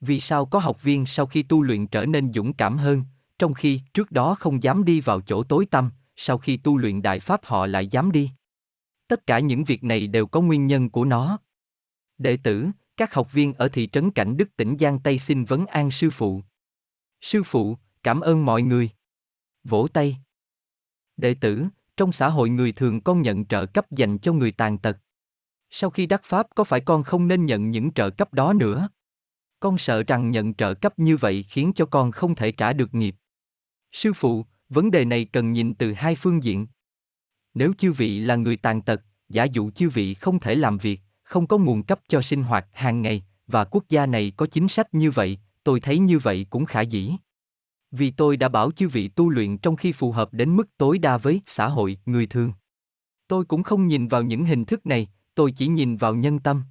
Vì 0.00 0.20
sao 0.20 0.46
có 0.46 0.58
học 0.58 0.82
viên 0.82 1.06
sau 1.06 1.26
khi 1.26 1.42
tu 1.42 1.62
luyện 1.62 1.86
trở 1.86 2.04
nên 2.06 2.32
dũng 2.32 2.52
cảm 2.52 2.78
hơn, 2.78 3.04
trong 3.38 3.54
khi 3.54 3.80
trước 3.94 4.10
đó 4.10 4.34
không 4.34 4.62
dám 4.62 4.84
đi 4.84 5.00
vào 5.00 5.20
chỗ 5.20 5.42
tối 5.42 5.66
tăm, 5.66 5.90
sau 6.16 6.38
khi 6.38 6.56
tu 6.56 6.78
luyện 6.78 7.02
đại 7.02 7.20
pháp 7.20 7.40
họ 7.44 7.66
lại 7.66 7.86
dám 7.86 8.12
đi? 8.12 8.30
Tất 9.08 9.26
cả 9.26 9.38
những 9.38 9.64
việc 9.64 9.84
này 9.84 10.06
đều 10.06 10.26
có 10.26 10.40
nguyên 10.40 10.66
nhân 10.66 10.90
của 10.90 11.04
nó. 11.04 11.38
Đệ 12.18 12.36
tử, 12.36 12.68
các 12.96 13.14
học 13.14 13.32
viên 13.32 13.54
ở 13.54 13.68
thị 13.68 13.88
trấn 13.92 14.10
Cảnh 14.10 14.36
Đức 14.36 14.56
tỉnh 14.56 14.76
Giang 14.80 14.98
Tây 14.98 15.18
xin 15.18 15.44
vấn 15.44 15.66
an 15.66 15.90
sư 15.90 16.10
phụ. 16.10 16.42
Sư 17.20 17.42
phụ, 17.42 17.76
cảm 18.02 18.20
ơn 18.20 18.44
mọi 18.46 18.62
người. 18.62 18.90
Vỗ 19.64 19.86
tay. 19.92 20.16
Đệ 21.16 21.34
tử, 21.34 21.66
trong 21.96 22.12
xã 22.12 22.28
hội 22.28 22.48
người 22.50 22.72
thường 22.72 23.00
con 23.00 23.22
nhận 23.22 23.44
trợ 23.44 23.66
cấp 23.66 23.90
dành 23.90 24.18
cho 24.18 24.32
người 24.32 24.52
tàn 24.52 24.78
tật. 24.78 24.96
Sau 25.70 25.90
khi 25.90 26.06
đắc 26.06 26.24
pháp 26.24 26.46
có 26.54 26.64
phải 26.64 26.80
con 26.80 27.02
không 27.02 27.28
nên 27.28 27.46
nhận 27.46 27.70
những 27.70 27.92
trợ 27.92 28.10
cấp 28.10 28.34
đó 28.34 28.52
nữa? 28.52 28.88
Con 29.60 29.78
sợ 29.78 30.02
rằng 30.02 30.30
nhận 30.30 30.54
trợ 30.54 30.74
cấp 30.74 30.98
như 30.98 31.16
vậy 31.16 31.44
khiến 31.48 31.72
cho 31.74 31.86
con 31.86 32.10
không 32.10 32.34
thể 32.34 32.52
trả 32.52 32.72
được 32.72 32.94
nghiệp. 32.94 33.14
Sư 33.92 34.12
phụ, 34.12 34.44
vấn 34.68 34.90
đề 34.90 35.04
này 35.04 35.24
cần 35.24 35.52
nhìn 35.52 35.74
từ 35.74 35.92
hai 35.92 36.14
phương 36.14 36.44
diện. 36.44 36.66
Nếu 37.54 37.72
chư 37.78 37.92
vị 37.92 38.20
là 38.20 38.36
người 38.36 38.56
tàn 38.56 38.82
tật, 38.82 39.02
giả 39.28 39.44
dụ 39.44 39.70
chư 39.70 39.90
vị 39.90 40.14
không 40.14 40.40
thể 40.40 40.54
làm 40.54 40.78
việc, 40.78 41.00
không 41.22 41.46
có 41.46 41.58
nguồn 41.58 41.82
cấp 41.82 42.00
cho 42.08 42.22
sinh 42.22 42.42
hoạt 42.42 42.66
hàng 42.72 43.02
ngày, 43.02 43.24
và 43.46 43.64
quốc 43.64 43.84
gia 43.88 44.06
này 44.06 44.32
có 44.36 44.46
chính 44.46 44.68
sách 44.68 44.94
như 44.94 45.10
vậy, 45.10 45.38
tôi 45.64 45.80
thấy 45.80 45.98
như 45.98 46.18
vậy 46.18 46.46
cũng 46.50 46.64
khả 46.64 46.80
dĩ. 46.80 47.12
Vì 47.90 48.10
tôi 48.10 48.36
đã 48.36 48.48
bảo 48.48 48.72
chư 48.72 48.88
vị 48.88 49.08
tu 49.08 49.30
luyện 49.30 49.58
trong 49.58 49.76
khi 49.76 49.92
phù 49.92 50.12
hợp 50.12 50.34
đến 50.34 50.56
mức 50.56 50.76
tối 50.76 50.98
đa 50.98 51.16
với 51.16 51.40
xã 51.46 51.68
hội, 51.68 51.98
người 52.06 52.26
thường. 52.26 52.52
Tôi 53.28 53.44
cũng 53.44 53.62
không 53.62 53.86
nhìn 53.86 54.08
vào 54.08 54.22
những 54.22 54.44
hình 54.44 54.64
thức 54.64 54.86
này, 54.86 55.08
tôi 55.34 55.52
chỉ 55.52 55.66
nhìn 55.66 55.96
vào 55.96 56.14
nhân 56.14 56.38
tâm. 56.38 56.62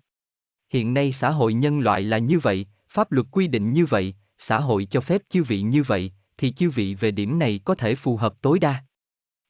Hiện 0.70 0.94
nay 0.94 1.12
xã 1.12 1.30
hội 1.30 1.54
nhân 1.54 1.80
loại 1.80 2.02
là 2.02 2.18
như 2.18 2.40
vậy, 2.40 2.66
pháp 2.90 3.12
luật 3.12 3.28
quy 3.32 3.48
định 3.48 3.74
như 3.74 3.86
vậy, 3.86 4.14
xã 4.38 4.60
hội 4.60 4.88
cho 4.92 5.02
phép 5.02 5.22
chư 5.30 5.44
vị 5.44 5.62
như 5.62 5.84
vậy, 5.84 6.12
thì 6.38 6.52
chư 6.52 6.70
vị 6.70 6.96
về 6.96 7.12
điểm 7.12 7.40
này 7.40 7.60
có 7.66 7.76
thể 7.76 7.96
phù 7.96 8.18
hợp 8.18 8.42
tối 8.42 8.60
đa. 8.60 8.84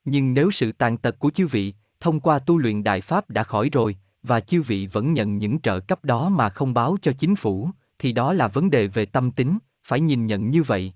Nhưng 0.06 0.34
nếu 0.34 0.52
sự 0.52 0.72
tàn 0.72 0.98
tật 0.98 1.20
của 1.20 1.32
chư 1.32 1.48
vị, 1.48 1.74
thông 2.00 2.20
qua 2.20 2.40
tu 2.40 2.58
luyện 2.58 2.84
đại 2.84 3.02
pháp 3.02 3.30
đã 3.30 3.44
khỏi 3.44 3.70
rồi, 3.70 3.98
và 4.24 4.40
chư 4.40 4.62
vị 4.62 4.88
vẫn 4.88 5.14
nhận 5.14 5.38
những 5.38 5.60
trợ 5.60 5.80
cấp 5.80 6.06
đó 6.06 6.30
mà 6.30 6.50
không 6.50 6.74
báo 6.74 6.98
cho 7.02 7.12
chính 7.12 7.36
phủ, 7.36 7.70
thì 8.00 8.12
đó 8.12 8.34
là 8.34 8.48
vấn 8.48 8.70
đề 8.70 8.88
về 8.88 9.06
tâm 9.06 9.32
tính, 9.32 9.58
phải 9.84 10.00
nhìn 10.00 10.26
nhận 10.26 10.50
như 10.50 10.64
vậy. 10.64 10.94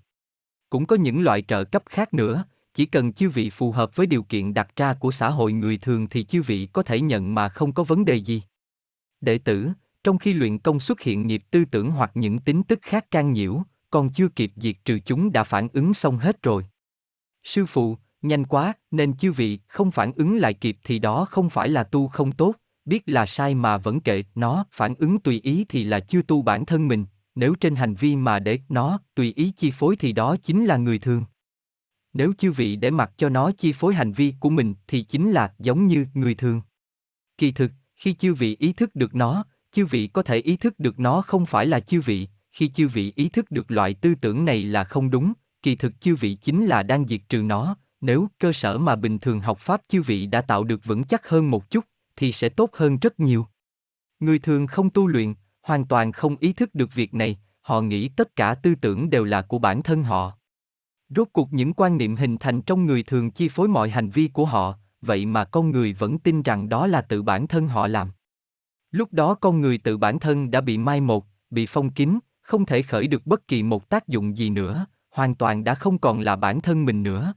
Cũng 0.70 0.86
có 0.86 0.96
những 0.96 1.22
loại 1.22 1.42
trợ 1.42 1.64
cấp 1.64 1.82
khác 1.86 2.14
nữa, 2.14 2.44
chỉ 2.74 2.86
cần 2.86 3.12
chư 3.12 3.30
vị 3.30 3.50
phù 3.50 3.72
hợp 3.72 3.96
với 3.96 4.06
điều 4.06 4.22
kiện 4.22 4.54
đặt 4.54 4.76
ra 4.76 4.94
của 4.94 5.10
xã 5.10 5.30
hội 5.30 5.52
người 5.52 5.78
thường 5.78 6.08
thì 6.08 6.24
chư 6.24 6.42
vị 6.42 6.68
có 6.72 6.82
thể 6.82 7.00
nhận 7.00 7.34
mà 7.34 7.48
không 7.48 7.72
có 7.72 7.82
vấn 7.82 8.04
đề 8.04 8.14
gì. 8.14 8.42
Đệ 9.20 9.38
tử, 9.38 9.70
trong 10.04 10.18
khi 10.18 10.32
luyện 10.32 10.58
công 10.58 10.80
xuất 10.80 11.00
hiện 11.00 11.26
nghiệp 11.26 11.42
tư 11.50 11.64
tưởng 11.64 11.90
hoặc 11.90 12.10
những 12.14 12.38
tính 12.38 12.62
tức 12.62 12.78
khác 12.82 13.10
can 13.10 13.32
nhiễu, 13.32 13.62
còn 13.90 14.12
chưa 14.12 14.28
kịp 14.28 14.52
diệt 14.56 14.76
trừ 14.84 14.98
chúng 15.04 15.32
đã 15.32 15.44
phản 15.44 15.68
ứng 15.72 15.94
xong 15.94 16.18
hết 16.18 16.42
rồi. 16.42 16.66
Sư 17.44 17.66
phụ, 17.66 17.98
nhanh 18.22 18.46
quá, 18.46 18.72
nên 18.90 19.16
chư 19.16 19.32
vị 19.32 19.58
không 19.68 19.90
phản 19.90 20.12
ứng 20.12 20.36
lại 20.36 20.54
kịp 20.54 20.76
thì 20.84 20.98
đó 20.98 21.24
không 21.30 21.50
phải 21.50 21.68
là 21.68 21.84
tu 21.84 22.08
không 22.08 22.32
tốt, 22.32 22.54
biết 22.84 23.02
là 23.06 23.26
sai 23.26 23.54
mà 23.54 23.76
vẫn 23.76 24.00
kệ 24.00 24.24
nó, 24.34 24.66
phản 24.72 24.94
ứng 24.94 25.20
tùy 25.20 25.40
ý 25.40 25.64
thì 25.68 25.84
là 25.84 26.00
chưa 26.00 26.22
tu 26.22 26.42
bản 26.42 26.66
thân 26.66 26.88
mình, 26.88 27.04
nếu 27.34 27.54
trên 27.54 27.74
hành 27.74 27.94
vi 27.94 28.16
mà 28.16 28.38
để 28.38 28.58
nó 28.68 28.98
tùy 29.14 29.32
ý 29.36 29.52
chi 29.56 29.70
phối 29.70 29.96
thì 29.96 30.12
đó 30.12 30.36
chính 30.42 30.64
là 30.64 30.76
người 30.76 30.98
thường. 30.98 31.24
Nếu 32.12 32.32
chư 32.38 32.52
vị 32.52 32.76
để 32.76 32.90
mặc 32.90 33.12
cho 33.16 33.28
nó 33.28 33.52
chi 33.58 33.72
phối 33.72 33.94
hành 33.94 34.12
vi 34.12 34.34
của 34.40 34.50
mình 34.50 34.74
thì 34.86 35.02
chính 35.02 35.30
là 35.30 35.54
giống 35.58 35.86
như 35.86 36.06
người 36.14 36.34
thường. 36.34 36.62
Kỳ 37.38 37.52
thực, 37.52 37.70
khi 37.96 38.14
chư 38.14 38.34
vị 38.34 38.56
ý 38.58 38.72
thức 38.72 38.94
được 38.94 39.14
nó, 39.14 39.44
chư 39.74 39.86
vị 39.86 40.06
có 40.06 40.22
thể 40.22 40.36
ý 40.36 40.56
thức 40.56 40.78
được 40.78 41.00
nó 41.00 41.22
không 41.22 41.46
phải 41.46 41.66
là 41.66 41.80
chư 41.80 42.00
vị, 42.00 42.28
khi 42.52 42.68
chư 42.68 42.88
vị 42.88 43.12
ý 43.16 43.28
thức 43.28 43.50
được 43.50 43.70
loại 43.70 43.94
tư 43.94 44.14
tưởng 44.14 44.44
này 44.44 44.62
là 44.62 44.84
không 44.84 45.10
đúng, 45.10 45.32
kỳ 45.62 45.76
thực 45.76 46.00
chư 46.00 46.16
vị 46.16 46.34
chính 46.34 46.66
là 46.66 46.82
đang 46.82 47.06
diệt 47.06 47.20
trừ 47.28 47.38
nó, 47.38 47.76
nếu 48.00 48.28
cơ 48.38 48.52
sở 48.52 48.78
mà 48.78 48.96
bình 48.96 49.18
thường 49.18 49.40
học 49.40 49.58
pháp 49.58 49.82
chư 49.88 50.02
vị 50.02 50.26
đã 50.26 50.40
tạo 50.40 50.64
được 50.64 50.84
vững 50.84 51.04
chắc 51.04 51.28
hơn 51.28 51.50
một 51.50 51.70
chút, 51.70 51.84
thì 52.16 52.32
sẽ 52.32 52.48
tốt 52.48 52.70
hơn 52.72 52.98
rất 52.98 53.20
nhiều. 53.20 53.46
Người 54.20 54.38
thường 54.38 54.66
không 54.66 54.90
tu 54.90 55.06
luyện, 55.06 55.34
hoàn 55.62 55.86
toàn 55.86 56.12
không 56.12 56.36
ý 56.40 56.52
thức 56.52 56.74
được 56.74 56.94
việc 56.94 57.14
này, 57.14 57.38
họ 57.60 57.80
nghĩ 57.80 58.08
tất 58.08 58.36
cả 58.36 58.54
tư 58.54 58.74
tưởng 58.74 59.10
đều 59.10 59.24
là 59.24 59.42
của 59.42 59.58
bản 59.58 59.82
thân 59.82 60.02
họ. 60.02 60.32
Rốt 61.08 61.28
cuộc 61.32 61.52
những 61.52 61.72
quan 61.74 61.96
niệm 61.96 62.16
hình 62.16 62.38
thành 62.38 62.62
trong 62.62 62.86
người 62.86 63.02
thường 63.02 63.30
chi 63.30 63.48
phối 63.48 63.68
mọi 63.68 63.90
hành 63.90 64.10
vi 64.10 64.28
của 64.28 64.44
họ, 64.44 64.78
vậy 65.00 65.26
mà 65.26 65.44
con 65.44 65.70
người 65.70 65.92
vẫn 65.92 66.18
tin 66.18 66.42
rằng 66.42 66.68
đó 66.68 66.86
là 66.86 67.00
tự 67.00 67.22
bản 67.22 67.46
thân 67.46 67.68
họ 67.68 67.86
làm. 67.86 68.10
Lúc 68.94 69.12
đó 69.12 69.34
con 69.34 69.60
người 69.60 69.78
tự 69.78 69.96
bản 69.96 70.18
thân 70.18 70.50
đã 70.50 70.60
bị 70.60 70.78
mai 70.78 71.00
một, 71.00 71.26
bị 71.50 71.66
phong 71.66 71.90
kín, 71.90 72.18
không 72.42 72.66
thể 72.66 72.82
khởi 72.82 73.06
được 73.06 73.26
bất 73.26 73.48
kỳ 73.48 73.62
một 73.62 73.88
tác 73.88 74.08
dụng 74.08 74.36
gì 74.36 74.50
nữa, 74.50 74.86
hoàn 75.10 75.34
toàn 75.34 75.64
đã 75.64 75.74
không 75.74 75.98
còn 75.98 76.20
là 76.20 76.36
bản 76.36 76.60
thân 76.60 76.84
mình 76.84 77.02
nữa. 77.02 77.34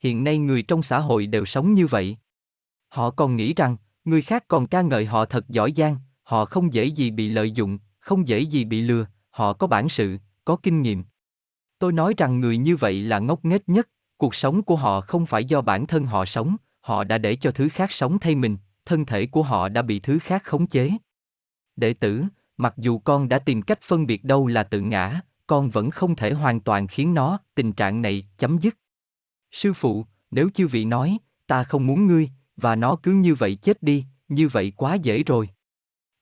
Hiện 0.00 0.24
nay 0.24 0.38
người 0.38 0.62
trong 0.62 0.82
xã 0.82 0.98
hội 0.98 1.26
đều 1.26 1.44
sống 1.44 1.74
như 1.74 1.86
vậy. 1.86 2.16
Họ 2.88 3.10
còn 3.10 3.36
nghĩ 3.36 3.54
rằng, 3.54 3.76
người 4.04 4.22
khác 4.22 4.44
còn 4.48 4.66
ca 4.66 4.82
ngợi 4.82 5.06
họ 5.06 5.24
thật 5.24 5.48
giỏi 5.48 5.72
giang, 5.76 5.96
họ 6.22 6.44
không 6.44 6.72
dễ 6.72 6.84
gì 6.84 7.10
bị 7.10 7.28
lợi 7.28 7.50
dụng, 7.50 7.78
không 8.00 8.28
dễ 8.28 8.40
gì 8.40 8.64
bị 8.64 8.80
lừa, 8.80 9.06
họ 9.30 9.52
có 9.52 9.66
bản 9.66 9.88
sự, 9.88 10.18
có 10.44 10.56
kinh 10.56 10.82
nghiệm. 10.82 11.04
Tôi 11.78 11.92
nói 11.92 12.14
rằng 12.16 12.40
người 12.40 12.56
như 12.56 12.76
vậy 12.76 13.02
là 13.02 13.18
ngốc 13.18 13.44
nghếch 13.44 13.68
nhất, 13.68 13.88
cuộc 14.16 14.34
sống 14.34 14.62
của 14.62 14.76
họ 14.76 15.00
không 15.00 15.26
phải 15.26 15.44
do 15.44 15.60
bản 15.60 15.86
thân 15.86 16.04
họ 16.04 16.24
sống, 16.24 16.56
họ 16.80 17.04
đã 17.04 17.18
để 17.18 17.36
cho 17.36 17.50
thứ 17.50 17.68
khác 17.68 17.92
sống 17.92 18.18
thay 18.18 18.34
mình, 18.34 18.56
thân 18.88 19.06
thể 19.06 19.26
của 19.26 19.42
họ 19.42 19.68
đã 19.68 19.82
bị 19.82 20.00
thứ 20.00 20.18
khác 20.18 20.44
khống 20.44 20.66
chế. 20.66 20.90
Đệ 21.76 21.94
tử, 21.94 22.24
mặc 22.56 22.74
dù 22.76 22.98
con 22.98 23.28
đã 23.28 23.38
tìm 23.38 23.62
cách 23.62 23.82
phân 23.82 24.06
biệt 24.06 24.24
đâu 24.24 24.46
là 24.46 24.62
tự 24.62 24.80
ngã, 24.80 25.20
con 25.46 25.70
vẫn 25.70 25.90
không 25.90 26.16
thể 26.16 26.32
hoàn 26.32 26.60
toàn 26.60 26.86
khiến 26.86 27.14
nó, 27.14 27.38
tình 27.54 27.72
trạng 27.72 28.02
này, 28.02 28.28
chấm 28.38 28.58
dứt. 28.58 28.76
Sư 29.50 29.72
phụ, 29.72 30.06
nếu 30.30 30.50
chư 30.54 30.66
vị 30.68 30.84
nói, 30.84 31.18
ta 31.46 31.64
không 31.64 31.86
muốn 31.86 32.06
ngươi, 32.06 32.30
và 32.56 32.76
nó 32.76 32.96
cứ 33.02 33.12
như 33.12 33.34
vậy 33.34 33.54
chết 33.54 33.82
đi, 33.82 34.04
như 34.28 34.48
vậy 34.48 34.72
quá 34.76 34.94
dễ 34.94 35.22
rồi. 35.22 35.48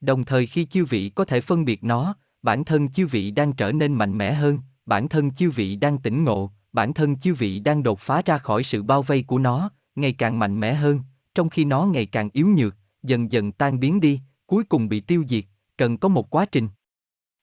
Đồng 0.00 0.24
thời 0.24 0.46
khi 0.46 0.64
chư 0.64 0.84
vị 0.84 1.12
có 1.14 1.24
thể 1.24 1.40
phân 1.40 1.64
biệt 1.64 1.84
nó, 1.84 2.14
bản 2.42 2.64
thân 2.64 2.88
chư 2.88 3.06
vị 3.06 3.30
đang 3.30 3.52
trở 3.52 3.72
nên 3.72 3.92
mạnh 3.92 4.18
mẽ 4.18 4.32
hơn, 4.32 4.58
bản 4.86 5.08
thân 5.08 5.30
chư 5.30 5.50
vị 5.50 5.76
đang 5.76 5.98
tỉnh 5.98 6.24
ngộ, 6.24 6.50
bản 6.72 6.94
thân 6.94 7.16
chư 7.18 7.34
vị 7.34 7.58
đang 7.58 7.82
đột 7.82 8.00
phá 8.00 8.22
ra 8.24 8.38
khỏi 8.38 8.62
sự 8.62 8.82
bao 8.82 9.02
vây 9.02 9.22
của 9.22 9.38
nó, 9.38 9.70
ngày 9.94 10.12
càng 10.12 10.38
mạnh 10.38 10.60
mẽ 10.60 10.74
hơn, 10.74 11.00
trong 11.36 11.50
khi 11.50 11.64
nó 11.64 11.84
ngày 11.84 12.06
càng 12.06 12.30
yếu 12.32 12.48
nhược, 12.48 12.76
dần 13.02 13.32
dần 13.32 13.52
tan 13.52 13.80
biến 13.80 14.00
đi, 14.00 14.20
cuối 14.46 14.64
cùng 14.64 14.88
bị 14.88 15.00
tiêu 15.00 15.24
diệt, 15.28 15.44
cần 15.76 15.98
có 15.98 16.08
một 16.08 16.30
quá 16.30 16.46
trình. 16.52 16.68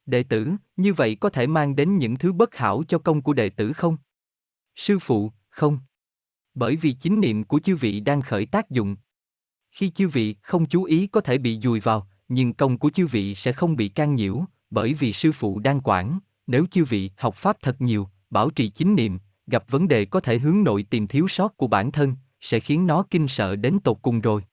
Đệ 0.06 0.24
tử, 0.24 0.52
như 0.78 0.94
vậy 0.94 1.16
có 1.16 1.30
thể 1.30 1.48
mang 1.48 1.76
đến 1.76 1.98
những 1.98 2.16
thứ 2.16 2.34
bất 2.34 2.56
hảo 2.56 2.84
cho 2.88 3.00
công 3.00 3.22
của 3.22 3.34
đệ 3.34 3.50
tử 3.50 3.74
không? 3.74 3.98
Sư 4.76 5.00
phụ, 5.00 5.32
không. 5.50 5.80
Bởi 6.54 6.76
vì 6.76 6.94
chính 6.94 7.22
niệm 7.22 7.44
của 7.44 7.60
chư 7.60 7.76
vị 7.76 8.00
đang 8.00 8.22
khởi 8.22 8.46
tác 8.46 8.70
dụng. 8.70 8.96
Khi 9.72 9.90
chư 9.90 10.08
vị 10.08 10.36
không 10.42 10.66
chú 10.66 10.84
ý 10.84 11.08
có 11.08 11.22
thể 11.22 11.38
bị 11.38 11.60
dùi 11.60 11.80
vào, 11.80 12.08
nhưng 12.28 12.54
công 12.54 12.78
của 12.78 12.90
chư 12.90 13.08
vị 13.08 13.36
sẽ 13.36 13.52
không 13.54 13.76
bị 13.76 13.90
can 13.90 14.16
nhiễu, 14.16 14.46
bởi 14.70 14.94
vì 14.94 15.14
sư 15.14 15.32
phụ 15.32 15.60
đang 15.60 15.82
quản, 15.84 16.20
nếu 16.48 16.66
chư 16.72 16.86
vị 16.86 17.12
học 17.18 17.36
pháp 17.36 17.58
thật 17.62 17.82
nhiều, 17.82 18.10
bảo 18.30 18.50
trì 18.50 18.70
chính 18.70 18.96
niệm, 18.96 19.20
gặp 19.48 19.64
vấn 19.70 19.88
đề 19.88 20.06
có 20.06 20.20
thể 20.20 20.40
hướng 20.40 20.64
nội 20.64 20.84
tìm 20.90 21.08
thiếu 21.08 21.28
sót 21.28 21.58
của 21.58 21.68
bản 21.68 21.92
thân, 21.92 22.16
sẽ 22.44 22.60
khiến 22.60 22.88
nó 22.88 23.04
kinh 23.10 23.28
sợ 23.28 23.56
đến 23.56 23.80
tột 23.84 23.98
cùng 24.02 24.22
rồi. 24.22 24.44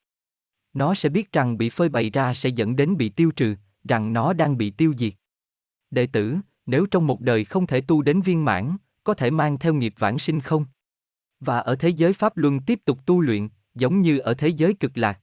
Nó 0.72 0.94
sẽ 0.94 1.08
biết 1.08 1.32
rằng 1.32 1.58
bị 1.58 1.70
phơi 1.70 1.88
bày 1.88 2.10
ra 2.10 2.34
sẽ 2.34 2.48
dẫn 2.48 2.76
đến 2.76 2.96
bị 2.96 3.08
tiêu 3.08 3.30
trừ, 3.36 3.54
rằng 3.88 4.12
nó 4.12 4.32
đang 4.32 4.58
bị 4.58 4.70
tiêu 4.70 4.94
diệt. 4.98 5.12
Đệ 5.90 6.06
tử, 6.06 6.36
nếu 6.66 6.86
trong 6.86 7.06
một 7.06 7.20
đời 7.20 7.44
không 7.44 7.66
thể 7.66 7.80
tu 7.80 8.02
đến 8.02 8.20
viên 8.20 8.44
mãn, 8.44 8.76
có 9.04 9.14
thể 9.14 9.30
mang 9.30 9.58
theo 9.58 9.74
nghiệp 9.74 9.94
vãng 9.98 10.18
sinh 10.18 10.40
không? 10.40 10.64
Và 11.40 11.58
ở 11.58 11.76
thế 11.76 11.88
giới 11.88 12.12
Pháp 12.12 12.36
Luân 12.36 12.60
tiếp 12.60 12.80
tục 12.84 12.98
tu 13.06 13.20
luyện, 13.20 13.48
giống 13.74 14.00
như 14.00 14.18
ở 14.18 14.34
thế 14.34 14.48
giới 14.48 14.74
cực 14.74 14.98
lạc. 14.98 15.20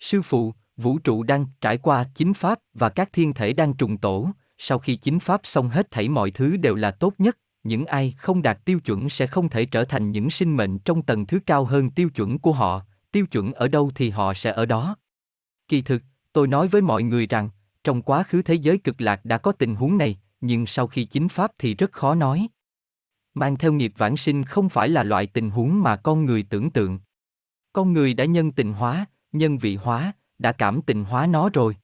Sư 0.00 0.22
phụ, 0.22 0.54
vũ 0.76 0.98
trụ 0.98 1.22
đang 1.22 1.46
trải 1.60 1.78
qua 1.78 2.04
chính 2.14 2.34
Pháp 2.34 2.58
và 2.74 2.88
các 2.88 3.12
thiên 3.12 3.32
thể 3.32 3.52
đang 3.52 3.74
trùng 3.74 3.98
tổ, 3.98 4.30
sau 4.58 4.78
khi 4.78 4.96
chính 4.96 5.20
Pháp 5.20 5.40
xong 5.44 5.68
hết 5.68 5.90
thảy 5.90 6.08
mọi 6.08 6.30
thứ 6.30 6.56
đều 6.56 6.74
là 6.74 6.90
tốt 6.90 7.14
nhất, 7.18 7.38
những 7.64 7.86
ai 7.86 8.14
không 8.18 8.42
đạt 8.42 8.64
tiêu 8.64 8.80
chuẩn 8.80 9.10
sẽ 9.10 9.26
không 9.26 9.48
thể 9.48 9.66
trở 9.66 9.84
thành 9.84 10.10
những 10.10 10.30
sinh 10.30 10.56
mệnh 10.56 10.78
trong 10.78 11.02
tầng 11.02 11.26
thứ 11.26 11.40
cao 11.46 11.64
hơn 11.64 11.90
tiêu 11.90 12.10
chuẩn 12.10 12.38
của 12.38 12.52
họ, 12.52 12.82
tiêu 13.12 13.26
chuẩn 13.26 13.52
ở 13.52 13.68
đâu 13.68 13.90
thì 13.94 14.10
họ 14.10 14.34
sẽ 14.34 14.52
ở 14.52 14.66
đó. 14.66 14.96
Kỳ 15.68 15.82
thực, 15.82 16.02
tôi 16.32 16.46
nói 16.46 16.68
với 16.68 16.82
mọi 16.82 17.02
người 17.02 17.26
rằng, 17.26 17.50
trong 17.84 18.02
quá 18.02 18.22
khứ 18.22 18.42
thế 18.42 18.54
giới 18.54 18.78
cực 18.78 19.00
lạc 19.00 19.24
đã 19.24 19.38
có 19.38 19.52
tình 19.52 19.74
huống 19.74 19.98
này, 19.98 20.18
nhưng 20.40 20.66
sau 20.66 20.86
khi 20.86 21.04
chính 21.04 21.28
Pháp 21.28 21.52
thì 21.58 21.74
rất 21.74 21.92
khó 21.92 22.14
nói. 22.14 22.48
Mang 23.34 23.56
theo 23.56 23.72
nghiệp 23.72 23.92
vãng 23.96 24.16
sinh 24.16 24.44
không 24.44 24.68
phải 24.68 24.88
là 24.88 25.02
loại 25.02 25.26
tình 25.26 25.50
huống 25.50 25.82
mà 25.82 25.96
con 25.96 26.24
người 26.24 26.42
tưởng 26.50 26.70
tượng. 26.70 26.98
Con 27.72 27.92
người 27.92 28.14
đã 28.14 28.24
nhân 28.24 28.52
tình 28.52 28.72
hóa, 28.72 29.06
nhân 29.32 29.58
vị 29.58 29.76
hóa, 29.76 30.12
đã 30.38 30.52
cảm 30.52 30.82
tình 30.82 31.04
hóa 31.04 31.26
nó 31.26 31.50
rồi. 31.52 31.76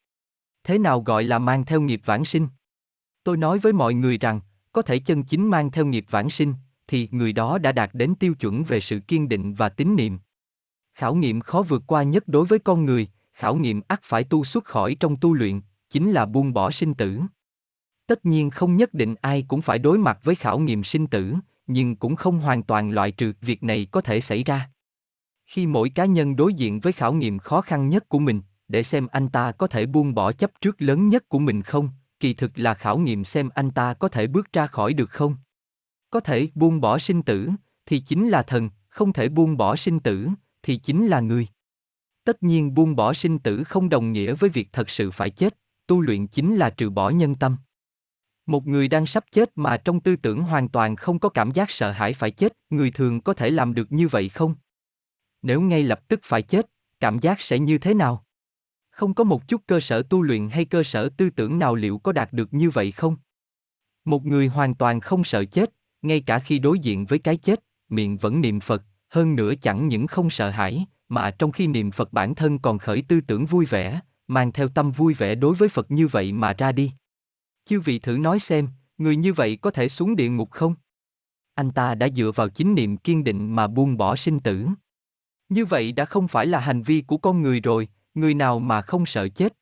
Thế 0.64 0.78
nào 0.78 1.00
gọi 1.00 1.24
là 1.24 1.38
mang 1.38 1.64
theo 1.64 1.80
nghiệp 1.80 2.00
vãng 2.04 2.24
sinh? 2.24 2.48
Tôi 3.24 3.36
nói 3.36 3.58
với 3.58 3.72
mọi 3.72 3.94
người 3.94 4.18
rằng, 4.18 4.40
có 4.72 4.82
thể 4.82 4.98
chân 4.98 5.22
chính 5.22 5.46
mang 5.46 5.70
theo 5.70 5.86
nghiệp 5.86 6.04
vãng 6.10 6.30
sinh, 6.30 6.54
thì 6.88 7.08
người 7.10 7.32
đó 7.32 7.58
đã 7.58 7.72
đạt 7.72 7.90
đến 7.92 8.14
tiêu 8.14 8.34
chuẩn 8.34 8.64
về 8.64 8.80
sự 8.80 9.00
kiên 9.00 9.28
định 9.28 9.54
và 9.54 9.68
tín 9.68 9.96
niệm. 9.96 10.18
Khảo 10.94 11.14
nghiệm 11.14 11.40
khó 11.40 11.62
vượt 11.62 11.82
qua 11.86 12.02
nhất 12.02 12.28
đối 12.28 12.46
với 12.46 12.58
con 12.58 12.84
người, 12.84 13.08
khảo 13.32 13.56
nghiệm 13.56 13.80
ắt 13.88 14.00
phải 14.02 14.24
tu 14.24 14.44
xuất 14.44 14.64
khỏi 14.64 14.96
trong 15.00 15.16
tu 15.16 15.34
luyện, 15.34 15.60
chính 15.90 16.12
là 16.12 16.26
buông 16.26 16.52
bỏ 16.52 16.70
sinh 16.70 16.94
tử. 16.94 17.20
Tất 18.06 18.26
nhiên 18.26 18.50
không 18.50 18.76
nhất 18.76 18.94
định 18.94 19.14
ai 19.20 19.44
cũng 19.48 19.62
phải 19.62 19.78
đối 19.78 19.98
mặt 19.98 20.18
với 20.22 20.34
khảo 20.34 20.58
nghiệm 20.58 20.84
sinh 20.84 21.06
tử, 21.06 21.34
nhưng 21.66 21.96
cũng 21.96 22.16
không 22.16 22.38
hoàn 22.38 22.62
toàn 22.62 22.90
loại 22.90 23.12
trừ 23.12 23.32
việc 23.40 23.62
này 23.62 23.86
có 23.90 24.00
thể 24.00 24.20
xảy 24.20 24.44
ra. 24.44 24.70
Khi 25.46 25.66
mỗi 25.66 25.90
cá 25.90 26.04
nhân 26.04 26.36
đối 26.36 26.54
diện 26.54 26.80
với 26.80 26.92
khảo 26.92 27.12
nghiệm 27.12 27.38
khó 27.38 27.60
khăn 27.60 27.88
nhất 27.88 28.08
của 28.08 28.18
mình, 28.18 28.40
để 28.68 28.82
xem 28.82 29.06
anh 29.06 29.28
ta 29.28 29.52
có 29.52 29.66
thể 29.66 29.86
buông 29.86 30.14
bỏ 30.14 30.32
chấp 30.32 30.50
trước 30.60 30.82
lớn 30.82 31.08
nhất 31.08 31.28
của 31.28 31.38
mình 31.38 31.62
không, 31.62 31.88
kỳ 32.20 32.34
thực 32.34 32.58
là 32.58 32.74
khảo 32.74 32.98
nghiệm 32.98 33.24
xem 33.24 33.48
anh 33.54 33.70
ta 33.70 33.94
có 33.94 34.08
thể 34.08 34.26
bước 34.26 34.52
ra 34.52 34.66
khỏi 34.66 34.92
được 34.92 35.10
không. 35.10 35.36
Có 36.10 36.20
thể 36.20 36.48
buông 36.54 36.80
bỏ 36.80 36.98
sinh 36.98 37.22
tử, 37.22 37.48
thì 37.86 38.00
chính 38.00 38.28
là 38.28 38.42
thần, 38.42 38.70
không 38.88 39.12
thể 39.12 39.28
buông 39.28 39.56
bỏ 39.56 39.76
sinh 39.76 40.00
tử, 40.00 40.28
thì 40.62 40.76
chính 40.76 41.06
là 41.06 41.20
người. 41.20 41.46
Tất 42.24 42.42
nhiên 42.42 42.74
buông 42.74 42.96
bỏ 42.96 43.14
sinh 43.14 43.38
tử 43.38 43.64
không 43.64 43.88
đồng 43.88 44.12
nghĩa 44.12 44.34
với 44.34 44.50
việc 44.50 44.68
thật 44.72 44.90
sự 44.90 45.10
phải 45.10 45.30
chết, 45.30 45.58
tu 45.86 46.00
luyện 46.00 46.26
chính 46.26 46.56
là 46.56 46.70
trừ 46.70 46.90
bỏ 46.90 47.10
nhân 47.10 47.34
tâm. 47.34 47.56
Một 48.46 48.66
người 48.66 48.88
đang 48.88 49.06
sắp 49.06 49.24
chết 49.32 49.50
mà 49.54 49.76
trong 49.76 50.00
tư 50.00 50.16
tưởng 50.16 50.42
hoàn 50.42 50.68
toàn 50.68 50.96
không 50.96 51.18
có 51.18 51.28
cảm 51.28 51.50
giác 51.50 51.70
sợ 51.70 51.90
hãi 51.90 52.12
phải 52.12 52.30
chết, 52.30 52.52
người 52.70 52.90
thường 52.90 53.20
có 53.20 53.34
thể 53.34 53.50
làm 53.50 53.74
được 53.74 53.92
như 53.92 54.08
vậy 54.08 54.28
không? 54.28 54.54
Nếu 55.42 55.60
ngay 55.60 55.82
lập 55.82 56.08
tức 56.08 56.20
phải 56.22 56.42
chết, 56.42 56.66
cảm 57.00 57.18
giác 57.18 57.40
sẽ 57.40 57.58
như 57.58 57.78
thế 57.78 57.94
nào? 57.94 58.24
Không 59.00 59.14
có 59.14 59.24
một 59.24 59.48
chút 59.48 59.62
cơ 59.66 59.80
sở 59.80 60.02
tu 60.02 60.22
luyện 60.22 60.48
hay 60.48 60.64
cơ 60.64 60.82
sở 60.82 61.08
tư 61.08 61.30
tưởng 61.30 61.58
nào 61.58 61.74
liệu 61.74 61.98
có 61.98 62.12
đạt 62.12 62.32
được 62.32 62.54
như 62.54 62.70
vậy 62.70 62.92
không? 62.92 63.16
Một 64.04 64.26
người 64.26 64.46
hoàn 64.46 64.74
toàn 64.74 65.00
không 65.00 65.24
sợ 65.24 65.44
chết, 65.44 65.70
ngay 66.02 66.20
cả 66.20 66.38
khi 66.38 66.58
đối 66.58 66.78
diện 66.78 67.06
với 67.06 67.18
cái 67.18 67.36
chết, 67.36 67.60
miệng 67.88 68.16
vẫn 68.16 68.40
niệm 68.40 68.60
Phật, 68.60 68.82
hơn 69.08 69.36
nữa 69.36 69.52
chẳng 69.62 69.88
những 69.88 70.06
không 70.06 70.30
sợ 70.30 70.50
hãi, 70.50 70.86
mà 71.08 71.30
trong 71.30 71.52
khi 71.52 71.66
niệm 71.66 71.90
Phật 71.90 72.12
bản 72.12 72.34
thân 72.34 72.58
còn 72.58 72.78
khởi 72.78 73.02
tư 73.08 73.20
tưởng 73.20 73.46
vui 73.46 73.66
vẻ, 73.66 74.00
mang 74.26 74.52
theo 74.52 74.68
tâm 74.68 74.90
vui 74.90 75.14
vẻ 75.14 75.34
đối 75.34 75.54
với 75.54 75.68
Phật 75.68 75.90
như 75.90 76.08
vậy 76.08 76.32
mà 76.32 76.52
ra 76.58 76.72
đi. 76.72 76.92
Chư 77.64 77.80
vị 77.80 77.98
thử 77.98 78.16
nói 78.16 78.38
xem, 78.38 78.68
người 78.98 79.16
như 79.16 79.32
vậy 79.32 79.56
có 79.56 79.70
thể 79.70 79.88
xuống 79.88 80.16
địa 80.16 80.28
ngục 80.28 80.50
không? 80.50 80.74
Anh 81.54 81.70
ta 81.70 81.94
đã 81.94 82.08
dựa 82.08 82.32
vào 82.34 82.48
chính 82.48 82.74
niệm 82.74 82.96
kiên 82.96 83.24
định 83.24 83.56
mà 83.56 83.66
buông 83.66 83.96
bỏ 83.96 84.16
sinh 84.16 84.40
tử. 84.40 84.66
Như 85.48 85.64
vậy 85.64 85.92
đã 85.92 86.04
không 86.04 86.28
phải 86.28 86.46
là 86.46 86.60
hành 86.60 86.82
vi 86.82 87.00
của 87.00 87.16
con 87.16 87.42
người 87.42 87.60
rồi, 87.60 87.88
người 88.14 88.34
nào 88.34 88.58
mà 88.58 88.80
không 88.80 89.06
sợ 89.06 89.28
chết. 89.28 89.56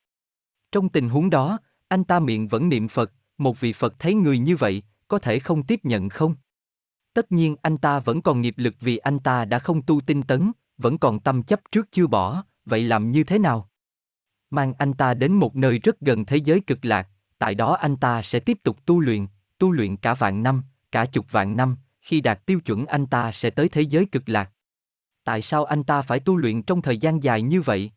Trong 0.73 0.89
tình 0.89 1.09
huống 1.09 1.31
đó, 1.31 1.59
anh 1.89 2.05
ta 2.05 2.21
miệng 2.21 2.49
vẫn 2.49 2.69
niệm 2.69 2.89
Phật, 2.89 3.13
một 3.39 3.61
vị 3.61 3.73
Phật 3.73 3.95
thấy 3.99 4.15
người 4.15 4.39
như 4.39 4.57
vậy, 4.57 4.83
có 5.09 5.19
thể 5.19 5.39
không 5.39 5.63
tiếp 5.63 5.81
nhận 5.83 6.09
không? 6.09 6.35
Tất 7.15 7.33
nhiên 7.33 7.57
anh 7.63 7.79
ta 7.79 8.01
vẫn 8.01 8.23
còn 8.23 8.41
nghiệp 8.41 8.55
lực 8.57 8.75
vì 8.81 8.97
anh 8.97 9.19
ta 9.19 9.45
đã 9.45 9.59
không 9.59 9.83
tu 9.83 10.01
tinh 10.01 10.23
tấn, 10.23 10.53
vẫn 10.79 10.99
còn 10.99 11.21
tâm 11.21 11.43
chấp 11.43 11.61
trước 11.73 11.89
chưa 11.91 12.07
bỏ, 12.07 12.45
vậy 12.65 12.83
làm 12.83 13.11
như 13.11 13.25
thế 13.25 13.39
nào? 13.39 13.71
Mang 14.51 14.75
anh 14.79 14.93
ta 14.93 15.15
đến 15.15 15.33
một 15.33 15.57
nơi 15.57 15.79
rất 15.79 16.01
gần 16.01 16.25
thế 16.25 16.37
giới 16.37 16.61
cực 16.61 16.85
lạc, 16.85 17.09
tại 17.39 17.55
đó 17.55 17.75
anh 17.75 17.97
ta 17.97 18.23
sẽ 18.23 18.41
tiếp 18.41 18.59
tục 18.63 18.87
tu 18.87 19.01
luyện, 19.01 19.27
tu 19.59 19.73
luyện 19.73 19.97
cả 19.97 20.15
vạn 20.15 20.43
năm, 20.43 20.63
cả 20.93 21.07
chục 21.07 21.33
vạn 21.33 21.57
năm, 21.57 21.77
khi 22.01 22.21
đạt 22.21 22.47
tiêu 22.47 22.61
chuẩn 22.61 22.87
anh 22.87 23.07
ta 23.07 23.33
sẽ 23.33 23.51
tới 23.51 23.69
thế 23.69 23.83
giới 23.83 24.07
cực 24.13 24.29
lạc. 24.29 24.51
Tại 25.25 25.43
sao 25.43 25.65
anh 25.65 25.85
ta 25.85 26.03
phải 26.03 26.21
tu 26.21 26.37
luyện 26.37 26.63
trong 26.63 26.83
thời 26.83 26.99
gian 26.99 27.23
dài 27.23 27.43
như 27.43 27.63
vậy? 27.63 27.91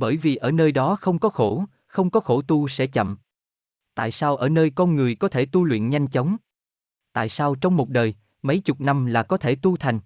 Bởi 0.00 0.16
vì 0.16 0.36
ở 0.36 0.50
nơi 0.50 0.72
đó 0.72 0.96
không 1.00 1.18
có 1.18 1.28
khổ, 1.28 1.64
không 1.86 2.10
có 2.10 2.20
khổ 2.20 2.42
tu 2.42 2.68
sẽ 2.68 2.86
chậm. 2.86 3.16
Tại 3.94 4.12
sao 4.12 4.36
ở 4.36 4.48
nơi 4.48 4.70
con 4.70 4.96
người 4.96 5.14
có 5.14 5.28
thể 5.28 5.46
tu 5.46 5.64
luyện 5.64 5.90
nhanh 5.90 6.06
chóng? 6.06 6.36
Tại 7.12 7.28
sao 7.28 7.54
trong 7.54 7.76
một 7.76 7.88
đời, 7.88 8.14
mấy 8.42 8.60
chục 8.60 8.80
năm 8.80 9.06
là 9.06 9.22
có 9.22 9.36
thể 9.36 9.54
tu 9.54 9.76
thành? 9.76 10.00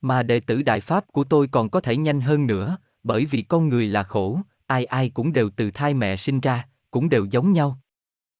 Mà 0.00 0.22
đệ 0.22 0.40
tử 0.40 0.62
Đại 0.62 0.80
Pháp 0.80 1.06
của 1.12 1.24
tôi 1.24 1.48
còn 1.48 1.70
có 1.70 1.80
thể 1.80 1.96
nhanh 1.96 2.20
hơn 2.20 2.46
nữa, 2.46 2.76
bởi 3.02 3.26
vì 3.26 3.42
con 3.42 3.68
người 3.68 3.86
là 3.86 4.02
khổ, 4.02 4.40
ai 4.66 4.84
ai 4.84 5.10
cũng 5.10 5.32
đều 5.32 5.50
từ 5.56 5.70
thai 5.70 5.94
mẹ 5.94 6.16
sinh 6.16 6.40
ra, 6.40 6.68
cũng 6.90 7.08
đều 7.08 7.24
giống 7.24 7.52
nhau. 7.52 7.78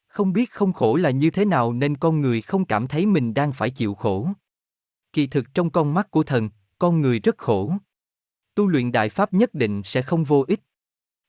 Không 0.06 0.32
biết 0.32 0.50
không 0.50 0.72
khổ 0.72 0.96
là 0.96 1.10
như 1.10 1.30
thế 1.30 1.44
nào 1.44 1.72
nên 1.72 1.96
con 1.96 2.20
người 2.20 2.42
không 2.42 2.64
cảm 2.64 2.88
thấy 2.88 3.06
mình 3.06 3.34
đang 3.34 3.52
phải 3.52 3.70
chịu 3.70 3.94
khổ. 3.94 4.28
Kỳ 5.12 5.26
thực 5.26 5.54
trong 5.54 5.70
con 5.70 5.94
mắt 5.94 6.10
của 6.10 6.22
thần, 6.22 6.50
con 6.78 7.00
người 7.00 7.18
rất 7.20 7.38
khổ. 7.38 7.72
Tu 8.54 8.66
luyện 8.66 8.92
đại 8.92 9.08
pháp 9.08 9.32
nhất 9.32 9.54
định 9.54 9.82
sẽ 9.84 10.02
không 10.02 10.24
vô 10.24 10.44
ích. 10.48 10.60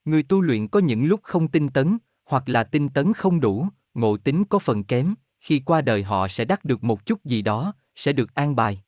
Người 0.05 0.23
tu 0.23 0.41
luyện 0.41 0.67
có 0.67 0.79
những 0.79 1.05
lúc 1.05 1.19
không 1.23 1.47
tinh 1.47 1.69
tấn, 1.69 1.97
hoặc 2.25 2.49
là 2.49 2.63
tinh 2.63 2.89
tấn 2.89 3.13
không 3.13 3.39
đủ, 3.39 3.67
ngộ 3.93 4.17
tính 4.17 4.43
có 4.45 4.59
phần 4.59 4.83
kém, 4.83 5.13
khi 5.39 5.59
qua 5.59 5.81
đời 5.81 6.03
họ 6.03 6.27
sẽ 6.27 6.45
đắc 6.45 6.65
được 6.65 6.83
một 6.83 7.05
chút 7.05 7.25
gì 7.25 7.41
đó, 7.41 7.73
sẽ 7.95 8.13
được 8.13 8.35
an 8.35 8.55
bài. 8.55 8.83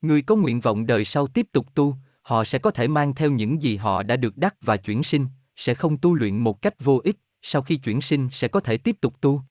Người 0.00 0.22
có 0.22 0.36
nguyện 0.36 0.60
vọng 0.60 0.86
đời 0.86 1.04
sau 1.04 1.26
tiếp 1.26 1.46
tục 1.52 1.74
tu, 1.74 1.96
họ 2.22 2.44
sẽ 2.44 2.58
có 2.58 2.70
thể 2.70 2.88
mang 2.88 3.14
theo 3.14 3.30
những 3.30 3.62
gì 3.62 3.76
họ 3.76 4.02
đã 4.02 4.16
được 4.16 4.36
đắc 4.36 4.54
và 4.60 4.76
chuyển 4.76 5.02
sinh, 5.02 5.26
sẽ 5.56 5.74
không 5.74 5.98
tu 5.98 6.14
luyện 6.14 6.38
một 6.38 6.62
cách 6.62 6.84
vô 6.84 7.00
ích, 7.04 7.16
sau 7.42 7.62
khi 7.62 7.76
chuyển 7.76 8.00
sinh 8.00 8.28
sẽ 8.32 8.48
có 8.48 8.60
thể 8.60 8.76
tiếp 8.76 8.96
tục 9.00 9.20
tu. 9.20 9.42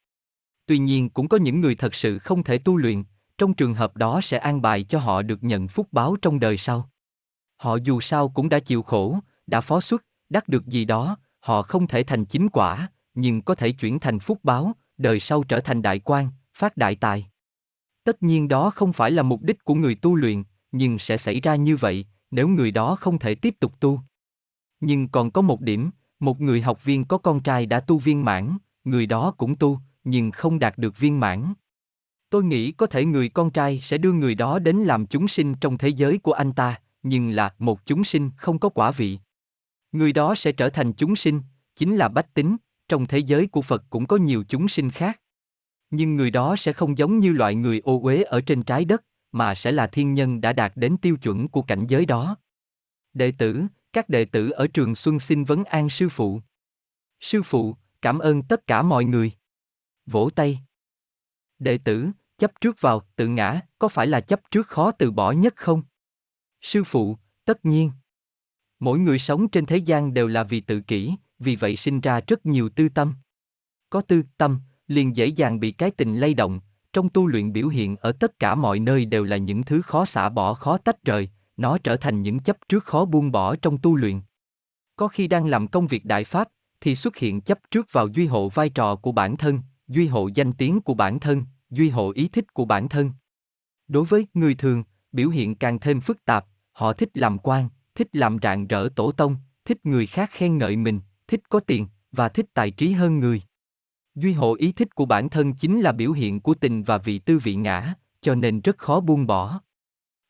Tuy 0.65 0.77
nhiên 0.77 1.09
cũng 1.09 1.27
có 1.27 1.37
những 1.37 1.61
người 1.61 1.75
thật 1.75 1.95
sự 1.95 2.19
không 2.19 2.43
thể 2.43 2.57
tu 2.57 2.77
luyện, 2.77 3.03
trong 3.37 3.53
trường 3.53 3.73
hợp 3.73 3.97
đó 3.97 4.21
sẽ 4.23 4.37
an 4.37 4.61
bài 4.61 4.83
cho 4.83 4.99
họ 4.99 5.21
được 5.21 5.43
nhận 5.43 5.67
phúc 5.67 5.87
báo 5.91 6.15
trong 6.21 6.39
đời 6.39 6.57
sau. 6.57 6.89
Họ 7.61 7.75
dù 7.75 8.01
sao 8.01 8.29
cũng 8.29 8.49
đã 8.49 8.59
chịu 8.59 8.81
khổ, 8.83 9.19
đã 9.47 9.61
phó 9.61 9.81
xuất, 9.81 10.05
đắc 10.29 10.47
được 10.47 10.65
gì 10.65 10.85
đó, 10.85 11.17
họ 11.39 11.61
không 11.61 11.87
thể 11.87 12.03
thành 12.03 12.25
chính 12.25 12.49
quả, 12.49 12.89
nhưng 13.13 13.41
có 13.41 13.55
thể 13.55 13.71
chuyển 13.71 13.99
thành 13.99 14.19
phúc 14.19 14.39
báo, 14.43 14.75
đời 14.97 15.19
sau 15.19 15.43
trở 15.43 15.59
thành 15.59 15.81
đại 15.81 15.99
quan, 15.99 16.29
phát 16.53 16.77
đại 16.77 16.95
tài. 16.95 17.27
Tất 18.03 18.23
nhiên 18.23 18.47
đó 18.47 18.69
không 18.69 18.93
phải 18.93 19.11
là 19.11 19.23
mục 19.23 19.41
đích 19.41 19.63
của 19.63 19.73
người 19.73 19.95
tu 19.95 20.15
luyện, 20.15 20.43
nhưng 20.71 20.99
sẽ 20.99 21.17
xảy 21.17 21.39
ra 21.39 21.55
như 21.55 21.77
vậy, 21.77 22.05
nếu 22.31 22.47
người 22.47 22.71
đó 22.71 22.95
không 22.95 23.19
thể 23.19 23.35
tiếp 23.35 23.55
tục 23.59 23.79
tu. 23.79 23.99
Nhưng 24.79 25.07
còn 25.07 25.31
có 25.31 25.41
một 25.41 25.61
điểm, 25.61 25.89
một 26.19 26.41
người 26.41 26.61
học 26.61 26.83
viên 26.83 27.05
có 27.05 27.17
con 27.17 27.43
trai 27.43 27.65
đã 27.65 27.79
tu 27.79 27.97
viên 27.97 28.25
mãn, 28.25 28.57
người 28.83 29.05
đó 29.05 29.33
cũng 29.37 29.55
tu, 29.55 29.79
nhưng 30.03 30.31
không 30.31 30.59
đạt 30.59 30.77
được 30.77 30.97
viên 30.97 31.19
mãn. 31.19 31.53
Tôi 32.29 32.43
nghĩ 32.43 32.71
có 32.71 32.85
thể 32.85 33.05
người 33.05 33.29
con 33.29 33.51
trai 33.51 33.79
sẽ 33.79 33.97
đưa 33.97 34.11
người 34.11 34.35
đó 34.35 34.59
đến 34.59 34.77
làm 34.77 35.05
chúng 35.05 35.27
sinh 35.27 35.55
trong 35.55 35.77
thế 35.77 35.87
giới 35.87 36.17
của 36.17 36.33
anh 36.33 36.53
ta, 36.53 36.79
nhưng 37.03 37.29
là 37.29 37.53
một 37.59 37.85
chúng 37.85 38.03
sinh 38.03 38.31
không 38.37 38.59
có 38.59 38.69
quả 38.69 38.91
vị. 38.91 39.19
Người 39.91 40.13
đó 40.13 40.35
sẽ 40.35 40.51
trở 40.51 40.69
thành 40.69 40.93
chúng 40.93 41.15
sinh, 41.15 41.41
chính 41.75 41.95
là 41.95 42.07
bách 42.07 42.33
tính, 42.33 42.57
trong 42.87 43.07
thế 43.07 43.17
giới 43.17 43.47
của 43.47 43.61
Phật 43.61 43.83
cũng 43.89 44.07
có 44.07 44.17
nhiều 44.17 44.43
chúng 44.47 44.67
sinh 44.67 44.91
khác. 44.91 45.21
Nhưng 45.89 46.15
người 46.15 46.31
đó 46.31 46.55
sẽ 46.55 46.73
không 46.73 46.97
giống 46.97 47.19
như 47.19 47.31
loại 47.31 47.55
người 47.55 47.79
ô 47.79 48.01
uế 48.03 48.23
ở 48.23 48.41
trên 48.41 48.63
trái 48.63 48.85
đất, 48.85 49.03
mà 49.31 49.55
sẽ 49.55 49.71
là 49.71 49.87
thiên 49.87 50.13
nhân 50.13 50.41
đã 50.41 50.53
đạt 50.53 50.71
đến 50.75 50.97
tiêu 50.97 51.17
chuẩn 51.17 51.47
của 51.47 51.61
cảnh 51.61 51.85
giới 51.87 52.05
đó. 52.05 52.37
Đệ 53.13 53.31
tử, 53.31 53.63
các 53.93 54.09
đệ 54.09 54.25
tử 54.25 54.49
ở 54.49 54.67
trường 54.67 54.95
Xuân 54.95 55.19
xin 55.19 55.43
vấn 55.43 55.63
an 55.63 55.89
sư 55.89 56.09
phụ. 56.09 56.41
Sư 57.19 57.43
phụ, 57.43 57.75
cảm 58.01 58.19
ơn 58.19 58.43
tất 58.43 58.67
cả 58.67 58.81
mọi 58.81 59.05
người. 59.05 59.31
Vỗ 60.05 60.29
tay. 60.35 60.59
Đệ 61.59 61.77
tử, 61.77 62.09
chấp 62.37 62.51
trước 62.61 62.81
vào, 62.81 63.01
tự 63.15 63.27
ngã, 63.27 63.61
có 63.79 63.87
phải 63.87 64.07
là 64.07 64.21
chấp 64.21 64.51
trước 64.51 64.67
khó 64.67 64.91
từ 64.91 65.11
bỏ 65.11 65.31
nhất 65.31 65.55
không? 65.55 65.83
Sư 66.61 66.83
phụ, 66.83 67.17
tất 67.45 67.65
nhiên. 67.65 67.91
Mỗi 68.79 68.99
người 68.99 69.19
sống 69.19 69.47
trên 69.47 69.65
thế 69.65 69.77
gian 69.77 70.13
đều 70.13 70.27
là 70.27 70.43
vì 70.43 70.61
tự 70.61 70.81
kỷ, 70.81 71.15
vì 71.39 71.55
vậy 71.55 71.75
sinh 71.75 72.01
ra 72.01 72.21
rất 72.27 72.45
nhiều 72.45 72.69
tư 72.69 72.89
tâm. 72.89 73.13
Có 73.89 74.01
tư 74.01 74.23
tâm, 74.37 74.59
liền 74.87 75.15
dễ 75.15 75.25
dàng 75.25 75.59
bị 75.59 75.71
cái 75.71 75.91
tình 75.91 76.15
lay 76.15 76.33
động, 76.33 76.59
trong 76.93 77.09
tu 77.09 77.27
luyện 77.27 77.53
biểu 77.53 77.67
hiện 77.67 77.95
ở 77.95 78.11
tất 78.11 78.39
cả 78.39 78.55
mọi 78.55 78.79
nơi 78.79 79.05
đều 79.05 79.23
là 79.23 79.37
những 79.37 79.63
thứ 79.63 79.81
khó 79.81 80.05
xả 80.05 80.29
bỏ 80.29 80.53
khó 80.53 80.77
tách 80.77 81.03
rời, 81.03 81.29
nó 81.57 81.77
trở 81.77 81.97
thành 81.97 82.21
những 82.21 82.39
chấp 82.39 82.57
trước 82.69 82.83
khó 82.83 83.05
buông 83.05 83.31
bỏ 83.31 83.55
trong 83.55 83.77
tu 83.77 83.95
luyện. 83.95 84.21
Có 84.95 85.07
khi 85.07 85.27
đang 85.27 85.45
làm 85.45 85.67
công 85.67 85.87
việc 85.87 86.05
đại 86.05 86.23
pháp, 86.23 86.47
thì 86.81 86.95
xuất 86.95 87.17
hiện 87.17 87.41
chấp 87.41 87.59
trước 87.71 87.87
vào 87.91 88.07
duy 88.07 88.27
hộ 88.27 88.49
vai 88.49 88.69
trò 88.69 88.95
của 88.95 89.11
bản 89.11 89.37
thân, 89.37 89.59
duy 89.87 90.07
hộ 90.07 90.29
danh 90.33 90.53
tiếng 90.53 90.81
của 90.81 90.93
bản 90.93 91.19
thân, 91.19 91.45
duy 91.69 91.89
hộ 91.89 92.11
ý 92.11 92.27
thích 92.27 92.53
của 92.53 92.65
bản 92.65 92.89
thân. 92.89 93.11
Đối 93.87 94.05
với 94.05 94.27
người 94.33 94.55
thường, 94.55 94.83
biểu 95.11 95.29
hiện 95.29 95.55
càng 95.55 95.79
thêm 95.79 96.01
phức 96.01 96.25
tạp, 96.25 96.45
họ 96.71 96.93
thích 96.93 97.09
làm 97.13 97.37
quan, 97.37 97.69
thích 97.95 98.07
làm 98.13 98.37
rạng 98.41 98.67
rỡ 98.67 98.89
tổ 98.95 99.11
tông, 99.11 99.35
thích 99.65 99.85
người 99.85 100.05
khác 100.05 100.29
khen 100.31 100.57
ngợi 100.57 100.75
mình, 100.75 100.99
thích 101.27 101.49
có 101.49 101.59
tiền, 101.59 101.87
và 102.11 102.29
thích 102.29 102.45
tài 102.53 102.71
trí 102.71 102.91
hơn 102.91 103.19
người. 103.19 103.41
Duy 104.15 104.33
hộ 104.33 104.55
ý 104.55 104.71
thích 104.71 104.95
của 104.95 105.05
bản 105.05 105.29
thân 105.29 105.53
chính 105.53 105.81
là 105.81 105.91
biểu 105.91 106.11
hiện 106.11 106.39
của 106.39 106.53
tình 106.53 106.83
và 106.83 106.97
vị 106.97 107.19
tư 107.19 107.39
vị 107.39 107.55
ngã, 107.55 107.93
cho 108.21 108.35
nên 108.35 108.61
rất 108.61 108.77
khó 108.77 108.99
buông 108.99 109.27
bỏ. 109.27 109.61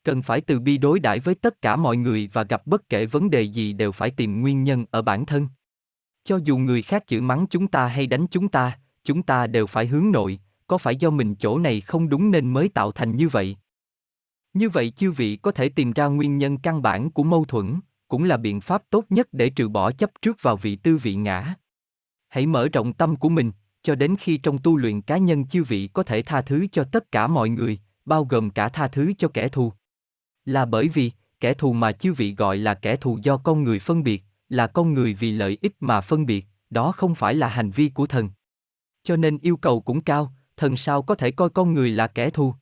Cần 0.04 0.22
phải 0.22 0.40
từ 0.40 0.60
bi 0.60 0.78
đối 0.78 1.00
đãi 1.00 1.20
với 1.20 1.34
tất 1.34 1.62
cả 1.62 1.76
mọi 1.76 1.96
người 1.96 2.30
và 2.32 2.42
gặp 2.42 2.66
bất 2.66 2.88
kể 2.88 3.06
vấn 3.06 3.30
đề 3.30 3.42
gì 3.42 3.72
đều 3.72 3.92
phải 3.92 4.10
tìm 4.10 4.40
nguyên 4.40 4.64
nhân 4.64 4.84
ở 4.90 5.02
bản 5.02 5.26
thân. 5.26 5.48
Cho 6.24 6.36
dù 6.36 6.58
người 6.58 6.82
khác 6.82 7.04
chửi 7.06 7.20
mắng 7.20 7.46
chúng 7.50 7.68
ta 7.68 7.86
hay 7.86 8.06
đánh 8.06 8.26
chúng 8.30 8.48
ta, 8.48 8.78
chúng 9.04 9.22
ta 9.22 9.46
đều 9.46 9.66
phải 9.66 9.86
hướng 9.86 10.10
nội, 10.12 10.40
có 10.66 10.78
phải 10.78 10.96
do 10.96 11.10
mình 11.10 11.34
chỗ 11.34 11.58
này 11.58 11.80
không 11.80 12.08
đúng 12.08 12.30
nên 12.30 12.52
mới 12.52 12.68
tạo 12.68 12.92
thành 12.92 13.16
như 13.16 13.28
vậy? 13.28 13.56
Như 14.54 14.68
vậy 14.68 14.90
chư 14.90 15.12
vị 15.12 15.36
có 15.36 15.50
thể 15.50 15.68
tìm 15.68 15.92
ra 15.92 16.06
nguyên 16.06 16.38
nhân 16.38 16.58
căn 16.58 16.82
bản 16.82 17.10
của 17.10 17.22
mâu 17.22 17.44
thuẫn, 17.44 17.80
cũng 18.08 18.24
là 18.24 18.36
biện 18.36 18.60
pháp 18.60 18.82
tốt 18.90 19.04
nhất 19.10 19.28
để 19.32 19.50
trừ 19.50 19.68
bỏ 19.68 19.92
chấp 19.92 20.10
trước 20.22 20.42
vào 20.42 20.56
vị 20.56 20.76
tư 20.76 20.96
vị 20.96 21.14
ngã. 21.14 21.54
Hãy 22.28 22.46
mở 22.46 22.68
rộng 22.68 22.92
tâm 22.92 23.16
của 23.16 23.28
mình, 23.28 23.52
cho 23.82 23.94
đến 23.94 24.16
khi 24.20 24.36
trong 24.36 24.58
tu 24.58 24.76
luyện 24.76 25.02
cá 25.02 25.18
nhân 25.18 25.46
chư 25.46 25.64
vị 25.64 25.88
có 25.92 26.02
thể 26.02 26.22
tha 26.22 26.42
thứ 26.42 26.66
cho 26.72 26.84
tất 26.84 27.12
cả 27.12 27.26
mọi 27.26 27.48
người, 27.48 27.78
bao 28.04 28.24
gồm 28.24 28.50
cả 28.50 28.68
tha 28.68 28.88
thứ 28.88 29.12
cho 29.18 29.28
kẻ 29.28 29.48
thù. 29.48 29.72
Là 30.44 30.64
bởi 30.64 30.88
vì, 30.88 31.10
kẻ 31.40 31.54
thù 31.54 31.72
mà 31.72 31.92
chư 31.92 32.12
vị 32.12 32.34
gọi 32.34 32.56
là 32.56 32.74
kẻ 32.74 32.96
thù 32.96 33.18
do 33.22 33.36
con 33.36 33.64
người 33.64 33.78
phân 33.78 34.02
biệt, 34.02 34.22
là 34.48 34.66
con 34.66 34.94
người 34.94 35.14
vì 35.14 35.32
lợi 35.32 35.58
ích 35.60 35.76
mà 35.80 36.00
phân 36.00 36.26
biệt, 36.26 36.46
đó 36.70 36.92
không 36.92 37.14
phải 37.14 37.34
là 37.34 37.48
hành 37.48 37.70
vi 37.70 37.88
của 37.88 38.06
thần. 38.06 38.30
Cho 39.04 39.16
nên 39.16 39.38
yêu 39.38 39.56
cầu 39.56 39.80
cũng 39.80 40.00
cao, 40.00 40.32
thần 40.56 40.76
sao 40.76 41.02
có 41.02 41.14
thể 41.14 41.30
coi 41.30 41.50
con 41.50 41.74
người 41.74 41.90
là 41.90 42.06
kẻ 42.06 42.30
thù. 42.30 42.54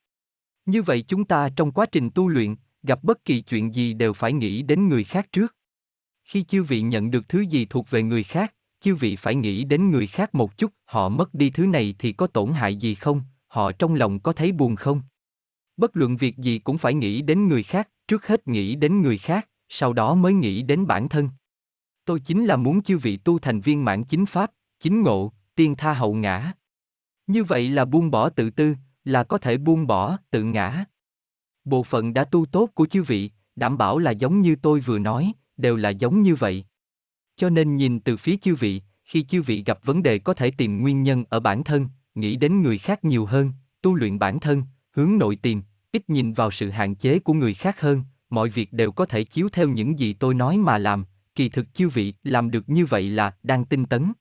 Như 0.71 0.83
vậy 0.83 1.05
chúng 1.09 1.25
ta 1.25 1.49
trong 1.57 1.73
quá 1.73 1.87
trình 1.87 2.11
tu 2.11 2.29
luyện, 2.29 2.57
gặp 2.83 3.05
bất 3.05 3.25
kỳ 3.25 3.41
chuyện 3.41 3.75
gì 3.75 3.93
đều 3.93 4.13
phải 4.13 4.33
nghĩ 4.33 4.63
đến 4.63 4.89
người 4.89 5.05
khác 5.05 5.33
trước. 5.33 5.57
Khi 6.25 6.43
chư 6.43 6.63
vị 6.63 6.81
nhận 6.81 7.11
được 7.11 7.29
thứ 7.29 7.41
gì 7.41 7.65
thuộc 7.65 7.91
về 7.91 8.03
người 8.03 8.23
khác, 8.23 8.55
chư 8.81 8.95
vị 8.95 9.17
phải 9.17 9.35
nghĩ 9.35 9.65
đến 9.65 9.91
người 9.91 10.07
khác 10.07 10.35
một 10.35 10.59
chút, 10.59 10.73
họ 10.85 11.09
mất 11.09 11.35
đi 11.35 11.51
thứ 11.51 11.67
này 11.67 11.95
thì 11.99 12.13
có 12.13 12.27
tổn 12.27 12.53
hại 12.53 12.77
gì 12.77 12.95
không, 12.95 13.23
họ 13.47 13.73
trong 13.73 13.95
lòng 13.95 14.21
có 14.21 14.33
thấy 14.33 14.53
buồn 14.53 14.77
không? 14.77 15.03
Bất 15.77 15.97
luận 15.97 16.17
việc 16.17 16.37
gì 16.37 16.59
cũng 16.59 16.79
phải 16.79 16.95
nghĩ 16.95 17.23
đến 17.23 17.49
người 17.49 17.63
khác, 17.63 17.89
trước 18.09 18.27
hết 18.27 18.49
nghĩ 18.49 18.75
đến 18.75 19.03
người 19.03 19.19
khác, 19.19 19.49
Sau 19.69 19.93
đó 19.93 20.15
mới 20.15 20.33
nghĩ 20.33 20.63
đến 20.63 20.87
bản 20.87 21.09
thân. 21.09 21.29
Tôi 22.05 22.21
chính 22.21 22.47
là 22.47 22.57
muốn 22.57 22.83
chư 22.83 22.99
vị 22.99 23.17
tu 23.17 23.39
thành 23.39 23.61
viên 23.61 23.85
mãn 23.85 24.05
chính 24.05 24.27
pháp, 24.27 24.51
chính 24.81 25.03
ngộ, 25.03 25.33
tiên 25.55 25.75
tha 25.79 25.95
hậu 25.95 26.15
ngã. 26.15 26.53
Như 27.27 27.45
vậy 27.45 27.69
là 27.69 27.85
buông 27.85 28.11
bỏ 28.11 28.29
tự 28.29 28.51
tư, 28.51 28.75
là 29.05 29.25
có 29.25 29.39
thể 29.39 29.59
buông 29.59 29.87
bỏ 29.87 30.19
tự 30.31 30.43
ngã. 30.43 30.85
Bộ 31.65 31.83
phận 31.83 32.15
đã 32.15 32.25
tu 32.25 32.47
tốt 32.47 32.71
của 32.75 32.87
chư 32.87 33.03
vị, 33.03 33.31
đảm 33.57 33.79
bảo 33.79 33.99
là 33.99 34.11
giống 34.11 34.41
như 34.41 34.57
tôi 34.57 34.81
vừa 34.81 34.99
nói, 34.99 35.33
đều 35.57 35.77
là 35.77 35.91
giống 35.91 36.23
như 36.23 36.35
vậy. 36.35 36.65
Cho 37.37 37.51
nên 37.51 37.77
nhìn 37.77 38.01
từ 38.01 38.17
phía 38.17 38.37
chư 38.37 38.55
vị, 38.55 38.83
khi 39.05 39.23
chư 39.23 39.43
vị 39.43 39.63
gặp 39.67 39.79
vấn 39.85 40.03
đề 40.03 40.19
có 40.19 40.35
thể 40.35 40.51
tìm 40.51 40.83
nguyên 40.83 41.03
nhân 41.03 41.25
ở 41.29 41.41
bản 41.41 41.65
thân, 41.65 41.89
nghĩ 42.15 42.37
đến 42.37 42.63
người 42.63 42.79
khác 42.79 43.05
nhiều 43.05 43.27
hơn, 43.27 43.53
tu 43.83 43.95
luyện 43.95 44.19
bản 44.19 44.41
thân, 44.41 44.63
hướng 44.93 45.19
nội 45.19 45.37
tìm, 45.37 45.63
ít 45.93 46.11
nhìn 46.11 46.33
vào 46.33 46.51
sự 46.51 46.71
hạn 46.71 46.95
chế 46.95 47.19
của 47.19 47.33
người 47.33 47.55
khác 47.55 47.81
hơn, 47.81 48.03
mọi 48.31 48.49
việc 48.49 48.73
đều 48.73 48.93
có 48.93 49.07
thể 49.07 49.25
chiếu 49.25 49.49
theo 49.53 49.69
những 49.69 49.99
gì 49.99 50.13
tôi 50.13 50.35
nói 50.35 50.57
mà 50.57 50.79
làm, 50.79 51.05
kỳ 51.35 51.49
thực 51.49 51.75
chư 51.75 51.89
vị 51.89 52.15
làm 52.23 52.51
được 52.51 52.69
như 52.69 52.87
vậy 52.87 53.11
là 53.11 53.35
đang 53.43 53.65
tinh 53.65 53.87
tấn. 53.87 54.13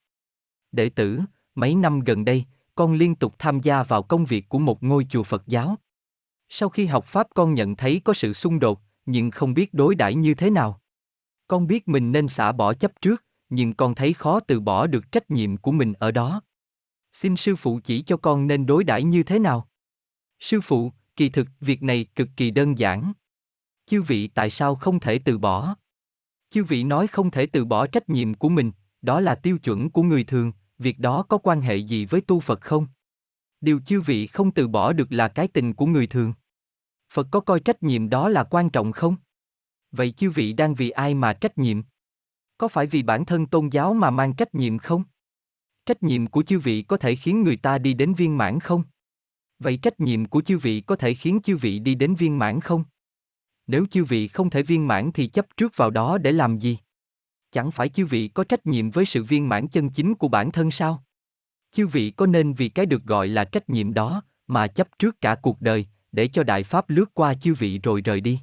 Đệ 0.72 0.88
tử, 0.88 1.20
mấy 1.54 1.74
năm 1.74 2.00
gần 2.00 2.24
đây, 2.24 2.44
con 2.80 2.92
liên 2.92 3.14
tục 3.14 3.34
tham 3.38 3.60
gia 3.60 3.82
vào 3.82 4.02
công 4.02 4.24
việc 4.24 4.48
của 4.48 4.58
một 4.58 4.82
ngôi 4.82 5.06
chùa 5.10 5.22
Phật 5.22 5.42
giáo. 5.46 5.76
Sau 6.48 6.68
khi 6.68 6.86
học 6.86 7.04
Pháp 7.04 7.26
con 7.34 7.54
nhận 7.54 7.76
thấy 7.76 8.00
có 8.04 8.14
sự 8.14 8.32
xung 8.32 8.58
đột, 8.58 8.80
nhưng 9.06 9.30
không 9.30 9.54
biết 9.54 9.74
đối 9.74 9.94
đãi 9.94 10.14
như 10.14 10.34
thế 10.34 10.50
nào. 10.50 10.80
Con 11.48 11.66
biết 11.66 11.88
mình 11.88 12.12
nên 12.12 12.28
xả 12.28 12.52
bỏ 12.52 12.74
chấp 12.74 12.92
trước, 13.00 13.24
nhưng 13.48 13.74
con 13.74 13.94
thấy 13.94 14.12
khó 14.12 14.40
từ 14.40 14.60
bỏ 14.60 14.86
được 14.86 15.12
trách 15.12 15.30
nhiệm 15.30 15.56
của 15.56 15.72
mình 15.72 15.92
ở 15.92 16.10
đó. 16.10 16.42
Xin 17.12 17.36
sư 17.36 17.56
phụ 17.56 17.80
chỉ 17.84 18.02
cho 18.02 18.16
con 18.16 18.46
nên 18.46 18.66
đối 18.66 18.84
đãi 18.84 19.02
như 19.02 19.22
thế 19.22 19.38
nào. 19.38 19.68
Sư 20.38 20.60
phụ, 20.60 20.92
kỳ 21.16 21.28
thực 21.28 21.48
việc 21.60 21.82
này 21.82 22.06
cực 22.14 22.28
kỳ 22.36 22.50
đơn 22.50 22.78
giản. 22.78 23.12
Chư 23.86 24.02
vị 24.02 24.28
tại 24.28 24.50
sao 24.50 24.74
không 24.74 25.00
thể 25.00 25.18
từ 25.18 25.38
bỏ? 25.38 25.74
Chư 26.50 26.64
vị 26.64 26.84
nói 26.84 27.06
không 27.06 27.30
thể 27.30 27.46
từ 27.46 27.64
bỏ 27.64 27.86
trách 27.86 28.08
nhiệm 28.08 28.34
của 28.34 28.48
mình, 28.48 28.72
đó 29.02 29.20
là 29.20 29.34
tiêu 29.34 29.58
chuẩn 29.58 29.90
của 29.90 30.02
người 30.02 30.24
thường, 30.24 30.52
việc 30.80 30.98
đó 30.98 31.22
có 31.28 31.38
quan 31.38 31.60
hệ 31.60 31.76
gì 31.76 32.04
với 32.04 32.20
tu 32.20 32.40
Phật 32.40 32.60
không? 32.60 32.86
Điều 33.60 33.80
chư 33.86 34.00
vị 34.00 34.26
không 34.26 34.50
từ 34.50 34.68
bỏ 34.68 34.92
được 34.92 35.12
là 35.12 35.28
cái 35.28 35.48
tình 35.48 35.74
của 35.74 35.86
người 35.86 36.06
thường. 36.06 36.32
Phật 37.12 37.26
có 37.30 37.40
coi 37.40 37.60
trách 37.60 37.82
nhiệm 37.82 38.08
đó 38.08 38.28
là 38.28 38.44
quan 38.44 38.70
trọng 38.70 38.92
không? 38.92 39.16
Vậy 39.92 40.10
chư 40.10 40.30
vị 40.30 40.52
đang 40.52 40.74
vì 40.74 40.90
ai 40.90 41.14
mà 41.14 41.32
trách 41.32 41.58
nhiệm? 41.58 41.82
Có 42.58 42.68
phải 42.68 42.86
vì 42.86 43.02
bản 43.02 43.24
thân 43.24 43.46
tôn 43.46 43.68
giáo 43.68 43.94
mà 43.94 44.10
mang 44.10 44.34
trách 44.34 44.54
nhiệm 44.54 44.78
không? 44.78 45.04
Trách 45.86 46.02
nhiệm 46.02 46.26
của 46.26 46.42
chư 46.42 46.58
vị 46.58 46.82
có 46.82 46.96
thể 46.96 47.16
khiến 47.16 47.42
người 47.42 47.56
ta 47.56 47.78
đi 47.78 47.94
đến 47.94 48.14
viên 48.14 48.38
mãn 48.38 48.60
không? 48.60 48.82
Vậy 49.58 49.76
trách 49.82 50.00
nhiệm 50.00 50.26
của 50.26 50.40
chư 50.42 50.58
vị 50.58 50.80
có 50.80 50.96
thể 50.96 51.14
khiến 51.14 51.40
chư 51.44 51.56
vị 51.56 51.78
đi 51.78 51.94
đến 51.94 52.14
viên 52.14 52.38
mãn 52.38 52.60
không? 52.60 52.84
Nếu 53.66 53.86
chư 53.90 54.04
vị 54.04 54.28
không 54.28 54.50
thể 54.50 54.62
viên 54.62 54.88
mãn 54.88 55.12
thì 55.12 55.26
chấp 55.26 55.46
trước 55.56 55.76
vào 55.76 55.90
đó 55.90 56.18
để 56.18 56.32
làm 56.32 56.58
gì? 56.58 56.78
Chẳng 57.52 57.70
phải 57.70 57.88
chư 57.88 58.06
vị 58.06 58.28
có 58.28 58.44
trách 58.44 58.66
nhiệm 58.66 58.90
với 58.90 59.04
sự 59.04 59.24
viên 59.24 59.48
mãn 59.48 59.68
chân 59.68 59.90
chính 59.90 60.14
của 60.14 60.28
bản 60.28 60.52
thân 60.52 60.70
sao? 60.70 61.04
Chư 61.70 61.86
vị 61.86 62.10
có 62.10 62.26
nên 62.26 62.52
vì 62.52 62.68
cái 62.68 62.86
được 62.86 63.04
gọi 63.04 63.28
là 63.28 63.44
trách 63.44 63.70
nhiệm 63.70 63.94
đó 63.94 64.22
mà 64.46 64.66
chấp 64.66 64.98
trước 64.98 65.20
cả 65.20 65.34
cuộc 65.34 65.60
đời, 65.60 65.86
để 66.12 66.28
cho 66.28 66.42
đại 66.42 66.62
pháp 66.62 66.90
lướt 66.90 67.14
qua 67.14 67.34
chư 67.34 67.54
vị 67.54 67.78
rồi 67.78 68.00
rời 68.00 68.20
đi? 68.20 68.40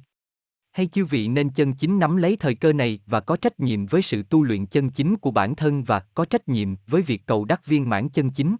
Hay 0.72 0.86
chư 0.86 1.04
vị 1.04 1.28
nên 1.28 1.50
chân 1.50 1.74
chính 1.74 1.98
nắm 1.98 2.16
lấy 2.16 2.36
thời 2.36 2.54
cơ 2.54 2.72
này 2.72 3.00
và 3.06 3.20
có 3.20 3.36
trách 3.36 3.60
nhiệm 3.60 3.86
với 3.86 4.02
sự 4.02 4.22
tu 4.22 4.42
luyện 4.42 4.66
chân 4.66 4.90
chính 4.90 5.16
của 5.16 5.30
bản 5.30 5.54
thân 5.54 5.84
và 5.84 6.00
có 6.00 6.24
trách 6.24 6.48
nhiệm 6.48 6.74
với 6.86 7.02
việc 7.02 7.22
cầu 7.26 7.44
đắc 7.44 7.66
viên 7.66 7.88
mãn 7.88 8.08
chân 8.08 8.30
chính? 8.30 8.56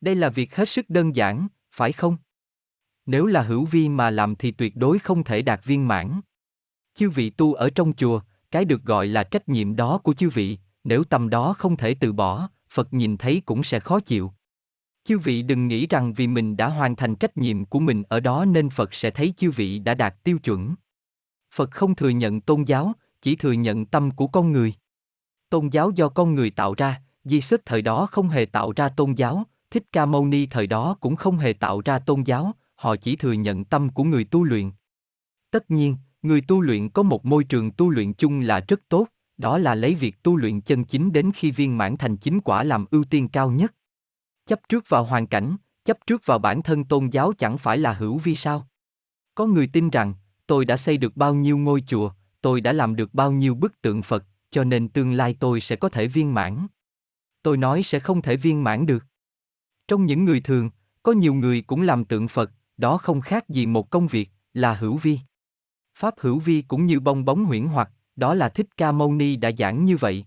Đây 0.00 0.14
là 0.14 0.28
việc 0.28 0.56
hết 0.56 0.68
sức 0.68 0.90
đơn 0.90 1.16
giản, 1.16 1.48
phải 1.72 1.92
không? 1.92 2.16
Nếu 3.06 3.26
là 3.26 3.42
hữu 3.42 3.64
vi 3.64 3.88
mà 3.88 4.10
làm 4.10 4.36
thì 4.36 4.50
tuyệt 4.50 4.76
đối 4.76 4.98
không 4.98 5.24
thể 5.24 5.42
đạt 5.42 5.64
viên 5.64 5.88
mãn. 5.88 6.20
Chư 6.94 7.10
vị 7.10 7.30
tu 7.30 7.54
ở 7.54 7.70
trong 7.70 7.92
chùa, 7.92 8.20
cái 8.54 8.64
được 8.64 8.84
gọi 8.84 9.06
là 9.06 9.24
trách 9.24 9.48
nhiệm 9.48 9.76
đó 9.76 9.98
của 9.98 10.14
chư 10.14 10.30
vị, 10.30 10.58
nếu 10.84 11.04
tâm 11.04 11.30
đó 11.30 11.54
không 11.58 11.76
thể 11.76 11.94
từ 11.94 12.12
bỏ, 12.12 12.48
Phật 12.70 12.92
nhìn 12.92 13.16
thấy 13.16 13.42
cũng 13.44 13.64
sẽ 13.64 13.80
khó 13.80 14.00
chịu. 14.00 14.32
Chư 15.04 15.18
vị 15.18 15.42
đừng 15.42 15.68
nghĩ 15.68 15.86
rằng 15.86 16.14
vì 16.14 16.26
mình 16.26 16.56
đã 16.56 16.68
hoàn 16.68 16.96
thành 16.96 17.16
trách 17.16 17.36
nhiệm 17.36 17.64
của 17.64 17.78
mình 17.78 18.02
ở 18.08 18.20
đó 18.20 18.44
nên 18.44 18.70
Phật 18.70 18.94
sẽ 18.94 19.10
thấy 19.10 19.34
chư 19.36 19.50
vị 19.50 19.78
đã 19.78 19.94
đạt 19.94 20.24
tiêu 20.24 20.38
chuẩn. 20.38 20.74
Phật 21.54 21.70
không 21.70 21.94
thừa 21.94 22.08
nhận 22.08 22.40
tôn 22.40 22.62
giáo, 22.62 22.92
chỉ 23.22 23.36
thừa 23.36 23.52
nhận 23.52 23.86
tâm 23.86 24.10
của 24.10 24.26
con 24.26 24.52
người. 24.52 24.74
Tôn 25.50 25.68
giáo 25.68 25.90
do 25.90 26.08
con 26.08 26.34
người 26.34 26.50
tạo 26.50 26.74
ra, 26.76 27.02
Di 27.24 27.40
sức 27.40 27.62
thời 27.66 27.82
đó 27.82 28.06
không 28.06 28.28
hề 28.28 28.46
tạo 28.46 28.72
ra 28.76 28.88
tôn 28.88 29.14
giáo, 29.14 29.44
Thích 29.70 29.84
Ca 29.92 30.06
Mâu 30.06 30.26
Ni 30.26 30.46
thời 30.46 30.66
đó 30.66 30.96
cũng 31.00 31.16
không 31.16 31.36
hề 31.38 31.52
tạo 31.52 31.80
ra 31.84 31.98
tôn 31.98 32.22
giáo, 32.22 32.54
họ 32.74 32.96
chỉ 32.96 33.16
thừa 33.16 33.32
nhận 33.32 33.64
tâm 33.64 33.88
của 33.88 34.04
người 34.04 34.24
tu 34.24 34.44
luyện. 34.44 34.70
Tất 35.50 35.70
nhiên, 35.70 35.96
người 36.24 36.40
tu 36.40 36.60
luyện 36.60 36.88
có 36.88 37.02
một 37.02 37.24
môi 37.24 37.44
trường 37.44 37.70
tu 37.70 37.90
luyện 37.90 38.12
chung 38.12 38.40
là 38.40 38.60
rất 38.68 38.80
tốt, 38.88 39.06
đó 39.36 39.58
là 39.58 39.74
lấy 39.74 39.94
việc 39.94 40.22
tu 40.22 40.36
luyện 40.36 40.60
chân 40.60 40.84
chính 40.84 41.12
đến 41.12 41.30
khi 41.34 41.50
viên 41.50 41.78
mãn 41.78 41.96
thành 41.96 42.16
chính 42.16 42.40
quả 42.40 42.64
làm 42.64 42.84
ưu 42.90 43.04
tiên 43.04 43.28
cao 43.28 43.50
nhất. 43.50 43.74
Chấp 44.46 44.60
trước 44.68 44.88
vào 44.88 45.04
hoàn 45.04 45.26
cảnh, 45.26 45.56
chấp 45.84 45.98
trước 46.06 46.26
vào 46.26 46.38
bản 46.38 46.62
thân 46.62 46.84
tôn 46.84 47.08
giáo 47.08 47.32
chẳng 47.38 47.58
phải 47.58 47.78
là 47.78 47.92
hữu 47.92 48.18
vi 48.18 48.36
sao? 48.36 48.68
Có 49.34 49.46
người 49.46 49.66
tin 49.66 49.90
rằng, 49.90 50.14
tôi 50.46 50.64
đã 50.64 50.76
xây 50.76 50.96
được 50.96 51.16
bao 51.16 51.34
nhiêu 51.34 51.58
ngôi 51.58 51.84
chùa, 51.86 52.10
tôi 52.40 52.60
đã 52.60 52.72
làm 52.72 52.96
được 52.96 53.14
bao 53.14 53.32
nhiêu 53.32 53.54
bức 53.54 53.82
tượng 53.82 54.02
Phật, 54.02 54.24
cho 54.50 54.64
nên 54.64 54.88
tương 54.88 55.12
lai 55.12 55.36
tôi 55.40 55.60
sẽ 55.60 55.76
có 55.76 55.88
thể 55.88 56.06
viên 56.06 56.34
mãn. 56.34 56.66
Tôi 57.42 57.56
nói 57.56 57.82
sẽ 57.82 57.98
không 57.98 58.22
thể 58.22 58.36
viên 58.36 58.64
mãn 58.64 58.86
được. 58.86 59.04
Trong 59.88 60.06
những 60.06 60.24
người 60.24 60.40
thường, 60.40 60.70
có 61.02 61.12
nhiều 61.12 61.34
người 61.34 61.62
cũng 61.62 61.82
làm 61.82 62.04
tượng 62.04 62.28
Phật, 62.28 62.50
đó 62.76 62.98
không 62.98 63.20
khác 63.20 63.48
gì 63.48 63.66
một 63.66 63.90
công 63.90 64.06
việc, 64.06 64.30
là 64.54 64.74
hữu 64.74 64.96
vi. 64.96 65.18
Pháp 65.94 66.14
hữu 66.18 66.38
vi 66.38 66.62
cũng 66.62 66.86
như 66.86 67.00
bong 67.00 67.24
bóng 67.24 67.44
huyễn 67.44 67.66
hoặc, 67.66 67.90
đó 68.16 68.34
là 68.34 68.48
Thích 68.48 68.66
Ca 68.76 68.92
Mâu 68.92 69.14
Ni 69.14 69.36
đã 69.36 69.50
giảng 69.58 69.84
như 69.84 69.96
vậy. 69.96 70.24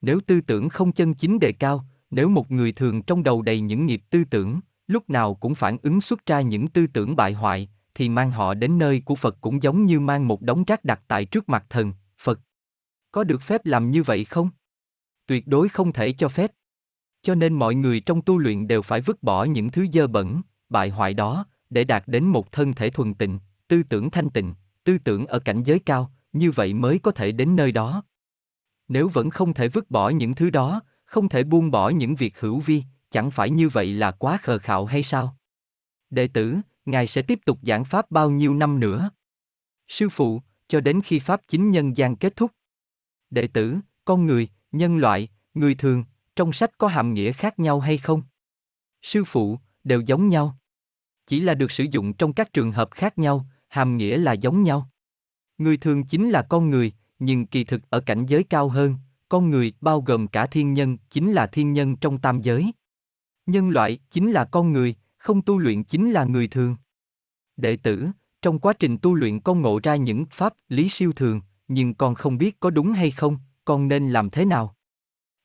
Nếu 0.00 0.20
tư 0.26 0.40
tưởng 0.40 0.68
không 0.68 0.92
chân 0.92 1.14
chính 1.14 1.38
đề 1.38 1.52
cao, 1.52 1.84
nếu 2.10 2.28
một 2.28 2.50
người 2.50 2.72
thường 2.72 3.02
trong 3.02 3.22
đầu 3.22 3.42
đầy 3.42 3.60
những 3.60 3.86
nghiệp 3.86 4.02
tư 4.10 4.24
tưởng, 4.30 4.60
lúc 4.86 5.10
nào 5.10 5.34
cũng 5.34 5.54
phản 5.54 5.78
ứng 5.82 6.00
xuất 6.00 6.26
ra 6.26 6.40
những 6.40 6.68
tư 6.68 6.86
tưởng 6.86 7.16
bại 7.16 7.32
hoại, 7.32 7.68
thì 7.94 8.08
mang 8.08 8.30
họ 8.30 8.54
đến 8.54 8.78
nơi 8.78 9.02
của 9.04 9.14
Phật 9.14 9.36
cũng 9.40 9.62
giống 9.62 9.86
như 9.86 10.00
mang 10.00 10.28
một 10.28 10.42
đống 10.42 10.64
rác 10.64 10.84
đặt 10.84 11.02
tại 11.08 11.24
trước 11.24 11.48
mặt 11.48 11.66
thần, 11.70 11.92
Phật. 12.18 12.40
Có 13.12 13.24
được 13.24 13.42
phép 13.42 13.66
làm 13.66 13.90
như 13.90 14.02
vậy 14.02 14.24
không? 14.24 14.50
Tuyệt 15.26 15.46
đối 15.46 15.68
không 15.68 15.92
thể 15.92 16.12
cho 16.12 16.28
phép. 16.28 16.52
Cho 17.22 17.34
nên 17.34 17.54
mọi 17.54 17.74
người 17.74 18.00
trong 18.00 18.22
tu 18.22 18.38
luyện 18.38 18.66
đều 18.66 18.82
phải 18.82 19.00
vứt 19.00 19.22
bỏ 19.22 19.44
những 19.44 19.70
thứ 19.70 19.86
dơ 19.92 20.06
bẩn, 20.06 20.40
bại 20.68 20.88
hoại 20.88 21.14
đó, 21.14 21.46
để 21.70 21.84
đạt 21.84 22.02
đến 22.06 22.24
một 22.24 22.52
thân 22.52 22.72
thể 22.72 22.90
thuần 22.90 23.14
tịnh, 23.14 23.38
tư 23.68 23.82
tưởng 23.82 24.10
thanh 24.10 24.30
tịnh, 24.30 24.54
tư 24.86 24.98
tưởng 24.98 25.26
ở 25.26 25.38
cảnh 25.38 25.62
giới 25.62 25.78
cao, 25.78 26.12
như 26.32 26.50
vậy 26.50 26.74
mới 26.74 26.98
có 26.98 27.10
thể 27.10 27.32
đến 27.32 27.56
nơi 27.56 27.72
đó. 27.72 28.02
Nếu 28.88 29.08
vẫn 29.08 29.30
không 29.30 29.54
thể 29.54 29.68
vứt 29.68 29.90
bỏ 29.90 30.08
những 30.08 30.34
thứ 30.34 30.50
đó, 30.50 30.82
không 31.04 31.28
thể 31.28 31.44
buông 31.44 31.70
bỏ 31.70 31.88
những 31.88 32.14
việc 32.14 32.40
hữu 32.40 32.60
vi, 32.60 32.82
chẳng 33.10 33.30
phải 33.30 33.50
như 33.50 33.68
vậy 33.68 33.86
là 33.94 34.10
quá 34.10 34.38
khờ 34.42 34.58
khạo 34.58 34.86
hay 34.86 35.02
sao? 35.02 35.36
Đệ 36.10 36.28
tử, 36.28 36.56
Ngài 36.84 37.06
sẽ 37.06 37.22
tiếp 37.22 37.38
tục 37.44 37.58
giảng 37.62 37.84
Pháp 37.84 38.10
bao 38.10 38.30
nhiêu 38.30 38.54
năm 38.54 38.80
nữa? 38.80 39.10
Sư 39.88 40.08
phụ, 40.08 40.42
cho 40.68 40.80
đến 40.80 41.00
khi 41.04 41.18
Pháp 41.18 41.40
chính 41.48 41.70
nhân 41.70 41.96
gian 41.96 42.16
kết 42.16 42.36
thúc. 42.36 42.50
Đệ 43.30 43.48
tử, 43.48 43.76
con 44.04 44.26
người, 44.26 44.48
nhân 44.72 44.98
loại, 44.98 45.28
người 45.54 45.74
thường, 45.74 46.04
trong 46.36 46.52
sách 46.52 46.78
có 46.78 46.88
hàm 46.88 47.14
nghĩa 47.14 47.32
khác 47.32 47.58
nhau 47.58 47.80
hay 47.80 47.98
không? 47.98 48.22
Sư 49.02 49.24
phụ, 49.24 49.58
đều 49.84 50.00
giống 50.00 50.28
nhau. 50.28 50.58
Chỉ 51.26 51.40
là 51.40 51.54
được 51.54 51.72
sử 51.72 51.84
dụng 51.90 52.12
trong 52.12 52.32
các 52.32 52.52
trường 52.52 52.72
hợp 52.72 52.90
khác 52.90 53.18
nhau, 53.18 53.46
hàm 53.68 53.96
nghĩa 53.96 54.18
là 54.18 54.32
giống 54.32 54.62
nhau. 54.62 54.90
Người 55.58 55.76
thường 55.76 56.04
chính 56.04 56.30
là 56.30 56.42
con 56.42 56.70
người, 56.70 56.92
nhưng 57.18 57.46
kỳ 57.46 57.64
thực 57.64 57.90
ở 57.90 58.00
cảnh 58.00 58.26
giới 58.26 58.44
cao 58.44 58.68
hơn, 58.68 58.94
con 59.28 59.50
người 59.50 59.72
bao 59.80 60.00
gồm 60.00 60.28
cả 60.28 60.46
thiên 60.46 60.74
nhân 60.74 60.96
chính 61.10 61.32
là 61.32 61.46
thiên 61.46 61.72
nhân 61.72 61.96
trong 61.96 62.18
tam 62.18 62.42
giới. 62.42 62.72
Nhân 63.46 63.70
loại 63.70 63.98
chính 64.10 64.32
là 64.32 64.44
con 64.44 64.72
người, 64.72 64.94
không 65.16 65.42
tu 65.42 65.58
luyện 65.58 65.84
chính 65.84 66.10
là 66.10 66.24
người 66.24 66.48
thường. 66.48 66.76
Đệ 67.56 67.76
tử, 67.76 68.06
trong 68.42 68.58
quá 68.58 68.72
trình 68.72 68.98
tu 68.98 69.14
luyện 69.14 69.40
con 69.40 69.60
ngộ 69.60 69.80
ra 69.82 69.96
những 69.96 70.24
pháp 70.30 70.54
lý 70.68 70.88
siêu 70.88 71.12
thường, 71.12 71.40
nhưng 71.68 71.94
con 71.94 72.14
không 72.14 72.38
biết 72.38 72.60
có 72.60 72.70
đúng 72.70 72.92
hay 72.92 73.10
không, 73.10 73.38
con 73.64 73.88
nên 73.88 74.10
làm 74.10 74.30
thế 74.30 74.44
nào? 74.44 74.76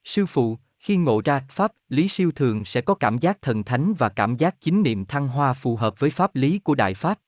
Sư 0.04 0.26
phụ, 0.26 0.58
khi 0.78 0.96
ngộ 0.96 1.22
ra 1.24 1.46
pháp 1.50 1.72
lý 1.88 2.08
siêu 2.08 2.32
thường 2.32 2.64
sẽ 2.64 2.80
có 2.80 2.94
cảm 2.94 3.18
giác 3.18 3.42
thần 3.42 3.64
thánh 3.64 3.94
và 3.98 4.08
cảm 4.08 4.36
giác 4.36 4.60
chính 4.60 4.82
niệm 4.82 5.04
thăng 5.04 5.28
hoa 5.28 5.54
phù 5.54 5.76
hợp 5.76 5.94
với 5.98 6.10
pháp 6.10 6.36
lý 6.36 6.58
của 6.58 6.74
đại 6.74 6.94
pháp. 6.94 7.18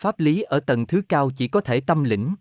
Pháp 0.00 0.20
lý 0.20 0.42
ở 0.42 0.60
tầng 0.60 0.86
thứ 0.86 1.02
cao 1.08 1.30
chỉ 1.36 1.48
có 1.48 1.60
thể 1.60 1.80
tâm 1.80 2.04
lĩnh. 2.04 2.34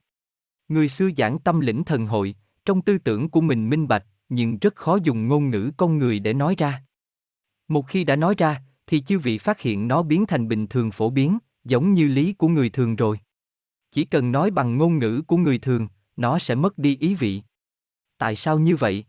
Người 0.68 0.90
xưa 0.90 1.10
giảng 1.18 1.40
tâm 1.40 1.60
lĩnh 1.60 1.84
thần 1.84 2.06
hội, 2.06 2.36
trong 2.66 2.82
tư 2.82 2.98
tưởng 2.98 3.30
của 3.30 3.42
mình 3.42 3.70
minh 3.70 3.88
bạch, 3.88 4.06
nhưng 4.30 4.58
rất 4.58 4.76
khó 4.76 4.98
dùng 5.04 5.28
ngôn 5.28 5.50
ngữ 5.50 5.72
con 5.78 5.98
người 5.98 6.20
để 6.20 6.34
nói 6.34 6.56
ra. 6.58 6.84
Một 7.68 7.88
khi 7.88 8.04
đã 8.04 8.16
nói 8.16 8.36
ra, 8.38 8.62
thì 8.88 9.02
chư 9.02 9.20
vị 9.20 9.38
phát 9.38 9.62
hiện 9.62 9.88
nó 9.88 10.04
biến 10.04 10.26
thành 10.26 10.48
bình 10.48 10.68
thường 10.68 10.92
phổ 10.92 11.10
biến, 11.10 11.38
giống 11.64 11.94
như 11.94 12.08
lý 12.08 12.34
của 12.34 12.48
người 12.48 12.70
thường 12.70 12.96
rồi. 12.96 13.20
Chỉ 13.92 14.06
cần 14.06 14.32
nói 14.32 14.52
bằng 14.52 14.78
ngôn 14.78 15.00
ngữ 15.00 15.22
của 15.28 15.38
người 15.38 15.58
thường, 15.60 15.88
nó 16.16 16.40
sẽ 16.40 16.56
mất 16.56 16.78
đi 16.78 16.98
ý 16.98 17.16
vị. 17.16 17.42
Tại 18.18 18.36
sao 18.36 18.60
như 18.60 18.76
vậy? 18.76 19.06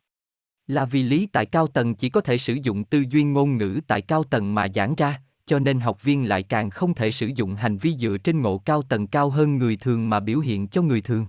Là 0.67 0.85
vì 0.85 1.03
lý 1.03 1.27
tại 1.27 1.47
cao 1.47 1.67
tầng 1.67 1.95
chỉ 1.95 2.11
có 2.11 2.21
thể 2.21 2.39
sử 2.39 2.55
dụng 2.63 2.85
tư 2.85 3.05
duy 3.11 3.25
ngôn 3.25 3.57
ngữ 3.57 3.81
tại 3.87 4.03
cao 4.03 4.25
tầng 4.25 4.55
mà 4.55 4.67
giảng 4.75 4.95
ra, 4.95 5.23
cho 5.49 5.59
nên 5.59 5.81
học 5.81 6.03
viên 6.03 6.29
lại 6.29 6.43
càng 6.43 6.71
không 6.71 6.95
thể 6.95 7.13
sử 7.13 7.27
dụng 7.27 7.55
hành 7.55 7.79
vi 7.79 7.97
dựa 7.97 8.17
trên 8.25 8.43
ngộ 8.43 8.59
cao 8.59 8.83
tầng 8.83 9.07
cao 9.07 9.31
hơn 9.31 9.59
người 9.59 9.77
thường 9.77 10.11
mà 10.11 10.21
biểu 10.21 10.41
hiện 10.41 10.69
cho 10.69 10.83
người 10.83 11.01
thường. 11.01 11.27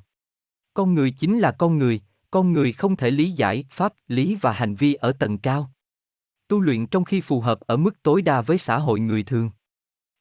Con 0.73 0.95
người 0.95 1.11
chính 1.11 1.39
là 1.39 1.51
con 1.51 1.77
người, 1.77 2.01
con 2.31 2.53
người 2.53 2.73
không 2.73 2.95
thể 2.95 3.11
lý 3.11 3.31
giải 3.31 3.65
pháp 3.69 3.93
lý 4.07 4.37
và 4.41 4.51
hành 4.51 4.75
vi 4.75 4.93
ở 4.93 5.11
tầng 5.11 5.37
cao. 5.37 5.71
Tu 6.47 6.59
luyện 6.59 6.87
trong 6.87 7.03
khi 7.03 7.21
phù 7.21 7.41
hợp 7.41 7.59
ở 7.59 7.77
mức 7.77 8.03
tối 8.03 8.21
đa 8.21 8.41
với 8.41 8.57
xã 8.57 8.77
hội 8.77 8.99
người 8.99 9.23
thường. 9.23 9.49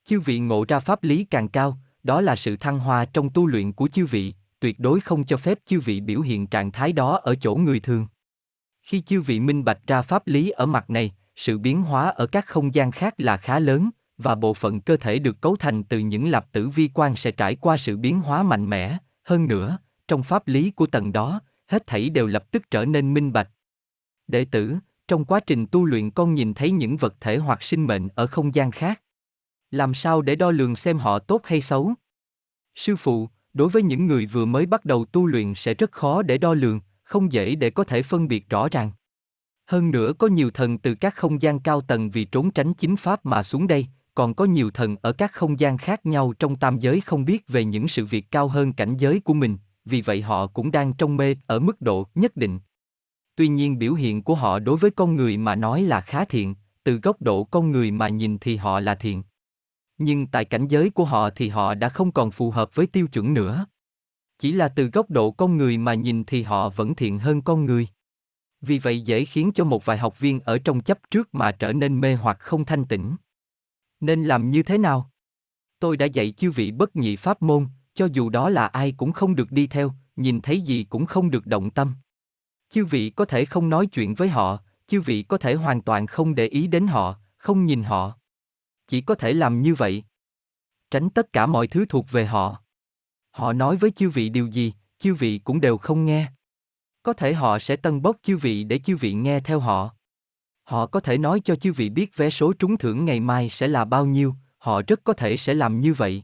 Chư 0.04 0.20
vị 0.20 0.38
ngộ 0.38 0.64
ra 0.68 0.80
pháp 0.80 1.02
lý 1.02 1.24
càng 1.24 1.48
cao, 1.48 1.78
đó 2.02 2.20
là 2.20 2.36
sự 2.36 2.56
thăng 2.56 2.78
hoa 2.78 3.04
trong 3.04 3.30
tu 3.30 3.46
luyện 3.46 3.72
của 3.72 3.88
chư 3.88 4.06
vị, 4.06 4.34
tuyệt 4.60 4.80
đối 4.80 5.00
không 5.00 5.24
cho 5.24 5.36
phép 5.36 5.58
chư 5.64 5.80
vị 5.80 6.00
biểu 6.00 6.20
hiện 6.20 6.46
trạng 6.46 6.72
thái 6.72 6.92
đó 6.92 7.20
ở 7.22 7.34
chỗ 7.34 7.54
người 7.54 7.80
thường. 7.80 8.06
Khi 8.82 9.00
chư 9.00 9.20
vị 9.20 9.40
minh 9.40 9.64
bạch 9.64 9.86
ra 9.86 10.02
pháp 10.02 10.26
lý 10.26 10.50
ở 10.50 10.66
mặt 10.66 10.90
này, 10.90 11.12
sự 11.38 11.58
biến 11.58 11.82
hóa 11.82 12.08
ở 12.08 12.26
các 12.26 12.46
không 12.46 12.74
gian 12.74 12.90
khác 12.90 13.14
là 13.18 13.36
khá 13.36 13.58
lớn, 13.58 13.90
và 14.16 14.34
bộ 14.34 14.54
phận 14.54 14.80
cơ 14.80 14.96
thể 14.96 15.18
được 15.18 15.40
cấu 15.40 15.56
thành 15.56 15.82
từ 15.84 15.98
những 15.98 16.28
lập 16.28 16.46
tử 16.52 16.68
vi 16.68 16.90
quan 16.94 17.16
sẽ 17.16 17.30
trải 17.30 17.54
qua 17.54 17.76
sự 17.76 17.96
biến 17.96 18.20
hóa 18.20 18.42
mạnh 18.42 18.70
mẽ, 18.70 18.98
hơn 19.24 19.46
nữa, 19.46 19.78
trong 20.08 20.22
pháp 20.22 20.48
lý 20.48 20.70
của 20.70 20.86
tầng 20.86 21.12
đó, 21.12 21.40
hết 21.66 21.86
thảy 21.86 22.10
đều 22.10 22.26
lập 22.26 22.50
tức 22.50 22.70
trở 22.70 22.84
nên 22.84 23.14
minh 23.14 23.32
bạch. 23.32 23.48
Đệ 24.26 24.44
tử, 24.44 24.76
trong 25.08 25.24
quá 25.24 25.40
trình 25.40 25.66
tu 25.66 25.84
luyện 25.84 26.10
con 26.10 26.34
nhìn 26.34 26.54
thấy 26.54 26.70
những 26.70 26.96
vật 26.96 27.14
thể 27.20 27.36
hoặc 27.36 27.62
sinh 27.62 27.86
mệnh 27.86 28.08
ở 28.14 28.26
không 28.26 28.54
gian 28.54 28.70
khác. 28.70 29.02
Làm 29.70 29.94
sao 29.94 30.22
để 30.22 30.36
đo 30.36 30.50
lường 30.50 30.76
xem 30.76 30.98
họ 30.98 31.18
tốt 31.18 31.40
hay 31.44 31.60
xấu? 31.60 31.94
Sư 32.74 32.96
phụ, 32.96 33.28
đối 33.54 33.68
với 33.68 33.82
những 33.82 34.06
người 34.06 34.26
vừa 34.26 34.44
mới 34.44 34.66
bắt 34.66 34.84
đầu 34.84 35.04
tu 35.04 35.26
luyện 35.26 35.54
sẽ 35.54 35.74
rất 35.74 35.92
khó 35.92 36.22
để 36.22 36.38
đo 36.38 36.54
lường, 36.54 36.80
không 37.02 37.32
dễ 37.32 37.54
để 37.54 37.70
có 37.70 37.84
thể 37.84 38.02
phân 38.02 38.28
biệt 38.28 38.48
rõ 38.48 38.68
ràng. 38.68 38.90
Hơn 39.68 39.90
nữa 39.90 40.12
có 40.18 40.26
nhiều 40.26 40.50
thần 40.50 40.78
từ 40.78 40.94
các 40.94 41.14
không 41.14 41.42
gian 41.42 41.60
cao 41.60 41.80
tầng 41.80 42.10
vì 42.10 42.24
trốn 42.24 42.50
tránh 42.50 42.74
chính 42.74 42.96
pháp 42.96 43.26
mà 43.26 43.42
xuống 43.42 43.66
đây, 43.66 43.86
còn 44.14 44.34
có 44.34 44.44
nhiều 44.44 44.70
thần 44.70 44.96
ở 45.02 45.12
các 45.12 45.32
không 45.32 45.60
gian 45.60 45.78
khác 45.78 46.06
nhau 46.06 46.32
trong 46.38 46.56
tam 46.56 46.78
giới 46.78 47.00
không 47.00 47.24
biết 47.24 47.48
về 47.48 47.64
những 47.64 47.88
sự 47.88 48.04
việc 48.04 48.30
cao 48.30 48.48
hơn 48.48 48.72
cảnh 48.72 48.96
giới 48.96 49.20
của 49.20 49.34
mình, 49.34 49.56
vì 49.84 50.00
vậy 50.00 50.22
họ 50.22 50.46
cũng 50.46 50.70
đang 50.70 50.92
trong 50.92 51.16
mê 51.16 51.36
ở 51.46 51.58
mức 51.58 51.80
độ 51.80 52.06
nhất 52.14 52.36
định. 52.36 52.58
Tuy 53.36 53.48
nhiên 53.48 53.78
biểu 53.78 53.94
hiện 53.94 54.22
của 54.22 54.34
họ 54.34 54.58
đối 54.58 54.76
với 54.76 54.90
con 54.90 55.16
người 55.16 55.36
mà 55.36 55.54
nói 55.54 55.82
là 55.82 56.00
khá 56.00 56.24
thiện, 56.24 56.54
từ 56.84 56.96
góc 56.96 57.22
độ 57.22 57.44
con 57.44 57.70
người 57.70 57.90
mà 57.90 58.08
nhìn 58.08 58.38
thì 58.38 58.56
họ 58.56 58.80
là 58.80 58.94
thiện. 58.94 59.22
Nhưng 59.98 60.26
tại 60.26 60.44
cảnh 60.44 60.68
giới 60.68 60.90
của 60.90 61.04
họ 61.04 61.30
thì 61.30 61.48
họ 61.48 61.74
đã 61.74 61.88
không 61.88 62.12
còn 62.12 62.30
phù 62.30 62.50
hợp 62.50 62.74
với 62.74 62.86
tiêu 62.86 63.06
chuẩn 63.06 63.34
nữa. 63.34 63.66
Chỉ 64.38 64.52
là 64.52 64.68
từ 64.68 64.90
góc 64.90 65.10
độ 65.10 65.30
con 65.30 65.56
người 65.56 65.78
mà 65.78 65.94
nhìn 65.94 66.24
thì 66.24 66.42
họ 66.42 66.68
vẫn 66.68 66.94
thiện 66.94 67.18
hơn 67.18 67.42
con 67.42 67.64
người. 67.64 67.88
Vì 68.60 68.78
vậy 68.78 69.00
dễ 69.00 69.24
khiến 69.24 69.50
cho 69.54 69.64
một 69.64 69.84
vài 69.84 69.98
học 69.98 70.18
viên 70.18 70.40
ở 70.40 70.58
trong 70.58 70.80
chấp 70.80 70.98
trước 71.10 71.34
mà 71.34 71.52
trở 71.52 71.72
nên 71.72 72.00
mê 72.00 72.14
hoặc 72.14 72.38
không 72.40 72.64
thanh 72.64 72.84
tĩnh. 72.84 73.16
Nên 74.00 74.24
làm 74.24 74.50
như 74.50 74.62
thế 74.62 74.78
nào? 74.78 75.10
Tôi 75.78 75.96
đã 75.96 76.06
dạy 76.06 76.32
chư 76.32 76.50
vị 76.50 76.70
bất 76.70 76.96
nhị 76.96 77.16
pháp 77.16 77.42
môn, 77.42 77.66
cho 77.94 78.08
dù 78.12 78.30
đó 78.30 78.48
là 78.50 78.66
ai 78.66 78.92
cũng 78.96 79.12
không 79.12 79.34
được 79.34 79.52
đi 79.52 79.66
theo, 79.66 79.92
nhìn 80.16 80.40
thấy 80.40 80.60
gì 80.60 80.84
cũng 80.84 81.06
không 81.06 81.30
được 81.30 81.46
động 81.46 81.70
tâm. 81.70 81.94
Chư 82.68 82.84
vị 82.84 83.10
có 83.10 83.24
thể 83.24 83.44
không 83.44 83.68
nói 83.68 83.86
chuyện 83.86 84.14
với 84.14 84.28
họ, 84.28 84.58
chư 84.86 85.00
vị 85.00 85.22
có 85.22 85.38
thể 85.38 85.54
hoàn 85.54 85.82
toàn 85.82 86.06
không 86.06 86.34
để 86.34 86.46
ý 86.46 86.66
đến 86.66 86.86
họ, 86.86 87.16
không 87.36 87.64
nhìn 87.64 87.82
họ. 87.82 88.18
Chỉ 88.86 89.00
có 89.00 89.14
thể 89.14 89.32
làm 89.32 89.62
như 89.62 89.74
vậy. 89.74 90.04
Tránh 90.90 91.10
tất 91.10 91.32
cả 91.32 91.46
mọi 91.46 91.66
thứ 91.66 91.84
thuộc 91.88 92.10
về 92.10 92.26
họ. 92.26 92.62
Họ 93.30 93.52
nói 93.52 93.76
với 93.76 93.90
chư 93.90 94.10
vị 94.10 94.28
điều 94.28 94.46
gì, 94.46 94.72
chư 94.98 95.14
vị 95.14 95.38
cũng 95.38 95.60
đều 95.60 95.78
không 95.78 96.04
nghe. 96.04 96.32
Có 97.02 97.12
thể 97.12 97.34
họ 97.34 97.58
sẽ 97.58 97.76
tân 97.76 98.02
bốc 98.02 98.16
chư 98.22 98.36
vị 98.36 98.64
để 98.64 98.78
chư 98.78 98.96
vị 98.96 99.12
nghe 99.12 99.40
theo 99.40 99.60
họ. 99.60 99.90
Họ 100.64 100.86
có 100.86 101.00
thể 101.00 101.18
nói 101.18 101.40
cho 101.44 101.56
chư 101.56 101.72
vị 101.72 101.90
biết 101.90 102.16
vé 102.16 102.30
số 102.30 102.52
trúng 102.52 102.78
thưởng 102.78 103.04
ngày 103.04 103.20
mai 103.20 103.50
sẽ 103.50 103.68
là 103.68 103.84
bao 103.84 104.06
nhiêu, 104.06 104.34
họ 104.58 104.82
rất 104.86 105.04
có 105.04 105.12
thể 105.12 105.36
sẽ 105.36 105.54
làm 105.54 105.80
như 105.80 105.94
vậy. 105.94 106.22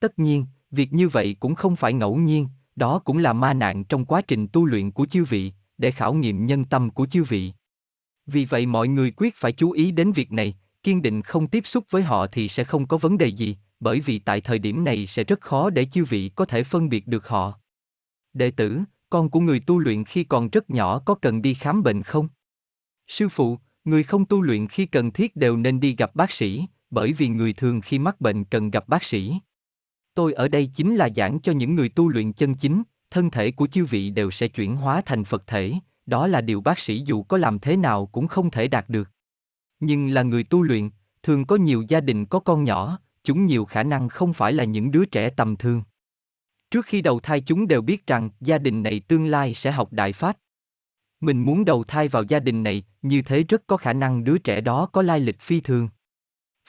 Tất 0.00 0.18
nhiên, 0.18 0.46
việc 0.70 0.92
như 0.92 1.08
vậy 1.08 1.36
cũng 1.40 1.54
không 1.54 1.76
phải 1.76 1.92
ngẫu 1.92 2.16
nhiên, 2.16 2.48
đó 2.76 2.98
cũng 2.98 3.18
là 3.18 3.32
ma 3.32 3.54
nạn 3.54 3.84
trong 3.84 4.04
quá 4.04 4.22
trình 4.22 4.48
tu 4.48 4.66
luyện 4.66 4.90
của 4.90 5.06
chư 5.06 5.24
vị, 5.24 5.52
để 5.78 5.90
khảo 5.90 6.14
nghiệm 6.14 6.46
nhân 6.46 6.64
tâm 6.64 6.90
của 6.90 7.06
chư 7.06 7.24
vị. 7.24 7.52
Vì 8.26 8.44
vậy 8.44 8.66
mọi 8.66 8.88
người 8.88 9.12
quyết 9.16 9.34
phải 9.36 9.52
chú 9.52 9.70
ý 9.70 9.90
đến 9.90 10.12
việc 10.12 10.32
này, 10.32 10.56
kiên 10.82 11.02
định 11.02 11.22
không 11.22 11.46
tiếp 11.46 11.66
xúc 11.66 11.84
với 11.90 12.02
họ 12.02 12.26
thì 12.26 12.48
sẽ 12.48 12.64
không 12.64 12.86
có 12.86 12.96
vấn 12.96 13.18
đề 13.18 13.26
gì, 13.26 13.56
bởi 13.80 14.00
vì 14.00 14.18
tại 14.18 14.40
thời 14.40 14.58
điểm 14.58 14.84
này 14.84 15.06
sẽ 15.06 15.24
rất 15.24 15.40
khó 15.40 15.70
để 15.70 15.84
chư 15.84 16.04
vị 16.04 16.30
có 16.34 16.44
thể 16.44 16.62
phân 16.62 16.88
biệt 16.88 17.06
được 17.06 17.28
họ. 17.28 17.60
Đệ 18.32 18.50
tử, 18.50 18.80
con 19.10 19.30
của 19.30 19.40
người 19.40 19.60
tu 19.60 19.78
luyện 19.78 20.04
khi 20.04 20.24
còn 20.24 20.48
rất 20.48 20.70
nhỏ 20.70 20.98
có 20.98 21.14
cần 21.14 21.42
đi 21.42 21.54
khám 21.54 21.82
bệnh 21.82 22.02
không? 22.02 22.28
Sư 23.08 23.28
phụ, 23.28 23.58
người 23.84 24.02
không 24.02 24.24
tu 24.24 24.42
luyện 24.42 24.68
khi 24.68 24.86
cần 24.86 25.12
thiết 25.12 25.36
đều 25.36 25.56
nên 25.56 25.80
đi 25.80 25.94
gặp 25.98 26.14
bác 26.14 26.32
sĩ, 26.32 26.66
bởi 26.90 27.12
vì 27.12 27.28
người 27.28 27.52
thường 27.52 27.80
khi 27.80 27.98
mắc 27.98 28.20
bệnh 28.20 28.44
cần 28.44 28.70
gặp 28.70 28.88
bác 28.88 29.04
sĩ. 29.04 29.34
Tôi 30.14 30.32
ở 30.32 30.48
đây 30.48 30.70
chính 30.74 30.96
là 30.96 31.08
giảng 31.16 31.40
cho 31.40 31.52
những 31.52 31.74
người 31.74 31.88
tu 31.88 32.08
luyện 32.08 32.32
chân 32.32 32.54
chính, 32.54 32.82
thân 33.10 33.30
thể 33.30 33.50
của 33.50 33.66
chư 33.66 33.84
vị 33.84 34.10
đều 34.10 34.30
sẽ 34.30 34.48
chuyển 34.48 34.76
hóa 34.76 35.02
thành 35.06 35.24
Phật 35.24 35.46
thể, 35.46 35.74
đó 36.06 36.26
là 36.26 36.40
điều 36.40 36.60
bác 36.60 36.78
sĩ 36.78 37.02
dù 37.06 37.22
có 37.22 37.36
làm 37.36 37.58
thế 37.58 37.76
nào 37.76 38.06
cũng 38.06 38.28
không 38.28 38.50
thể 38.50 38.68
đạt 38.68 38.88
được. 38.88 39.10
Nhưng 39.80 40.08
là 40.08 40.22
người 40.22 40.44
tu 40.44 40.62
luyện, 40.62 40.90
thường 41.22 41.44
có 41.44 41.56
nhiều 41.56 41.84
gia 41.88 42.00
đình 42.00 42.26
có 42.26 42.40
con 42.40 42.64
nhỏ, 42.64 42.98
chúng 43.24 43.46
nhiều 43.46 43.64
khả 43.64 43.82
năng 43.82 44.08
không 44.08 44.32
phải 44.32 44.52
là 44.52 44.64
những 44.64 44.90
đứa 44.90 45.04
trẻ 45.04 45.30
tầm 45.30 45.56
thường. 45.56 45.82
Trước 46.70 46.86
khi 46.86 47.02
đầu 47.02 47.20
thai 47.20 47.40
chúng 47.40 47.68
đều 47.68 47.82
biết 47.82 48.06
rằng 48.06 48.30
gia 48.40 48.58
đình 48.58 48.82
này 48.82 49.00
tương 49.00 49.26
lai 49.26 49.54
sẽ 49.54 49.70
học 49.70 49.92
đại 49.92 50.12
pháp. 50.12 50.36
Mình 51.20 51.42
muốn 51.42 51.64
đầu 51.64 51.84
thai 51.84 52.08
vào 52.08 52.22
gia 52.22 52.40
đình 52.40 52.62
này, 52.62 52.82
như 53.02 53.22
thế 53.22 53.42
rất 53.42 53.66
có 53.66 53.76
khả 53.76 53.92
năng 53.92 54.24
đứa 54.24 54.38
trẻ 54.38 54.60
đó 54.60 54.86
có 54.92 55.02
lai 55.02 55.20
lịch 55.20 55.40
phi 55.40 55.60
thường. 55.60 55.88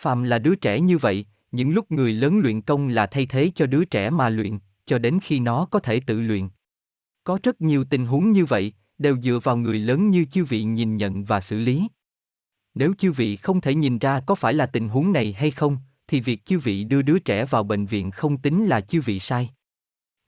phạm 0.01 0.23
là 0.23 0.39
đứa 0.39 0.55
trẻ 0.55 0.79
như 0.79 0.97
vậy, 0.97 1.25
những 1.51 1.73
lúc 1.73 1.91
người 1.91 2.13
lớn 2.13 2.39
luyện 2.39 2.61
công 2.61 2.87
là 2.87 3.07
thay 3.07 3.25
thế 3.25 3.51
cho 3.55 3.65
đứa 3.65 3.85
trẻ 3.85 4.09
mà 4.09 4.29
luyện, 4.29 4.59
cho 4.85 4.97
đến 4.97 5.19
khi 5.23 5.39
nó 5.39 5.65
có 5.71 5.79
thể 5.79 5.99
tự 5.99 6.21
luyện. 6.21 6.49
Có 7.23 7.39
rất 7.43 7.61
nhiều 7.61 7.83
tình 7.89 8.05
huống 8.05 8.31
như 8.31 8.45
vậy, 8.45 8.73
đều 8.97 9.17
dựa 9.21 9.39
vào 9.43 9.57
người 9.57 9.79
lớn 9.79 10.09
như 10.09 10.25
chư 10.25 10.45
vị 10.45 10.63
nhìn 10.63 10.97
nhận 10.97 11.23
và 11.23 11.41
xử 11.41 11.59
lý. 11.59 11.87
Nếu 12.73 12.93
chư 12.97 13.11
vị 13.11 13.35
không 13.35 13.61
thể 13.61 13.75
nhìn 13.75 13.99
ra 13.99 14.21
có 14.25 14.35
phải 14.35 14.53
là 14.53 14.65
tình 14.65 14.89
huống 14.89 15.11
này 15.13 15.33
hay 15.33 15.51
không, 15.51 15.77
thì 16.07 16.21
việc 16.21 16.45
chư 16.45 16.59
vị 16.59 16.83
đưa 16.83 17.01
đứa 17.01 17.19
trẻ 17.19 17.45
vào 17.45 17.63
bệnh 17.63 17.85
viện 17.85 18.11
không 18.11 18.37
tính 18.37 18.65
là 18.65 18.81
chư 18.81 19.01
vị 19.01 19.19
sai. 19.19 19.49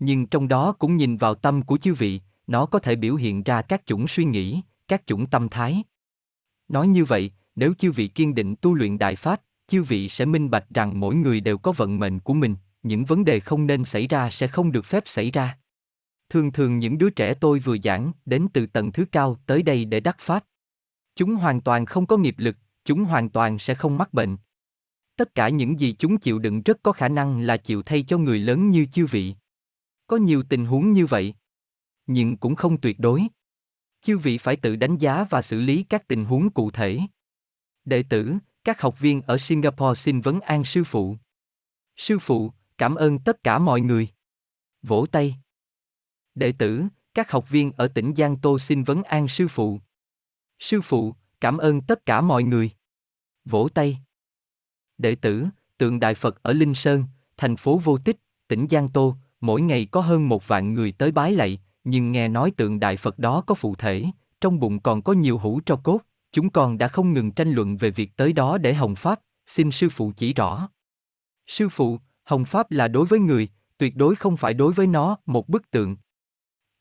Nhưng 0.03 0.27
trong 0.27 0.47
đó 0.47 0.71
cũng 0.79 0.97
nhìn 0.97 1.17
vào 1.17 1.35
tâm 1.35 1.61
của 1.61 1.77
chư 1.77 1.93
vị, 1.93 2.21
nó 2.47 2.65
có 2.65 2.79
thể 2.79 2.95
biểu 2.95 3.15
hiện 3.15 3.43
ra 3.43 3.61
các 3.61 3.85
chủng 3.85 4.07
suy 4.07 4.25
nghĩ, 4.25 4.61
các 4.87 5.07
chủng 5.07 5.27
tâm 5.27 5.49
thái. 5.49 5.83
Nói 6.67 6.87
như 6.87 7.05
vậy, 7.05 7.31
nếu 7.55 7.73
chư 7.73 7.91
vị 7.91 8.07
kiên 8.07 8.35
định 8.35 8.55
tu 8.55 8.73
luyện 8.73 8.97
đại 8.97 9.15
pháp, 9.15 9.41
chư 9.67 9.83
vị 9.83 10.09
sẽ 10.09 10.25
minh 10.25 10.49
bạch 10.49 10.65
rằng 10.69 10.99
mỗi 10.99 11.15
người 11.15 11.39
đều 11.39 11.57
có 11.57 11.71
vận 11.71 11.99
mệnh 11.99 12.19
của 12.19 12.33
mình, 12.33 12.55
những 12.83 13.05
vấn 13.05 13.25
đề 13.25 13.39
không 13.39 13.67
nên 13.67 13.85
xảy 13.85 14.07
ra 14.07 14.29
sẽ 14.29 14.47
không 14.47 14.71
được 14.71 14.85
phép 14.85 15.03
xảy 15.05 15.31
ra. 15.31 15.57
Thường 16.29 16.51
thường 16.51 16.79
những 16.79 16.97
đứa 16.97 17.09
trẻ 17.09 17.33
tôi 17.33 17.59
vừa 17.59 17.77
giảng 17.83 18.11
đến 18.25 18.47
từ 18.53 18.65
tầng 18.65 18.91
thứ 18.91 19.05
cao 19.11 19.37
tới 19.45 19.63
đây 19.63 19.85
để 19.85 19.99
đắc 19.99 20.17
pháp. 20.19 20.45
Chúng 21.15 21.35
hoàn 21.35 21.61
toàn 21.61 21.85
không 21.85 22.05
có 22.05 22.17
nghiệp 22.17 22.35
lực, 22.37 22.55
chúng 22.85 23.03
hoàn 23.03 23.29
toàn 23.29 23.59
sẽ 23.59 23.75
không 23.75 23.97
mắc 23.97 24.13
bệnh. 24.13 24.37
Tất 25.17 25.35
cả 25.35 25.49
những 25.49 25.79
gì 25.79 25.95
chúng 25.99 26.17
chịu 26.17 26.39
đựng 26.39 26.61
rất 26.61 26.83
có 26.83 26.91
khả 26.91 27.07
năng 27.07 27.41
là 27.41 27.57
chịu 27.57 27.83
thay 27.83 28.03
cho 28.03 28.17
người 28.17 28.39
lớn 28.39 28.69
như 28.69 28.85
chư 28.85 29.05
vị. 29.05 29.35
Có 30.11 30.17
nhiều 30.17 30.43
tình 30.49 30.65
huống 30.65 30.93
như 30.93 31.05
vậy, 31.05 31.33
nhưng 32.07 32.37
cũng 32.37 32.55
không 32.55 32.81
tuyệt 32.81 32.99
đối. 32.99 33.27
Chư 34.01 34.17
vị 34.17 34.37
phải 34.37 34.55
tự 34.55 34.75
đánh 34.75 34.97
giá 34.97 35.25
và 35.29 35.41
xử 35.41 35.59
lý 35.59 35.83
các 35.83 36.07
tình 36.07 36.25
huống 36.25 36.49
cụ 36.49 36.71
thể. 36.71 36.99
Đệ 37.85 38.03
tử, 38.09 38.33
các 38.63 38.81
học 38.81 38.99
viên 38.99 39.21
ở 39.21 39.37
Singapore 39.37 40.01
xin 40.01 40.21
vấn 40.21 40.41
an 40.41 40.65
sư 40.65 40.83
phụ. 40.83 41.17
Sư 41.97 42.19
phụ, 42.19 42.51
cảm 42.77 42.95
ơn 42.95 43.19
tất 43.19 43.43
cả 43.43 43.59
mọi 43.59 43.81
người. 43.81 44.07
Vỗ 44.81 45.05
tay. 45.11 45.35
Đệ 46.35 46.53
tử, 46.59 46.83
các 47.13 47.31
học 47.31 47.49
viên 47.49 47.71
ở 47.71 47.87
tỉnh 47.87 48.13
Giang 48.17 48.37
Tô 48.37 48.59
xin 48.59 48.83
vấn 48.83 49.03
an 49.03 49.27
sư 49.27 49.47
phụ. 49.47 49.79
Sư 50.59 50.81
phụ, 50.81 51.15
cảm 51.41 51.57
ơn 51.57 51.81
tất 51.81 52.05
cả 52.05 52.21
mọi 52.21 52.43
người. 52.43 52.71
Vỗ 53.45 53.67
tay. 53.73 53.97
Đệ 54.97 55.15
tử, 55.15 55.47
tượng 55.77 55.99
Đại 55.99 56.15
Phật 56.15 56.43
ở 56.43 56.53
Linh 56.53 56.75
Sơn, 56.75 57.03
thành 57.37 57.57
phố 57.57 57.77
Vô 57.77 57.97
Tích, 57.97 58.17
tỉnh 58.47 58.67
Giang 58.69 58.89
Tô, 58.89 59.15
mỗi 59.41 59.61
ngày 59.61 59.85
có 59.85 60.01
hơn 60.01 60.29
một 60.29 60.47
vạn 60.47 60.73
người 60.73 60.91
tới 60.91 61.11
bái 61.11 61.31
lạy, 61.31 61.59
nhưng 61.83 62.11
nghe 62.11 62.27
nói 62.27 62.51
tượng 62.51 62.79
Đại 62.79 62.97
Phật 62.97 63.19
đó 63.19 63.43
có 63.47 63.55
phụ 63.55 63.75
thể, 63.75 64.05
trong 64.41 64.59
bụng 64.59 64.79
còn 64.79 65.01
có 65.01 65.13
nhiều 65.13 65.37
hũ 65.37 65.59
cho 65.65 65.75
cốt, 65.75 65.99
chúng 66.31 66.49
con 66.49 66.77
đã 66.77 66.87
không 66.87 67.13
ngừng 67.13 67.31
tranh 67.31 67.51
luận 67.51 67.77
về 67.77 67.91
việc 67.91 68.17
tới 68.17 68.33
đó 68.33 68.57
để 68.57 68.73
hồng 68.73 68.95
pháp, 68.95 69.19
xin 69.45 69.71
sư 69.71 69.89
phụ 69.89 70.11
chỉ 70.17 70.33
rõ. 70.33 70.69
Sư 71.47 71.69
phụ, 71.69 71.99
hồng 72.23 72.45
pháp 72.45 72.71
là 72.71 72.87
đối 72.87 73.05
với 73.05 73.19
người, 73.19 73.49
tuyệt 73.77 73.95
đối 73.95 74.15
không 74.15 74.37
phải 74.37 74.53
đối 74.53 74.73
với 74.73 74.87
nó, 74.87 75.17
một 75.25 75.49
bức 75.49 75.71
tượng. 75.71 75.97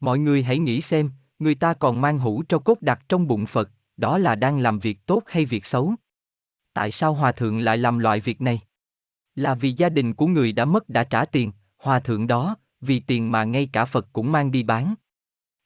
Mọi 0.01 0.19
người 0.19 0.43
hãy 0.43 0.59
nghĩ 0.59 0.81
xem, 0.81 1.11
người 1.39 1.55
ta 1.55 1.75
còn 1.75 2.01
mang 2.01 2.19
hũ 2.19 2.43
cho 2.49 2.59
cốt 2.59 2.83
đặt 2.83 3.01
trong 3.09 3.27
bụng 3.27 3.47
Phật, 3.47 3.71
đó 3.97 4.19
là 4.19 4.35
đang 4.35 4.59
làm 4.59 4.79
việc 4.79 5.07
tốt 5.07 5.23
hay 5.27 5.45
việc 5.45 5.67
xấu? 5.67 5.95
Tại 6.73 6.91
sao 6.91 7.15
hòa 7.15 7.33
thượng 7.33 7.59
lại 7.59 7.79
làm 7.79 7.99
loại 7.99 8.21
việc 8.21 8.41
này? 8.41 8.61
Là 9.35 9.55
vì 9.55 9.73
gia 9.73 9.89
đình 9.89 10.15
của 10.15 10.27
người 10.27 10.53
đã 10.53 10.65
mất 10.65 10.89
đã 10.89 11.05
trả 11.05 11.25
tiền, 11.25 11.53
hòa 11.81 12.01
thượng 12.01 12.27
đó, 12.27 12.57
vì 12.81 13.01
tiền 13.01 13.33
mà 13.33 13.45
ngay 13.45 13.69
cả 13.73 13.85
Phật 13.85 14.07
cũng 14.13 14.33
mang 14.33 14.51
đi 14.51 14.63
bán. 14.63 14.95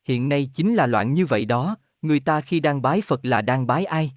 Hiện 0.04 0.28
nay 0.28 0.50
chính 0.54 0.74
là 0.74 0.86
loạn 0.86 1.14
như 1.14 1.26
vậy 1.26 1.44
đó, 1.44 1.76
người 2.02 2.20
ta 2.20 2.40
khi 2.40 2.60
đang 2.60 2.82
bái 2.82 3.00
Phật 3.00 3.24
là 3.24 3.42
đang 3.42 3.66
bái 3.66 3.84
ai? 3.84 4.12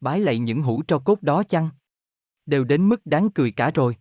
Bái 0.00 0.20
lại 0.20 0.38
những 0.38 0.62
hũ 0.62 0.82
tro 0.88 0.98
cốt 0.98 1.22
đó 1.22 1.42
chăng? 1.42 1.68
Đều 2.46 2.64
đến 2.64 2.88
mức 2.88 3.06
đáng 3.06 3.30
cười 3.30 3.50
cả 3.50 3.70
rồi. 3.74 3.96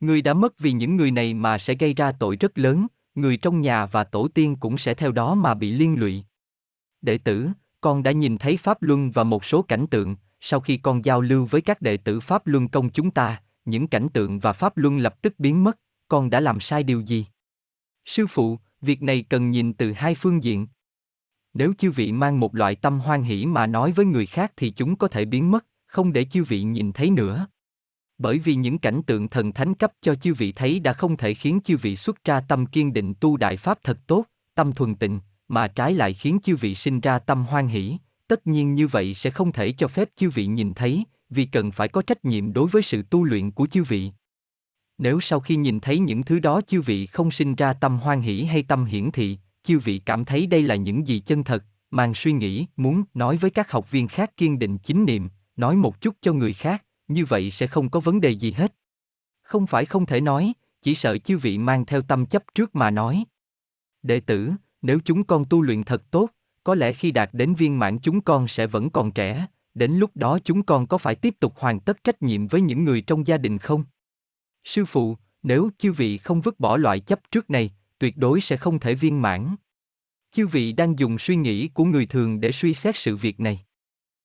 Người 0.00 0.22
đã 0.22 0.34
mất 0.34 0.58
vì 0.58 0.72
những 0.72 0.96
người 0.96 1.10
này 1.10 1.34
mà 1.34 1.58
sẽ 1.58 1.74
gây 1.74 1.94
ra 1.94 2.12
tội 2.12 2.36
rất 2.36 2.58
lớn, 2.58 2.86
người 3.14 3.36
trong 3.36 3.60
nhà 3.60 3.86
và 3.86 4.04
tổ 4.04 4.28
tiên 4.28 4.56
cũng 4.56 4.78
sẽ 4.78 4.94
theo 4.94 5.12
đó 5.12 5.34
mà 5.34 5.54
bị 5.54 5.72
liên 5.72 6.00
lụy. 6.00 6.24
Đệ 7.00 7.18
tử, 7.18 7.48
con 7.80 8.02
đã 8.02 8.12
nhìn 8.12 8.38
thấy 8.38 8.56
Pháp 8.56 8.82
Luân 8.82 9.10
và 9.10 9.24
một 9.24 9.44
số 9.44 9.62
cảnh 9.62 9.86
tượng, 9.86 10.16
sau 10.40 10.60
khi 10.60 10.76
con 10.76 11.04
giao 11.04 11.20
lưu 11.20 11.44
với 11.44 11.60
các 11.60 11.82
đệ 11.82 11.96
tử 11.96 12.20
Pháp 12.20 12.46
Luân 12.46 12.68
công 12.68 12.90
chúng 12.90 13.10
ta, 13.10 13.42
những 13.64 13.88
cảnh 13.88 14.08
tượng 14.08 14.38
và 14.38 14.52
Pháp 14.52 14.76
Luân 14.76 14.98
lập 14.98 15.22
tức 15.22 15.34
biến 15.38 15.64
mất, 15.64 15.78
con 16.12 16.30
đã 16.30 16.40
làm 16.40 16.60
sai 16.60 16.82
điều 16.82 17.00
gì? 17.00 17.26
Sư 18.04 18.26
phụ, 18.26 18.58
việc 18.80 19.02
này 19.02 19.22
cần 19.22 19.50
nhìn 19.50 19.72
từ 19.72 19.92
hai 19.92 20.14
phương 20.14 20.42
diện. 20.42 20.66
Nếu 21.54 21.72
chư 21.78 21.90
vị 21.90 22.12
mang 22.12 22.40
một 22.40 22.54
loại 22.54 22.74
tâm 22.74 23.00
hoan 23.00 23.22
hỷ 23.22 23.46
mà 23.46 23.66
nói 23.66 23.92
với 23.92 24.06
người 24.06 24.26
khác 24.26 24.52
thì 24.56 24.70
chúng 24.70 24.96
có 24.96 25.08
thể 25.08 25.24
biến 25.24 25.50
mất, 25.50 25.66
không 25.86 26.12
để 26.12 26.24
chư 26.24 26.44
vị 26.44 26.62
nhìn 26.62 26.92
thấy 26.92 27.10
nữa. 27.10 27.46
Bởi 28.18 28.38
vì 28.38 28.54
những 28.54 28.78
cảnh 28.78 29.02
tượng 29.02 29.28
thần 29.28 29.52
thánh 29.52 29.74
cấp 29.74 29.92
cho 30.00 30.14
chư 30.14 30.34
vị 30.34 30.52
thấy 30.52 30.80
đã 30.80 30.92
không 30.92 31.16
thể 31.16 31.34
khiến 31.34 31.60
chư 31.64 31.76
vị 31.76 31.96
xuất 31.96 32.24
ra 32.24 32.40
tâm 32.40 32.66
kiên 32.66 32.92
định 32.92 33.14
tu 33.20 33.36
đại 33.36 33.56
pháp 33.56 33.78
thật 33.82 33.98
tốt, 34.06 34.24
tâm 34.54 34.72
thuần 34.72 34.94
tịnh, 34.94 35.20
mà 35.48 35.68
trái 35.68 35.94
lại 35.94 36.14
khiến 36.14 36.38
chư 36.42 36.56
vị 36.56 36.74
sinh 36.74 37.00
ra 37.00 37.18
tâm 37.18 37.44
hoan 37.44 37.66
hỷ, 37.66 37.98
tất 38.28 38.46
nhiên 38.46 38.74
như 38.74 38.86
vậy 38.86 39.14
sẽ 39.14 39.30
không 39.30 39.52
thể 39.52 39.72
cho 39.72 39.88
phép 39.88 40.08
chư 40.16 40.30
vị 40.30 40.46
nhìn 40.46 40.74
thấy, 40.74 41.04
vì 41.30 41.44
cần 41.44 41.70
phải 41.70 41.88
có 41.88 42.02
trách 42.02 42.24
nhiệm 42.24 42.52
đối 42.52 42.68
với 42.68 42.82
sự 42.82 43.02
tu 43.02 43.24
luyện 43.24 43.50
của 43.50 43.66
chư 43.66 43.84
vị. 43.84 44.12
Nếu 45.02 45.20
sau 45.20 45.40
khi 45.40 45.56
nhìn 45.56 45.80
thấy 45.80 45.98
những 45.98 46.22
thứ 46.22 46.38
đó 46.38 46.60
chư 46.66 46.80
vị 46.80 47.06
không 47.06 47.30
sinh 47.30 47.54
ra 47.54 47.72
tâm 47.72 47.98
hoan 47.98 48.20
hỷ 48.20 48.44
hay 48.44 48.62
tâm 48.62 48.84
hiển 48.84 49.10
thị, 49.10 49.38
chư 49.62 49.78
vị 49.78 49.98
cảm 49.98 50.24
thấy 50.24 50.46
đây 50.46 50.62
là 50.62 50.74
những 50.74 51.06
gì 51.06 51.20
chân 51.20 51.44
thật, 51.44 51.64
mang 51.90 52.14
suy 52.14 52.32
nghĩ, 52.32 52.66
muốn 52.76 53.04
nói 53.14 53.36
với 53.36 53.50
các 53.50 53.70
học 53.70 53.90
viên 53.90 54.08
khác 54.08 54.36
kiên 54.36 54.58
định 54.58 54.78
chính 54.78 55.04
niệm, 55.04 55.28
nói 55.56 55.76
một 55.76 56.00
chút 56.00 56.16
cho 56.20 56.32
người 56.32 56.52
khác, 56.52 56.84
như 57.08 57.24
vậy 57.24 57.50
sẽ 57.50 57.66
không 57.66 57.88
có 57.90 58.00
vấn 58.00 58.20
đề 58.20 58.30
gì 58.30 58.52
hết. 58.52 58.74
Không 59.42 59.66
phải 59.66 59.84
không 59.84 60.06
thể 60.06 60.20
nói, 60.20 60.52
chỉ 60.82 60.94
sợ 60.94 61.18
chư 61.18 61.38
vị 61.38 61.58
mang 61.58 61.86
theo 61.86 62.02
tâm 62.02 62.26
chấp 62.26 62.42
trước 62.54 62.74
mà 62.74 62.90
nói. 62.90 63.24
Đệ 64.02 64.20
tử, 64.20 64.50
nếu 64.82 64.98
chúng 65.04 65.24
con 65.24 65.44
tu 65.50 65.62
luyện 65.62 65.84
thật 65.84 66.10
tốt, 66.10 66.30
có 66.64 66.74
lẽ 66.74 66.92
khi 66.92 67.10
đạt 67.10 67.30
đến 67.32 67.54
viên 67.54 67.78
mãn 67.78 67.98
chúng 67.98 68.20
con 68.20 68.48
sẽ 68.48 68.66
vẫn 68.66 68.90
còn 68.90 69.12
trẻ, 69.12 69.46
đến 69.74 69.92
lúc 69.92 70.10
đó 70.14 70.38
chúng 70.44 70.62
con 70.62 70.86
có 70.86 70.98
phải 70.98 71.14
tiếp 71.14 71.34
tục 71.40 71.52
hoàn 71.56 71.80
tất 71.80 72.04
trách 72.04 72.22
nhiệm 72.22 72.46
với 72.46 72.60
những 72.60 72.84
người 72.84 73.00
trong 73.00 73.26
gia 73.26 73.38
đình 73.38 73.58
không? 73.58 73.84
Sư 74.64 74.84
phụ, 74.84 75.16
nếu 75.42 75.70
chư 75.78 75.92
vị 75.92 76.18
không 76.18 76.40
vứt 76.40 76.60
bỏ 76.60 76.76
loại 76.76 77.00
chấp 77.00 77.20
trước 77.30 77.50
này, 77.50 77.70
tuyệt 77.98 78.16
đối 78.16 78.40
sẽ 78.40 78.56
không 78.56 78.78
thể 78.78 78.94
viên 78.94 79.22
mãn. 79.22 79.56
Chư 80.30 80.46
vị 80.46 80.72
đang 80.72 80.98
dùng 80.98 81.18
suy 81.18 81.36
nghĩ 81.36 81.68
của 81.68 81.84
người 81.84 82.06
thường 82.06 82.40
để 82.40 82.52
suy 82.52 82.74
xét 82.74 82.96
sự 82.96 83.16
việc 83.16 83.40
này. 83.40 83.64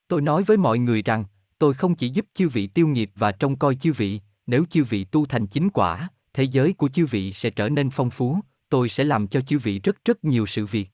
Tôi 0.08 0.22
nói 0.22 0.44
với 0.44 0.58
mọi 0.58 0.80
người 0.80 1.02
rằng, 1.02 1.26
tôi 1.60 1.74
không 1.74 1.96
chỉ 1.96 2.10
giúp 2.10 2.26
chư 2.34 2.50
vị 2.50 2.68
tiêu 2.68 2.88
nghiệp 2.88 3.12
và 3.16 3.32
trông 3.32 3.56
coi 3.56 3.76
chư 3.76 3.94
vị, 3.94 4.22
nếu 4.48 4.66
chư 4.70 4.84
vị 4.84 5.04
tu 5.04 5.26
thành 5.26 5.48
chính 5.48 5.70
quả, 5.70 6.10
thế 6.34 6.44
giới 6.44 6.74
của 6.74 6.90
chư 6.90 7.06
vị 7.06 7.34
sẽ 7.34 7.50
trở 7.50 7.70
nên 7.70 7.90
phong 7.90 8.10
phú, 8.10 8.40
tôi 8.70 8.90
sẽ 8.90 9.04
làm 9.04 9.28
cho 9.28 9.42
chư 9.42 9.60
vị 9.60 9.80
rất 9.80 10.06
rất 10.06 10.24
nhiều 10.24 10.46
sự 10.46 10.66
việc. 10.66 10.90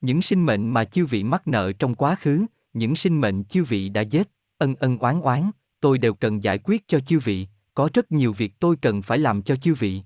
Những 0.00 0.22
sinh 0.22 0.46
mệnh 0.46 0.70
mà 0.70 0.84
chư 0.84 1.06
vị 1.06 1.22
mắc 1.22 1.48
nợ 1.48 1.72
trong 1.72 1.94
quá 1.94 2.16
khứ, 2.20 2.46
những 2.72 2.96
sinh 2.96 3.20
mệnh 3.20 3.44
chư 3.44 3.64
vị 3.64 3.88
đã 3.88 4.00
giết, 4.00 4.28
ân 4.58 4.74
ân 4.74 4.98
oán 4.98 5.20
oán, 5.20 5.50
tôi 5.80 5.98
đều 5.98 6.14
cần 6.14 6.42
giải 6.42 6.58
quyết 6.58 6.88
cho 6.88 7.00
chư 7.00 7.18
vị, 7.18 7.46
có 7.78 7.88
rất 7.94 8.12
nhiều 8.12 8.32
việc 8.32 8.52
tôi 8.58 8.76
cần 8.76 9.02
phải 9.02 9.18
làm 9.18 9.42
cho 9.42 9.56
chư 9.56 9.74
vị. 9.74 10.02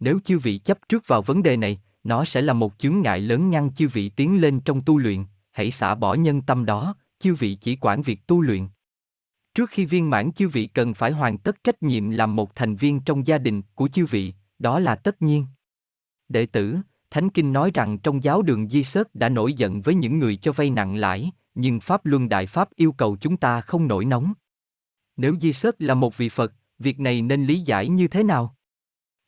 Nếu 0.00 0.18
chư 0.24 0.38
vị 0.38 0.58
chấp 0.58 0.78
trước 0.88 1.06
vào 1.06 1.22
vấn 1.22 1.42
đề 1.42 1.56
này, 1.56 1.80
nó 2.04 2.24
sẽ 2.24 2.42
là 2.42 2.52
một 2.52 2.78
chướng 2.78 3.00
ngại 3.00 3.20
lớn 3.20 3.50
ngăn 3.50 3.72
chư 3.74 3.88
vị 3.88 4.08
tiến 4.08 4.40
lên 4.40 4.60
trong 4.60 4.82
tu 4.84 4.98
luyện, 4.98 5.24
hãy 5.52 5.70
xả 5.70 5.94
bỏ 5.94 6.14
nhân 6.14 6.42
tâm 6.42 6.64
đó, 6.64 6.94
chư 7.18 7.34
vị 7.34 7.54
chỉ 7.60 7.76
quản 7.76 8.02
việc 8.02 8.26
tu 8.26 8.40
luyện. 8.40 8.68
Trước 9.54 9.70
khi 9.70 9.84
viên 9.84 10.10
mãn 10.10 10.32
chư 10.32 10.48
vị 10.48 10.66
cần 10.66 10.94
phải 10.94 11.10
hoàn 11.12 11.38
tất 11.38 11.64
trách 11.64 11.82
nhiệm 11.82 12.10
làm 12.10 12.36
một 12.36 12.54
thành 12.54 12.76
viên 12.76 13.00
trong 13.00 13.26
gia 13.26 13.38
đình 13.38 13.62
của 13.74 13.88
chư 13.88 14.06
vị, 14.06 14.34
đó 14.58 14.78
là 14.78 14.94
tất 14.94 15.22
nhiên. 15.22 15.46
Đệ 16.28 16.46
tử, 16.46 16.76
Thánh 17.10 17.30
Kinh 17.30 17.52
nói 17.52 17.70
rằng 17.74 17.98
trong 17.98 18.22
giáo 18.24 18.42
đường 18.42 18.68
Di 18.68 18.84
Sớt 18.84 19.14
đã 19.14 19.28
nổi 19.28 19.52
giận 19.52 19.82
với 19.82 19.94
những 19.94 20.18
người 20.18 20.36
cho 20.36 20.52
vay 20.52 20.70
nặng 20.70 20.96
lãi, 20.96 21.30
nhưng 21.54 21.80
Pháp 21.80 22.06
Luân 22.06 22.28
Đại 22.28 22.46
Pháp 22.46 22.68
yêu 22.74 22.92
cầu 22.92 23.16
chúng 23.20 23.36
ta 23.36 23.60
không 23.60 23.88
nổi 23.88 24.04
nóng. 24.04 24.32
Nếu 25.16 25.36
Di 25.40 25.52
Sớt 25.52 25.82
là 25.82 25.94
một 25.94 26.16
vị 26.16 26.28
Phật, 26.28 26.52
việc 26.78 27.00
này 27.00 27.22
nên 27.22 27.44
lý 27.44 27.60
giải 27.60 27.88
như 27.88 28.08
thế 28.08 28.22
nào? 28.22 28.56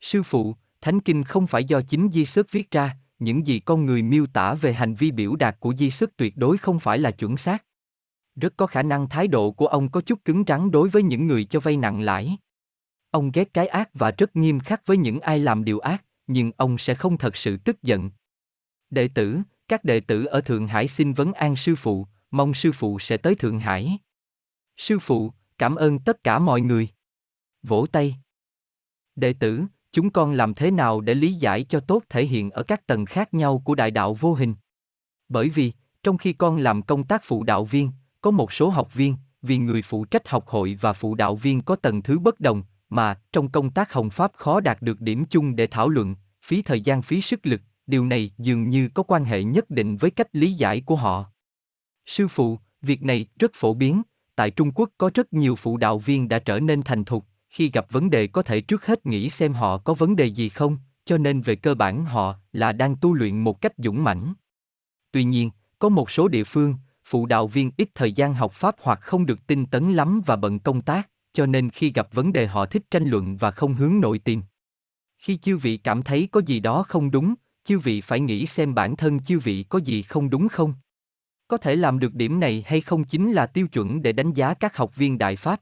Sư 0.01 0.22
phụ, 0.22 0.55
Thánh 0.81 1.01
Kinh 1.01 1.24
không 1.24 1.47
phải 1.47 1.64
do 1.64 1.81
chính 1.82 2.10
Di 2.12 2.24
Sức 2.24 2.52
viết 2.52 2.70
ra, 2.70 2.97
những 3.18 3.47
gì 3.47 3.60
con 3.60 3.86
người 3.86 4.02
miêu 4.02 4.27
tả 4.27 4.55
về 4.55 4.72
hành 4.72 4.94
vi 4.94 5.10
biểu 5.10 5.36
đạt 5.36 5.56
của 5.60 5.74
Di 5.74 5.90
Sức 5.90 6.16
tuyệt 6.16 6.36
đối 6.36 6.59
không 6.59 6.81
phải 6.81 6.98
là 6.98 7.10
chuẩn 7.10 7.36
xác. 7.36 7.64
Rất 8.36 8.56
có 8.56 8.66
khả 8.66 8.82
năng 8.82 9.09
thái 9.09 9.28
độ 9.28 9.52
của 9.52 9.66
ông 9.66 9.89
có 9.89 10.01
chút 10.01 10.24
cứng 10.24 10.44
rắn 10.47 10.70
đối 10.70 10.89
với 10.89 11.02
những 11.02 11.27
người 11.27 11.44
cho 11.44 11.60
vay 11.60 11.77
nặng 11.77 12.01
lãi. 12.01 12.36
Ông 13.10 13.31
ghét 13.31 13.55
cái 13.55 13.66
ác 13.66 13.90
và 13.94 14.10
rất 14.10 14.36
nghiêm 14.36 14.60
khắc 14.60 14.86
với 14.86 14.97
những 14.97 15.20
ai 15.20 15.39
làm 15.39 15.64
điều 15.64 15.78
ác, 15.78 16.05
nhưng 16.27 16.52
ông 16.56 16.78
sẽ 16.78 16.94
không 16.94 17.18
thật 17.18 17.36
sự 17.36 17.56
tức 17.56 17.82
giận. 17.82 18.10
Đệ 18.90 19.09
tử, 19.09 19.39
các 19.68 19.85
đệ 19.85 20.01
tử 20.01 20.24
ở 20.24 20.40
Thượng 20.40 20.66
Hải 20.66 20.89
xin 20.89 21.12
vấn 21.12 21.32
an 21.32 21.56
sư 21.56 21.77
phụ, 21.77 22.06
mong 22.31 22.55
sư 22.55 22.72
phụ 22.72 22.98
sẽ 22.98 23.16
tới 23.16 23.35
Thượng 23.35 23.59
Hải. 23.59 23.98
Sư 24.77 24.98
phụ, 24.98 25.32
cảm 25.59 25.74
ơn 25.74 25.98
tất 25.98 26.24
cả 26.24 26.39
mọi 26.39 26.60
người. 26.60 26.89
Vỗ 27.62 27.86
tay. 27.92 28.16
Đệ 29.16 29.32
tử, 29.32 29.62
chúng 29.92 30.10
con 30.10 30.32
làm 30.32 30.54
thế 30.54 30.70
nào 30.70 31.00
để 31.00 31.14
lý 31.14 31.34
giải 31.34 31.64
cho 31.64 31.80
tốt 31.80 32.02
thể 32.08 32.26
hiện 32.26 32.50
ở 32.50 32.62
các 32.62 32.86
tầng 32.86 33.04
khác 33.04 33.34
nhau 33.34 33.62
của 33.64 33.74
đại 33.74 33.90
đạo 33.90 34.14
vô 34.14 34.34
hình? 34.34 34.54
Bởi 35.28 35.48
vì, 35.48 35.72
trong 36.02 36.18
khi 36.18 36.32
con 36.32 36.56
làm 36.56 36.82
công 36.82 37.04
tác 37.04 37.22
phụ 37.24 37.42
đạo 37.42 37.64
viên, 37.64 37.90
có 38.20 38.30
một 38.30 38.52
số 38.52 38.68
học 38.68 38.94
viên, 38.94 39.16
vì 39.42 39.58
người 39.58 39.82
phụ 39.82 40.04
trách 40.04 40.28
học 40.28 40.46
hội 40.46 40.78
và 40.80 40.92
phụ 40.92 41.14
đạo 41.14 41.36
viên 41.36 41.62
có 41.62 41.76
tầng 41.76 42.02
thứ 42.02 42.18
bất 42.18 42.40
đồng, 42.40 42.62
mà 42.88 43.20
trong 43.32 43.48
công 43.48 43.70
tác 43.70 43.92
hồng 43.92 44.10
pháp 44.10 44.32
khó 44.34 44.60
đạt 44.60 44.82
được 44.82 45.00
điểm 45.00 45.24
chung 45.24 45.56
để 45.56 45.66
thảo 45.66 45.88
luận, 45.88 46.14
phí 46.42 46.62
thời 46.62 46.80
gian 46.80 47.02
phí 47.02 47.20
sức 47.20 47.46
lực, 47.46 47.60
điều 47.86 48.06
này 48.06 48.30
dường 48.38 48.70
như 48.70 48.88
có 48.94 49.02
quan 49.02 49.24
hệ 49.24 49.42
nhất 49.42 49.70
định 49.70 49.96
với 49.96 50.10
cách 50.10 50.28
lý 50.32 50.52
giải 50.52 50.80
của 50.80 50.96
họ. 50.96 51.24
Sư 52.06 52.28
phụ, 52.28 52.58
việc 52.82 53.02
này 53.02 53.26
rất 53.38 53.50
phổ 53.54 53.74
biến, 53.74 54.02
tại 54.36 54.50
Trung 54.50 54.72
Quốc 54.74 54.90
có 54.98 55.10
rất 55.14 55.32
nhiều 55.32 55.56
phụ 55.56 55.76
đạo 55.76 55.98
viên 55.98 56.28
đã 56.28 56.38
trở 56.38 56.60
nên 56.60 56.82
thành 56.82 57.04
thục, 57.04 57.24
khi 57.51 57.70
gặp 57.70 57.86
vấn 57.90 58.10
đề 58.10 58.27
có 58.27 58.43
thể 58.43 58.60
trước 58.60 58.86
hết 58.86 59.06
nghĩ 59.06 59.31
xem 59.31 59.52
họ 59.52 59.78
có 59.78 59.94
vấn 59.94 60.16
đề 60.16 60.27
gì 60.27 60.48
không, 60.48 60.78
cho 61.05 61.18
nên 61.18 61.40
về 61.40 61.56
cơ 61.56 61.74
bản 61.74 62.05
họ 62.05 62.35
là 62.52 62.72
đang 62.72 62.97
tu 62.97 63.14
luyện 63.14 63.44
một 63.44 63.60
cách 63.60 63.72
dũng 63.78 64.05
mãnh. 64.05 64.35
Tuy 65.12 65.24
nhiên, 65.24 65.51
có 65.78 65.89
một 65.89 66.10
số 66.10 66.28
địa 66.28 66.44
phương, 66.44 66.74
phụ 67.05 67.27
đạo 67.27 67.47
viên 67.47 67.70
ít 67.77 67.89
thời 67.94 68.12
gian 68.12 68.35
học 68.35 68.52
pháp 68.52 68.77
hoặc 68.81 69.01
không 69.01 69.27
được 69.27 69.47
tinh 69.47 69.66
tấn 69.66 69.93
lắm 69.93 70.22
và 70.27 70.36
bận 70.36 70.59
công 70.59 70.82
tác, 70.82 71.10
cho 71.32 71.47
nên 71.47 71.70
khi 71.70 71.93
gặp 71.93 72.09
vấn 72.12 72.32
đề 72.32 72.47
họ 72.47 72.66
thích 72.66 72.82
tranh 72.90 73.05
luận 73.05 73.36
và 73.36 73.51
không 73.51 73.74
hướng 73.74 74.01
nội 74.01 74.18
tìm. 74.18 74.43
Khi 75.18 75.36
chư 75.36 75.56
vị 75.56 75.77
cảm 75.77 76.02
thấy 76.02 76.28
có 76.32 76.40
gì 76.47 76.60
đó 76.60 76.82
không 76.82 77.10
đúng, 77.10 77.35
chư 77.64 77.78
vị 77.78 78.01
phải 78.01 78.20
nghĩ 78.20 78.47
xem 78.47 78.74
bản 78.74 78.97
thân 78.97 79.20
chư 79.20 79.39
vị 79.39 79.64
có 79.68 79.78
gì 79.78 80.02
không 80.02 80.31
đúng 80.31 80.48
không. 80.48 80.74
Có 81.48 81.56
thể 81.56 81.77
làm 81.77 81.98
được 81.98 82.14
điểm 82.14 82.40
này 82.40 82.64
hay 82.66 82.81
không 82.81 83.05
chính 83.05 83.32
là 83.32 83.47
tiêu 83.47 83.68
chuẩn 83.68 84.02
để 84.02 84.12
đánh 84.12 84.32
giá 84.32 84.55
các 84.55 84.77
học 84.77 84.97
viên 84.97 85.18
đại 85.18 85.36
pháp. 85.36 85.60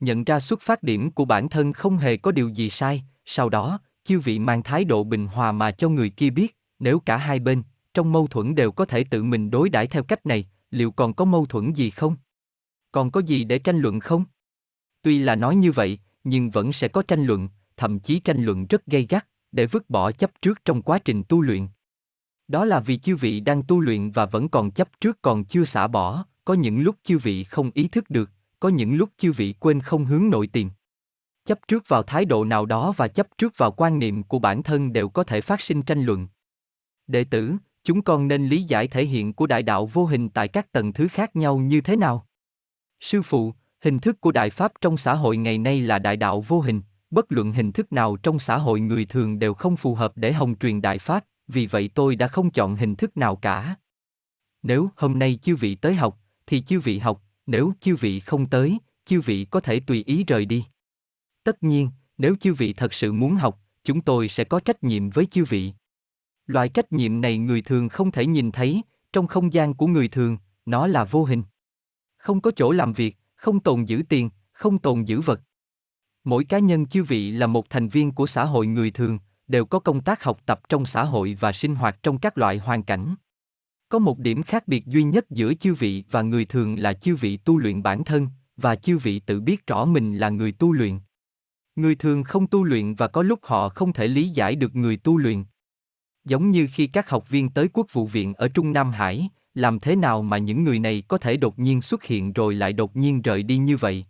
Nhận 0.00 0.24
ra 0.24 0.40
xuất 0.40 0.60
phát 0.60 0.82
điểm 0.82 1.10
của 1.10 1.24
bản 1.24 1.48
thân 1.48 1.72
không 1.72 1.96
hề 1.96 2.16
có 2.16 2.32
điều 2.32 2.48
gì 2.48 2.70
sai, 2.70 3.04
sau 3.24 3.48
đó, 3.48 3.80
chư 4.04 4.20
vị 4.20 4.38
mang 4.38 4.62
thái 4.62 4.84
độ 4.84 5.04
bình 5.04 5.26
hòa 5.26 5.52
mà 5.52 5.70
cho 5.70 5.88
người 5.88 6.10
kia 6.10 6.30
biết, 6.30 6.56
nếu 6.78 7.00
cả 7.00 7.16
hai 7.16 7.38
bên, 7.38 7.62
trong 7.94 8.12
mâu 8.12 8.26
thuẫn 8.26 8.54
đều 8.54 8.72
có 8.72 8.84
thể 8.84 9.04
tự 9.04 9.22
mình 9.22 9.50
đối 9.50 9.68
đãi 9.68 9.86
theo 9.86 10.02
cách 10.02 10.26
này, 10.26 10.48
liệu 10.70 10.90
còn 10.90 11.14
có 11.14 11.24
mâu 11.24 11.46
thuẫn 11.46 11.72
gì 11.72 11.90
không? 11.90 12.16
Còn 12.92 13.10
có 13.10 13.20
gì 13.20 13.44
để 13.44 13.58
tranh 13.58 13.78
luận 13.78 14.00
không? 14.00 14.24
Tuy 15.02 15.18
là 15.18 15.34
nói 15.34 15.56
như 15.56 15.72
vậy, 15.72 15.98
nhưng 16.24 16.50
vẫn 16.50 16.72
sẽ 16.72 16.88
có 16.88 17.02
tranh 17.02 17.24
luận, 17.24 17.48
thậm 17.76 17.98
chí 17.98 18.20
tranh 18.20 18.44
luận 18.44 18.66
rất 18.66 18.86
gay 18.86 19.06
gắt, 19.08 19.26
để 19.52 19.66
vứt 19.66 19.90
bỏ 19.90 20.12
chấp 20.12 20.30
trước 20.42 20.64
trong 20.64 20.82
quá 20.82 20.98
trình 20.98 21.22
tu 21.28 21.40
luyện. 21.40 21.68
Đó 22.48 22.64
là 22.64 22.80
vì 22.80 22.98
chư 22.98 23.16
vị 23.16 23.40
đang 23.40 23.62
tu 23.62 23.80
luyện 23.80 24.10
và 24.10 24.26
vẫn 24.26 24.48
còn 24.48 24.70
chấp 24.70 24.88
trước 25.00 25.22
còn 25.22 25.44
chưa 25.44 25.64
xả 25.64 25.86
bỏ, 25.86 26.24
có 26.44 26.54
những 26.54 26.80
lúc 26.80 26.96
chư 27.02 27.18
vị 27.18 27.44
không 27.44 27.70
ý 27.74 27.88
thức 27.88 28.10
được, 28.10 28.30
có 28.60 28.68
những 28.68 28.94
lúc 28.94 29.10
chư 29.16 29.32
vị 29.32 29.54
quên 29.60 29.80
không 29.80 30.04
hướng 30.04 30.30
nội 30.30 30.46
tìm. 30.46 30.70
Chấp 31.44 31.58
trước 31.68 31.88
vào 31.88 32.02
thái 32.02 32.24
độ 32.24 32.44
nào 32.44 32.66
đó 32.66 32.92
và 32.96 33.08
chấp 33.08 33.26
trước 33.38 33.54
vào 33.56 33.72
quan 33.72 33.98
niệm 33.98 34.22
của 34.22 34.38
bản 34.38 34.62
thân 34.62 34.92
đều 34.92 35.08
có 35.08 35.24
thể 35.24 35.40
phát 35.40 35.60
sinh 35.60 35.82
tranh 35.82 36.02
luận. 36.02 36.28
Đệ 37.06 37.24
tử, 37.24 37.54
chúng 37.84 38.02
con 38.02 38.28
nên 38.28 38.46
lý 38.46 38.62
giải 38.62 38.88
thể 38.88 39.04
hiện 39.04 39.32
của 39.32 39.46
đại 39.46 39.62
đạo 39.62 39.86
vô 39.86 40.04
hình 40.04 40.28
tại 40.28 40.48
các 40.48 40.72
tầng 40.72 40.92
thứ 40.92 41.08
khác 41.08 41.36
nhau 41.36 41.58
như 41.58 41.80
thế 41.80 41.96
nào? 41.96 42.26
Sư 43.00 43.22
phụ, 43.22 43.54
hình 43.80 43.98
thức 43.98 44.20
của 44.20 44.32
đại 44.32 44.50
pháp 44.50 44.72
trong 44.80 44.96
xã 44.96 45.14
hội 45.14 45.36
ngày 45.36 45.58
nay 45.58 45.80
là 45.80 45.98
đại 45.98 46.16
đạo 46.16 46.40
vô 46.40 46.60
hình, 46.60 46.82
bất 47.10 47.32
luận 47.32 47.52
hình 47.52 47.72
thức 47.72 47.92
nào 47.92 48.16
trong 48.16 48.38
xã 48.38 48.58
hội 48.58 48.80
người 48.80 49.04
thường 49.04 49.38
đều 49.38 49.54
không 49.54 49.76
phù 49.76 49.94
hợp 49.94 50.12
để 50.16 50.32
hồng 50.32 50.58
truyền 50.58 50.80
đại 50.80 50.98
pháp, 50.98 51.24
vì 51.48 51.66
vậy 51.66 51.90
tôi 51.94 52.16
đã 52.16 52.28
không 52.28 52.50
chọn 52.50 52.76
hình 52.76 52.96
thức 52.96 53.16
nào 53.16 53.36
cả. 53.36 53.76
Nếu 54.62 54.90
hôm 54.96 55.18
nay 55.18 55.38
chư 55.42 55.56
vị 55.56 55.74
tới 55.74 55.94
học, 55.94 56.18
thì 56.46 56.62
chư 56.62 56.80
vị 56.80 56.98
học, 56.98 57.22
nếu 57.48 57.72
chư 57.80 57.96
vị 57.96 58.20
không 58.20 58.46
tới, 58.46 58.78
chư 59.04 59.20
vị 59.20 59.46
có 59.50 59.60
thể 59.60 59.80
tùy 59.80 60.04
ý 60.06 60.24
rời 60.24 60.44
đi. 60.44 60.64
Tất 61.44 61.62
nhiên, 61.62 61.90
nếu 62.18 62.34
chư 62.40 62.54
vị 62.54 62.72
thật 62.72 62.94
sự 62.94 63.12
muốn 63.12 63.34
học, 63.34 63.60
chúng 63.84 64.00
tôi 64.00 64.28
sẽ 64.28 64.44
có 64.44 64.60
trách 64.60 64.84
nhiệm 64.84 65.10
với 65.10 65.26
chư 65.26 65.44
vị. 65.44 65.72
Loại 66.46 66.68
trách 66.68 66.92
nhiệm 66.92 67.20
này 67.20 67.38
người 67.38 67.62
thường 67.62 67.88
không 67.88 68.10
thể 68.10 68.26
nhìn 68.26 68.52
thấy, 68.52 68.82
trong 69.12 69.26
không 69.26 69.52
gian 69.52 69.74
của 69.74 69.86
người 69.86 70.08
thường, 70.08 70.38
nó 70.66 70.86
là 70.86 71.04
vô 71.04 71.24
hình. 71.24 71.42
Không 72.16 72.40
có 72.40 72.50
chỗ 72.56 72.72
làm 72.72 72.92
việc, 72.92 73.16
không 73.36 73.60
tồn 73.60 73.84
giữ 73.84 74.02
tiền, 74.08 74.30
không 74.52 74.78
tồn 74.78 75.04
giữ 75.04 75.20
vật. 75.20 75.40
Mỗi 76.24 76.44
cá 76.44 76.58
nhân 76.58 76.86
chư 76.86 77.04
vị 77.04 77.30
là 77.30 77.46
một 77.46 77.70
thành 77.70 77.88
viên 77.88 78.10
của 78.10 78.26
xã 78.26 78.44
hội 78.44 78.66
người 78.66 78.90
thường, 78.90 79.18
đều 79.46 79.64
có 79.64 79.78
công 79.78 80.00
tác 80.00 80.22
học 80.22 80.40
tập 80.46 80.60
trong 80.68 80.86
xã 80.86 81.04
hội 81.04 81.36
và 81.40 81.52
sinh 81.52 81.74
hoạt 81.74 82.02
trong 82.02 82.18
các 82.18 82.38
loại 82.38 82.58
hoàn 82.58 82.82
cảnh. 82.82 83.14
Có 83.88 83.98
một 83.98 84.18
điểm 84.18 84.42
khác 84.42 84.68
biệt 84.68 84.86
duy 84.86 85.02
nhất 85.02 85.30
giữa 85.30 85.54
chư 85.54 85.74
vị 85.74 86.04
và 86.10 86.22
người 86.22 86.44
thường 86.44 86.78
là 86.78 86.92
chư 86.92 87.16
vị 87.16 87.36
tu 87.36 87.58
luyện 87.58 87.82
bản 87.82 88.04
thân, 88.04 88.28
và 88.56 88.76
chư 88.76 88.98
vị 88.98 89.18
tự 89.18 89.40
biết 89.40 89.66
rõ 89.66 89.84
mình 89.84 90.16
là 90.16 90.28
người 90.28 90.52
tu 90.52 90.72
luyện. 90.72 90.98
Người 91.76 91.94
thường 91.94 92.24
không 92.24 92.46
tu 92.46 92.64
luyện 92.64 92.94
và 92.94 93.08
có 93.08 93.22
lúc 93.22 93.38
họ 93.42 93.68
không 93.68 93.92
thể 93.92 94.06
lý 94.06 94.28
giải 94.28 94.54
được 94.56 94.76
người 94.76 94.96
tu 94.96 95.18
luyện. 95.18 95.44
Giống 96.24 96.50
như 96.50 96.68
khi 96.72 96.86
các 96.86 97.10
học 97.10 97.28
viên 97.28 97.50
tới 97.50 97.68
quốc 97.72 97.86
vụ 97.92 98.06
viện 98.06 98.34
ở 98.34 98.48
Trung 98.48 98.72
Nam 98.72 98.90
Hải, 98.90 99.28
làm 99.54 99.80
thế 99.80 99.96
nào 99.96 100.22
mà 100.22 100.38
những 100.38 100.64
người 100.64 100.78
này 100.78 101.02
có 101.08 101.18
thể 101.18 101.36
đột 101.36 101.58
nhiên 101.58 101.82
xuất 101.82 102.04
hiện 102.04 102.32
rồi 102.32 102.54
lại 102.54 102.72
đột 102.72 102.96
nhiên 102.96 103.22
rời 103.22 103.42
đi 103.42 103.56
như 103.56 103.76
vậy? 103.76 104.04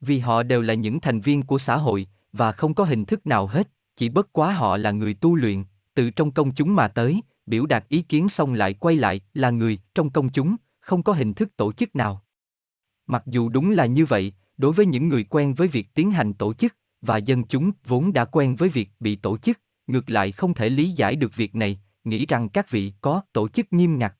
Vì 0.00 0.18
họ 0.18 0.42
đều 0.42 0.62
là 0.62 0.74
những 0.74 1.00
thành 1.00 1.20
viên 1.20 1.42
của 1.42 1.58
xã 1.58 1.76
hội, 1.76 2.06
và 2.32 2.52
không 2.52 2.74
có 2.74 2.84
hình 2.84 3.04
thức 3.04 3.26
nào 3.26 3.46
hết, 3.46 3.68
chỉ 3.96 4.08
bất 4.08 4.32
quá 4.32 4.52
họ 4.52 4.76
là 4.76 4.90
người 4.90 5.14
tu 5.14 5.34
luyện, 5.34 5.64
từ 5.94 6.10
trong 6.10 6.30
công 6.30 6.54
chúng 6.54 6.74
mà 6.74 6.88
tới, 6.88 7.20
biểu 7.50 7.66
đạt 7.66 7.88
ý 7.88 8.02
kiến 8.02 8.28
xong 8.28 8.54
lại 8.54 8.74
quay 8.74 8.96
lại, 8.96 9.20
là 9.34 9.50
người, 9.50 9.78
trong 9.94 10.10
công 10.10 10.28
chúng, 10.32 10.56
không 10.80 11.02
có 11.02 11.12
hình 11.12 11.34
thức 11.34 11.56
tổ 11.56 11.72
chức 11.72 11.96
nào. 11.96 12.22
Mặc 13.06 13.22
dù 13.26 13.48
đúng 13.48 13.70
là 13.70 13.86
như 13.86 14.06
vậy, 14.06 14.32
đối 14.56 14.72
với 14.72 14.86
những 14.86 15.08
người 15.08 15.24
quen 15.24 15.54
với 15.54 15.68
việc 15.68 15.94
tiến 15.94 16.10
hành 16.10 16.34
tổ 16.34 16.54
chức, 16.54 16.76
và 17.00 17.16
dân 17.16 17.44
chúng 17.44 17.70
vốn 17.86 18.12
đã 18.12 18.24
quen 18.24 18.56
với 18.56 18.68
việc 18.68 18.90
bị 19.00 19.16
tổ 19.16 19.38
chức, 19.38 19.60
ngược 19.86 20.10
lại 20.10 20.32
không 20.32 20.54
thể 20.54 20.68
lý 20.68 20.90
giải 20.90 21.16
được 21.16 21.36
việc 21.36 21.54
này, 21.54 21.80
nghĩ 22.04 22.26
rằng 22.26 22.48
các 22.48 22.70
vị 22.70 22.92
có 23.00 23.22
tổ 23.32 23.48
chức 23.48 23.72
nghiêm 23.72 23.98
ngặt. 23.98 24.14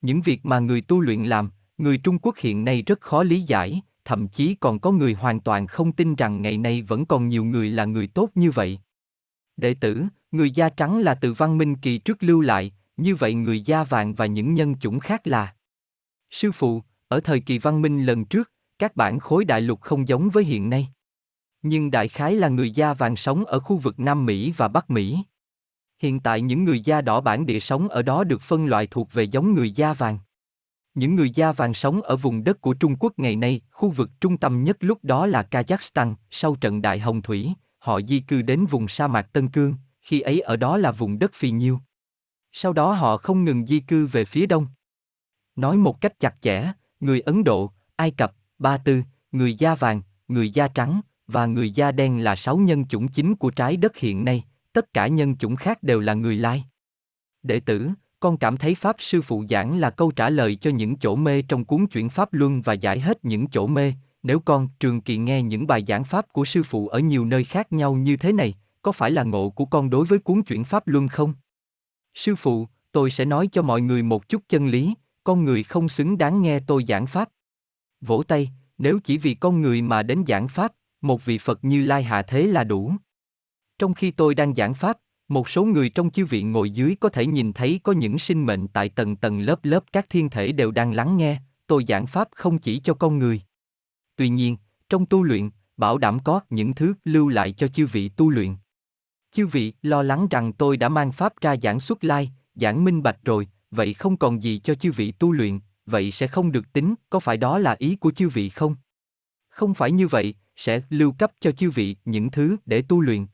Những 0.00 0.20
việc 0.20 0.46
mà 0.46 0.58
người 0.58 0.80
tu 0.80 1.00
luyện 1.00 1.24
làm, 1.24 1.50
người 1.78 1.98
Trung 1.98 2.18
Quốc 2.18 2.36
hiện 2.38 2.64
nay 2.64 2.82
rất 2.82 3.00
khó 3.00 3.22
lý 3.22 3.40
giải, 3.40 3.80
thậm 4.04 4.28
chí 4.28 4.54
còn 4.54 4.78
có 4.78 4.90
người 4.92 5.14
hoàn 5.14 5.40
toàn 5.40 5.66
không 5.66 5.92
tin 5.92 6.14
rằng 6.14 6.42
ngày 6.42 6.58
nay 6.58 6.82
vẫn 6.82 7.06
còn 7.06 7.28
nhiều 7.28 7.44
người 7.44 7.70
là 7.70 7.84
người 7.84 8.06
tốt 8.06 8.30
như 8.34 8.50
vậy. 8.50 8.78
Đệ 9.56 9.74
tử, 9.74 10.04
người 10.30 10.50
da 10.50 10.68
trắng 10.68 10.98
là 10.98 11.14
từ 11.14 11.32
văn 11.32 11.58
minh 11.58 11.76
kỳ 11.76 11.98
trước 11.98 12.22
lưu 12.22 12.40
lại, 12.40 12.72
như 12.96 13.16
vậy 13.16 13.34
người 13.34 13.60
da 13.60 13.84
vàng 13.84 14.14
và 14.14 14.26
những 14.26 14.54
nhân 14.54 14.78
chủng 14.78 15.00
khác 15.00 15.26
là. 15.26 15.54
Sư 16.30 16.52
phụ, 16.52 16.82
ở 17.08 17.20
thời 17.20 17.40
kỳ 17.40 17.58
văn 17.58 17.82
minh 17.82 18.04
lần 18.04 18.24
trước, 18.24 18.50
các 18.78 18.96
bản 18.96 19.18
khối 19.18 19.44
đại 19.44 19.60
lục 19.60 19.80
không 19.80 20.08
giống 20.08 20.28
với 20.30 20.44
hiện 20.44 20.70
nay. 20.70 20.88
Nhưng 21.62 21.90
đại 21.90 22.08
khái 22.08 22.34
là 22.34 22.48
người 22.48 22.70
da 22.70 22.94
vàng 22.94 23.16
sống 23.16 23.44
ở 23.44 23.60
khu 23.60 23.76
vực 23.76 24.00
Nam 24.00 24.26
Mỹ 24.26 24.54
và 24.56 24.68
Bắc 24.68 24.90
Mỹ. 24.90 25.18
Hiện 25.98 26.20
tại 26.20 26.40
những 26.40 26.64
người 26.64 26.80
da 26.80 27.00
đỏ 27.00 27.20
bản 27.20 27.46
địa 27.46 27.60
sống 27.60 27.88
ở 27.88 28.02
đó 28.02 28.24
được 28.24 28.42
phân 28.42 28.66
loại 28.66 28.86
thuộc 28.86 29.12
về 29.12 29.22
giống 29.22 29.54
người 29.54 29.70
da 29.70 29.94
vàng. 29.94 30.18
Những 30.94 31.14
người 31.14 31.30
da 31.30 31.52
vàng 31.52 31.74
sống 31.74 32.02
ở 32.02 32.16
vùng 32.16 32.44
đất 32.44 32.60
của 32.60 32.74
Trung 32.74 32.96
Quốc 32.96 33.12
ngày 33.16 33.36
nay, 33.36 33.60
khu 33.70 33.90
vực 33.90 34.10
trung 34.20 34.36
tâm 34.36 34.64
nhất 34.64 34.76
lúc 34.80 34.98
đó 35.02 35.26
là 35.26 35.48
Kazakhstan, 35.50 36.14
sau 36.30 36.56
trận 36.56 36.82
Đại 36.82 36.98
Hồng 36.98 37.22
Thủy, 37.22 37.54
họ 37.86 38.00
di 38.08 38.20
cư 38.20 38.42
đến 38.42 38.66
vùng 38.66 38.88
sa 38.88 39.06
mạc 39.06 39.32
Tân 39.32 39.48
Cương, 39.48 39.74
khi 40.00 40.20
ấy 40.20 40.40
ở 40.40 40.56
đó 40.56 40.76
là 40.76 40.92
vùng 40.92 41.18
đất 41.18 41.32
phì 41.34 41.50
nhiêu. 41.50 41.80
Sau 42.52 42.72
đó 42.72 42.92
họ 42.92 43.16
không 43.16 43.44
ngừng 43.44 43.66
di 43.66 43.80
cư 43.80 44.06
về 44.06 44.24
phía 44.24 44.46
đông. 44.46 44.66
Nói 45.56 45.76
một 45.76 46.00
cách 46.00 46.20
chặt 46.20 46.34
chẽ, 46.40 46.72
người 47.00 47.20
Ấn 47.20 47.44
Độ, 47.44 47.72
Ai 47.96 48.10
Cập, 48.10 48.32
Ba 48.58 48.78
Tư, 48.78 49.02
người 49.32 49.54
da 49.54 49.74
vàng, 49.74 50.02
người 50.28 50.50
da 50.50 50.68
trắng 50.68 51.00
và 51.26 51.46
người 51.46 51.70
da 51.70 51.92
đen 51.92 52.24
là 52.24 52.36
sáu 52.36 52.56
nhân 52.56 52.86
chủng 52.86 53.08
chính 53.08 53.34
của 53.34 53.50
trái 53.50 53.76
đất 53.76 53.96
hiện 53.96 54.24
nay, 54.24 54.44
tất 54.72 54.92
cả 54.92 55.06
nhân 55.06 55.36
chủng 55.36 55.56
khác 55.56 55.82
đều 55.82 56.00
là 56.00 56.14
người 56.14 56.36
lai. 56.36 56.64
Đệ 57.42 57.60
tử, 57.60 57.90
con 58.20 58.36
cảm 58.36 58.56
thấy 58.56 58.74
Pháp 58.74 58.96
Sư 58.98 59.22
Phụ 59.22 59.44
giảng 59.48 59.78
là 59.78 59.90
câu 59.90 60.10
trả 60.10 60.30
lời 60.30 60.56
cho 60.56 60.70
những 60.70 60.96
chỗ 60.96 61.16
mê 61.16 61.42
trong 61.42 61.64
cuốn 61.64 61.86
chuyển 61.86 62.08
Pháp 62.08 62.32
Luân 62.32 62.62
và 62.62 62.72
giải 62.72 63.00
hết 63.00 63.24
những 63.24 63.50
chỗ 63.50 63.66
mê, 63.66 63.92
nếu 64.26 64.40
con 64.40 64.68
trường 64.80 65.00
kỳ 65.00 65.16
nghe 65.16 65.42
những 65.42 65.66
bài 65.66 65.84
giảng 65.86 66.04
Pháp 66.04 66.32
của 66.32 66.44
Sư 66.44 66.62
Phụ 66.62 66.88
ở 66.88 66.98
nhiều 66.98 67.24
nơi 67.24 67.44
khác 67.44 67.72
nhau 67.72 67.94
như 67.94 68.16
thế 68.16 68.32
này, 68.32 68.54
có 68.82 68.92
phải 68.92 69.10
là 69.10 69.22
ngộ 69.22 69.50
của 69.50 69.64
con 69.64 69.90
đối 69.90 70.06
với 70.06 70.18
cuốn 70.18 70.42
chuyển 70.42 70.64
Pháp 70.64 70.88
Luân 70.88 71.08
không? 71.08 71.34
Sư 72.14 72.36
Phụ, 72.36 72.68
tôi 72.92 73.10
sẽ 73.10 73.24
nói 73.24 73.48
cho 73.52 73.62
mọi 73.62 73.80
người 73.80 74.02
một 74.02 74.28
chút 74.28 74.42
chân 74.48 74.68
lý, 74.68 74.94
con 75.24 75.44
người 75.44 75.62
không 75.62 75.88
xứng 75.88 76.18
đáng 76.18 76.42
nghe 76.42 76.60
tôi 76.60 76.84
giảng 76.88 77.06
Pháp. 77.06 77.28
Vỗ 78.00 78.22
tay, 78.22 78.50
nếu 78.78 78.98
chỉ 79.04 79.18
vì 79.18 79.34
con 79.34 79.62
người 79.62 79.82
mà 79.82 80.02
đến 80.02 80.24
giảng 80.26 80.48
Pháp, 80.48 80.72
một 81.00 81.24
vị 81.24 81.38
Phật 81.38 81.64
như 81.64 81.84
Lai 81.84 82.02
hạ 82.02 82.22
thế 82.22 82.46
là 82.46 82.64
đủ. 82.64 82.92
Trong 83.78 83.94
khi 83.94 84.10
tôi 84.10 84.34
đang 84.34 84.54
giảng 84.54 84.74
Pháp, 84.74 84.96
một 85.28 85.48
số 85.48 85.64
người 85.64 85.90
trong 85.90 86.10
chư 86.10 86.24
viện 86.26 86.52
ngồi 86.52 86.70
dưới 86.70 86.96
có 87.00 87.08
thể 87.08 87.26
nhìn 87.26 87.52
thấy 87.52 87.80
có 87.82 87.92
những 87.92 88.18
sinh 88.18 88.46
mệnh 88.46 88.68
tại 88.68 88.88
tầng 88.88 89.16
tầng 89.16 89.40
lớp 89.40 89.64
lớp 89.64 89.84
các 89.92 90.06
thiên 90.10 90.30
thể 90.30 90.52
đều 90.52 90.70
đang 90.70 90.92
lắng 90.92 91.16
nghe, 91.16 91.40
tôi 91.66 91.84
giảng 91.88 92.06
Pháp 92.06 92.28
không 92.32 92.58
chỉ 92.58 92.78
cho 92.78 92.94
con 92.94 93.18
người. 93.18 93.40
Tuy 94.16 94.28
nhiên, 94.28 94.56
trong 94.88 95.06
tu 95.06 95.22
luyện, 95.22 95.50
bảo 95.76 95.98
đảm 95.98 96.18
có 96.24 96.40
những 96.50 96.74
thứ 96.74 96.94
lưu 97.04 97.28
lại 97.28 97.52
cho 97.52 97.68
chư 97.68 97.86
vị 97.86 98.08
tu 98.08 98.30
luyện. 98.30 98.56
Chư 99.30 99.46
vị 99.46 99.72
lo 99.82 100.02
lắng 100.02 100.26
rằng 100.30 100.52
tôi 100.52 100.76
đã 100.76 100.88
mang 100.88 101.12
Pháp 101.12 101.40
ra 101.40 101.56
giảng 101.62 101.80
xuất 101.80 102.04
lai, 102.04 102.32
giảng 102.54 102.84
minh 102.84 103.02
bạch 103.02 103.18
rồi, 103.24 103.48
vậy 103.70 103.94
không 103.94 104.16
còn 104.16 104.42
gì 104.42 104.60
cho 104.64 104.74
chư 104.74 104.92
vị 104.92 105.12
tu 105.12 105.32
luyện, 105.32 105.60
vậy 105.86 106.10
sẽ 106.10 106.26
không 106.26 106.52
được 106.52 106.72
tính, 106.72 106.94
có 107.10 107.20
phải 107.20 107.36
đó 107.36 107.58
là 107.58 107.76
ý 107.78 107.96
của 107.96 108.10
chư 108.10 108.28
vị 108.28 108.48
không? 108.48 108.76
Không 109.48 109.74
phải 109.74 109.92
như 109.92 110.08
vậy, 110.08 110.34
sẽ 110.56 110.80
lưu 110.90 111.12
cấp 111.18 111.32
cho 111.40 111.52
chư 111.52 111.70
vị 111.70 111.96
những 112.04 112.30
thứ 112.30 112.56
để 112.66 112.82
tu 112.82 113.00
luyện. 113.00 113.26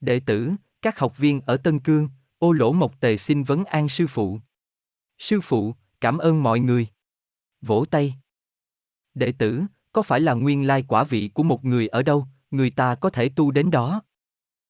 Đệ 0.00 0.20
tử, 0.20 0.50
các 0.82 0.98
học 0.98 1.18
viên 1.18 1.40
ở 1.40 1.56
Tân 1.56 1.78
Cương, 1.78 2.08
ô 2.38 2.52
lỗ 2.52 2.72
mộc 2.72 3.00
tề 3.00 3.16
xin 3.16 3.44
vấn 3.44 3.64
an 3.64 3.88
sư 3.88 4.06
phụ. 4.06 4.40
Sư 5.18 5.40
phụ, 5.40 5.74
cảm 6.00 6.18
ơn 6.18 6.42
mọi 6.42 6.60
người. 6.60 6.88
Vỗ 7.62 7.84
tay. 7.90 8.14
Đệ 9.14 9.32
tử, 9.32 9.62
có 9.92 10.02
phải 10.02 10.20
là 10.20 10.34
nguyên 10.34 10.66
lai 10.66 10.84
quả 10.88 11.04
vị 11.04 11.30
của 11.34 11.42
một 11.42 11.64
người 11.64 11.88
ở 11.88 12.02
đâu, 12.02 12.26
người 12.50 12.70
ta 12.70 12.94
có 12.94 13.10
thể 13.10 13.28
tu 13.28 13.50
đến 13.50 13.70
đó? 13.70 14.02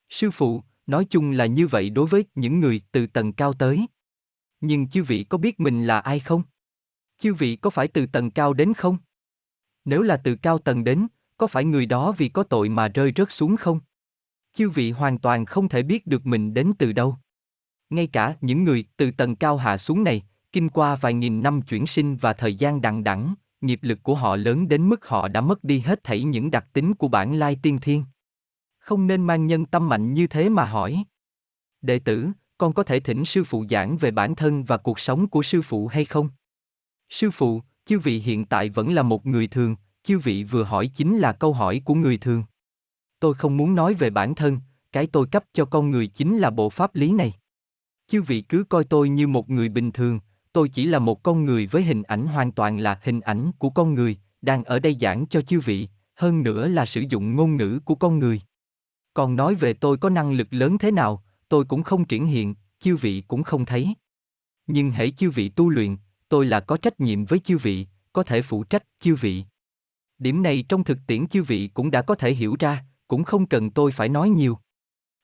Sư 0.08 0.30
phụ, 0.30 0.62
nói 0.86 1.04
chung 1.10 1.30
là 1.30 1.46
như 1.46 1.66
vậy 1.66 1.90
đối 1.90 2.06
với 2.06 2.24
những 2.34 2.60
người 2.60 2.82
từ 2.92 3.06
tầng 3.06 3.32
cao 3.32 3.52
tới. 3.52 3.86
Nhưng 4.60 4.88
chư 4.88 5.04
vị 5.04 5.24
có 5.24 5.38
biết 5.38 5.60
mình 5.60 5.86
là 5.86 6.00
ai 6.00 6.20
không? 6.20 6.42
Chư 7.18 7.34
vị 7.34 7.56
có 7.56 7.70
phải 7.70 7.88
từ 7.88 8.06
tầng 8.06 8.30
cao 8.30 8.52
đến 8.52 8.74
không? 8.74 8.96
Nếu 9.84 10.02
là 10.02 10.16
từ 10.16 10.36
cao 10.36 10.58
tầng 10.58 10.84
đến, 10.84 11.06
có 11.36 11.46
phải 11.46 11.64
người 11.64 11.86
đó 11.86 12.12
vì 12.12 12.28
có 12.28 12.42
tội 12.42 12.68
mà 12.68 12.88
rơi 12.88 13.12
rớt 13.16 13.32
xuống 13.32 13.56
không? 13.56 13.80
Chư 14.52 14.70
vị 14.70 14.90
hoàn 14.90 15.18
toàn 15.18 15.46
không 15.46 15.68
thể 15.68 15.82
biết 15.82 16.06
được 16.06 16.26
mình 16.26 16.54
đến 16.54 16.72
từ 16.78 16.92
đâu. 16.92 17.16
Ngay 17.90 18.06
cả 18.06 18.36
những 18.40 18.64
người 18.64 18.84
từ 18.96 19.10
tầng 19.10 19.36
cao 19.36 19.56
hạ 19.56 19.78
xuống 19.78 20.04
này, 20.04 20.22
kinh 20.52 20.68
qua 20.68 20.96
vài 20.96 21.14
nghìn 21.14 21.40
năm 21.40 21.62
chuyển 21.62 21.86
sinh 21.86 22.16
và 22.16 22.32
thời 22.32 22.54
gian 22.54 22.80
đằng 22.80 23.04
đẵng, 23.04 23.34
nghiệp 23.60 23.78
lực 23.82 24.02
của 24.02 24.14
họ 24.14 24.36
lớn 24.36 24.68
đến 24.68 24.88
mức 24.88 25.06
họ 25.06 25.28
đã 25.28 25.40
mất 25.40 25.64
đi 25.64 25.80
hết 25.80 26.04
thảy 26.04 26.22
những 26.22 26.50
đặc 26.50 26.66
tính 26.72 26.94
của 26.94 27.08
bản 27.08 27.34
lai 27.34 27.58
tiên 27.62 27.78
thiên. 27.82 28.04
Không 28.78 29.06
nên 29.06 29.26
mang 29.26 29.46
nhân 29.46 29.66
tâm 29.66 29.88
mạnh 29.88 30.14
như 30.14 30.26
thế 30.26 30.48
mà 30.48 30.64
hỏi. 30.64 31.04
Đệ 31.82 31.98
tử, 31.98 32.28
con 32.58 32.72
có 32.72 32.82
thể 32.82 33.00
thỉnh 33.00 33.24
sư 33.24 33.44
phụ 33.44 33.64
giảng 33.70 33.96
về 33.96 34.10
bản 34.10 34.34
thân 34.34 34.64
và 34.64 34.76
cuộc 34.76 35.00
sống 35.00 35.28
của 35.28 35.42
sư 35.42 35.62
phụ 35.62 35.86
hay 35.86 36.04
không? 36.04 36.28
Sư 37.08 37.30
phụ, 37.30 37.62
chư 37.84 37.98
vị 37.98 38.18
hiện 38.18 38.46
tại 38.46 38.68
vẫn 38.68 38.92
là 38.94 39.02
một 39.02 39.26
người 39.26 39.46
thường, 39.46 39.76
chư 40.02 40.18
vị 40.18 40.44
vừa 40.44 40.62
hỏi 40.62 40.90
chính 40.94 41.18
là 41.18 41.32
câu 41.32 41.52
hỏi 41.52 41.82
của 41.84 41.94
người 41.94 42.18
thường. 42.18 42.44
Tôi 43.20 43.34
không 43.34 43.56
muốn 43.56 43.74
nói 43.74 43.94
về 43.94 44.10
bản 44.10 44.34
thân, 44.34 44.60
cái 44.92 45.06
tôi 45.06 45.26
cấp 45.26 45.44
cho 45.52 45.64
con 45.64 45.90
người 45.90 46.06
chính 46.06 46.38
là 46.38 46.50
bộ 46.50 46.70
pháp 46.70 46.94
lý 46.94 47.12
này. 47.12 47.32
Chư 48.06 48.22
vị 48.22 48.40
cứ 48.40 48.64
coi 48.64 48.84
tôi 48.84 49.08
như 49.08 49.26
một 49.28 49.50
người 49.50 49.68
bình 49.68 49.92
thường, 49.92 50.20
tôi 50.52 50.68
chỉ 50.68 50.86
là 50.86 50.98
một 50.98 51.22
con 51.22 51.44
người 51.44 51.66
với 51.66 51.82
hình 51.82 52.02
ảnh 52.02 52.26
hoàn 52.26 52.52
toàn 52.52 52.78
là 52.78 53.00
hình 53.02 53.20
ảnh 53.20 53.50
của 53.58 53.70
con 53.70 53.94
người, 53.94 54.16
đang 54.42 54.64
ở 54.64 54.78
đây 54.78 54.96
giảng 55.00 55.26
cho 55.26 55.42
chư 55.42 55.60
vị, 55.60 55.88
hơn 56.14 56.42
nữa 56.42 56.68
là 56.68 56.86
sử 56.86 57.00
dụng 57.08 57.36
ngôn 57.36 57.56
ngữ 57.56 57.80
của 57.84 57.94
con 57.94 58.18
người. 58.18 58.40
Còn 59.14 59.36
nói 59.36 59.54
về 59.54 59.72
tôi 59.72 59.96
có 59.96 60.08
năng 60.08 60.32
lực 60.32 60.48
lớn 60.50 60.78
thế 60.78 60.90
nào, 60.90 61.22
tôi 61.48 61.64
cũng 61.64 61.82
không 61.82 62.04
triển 62.04 62.26
hiện, 62.26 62.54
chư 62.80 62.96
vị 62.96 63.22
cũng 63.28 63.42
không 63.42 63.64
thấy. 63.64 63.94
Nhưng 64.66 64.90
hãy 64.90 65.10
chư 65.10 65.30
vị 65.30 65.48
tu 65.48 65.70
luyện, 65.70 65.96
tôi 66.28 66.46
là 66.46 66.60
có 66.60 66.76
trách 66.76 67.00
nhiệm 67.00 67.24
với 67.24 67.38
chư 67.38 67.58
vị, 67.58 67.86
có 68.12 68.22
thể 68.22 68.42
phụ 68.42 68.64
trách 68.64 68.84
chư 69.00 69.14
vị. 69.14 69.44
Điểm 70.18 70.42
này 70.42 70.64
trong 70.68 70.84
thực 70.84 70.98
tiễn 71.06 71.26
chư 71.26 71.42
vị 71.42 71.70
cũng 71.74 71.90
đã 71.90 72.02
có 72.02 72.14
thể 72.14 72.34
hiểu 72.34 72.56
ra, 72.58 72.84
cũng 73.08 73.24
không 73.24 73.46
cần 73.46 73.70
tôi 73.70 73.92
phải 73.92 74.08
nói 74.08 74.28
nhiều. 74.28 74.58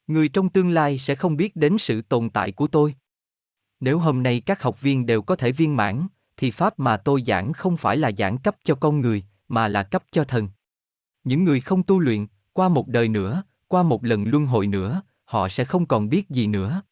Người 0.06 0.28
trong 0.28 0.48
tương 0.48 0.70
lai 0.70 0.98
sẽ 0.98 1.14
không 1.14 1.36
biết 1.36 1.56
đến 1.56 1.78
sự 1.78 2.02
tồn 2.02 2.30
tại 2.30 2.52
của 2.52 2.66
tôi. 2.66 2.94
Nếu 3.80 3.98
hôm 3.98 4.22
nay 4.22 4.40
các 4.40 4.62
học 4.62 4.80
viên 4.80 5.06
đều 5.06 5.22
có 5.22 5.36
thể 5.36 5.52
viên 5.52 5.76
mãn, 5.76 6.06
thì 6.36 6.50
pháp 6.50 6.78
mà 6.78 6.96
tôi 6.96 7.22
giảng 7.26 7.52
không 7.52 7.76
phải 7.76 7.96
là 7.96 8.10
giảng 8.18 8.38
cấp 8.38 8.56
cho 8.64 8.74
con 8.74 9.00
người, 9.00 9.24
mà 9.48 9.68
là 9.68 9.82
cấp 9.82 10.04
cho 10.10 10.24
thần. 10.24 10.48
Những 11.24 11.44
người 11.44 11.60
không 11.60 11.82
tu 11.82 11.98
luyện, 11.98 12.26
qua 12.52 12.68
một 12.68 12.88
đời 12.88 13.08
nữa, 13.08 13.42
qua 13.68 13.82
một 13.82 14.04
lần 14.04 14.24
luân 14.26 14.46
hồi 14.46 14.66
nữa, 14.66 15.02
họ 15.24 15.48
sẽ 15.48 15.64
không 15.64 15.86
còn 15.86 16.08
biết 16.08 16.28
gì 16.28 16.46
nữa. 16.46 16.82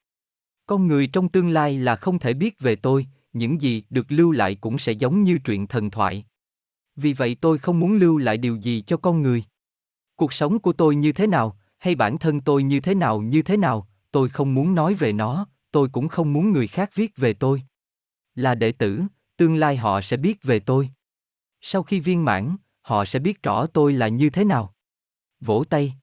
Con 0.67 0.87
người 0.87 1.07
trong 1.07 1.29
tương 1.29 1.51
lai 1.51 1.79
là 1.79 1.97
không 1.97 2.19
thể 2.19 2.35
biết 2.35 2.61
về 2.61 2.77
tôi, 2.77 3.07
những 3.33 3.63
gì 3.63 3.85
được 3.91 4.07
lưu 4.09 4.33
lại 4.33 4.55
cũng 4.55 4.79
sẽ 4.79 4.93
giống 4.93 5.25
như 5.25 5.39
truyện 5.39 5.67
thần 5.67 5.91
thoại. 5.91 6.25
Vì 6.97 7.13
vậy 7.13 7.37
tôi 7.41 7.59
không 7.59 7.81
muốn 7.81 7.97
lưu 7.97 8.19
lại 8.19 8.37
điều 8.37 8.57
gì 8.57 8.81
cho 8.87 8.97
con 8.97 9.23
người. 9.23 9.45
Cuộc 10.17 10.33
sống 10.33 10.59
của 10.59 10.73
tôi 10.73 10.97
như 10.97 11.13
thế 11.13 11.27
nào, 11.27 11.59
hay 11.79 11.95
bản 11.95 12.19
thân 12.19 12.41
tôi 12.41 12.63
như 12.63 12.81
thế 12.81 12.95
nào 12.95 13.21
như 13.21 13.43
thế 13.43 13.57
nào, 13.57 13.89
tôi 14.13 14.29
không 14.29 14.55
muốn 14.55 14.75
nói 14.75 14.95
về 14.95 15.13
nó, 15.13 15.47
tôi 15.75 15.89
cũng 15.93 16.09
không 16.09 16.33
muốn 16.33 16.53
người 16.53 16.67
khác 16.67 16.91
viết 16.95 17.17
về 17.17 17.35
tôi. 17.35 17.63
Là 18.35 18.55
đệ 18.55 18.73
tử, 18.73 19.03
tương 19.37 19.57
lai 19.57 19.77
họ 19.77 20.01
sẽ 20.01 20.17
biết 20.17 20.43
về 20.43 20.61
tôi. 20.61 20.91
Sau 21.61 21.83
khi 21.83 22.01
viên 22.01 22.25
mãn, 22.25 22.57
họ 22.81 23.05
sẽ 23.05 23.19
biết 23.19 23.43
rõ 23.43 23.67
tôi 23.67 23.93
là 23.93 24.09
như 24.09 24.31
thế 24.31 24.45
nào. 24.45 24.75
Vỗ 25.41 25.65
tay. 25.71 25.95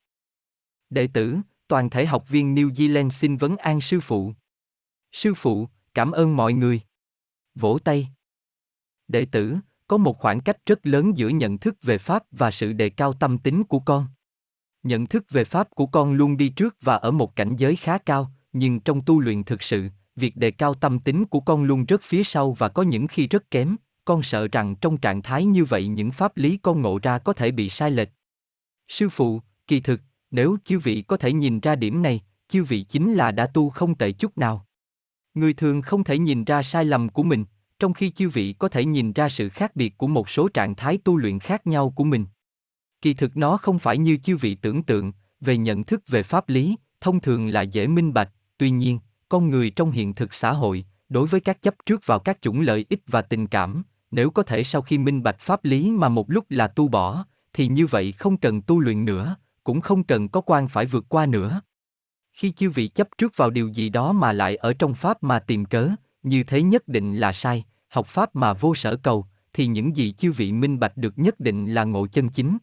Đệ 0.90 1.08
tử, 1.14 1.38
toàn 1.68 1.90
thể 1.90 2.06
học 2.06 2.30
viên 2.30 2.56
New 2.56 2.70
Zealand 2.70 3.10
xin 3.10 3.38
vấn 3.38 3.58
an 3.58 3.82
sư 3.82 4.00
phụ. 4.02 4.34
Sư 5.12 5.34
phụ, 5.34 5.68
cảm 5.94 6.12
ơn 6.12 6.36
mọi 6.36 6.54
người. 6.54 6.82
Vỗ 7.56 7.78
tay. 7.84 8.08
Đệ 9.08 9.26
tử, 9.26 9.58
có 9.88 9.98
một 9.98 10.20
khoảng 10.20 10.42
cách 10.42 10.58
rất 10.66 10.88
lớn 10.88 11.18
giữa 11.18 11.30
nhận 11.30 11.58
thức 11.58 11.76
về 11.82 11.98
Pháp 11.98 12.24
và 12.32 12.52
sự 12.52 12.74
đề 12.74 12.90
cao 12.90 13.14
tâm 13.14 13.38
tính 13.38 13.64
của 13.64 13.80
con. 13.80 14.08
Nhận 14.84 15.08
thức 15.08 15.26
về 15.30 15.44
Pháp 15.44 15.70
của 15.70 15.86
con 15.86 16.14
luôn 16.14 16.38
đi 16.38 16.50
trước 16.50 16.76
và 16.82 16.96
ở 16.96 17.12
một 17.12 17.36
cảnh 17.36 17.56
giới 17.56 17.76
khá 17.76 17.98
cao, 17.98 18.32
nhưng 18.54 18.80
trong 18.80 19.02
tu 19.02 19.20
luyện 19.20 19.44
thực 19.44 19.64
sự, 19.64 19.88
việc 20.16 20.38
đề 20.38 20.52
cao 20.52 20.74
tâm 20.74 21.00
tính 21.00 21.26
của 21.26 21.40
con 21.40 21.64
luôn 21.64 21.86
rất 21.86 22.02
phía 22.04 22.24
sau 22.24 22.52
và 22.52 22.70
có 22.70 22.84
những 22.84 23.08
khi 23.08 23.28
rất 23.28 23.52
kém, 23.52 23.76
con 24.06 24.24
sợ 24.24 24.48
rằng 24.52 24.76
trong 24.76 24.98
trạng 24.98 25.22
thái 25.22 25.46
như 25.46 25.66
vậy 25.66 25.88
những 25.88 26.12
pháp 26.12 26.38
lý 26.38 26.58
con 26.58 26.82
ngộ 26.82 27.00
ra 27.04 27.20
có 27.20 27.34
thể 27.34 27.52
bị 27.52 27.70
sai 27.70 27.92
lệch. 27.92 28.10
Sư 28.88 29.10
phụ, 29.10 29.42
kỳ 29.68 29.80
thực, 29.80 30.02
nếu 30.32 30.58
chư 30.66 30.80
vị 30.80 31.02
có 31.02 31.18
thể 31.18 31.34
nhìn 31.34 31.60
ra 31.60 31.76
điểm 31.76 32.02
này, 32.02 32.22
chư 32.48 32.64
vị 32.64 32.82
chính 32.82 33.14
là 33.14 33.32
đã 33.32 33.48
tu 33.48 33.70
không 33.70 33.96
tệ 33.96 34.12
chút 34.12 34.38
nào. 34.38 34.66
Người 35.34 35.54
thường 35.54 35.82
không 35.82 36.04
thể 36.04 36.18
nhìn 36.18 36.44
ra 36.44 36.64
sai 36.64 36.86
lầm 36.86 37.10
của 37.10 37.24
mình, 37.24 37.46
trong 37.80 37.94
khi 37.94 38.10
chư 38.10 38.30
vị 38.30 38.54
có 38.60 38.68
thể 38.68 38.86
nhìn 38.86 39.14
ra 39.14 39.30
sự 39.30 39.50
khác 39.50 39.76
biệt 39.76 39.98
của 39.98 40.08
một 40.08 40.30
số 40.30 40.50
trạng 40.50 40.76
thái 40.76 40.98
tu 40.98 41.18
luyện 41.18 41.40
khác 41.40 41.68
nhau 41.68 41.94
của 41.96 42.04
mình. 42.04 42.26
Kỳ 43.02 43.14
thực 43.14 43.38
nó 43.38 43.58
không 43.58 43.80
phải 43.80 43.98
như 43.98 44.18
chư 44.18 44.38
vị 44.38 44.56
tưởng 44.56 44.84
tượng, 44.84 45.12
về 45.40 45.58
nhận 45.58 45.84
thức 45.84 46.08
về 46.08 46.24
pháp 46.24 46.50
lý, 46.50 46.76
thông 47.02 47.20
thường 47.20 47.48
là 47.48 47.62
dễ 47.62 47.88
minh 47.88 48.14
bạch, 48.14 48.32
tuy 48.62 48.70
nhiên, 48.70 49.00
con 49.30 49.50
người 49.50 49.70
trong 49.70 49.92
hiện 49.92 50.14
thực 50.14 50.34
xã 50.34 50.52
hội, 50.52 50.86
đối 51.10 51.28
với 51.28 51.42
các 51.42 51.62
chấp 51.62 51.76
trước 51.86 52.06
vào 52.06 52.20
các 52.20 52.42
chủng 52.42 52.62
lợi 52.62 52.86
ích 52.90 53.02
và 53.08 53.22
tình 53.22 53.48
cảm, 53.48 53.84
nếu 54.12 54.32
có 54.32 54.44
thể 54.44 54.64
sau 54.64 54.82
khi 54.82 54.98
minh 54.98 55.24
bạch 55.24 55.40
pháp 55.40 55.66
lý 55.66 55.92
mà 55.92 56.10
một 56.10 56.32
lúc 56.32 56.46
là 56.50 56.68
tu 56.68 56.88
bỏ, 56.88 57.26
thì 57.54 57.68
như 57.68 57.88
vậy 57.88 58.12
không 58.12 58.38
cần 58.38 58.62
tu 58.62 58.80
luyện 58.80 59.06
nữa, 59.06 59.36
cũng 59.64 59.82
không 59.82 60.04
cần 60.04 60.30
có 60.30 60.42
quan 60.42 60.68
phải 60.68 60.86
vượt 60.86 61.06
qua 61.10 61.26
nữa. 61.26 61.62
Khi 62.34 62.52
chư 62.52 62.70
vị 62.70 62.88
chấp 62.88 63.08
trước 63.18 63.38
vào 63.38 63.50
điều 63.50 63.68
gì 63.68 63.90
đó 63.90 64.12
mà 64.12 64.32
lại 64.32 64.56
ở 64.56 64.74
trong 64.74 64.94
pháp 64.94 65.24
mà 65.24 65.40
tìm 65.40 65.66
cớ, 65.66 65.90
như 66.24 66.44
thế 66.44 66.62
nhất 66.62 66.88
định 66.88 67.16
là 67.16 67.34
sai, 67.34 67.66
học 67.88 68.08
pháp 68.08 68.36
mà 68.36 68.54
vô 68.54 68.76
sở 68.76 68.96
cầu, 68.96 69.26
thì 69.54 69.68
những 69.68 69.96
gì 69.96 70.12
chư 70.12 70.32
vị 70.32 70.52
minh 70.52 70.80
bạch 70.80 70.98
được 70.98 71.14
nhất 71.20 71.40
định 71.40 71.74
là 71.74 71.84
ngộ 71.84 72.08
chân 72.08 72.30
chính. 72.30 72.58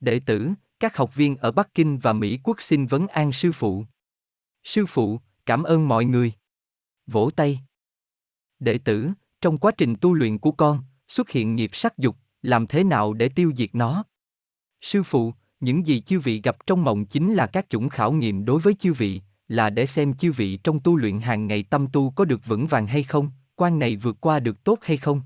Đệ 0.00 0.20
tử, 0.20 0.50
các 0.80 0.96
học 0.96 1.14
viên 1.14 1.36
ở 1.36 1.50
Bắc 1.50 1.74
Kinh 1.74 1.98
và 1.98 2.12
Mỹ 2.12 2.38
quốc 2.42 2.60
xin 2.60 2.86
vấn 2.86 3.06
an 3.06 3.32
sư 3.32 3.52
phụ. 3.52 3.84
Sư 4.64 4.86
phụ, 4.86 5.20
cảm 5.46 5.62
ơn 5.62 5.88
mọi 5.88 6.04
người. 6.04 6.32
Vỗ 7.06 7.30
tay. 7.36 7.60
Đệ 8.58 8.78
tử, 8.78 9.10
trong 9.40 9.58
quá 9.58 9.72
trình 9.78 9.96
tu 10.00 10.14
luyện 10.14 10.38
của 10.38 10.52
con, 10.52 10.82
xuất 11.08 11.30
hiện 11.30 11.56
nghiệp 11.56 11.70
sắc 11.72 11.98
dục, 11.98 12.16
làm 12.42 12.66
thế 12.66 12.84
nào 12.84 13.12
để 13.12 13.28
tiêu 13.28 13.52
diệt 13.56 13.74
nó? 13.74 14.04
Sư 14.80 15.02
phụ, 15.02 15.34
những 15.60 15.86
gì 15.86 16.00
chư 16.00 16.20
vị 16.20 16.40
gặp 16.44 16.56
trong 16.66 16.84
mộng 16.84 17.06
chính 17.06 17.34
là 17.34 17.46
các 17.46 17.66
chủng 17.70 17.88
khảo 17.88 18.12
nghiệm 18.12 18.44
đối 18.44 18.60
với 18.60 18.74
chư 18.74 18.92
vị, 18.92 19.20
là 19.48 19.70
để 19.70 19.86
xem 19.86 20.14
chư 20.14 20.32
vị 20.32 20.56
trong 20.56 20.80
tu 20.80 20.96
luyện 20.96 21.20
hàng 21.20 21.46
ngày 21.46 21.62
tâm 21.62 21.86
tu 21.92 22.10
có 22.10 22.24
được 22.24 22.46
vững 22.46 22.66
vàng 22.66 22.86
hay 22.86 23.02
không, 23.02 23.30
quan 23.54 23.78
này 23.78 23.96
vượt 23.96 24.16
qua 24.20 24.40
được 24.40 24.64
tốt 24.64 24.78
hay 24.82 24.96
không. 24.96 25.22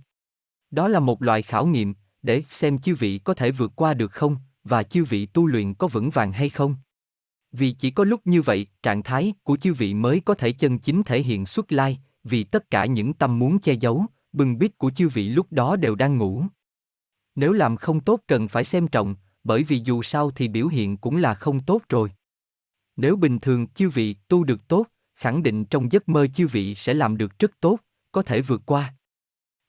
Đó 0.71 0.89
là 0.89 1.01
một 1.01 1.23
loại 1.23 1.43
khảo 1.43 1.67
nghiệm, 1.67 1.95
để 2.23 2.43
xem 2.51 2.79
chư 2.79 2.95
vị 2.95 3.19
có 3.25 3.35
thể 3.35 3.51
vượt 3.51 3.73
qua 3.77 3.95
được 3.95 4.13
không, 4.13 4.37
và 4.65 4.83
chư 4.83 5.05
vị 5.05 5.27
tu 5.27 5.47
luyện 5.47 5.75
có 5.75 5.89
vững 5.89 6.11
vàng 6.11 6.33
hay 6.33 6.49
không. 6.49 6.77
Vì 7.53 7.73
chỉ 7.73 7.91
có 7.91 8.05
lúc 8.05 8.21
như 8.25 8.43
vậy, 8.43 8.67
trạng 8.83 9.03
thái 9.03 9.33
của 9.43 9.57
chư 9.57 9.75
vị 9.75 9.95
mới 9.95 10.21
có 10.21 10.35
thể 10.35 10.53
chân 10.53 10.79
chính 10.79 11.03
thể 11.03 11.23
hiện 11.23 11.47
xuất 11.47 11.73
lai, 11.73 11.99
vì 12.25 12.45
tất 12.45 12.71
cả 12.71 12.87
những 12.87 13.13
tâm 13.13 13.39
muốn 13.39 13.59
che 13.59 13.73
giấu, 13.73 14.07
bừng 14.33 14.59
bít 14.59 14.79
của 14.79 14.91
chư 14.91 15.09
vị 15.09 15.29
lúc 15.29 15.47
đó 15.51 15.77
đều 15.77 15.95
đang 15.95 16.19
ngủ. 16.19 16.45
Nếu 17.35 17.53
làm 17.53 17.77
không 17.77 18.01
tốt 18.01 18.21
cần 18.27 18.49
phải 18.49 18.65
xem 18.65 18.89
trọng, 18.89 19.17
bởi 19.45 19.63
vì 19.63 19.81
dù 19.85 20.03
sao 20.03 20.31
thì 20.31 20.49
biểu 20.49 20.67
hiện 20.69 20.97
cũng 20.97 21.17
là 21.17 21.35
không 21.35 21.61
tốt 21.61 21.83
rồi. 21.89 22.13
Nếu 22.97 23.17
bình 23.17 23.39
thường 23.39 23.67
chư 23.67 23.91
vị 23.91 24.17
tu 24.29 24.45
được 24.45 24.69
tốt, 24.69 24.87
khẳng 25.15 25.43
định 25.43 25.65
trong 25.65 25.93
giấc 25.93 26.09
mơ 26.09 26.27
chư 26.27 26.47
vị 26.47 26.75
sẽ 26.75 26.95
làm 26.95 27.17
được 27.17 27.39
rất 27.39 27.61
tốt, 27.61 27.79
có 28.13 28.23
thể 28.23 28.41
vượt 28.41 28.63
qua. 28.67 28.95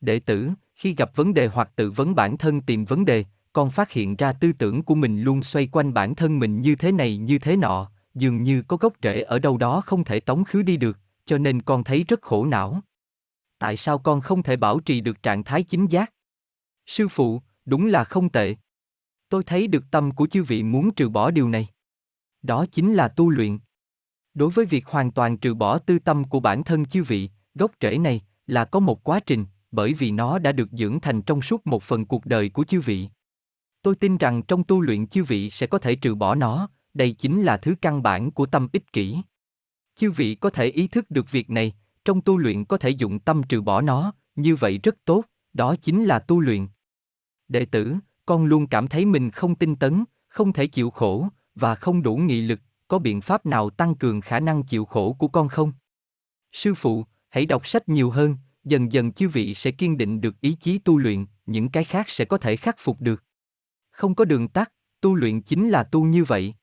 Đệ 0.02 0.20
tử, 0.20 0.50
khi 0.76 0.96
gặp 0.96 1.16
vấn 1.16 1.34
đề 1.34 1.48
hoặc 1.48 1.72
tự 1.76 1.92
vấn 1.92 2.16
bản 2.16 2.38
thân 2.38 2.62
tìm 2.62 2.86
vấn 2.86 3.06
đề, 3.06 3.26
con 3.60 3.70
phát 3.70 3.92
hiện 3.92 4.16
ra 4.16 4.34
tư 4.34 4.52
tưởng 4.54 4.84
của 4.84 4.96
mình 4.96 5.22
luôn 5.22 5.44
xoay 5.44 5.68
quanh 5.68 5.94
bản 5.94 6.16
thân 6.16 6.40
mình 6.40 6.62
như 6.62 6.76
thế 6.76 6.92
này 6.92 7.18
như 7.18 7.40
thế 7.40 7.56
nọ, 7.56 7.92
dường 8.16 8.44
như 8.44 8.62
có 8.62 8.78
gốc 8.78 8.94
rễ 9.04 9.22
ở 9.22 9.40
đâu 9.40 9.58
đó 9.58 9.82
không 9.82 10.04
thể 10.04 10.20
tống 10.20 10.44
khứ 10.44 10.62
đi 10.62 10.78
được, 10.78 10.98
cho 11.26 11.38
nên 11.38 11.62
con 11.62 11.84
thấy 11.84 12.04
rất 12.04 12.22
khổ 12.22 12.46
não. 12.46 12.82
Tại 13.58 13.78
sao 13.78 14.00
con 14.00 14.22
không 14.22 14.44
thể 14.44 14.56
bảo 14.56 14.80
trì 14.80 15.02
được 15.02 15.24
trạng 15.24 15.44
thái 15.44 15.64
chính 15.64 15.86
giác? 15.86 16.14
Sư 16.86 17.08
phụ, 17.08 17.42
đúng 17.66 17.88
là 17.88 18.04
không 18.04 18.30
tệ. 18.30 18.56
Tôi 19.30 19.44
thấy 19.44 19.68
được 19.68 19.84
tâm 19.92 20.12
của 20.12 20.28
chư 20.28 20.44
vị 20.44 20.64
muốn 20.64 20.92
trừ 20.92 21.10
bỏ 21.10 21.32
điều 21.32 21.50
này. 21.50 21.68
Đó 22.42 22.66
chính 22.72 22.94
là 22.94 23.08
tu 23.08 23.30
luyện. 23.30 23.60
Đối 24.34 24.50
với 24.50 24.66
việc 24.66 24.86
hoàn 24.86 25.12
toàn 25.12 25.38
trừ 25.38 25.54
bỏ 25.54 25.78
tư 25.78 26.00
tâm 26.00 26.24
của 26.24 26.40
bản 26.40 26.64
thân 26.64 26.86
chư 26.86 27.04
vị, 27.04 27.30
gốc 27.56 27.72
rễ 27.82 27.98
này 27.98 28.22
là 28.48 28.66
có 28.66 28.80
một 28.80 29.04
quá 29.04 29.20
trình, 29.20 29.46
bởi 29.72 29.94
vì 29.94 30.12
nó 30.12 30.40
đã 30.40 30.52
được 30.52 30.70
dưỡng 30.72 31.00
thành 31.00 31.22
trong 31.22 31.42
suốt 31.42 31.68
một 31.68 31.84
phần 31.84 32.06
cuộc 32.06 32.26
đời 32.26 32.50
của 32.50 32.64
chư 32.64 32.82
vị. 32.82 33.10
Tôi 33.82 33.96
tin 33.96 34.18
rằng 34.18 34.44
trong 34.44 34.64
tu 34.64 34.82
luyện 34.82 35.08
chư 35.08 35.24
vị 35.24 35.50
sẽ 35.50 35.68
có 35.68 35.78
thể 35.78 35.96
trừ 35.96 36.16
bỏ 36.16 36.36
nó, 36.36 36.70
đây 36.94 37.12
chính 37.12 37.44
là 37.44 37.58
thứ 37.58 37.76
căn 37.82 38.04
bản 38.04 38.32
của 38.32 38.46
tâm 38.46 38.68
ích 38.74 38.94
kỷ. 38.94 39.18
Chư 39.96 40.12
vị 40.12 40.36
có 40.36 40.50
thể 40.50 40.66
ý 40.66 40.88
thức 40.88 41.12
được 41.12 41.32
việc 41.32 41.50
này, 41.50 41.74
trong 42.06 42.22
tu 42.22 42.38
luyện 42.38 42.66
có 42.66 42.78
thể 42.78 42.90
dụng 42.90 43.20
tâm 43.20 43.44
trừ 43.44 43.62
bỏ 43.62 43.82
nó, 43.82 44.14
như 44.36 44.56
vậy 44.56 44.80
rất 44.84 44.96
tốt, 45.06 45.24
đó 45.54 45.76
chính 45.82 46.06
là 46.06 46.20
tu 46.20 46.40
luyện. 46.40 46.68
Đệ 47.48 47.66
tử, 47.66 47.96
con 48.26 48.46
luôn 48.46 48.68
cảm 48.68 48.88
thấy 48.88 49.06
mình 49.06 49.32
không 49.32 49.56
tinh 49.56 49.76
tấn, 49.76 50.04
không 50.28 50.54
thể 50.54 50.68
chịu 50.68 50.90
khổ, 50.90 51.28
và 51.56 51.76
không 51.76 52.04
đủ 52.04 52.18
nghị 52.18 52.42
lực, 52.42 52.60
có 52.88 53.00
biện 53.00 53.22
pháp 53.22 53.46
nào 53.46 53.70
tăng 53.70 53.96
cường 53.96 54.22
khả 54.22 54.40
năng 54.40 54.64
chịu 54.64 54.86
khổ 54.86 55.14
của 55.14 55.28
con 55.28 55.50
không? 55.50 55.74
Sư 56.52 56.74
phụ, 56.76 57.06
hãy 57.30 57.46
đọc 57.46 57.68
sách 57.68 57.90
nhiều 57.90 58.10
hơn, 58.10 58.36
dần 58.64 58.94
dần 58.94 59.12
chư 59.12 59.30
vị 59.30 59.54
sẽ 59.54 59.72
kiên 59.72 59.98
định 59.98 60.22
được 60.22 60.42
ý 60.42 60.54
chí 60.60 60.78
tu 60.78 60.98
luyện, 60.98 61.26
những 61.46 61.70
cái 61.70 61.84
khác 61.84 62.10
sẽ 62.10 62.26
có 62.26 62.38
thể 62.38 62.56
khắc 62.56 62.76
phục 62.80 63.02
được. 63.02 63.24
Không 64.00 64.16
có 64.16 64.26
đường 64.26 64.48
tắt, 64.48 64.72
tu 65.02 65.16
luyện 65.16 65.42
chính 65.42 65.70
là 65.70 65.84
tu 65.84 66.04
như 66.04 66.24
vậy. 66.24 66.54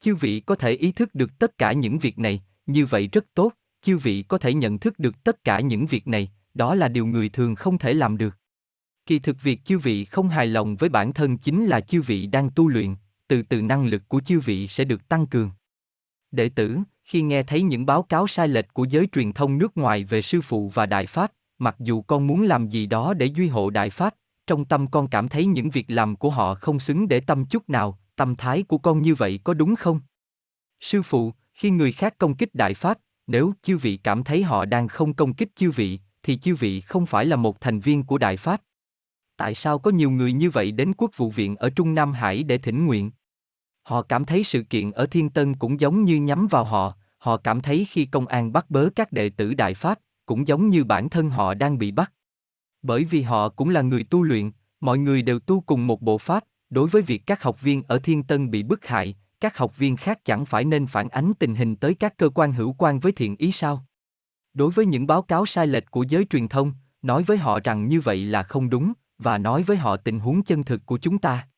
Chư 0.00 0.14
vị 0.14 0.40
có 0.40 0.54
thể 0.54 0.70
ý 0.70 0.92
thức 0.92 1.14
được 1.14 1.38
tất 1.38 1.58
cả 1.58 1.72
những 1.72 1.98
việc 1.98 2.18
này, 2.18 2.42
như 2.66 2.86
vậy 2.86 3.08
rất 3.12 3.24
tốt, 3.34 3.52
chư 3.82 3.98
vị 3.98 4.22
có 4.28 4.38
thể 4.38 4.54
nhận 4.54 4.78
thức 4.78 4.98
được 4.98 5.24
tất 5.24 5.44
cả 5.44 5.60
những 5.60 5.86
việc 5.86 6.08
này, 6.08 6.32
đó 6.54 6.74
là 6.74 6.88
điều 6.88 7.06
người 7.06 7.28
thường 7.28 7.54
không 7.54 7.78
thể 7.78 7.92
làm 7.92 8.16
được. 8.16 8.36
Kỳ 9.06 9.18
thực 9.18 9.42
việc 9.42 9.64
chư 9.64 9.78
vị 9.78 10.04
không 10.04 10.28
hài 10.28 10.46
lòng 10.46 10.76
với 10.76 10.88
bản 10.88 11.12
thân 11.12 11.38
chính 11.38 11.66
là 11.66 11.80
chư 11.80 12.02
vị 12.02 12.26
đang 12.26 12.50
tu 12.50 12.68
luyện, 12.68 12.94
từ 13.28 13.42
từ 13.42 13.62
năng 13.62 13.86
lực 13.86 14.02
của 14.08 14.20
chư 14.20 14.40
vị 14.40 14.68
sẽ 14.68 14.84
được 14.84 15.08
tăng 15.08 15.26
cường. 15.26 15.50
Đệ 16.30 16.48
tử, 16.48 16.78
khi 17.04 17.22
nghe 17.22 17.42
thấy 17.42 17.62
những 17.62 17.86
báo 17.86 18.02
cáo 18.02 18.26
sai 18.26 18.48
lệch 18.48 18.74
của 18.74 18.84
giới 18.84 19.06
truyền 19.12 19.32
thông 19.32 19.58
nước 19.58 19.76
ngoài 19.76 20.04
về 20.04 20.22
sư 20.22 20.40
phụ 20.40 20.68
và 20.68 20.86
đại 20.86 21.06
pháp, 21.06 21.32
mặc 21.58 21.76
dù 21.78 22.02
con 22.02 22.26
muốn 22.26 22.42
làm 22.42 22.68
gì 22.68 22.86
đó 22.86 23.14
để 23.14 23.26
duy 23.26 23.48
hộ 23.48 23.70
đại 23.70 23.90
pháp, 23.90 24.14
trong 24.46 24.64
tâm 24.64 24.86
con 24.86 25.08
cảm 25.08 25.28
thấy 25.28 25.46
những 25.46 25.70
việc 25.70 25.84
làm 25.88 26.16
của 26.16 26.30
họ 26.30 26.54
không 26.54 26.78
xứng 26.78 27.08
để 27.08 27.20
tâm 27.20 27.44
chút 27.44 27.70
nào, 27.70 27.98
tâm 28.16 28.36
thái 28.36 28.62
của 28.62 28.78
con 28.78 29.02
như 29.02 29.14
vậy 29.14 29.40
có 29.44 29.54
đúng 29.54 29.76
không? 29.76 30.00
Sư 30.80 31.02
phụ, 31.02 31.32
khi 31.54 31.70
người 31.70 31.92
khác 31.92 32.14
công 32.18 32.34
kích 32.34 32.54
đại 32.54 32.74
pháp, 32.74 32.98
nếu 33.26 33.52
chư 33.62 33.78
vị 33.78 33.96
cảm 33.96 34.24
thấy 34.24 34.42
họ 34.42 34.64
đang 34.64 34.88
không 34.88 35.14
công 35.14 35.34
kích 35.34 35.56
chư 35.56 35.70
vị, 35.70 36.00
thì 36.22 36.38
chư 36.38 36.54
vị 36.54 36.80
không 36.80 37.06
phải 37.06 37.26
là 37.26 37.36
một 37.36 37.60
thành 37.60 37.80
viên 37.80 38.02
của 38.02 38.18
đại 38.18 38.36
pháp. 38.36 38.62
Tại 39.36 39.54
sao 39.54 39.78
có 39.78 39.90
nhiều 39.90 40.10
người 40.10 40.32
như 40.32 40.50
vậy 40.50 40.72
đến 40.72 40.92
quốc 40.96 41.10
vụ 41.16 41.30
viện 41.30 41.56
ở 41.56 41.70
Trung 41.70 41.94
Nam 41.94 42.12
Hải 42.12 42.42
để 42.42 42.58
thỉnh 42.58 42.86
nguyện? 42.86 43.10
Họ 43.82 44.02
cảm 44.02 44.24
thấy 44.24 44.44
sự 44.44 44.62
kiện 44.62 44.90
ở 44.90 45.06
Thiên 45.06 45.30
Tân 45.30 45.54
cũng 45.54 45.80
giống 45.80 46.04
như 46.04 46.16
nhắm 46.16 46.46
vào 46.46 46.64
họ, 46.64 46.96
họ 47.18 47.36
cảm 47.36 47.60
thấy 47.60 47.86
khi 47.90 48.04
công 48.04 48.26
an 48.26 48.52
bắt 48.52 48.70
bớ 48.70 48.88
các 48.96 49.12
đệ 49.12 49.30
tử 49.30 49.54
Đại 49.54 49.74
Pháp, 49.74 49.98
cũng 50.26 50.48
giống 50.48 50.68
như 50.68 50.84
bản 50.84 51.08
thân 51.08 51.30
họ 51.30 51.54
đang 51.54 51.78
bị 51.78 51.90
bắt. 51.90 52.12
Bởi 52.82 53.04
vì 53.04 53.22
họ 53.22 53.48
cũng 53.48 53.68
là 53.70 53.82
người 53.82 54.04
tu 54.04 54.22
luyện, 54.22 54.50
mọi 54.80 54.98
người 54.98 55.22
đều 55.22 55.38
tu 55.38 55.60
cùng 55.60 55.86
một 55.86 56.02
bộ 56.02 56.18
pháp, 56.18 56.44
đối 56.70 56.88
với 56.88 57.02
việc 57.02 57.22
các 57.26 57.42
học 57.42 57.60
viên 57.60 57.82
ở 57.82 57.98
Thiên 57.98 58.22
Tân 58.22 58.50
bị 58.50 58.62
bức 58.62 58.86
hại, 58.86 59.14
các 59.40 59.56
học 59.56 59.78
viên 59.78 59.96
khác 59.96 60.24
chẳng 60.24 60.44
phải 60.44 60.64
nên 60.64 60.86
phản 60.86 61.08
ánh 61.08 61.32
tình 61.38 61.54
hình 61.54 61.76
tới 61.76 61.94
các 61.94 62.16
cơ 62.16 62.28
quan 62.28 62.52
hữu 62.52 62.72
quan 62.78 63.00
với 63.00 63.12
thiện 63.12 63.36
ý 63.36 63.52
sao? 63.52 63.84
Đối 64.54 64.70
với 64.70 64.86
những 64.86 65.06
báo 65.06 65.22
cáo 65.22 65.46
sai 65.46 65.66
lệch 65.66 65.90
của 65.90 66.02
giới 66.02 66.24
truyền 66.30 66.48
thông, 66.48 66.72
nói 67.02 67.22
với 67.22 67.36
họ 67.36 67.60
rằng 67.64 67.88
như 67.88 68.00
vậy 68.00 68.24
là 68.24 68.42
không 68.42 68.70
đúng, 68.70 68.92
và 69.18 69.38
nói 69.38 69.62
với 69.62 69.76
họ 69.76 69.96
tình 69.96 70.20
huống 70.20 70.42
chân 70.42 70.64
thực 70.64 70.86
của 70.86 70.98
chúng 70.98 71.18
ta. 71.18 71.48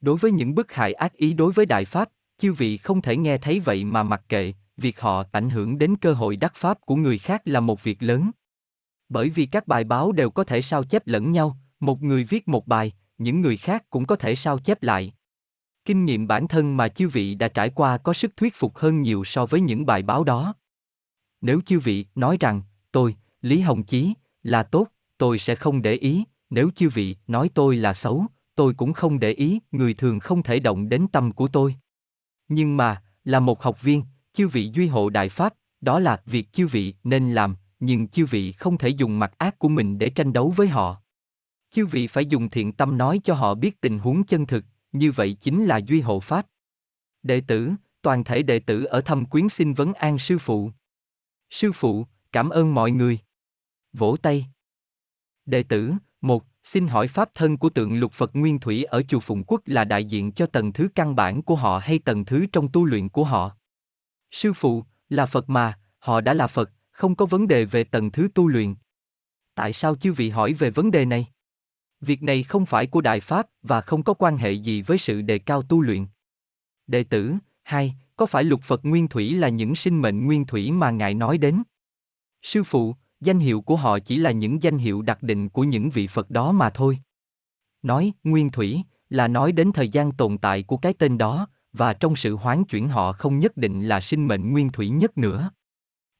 Đối 0.00 0.16
với 0.16 0.32
những 0.32 0.54
bức 0.54 0.72
hại 0.72 0.92
ác 0.92 1.12
ý 1.12 1.32
đối 1.32 1.52
với 1.52 1.66
Đại 1.66 1.84
Pháp, 1.84 2.08
chư 2.38 2.52
vị 2.52 2.76
không 2.76 3.02
thể 3.02 3.16
nghe 3.16 3.38
thấy 3.38 3.60
vậy 3.60 3.84
mà 3.84 4.02
mặc 4.02 4.22
kệ, 4.28 4.52
việc 4.76 5.00
họ 5.00 5.24
ảnh 5.32 5.50
hưởng 5.50 5.78
đến 5.78 5.96
cơ 5.96 6.12
hội 6.12 6.36
đắc 6.36 6.52
Pháp 6.56 6.80
của 6.80 6.96
người 6.96 7.18
khác 7.18 7.42
là 7.44 7.60
một 7.60 7.82
việc 7.82 8.02
lớn. 8.02 8.30
Bởi 9.08 9.30
vì 9.30 9.46
các 9.46 9.66
bài 9.66 9.84
báo 9.84 10.12
đều 10.12 10.30
có 10.30 10.44
thể 10.44 10.62
sao 10.62 10.84
chép 10.84 11.06
lẫn 11.06 11.32
nhau, 11.32 11.58
một 11.80 12.02
người 12.02 12.24
viết 12.24 12.48
một 12.48 12.66
bài, 12.66 12.92
những 13.18 13.40
người 13.40 13.56
khác 13.56 13.90
cũng 13.90 14.06
có 14.06 14.16
thể 14.16 14.34
sao 14.34 14.58
chép 14.58 14.82
lại. 14.82 15.12
Kinh 15.84 16.04
nghiệm 16.04 16.26
bản 16.26 16.48
thân 16.48 16.76
mà 16.76 16.88
chư 16.88 17.08
vị 17.08 17.34
đã 17.34 17.48
trải 17.48 17.70
qua 17.70 17.98
có 17.98 18.12
sức 18.12 18.36
thuyết 18.36 18.54
phục 18.56 18.76
hơn 18.76 19.02
nhiều 19.02 19.24
so 19.24 19.46
với 19.46 19.60
những 19.60 19.86
bài 19.86 20.02
báo 20.02 20.24
đó. 20.24 20.54
Nếu 21.40 21.60
chư 21.66 21.80
vị 21.80 22.06
nói 22.14 22.36
rằng, 22.40 22.62
tôi, 22.92 23.16
Lý 23.42 23.60
Hồng 23.60 23.82
Chí, 23.82 24.14
là 24.42 24.62
tốt, 24.62 24.88
tôi 25.18 25.38
sẽ 25.38 25.54
không 25.54 25.82
để 25.82 25.94
ý, 25.94 26.24
nếu 26.50 26.70
chư 26.74 26.88
vị 26.88 27.16
nói 27.26 27.50
tôi 27.54 27.76
là 27.76 27.94
xấu, 27.94 28.26
tôi 28.54 28.74
cũng 28.74 28.92
không 28.92 29.20
để 29.20 29.32
ý, 29.32 29.60
người 29.72 29.94
thường 29.94 30.20
không 30.20 30.42
thể 30.42 30.58
động 30.60 30.88
đến 30.88 31.06
tâm 31.12 31.32
của 31.32 31.48
tôi. 31.48 31.76
Nhưng 32.48 32.76
mà, 32.76 33.02
là 33.24 33.40
một 33.40 33.62
học 33.62 33.82
viên, 33.82 34.02
chư 34.32 34.48
vị 34.48 34.70
duy 34.74 34.86
hộ 34.86 35.10
đại 35.10 35.28
pháp, 35.28 35.54
đó 35.80 35.98
là 35.98 36.22
việc 36.26 36.52
chư 36.52 36.66
vị 36.66 36.94
nên 37.04 37.32
làm, 37.32 37.56
nhưng 37.80 38.08
chư 38.08 38.26
vị 38.26 38.52
không 38.52 38.78
thể 38.78 38.88
dùng 38.88 39.18
mặt 39.18 39.32
ác 39.38 39.58
của 39.58 39.68
mình 39.68 39.98
để 39.98 40.10
tranh 40.10 40.32
đấu 40.32 40.50
với 40.56 40.68
họ. 40.68 41.00
Chư 41.70 41.86
vị 41.86 42.06
phải 42.06 42.26
dùng 42.26 42.50
thiện 42.50 42.72
tâm 42.72 42.98
nói 42.98 43.20
cho 43.24 43.34
họ 43.34 43.54
biết 43.54 43.80
tình 43.80 43.98
huống 43.98 44.24
chân 44.24 44.46
thực, 44.46 44.64
như 44.92 45.12
vậy 45.12 45.36
chính 45.40 45.64
là 45.64 45.76
duy 45.76 46.00
hộ 46.00 46.20
pháp. 46.20 46.46
Đệ 47.22 47.40
tử, 47.40 47.72
toàn 48.02 48.24
thể 48.24 48.42
đệ 48.42 48.58
tử 48.58 48.84
ở 48.84 49.00
thâm 49.00 49.24
quyến 49.24 49.48
xin 49.48 49.74
vấn 49.74 49.94
an 49.94 50.18
sư 50.18 50.38
phụ. 50.38 50.70
Sư 51.50 51.72
phụ, 51.72 52.06
cảm 52.32 52.50
ơn 52.50 52.74
mọi 52.74 52.90
người. 52.90 53.18
Vỗ 53.92 54.16
tay. 54.22 54.46
Đệ 55.46 55.62
tử, 55.62 55.92
một, 56.20 56.44
xin 56.62 56.86
hỏi 56.86 57.08
pháp 57.08 57.30
thân 57.34 57.56
của 57.56 57.70
tượng 57.70 57.98
lục 57.98 58.12
Phật 58.12 58.30
Nguyên 58.36 58.60
Thủy 58.60 58.84
ở 58.84 59.02
chùa 59.02 59.20
Phụng 59.20 59.44
Quốc 59.46 59.60
là 59.66 59.84
đại 59.84 60.04
diện 60.04 60.32
cho 60.32 60.46
tầng 60.46 60.72
thứ 60.72 60.88
căn 60.94 61.16
bản 61.16 61.42
của 61.42 61.54
họ 61.54 61.78
hay 61.78 61.98
tầng 61.98 62.24
thứ 62.24 62.46
trong 62.52 62.68
tu 62.72 62.84
luyện 62.84 63.08
của 63.08 63.24
họ? 63.24 63.56
Sư 64.30 64.52
phụ, 64.52 64.84
là 65.08 65.26
Phật 65.26 65.50
mà, 65.50 65.78
họ 65.98 66.20
đã 66.20 66.34
là 66.34 66.46
Phật, 66.46 66.70
không 66.94 67.14
có 67.14 67.26
vấn 67.26 67.48
đề 67.48 67.64
về 67.64 67.84
tầng 67.84 68.10
thứ 68.10 68.28
tu 68.34 68.48
luyện. 68.48 68.74
Tại 69.54 69.72
sao 69.72 69.96
chư 69.96 70.12
vị 70.12 70.30
hỏi 70.30 70.52
về 70.52 70.70
vấn 70.70 70.90
đề 70.90 71.04
này? 71.04 71.26
Việc 72.00 72.22
này 72.22 72.42
không 72.42 72.66
phải 72.66 72.86
của 72.86 73.00
Đại 73.00 73.20
Pháp 73.20 73.46
và 73.62 73.80
không 73.80 74.02
có 74.02 74.14
quan 74.14 74.36
hệ 74.36 74.52
gì 74.52 74.82
với 74.82 74.98
sự 74.98 75.22
đề 75.22 75.38
cao 75.38 75.62
tu 75.62 75.80
luyện. 75.80 76.06
Đệ 76.86 77.04
tử, 77.04 77.34
hai, 77.62 77.94
có 78.16 78.26
phải 78.26 78.44
lục 78.44 78.60
Phật 78.62 78.84
Nguyên 78.84 79.08
Thủy 79.08 79.34
là 79.34 79.48
những 79.48 79.74
sinh 79.74 80.02
mệnh 80.02 80.26
nguyên 80.26 80.44
thủy 80.44 80.72
mà 80.72 80.90
Ngài 80.90 81.14
nói 81.14 81.38
đến? 81.38 81.62
Sư 82.42 82.64
phụ, 82.64 82.94
danh 83.20 83.38
hiệu 83.38 83.60
của 83.60 83.76
họ 83.76 83.98
chỉ 83.98 84.16
là 84.16 84.30
những 84.30 84.62
danh 84.62 84.78
hiệu 84.78 85.02
đặc 85.02 85.22
định 85.22 85.48
của 85.48 85.64
những 85.64 85.90
vị 85.90 86.06
Phật 86.06 86.30
đó 86.30 86.52
mà 86.52 86.70
thôi. 86.70 86.98
Nói, 87.82 88.12
nguyên 88.24 88.50
thủy, 88.50 88.82
là 89.08 89.28
nói 89.28 89.52
đến 89.52 89.72
thời 89.72 89.88
gian 89.88 90.12
tồn 90.12 90.38
tại 90.38 90.62
của 90.62 90.76
cái 90.76 90.94
tên 90.98 91.18
đó, 91.18 91.48
và 91.72 91.92
trong 91.92 92.16
sự 92.16 92.36
hoán 92.36 92.64
chuyển 92.64 92.88
họ 92.88 93.12
không 93.12 93.38
nhất 93.38 93.56
định 93.56 93.88
là 93.88 94.00
sinh 94.00 94.28
mệnh 94.28 94.52
nguyên 94.52 94.72
thủy 94.72 94.88
nhất 94.88 95.18
nữa. 95.18 95.50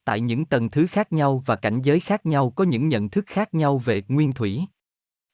Tại 0.04 0.20
những 0.20 0.44
tầng 0.44 0.70
thứ 0.70 0.86
khác 0.86 1.12
nhau 1.12 1.42
và 1.46 1.56
cảnh 1.56 1.82
giới 1.82 2.00
khác 2.00 2.26
nhau 2.26 2.50
có 2.50 2.64
những 2.64 2.88
nhận 2.88 3.08
thức 3.08 3.24
khác 3.26 3.54
nhau 3.54 3.78
về 3.78 4.02
nguyên 4.08 4.32
thủy. 4.32 4.64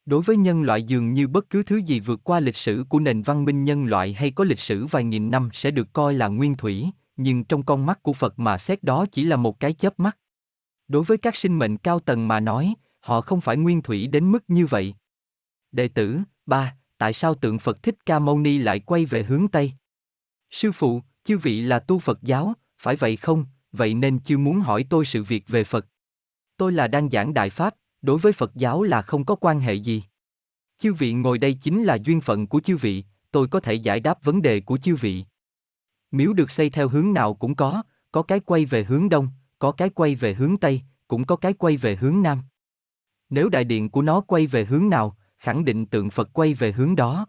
Đối 0.06 0.22
với 0.22 0.36
nhân 0.36 0.62
loại 0.62 0.82
dường 0.82 1.14
như 1.14 1.28
bất 1.28 1.50
cứ 1.50 1.62
thứ 1.62 1.76
gì 1.76 2.00
vượt 2.00 2.20
qua 2.24 2.40
lịch 2.40 2.56
sử 2.56 2.84
của 2.88 3.00
nền 3.00 3.22
văn 3.22 3.44
minh 3.44 3.64
nhân 3.64 3.84
loại 3.84 4.12
hay 4.12 4.30
có 4.30 4.44
lịch 4.44 4.60
sử 4.60 4.86
vài 4.86 5.04
nghìn 5.04 5.30
năm 5.30 5.48
sẽ 5.52 5.70
được 5.70 5.92
coi 5.92 6.14
là 6.14 6.28
nguyên 6.28 6.56
thủy, 6.56 6.90
nhưng 7.16 7.44
trong 7.44 7.62
con 7.62 7.86
mắt 7.86 8.02
của 8.02 8.12
Phật 8.12 8.38
mà 8.38 8.58
xét 8.58 8.82
đó 8.82 9.06
chỉ 9.12 9.24
là 9.24 9.36
một 9.36 9.60
cái 9.60 9.72
chớp 9.72 10.00
mắt. 10.00 10.18
Đối 10.88 11.02
với 11.02 11.18
các 11.18 11.36
sinh 11.36 11.58
mệnh 11.58 11.76
cao 11.76 12.00
tầng 12.00 12.28
mà 12.28 12.40
nói, 12.40 12.74
họ 13.00 13.20
không 13.20 13.40
phải 13.40 13.56
nguyên 13.56 13.82
thủy 13.82 14.06
đến 14.06 14.32
mức 14.32 14.44
như 14.48 14.66
vậy. 14.66 14.94
Đệ 15.72 15.88
tử, 15.88 16.18
ba, 16.46 16.74
tại 16.98 17.12
sao 17.12 17.34
tượng 17.34 17.58
Phật 17.58 17.82
Thích 17.82 17.94
Ca 18.06 18.18
Mâu 18.18 18.38
Ni 18.38 18.58
lại 18.58 18.80
quay 18.80 19.04
về 19.04 19.22
hướng 19.22 19.48
Tây? 19.48 19.72
Sư 20.50 20.72
phụ, 20.72 21.02
chư 21.24 21.38
vị 21.38 21.60
là 21.60 21.78
tu 21.78 21.98
Phật 21.98 22.22
giáo, 22.22 22.54
phải 22.78 22.96
vậy 22.96 23.16
không, 23.16 23.46
vậy 23.72 23.94
nên 23.94 24.18
chưa 24.18 24.38
muốn 24.38 24.60
hỏi 24.60 24.84
tôi 24.90 25.04
sự 25.04 25.22
việc 25.24 25.48
về 25.48 25.64
Phật. 25.64 25.86
Tôi 26.56 26.72
là 26.72 26.86
đang 26.86 27.10
giảng 27.10 27.34
Đại 27.34 27.50
Pháp, 27.50 27.74
đối 28.02 28.18
với 28.18 28.32
Phật 28.32 28.54
giáo 28.54 28.82
là 28.82 29.02
không 29.02 29.24
có 29.24 29.34
quan 29.34 29.60
hệ 29.60 29.74
gì. 29.74 30.02
Chư 30.78 30.94
vị 30.94 31.12
ngồi 31.12 31.38
đây 31.38 31.54
chính 31.54 31.84
là 31.84 31.98
duyên 32.04 32.20
phận 32.20 32.46
của 32.46 32.60
chư 32.60 32.76
vị, 32.76 33.04
tôi 33.30 33.48
có 33.48 33.60
thể 33.60 33.74
giải 33.74 34.00
đáp 34.00 34.24
vấn 34.24 34.42
đề 34.42 34.60
của 34.60 34.78
chư 34.78 34.96
vị. 34.96 35.24
Miếu 36.10 36.32
được 36.32 36.50
xây 36.50 36.70
theo 36.70 36.88
hướng 36.88 37.12
nào 37.12 37.34
cũng 37.34 37.54
có, 37.54 37.82
có 38.12 38.22
cái 38.22 38.40
quay 38.40 38.64
về 38.64 38.84
hướng 38.84 39.08
đông, 39.08 39.28
có 39.58 39.72
cái 39.72 39.90
quay 39.90 40.14
về 40.14 40.34
hướng 40.34 40.56
tây, 40.56 40.82
cũng 41.08 41.24
có 41.24 41.36
cái 41.36 41.52
quay 41.52 41.76
về 41.76 41.96
hướng 41.96 42.22
nam. 42.22 42.42
Nếu 43.30 43.48
đại 43.48 43.64
điện 43.64 43.90
của 43.90 44.02
nó 44.02 44.20
quay 44.20 44.46
về 44.46 44.64
hướng 44.64 44.88
nào, 44.88 45.16
khẳng 45.38 45.64
định 45.64 45.86
tượng 45.86 46.10
Phật 46.10 46.30
quay 46.32 46.54
về 46.54 46.72
hướng 46.72 46.96
đó. 46.96 47.26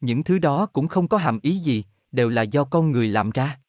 Những 0.00 0.24
thứ 0.24 0.38
đó 0.38 0.66
cũng 0.66 0.88
không 0.88 1.08
có 1.08 1.18
hàm 1.18 1.38
ý 1.42 1.58
gì, 1.58 1.84
đều 2.12 2.28
là 2.28 2.42
do 2.42 2.64
con 2.64 2.92
người 2.92 3.08
làm 3.08 3.30
ra. 3.30 3.60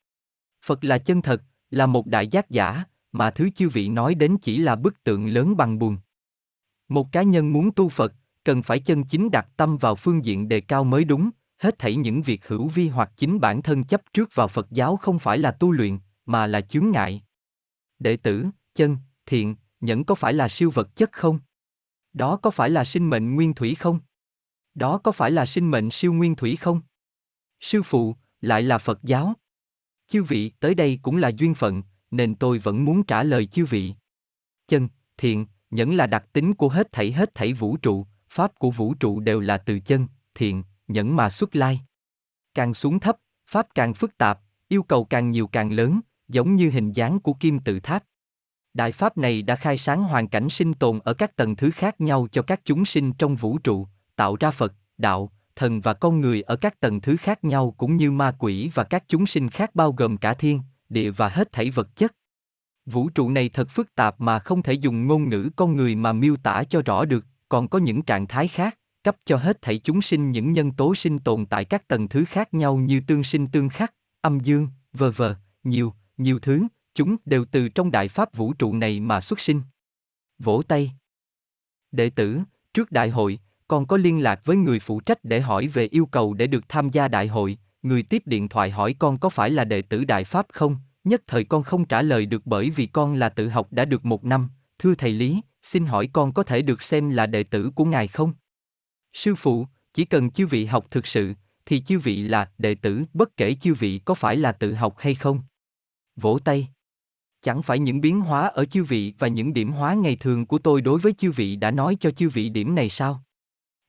Phật 0.65 0.83
là 0.83 0.97
chân 0.97 1.21
thật, 1.21 1.43
là 1.71 1.85
một 1.85 2.07
đại 2.07 2.27
giác 2.27 2.49
giả, 2.49 2.83
mà 3.11 3.31
thứ 3.31 3.49
chư 3.49 3.69
vị 3.69 3.89
nói 3.89 4.15
đến 4.15 4.37
chỉ 4.41 4.57
là 4.57 4.75
bức 4.75 5.03
tượng 5.03 5.27
lớn 5.27 5.57
bằng 5.57 5.79
bùn. 5.79 5.97
Một 6.87 7.11
cá 7.11 7.23
nhân 7.23 7.53
muốn 7.53 7.71
tu 7.71 7.89
Phật, 7.89 8.13
cần 8.43 8.61
phải 8.61 8.79
chân 8.79 9.03
chính 9.03 9.31
đặt 9.31 9.47
tâm 9.57 9.77
vào 9.77 9.95
phương 9.95 10.25
diện 10.25 10.47
đề 10.47 10.61
cao 10.61 10.83
mới 10.83 11.03
đúng, 11.03 11.29
hết 11.57 11.79
thảy 11.79 11.95
những 11.95 12.21
việc 12.21 12.47
hữu 12.47 12.67
vi 12.67 12.87
hoặc 12.87 13.11
chính 13.17 13.39
bản 13.39 13.61
thân 13.61 13.83
chấp 13.83 14.01
trước 14.13 14.35
vào 14.35 14.47
Phật 14.47 14.67
giáo 14.71 14.97
không 14.97 15.19
phải 15.19 15.37
là 15.37 15.51
tu 15.51 15.71
luyện, 15.71 15.99
mà 16.25 16.47
là 16.47 16.61
chướng 16.61 16.91
ngại. 16.91 17.23
Đệ 17.99 18.17
tử, 18.17 18.45
chân, 18.75 18.97
thiện, 19.25 19.55
nhẫn 19.81 20.03
có 20.03 20.15
phải 20.15 20.33
là 20.33 20.49
siêu 20.49 20.71
vật 20.71 20.95
chất 20.95 21.11
không? 21.11 21.39
Đó 22.13 22.37
có 22.37 22.51
phải 22.51 22.69
là 22.69 22.85
sinh 22.85 23.09
mệnh 23.09 23.35
nguyên 23.35 23.53
thủy 23.53 23.75
không? 23.75 23.99
Đó 24.75 24.97
có 24.97 25.11
phải 25.11 25.31
là 25.31 25.45
sinh 25.45 25.71
mệnh 25.71 25.91
siêu 25.91 26.13
nguyên 26.13 26.35
thủy 26.35 26.55
không? 26.55 26.81
Sư 27.59 27.83
phụ, 27.83 28.15
lại 28.41 28.61
là 28.61 28.77
Phật 28.77 29.03
giáo. 29.03 29.33
Chư 30.11 30.23
vị 30.23 30.51
tới 30.59 30.75
đây 30.75 30.99
cũng 31.01 31.17
là 31.17 31.31
duyên 31.37 31.53
phận, 31.53 31.83
nên 32.11 32.35
tôi 32.35 32.59
vẫn 32.59 32.85
muốn 32.85 33.03
trả 33.03 33.23
lời 33.23 33.45
chư 33.45 33.65
vị. 33.65 33.93
Chân, 34.67 34.87
thiện, 35.17 35.45
nhẫn 35.69 35.95
là 35.95 36.07
đặc 36.07 36.25
tính 36.33 36.53
của 36.53 36.69
hết 36.69 36.91
thảy 36.91 37.11
hết 37.11 37.35
thảy 37.35 37.53
vũ 37.53 37.77
trụ, 37.77 38.05
pháp 38.29 38.59
của 38.59 38.71
vũ 38.71 38.93
trụ 38.93 39.19
đều 39.19 39.39
là 39.39 39.57
từ 39.57 39.79
chân, 39.79 40.07
thiện, 40.35 40.63
nhẫn 40.87 41.15
mà 41.15 41.29
xuất 41.29 41.55
lai. 41.55 41.81
Càng 42.53 42.73
xuống 42.73 42.99
thấp, 42.99 43.17
pháp 43.47 43.67
càng 43.75 43.93
phức 43.93 44.17
tạp, 44.17 44.39
yêu 44.67 44.83
cầu 44.83 45.05
càng 45.05 45.31
nhiều 45.31 45.47
càng 45.47 45.71
lớn, 45.71 45.99
giống 46.27 46.55
như 46.55 46.69
hình 46.69 46.91
dáng 46.91 47.19
của 47.19 47.33
kim 47.33 47.59
tự 47.59 47.79
tháp. 47.79 48.03
Đại 48.73 48.91
pháp 48.91 49.17
này 49.17 49.41
đã 49.41 49.55
khai 49.55 49.77
sáng 49.77 50.03
hoàn 50.03 50.27
cảnh 50.27 50.49
sinh 50.49 50.73
tồn 50.73 50.99
ở 51.03 51.13
các 51.13 51.35
tầng 51.35 51.55
thứ 51.55 51.71
khác 51.71 52.01
nhau 52.01 52.27
cho 52.31 52.41
các 52.41 52.61
chúng 52.65 52.85
sinh 52.85 53.13
trong 53.13 53.35
vũ 53.35 53.57
trụ, 53.57 53.87
tạo 54.15 54.35
ra 54.39 54.51
Phật, 54.51 54.73
đạo, 54.97 55.31
thần 55.61 55.81
và 55.81 55.93
con 55.93 56.21
người 56.21 56.41
ở 56.41 56.55
các 56.55 56.79
tầng 56.79 57.01
thứ 57.01 57.17
khác 57.17 57.43
nhau 57.43 57.73
cũng 57.77 57.97
như 57.97 58.11
ma 58.11 58.35
quỷ 58.39 58.71
và 58.73 58.83
các 58.83 59.03
chúng 59.07 59.25
sinh 59.25 59.49
khác 59.49 59.75
bao 59.75 59.91
gồm 59.91 60.17
cả 60.17 60.33
thiên, 60.33 60.61
địa 60.89 61.11
và 61.11 61.29
hết 61.29 61.51
thảy 61.51 61.69
vật 61.69 61.95
chất. 61.95 62.15
Vũ 62.85 63.09
trụ 63.09 63.29
này 63.29 63.49
thật 63.49 63.69
phức 63.69 63.95
tạp 63.95 64.21
mà 64.21 64.39
không 64.39 64.63
thể 64.63 64.73
dùng 64.73 65.07
ngôn 65.07 65.29
ngữ 65.29 65.49
con 65.55 65.75
người 65.75 65.95
mà 65.95 66.13
miêu 66.13 66.37
tả 66.37 66.63
cho 66.63 66.81
rõ 66.81 67.05
được, 67.05 67.25
còn 67.49 67.67
có 67.67 67.79
những 67.79 68.01
trạng 68.01 68.27
thái 68.27 68.47
khác, 68.47 68.77
cấp 69.03 69.15
cho 69.25 69.37
hết 69.37 69.61
thảy 69.61 69.77
chúng 69.77 70.01
sinh 70.01 70.31
những 70.31 70.51
nhân 70.51 70.71
tố 70.71 70.95
sinh 70.95 71.19
tồn 71.19 71.45
tại 71.45 71.65
các 71.65 71.87
tầng 71.87 72.07
thứ 72.07 72.25
khác 72.25 72.53
nhau 72.53 72.77
như 72.77 73.01
tương 73.07 73.23
sinh 73.23 73.47
tương 73.47 73.69
khắc, 73.69 73.93
âm 74.21 74.39
dương, 74.39 74.67
vờ 74.93 75.11
vờ, 75.11 75.35
nhiều, 75.63 75.93
nhiều 76.17 76.39
thứ, 76.39 76.67
chúng 76.95 77.15
đều 77.25 77.45
từ 77.51 77.69
trong 77.69 77.91
đại 77.91 78.07
pháp 78.07 78.35
vũ 78.35 78.53
trụ 78.53 78.73
này 78.73 78.99
mà 78.99 79.21
xuất 79.21 79.39
sinh. 79.39 79.61
Vỗ 80.39 80.61
tay. 80.67 80.91
Đệ 81.91 82.09
tử, 82.09 82.39
trước 82.73 82.91
đại 82.91 83.09
hội, 83.09 83.39
con 83.71 83.85
có 83.85 83.97
liên 83.97 84.23
lạc 84.23 84.41
với 84.45 84.57
người 84.57 84.79
phụ 84.79 84.99
trách 84.99 85.23
để 85.23 85.41
hỏi 85.41 85.67
về 85.67 85.87
yêu 85.91 86.05
cầu 86.05 86.33
để 86.33 86.47
được 86.47 86.69
tham 86.69 86.89
gia 86.89 87.07
đại 87.07 87.27
hội, 87.27 87.57
người 87.81 88.03
tiếp 88.03 88.23
điện 88.25 88.49
thoại 88.49 88.69
hỏi 88.71 88.95
con 88.99 89.17
có 89.17 89.29
phải 89.29 89.49
là 89.49 89.63
đệ 89.63 89.81
tử 89.81 90.03
đại 90.03 90.23
pháp 90.23 90.45
không, 90.53 90.77
nhất 91.03 91.21
thời 91.27 91.43
con 91.43 91.63
không 91.63 91.85
trả 91.85 92.01
lời 92.01 92.25
được 92.25 92.41
bởi 92.45 92.69
vì 92.69 92.85
con 92.85 93.13
là 93.13 93.29
tự 93.29 93.49
học 93.49 93.67
đã 93.71 93.85
được 93.85 94.05
một 94.05 94.25
năm, 94.25 94.49
thưa 94.79 94.95
thầy 94.95 95.11
Lý, 95.11 95.41
xin 95.63 95.85
hỏi 95.85 96.09
con 96.13 96.33
có 96.33 96.43
thể 96.43 96.61
được 96.61 96.81
xem 96.81 97.09
là 97.09 97.25
đệ 97.25 97.43
tử 97.43 97.71
của 97.75 97.85
ngài 97.85 98.07
không? 98.07 98.33
Sư 99.13 99.35
phụ, 99.35 99.67
chỉ 99.93 100.05
cần 100.05 100.31
chư 100.31 100.47
vị 100.47 100.65
học 100.65 100.85
thực 100.91 101.07
sự, 101.07 101.33
thì 101.65 101.81
chư 101.81 101.99
vị 101.99 102.21
là 102.21 102.51
đệ 102.57 102.75
tử 102.75 103.03
bất 103.13 103.37
kể 103.37 103.55
chư 103.61 103.73
vị 103.73 104.01
có 104.05 104.13
phải 104.13 104.37
là 104.37 104.51
tự 104.51 104.73
học 104.73 104.95
hay 104.97 105.15
không. 105.15 105.39
Vỗ 106.15 106.39
tay. 106.43 106.67
Chẳng 107.41 107.61
phải 107.61 107.79
những 107.79 108.01
biến 108.01 108.21
hóa 108.21 108.47
ở 108.47 108.65
chư 108.65 108.83
vị 108.83 109.13
và 109.19 109.27
những 109.27 109.53
điểm 109.53 109.71
hóa 109.71 109.93
ngày 109.93 110.15
thường 110.15 110.45
của 110.45 110.57
tôi 110.57 110.81
đối 110.81 110.99
với 110.99 111.13
chư 111.13 111.31
vị 111.31 111.55
đã 111.55 111.71
nói 111.71 111.97
cho 111.99 112.11
chư 112.11 112.29
vị 112.29 112.49
điểm 112.49 112.75
này 112.75 112.89
sao? 112.89 113.23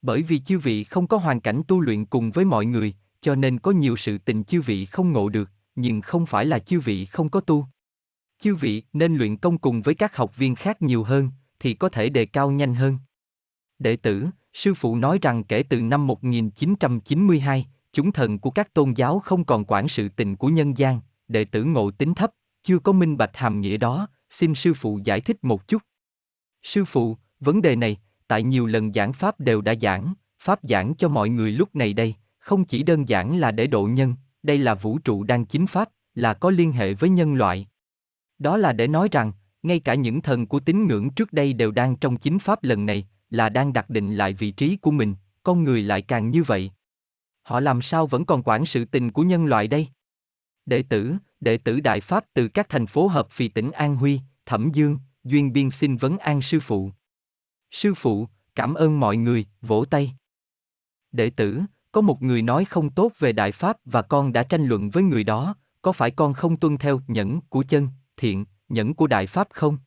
Bởi 0.02 0.22
vì 0.22 0.38
chư 0.38 0.58
vị 0.58 0.84
không 0.84 1.06
có 1.06 1.16
hoàn 1.16 1.40
cảnh 1.40 1.62
tu 1.68 1.80
luyện 1.80 2.04
cùng 2.04 2.30
với 2.30 2.44
mọi 2.44 2.66
người, 2.66 2.94
cho 3.20 3.34
nên 3.34 3.58
có 3.58 3.70
nhiều 3.70 3.96
sự 3.96 4.18
tình 4.18 4.44
chư 4.44 4.60
vị 4.62 4.86
không 4.86 5.12
ngộ 5.12 5.28
được, 5.28 5.50
nhưng 5.74 6.00
không 6.00 6.26
phải 6.26 6.46
là 6.46 6.58
chư 6.58 6.80
vị 6.80 7.04
không 7.04 7.28
có 7.28 7.40
tu. 7.40 7.66
Chư 8.38 8.54
vị 8.54 8.82
nên 8.92 9.16
luyện 9.16 9.36
công 9.36 9.58
cùng 9.58 9.82
với 9.82 9.94
các 9.94 10.16
học 10.16 10.36
viên 10.36 10.54
khác 10.54 10.82
nhiều 10.82 11.04
hơn, 11.04 11.30
thì 11.60 11.74
có 11.74 11.88
thể 11.88 12.08
đề 12.08 12.26
cao 12.26 12.50
nhanh 12.50 12.74
hơn. 12.74 12.98
Đệ 13.78 13.96
tử, 13.96 14.26
sư 14.52 14.74
phụ 14.74 14.96
nói 14.96 15.18
rằng 15.22 15.44
kể 15.44 15.62
từ 15.62 15.80
năm 15.80 16.06
1992, 16.06 17.66
chúng 17.92 18.12
thần 18.12 18.38
của 18.38 18.50
các 18.50 18.74
tôn 18.74 18.92
giáo 18.92 19.18
không 19.18 19.44
còn 19.44 19.64
quản 19.64 19.88
sự 19.88 20.08
tình 20.08 20.36
của 20.36 20.48
nhân 20.48 20.78
gian, 20.78 21.00
đệ 21.28 21.44
tử 21.44 21.64
ngộ 21.64 21.90
tính 21.90 22.14
thấp, 22.14 22.30
chưa 22.62 22.78
có 22.78 22.92
minh 22.92 23.16
bạch 23.16 23.36
hàm 23.36 23.60
nghĩa 23.60 23.76
đó, 23.76 24.08
xin 24.30 24.54
sư 24.54 24.74
phụ 24.74 25.00
giải 25.04 25.20
thích 25.20 25.44
một 25.44 25.68
chút. 25.68 25.82
Sư 26.62 26.84
phụ, 26.84 27.16
vấn 27.40 27.62
đề 27.62 27.76
này, 27.76 28.00
tại 28.32 28.42
nhiều 28.42 28.66
lần 28.66 28.92
giảng 28.92 29.12
pháp 29.12 29.40
đều 29.40 29.60
đã 29.60 29.74
giảng, 29.80 30.14
pháp 30.40 30.60
giảng 30.62 30.94
cho 30.94 31.08
mọi 31.08 31.28
người 31.28 31.52
lúc 31.52 31.76
này 31.76 31.92
đây, 31.92 32.14
không 32.38 32.64
chỉ 32.64 32.82
đơn 32.82 33.08
giản 33.08 33.36
là 33.36 33.50
để 33.50 33.66
độ 33.66 33.86
nhân, 33.86 34.14
đây 34.42 34.58
là 34.58 34.74
vũ 34.74 34.98
trụ 34.98 35.24
đang 35.24 35.44
chính 35.44 35.66
pháp, 35.66 35.88
là 36.14 36.34
có 36.34 36.50
liên 36.50 36.72
hệ 36.72 36.94
với 36.94 37.10
nhân 37.10 37.34
loại. 37.34 37.66
Đó 38.38 38.56
là 38.56 38.72
để 38.72 38.88
nói 38.88 39.08
rằng, 39.12 39.32
ngay 39.62 39.80
cả 39.80 39.94
những 39.94 40.20
thần 40.20 40.46
của 40.46 40.60
tín 40.60 40.86
ngưỡng 40.86 41.10
trước 41.10 41.32
đây 41.32 41.52
đều 41.52 41.70
đang 41.70 41.96
trong 41.96 42.16
chính 42.16 42.38
pháp 42.38 42.64
lần 42.64 42.86
này, 42.86 43.06
là 43.30 43.48
đang 43.48 43.72
đặt 43.72 43.90
định 43.90 44.14
lại 44.14 44.32
vị 44.32 44.50
trí 44.50 44.76
của 44.76 44.90
mình, 44.90 45.14
con 45.42 45.64
người 45.64 45.82
lại 45.82 46.02
càng 46.02 46.30
như 46.30 46.42
vậy. 46.42 46.70
Họ 47.42 47.60
làm 47.60 47.82
sao 47.82 48.06
vẫn 48.06 48.24
còn 48.24 48.42
quản 48.42 48.66
sự 48.66 48.84
tình 48.84 49.12
của 49.12 49.22
nhân 49.22 49.46
loại 49.46 49.68
đây? 49.68 49.88
Đệ 50.66 50.82
tử, 50.82 51.14
đệ 51.40 51.56
tử 51.56 51.80
Đại 51.80 52.00
Pháp 52.00 52.24
từ 52.34 52.48
các 52.48 52.68
thành 52.68 52.86
phố 52.86 53.06
hợp 53.06 53.30
phì 53.30 53.48
tỉnh 53.48 53.70
An 53.70 53.96
Huy, 53.96 54.20
Thẩm 54.46 54.70
Dương, 54.72 54.98
Duyên 55.24 55.52
Biên 55.52 55.70
xin 55.70 55.96
vấn 55.96 56.18
an 56.18 56.42
sư 56.42 56.60
phụ. 56.60 56.92
Sư 57.72 57.94
phụ, 57.94 58.28
cảm 58.54 58.74
ơn 58.74 59.00
mọi 59.00 59.16
người, 59.16 59.46
vỗ 59.62 59.84
tay. 59.84 60.14
Đệ 61.12 61.30
tử, 61.30 61.60
có 61.92 62.00
một 62.00 62.22
người 62.22 62.42
nói 62.42 62.64
không 62.64 62.90
tốt 62.90 63.12
về 63.18 63.32
Đại 63.32 63.52
Pháp 63.52 63.76
và 63.84 64.02
con 64.02 64.32
đã 64.32 64.42
tranh 64.42 64.66
luận 64.66 64.90
với 64.90 65.02
người 65.02 65.24
đó, 65.24 65.56
có 65.82 65.92
phải 65.92 66.10
con 66.10 66.32
không 66.32 66.56
tuân 66.56 66.78
theo 66.78 67.00
nhẫn 67.06 67.40
của 67.40 67.64
chân, 67.68 67.88
thiện, 68.16 68.44
nhẫn 68.68 68.94
của 68.94 69.06
Đại 69.06 69.26
Pháp 69.26 69.48
không? 69.50 69.78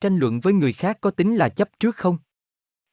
Tranh 0.00 0.16
luận 0.16 0.40
với 0.40 0.52
người 0.52 0.72
khác 0.72 0.98
có 1.00 1.10
tính 1.10 1.36
là 1.36 1.48
chấp 1.48 1.68
trước 1.80 1.96
không? 1.96 2.18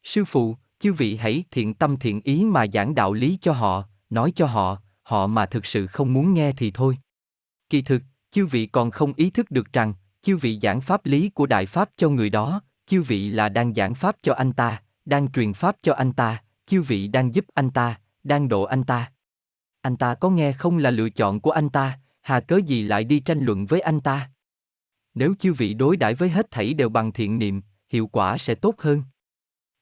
Sư 0.03 0.25
phụ, 0.25 0.57
chư 0.79 0.93
vị 0.93 1.15
hãy 1.15 1.43
thiện 1.51 1.73
tâm 1.73 1.97
thiện 1.97 2.21
ý 2.23 2.43
mà 2.43 2.65
giảng 2.73 2.95
đạo 2.95 3.13
lý 3.13 3.37
cho 3.41 3.53
họ, 3.53 3.83
nói 4.09 4.31
cho 4.35 4.45
họ, 4.45 4.81
họ 5.03 5.27
mà 5.27 5.45
thực 5.45 5.65
sự 5.65 5.87
không 5.87 6.13
muốn 6.13 6.33
nghe 6.33 6.53
thì 6.57 6.71
thôi. 6.71 6.97
Kỳ 7.69 7.81
thực, 7.81 8.01
chư 8.31 8.45
vị 8.45 8.65
còn 8.65 8.91
không 8.91 9.13
ý 9.13 9.29
thức 9.29 9.51
được 9.51 9.73
rằng, 9.73 9.93
chư 10.21 10.37
vị 10.37 10.59
giảng 10.61 10.81
pháp 10.81 11.05
lý 11.05 11.29
của 11.29 11.45
Đại 11.45 11.65
Pháp 11.65 11.89
cho 11.97 12.09
người 12.09 12.29
đó, 12.29 12.61
chư 12.89 13.01
vị 13.01 13.29
là 13.29 13.49
đang 13.49 13.73
giảng 13.73 13.95
Pháp 13.95 14.15
cho 14.21 14.33
anh 14.33 14.53
ta, 14.53 14.81
đang 15.05 15.31
truyền 15.31 15.53
Pháp 15.53 15.75
cho 15.81 15.93
anh 15.93 16.13
ta, 16.13 16.43
chư 16.65 16.81
vị 16.81 17.07
đang 17.07 17.35
giúp 17.35 17.45
anh 17.53 17.69
ta, 17.69 17.99
đang 18.23 18.47
độ 18.47 18.63
anh 18.63 18.83
ta. 18.83 19.11
Anh 19.81 19.97
ta 19.97 20.15
có 20.15 20.29
nghe 20.29 20.51
không 20.51 20.77
là 20.77 20.91
lựa 20.91 21.09
chọn 21.09 21.39
của 21.39 21.51
anh 21.51 21.69
ta, 21.69 21.99
hà 22.21 22.39
cớ 22.39 22.59
gì 22.65 22.81
lại 22.81 23.03
đi 23.03 23.19
tranh 23.19 23.39
luận 23.39 23.65
với 23.65 23.79
anh 23.81 24.01
ta? 24.01 24.29
Nếu 25.13 25.33
chư 25.39 25.53
vị 25.53 25.73
đối 25.73 25.97
đãi 25.97 26.15
với 26.15 26.29
hết 26.29 26.51
thảy 26.51 26.73
đều 26.73 26.89
bằng 26.89 27.11
thiện 27.11 27.39
niệm, 27.39 27.61
hiệu 27.89 28.07
quả 28.07 28.37
sẽ 28.37 28.55
tốt 28.55 28.75
hơn. 28.77 29.03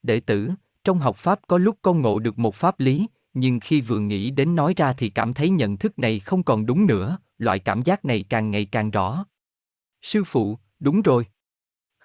Đệ 0.03 0.19
tử, 0.19 0.49
trong 0.83 0.99
học 0.99 1.17
Pháp 1.17 1.39
có 1.47 1.57
lúc 1.57 1.77
con 1.81 2.01
ngộ 2.01 2.19
được 2.19 2.39
một 2.39 2.55
pháp 2.55 2.79
lý, 2.79 3.07
nhưng 3.33 3.59
khi 3.59 3.81
vừa 3.81 3.99
nghĩ 3.99 4.31
đến 4.31 4.55
nói 4.55 4.73
ra 4.77 4.93
thì 4.93 5.09
cảm 5.09 5.33
thấy 5.33 5.49
nhận 5.49 5.77
thức 5.77 5.99
này 5.99 6.19
không 6.19 6.43
còn 6.43 6.65
đúng 6.65 6.85
nữa, 6.85 7.17
loại 7.37 7.59
cảm 7.59 7.81
giác 7.81 8.05
này 8.05 8.25
càng 8.29 8.51
ngày 8.51 8.65
càng 8.65 8.91
rõ. 8.91 9.25
Sư 10.01 10.23
phụ, 10.23 10.57
đúng 10.79 11.01
rồi. 11.01 11.25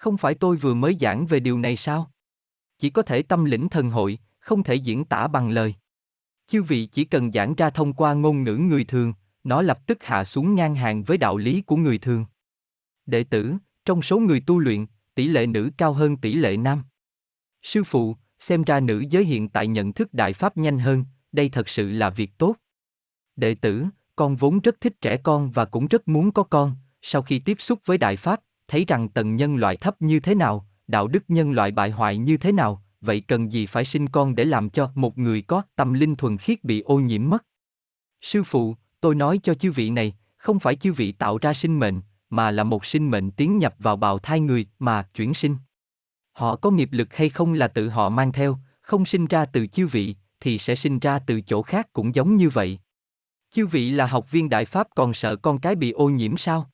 Không 0.03 0.17
phải 0.17 0.35
tôi 0.35 0.57
vừa 0.57 0.73
mới 0.73 0.97
giảng 0.99 1.25
về 1.25 1.39
điều 1.39 1.59
này 1.59 1.77
sao? 1.77 2.11
Chỉ 2.79 2.89
có 2.89 3.01
thể 3.01 3.21
tâm 3.21 3.45
lĩnh 3.45 3.69
thần 3.69 3.89
hội, 3.89 4.19
không 4.39 4.63
thể 4.63 4.75
diễn 4.75 5.05
tả 5.05 5.27
bằng 5.27 5.49
lời. 5.49 5.75
Chư 6.47 6.63
vị 6.63 6.85
chỉ 6.85 7.05
cần 7.05 7.31
giảng 7.31 7.55
ra 7.55 7.69
thông 7.69 7.93
qua 7.93 8.13
ngôn 8.13 8.43
ngữ 8.43 8.55
người 8.55 8.83
thường, 8.83 9.13
nó 9.43 9.61
lập 9.61 9.79
tức 9.87 10.03
hạ 10.03 10.23
xuống 10.23 10.55
ngang 10.55 10.75
hàng 10.75 11.03
với 11.03 11.17
đạo 11.17 11.37
lý 11.37 11.61
của 11.61 11.75
người 11.75 11.97
thường. 11.97 12.25
Đệ 13.05 13.23
tử, 13.23 13.53
trong 13.85 14.01
số 14.01 14.19
người 14.19 14.39
tu 14.39 14.59
luyện, 14.59 14.85
tỷ 15.15 15.27
lệ 15.27 15.47
nữ 15.47 15.69
cao 15.77 15.93
hơn 15.93 16.17
tỷ 16.17 16.33
lệ 16.33 16.57
nam. 16.57 16.83
Sư 17.61 17.83
phụ, 17.83 18.17
xem 18.39 18.63
ra 18.63 18.79
nữ 18.79 19.03
giới 19.09 19.25
hiện 19.25 19.49
tại 19.49 19.67
nhận 19.67 19.93
thức 19.93 20.13
đại 20.13 20.33
pháp 20.33 20.57
nhanh 20.57 20.79
hơn, 20.79 21.05
đây 21.31 21.49
thật 21.49 21.69
sự 21.69 21.91
là 21.91 22.09
việc 22.09 22.37
tốt. 22.37 22.55
Đệ 23.35 23.55
tử, 23.55 23.85
con 24.15 24.35
vốn 24.35 24.59
rất 24.59 24.81
thích 24.81 25.01
trẻ 25.01 25.17
con 25.17 25.51
và 25.51 25.65
cũng 25.65 25.87
rất 25.87 26.07
muốn 26.07 26.31
có 26.31 26.43
con, 26.43 26.75
sau 27.01 27.21
khi 27.21 27.39
tiếp 27.39 27.57
xúc 27.59 27.79
với 27.85 27.97
đại 27.97 28.15
pháp, 28.15 28.41
thấy 28.73 28.85
rằng 28.87 29.09
tầng 29.09 29.35
nhân 29.35 29.55
loại 29.55 29.77
thấp 29.77 30.01
như 30.01 30.19
thế 30.19 30.35
nào, 30.35 30.67
đạo 30.87 31.07
đức 31.07 31.23
nhân 31.27 31.51
loại 31.51 31.71
bại 31.71 31.89
hoại 31.89 32.17
như 32.17 32.37
thế 32.37 32.51
nào, 32.51 32.83
vậy 33.01 33.21
cần 33.21 33.51
gì 33.51 33.65
phải 33.65 33.85
sinh 33.85 34.09
con 34.09 34.35
để 34.35 34.45
làm 34.45 34.69
cho 34.69 34.91
một 34.95 35.17
người 35.17 35.41
có 35.41 35.61
tâm 35.75 35.93
linh 35.93 36.15
thuần 36.15 36.37
khiết 36.37 36.63
bị 36.63 36.81
ô 36.81 36.99
nhiễm 36.99 37.29
mất? 37.29 37.45
Sư 38.21 38.43
phụ, 38.43 38.75
tôi 39.01 39.15
nói 39.15 39.39
cho 39.43 39.53
chư 39.53 39.71
vị 39.71 39.89
này, 39.89 40.15
không 40.37 40.59
phải 40.59 40.75
chư 40.75 40.93
vị 40.93 41.11
tạo 41.11 41.37
ra 41.37 41.53
sinh 41.53 41.79
mệnh, 41.79 42.01
mà 42.29 42.51
là 42.51 42.63
một 42.63 42.85
sinh 42.85 43.11
mệnh 43.11 43.31
tiến 43.31 43.57
nhập 43.57 43.75
vào 43.79 43.95
bào 43.95 44.19
thai 44.19 44.39
người 44.39 44.65
mà 44.79 45.03
chuyển 45.13 45.33
sinh. 45.33 45.57
Họ 46.31 46.55
có 46.55 46.71
nghiệp 46.71 46.89
lực 46.91 47.15
hay 47.15 47.29
không 47.29 47.53
là 47.53 47.67
tự 47.67 47.89
họ 47.89 48.09
mang 48.09 48.31
theo, 48.31 48.57
không 48.81 49.05
sinh 49.05 49.25
ra 49.25 49.45
từ 49.45 49.67
chư 49.67 49.87
vị, 49.87 50.15
thì 50.39 50.57
sẽ 50.57 50.75
sinh 50.75 50.99
ra 50.99 51.19
từ 51.19 51.41
chỗ 51.41 51.61
khác 51.61 51.93
cũng 51.93 52.15
giống 52.15 52.35
như 52.35 52.49
vậy. 52.49 52.79
Chư 53.51 53.67
vị 53.67 53.89
là 53.89 54.05
học 54.05 54.31
viên 54.31 54.49
đại 54.49 54.65
pháp 54.65 54.87
còn 54.95 55.13
sợ 55.13 55.35
con 55.35 55.59
cái 55.59 55.75
bị 55.75 55.91
ô 55.91 56.09
nhiễm 56.09 56.37
sao? 56.37 56.69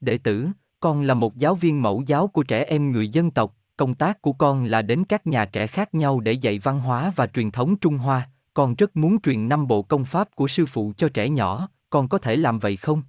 Đệ 0.00 0.18
tử, 0.18 0.48
con 0.80 1.02
là 1.02 1.14
một 1.14 1.36
giáo 1.36 1.54
viên 1.54 1.82
mẫu 1.82 2.02
giáo 2.06 2.28
của 2.28 2.42
trẻ 2.42 2.64
em 2.64 2.92
người 2.92 3.08
dân 3.08 3.30
tộc, 3.30 3.56
công 3.76 3.94
tác 3.94 4.22
của 4.22 4.32
con 4.32 4.64
là 4.64 4.82
đến 4.82 5.04
các 5.04 5.26
nhà 5.26 5.44
trẻ 5.44 5.66
khác 5.66 5.94
nhau 5.94 6.20
để 6.20 6.32
dạy 6.32 6.58
văn 6.58 6.80
hóa 6.80 7.12
và 7.16 7.26
truyền 7.26 7.50
thống 7.50 7.76
Trung 7.76 7.98
Hoa, 7.98 8.30
con 8.54 8.74
rất 8.74 8.96
muốn 8.96 9.20
truyền 9.20 9.48
năm 9.48 9.66
bộ 9.66 9.82
công 9.82 10.04
pháp 10.04 10.34
của 10.34 10.48
sư 10.48 10.66
phụ 10.66 10.92
cho 10.96 11.08
trẻ 11.08 11.28
nhỏ, 11.28 11.68
con 11.90 12.08
có 12.08 12.18
thể 12.18 12.36
làm 12.36 12.58
vậy 12.58 12.76
không? 12.76 13.02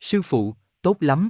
Sư 0.00 0.22
phụ, 0.22 0.54
tốt 0.82 0.96
lắm. 1.00 1.28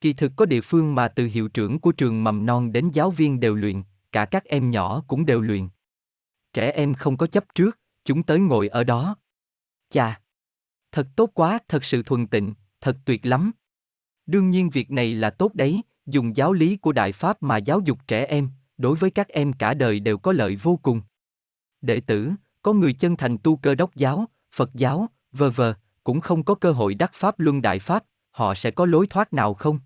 Kỳ 0.00 0.12
thực 0.12 0.32
có 0.36 0.46
địa 0.46 0.60
phương 0.60 0.94
mà 0.94 1.08
từ 1.08 1.26
hiệu 1.26 1.48
trưởng 1.48 1.80
của 1.80 1.92
trường 1.92 2.24
mầm 2.24 2.46
non 2.46 2.72
đến 2.72 2.90
giáo 2.92 3.10
viên 3.10 3.40
đều 3.40 3.54
luyện, 3.54 3.82
cả 4.12 4.24
các 4.24 4.44
em 4.44 4.70
nhỏ 4.70 5.02
cũng 5.06 5.26
đều 5.26 5.40
luyện. 5.40 5.68
Trẻ 6.52 6.70
em 6.70 6.94
không 6.94 7.16
có 7.16 7.26
chấp 7.26 7.44
trước, 7.54 7.78
chúng 8.04 8.22
tới 8.22 8.38
ngồi 8.38 8.68
ở 8.68 8.84
đó. 8.84 9.16
Chà! 9.90 10.20
Thật 10.92 11.06
tốt 11.16 11.30
quá, 11.34 11.58
thật 11.68 11.84
sự 11.84 12.02
thuần 12.02 12.26
tịnh, 12.26 12.54
thật 12.80 12.96
tuyệt 13.04 13.26
lắm. 13.26 13.52
Đương 14.26 14.50
nhiên 14.50 14.70
việc 14.70 14.90
này 14.90 15.14
là 15.14 15.30
tốt 15.30 15.54
đấy, 15.54 15.82
dùng 16.06 16.36
giáo 16.36 16.52
lý 16.52 16.76
của 16.76 16.92
Đại 16.92 17.12
Pháp 17.12 17.42
mà 17.42 17.56
giáo 17.56 17.80
dục 17.80 17.98
trẻ 18.08 18.24
em, 18.24 18.50
đối 18.78 18.96
với 18.96 19.10
các 19.10 19.28
em 19.28 19.52
cả 19.52 19.74
đời 19.74 20.00
đều 20.00 20.18
có 20.18 20.32
lợi 20.32 20.56
vô 20.56 20.78
cùng. 20.82 21.00
Đệ 21.80 22.00
tử, 22.00 22.32
có 22.62 22.72
người 22.72 22.92
chân 22.92 23.16
thành 23.16 23.38
tu 23.38 23.56
cơ 23.56 23.74
đốc 23.74 23.94
giáo, 23.94 24.24
Phật 24.52 24.74
giáo, 24.74 25.08
vờ 25.32 25.50
vờ, 25.50 25.74
cũng 26.04 26.20
không 26.20 26.42
có 26.42 26.54
cơ 26.54 26.72
hội 26.72 26.94
đắc 26.94 27.10
Pháp 27.14 27.40
luân 27.40 27.62
Đại 27.62 27.78
Pháp, 27.78 28.04
họ 28.30 28.54
sẽ 28.54 28.70
có 28.70 28.86
lối 28.86 29.06
thoát 29.06 29.32
nào 29.32 29.54
không? 29.54 29.78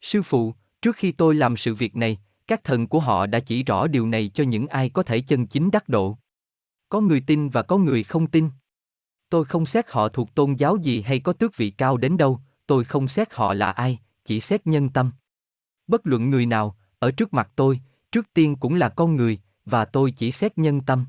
Sư 0.00 0.22
phụ, 0.22 0.54
trước 0.82 0.96
khi 0.96 1.12
tôi 1.12 1.34
làm 1.34 1.56
sự 1.56 1.74
việc 1.74 1.96
này, 1.96 2.18
các 2.46 2.64
thần 2.64 2.86
của 2.86 3.00
họ 3.00 3.26
đã 3.26 3.40
chỉ 3.40 3.62
rõ 3.62 3.86
điều 3.86 4.06
này 4.06 4.30
cho 4.34 4.44
những 4.44 4.66
ai 4.66 4.90
có 4.90 5.02
thể 5.02 5.20
chân 5.20 5.46
chính 5.46 5.70
đắc 5.70 5.88
độ. 5.88 6.18
Có 6.88 7.00
người 7.00 7.20
tin 7.20 7.48
và 7.48 7.62
có 7.62 7.78
người 7.78 8.02
không 8.02 8.26
tin. 8.26 8.48
Tôi 9.30 9.44
không 9.44 9.66
xét 9.66 9.90
họ 9.90 10.08
thuộc 10.08 10.34
tôn 10.34 10.54
giáo 10.54 10.76
gì 10.76 11.00
hay 11.02 11.20
có 11.20 11.32
tước 11.32 11.56
vị 11.56 11.70
cao 11.70 11.96
đến 11.96 12.16
đâu, 12.16 12.40
tôi 12.68 12.84
không 12.84 13.08
xét 13.08 13.34
họ 13.34 13.54
là 13.54 13.70
ai, 13.70 13.98
chỉ 14.24 14.40
xét 14.40 14.66
nhân 14.66 14.88
tâm. 14.88 15.12
Bất 15.86 16.06
luận 16.06 16.30
người 16.30 16.46
nào, 16.46 16.76
ở 16.98 17.10
trước 17.10 17.34
mặt 17.34 17.50
tôi, 17.56 17.80
trước 18.12 18.26
tiên 18.34 18.56
cũng 18.56 18.74
là 18.74 18.88
con 18.88 19.16
người, 19.16 19.40
và 19.64 19.84
tôi 19.84 20.10
chỉ 20.10 20.32
xét 20.32 20.58
nhân 20.58 20.80
tâm. 20.80 21.06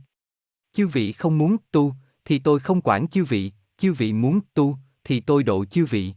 Chư 0.73 0.87
vị 0.87 1.11
không 1.11 1.37
muốn 1.37 1.57
tu, 1.71 1.93
thì 2.25 2.39
tôi 2.39 2.59
không 2.59 2.81
quản 2.81 3.07
chư 3.07 3.25
vị, 3.25 3.51
chư 3.77 3.93
vị 3.93 4.13
muốn 4.13 4.39
tu, 4.53 4.77
thì 5.03 5.19
tôi 5.19 5.43
độ 5.43 5.65
chư 5.65 5.85
vị. 5.85 6.13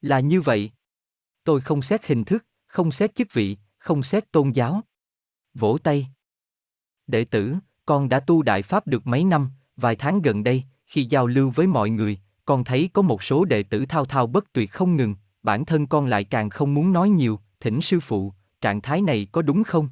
Là 0.00 0.20
như 0.20 0.40
vậy. 0.40 0.70
Tôi 1.44 1.60
không 1.60 1.82
xét 1.82 2.06
hình 2.06 2.24
thức, 2.24 2.44
không 2.66 2.92
xét 2.92 3.14
chức 3.14 3.32
vị, 3.32 3.56
không 3.78 4.02
xét 4.02 4.32
tôn 4.32 4.50
giáo. 4.50 4.80
Vỗ 5.54 5.78
tay. 5.82 6.08
Đệ 7.06 7.24
tử, 7.24 7.54
con 7.86 8.08
đã 8.08 8.20
tu 8.20 8.42
đại 8.42 8.62
pháp 8.62 8.86
được 8.86 9.06
mấy 9.06 9.24
năm, 9.24 9.50
vài 9.76 9.96
tháng 9.96 10.22
gần 10.22 10.44
đây, 10.44 10.64
khi 10.86 11.04
giao 11.04 11.26
lưu 11.26 11.50
với 11.50 11.66
mọi 11.66 11.90
người, 11.90 12.18
con 12.44 12.64
thấy 12.64 12.90
có 12.92 13.02
một 13.02 13.22
số 13.22 13.44
đệ 13.44 13.62
tử 13.62 13.86
thao 13.86 14.04
thao 14.04 14.26
bất 14.26 14.52
tuyệt 14.52 14.70
không 14.72 14.96
ngừng, 14.96 15.14
bản 15.42 15.64
thân 15.64 15.86
con 15.86 16.06
lại 16.06 16.24
càng 16.24 16.50
không 16.50 16.74
muốn 16.74 16.92
nói 16.92 17.08
nhiều, 17.08 17.40
thỉnh 17.60 17.80
sư 17.80 18.00
phụ, 18.00 18.32
trạng 18.60 18.80
thái 18.80 19.02
này 19.02 19.26
có 19.32 19.42
đúng 19.42 19.64
không? 19.64 19.88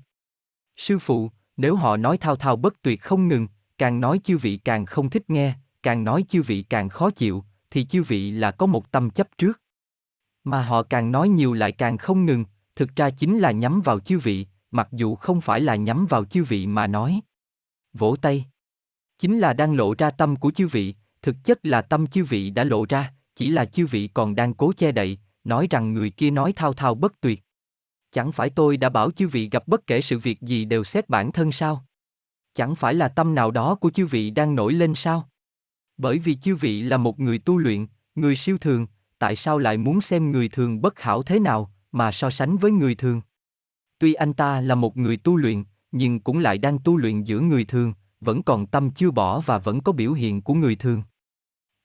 Sư 0.77 0.99
phụ, 0.99 1.31
nếu 1.57 1.77
họ 1.77 1.97
nói 1.97 2.19
thao 2.19 2.37
thao 2.37 2.57
bất 2.57 2.83
tuyệt 2.83 3.03
không 3.03 3.29
ngừng, 3.29 3.47
càng 3.79 4.01
nói 4.01 4.21
chư 4.25 4.39
vị 4.39 4.57
càng 4.65 4.87
không 4.87 5.11
thích 5.11 5.31
nghe, 5.31 5.55
càng 5.83 6.05
nói 6.05 6.25
chư 6.29 6.43
vị 6.43 6.63
càng 6.63 6.89
khó 6.89 7.11
chịu, 7.11 7.45
thì 7.71 7.85
chư 7.85 8.03
vị 8.03 8.31
là 8.31 8.51
có 8.51 8.67
một 8.67 8.91
tâm 8.91 9.11
chấp 9.11 9.29
trước. 9.39 9.61
Mà 10.45 10.63
họ 10.63 10.83
càng 10.83 11.13
nói 11.13 11.29
nhiều 11.29 11.53
lại 11.53 11.73
càng 11.73 11.99
không 11.99 12.27
ngừng, 12.27 12.45
thực 12.77 12.97
ra 12.97 13.11
chính 13.11 13.39
là 13.39 13.51
nhắm 13.51 13.81
vào 13.81 14.01
chư 14.01 14.19
vị, 14.19 14.47
mặc 14.71 14.89
dù 14.93 15.15
không 15.15 15.41
phải 15.41 15.61
là 15.61 15.77
nhắm 15.77 16.07
vào 16.07 16.25
chư 16.25 16.45
vị 16.45 16.67
mà 16.67 16.87
nói. 16.87 17.21
Vỗ 17.93 18.17
tay. 18.17 18.47
Chính 19.19 19.39
là 19.39 19.53
đang 19.53 19.75
lộ 19.75 19.95
ra 19.99 20.11
tâm 20.11 20.37
của 20.37 20.51
chư 20.51 20.69
vị, 20.69 20.95
thực 21.23 21.37
chất 21.45 21.59
là 21.63 21.83
tâm 21.83 22.07
chư 22.07 22.25
vị 22.25 22.51
đã 22.51 22.65
lộ 22.65 22.87
ra, 22.89 23.13
chỉ 23.37 23.49
là 23.49 23.65
chư 23.65 23.87
vị 23.87 24.09
còn 24.15 24.35
đang 24.35 24.55
cố 24.55 24.73
che 24.77 24.93
đậy, 24.93 25.19
nói 25.45 25.67
rằng 25.71 25.95
người 25.95 26.11
kia 26.11 26.31
nói 26.31 26.53
thao 26.53 26.73
thao 26.73 26.95
bất 26.95 27.21
tuyệt. 27.21 27.43
Chẳng 28.13 28.33
phải 28.33 28.51
tôi 28.51 28.77
đã 28.77 28.89
bảo 28.89 29.11
chư 29.11 29.29
vị 29.29 29.49
gặp 29.53 29.69
bất 29.69 29.87
kể 29.87 30.01
sự 30.01 30.19
việc 30.19 30.41
gì 30.41 30.65
đều 30.65 30.85
xét 30.85 31.09
bản 31.09 31.33
thân 31.33 31.53
sao? 31.53 31.85
Chẳng 32.55 32.75
phải 32.75 32.95
là 32.95 33.09
tâm 33.09 33.35
nào 33.35 33.51
đó 33.51 33.75
của 33.75 33.91
chư 33.91 34.07
vị 34.07 34.31
đang 34.31 34.55
nổi 34.55 34.73
lên 34.73 34.95
sao? 34.95 35.29
Bởi 35.97 36.19
vì 36.19 36.35
chư 36.35 36.57
vị 36.57 36.83
là 36.83 36.97
một 36.97 37.21
người 37.21 37.39
tu 37.39 37.59
luyện, 37.59 37.87
người 38.15 38.37
siêu 38.37 38.59
thường, 38.59 38.87
tại 39.19 39.37
sao 39.37 39.59
lại 39.59 39.77
muốn 39.77 40.01
xem 40.01 40.31
người 40.31 40.49
thường 40.49 40.81
bất 40.81 41.01
hảo 41.01 41.23
thế 41.23 41.39
nào, 41.39 41.73
mà 41.93 42.13
so 42.13 42.31
sánh 42.31 42.57
với 42.57 42.71
người 42.71 42.95
thường? 42.95 43.21
Tuy 43.99 44.15
anh 44.15 44.33
ta 44.33 44.61
là 44.61 44.75
một 44.75 44.97
người 44.97 45.17
tu 45.17 45.37
luyện, 45.37 45.65
nhưng 45.93 46.21
cũng 46.21 46.39
lại 46.39 46.59
đang 46.59 46.79
tu 46.79 46.97
luyện 46.97 47.23
giữa 47.23 47.41
người 47.41 47.65
thường, 47.65 47.95
vẫn 48.21 48.43
còn 48.43 48.67
tâm 48.67 48.91
chưa 48.91 49.11
bỏ 49.11 49.41
và 49.41 49.59
vẫn 49.59 49.81
có 49.81 49.93
biểu 49.93 50.13
hiện 50.13 50.43
của 50.43 50.55
người 50.55 50.77
thường. 50.77 51.03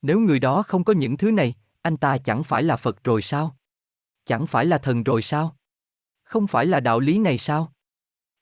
Nếu 0.02 0.20
người 0.20 0.40
đó 0.40 0.64
không 0.64 0.84
có 0.84 0.94
những 0.94 1.18
thứ 1.18 1.32
này, 1.32 1.54
anh 1.82 1.98
ta 1.98 2.18
chẳng 2.18 2.44
phải 2.44 2.64
là 2.64 2.76
Phật 2.76 3.04
rồi 3.04 3.22
sao? 3.22 3.56
Chẳng 4.26 4.48
phải 4.48 4.66
là 4.66 4.78
thần 4.78 5.04
rồi 5.04 5.22
sao? 5.22 5.56
Không 6.24 6.48
phải 6.48 6.66
là 6.66 6.80
đạo 6.80 7.00
lý 7.00 7.20
này 7.20 7.38
sao? 7.38 7.72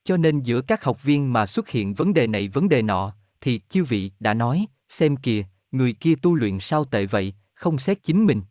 Cho 0.03 0.17
nên 0.17 0.39
giữa 0.39 0.61
các 0.61 0.83
học 0.83 1.03
viên 1.03 1.33
mà 1.33 1.45
xuất 1.45 1.69
hiện 1.69 1.93
vấn 1.93 2.13
đề 2.13 2.27
này 2.27 2.47
vấn 2.47 2.69
đề 2.69 2.81
nọ, 2.81 3.13
thì 3.41 3.61
chư 3.69 3.83
vị 3.83 4.11
đã 4.19 4.33
nói, 4.33 4.65
xem 4.89 5.17
kìa, 5.17 5.43
người 5.71 5.93
kia 5.93 6.13
tu 6.21 6.35
luyện 6.35 6.59
sao 6.59 6.85
tệ 6.85 7.05
vậy, 7.05 7.33
không 7.53 7.77
xét 7.77 8.03
chính 8.03 8.25
mình. 8.25 8.41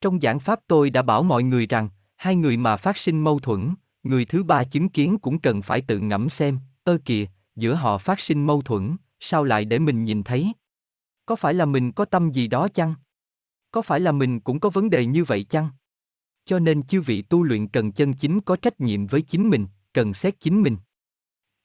Trong 0.00 0.20
giảng 0.20 0.40
pháp 0.40 0.60
tôi 0.66 0.90
đã 0.90 1.02
bảo 1.02 1.22
mọi 1.22 1.42
người 1.42 1.66
rằng, 1.66 1.88
hai 2.16 2.36
người 2.36 2.56
mà 2.56 2.76
phát 2.76 2.98
sinh 2.98 3.24
mâu 3.24 3.38
thuẫn, 3.38 3.74
người 4.02 4.24
thứ 4.24 4.42
ba 4.42 4.64
chứng 4.64 4.88
kiến 4.88 5.18
cũng 5.18 5.38
cần 5.38 5.62
phải 5.62 5.80
tự 5.80 5.98
ngẫm 5.98 6.28
xem, 6.28 6.58
ơ 6.84 6.98
kìa, 7.04 7.26
giữa 7.56 7.74
họ 7.74 7.98
phát 7.98 8.20
sinh 8.20 8.46
mâu 8.46 8.62
thuẫn, 8.62 8.96
sao 9.20 9.44
lại 9.44 9.64
để 9.64 9.78
mình 9.78 10.04
nhìn 10.04 10.22
thấy? 10.22 10.52
Có 11.30 11.36
phải 11.36 11.54
là 11.54 11.64
mình 11.64 11.92
có 11.92 12.04
tâm 12.04 12.30
gì 12.30 12.46
đó 12.46 12.68
chăng? 12.68 12.94
Có 13.70 13.82
phải 13.82 14.00
là 14.00 14.12
mình 14.12 14.40
cũng 14.40 14.60
có 14.60 14.70
vấn 14.70 14.90
đề 14.90 15.06
như 15.06 15.24
vậy 15.24 15.44
chăng? 15.44 15.68
Cho 16.44 16.58
nên 16.58 16.82
chư 16.82 17.00
vị 17.00 17.22
tu 17.22 17.42
luyện 17.42 17.68
cần 17.68 17.92
chân 17.92 18.12
chính 18.12 18.40
có 18.40 18.56
trách 18.56 18.80
nhiệm 18.80 19.06
với 19.06 19.22
chính 19.22 19.50
mình, 19.50 19.66
cần 19.92 20.14
xét 20.14 20.40
chính 20.40 20.62
mình. 20.62 20.76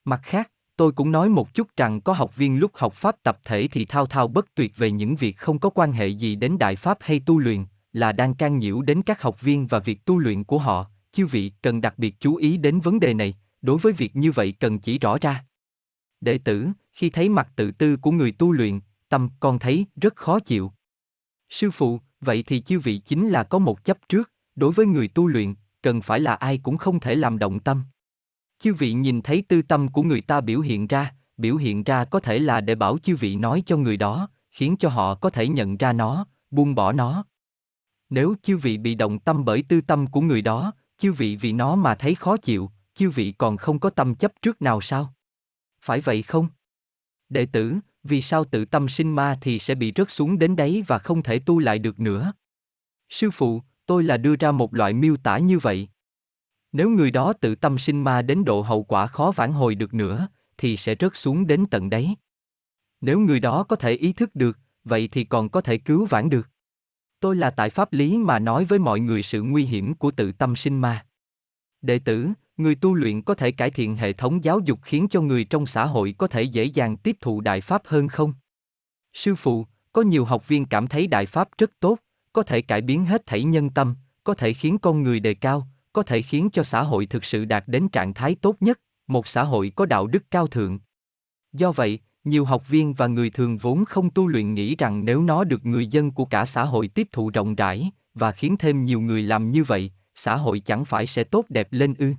Mặt 0.04 0.20
khác, 0.24 0.52
tôi 0.78 0.92
cũng 0.92 1.12
nói 1.12 1.30
một 1.30 1.54
chút 1.54 1.68
rằng 1.78 2.02
có 2.02 2.14
học 2.14 2.36
viên 2.36 2.60
lúc 2.60 2.72
học 2.74 2.94
Pháp 2.94 3.24
tập 3.24 3.40
thể 3.44 3.68
thì 3.72 3.86
thao 3.86 4.06
thao 4.06 4.28
bất 4.28 4.56
tuyệt 4.56 4.78
về 4.78 4.92
những 4.92 5.16
việc 5.16 5.38
không 5.38 5.60
có 5.60 5.70
quan 5.70 5.92
hệ 5.92 6.08
gì 6.08 6.36
đến 6.36 6.58
Đại 6.58 6.76
Pháp 6.76 6.98
hay 7.02 7.20
tu 7.20 7.40
luyện, 7.40 7.66
là 7.94 8.12
đang 8.12 8.34
can 8.34 8.60
nhiễu 8.60 8.82
đến 8.82 9.02
các 9.02 9.22
học 9.22 9.42
viên 9.42 9.68
và 9.68 9.80
việc 9.80 10.06
tu 10.06 10.18
luyện 10.18 10.44
của 10.44 10.58
họ, 10.58 10.86
chư 11.12 11.26
vị 11.26 11.52
cần 11.62 11.82
đặc 11.82 11.94
biệt 11.98 12.16
chú 12.20 12.36
ý 12.36 12.58
đến 12.58 12.80
vấn 12.80 13.00
đề 13.00 13.14
này, 13.14 13.36
đối 13.62 13.78
với 13.78 13.94
việc 13.94 14.16
như 14.16 14.32
vậy 14.32 14.54
cần 14.60 14.80
chỉ 14.80 15.00
rõ 15.00 15.18
ra. 15.22 15.46
Đệ 16.22 16.38
tử, 16.38 16.68
khi 16.92 17.10
thấy 17.10 17.30
mặt 17.30 17.48
tự 17.56 17.72
tư 17.72 17.98
của 17.98 18.12
người 18.12 18.32
tu 18.32 18.52
luyện, 18.52 18.80
tâm 19.10 19.30
con 19.40 19.60
thấy 19.60 19.86
rất 19.96 20.16
khó 20.16 20.40
chịu. 20.40 20.72
Sư 21.50 21.72
phụ, 21.72 22.00
vậy 22.22 22.44
thì 22.48 22.62
chư 22.62 22.80
vị 22.80 22.98
chính 22.98 23.30
là 23.30 23.44
có 23.44 23.60
một 23.60 23.84
chấp 23.84 23.98
trước, 24.10 24.32
đối 24.56 24.72
với 24.72 24.86
người 24.86 25.08
tu 25.08 25.28
luyện, 25.28 25.56
cần 25.82 26.02
phải 26.02 26.20
là 26.20 26.36
ai 26.36 26.58
cũng 26.58 26.78
không 26.78 27.00
thể 27.00 27.16
làm 27.16 27.40
động 27.40 27.60
tâm. 27.60 27.84
Chư 28.60 28.74
vị 28.74 28.94
nhìn 28.94 29.22
thấy 29.22 29.44
tư 29.48 29.62
tâm 29.62 29.88
của 29.88 30.04
người 30.04 30.22
ta 30.22 30.42
biểu 30.42 30.60
hiện 30.60 30.88
ra, 30.88 31.14
biểu 31.38 31.56
hiện 31.56 31.84
ra 31.84 32.06
có 32.06 32.20
thể 32.20 32.40
là 32.40 32.62
để 32.62 32.76
bảo 32.76 32.98
chư 32.98 33.16
vị 33.16 33.36
nói 33.36 33.64
cho 33.66 33.78
người 33.78 33.98
đó, 33.98 34.30
khiến 34.52 34.76
cho 34.80 34.90
họ 34.90 35.16
có 35.16 35.30
thể 35.30 35.48
nhận 35.48 35.78
ra 35.78 35.94
nó, 35.94 36.26
buông 36.52 36.76
bỏ 36.76 36.92
nó. 36.92 37.26
Nếu 38.10 38.36
chư 38.42 38.58
vị 38.58 38.78
bị 38.78 38.96
động 38.96 39.20
tâm 39.20 39.46
bởi 39.46 39.64
tư 39.70 39.82
tâm 39.82 40.08
của 40.08 40.22
người 40.22 40.42
đó, 40.42 40.72
chư 40.98 41.14
vị 41.14 41.36
vì 41.36 41.52
nó 41.52 41.76
mà 41.76 41.96
thấy 41.96 42.16
khó 42.16 42.38
chịu, 42.38 42.72
chư 42.94 43.10
vị 43.10 43.32
còn 43.32 43.58
không 43.58 43.80
có 43.80 43.90
tâm 43.90 44.16
chấp 44.16 44.32
trước 44.42 44.62
nào 44.62 44.82
sao? 44.82 45.14
Phải 45.82 46.02
vậy 46.02 46.22
không? 46.22 46.48
Đệ 47.30 47.46
tử, 47.46 47.76
vì 48.06 48.22
sao 48.22 48.46
tự 48.46 48.66
tâm 48.66 48.90
sinh 48.90 49.16
ma 49.16 49.38
thì 49.42 49.60
sẽ 49.60 49.76
bị 49.76 49.94
rớt 49.96 50.12
xuống 50.12 50.40
đến 50.40 50.56
đấy 50.56 50.84
và 50.88 51.00
không 51.00 51.24
thể 51.24 51.40
tu 51.40 51.60
lại 51.60 51.80
được 51.80 52.00
nữa? 52.00 52.34
Sư 53.10 53.32
phụ, 53.32 53.62
tôi 53.86 54.04
là 54.04 54.18
đưa 54.18 54.36
ra 54.36 54.52
một 54.52 54.74
loại 54.74 54.94
miêu 54.94 55.18
tả 55.18 55.38
như 55.38 55.60
vậy. 55.60 55.90
Nếu 56.72 56.90
người 56.90 57.12
đó 57.12 57.34
tự 57.34 57.56
tâm 57.56 57.78
sinh 57.78 58.04
ma 58.04 58.22
đến 58.22 58.46
độ 58.46 58.62
hậu 58.62 58.84
quả 58.84 59.08
khó 59.08 59.32
vãn 59.36 59.52
hồi 59.52 59.76
được 59.76 59.94
nữa, 59.94 60.28
thì 60.58 60.78
sẽ 60.78 60.96
rớt 61.00 61.12
xuống 61.16 61.48
đến 61.48 61.66
tận 61.72 61.90
đấy. 61.90 62.16
Nếu 63.02 63.20
người 63.20 63.40
đó 63.40 63.64
có 63.64 63.76
thể 63.76 63.92
ý 63.92 64.14
thức 64.14 64.36
được, 64.36 64.60
vậy 64.84 65.10
thì 65.12 65.24
còn 65.24 65.50
có 65.50 65.62
thể 65.62 65.78
cứu 65.78 66.06
vãn 66.06 66.30
được. 66.30 66.50
Tôi 67.20 67.36
là 67.36 67.50
tại 67.50 67.70
pháp 67.70 67.94
lý 67.94 68.18
mà 68.18 68.40
nói 68.40 68.66
với 68.66 68.80
mọi 68.80 69.00
người 69.00 69.24
sự 69.24 69.42
nguy 69.42 69.66
hiểm 69.66 69.94
của 69.94 70.12
tự 70.12 70.32
tâm 70.32 70.56
sinh 70.56 70.82
ma. 70.82 71.06
Đệ 71.82 72.00
tử, 72.00 72.30
người 72.58 72.76
tu 72.76 72.94
luyện 72.94 73.22
có 73.22 73.34
thể 73.34 73.52
cải 73.52 73.72
thiện 73.72 73.96
hệ 73.96 74.14
thống 74.14 74.44
giáo 74.44 74.60
dục 74.60 74.80
khiến 74.84 75.08
cho 75.10 75.22
người 75.22 75.44
trong 75.46 75.66
xã 75.66 75.86
hội 75.86 76.16
có 76.18 76.28
thể 76.28 76.42
dễ 76.42 76.64
dàng 76.64 76.98
tiếp 76.98 77.18
thụ 77.22 77.42
đại 77.42 77.62
pháp 77.62 77.82
hơn 77.86 78.08
không? 78.08 78.34
Sư 79.14 79.36
phụ, 79.36 79.66
có 79.94 80.02
nhiều 80.02 80.26
học 80.26 80.48
viên 80.48 80.66
cảm 80.66 80.88
thấy 80.88 81.08
đại 81.08 81.26
pháp 81.26 81.50
rất 81.58 81.72
tốt, 81.80 82.00
có 82.34 82.44
thể 82.44 82.62
cải 82.62 82.82
biến 82.82 83.06
hết 83.06 83.26
thảy 83.26 83.44
nhân 83.44 83.70
tâm, 83.70 83.96
có 84.24 84.34
thể 84.34 84.54
khiến 84.54 84.78
con 84.78 85.04
người 85.04 85.20
đề 85.20 85.34
cao, 85.34 85.68
có 85.94 86.04
thể 86.04 86.22
khiến 86.22 86.50
cho 86.54 86.64
xã 86.64 86.82
hội 86.82 87.06
thực 87.06 87.26
sự 87.26 87.46
đạt 87.46 87.64
đến 87.68 87.90
trạng 87.90 88.14
thái 88.14 88.36
tốt 88.36 88.56
nhất, 88.60 88.80
một 89.08 89.28
xã 89.28 89.44
hội 89.44 89.72
có 89.76 89.86
đạo 89.86 90.08
đức 90.08 90.24
cao 90.32 90.48
thượng. 90.48 90.80
Do 91.54 91.72
vậy, 91.72 92.00
nhiều 92.24 92.46
học 92.46 92.70
viên 92.70 92.94
và 92.94 93.08
người 93.08 93.30
thường 93.30 93.58
vốn 93.58 93.86
không 93.86 94.10
tu 94.10 94.28
luyện 94.28 94.54
nghĩ 94.54 94.76
rằng 94.76 95.06
nếu 95.06 95.22
nó 95.22 95.44
được 95.44 95.66
người 95.66 95.88
dân 95.88 96.12
của 96.12 96.26
cả 96.26 96.46
xã 96.46 96.64
hội 96.64 96.88
tiếp 96.88 97.08
thụ 97.12 97.30
rộng 97.30 97.56
rãi 97.56 97.92
và 98.14 98.32
khiến 98.32 98.58
thêm 98.58 98.86
nhiều 98.86 99.02
người 99.02 99.24
làm 99.24 99.52
như 99.52 99.64
vậy, 99.64 99.92
xã 100.16 100.36
hội 100.36 100.60
chẳng 100.60 100.86
phải 100.86 101.08
sẽ 101.08 101.24
tốt 101.24 101.46
đẹp 101.50 101.68
lên 101.72 101.94
ư? 101.94 102.14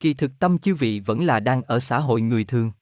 Kỳ 0.00 0.14
thực 0.14 0.38
tâm 0.38 0.58
chư 0.58 0.74
vị 0.74 1.00
vẫn 1.00 1.24
là 1.24 1.40
đang 1.40 1.62
ở 1.62 1.80
xã 1.80 1.98
hội 1.98 2.20
người 2.20 2.44
thường. 2.44 2.72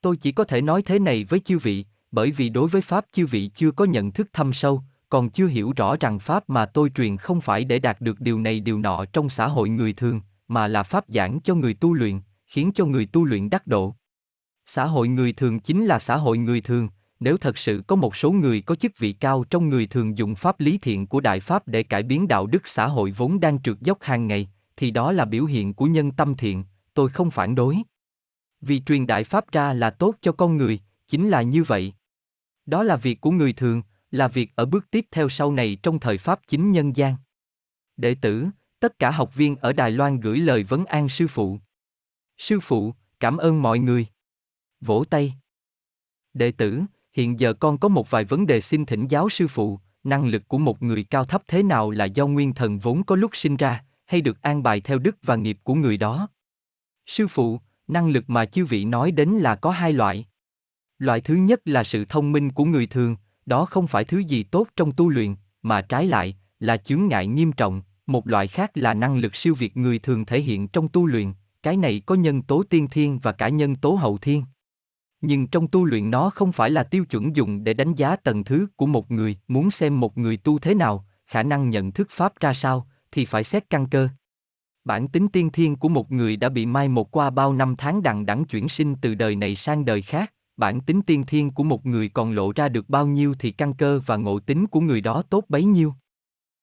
Tôi 0.00 0.16
chỉ 0.16 0.32
có 0.32 0.44
thể 0.44 0.60
nói 0.60 0.82
thế 0.82 0.98
này 0.98 1.24
với 1.24 1.40
chư 1.40 1.58
vị, 1.58 1.84
bởi 2.10 2.30
vì 2.30 2.48
đối 2.48 2.68
với 2.68 2.82
pháp 2.82 3.04
chư 3.12 3.26
vị 3.26 3.50
chưa 3.54 3.70
có 3.70 3.84
nhận 3.84 4.12
thức 4.12 4.28
thâm 4.32 4.52
sâu, 4.52 4.82
còn 5.08 5.30
chưa 5.30 5.46
hiểu 5.46 5.72
rõ 5.76 5.96
rằng 6.00 6.18
pháp 6.18 6.48
mà 6.48 6.66
tôi 6.66 6.90
truyền 6.94 7.16
không 7.16 7.40
phải 7.40 7.64
để 7.64 7.78
đạt 7.78 8.00
được 8.00 8.20
điều 8.20 8.40
này 8.40 8.60
điều 8.60 8.78
nọ 8.78 9.04
trong 9.12 9.28
xã 9.28 9.46
hội 9.46 9.68
người 9.68 9.92
thường, 9.92 10.20
mà 10.48 10.68
là 10.68 10.82
pháp 10.82 11.04
giảng 11.08 11.40
cho 11.40 11.54
người 11.54 11.74
tu 11.74 11.94
luyện, 11.94 12.20
khiến 12.46 12.70
cho 12.74 12.84
người 12.84 13.06
tu 13.06 13.24
luyện 13.24 13.50
đắc 13.50 13.66
độ. 13.66 13.94
Xã 14.66 14.84
hội 14.84 15.08
người 15.08 15.32
thường 15.32 15.60
chính 15.60 15.86
là 15.86 15.98
xã 15.98 16.16
hội 16.16 16.38
người 16.38 16.60
thường, 16.60 16.88
nếu 17.20 17.36
thật 17.36 17.58
sự 17.58 17.82
có 17.86 17.96
một 17.96 18.16
số 18.16 18.30
người 18.30 18.60
có 18.60 18.74
chức 18.74 18.98
vị 18.98 19.12
cao 19.12 19.44
trong 19.50 19.68
người 19.68 19.86
thường 19.86 20.18
dùng 20.18 20.34
pháp 20.34 20.60
lý 20.60 20.78
thiện 20.78 21.06
của 21.06 21.20
đại 21.20 21.40
pháp 21.40 21.68
để 21.68 21.82
cải 21.82 22.02
biến 22.02 22.28
đạo 22.28 22.46
đức 22.46 22.66
xã 22.66 22.86
hội 22.86 23.10
vốn 23.10 23.40
đang 23.40 23.62
trượt 23.62 23.80
dốc 23.80 23.98
hàng 24.00 24.26
ngày, 24.26 24.48
thì 24.78 24.90
đó 24.90 25.12
là 25.12 25.24
biểu 25.24 25.44
hiện 25.44 25.74
của 25.74 25.86
nhân 25.86 26.10
tâm 26.10 26.34
thiện, 26.34 26.64
tôi 26.94 27.08
không 27.08 27.30
phản 27.30 27.54
đối. 27.54 27.78
Vì 28.60 28.80
truyền 28.86 29.06
đại 29.06 29.24
pháp 29.24 29.52
ra 29.52 29.72
là 29.72 29.90
tốt 29.90 30.14
cho 30.20 30.32
con 30.32 30.56
người, 30.56 30.80
chính 31.08 31.28
là 31.28 31.42
như 31.42 31.64
vậy. 31.64 31.92
Đó 32.66 32.82
là 32.82 32.96
việc 32.96 33.20
của 33.20 33.30
người 33.30 33.52
thường, 33.52 33.82
là 34.10 34.28
việc 34.28 34.50
ở 34.56 34.66
bước 34.66 34.90
tiếp 34.90 35.06
theo 35.10 35.28
sau 35.28 35.52
này 35.52 35.78
trong 35.82 35.98
thời 35.98 36.18
Pháp 36.18 36.40
chính 36.46 36.72
nhân 36.72 36.96
gian. 36.96 37.14
Đệ 37.96 38.14
tử, 38.14 38.46
tất 38.80 38.98
cả 38.98 39.10
học 39.10 39.34
viên 39.34 39.56
ở 39.56 39.72
Đài 39.72 39.90
Loan 39.90 40.20
gửi 40.20 40.38
lời 40.38 40.62
vấn 40.62 40.84
an 40.84 41.08
sư 41.08 41.26
phụ. 41.28 41.58
Sư 42.38 42.60
phụ, 42.60 42.94
cảm 43.20 43.36
ơn 43.36 43.62
mọi 43.62 43.78
người. 43.78 44.06
Vỗ 44.80 45.04
tay. 45.10 45.34
Đệ 46.34 46.52
tử, 46.52 46.82
hiện 47.12 47.40
giờ 47.40 47.52
con 47.54 47.78
có 47.78 47.88
một 47.88 48.10
vài 48.10 48.24
vấn 48.24 48.46
đề 48.46 48.60
xin 48.60 48.86
thỉnh 48.86 49.06
giáo 49.08 49.28
sư 49.28 49.48
phụ, 49.48 49.80
năng 50.04 50.26
lực 50.26 50.48
của 50.48 50.58
một 50.58 50.82
người 50.82 51.04
cao 51.04 51.24
thấp 51.24 51.42
thế 51.48 51.62
nào 51.62 51.90
là 51.90 52.04
do 52.04 52.26
nguyên 52.26 52.54
thần 52.54 52.78
vốn 52.78 53.04
có 53.04 53.16
lúc 53.16 53.36
sinh 53.36 53.56
ra, 53.56 53.84
hay 54.08 54.20
được 54.20 54.42
an 54.42 54.62
bài 54.62 54.80
theo 54.80 54.98
đức 54.98 55.16
và 55.22 55.36
nghiệp 55.36 55.58
của 55.62 55.74
người 55.74 55.96
đó? 55.96 56.28
Sư 57.06 57.28
phụ, 57.28 57.60
năng 57.88 58.08
lực 58.08 58.30
mà 58.30 58.44
chư 58.44 58.66
vị 58.66 58.84
nói 58.84 59.10
đến 59.10 59.28
là 59.28 59.54
có 59.54 59.70
hai 59.70 59.92
loại. 59.92 60.26
Loại 60.98 61.20
thứ 61.20 61.34
nhất 61.34 61.60
là 61.64 61.84
sự 61.84 62.04
thông 62.04 62.32
minh 62.32 62.52
của 62.52 62.64
người 62.64 62.86
thường, 62.86 63.16
đó 63.46 63.64
không 63.64 63.86
phải 63.86 64.04
thứ 64.04 64.18
gì 64.18 64.42
tốt 64.42 64.68
trong 64.76 64.92
tu 64.92 65.08
luyện, 65.08 65.34
mà 65.62 65.82
trái 65.82 66.06
lại, 66.06 66.36
là 66.60 66.76
chướng 66.76 67.08
ngại 67.08 67.26
nghiêm 67.26 67.52
trọng, 67.52 67.82
một 68.06 68.28
loại 68.28 68.46
khác 68.46 68.70
là 68.74 68.94
năng 68.94 69.18
lực 69.18 69.36
siêu 69.36 69.54
việt 69.54 69.76
người 69.76 69.98
thường 69.98 70.24
thể 70.24 70.40
hiện 70.40 70.68
trong 70.68 70.88
tu 70.88 71.06
luyện, 71.06 71.32
cái 71.62 71.76
này 71.76 72.02
có 72.06 72.14
nhân 72.14 72.42
tố 72.42 72.62
tiên 72.62 72.88
thiên 72.90 73.18
và 73.18 73.32
cả 73.32 73.48
nhân 73.48 73.76
tố 73.76 73.90
hậu 73.90 74.18
thiên. 74.18 74.44
Nhưng 75.20 75.46
trong 75.46 75.68
tu 75.68 75.84
luyện 75.84 76.10
nó 76.10 76.30
không 76.30 76.52
phải 76.52 76.70
là 76.70 76.82
tiêu 76.82 77.04
chuẩn 77.04 77.36
dùng 77.36 77.64
để 77.64 77.74
đánh 77.74 77.94
giá 77.94 78.16
tầng 78.16 78.44
thứ 78.44 78.66
của 78.76 78.86
một 78.86 79.10
người, 79.10 79.38
muốn 79.48 79.70
xem 79.70 80.00
một 80.00 80.18
người 80.18 80.36
tu 80.36 80.58
thế 80.58 80.74
nào, 80.74 81.06
khả 81.26 81.42
năng 81.42 81.70
nhận 81.70 81.92
thức 81.92 82.08
pháp 82.10 82.40
ra 82.40 82.54
sao, 82.54 82.87
thì 83.12 83.24
phải 83.24 83.44
xét 83.44 83.70
căn 83.70 83.88
cơ. 83.88 84.08
Bản 84.84 85.08
tính 85.08 85.28
tiên 85.28 85.50
thiên 85.50 85.76
của 85.76 85.88
một 85.88 86.12
người 86.12 86.36
đã 86.36 86.48
bị 86.48 86.66
mai 86.66 86.88
một 86.88 87.10
qua 87.10 87.30
bao 87.30 87.52
năm 87.52 87.74
tháng 87.78 88.02
đằng 88.02 88.26
đẵng 88.26 88.44
chuyển 88.44 88.68
sinh 88.68 88.94
từ 89.00 89.14
đời 89.14 89.36
này 89.36 89.56
sang 89.56 89.84
đời 89.84 90.02
khác, 90.02 90.32
bản 90.56 90.80
tính 90.80 91.02
tiên 91.02 91.24
thiên 91.26 91.50
của 91.50 91.62
một 91.62 91.86
người 91.86 92.08
còn 92.08 92.32
lộ 92.32 92.52
ra 92.52 92.68
được 92.68 92.88
bao 92.88 93.06
nhiêu 93.06 93.34
thì 93.38 93.50
căn 93.50 93.74
cơ 93.74 94.00
và 94.06 94.16
ngộ 94.16 94.40
tính 94.40 94.66
của 94.66 94.80
người 94.80 95.00
đó 95.00 95.22
tốt 95.30 95.44
bấy 95.48 95.64
nhiêu. 95.64 95.94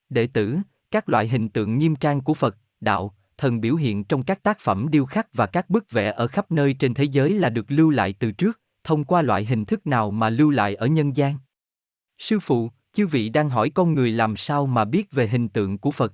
Đệ 0.10 0.28
tử, 0.28 0.58
các 0.92 1.10
loại 1.10 1.28
hình 1.28 1.50
tượng 1.50 1.78
nghiêm 1.78 1.96
trang 1.96 2.22
của 2.22 2.34
Phật, 2.34 2.58
đạo, 2.80 3.16
thần 3.38 3.62
biểu 3.62 3.76
hiện 3.76 4.04
trong 4.04 4.24
các 4.24 4.44
tác 4.44 4.60
phẩm 4.60 4.88
điêu 4.90 5.06
khắc 5.06 5.34
và 5.34 5.46
các 5.46 5.70
bức 5.70 5.92
vẽ 5.92 6.12
ở 6.12 6.28
khắp 6.28 6.52
nơi 6.52 6.74
trên 6.74 6.94
thế 6.94 7.04
giới 7.04 7.34
là 7.34 7.50
được 7.50 7.66
lưu 7.72 7.90
lại 7.90 8.14
từ 8.20 8.32
trước, 8.32 8.60
thông 8.84 9.04
qua 9.04 9.22
loại 9.22 9.46
hình 9.46 9.66
thức 9.66 9.88
nào 9.88 10.12
mà 10.12 10.30
lưu 10.30 10.50
lại 10.50 10.76
ở 10.76 10.88
nhân 10.88 11.16
gian. 11.16 11.38
Sư 12.18 12.40
phụ, 12.40 12.72
chư 12.94 13.08
vị 13.08 13.30
đang 13.30 13.50
hỏi 13.50 13.70
con 13.70 13.94
người 13.94 14.12
làm 14.12 14.38
sao 14.38 14.66
mà 14.66 14.86
biết 14.86 15.12
về 15.12 15.28
hình 15.28 15.50
tượng 15.50 15.78
của 15.78 15.92
Phật. 15.92 16.14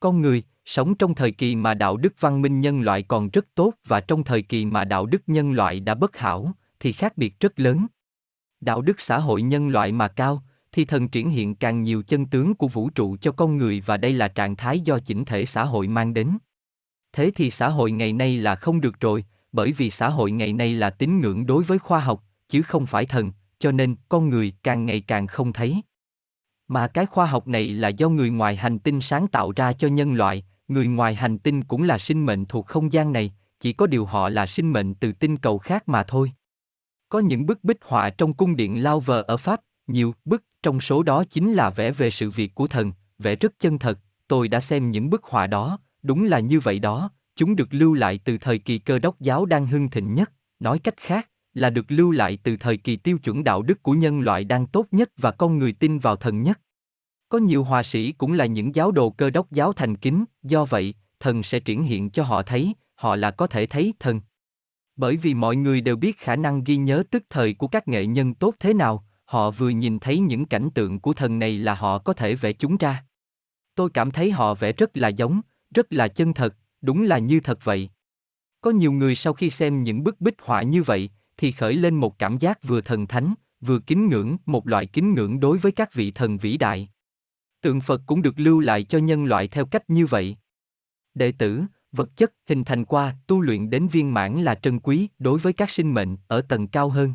Con 0.00 0.20
người, 0.20 0.42
sống 0.64 0.94
trong 0.94 1.14
thời 1.14 1.32
kỳ 1.32 1.56
mà 1.56 1.74
đạo 1.74 1.96
đức 1.96 2.14
văn 2.20 2.42
minh 2.42 2.60
nhân 2.60 2.80
loại 2.80 3.02
còn 3.02 3.30
rất 3.30 3.46
tốt 3.54 3.72
và 3.86 4.00
trong 4.00 4.24
thời 4.24 4.42
kỳ 4.42 4.64
mà 4.64 4.84
đạo 4.84 5.06
đức 5.06 5.22
nhân 5.26 5.52
loại 5.52 5.80
đã 5.80 5.94
bất 5.94 6.16
hảo, 6.16 6.52
thì 6.80 6.92
khác 6.92 7.16
biệt 7.16 7.40
rất 7.40 7.60
lớn. 7.60 7.86
Đạo 8.60 8.82
đức 8.82 9.00
xã 9.00 9.18
hội 9.18 9.42
nhân 9.42 9.68
loại 9.68 9.92
mà 9.92 10.08
cao, 10.08 10.42
thì 10.72 10.84
thần 10.84 11.08
triển 11.08 11.30
hiện 11.30 11.54
càng 11.54 11.82
nhiều 11.82 12.02
chân 12.02 12.26
tướng 12.26 12.54
của 12.54 12.68
vũ 12.68 12.90
trụ 12.90 13.16
cho 13.20 13.32
con 13.32 13.56
người 13.56 13.82
và 13.86 13.96
đây 13.96 14.12
là 14.12 14.28
trạng 14.28 14.56
thái 14.56 14.80
do 14.80 14.98
chỉnh 14.98 15.24
thể 15.24 15.46
xã 15.46 15.64
hội 15.64 15.88
mang 15.88 16.14
đến. 16.14 16.38
Thế 17.12 17.30
thì 17.34 17.50
xã 17.50 17.68
hội 17.68 17.92
ngày 17.92 18.12
nay 18.12 18.36
là 18.36 18.54
không 18.54 18.80
được 18.80 19.00
rồi, 19.00 19.24
bởi 19.52 19.72
vì 19.72 19.90
xã 19.90 20.08
hội 20.08 20.30
ngày 20.30 20.52
nay 20.52 20.74
là 20.74 20.90
tín 20.90 21.20
ngưỡng 21.20 21.46
đối 21.46 21.64
với 21.64 21.78
khoa 21.78 22.00
học, 22.00 22.24
chứ 22.48 22.62
không 22.62 22.86
phải 22.86 23.06
thần, 23.06 23.32
cho 23.58 23.72
nên 23.72 23.96
con 24.08 24.28
người 24.28 24.52
càng 24.62 24.86
ngày 24.86 25.00
càng 25.00 25.26
không 25.26 25.52
thấy. 25.52 25.82
Mà 26.70 26.88
cái 26.88 27.06
khoa 27.06 27.26
học 27.26 27.48
này 27.48 27.68
là 27.68 27.88
do 27.88 28.08
người 28.08 28.30
ngoài 28.30 28.56
hành 28.56 28.78
tinh 28.78 29.00
sáng 29.00 29.26
tạo 29.28 29.52
ra 29.56 29.72
cho 29.72 29.88
nhân 29.88 30.14
loại, 30.14 30.44
người 30.68 30.86
ngoài 30.86 31.14
hành 31.14 31.38
tinh 31.38 31.64
cũng 31.64 31.82
là 31.82 31.98
sinh 31.98 32.26
mệnh 32.26 32.44
thuộc 32.44 32.66
không 32.66 32.92
gian 32.92 33.12
này, 33.12 33.32
chỉ 33.60 33.72
có 33.72 33.86
điều 33.86 34.04
họ 34.04 34.28
là 34.28 34.46
sinh 34.46 34.72
mệnh 34.72 34.94
từ 34.94 35.12
tinh 35.12 35.36
cầu 35.36 35.58
khác 35.58 35.88
mà 35.88 36.02
thôi. 36.02 36.32
Có 37.08 37.18
những 37.18 37.46
bức 37.46 37.64
bích 37.64 37.84
họa 37.84 38.10
trong 38.10 38.34
cung 38.34 38.56
điện 38.56 38.82
Lao 38.82 39.00
Vờ 39.00 39.22
ở 39.22 39.36
Pháp, 39.36 39.60
nhiều 39.86 40.14
bức, 40.24 40.44
trong 40.62 40.80
số 40.80 41.02
đó 41.02 41.24
chính 41.24 41.52
là 41.52 41.70
vẽ 41.70 41.90
về 41.90 42.10
sự 42.10 42.30
việc 42.30 42.54
của 42.54 42.66
thần, 42.66 42.92
vẽ 43.18 43.36
rất 43.36 43.52
chân 43.58 43.78
thật, 43.78 43.98
tôi 44.28 44.48
đã 44.48 44.60
xem 44.60 44.90
những 44.90 45.10
bức 45.10 45.24
họa 45.24 45.46
đó, 45.46 45.78
đúng 46.02 46.24
là 46.24 46.40
như 46.40 46.60
vậy 46.60 46.78
đó, 46.78 47.10
chúng 47.36 47.56
được 47.56 47.68
lưu 47.70 47.94
lại 47.94 48.20
từ 48.24 48.38
thời 48.38 48.58
kỳ 48.58 48.78
cơ 48.78 48.98
đốc 48.98 49.20
giáo 49.20 49.46
đang 49.46 49.66
hưng 49.66 49.90
thịnh 49.90 50.14
nhất, 50.14 50.32
nói 50.60 50.78
cách 50.78 50.96
khác, 50.96 51.29
là 51.54 51.70
được 51.70 51.84
lưu 51.88 52.10
lại 52.10 52.38
từ 52.42 52.56
thời 52.56 52.76
kỳ 52.76 52.96
tiêu 52.96 53.18
chuẩn 53.18 53.44
đạo 53.44 53.62
đức 53.62 53.82
của 53.82 53.92
nhân 53.92 54.20
loại 54.20 54.44
đang 54.44 54.66
tốt 54.66 54.86
nhất 54.90 55.10
và 55.16 55.30
con 55.30 55.58
người 55.58 55.72
tin 55.72 55.98
vào 55.98 56.16
thần 56.16 56.42
nhất. 56.42 56.60
Có 57.28 57.38
nhiều 57.38 57.64
hòa 57.64 57.82
sĩ 57.82 58.12
cũng 58.12 58.32
là 58.32 58.46
những 58.46 58.74
giáo 58.74 58.90
đồ 58.90 59.10
cơ 59.10 59.30
đốc 59.30 59.50
giáo 59.50 59.72
thành 59.72 59.96
kính, 59.96 60.24
do 60.42 60.64
vậy, 60.64 60.94
thần 61.20 61.42
sẽ 61.42 61.60
triển 61.60 61.82
hiện 61.82 62.10
cho 62.10 62.22
họ 62.22 62.42
thấy, 62.42 62.74
họ 62.94 63.16
là 63.16 63.30
có 63.30 63.46
thể 63.46 63.66
thấy 63.66 63.94
thần, 63.98 64.20
bởi 65.00 65.16
vì 65.16 65.34
mọi 65.34 65.56
người 65.56 65.80
đều 65.80 65.96
biết 65.96 66.18
khả 66.18 66.36
năng 66.36 66.64
ghi 66.64 66.76
nhớ 66.76 67.02
tức 67.10 67.24
thời 67.30 67.54
của 67.54 67.68
các 67.68 67.88
nghệ 67.88 68.06
nhân 68.06 68.34
tốt 68.34 68.54
thế 68.60 68.74
nào, 68.74 69.04
họ 69.24 69.50
vừa 69.50 69.68
nhìn 69.68 69.98
thấy 69.98 70.18
những 70.18 70.46
cảnh 70.46 70.68
tượng 70.74 71.00
của 71.00 71.12
thần 71.12 71.38
này 71.38 71.58
là 71.58 71.74
họ 71.74 71.98
có 71.98 72.12
thể 72.12 72.34
vẽ 72.34 72.52
chúng 72.52 72.76
ra. 72.76 73.04
Tôi 73.74 73.90
cảm 73.90 74.10
thấy 74.10 74.30
họ 74.30 74.54
vẽ 74.54 74.72
rất 74.72 74.96
là 74.96 75.08
giống, 75.08 75.40
rất 75.74 75.92
là 75.92 76.08
chân 76.08 76.34
thật, 76.34 76.56
đúng 76.80 77.02
là 77.02 77.18
như 77.18 77.40
thật 77.40 77.58
vậy. 77.64 77.90
Có 78.60 78.70
nhiều 78.70 78.92
người 78.92 79.16
sau 79.16 79.32
khi 79.32 79.50
xem 79.50 79.82
những 79.82 80.04
bức 80.04 80.20
bích 80.20 80.34
họa 80.42 80.62
như 80.62 80.82
vậy, 80.82 81.10
thì 81.40 81.52
khởi 81.52 81.74
lên 81.74 81.94
một 81.94 82.18
cảm 82.18 82.38
giác 82.38 82.62
vừa 82.62 82.80
thần 82.80 83.06
thánh, 83.06 83.34
vừa 83.60 83.78
kính 83.78 84.08
ngưỡng, 84.08 84.36
một 84.46 84.66
loại 84.66 84.86
kính 84.86 85.14
ngưỡng 85.14 85.40
đối 85.40 85.58
với 85.58 85.72
các 85.72 85.94
vị 85.94 86.10
thần 86.10 86.38
vĩ 86.38 86.56
đại. 86.56 86.88
Tượng 87.60 87.80
Phật 87.80 88.02
cũng 88.06 88.22
được 88.22 88.38
lưu 88.38 88.60
lại 88.60 88.84
cho 88.84 88.98
nhân 88.98 89.24
loại 89.24 89.48
theo 89.48 89.66
cách 89.66 89.90
như 89.90 90.06
vậy. 90.06 90.36
Đệ 91.14 91.32
tử, 91.32 91.62
vật 91.92 92.16
chất 92.16 92.32
hình 92.46 92.64
thành 92.64 92.84
qua 92.84 93.16
tu 93.26 93.40
luyện 93.40 93.70
đến 93.70 93.88
viên 93.88 94.14
mãn 94.14 94.42
là 94.42 94.54
trân 94.54 94.80
quý 94.80 95.08
đối 95.18 95.38
với 95.38 95.52
các 95.52 95.70
sinh 95.70 95.94
mệnh 95.94 96.16
ở 96.28 96.42
tầng 96.42 96.68
cao 96.68 96.88
hơn. 96.88 97.14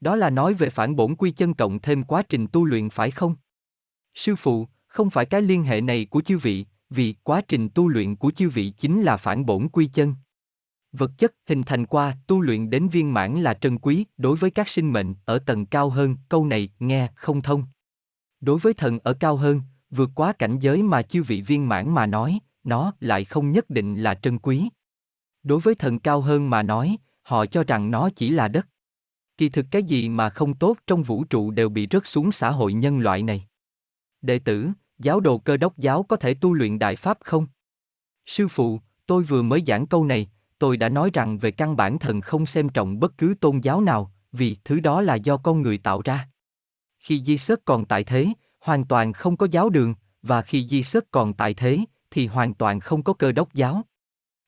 Đó 0.00 0.16
là 0.16 0.30
nói 0.30 0.54
về 0.54 0.70
phản 0.70 0.96
bổn 0.96 1.14
quy 1.14 1.30
chân 1.30 1.54
cộng 1.54 1.80
thêm 1.80 2.04
quá 2.04 2.22
trình 2.28 2.46
tu 2.46 2.64
luyện 2.64 2.90
phải 2.90 3.10
không? 3.10 3.34
Sư 4.14 4.36
phụ, 4.36 4.68
không 4.86 5.10
phải 5.10 5.26
cái 5.26 5.42
liên 5.42 5.62
hệ 5.62 5.80
này 5.80 6.06
của 6.10 6.20
chư 6.20 6.38
vị, 6.38 6.66
vì 6.90 7.14
quá 7.22 7.40
trình 7.48 7.68
tu 7.68 7.88
luyện 7.88 8.16
của 8.16 8.30
chư 8.30 8.48
vị 8.48 8.70
chính 8.76 9.02
là 9.02 9.16
phản 9.16 9.46
bổn 9.46 9.68
quy 9.68 9.86
chân. 9.86 10.14
Vật 10.92 11.10
chất 11.18 11.34
hình 11.46 11.62
thành 11.62 11.86
qua 11.86 12.16
tu 12.26 12.40
luyện 12.40 12.70
đến 12.70 12.88
viên 12.88 13.14
mãn 13.14 13.40
là 13.40 13.54
trân 13.54 13.78
quý 13.78 14.04
đối 14.16 14.36
với 14.36 14.50
các 14.50 14.68
sinh 14.68 14.92
mệnh 14.92 15.14
ở 15.24 15.38
tầng 15.38 15.66
cao 15.66 15.90
hơn, 15.90 16.16
câu 16.28 16.46
này 16.46 16.68
nghe 16.78 17.08
không 17.14 17.42
thông. 17.42 17.64
Đối 18.40 18.58
với 18.58 18.74
thần 18.74 18.98
ở 18.98 19.14
cao 19.14 19.36
hơn, 19.36 19.62
vượt 19.90 20.10
quá 20.14 20.32
cảnh 20.32 20.58
giới 20.58 20.82
mà 20.82 21.02
chư 21.02 21.22
vị 21.22 21.42
viên 21.42 21.68
mãn 21.68 21.94
mà 21.94 22.06
nói, 22.06 22.38
nó 22.64 22.92
lại 23.00 23.24
không 23.24 23.50
nhất 23.50 23.70
định 23.70 24.02
là 24.02 24.14
trân 24.14 24.38
quý. 24.38 24.68
Đối 25.42 25.60
với 25.60 25.74
thần 25.74 25.98
cao 25.98 26.20
hơn 26.20 26.50
mà 26.50 26.62
nói, 26.62 26.96
họ 27.22 27.46
cho 27.46 27.64
rằng 27.64 27.90
nó 27.90 28.10
chỉ 28.16 28.30
là 28.30 28.48
đất. 28.48 28.68
Kỳ 29.36 29.48
thực 29.48 29.66
cái 29.70 29.82
gì 29.82 30.08
mà 30.08 30.30
không 30.30 30.54
tốt 30.54 30.76
trong 30.86 31.02
vũ 31.02 31.24
trụ 31.24 31.50
đều 31.50 31.68
bị 31.68 31.88
rớt 31.90 32.06
xuống 32.06 32.32
xã 32.32 32.50
hội 32.50 32.72
nhân 32.72 32.98
loại 32.98 33.22
này. 33.22 33.46
Đệ 34.22 34.38
tử, 34.38 34.68
giáo 34.98 35.20
đồ 35.20 35.38
cơ 35.38 35.56
đốc 35.56 35.78
giáo 35.78 36.02
có 36.02 36.16
thể 36.16 36.34
tu 36.34 36.54
luyện 36.54 36.78
đại 36.78 36.96
pháp 36.96 37.18
không? 37.20 37.46
Sư 38.26 38.48
phụ, 38.48 38.80
tôi 39.06 39.22
vừa 39.22 39.42
mới 39.42 39.62
giảng 39.66 39.86
câu 39.86 40.04
này, 40.04 40.30
tôi 40.60 40.76
đã 40.76 40.88
nói 40.88 41.10
rằng 41.12 41.38
về 41.38 41.50
căn 41.50 41.76
bản 41.76 41.98
thần 41.98 42.20
không 42.20 42.46
xem 42.46 42.68
trọng 42.68 43.00
bất 43.00 43.18
cứ 43.18 43.34
tôn 43.40 43.60
giáo 43.60 43.80
nào, 43.80 44.12
vì 44.32 44.56
thứ 44.64 44.80
đó 44.80 45.00
là 45.00 45.14
do 45.14 45.36
con 45.36 45.62
người 45.62 45.78
tạo 45.78 46.02
ra. 46.04 46.28
Khi 46.98 47.22
Di 47.24 47.38
Sớt 47.38 47.64
còn 47.64 47.84
tại 47.84 48.04
thế, 48.04 48.28
hoàn 48.60 48.84
toàn 48.84 49.12
không 49.12 49.36
có 49.36 49.46
giáo 49.50 49.70
đường, 49.70 49.94
và 50.22 50.42
khi 50.42 50.66
Di 50.68 50.82
Sớt 50.82 51.04
còn 51.10 51.32
tại 51.32 51.54
thế, 51.54 51.78
thì 52.10 52.26
hoàn 52.26 52.54
toàn 52.54 52.80
không 52.80 53.02
có 53.02 53.12
cơ 53.12 53.32
đốc 53.32 53.54
giáo. 53.54 53.82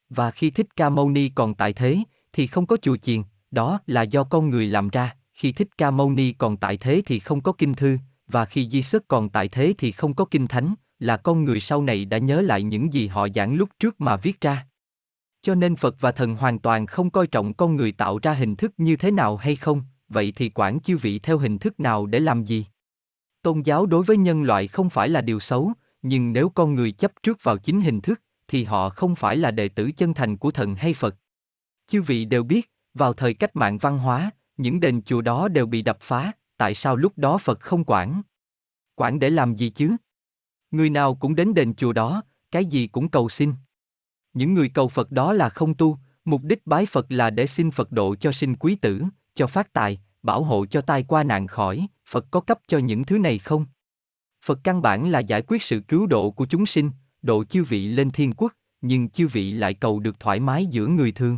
Và 0.09 0.31
khi 0.31 0.49
Thích 0.49 0.67
Ca 0.75 0.89
Mâu 0.89 1.09
Ni 1.09 1.29
còn 1.35 1.55
tại 1.55 1.73
thế, 1.73 1.97
thì 2.33 2.47
không 2.47 2.65
có 2.65 2.77
chùa 2.81 2.97
chiền, 2.97 3.21
đó 3.51 3.79
là 3.87 4.01
do 4.01 4.23
con 4.23 4.49
người 4.49 4.67
làm 4.67 4.89
ra, 4.89 5.15
khi 5.33 5.51
Thích 5.51 5.77
Ca 5.77 5.91
Mâu 5.91 6.11
Ni 6.11 6.33
còn 6.33 6.57
tại 6.57 6.77
thế 6.77 7.01
thì 7.05 7.19
không 7.19 7.41
có 7.41 7.51
kinh 7.51 7.73
thư, 7.73 7.97
và 8.27 8.45
khi 8.45 8.69
Di 8.69 8.83
Sớt 8.83 9.07
còn 9.07 9.29
tại 9.29 9.47
thế 9.47 9.73
thì 9.77 9.91
không 9.91 10.13
có 10.13 10.25
kinh 10.25 10.47
thánh, 10.47 10.73
là 10.99 11.17
con 11.17 11.45
người 11.45 11.59
sau 11.59 11.81
này 11.81 12.05
đã 12.05 12.17
nhớ 12.17 12.41
lại 12.41 12.63
những 12.63 12.93
gì 12.93 13.07
họ 13.07 13.27
giảng 13.35 13.55
lúc 13.55 13.69
trước 13.79 14.01
mà 14.01 14.15
viết 14.15 14.41
ra. 14.41 14.65
Cho 15.43 15.55
nên 15.55 15.75
Phật 15.75 15.95
và 15.99 16.11
thần 16.11 16.35
hoàn 16.35 16.59
toàn 16.59 16.85
không 16.85 17.09
coi 17.09 17.27
trọng 17.27 17.53
con 17.53 17.75
người 17.75 17.91
tạo 17.91 18.19
ra 18.21 18.33
hình 18.33 18.55
thức 18.55 18.73
như 18.77 18.95
thế 18.95 19.11
nào 19.11 19.37
hay 19.37 19.55
không, 19.55 19.81
vậy 20.09 20.33
thì 20.35 20.49
quản 20.49 20.79
chư 20.79 20.97
vị 20.97 21.19
theo 21.19 21.37
hình 21.37 21.57
thức 21.59 21.79
nào 21.79 22.05
để 22.05 22.19
làm 22.19 22.43
gì? 22.43 22.65
Tôn 23.41 23.61
giáo 23.61 23.85
đối 23.85 24.03
với 24.03 24.17
nhân 24.17 24.43
loại 24.43 24.67
không 24.67 24.89
phải 24.89 25.09
là 25.09 25.21
điều 25.21 25.39
xấu, 25.39 25.73
nhưng 26.01 26.33
nếu 26.33 26.49
con 26.49 26.75
người 26.75 26.91
chấp 26.91 27.11
trước 27.23 27.43
vào 27.43 27.57
chính 27.57 27.81
hình 27.81 28.01
thức, 28.01 28.21
thì 28.47 28.63
họ 28.63 28.89
không 28.89 29.15
phải 29.15 29.37
là 29.37 29.51
đệ 29.51 29.69
tử 29.69 29.91
chân 29.97 30.13
thành 30.13 30.37
của 30.37 30.51
thần 30.51 30.75
hay 30.75 30.93
Phật. 30.93 31.15
Chư 31.87 32.01
vị 32.01 32.25
đều 32.25 32.43
biết, 32.43 32.71
vào 32.93 33.13
thời 33.13 33.33
cách 33.33 33.55
mạng 33.55 33.77
văn 33.77 33.97
hóa, 33.97 34.31
những 34.57 34.79
đền 34.79 35.01
chùa 35.01 35.21
đó 35.21 35.47
đều 35.47 35.65
bị 35.65 35.81
đập 35.81 35.97
phá, 36.01 36.31
tại 36.57 36.75
sao 36.75 36.95
lúc 36.95 37.13
đó 37.15 37.37
Phật 37.37 37.59
không 37.59 37.83
quản? 37.87 38.21
Quản 38.95 39.19
để 39.19 39.29
làm 39.29 39.55
gì 39.55 39.69
chứ? 39.69 39.95
Người 40.71 40.89
nào 40.89 41.15
cũng 41.15 41.35
đến 41.35 41.53
đền 41.53 41.75
chùa 41.75 41.93
đó, 41.93 42.23
cái 42.51 42.65
gì 42.65 42.87
cũng 42.87 43.09
cầu 43.09 43.29
xin. 43.29 43.53
Những 44.33 44.53
người 44.53 44.69
cầu 44.69 44.87
Phật 44.87 45.11
đó 45.11 45.33
là 45.33 45.49
không 45.49 45.73
tu, 45.73 45.97
mục 46.25 46.43
đích 46.43 46.67
bái 46.67 46.85
Phật 46.85 47.11
là 47.11 47.29
để 47.29 47.47
xin 47.47 47.71
Phật 47.71 47.91
độ 47.91 48.15
cho 48.15 48.31
sinh 48.31 48.55
quý 48.55 48.75
tử, 48.75 49.03
cho 49.35 49.47
phát 49.47 49.73
tài, 49.73 50.01
bảo 50.23 50.43
hộ 50.43 50.65
cho 50.65 50.81
tai 50.81 51.03
qua 51.03 51.23
nạn 51.23 51.47
khỏi, 51.47 51.87
Phật 52.09 52.25
có 52.31 52.39
cấp 52.39 52.59
cho 52.67 52.77
những 52.77 53.03
thứ 53.03 53.17
này 53.17 53.39
không? 53.39 53.65
Phật 54.45 54.59
căn 54.63 54.81
bản 54.81 55.09
là 55.09 55.19
giải 55.19 55.41
quyết 55.41 55.63
sự 55.63 55.79
cứu 55.87 56.07
độ 56.07 56.31
của 56.31 56.45
chúng 56.45 56.65
sinh, 56.65 56.91
độ 57.21 57.43
chư 57.43 57.63
vị 57.63 57.87
lên 57.87 58.11
thiên 58.11 58.33
quốc, 58.33 58.53
nhưng 58.81 59.09
chư 59.09 59.27
vị 59.27 59.51
lại 59.51 59.73
cầu 59.73 59.99
được 59.99 60.19
thoải 60.19 60.39
mái 60.39 60.65
giữa 60.65 60.87
người 60.87 61.11
thương. 61.11 61.37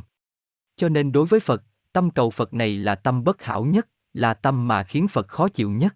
Cho 0.76 0.90
nên 0.90 1.12
đối 1.12 1.26
với 1.26 1.40
Phật, 1.40 1.64
tâm 1.94 2.10
cầu 2.10 2.30
Phật 2.30 2.54
này 2.54 2.78
là 2.78 2.96
tâm 2.96 3.24
bất 3.24 3.44
hảo 3.44 3.66
nhất, 3.66 3.88
là 4.14 4.34
tâm 4.34 4.68
mà 4.68 4.84
khiến 4.84 5.08
Phật 5.08 5.28
khó 5.28 5.50
chịu 5.50 5.72
nhất. 5.72 5.96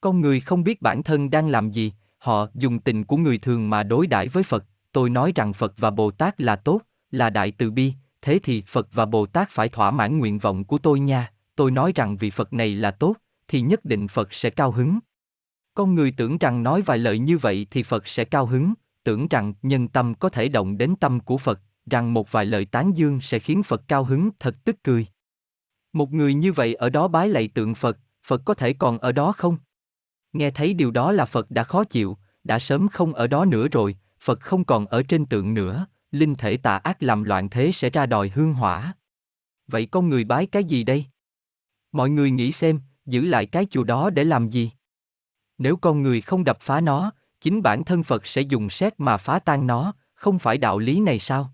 Con 0.00 0.20
người 0.20 0.40
không 0.40 0.64
biết 0.64 0.82
bản 0.82 1.02
thân 1.02 1.30
đang 1.30 1.48
làm 1.48 1.70
gì, 1.70 1.92
họ 2.18 2.46
dùng 2.54 2.78
tình 2.78 3.04
của 3.04 3.16
người 3.16 3.38
thường 3.38 3.70
mà 3.70 3.82
đối 3.82 4.06
đãi 4.06 4.28
với 4.28 4.42
Phật, 4.42 4.64
tôi 4.92 5.10
nói 5.10 5.32
rằng 5.34 5.52
Phật 5.52 5.74
và 5.76 5.90
Bồ 5.90 6.10
Tát 6.10 6.40
là 6.40 6.56
tốt, 6.56 6.80
là 7.10 7.30
đại 7.30 7.52
từ 7.52 7.70
bi, 7.70 7.92
thế 8.22 8.40
thì 8.42 8.62
Phật 8.66 8.88
và 8.92 9.06
Bồ 9.06 9.26
Tát 9.26 9.50
phải 9.50 9.68
thỏa 9.68 9.90
mãn 9.90 10.18
nguyện 10.18 10.38
vọng 10.38 10.64
của 10.64 10.78
tôi 10.78 11.00
nha, 11.00 11.32
tôi 11.56 11.70
nói 11.70 11.92
rằng 11.94 12.16
vì 12.16 12.30
Phật 12.30 12.52
này 12.52 12.74
là 12.74 12.90
tốt, 12.90 13.14
thì 13.48 13.60
nhất 13.60 13.84
định 13.84 14.08
Phật 14.08 14.32
sẽ 14.32 14.50
cao 14.50 14.70
hứng. 14.70 14.98
Con 15.74 15.94
người 15.94 16.14
tưởng 16.16 16.38
rằng 16.38 16.62
nói 16.62 16.82
vài 16.82 16.98
lời 16.98 17.18
như 17.18 17.38
vậy 17.38 17.66
thì 17.70 17.82
Phật 17.82 18.08
sẽ 18.08 18.24
cao 18.24 18.46
hứng, 18.46 18.74
tưởng 19.04 19.28
rằng 19.28 19.54
nhân 19.62 19.88
tâm 19.88 20.14
có 20.14 20.28
thể 20.28 20.48
động 20.48 20.78
đến 20.78 20.96
tâm 20.96 21.20
của 21.20 21.38
Phật, 21.38 21.60
rằng 21.90 22.14
một 22.14 22.32
vài 22.32 22.46
lời 22.46 22.64
tán 22.64 22.96
dương 22.96 23.20
sẽ 23.20 23.38
khiến 23.38 23.62
Phật 23.62 23.82
cao 23.88 24.04
hứng 24.04 24.30
thật 24.38 24.56
tức 24.64 24.76
cười. 24.82 25.06
Một 25.92 26.12
người 26.12 26.34
như 26.34 26.52
vậy 26.52 26.74
ở 26.74 26.90
đó 26.90 27.08
bái 27.08 27.28
lạy 27.28 27.48
tượng 27.48 27.74
Phật, 27.74 27.98
Phật 28.26 28.42
có 28.44 28.54
thể 28.54 28.72
còn 28.72 28.98
ở 28.98 29.12
đó 29.12 29.32
không? 29.32 29.56
Nghe 30.32 30.50
thấy 30.50 30.74
điều 30.74 30.90
đó 30.90 31.12
là 31.12 31.24
Phật 31.24 31.50
đã 31.50 31.64
khó 31.64 31.84
chịu, 31.84 32.16
đã 32.44 32.58
sớm 32.58 32.88
không 32.88 33.14
ở 33.14 33.26
đó 33.26 33.44
nữa 33.44 33.68
rồi, 33.68 33.96
Phật 34.24 34.40
không 34.40 34.64
còn 34.64 34.86
ở 34.86 35.02
trên 35.02 35.26
tượng 35.26 35.54
nữa, 35.54 35.86
linh 36.10 36.34
thể 36.34 36.56
tà 36.56 36.76
ác 36.76 37.02
làm 37.02 37.22
loạn 37.24 37.50
thế 37.50 37.72
sẽ 37.72 37.90
ra 37.90 38.06
đòi 38.06 38.30
hương 38.34 38.54
hỏa. 38.54 38.94
Vậy 39.66 39.86
con 39.86 40.08
người 40.08 40.24
bái 40.24 40.46
cái 40.46 40.64
gì 40.64 40.84
đây? 40.84 41.06
Mọi 41.92 42.10
người 42.10 42.30
nghĩ 42.30 42.52
xem, 42.52 42.80
giữ 43.06 43.24
lại 43.24 43.46
cái 43.46 43.66
chùa 43.70 43.84
đó 43.84 44.10
để 44.10 44.24
làm 44.24 44.48
gì? 44.48 44.70
Nếu 45.58 45.76
con 45.76 46.02
người 46.02 46.20
không 46.20 46.44
đập 46.44 46.58
phá 46.60 46.80
nó, 46.80 47.12
chính 47.40 47.62
bản 47.62 47.84
thân 47.84 48.02
Phật 48.02 48.26
sẽ 48.26 48.40
dùng 48.40 48.70
xét 48.70 49.00
mà 49.00 49.16
phá 49.16 49.38
tan 49.38 49.66
nó, 49.66 49.94
không 50.14 50.38
phải 50.38 50.58
đạo 50.58 50.78
lý 50.78 51.00
này 51.00 51.18
sao? 51.18 51.52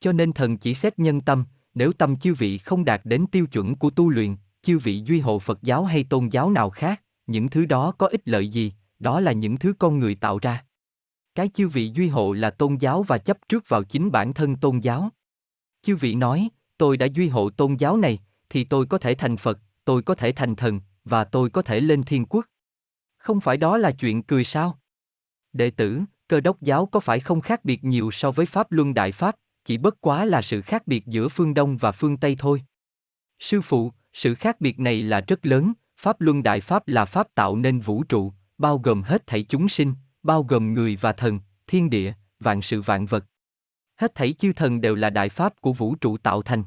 Cho 0.00 0.12
nên 0.12 0.32
thần 0.32 0.56
chỉ 0.56 0.74
xét 0.74 0.98
nhân 0.98 1.20
tâm, 1.20 1.44
nếu 1.74 1.92
tâm 1.92 2.16
chư 2.16 2.34
vị 2.34 2.58
không 2.58 2.84
đạt 2.84 3.00
đến 3.04 3.26
tiêu 3.26 3.46
chuẩn 3.46 3.76
của 3.76 3.90
tu 3.90 4.10
luyện, 4.10 4.36
chư 4.62 4.78
vị 4.78 5.02
duy 5.06 5.20
hộ 5.20 5.38
Phật 5.38 5.62
giáo 5.62 5.84
hay 5.84 6.04
tôn 6.04 6.28
giáo 6.28 6.50
nào 6.50 6.70
khác, 6.70 7.02
những 7.26 7.48
thứ 7.48 7.66
đó 7.66 7.92
có 7.98 8.06
ích 8.06 8.28
lợi 8.28 8.48
gì, 8.48 8.72
đó 8.98 9.20
là 9.20 9.32
những 9.32 9.56
thứ 9.56 9.74
con 9.78 9.98
người 9.98 10.14
tạo 10.14 10.38
ra. 10.38 10.64
Cái 11.36 11.48
chư 11.48 11.68
vị 11.68 11.90
duy 11.94 12.08
hộ 12.08 12.32
là 12.32 12.50
tôn 12.50 12.76
giáo 12.76 13.02
và 13.02 13.18
chấp 13.18 13.48
trước 13.48 13.68
vào 13.68 13.82
chính 13.82 14.10
bản 14.10 14.34
thân 14.34 14.56
tôn 14.56 14.78
giáo. 14.78 15.10
Chư 15.82 15.96
vị 15.96 16.14
nói, 16.14 16.48
tôi 16.78 16.96
đã 16.96 17.06
duy 17.14 17.28
hộ 17.28 17.50
tôn 17.50 17.74
giáo 17.74 17.96
này, 17.96 18.18
thì 18.50 18.64
tôi 18.64 18.86
có 18.86 18.98
thể 18.98 19.14
thành 19.14 19.36
Phật, 19.36 19.58
tôi 19.84 20.02
có 20.02 20.14
thể 20.14 20.32
thành 20.32 20.56
thần, 20.56 20.80
và 21.04 21.24
tôi 21.24 21.50
có 21.50 21.62
thể 21.62 21.80
lên 21.80 22.02
thiên 22.02 22.26
quốc. 22.26 22.46
Không 23.16 23.40
phải 23.40 23.56
đó 23.56 23.78
là 23.78 23.90
chuyện 23.90 24.22
cười 24.22 24.44
sao? 24.44 24.78
Đệ 25.52 25.70
tử, 25.70 26.00
cơ 26.28 26.40
đốc 26.40 26.60
giáo 26.60 26.86
có 26.86 27.00
phải 27.00 27.20
không 27.20 27.40
khác 27.40 27.64
biệt 27.64 27.84
nhiều 27.84 28.10
so 28.10 28.30
với 28.30 28.46
Pháp 28.46 28.72
Luân 28.72 28.94
Đại 28.94 29.12
Pháp, 29.12 29.36
chỉ 29.64 29.78
bất 29.78 30.00
quá 30.00 30.24
là 30.24 30.42
sự 30.42 30.60
khác 30.60 30.86
biệt 30.86 31.06
giữa 31.06 31.28
phương 31.28 31.54
Đông 31.54 31.76
và 31.76 31.92
phương 31.92 32.16
Tây 32.16 32.36
thôi. 32.38 32.62
Sư 33.38 33.60
phụ, 33.62 33.92
sự 34.12 34.34
khác 34.34 34.60
biệt 34.60 34.80
này 34.80 35.02
là 35.02 35.20
rất 35.20 35.46
lớn, 35.46 35.72
Pháp 35.96 36.20
Luân 36.20 36.42
Đại 36.42 36.60
Pháp 36.60 36.88
là 36.88 37.04
Pháp 37.04 37.34
tạo 37.34 37.56
nên 37.56 37.80
vũ 37.80 38.02
trụ, 38.02 38.32
bao 38.58 38.78
gồm 38.78 39.02
hết 39.02 39.26
thảy 39.26 39.42
chúng 39.42 39.68
sinh, 39.68 39.94
bao 40.26 40.42
gồm 40.42 40.74
người 40.74 40.96
và 40.96 41.12
thần, 41.12 41.40
thiên 41.66 41.90
địa, 41.90 42.12
vạn 42.40 42.62
sự 42.62 42.82
vạn 42.82 43.06
vật. 43.06 43.24
Hết 43.96 44.14
thảy 44.14 44.32
chư 44.32 44.52
thần 44.52 44.80
đều 44.80 44.94
là 44.94 45.10
đại 45.10 45.28
pháp 45.28 45.60
của 45.60 45.72
vũ 45.72 45.94
trụ 45.94 46.16
tạo 46.16 46.42
thành. 46.42 46.64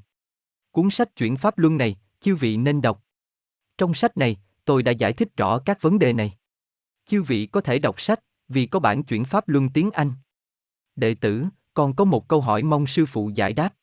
Cuốn 0.72 0.90
sách 0.90 1.16
chuyển 1.16 1.38
pháp 1.38 1.58
luân 1.58 1.78
này, 1.78 1.98
chư 2.20 2.36
vị 2.36 2.58
nên 2.58 2.82
đọc. 2.82 3.04
Trong 3.78 3.94
sách 3.94 4.18
này, 4.18 4.38
tôi 4.66 4.84
đã 4.84 4.92
giải 4.92 5.14
thích 5.14 5.38
rõ 5.38 5.60
các 5.60 5.82
vấn 5.82 6.00
đề 6.00 6.14
này. 6.14 6.38
Chư 7.06 7.24
vị 7.24 7.46
có 7.46 7.62
thể 7.62 7.80
đọc 7.80 8.02
sách, 8.02 8.20
vì 8.48 8.66
có 8.66 8.80
bản 8.80 9.04
chuyển 9.04 9.26
pháp 9.26 9.50
luân 9.50 9.70
tiếng 9.70 9.92
Anh. 9.92 10.14
Đệ 10.96 11.16
tử, 11.16 11.46
con 11.74 11.96
có 11.96 12.06
một 12.06 12.28
câu 12.28 12.42
hỏi 12.42 12.64
mong 12.64 12.88
sư 12.88 13.06
phụ 13.06 13.32
giải 13.36 13.54
đáp. 13.54 13.74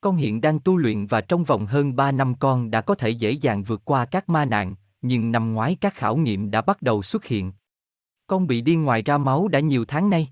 Con 0.00 0.16
hiện 0.16 0.40
đang 0.40 0.60
tu 0.60 0.76
luyện 0.76 1.06
và 1.06 1.20
trong 1.20 1.44
vòng 1.44 1.66
hơn 1.66 1.96
3 1.96 2.12
năm 2.12 2.34
con 2.34 2.70
đã 2.70 2.80
có 2.80 2.94
thể 2.94 3.08
dễ 3.10 3.30
dàng 3.30 3.62
vượt 3.62 3.82
qua 3.84 4.04
các 4.04 4.28
ma 4.28 4.44
nạn, 4.44 4.74
nhưng 5.02 5.32
năm 5.32 5.52
ngoái 5.54 5.76
các 5.80 5.94
khảo 5.94 6.16
nghiệm 6.16 6.50
đã 6.50 6.60
bắt 6.60 6.82
đầu 6.82 7.02
xuất 7.02 7.24
hiện. 7.24 7.52
Con 8.26 8.46
bị 8.46 8.60
điên 8.60 8.82
ngoài 8.82 9.02
ra 9.02 9.18
máu 9.18 9.48
đã 9.48 9.60
nhiều 9.60 9.84
tháng 9.84 10.10
nay. 10.10 10.28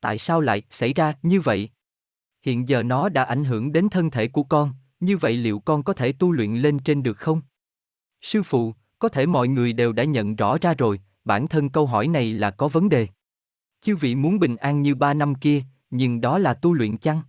Tại 0.00 0.18
sao 0.18 0.40
lại 0.40 0.62
xảy 0.70 0.92
ra 0.92 1.14
như 1.22 1.40
vậy? 1.40 1.70
Hiện 2.42 2.68
giờ 2.68 2.82
nó 2.82 3.08
đã 3.08 3.24
ảnh 3.24 3.44
hưởng 3.44 3.72
đến 3.72 3.88
thân 3.88 4.10
thể 4.10 4.28
của 4.28 4.42
con, 4.42 4.72
như 5.00 5.16
vậy 5.16 5.36
liệu 5.36 5.60
con 5.60 5.82
có 5.82 5.92
thể 5.92 6.12
tu 6.12 6.32
luyện 6.32 6.56
lên 6.56 6.78
trên 6.78 7.02
được 7.02 7.18
không? 7.18 7.40
Sư 8.20 8.42
phụ, 8.42 8.74
có 8.98 9.08
thể 9.08 9.26
mọi 9.26 9.48
người 9.48 9.72
đều 9.72 9.92
đã 9.92 10.04
nhận 10.04 10.36
rõ 10.36 10.58
ra 10.58 10.74
rồi, 10.74 11.00
bản 11.24 11.48
thân 11.48 11.68
câu 11.68 11.86
hỏi 11.86 12.08
này 12.08 12.32
là 12.32 12.50
có 12.50 12.68
vấn 12.68 12.88
đề. 12.88 13.08
Chư 13.80 13.96
vị 13.96 14.14
muốn 14.14 14.38
bình 14.38 14.56
an 14.56 14.82
như 14.82 14.94
ba 14.94 15.14
năm 15.14 15.34
kia, 15.34 15.62
nhưng 15.90 16.20
đó 16.20 16.38
là 16.38 16.54
tu 16.54 16.72
luyện 16.72 16.98
chăng? 16.98 17.22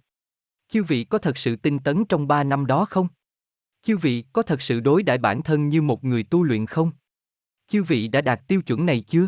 Chư 0.67 0.83
vị 0.83 1.03
có 1.03 1.17
thật 1.17 1.38
sự 1.38 1.55
tinh 1.55 1.80
tấn 1.80 2.05
trong 2.05 2.27
ba 2.27 2.43
năm 2.43 2.65
đó 2.65 2.85
không? 2.85 3.07
Chư 3.81 3.97
vị 3.97 4.23
có 4.33 4.41
thật 4.41 4.61
sự 4.61 4.80
đối 4.80 5.03
đãi 5.03 5.17
bản 5.17 5.43
thân 5.43 5.69
như 5.69 5.81
một 5.81 6.03
người 6.03 6.23
tu 6.23 6.43
luyện 6.43 6.65
không? 6.65 6.91
Chư 7.67 7.83
vị 7.83 8.07
đã 8.07 8.22
đạt 8.22 8.41
tiêu 8.47 8.61
chuẩn 8.61 8.85
này 8.85 9.01
chưa? 9.01 9.27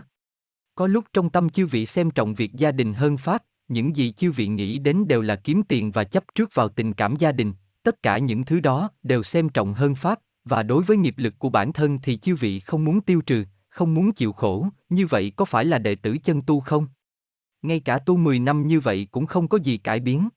Có 0.75 0.87
lúc 0.87 1.05
trong 1.13 1.29
tâm 1.29 1.49
chư 1.49 1.67
vị 1.67 1.85
xem 1.85 2.11
trọng 2.11 2.33
việc 2.33 2.53
gia 2.53 2.71
đình 2.71 2.93
hơn 2.93 3.17
Pháp, 3.17 3.43
những 3.67 3.95
gì 3.95 4.11
chư 4.11 4.31
vị 4.31 4.47
nghĩ 4.47 4.79
đến 4.79 5.07
đều 5.07 5.21
là 5.21 5.35
kiếm 5.35 5.63
tiền 5.63 5.91
và 5.91 6.03
chấp 6.03 6.23
trước 6.35 6.49
vào 6.53 6.69
tình 6.69 6.93
cảm 6.93 7.15
gia 7.15 7.31
đình, 7.31 7.53
tất 7.83 8.03
cả 8.03 8.17
những 8.17 8.45
thứ 8.45 8.59
đó 8.59 8.89
đều 9.03 9.23
xem 9.23 9.49
trọng 9.49 9.73
hơn 9.73 9.95
Pháp, 9.95 10.19
và 10.43 10.63
đối 10.63 10.83
với 10.83 10.97
nghiệp 10.97 11.13
lực 11.17 11.33
của 11.39 11.49
bản 11.49 11.73
thân 11.73 11.99
thì 12.03 12.17
chư 12.17 12.35
vị 12.35 12.59
không 12.59 12.85
muốn 12.85 13.01
tiêu 13.01 13.21
trừ, 13.21 13.45
không 13.69 13.93
muốn 13.93 14.11
chịu 14.11 14.33
khổ, 14.33 14.67
như 14.89 15.07
vậy 15.07 15.31
có 15.35 15.45
phải 15.45 15.65
là 15.65 15.77
đệ 15.77 15.95
tử 15.95 16.17
chân 16.23 16.41
tu 16.41 16.59
không? 16.59 16.87
Ngay 17.61 17.79
cả 17.79 17.99
tu 17.99 18.17
10 18.17 18.39
năm 18.39 18.67
như 18.67 18.79
vậy 18.79 19.07
cũng 19.11 19.25
không 19.25 19.47
có 19.47 19.57
gì 19.57 19.77
cải 19.77 19.99
biến. 19.99 20.29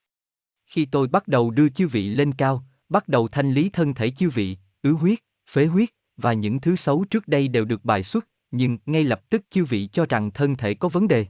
Khi 0.66 0.84
tôi 0.84 1.08
bắt 1.08 1.28
đầu 1.28 1.50
đưa 1.50 1.68
chư 1.68 1.88
vị 1.88 2.08
lên 2.08 2.32
cao, 2.32 2.64
bắt 2.88 3.08
đầu 3.08 3.28
thanh 3.28 3.52
lý 3.52 3.68
thân 3.68 3.94
thể 3.94 4.10
chư 4.10 4.30
vị, 4.30 4.56
ứ 4.82 4.92
huyết, 4.92 5.18
phế 5.50 5.66
huyết, 5.66 5.88
và 6.16 6.32
những 6.32 6.60
thứ 6.60 6.76
xấu 6.76 7.04
trước 7.04 7.28
đây 7.28 7.48
đều 7.48 7.64
được 7.64 7.84
bài 7.84 8.02
xuất, 8.02 8.28
nhưng 8.50 8.78
ngay 8.86 9.04
lập 9.04 9.30
tức 9.30 9.42
chư 9.50 9.64
vị 9.64 9.88
cho 9.92 10.06
rằng 10.06 10.30
thân 10.30 10.56
thể 10.56 10.74
có 10.74 10.88
vấn 10.88 11.08
đề. 11.08 11.26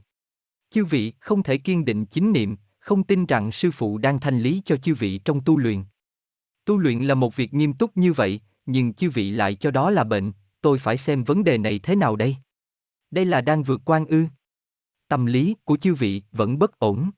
Chư 0.69 0.85
vị 0.85 1.13
không 1.19 1.43
thể 1.43 1.57
kiên 1.57 1.85
định 1.85 2.05
chính 2.05 2.31
niệm, 2.31 2.57
không 2.79 3.03
tin 3.03 3.25
rằng 3.25 3.51
sư 3.51 3.71
phụ 3.71 3.97
đang 3.97 4.19
thanh 4.19 4.39
lý 4.41 4.61
cho 4.65 4.77
chư 4.77 4.95
vị 4.95 5.17
trong 5.25 5.43
tu 5.43 5.57
luyện. 5.57 5.83
Tu 6.65 6.77
luyện 6.77 6.99
là 6.99 7.15
một 7.15 7.35
việc 7.35 7.53
nghiêm 7.53 7.73
túc 7.73 7.97
như 7.97 8.13
vậy, 8.13 8.41
nhưng 8.65 8.93
chư 8.93 9.09
vị 9.09 9.31
lại 9.31 9.55
cho 9.55 9.71
đó 9.71 9.89
là 9.89 10.03
bệnh, 10.03 10.31
tôi 10.61 10.79
phải 10.79 10.97
xem 10.97 11.23
vấn 11.23 11.43
đề 11.43 11.57
này 11.57 11.79
thế 11.79 11.95
nào 11.95 12.15
đây? 12.15 12.35
Đây 13.11 13.25
là 13.25 13.41
đang 13.41 13.63
vượt 13.63 13.81
quan 13.85 14.05
ư? 14.05 14.25
Tâm 15.07 15.25
lý 15.25 15.55
của 15.63 15.77
chư 15.77 15.95
vị 15.95 16.23
vẫn 16.31 16.59
bất 16.59 16.79
ổn. 16.79 17.09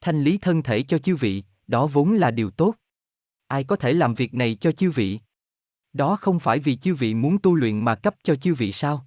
Thanh 0.00 0.22
lý 0.22 0.38
thân 0.38 0.62
thể 0.62 0.82
cho 0.82 0.98
chư 0.98 1.16
vị, 1.16 1.44
đó 1.66 1.86
vốn 1.86 2.12
là 2.14 2.30
điều 2.30 2.50
tốt. 2.50 2.74
Ai 3.46 3.64
có 3.64 3.76
thể 3.76 3.92
làm 3.92 4.14
việc 4.14 4.34
này 4.34 4.54
cho 4.60 4.72
chư 4.72 4.90
vị? 4.90 5.20
Đó 5.92 6.16
không 6.16 6.40
phải 6.40 6.58
vì 6.58 6.76
chư 6.76 6.94
vị 6.94 7.14
muốn 7.14 7.38
tu 7.38 7.54
luyện 7.54 7.84
mà 7.84 7.94
cấp 7.94 8.14
cho 8.22 8.36
chư 8.36 8.54
vị 8.54 8.72
sao? 8.72 9.06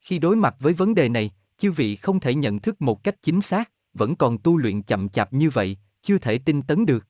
Khi 0.00 0.18
đối 0.18 0.36
mặt 0.36 0.56
với 0.58 0.72
vấn 0.72 0.94
đề 0.94 1.08
này, 1.08 1.30
chư 1.58 1.72
vị 1.72 1.96
không 1.96 2.20
thể 2.20 2.34
nhận 2.34 2.58
thức 2.58 2.82
một 2.82 3.04
cách 3.04 3.22
chính 3.22 3.40
xác, 3.40 3.70
vẫn 3.94 4.16
còn 4.16 4.38
tu 4.38 4.56
luyện 4.56 4.82
chậm 4.82 5.08
chạp 5.08 5.32
như 5.32 5.50
vậy, 5.50 5.78
chưa 6.02 6.18
thể 6.18 6.38
tinh 6.38 6.62
tấn 6.62 6.86
được. 6.86 7.06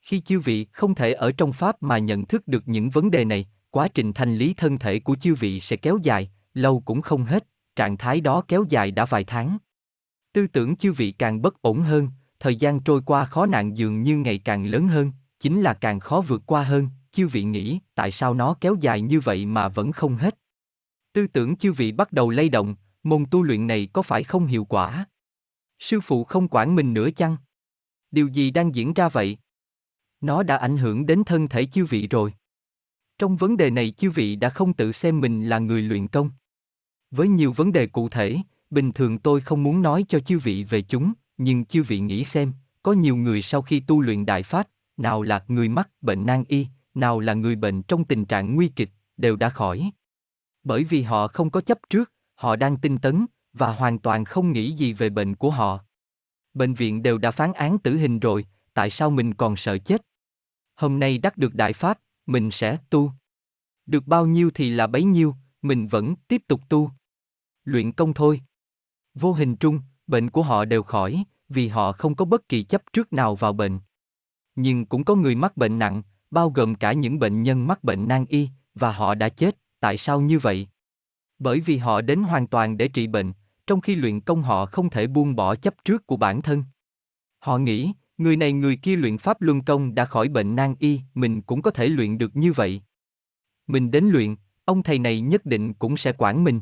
Khi 0.00 0.20
chư 0.20 0.40
vị 0.40 0.66
không 0.72 0.94
thể 0.94 1.12
ở 1.12 1.32
trong 1.32 1.52
pháp 1.52 1.82
mà 1.82 1.98
nhận 1.98 2.26
thức 2.26 2.48
được 2.48 2.68
những 2.68 2.90
vấn 2.90 3.10
đề 3.10 3.24
này, 3.24 3.48
quá 3.70 3.88
trình 3.88 4.12
thanh 4.12 4.36
lý 4.36 4.54
thân 4.54 4.78
thể 4.78 5.00
của 5.00 5.16
chư 5.16 5.34
vị 5.34 5.60
sẽ 5.60 5.76
kéo 5.76 5.98
dài, 6.02 6.30
lâu 6.54 6.82
cũng 6.84 7.02
không 7.02 7.24
hết, 7.24 7.46
trạng 7.76 7.96
thái 7.96 8.20
đó 8.20 8.42
kéo 8.48 8.64
dài 8.68 8.90
đã 8.90 9.04
vài 9.04 9.24
tháng. 9.24 9.58
Tư 10.32 10.46
tưởng 10.46 10.76
chư 10.76 10.92
vị 10.92 11.12
càng 11.12 11.42
bất 11.42 11.62
ổn 11.62 11.80
hơn, 11.80 12.08
thời 12.40 12.56
gian 12.56 12.80
trôi 12.80 13.00
qua 13.06 13.24
khó 13.24 13.46
nạn 13.46 13.76
dường 13.76 14.02
như 14.02 14.16
ngày 14.16 14.38
càng 14.38 14.66
lớn 14.66 14.88
hơn, 14.88 15.12
chính 15.40 15.62
là 15.62 15.74
càng 15.74 16.00
khó 16.00 16.20
vượt 16.28 16.42
qua 16.46 16.64
hơn, 16.64 16.88
chư 17.12 17.28
vị 17.28 17.42
nghĩ 17.42 17.80
tại 17.94 18.10
sao 18.10 18.34
nó 18.34 18.56
kéo 18.60 18.76
dài 18.80 19.00
như 19.00 19.20
vậy 19.20 19.46
mà 19.46 19.68
vẫn 19.68 19.92
không 19.92 20.16
hết. 20.16 20.38
Tư 21.16 21.26
tưởng 21.26 21.56
chư 21.56 21.72
vị 21.72 21.92
bắt 21.92 22.12
đầu 22.12 22.30
lay 22.30 22.48
động, 22.48 22.74
môn 23.02 23.24
tu 23.30 23.42
luyện 23.42 23.66
này 23.66 23.88
có 23.92 24.02
phải 24.02 24.24
không 24.24 24.46
hiệu 24.46 24.64
quả? 24.64 25.06
Sư 25.78 26.00
phụ 26.00 26.24
không 26.24 26.48
quản 26.48 26.74
mình 26.74 26.94
nữa 26.94 27.08
chăng? 27.16 27.36
Điều 28.10 28.28
gì 28.28 28.50
đang 28.50 28.74
diễn 28.74 28.94
ra 28.94 29.08
vậy? 29.08 29.38
Nó 30.20 30.42
đã 30.42 30.56
ảnh 30.56 30.76
hưởng 30.76 31.06
đến 31.06 31.24
thân 31.24 31.48
thể 31.48 31.64
chư 31.64 31.84
vị 31.86 32.08
rồi. 32.08 32.34
Trong 33.18 33.36
vấn 33.36 33.56
đề 33.56 33.70
này 33.70 33.90
chư 33.90 34.10
vị 34.10 34.36
đã 34.36 34.50
không 34.50 34.72
tự 34.72 34.92
xem 34.92 35.20
mình 35.20 35.48
là 35.48 35.58
người 35.58 35.82
luyện 35.82 36.08
công. 36.08 36.30
Với 37.10 37.28
nhiều 37.28 37.52
vấn 37.52 37.72
đề 37.72 37.86
cụ 37.86 38.08
thể, 38.08 38.36
bình 38.70 38.92
thường 38.92 39.18
tôi 39.18 39.40
không 39.40 39.62
muốn 39.62 39.82
nói 39.82 40.04
cho 40.08 40.20
chư 40.20 40.38
vị 40.38 40.64
về 40.64 40.82
chúng, 40.82 41.12
nhưng 41.38 41.64
chư 41.64 41.82
vị 41.82 42.00
nghĩ 42.00 42.24
xem, 42.24 42.52
có 42.82 42.92
nhiều 42.92 43.16
người 43.16 43.42
sau 43.42 43.62
khi 43.62 43.80
tu 43.80 44.00
luyện 44.00 44.26
đại 44.26 44.42
pháp, 44.42 44.68
nào 44.96 45.22
là 45.22 45.44
người 45.48 45.68
mắc 45.68 45.90
bệnh 46.00 46.26
nan 46.26 46.44
y, 46.48 46.66
nào 46.94 47.20
là 47.20 47.34
người 47.34 47.56
bệnh 47.56 47.82
trong 47.82 48.04
tình 48.04 48.24
trạng 48.24 48.54
nguy 48.54 48.68
kịch, 48.68 48.90
đều 49.16 49.36
đã 49.36 49.48
khỏi. 49.48 49.90
Bởi 50.66 50.84
vì 50.84 51.02
họ 51.02 51.28
không 51.28 51.50
có 51.50 51.60
chấp 51.60 51.78
trước, 51.90 52.12
họ 52.34 52.56
đang 52.56 52.76
tinh 52.76 52.98
tấn, 52.98 53.26
và 53.52 53.72
hoàn 53.72 53.98
toàn 53.98 54.24
không 54.24 54.52
nghĩ 54.52 54.72
gì 54.72 54.92
về 54.92 55.10
bệnh 55.10 55.34
của 55.34 55.50
họ. 55.50 55.80
Bệnh 56.54 56.74
viện 56.74 57.02
đều 57.02 57.18
đã 57.18 57.30
phán 57.30 57.52
án 57.52 57.78
tử 57.78 57.96
hình 57.96 58.20
rồi, 58.20 58.46
tại 58.74 58.90
sao 58.90 59.10
mình 59.10 59.34
còn 59.34 59.56
sợ 59.56 59.78
chết? 59.78 60.02
Hôm 60.74 61.00
nay 61.00 61.18
đắc 61.18 61.38
được 61.38 61.54
đại 61.54 61.72
pháp, 61.72 61.98
mình 62.26 62.50
sẽ 62.50 62.78
tu. 62.90 63.12
Được 63.86 64.06
bao 64.06 64.26
nhiêu 64.26 64.50
thì 64.54 64.70
là 64.70 64.86
bấy 64.86 65.02
nhiêu, 65.02 65.34
mình 65.62 65.86
vẫn 65.86 66.14
tiếp 66.28 66.42
tục 66.48 66.60
tu. 66.68 66.90
Luyện 67.64 67.92
công 67.92 68.14
thôi. 68.14 68.40
Vô 69.14 69.32
hình 69.32 69.56
trung, 69.56 69.80
bệnh 70.06 70.30
của 70.30 70.42
họ 70.42 70.64
đều 70.64 70.82
khỏi, 70.82 71.24
vì 71.48 71.68
họ 71.68 71.92
không 71.92 72.14
có 72.14 72.24
bất 72.24 72.48
kỳ 72.48 72.62
chấp 72.62 72.82
trước 72.92 73.12
nào 73.12 73.34
vào 73.34 73.52
bệnh. 73.52 73.78
Nhưng 74.54 74.86
cũng 74.86 75.04
có 75.04 75.14
người 75.14 75.34
mắc 75.34 75.56
bệnh 75.56 75.78
nặng, 75.78 76.02
bao 76.30 76.50
gồm 76.50 76.74
cả 76.74 76.92
những 76.92 77.18
bệnh 77.18 77.42
nhân 77.42 77.66
mắc 77.66 77.84
bệnh 77.84 78.08
nan 78.08 78.24
y, 78.28 78.48
và 78.74 78.92
họ 78.92 79.14
đã 79.14 79.28
chết, 79.28 79.56
tại 79.80 79.98
sao 79.98 80.20
như 80.20 80.38
vậy? 80.38 80.68
Bởi 81.38 81.60
vì 81.60 81.76
họ 81.76 82.00
đến 82.00 82.22
hoàn 82.22 82.46
toàn 82.46 82.76
để 82.76 82.88
trị 82.88 83.06
bệnh, 83.06 83.32
trong 83.66 83.80
khi 83.80 83.94
luyện 83.94 84.20
công 84.20 84.42
họ 84.42 84.66
không 84.66 84.90
thể 84.90 85.06
buông 85.06 85.36
bỏ 85.36 85.54
chấp 85.54 85.74
trước 85.84 86.06
của 86.06 86.16
bản 86.16 86.42
thân. 86.42 86.64
Họ 87.38 87.58
nghĩ, 87.58 87.92
người 88.18 88.36
này 88.36 88.52
người 88.52 88.76
kia 88.76 88.96
luyện 88.96 89.18
pháp 89.18 89.40
luân 89.40 89.62
công 89.62 89.94
đã 89.94 90.04
khỏi 90.04 90.28
bệnh 90.28 90.56
nan 90.56 90.74
y, 90.78 91.00
mình 91.14 91.42
cũng 91.42 91.62
có 91.62 91.70
thể 91.70 91.88
luyện 91.88 92.18
được 92.18 92.36
như 92.36 92.52
vậy. 92.52 92.82
Mình 93.66 93.90
đến 93.90 94.04
luyện, 94.08 94.36
ông 94.64 94.82
thầy 94.82 94.98
này 94.98 95.20
nhất 95.20 95.46
định 95.46 95.74
cũng 95.74 95.96
sẽ 95.96 96.12
quản 96.18 96.44
mình. 96.44 96.60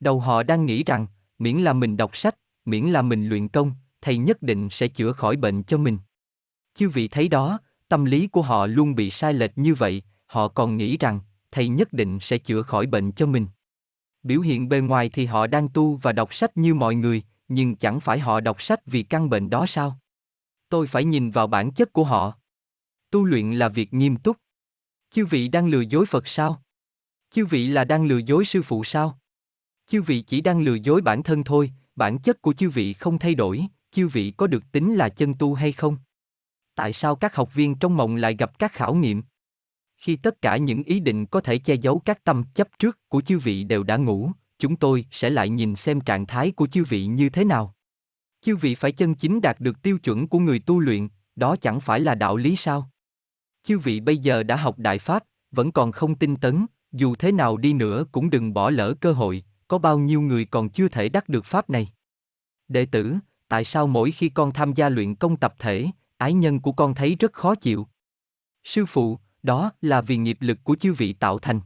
Đầu 0.00 0.20
họ 0.20 0.42
đang 0.42 0.66
nghĩ 0.66 0.84
rằng, 0.84 1.06
miễn 1.38 1.56
là 1.56 1.72
mình 1.72 1.96
đọc 1.96 2.16
sách, 2.16 2.36
miễn 2.64 2.84
là 2.84 3.02
mình 3.02 3.28
luyện 3.28 3.48
công, 3.48 3.72
thầy 4.00 4.16
nhất 4.18 4.42
định 4.42 4.68
sẽ 4.70 4.88
chữa 4.88 5.12
khỏi 5.12 5.36
bệnh 5.36 5.62
cho 5.62 5.78
mình. 5.78 5.98
Chư 6.74 6.88
vị 6.88 7.08
thấy 7.08 7.28
đó, 7.28 7.58
tâm 7.88 8.04
lý 8.04 8.26
của 8.26 8.42
họ 8.42 8.66
luôn 8.66 8.94
bị 8.94 9.10
sai 9.10 9.34
lệch 9.34 9.58
như 9.58 9.74
vậy, 9.74 10.02
họ 10.26 10.48
còn 10.48 10.76
nghĩ 10.76 10.96
rằng, 10.96 11.20
thầy 11.54 11.68
nhất 11.68 11.92
định 11.92 12.18
sẽ 12.20 12.38
chữa 12.38 12.62
khỏi 12.62 12.86
bệnh 12.86 13.12
cho 13.12 13.26
mình. 13.26 13.46
Biểu 14.22 14.40
hiện 14.40 14.68
bề 14.68 14.80
ngoài 14.80 15.08
thì 15.08 15.26
họ 15.26 15.46
đang 15.46 15.68
tu 15.68 15.96
và 15.96 16.12
đọc 16.12 16.34
sách 16.34 16.56
như 16.56 16.74
mọi 16.74 16.94
người, 16.94 17.22
nhưng 17.48 17.76
chẳng 17.76 18.00
phải 18.00 18.18
họ 18.18 18.40
đọc 18.40 18.62
sách 18.62 18.86
vì 18.86 19.02
căn 19.02 19.30
bệnh 19.30 19.50
đó 19.50 19.66
sao? 19.66 19.98
Tôi 20.68 20.86
phải 20.86 21.04
nhìn 21.04 21.30
vào 21.30 21.46
bản 21.46 21.72
chất 21.72 21.92
của 21.92 22.04
họ. 22.04 22.38
Tu 23.10 23.24
luyện 23.24 23.52
là 23.52 23.68
việc 23.68 23.94
nghiêm 23.94 24.16
túc. 24.16 24.36
Chư 25.10 25.26
vị 25.26 25.48
đang 25.48 25.66
lừa 25.66 25.80
dối 25.80 26.06
Phật 26.06 26.28
sao? 26.28 26.62
Chư 27.30 27.46
vị 27.46 27.66
là 27.66 27.84
đang 27.84 28.06
lừa 28.06 28.18
dối 28.18 28.44
sư 28.44 28.62
phụ 28.62 28.84
sao? 28.84 29.18
Chư 29.86 30.02
vị 30.02 30.20
chỉ 30.20 30.40
đang 30.40 30.60
lừa 30.60 30.74
dối 30.74 31.00
bản 31.00 31.22
thân 31.22 31.44
thôi, 31.44 31.72
bản 31.96 32.18
chất 32.18 32.42
của 32.42 32.52
chư 32.52 32.70
vị 32.70 32.92
không 32.92 33.18
thay 33.18 33.34
đổi, 33.34 33.66
chư 33.90 34.08
vị 34.08 34.32
có 34.36 34.46
được 34.46 34.72
tính 34.72 34.94
là 34.94 35.08
chân 35.08 35.34
tu 35.34 35.54
hay 35.54 35.72
không? 35.72 35.96
Tại 36.74 36.92
sao 36.92 37.16
các 37.16 37.34
học 37.34 37.54
viên 37.54 37.74
trong 37.74 37.96
mộng 37.96 38.16
lại 38.16 38.36
gặp 38.36 38.58
các 38.58 38.72
khảo 38.72 38.94
nghiệm? 38.94 39.22
Khi 39.96 40.16
tất 40.16 40.42
cả 40.42 40.56
những 40.56 40.82
ý 40.82 41.00
định 41.00 41.26
có 41.26 41.40
thể 41.40 41.58
che 41.58 41.74
giấu 41.74 41.98
các 42.04 42.24
tâm 42.24 42.44
chấp 42.54 42.68
trước 42.78 43.08
của 43.08 43.20
chư 43.20 43.38
vị 43.38 43.64
đều 43.64 43.82
đã 43.82 43.96
ngủ, 43.96 44.30
chúng 44.58 44.76
tôi 44.76 45.06
sẽ 45.10 45.30
lại 45.30 45.48
nhìn 45.48 45.76
xem 45.76 46.00
trạng 46.00 46.26
thái 46.26 46.50
của 46.50 46.66
chư 46.66 46.84
vị 46.84 47.06
như 47.06 47.28
thế 47.28 47.44
nào. 47.44 47.74
Chư 48.40 48.56
vị 48.56 48.74
phải 48.74 48.92
chân 48.92 49.14
chính 49.14 49.40
đạt 49.40 49.60
được 49.60 49.82
tiêu 49.82 49.98
chuẩn 49.98 50.28
của 50.28 50.38
người 50.38 50.58
tu 50.58 50.80
luyện, 50.80 51.08
đó 51.36 51.56
chẳng 51.56 51.80
phải 51.80 52.00
là 52.00 52.14
đạo 52.14 52.36
lý 52.36 52.56
sao? 52.56 52.90
Chư 53.62 53.78
vị 53.78 54.00
bây 54.00 54.18
giờ 54.18 54.42
đã 54.42 54.56
học 54.56 54.78
đại 54.78 54.98
pháp, 54.98 55.24
vẫn 55.50 55.72
còn 55.72 55.92
không 55.92 56.14
tin 56.14 56.36
tấn, 56.36 56.66
dù 56.92 57.14
thế 57.14 57.32
nào 57.32 57.56
đi 57.56 57.72
nữa 57.72 58.04
cũng 58.12 58.30
đừng 58.30 58.54
bỏ 58.54 58.70
lỡ 58.70 58.94
cơ 59.00 59.12
hội, 59.12 59.44
có 59.68 59.78
bao 59.78 59.98
nhiêu 59.98 60.20
người 60.20 60.44
còn 60.44 60.68
chưa 60.68 60.88
thể 60.88 61.08
đắc 61.08 61.28
được 61.28 61.44
pháp 61.44 61.70
này. 61.70 61.88
Đệ 62.68 62.86
tử, 62.86 63.14
tại 63.48 63.64
sao 63.64 63.86
mỗi 63.86 64.10
khi 64.10 64.28
con 64.28 64.52
tham 64.52 64.72
gia 64.72 64.88
luyện 64.88 65.14
công 65.14 65.36
tập 65.36 65.54
thể, 65.58 65.86
ái 66.16 66.32
nhân 66.32 66.60
của 66.60 66.72
con 66.72 66.94
thấy 66.94 67.16
rất 67.20 67.32
khó 67.32 67.54
chịu? 67.54 67.88
Sư 68.64 68.86
phụ, 68.86 69.18
đó 69.44 69.72
là 69.80 70.00
vì 70.00 70.16
nghiệp 70.16 70.36
lực 70.40 70.58
của 70.64 70.76
chư 70.76 70.92
vị 70.92 71.12
tạo 71.12 71.38
thành. 71.38 71.60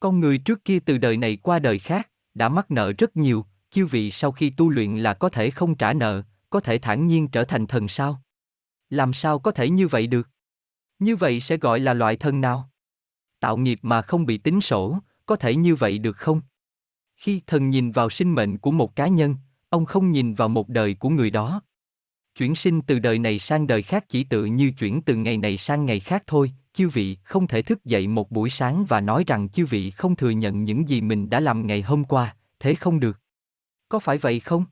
Con 0.00 0.20
người 0.20 0.38
trước 0.38 0.64
kia 0.64 0.78
từ 0.78 0.98
đời 0.98 1.16
này 1.16 1.36
qua 1.36 1.58
đời 1.58 1.78
khác, 1.78 2.10
đã 2.34 2.48
mắc 2.48 2.70
nợ 2.70 2.92
rất 2.98 3.16
nhiều, 3.16 3.46
chư 3.70 3.86
vị 3.86 4.10
sau 4.10 4.32
khi 4.32 4.50
tu 4.50 4.70
luyện 4.70 4.96
là 4.96 5.14
có 5.14 5.28
thể 5.28 5.50
không 5.50 5.74
trả 5.74 5.92
nợ, 5.92 6.22
có 6.50 6.60
thể 6.60 6.78
thản 6.78 7.06
nhiên 7.06 7.28
trở 7.28 7.44
thành 7.44 7.66
thần 7.66 7.88
sao? 7.88 8.22
Làm 8.90 9.12
sao 9.12 9.38
có 9.38 9.50
thể 9.50 9.68
như 9.68 9.88
vậy 9.88 10.06
được? 10.06 10.28
Như 10.98 11.16
vậy 11.16 11.40
sẽ 11.40 11.56
gọi 11.56 11.80
là 11.80 11.94
loại 11.94 12.16
thân 12.16 12.40
nào? 12.40 12.70
Tạo 13.40 13.56
nghiệp 13.56 13.78
mà 13.82 14.02
không 14.02 14.26
bị 14.26 14.38
tính 14.38 14.60
sổ, 14.60 14.98
có 15.26 15.36
thể 15.36 15.56
như 15.56 15.74
vậy 15.74 15.98
được 15.98 16.16
không? 16.16 16.40
Khi 17.16 17.40
thần 17.46 17.70
nhìn 17.70 17.92
vào 17.92 18.10
sinh 18.10 18.34
mệnh 18.34 18.58
của 18.58 18.70
một 18.70 18.96
cá 18.96 19.08
nhân, 19.08 19.34
ông 19.68 19.84
không 19.84 20.10
nhìn 20.10 20.34
vào 20.34 20.48
một 20.48 20.68
đời 20.68 20.94
của 20.94 21.08
người 21.08 21.30
đó. 21.30 21.62
Chuyển 22.34 22.54
sinh 22.54 22.82
từ 22.82 22.98
đời 22.98 23.18
này 23.18 23.38
sang 23.38 23.66
đời 23.66 23.82
khác 23.82 24.04
chỉ 24.08 24.24
tự 24.24 24.44
như 24.44 24.72
chuyển 24.78 25.02
từ 25.02 25.16
ngày 25.16 25.36
này 25.36 25.56
sang 25.56 25.86
ngày 25.86 26.00
khác 26.00 26.22
thôi, 26.26 26.52
chư 26.76 26.88
vị 26.88 27.16
không 27.22 27.46
thể 27.46 27.62
thức 27.62 27.84
dậy 27.84 28.08
một 28.08 28.30
buổi 28.30 28.50
sáng 28.50 28.84
và 28.84 29.00
nói 29.00 29.24
rằng 29.26 29.48
chư 29.48 29.66
vị 29.66 29.90
không 29.90 30.16
thừa 30.16 30.30
nhận 30.30 30.64
những 30.64 30.88
gì 30.88 31.00
mình 31.00 31.30
đã 31.30 31.40
làm 31.40 31.66
ngày 31.66 31.82
hôm 31.82 32.04
qua, 32.04 32.36
thế 32.60 32.74
không 32.74 33.00
được. 33.00 33.20
Có 33.88 33.98
phải 33.98 34.18
vậy 34.18 34.40
không? 34.40 34.64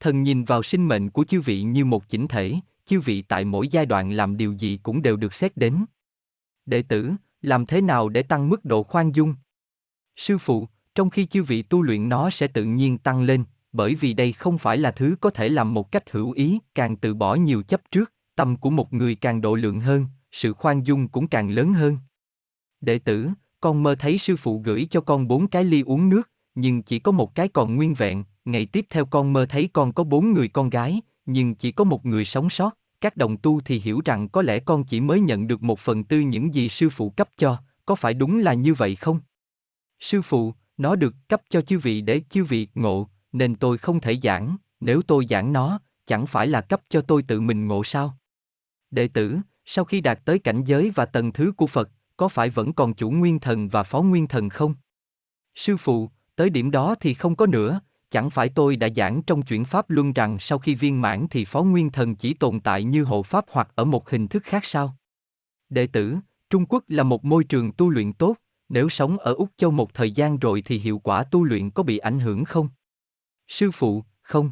Thần 0.00 0.22
nhìn 0.22 0.44
vào 0.44 0.62
sinh 0.62 0.88
mệnh 0.88 1.10
của 1.10 1.24
chư 1.24 1.40
vị 1.40 1.62
như 1.62 1.84
một 1.84 2.08
chỉnh 2.08 2.28
thể, 2.28 2.54
chư 2.84 3.00
vị 3.00 3.22
tại 3.22 3.44
mỗi 3.44 3.68
giai 3.68 3.86
đoạn 3.86 4.10
làm 4.12 4.36
điều 4.36 4.52
gì 4.52 4.78
cũng 4.82 5.02
đều 5.02 5.16
được 5.16 5.34
xét 5.34 5.56
đến. 5.56 5.84
Đệ 6.66 6.82
tử, 6.82 7.12
làm 7.42 7.66
thế 7.66 7.80
nào 7.80 8.08
để 8.08 8.22
tăng 8.22 8.48
mức 8.48 8.64
độ 8.64 8.82
khoan 8.82 9.12
dung? 9.14 9.34
Sư 10.16 10.38
phụ, 10.38 10.68
trong 10.94 11.10
khi 11.10 11.26
chư 11.26 11.42
vị 11.42 11.62
tu 11.62 11.82
luyện 11.82 12.08
nó 12.08 12.30
sẽ 12.30 12.46
tự 12.46 12.64
nhiên 12.64 12.98
tăng 12.98 13.22
lên, 13.22 13.44
bởi 13.72 13.94
vì 13.94 14.12
đây 14.12 14.32
không 14.32 14.58
phải 14.58 14.78
là 14.78 14.90
thứ 14.90 15.16
có 15.20 15.30
thể 15.30 15.48
làm 15.48 15.74
một 15.74 15.92
cách 15.92 16.10
hữu 16.10 16.32
ý, 16.32 16.58
càng 16.74 16.96
từ 16.96 17.14
bỏ 17.14 17.34
nhiều 17.34 17.62
chấp 17.62 17.80
trước, 17.90 18.12
tâm 18.36 18.56
của 18.56 18.70
một 18.70 18.92
người 18.92 19.14
càng 19.14 19.40
độ 19.40 19.54
lượng 19.54 19.80
hơn, 19.80 20.06
sự 20.34 20.52
khoan 20.52 20.86
dung 20.86 21.08
cũng 21.08 21.26
càng 21.26 21.50
lớn 21.50 21.72
hơn. 21.72 21.98
Đệ 22.80 22.98
tử, 22.98 23.28
con 23.60 23.82
mơ 23.82 23.94
thấy 23.98 24.18
sư 24.18 24.36
phụ 24.36 24.62
gửi 24.64 24.86
cho 24.90 25.00
con 25.00 25.28
bốn 25.28 25.46
cái 25.46 25.64
ly 25.64 25.80
uống 25.80 26.08
nước, 26.08 26.30
nhưng 26.54 26.82
chỉ 26.82 26.98
có 26.98 27.12
một 27.12 27.34
cái 27.34 27.48
còn 27.48 27.76
nguyên 27.76 27.94
vẹn, 27.94 28.24
ngày 28.44 28.66
tiếp 28.66 28.86
theo 28.90 29.06
con 29.06 29.32
mơ 29.32 29.46
thấy 29.46 29.70
con 29.72 29.92
có 29.92 30.04
bốn 30.04 30.32
người 30.32 30.48
con 30.48 30.70
gái, 30.70 31.00
nhưng 31.26 31.54
chỉ 31.54 31.72
có 31.72 31.84
một 31.84 32.06
người 32.06 32.24
sống 32.24 32.50
sót, 32.50 32.78
các 33.00 33.16
đồng 33.16 33.36
tu 33.36 33.60
thì 33.60 33.78
hiểu 33.78 34.00
rằng 34.04 34.28
có 34.28 34.42
lẽ 34.42 34.58
con 34.58 34.84
chỉ 34.84 35.00
mới 35.00 35.20
nhận 35.20 35.46
được 35.46 35.62
một 35.62 35.78
phần 35.78 36.04
tư 36.04 36.20
những 36.20 36.54
gì 36.54 36.68
sư 36.68 36.90
phụ 36.90 37.10
cấp 37.10 37.28
cho, 37.36 37.58
có 37.86 37.94
phải 37.94 38.14
đúng 38.14 38.38
là 38.38 38.54
như 38.54 38.74
vậy 38.74 38.96
không? 38.96 39.20
Sư 40.00 40.22
phụ, 40.22 40.54
nó 40.76 40.96
được 40.96 41.14
cấp 41.28 41.42
cho 41.48 41.60
chư 41.60 41.78
vị 41.78 42.00
để 42.00 42.22
chư 42.30 42.44
vị 42.44 42.68
ngộ, 42.74 43.08
nên 43.32 43.54
tôi 43.54 43.78
không 43.78 44.00
thể 44.00 44.18
giảng, 44.22 44.56
nếu 44.80 45.02
tôi 45.02 45.26
giảng 45.28 45.52
nó, 45.52 45.80
chẳng 46.06 46.26
phải 46.26 46.46
là 46.46 46.60
cấp 46.60 46.82
cho 46.88 47.00
tôi 47.00 47.22
tự 47.22 47.40
mình 47.40 47.66
ngộ 47.66 47.84
sao? 47.84 48.18
Đệ 48.90 49.08
tử, 49.08 49.38
sau 49.64 49.84
khi 49.84 50.00
đạt 50.00 50.20
tới 50.24 50.38
cảnh 50.38 50.64
giới 50.64 50.90
và 50.90 51.06
tầng 51.06 51.32
thứ 51.32 51.52
của 51.56 51.66
Phật, 51.66 51.90
có 52.16 52.28
phải 52.28 52.50
vẫn 52.50 52.72
còn 52.72 52.94
chủ 52.94 53.10
nguyên 53.10 53.40
thần 53.40 53.68
và 53.68 53.82
phó 53.82 54.02
nguyên 54.02 54.26
thần 54.26 54.48
không? 54.48 54.74
Sư 55.54 55.76
phụ, 55.76 56.10
tới 56.36 56.50
điểm 56.50 56.70
đó 56.70 56.94
thì 57.00 57.14
không 57.14 57.36
có 57.36 57.46
nữa, 57.46 57.80
chẳng 58.10 58.30
phải 58.30 58.48
tôi 58.48 58.76
đã 58.76 58.88
giảng 58.96 59.22
trong 59.22 59.42
chuyển 59.42 59.64
pháp 59.64 59.90
luân 59.90 60.12
rằng 60.12 60.38
sau 60.40 60.58
khi 60.58 60.74
viên 60.74 61.00
mãn 61.00 61.26
thì 61.30 61.44
phó 61.44 61.62
nguyên 61.62 61.90
thần 61.90 62.14
chỉ 62.14 62.34
tồn 62.34 62.60
tại 62.60 62.84
như 62.84 63.04
hộ 63.04 63.22
pháp 63.22 63.44
hoặc 63.48 63.68
ở 63.74 63.84
một 63.84 64.10
hình 64.10 64.28
thức 64.28 64.42
khác 64.42 64.64
sao? 64.64 64.96
Đệ 65.68 65.86
tử, 65.86 66.16
Trung 66.50 66.66
Quốc 66.66 66.84
là 66.88 67.02
một 67.02 67.24
môi 67.24 67.44
trường 67.44 67.72
tu 67.72 67.90
luyện 67.90 68.12
tốt, 68.12 68.36
nếu 68.68 68.88
sống 68.88 69.18
ở 69.18 69.34
Úc 69.34 69.50
Châu 69.56 69.70
một 69.70 69.94
thời 69.94 70.10
gian 70.10 70.38
rồi 70.38 70.62
thì 70.62 70.78
hiệu 70.78 70.98
quả 70.98 71.24
tu 71.24 71.44
luyện 71.44 71.70
có 71.70 71.82
bị 71.82 71.98
ảnh 71.98 72.20
hưởng 72.20 72.44
không? 72.44 72.68
Sư 73.48 73.70
phụ, 73.70 74.04
không. 74.22 74.50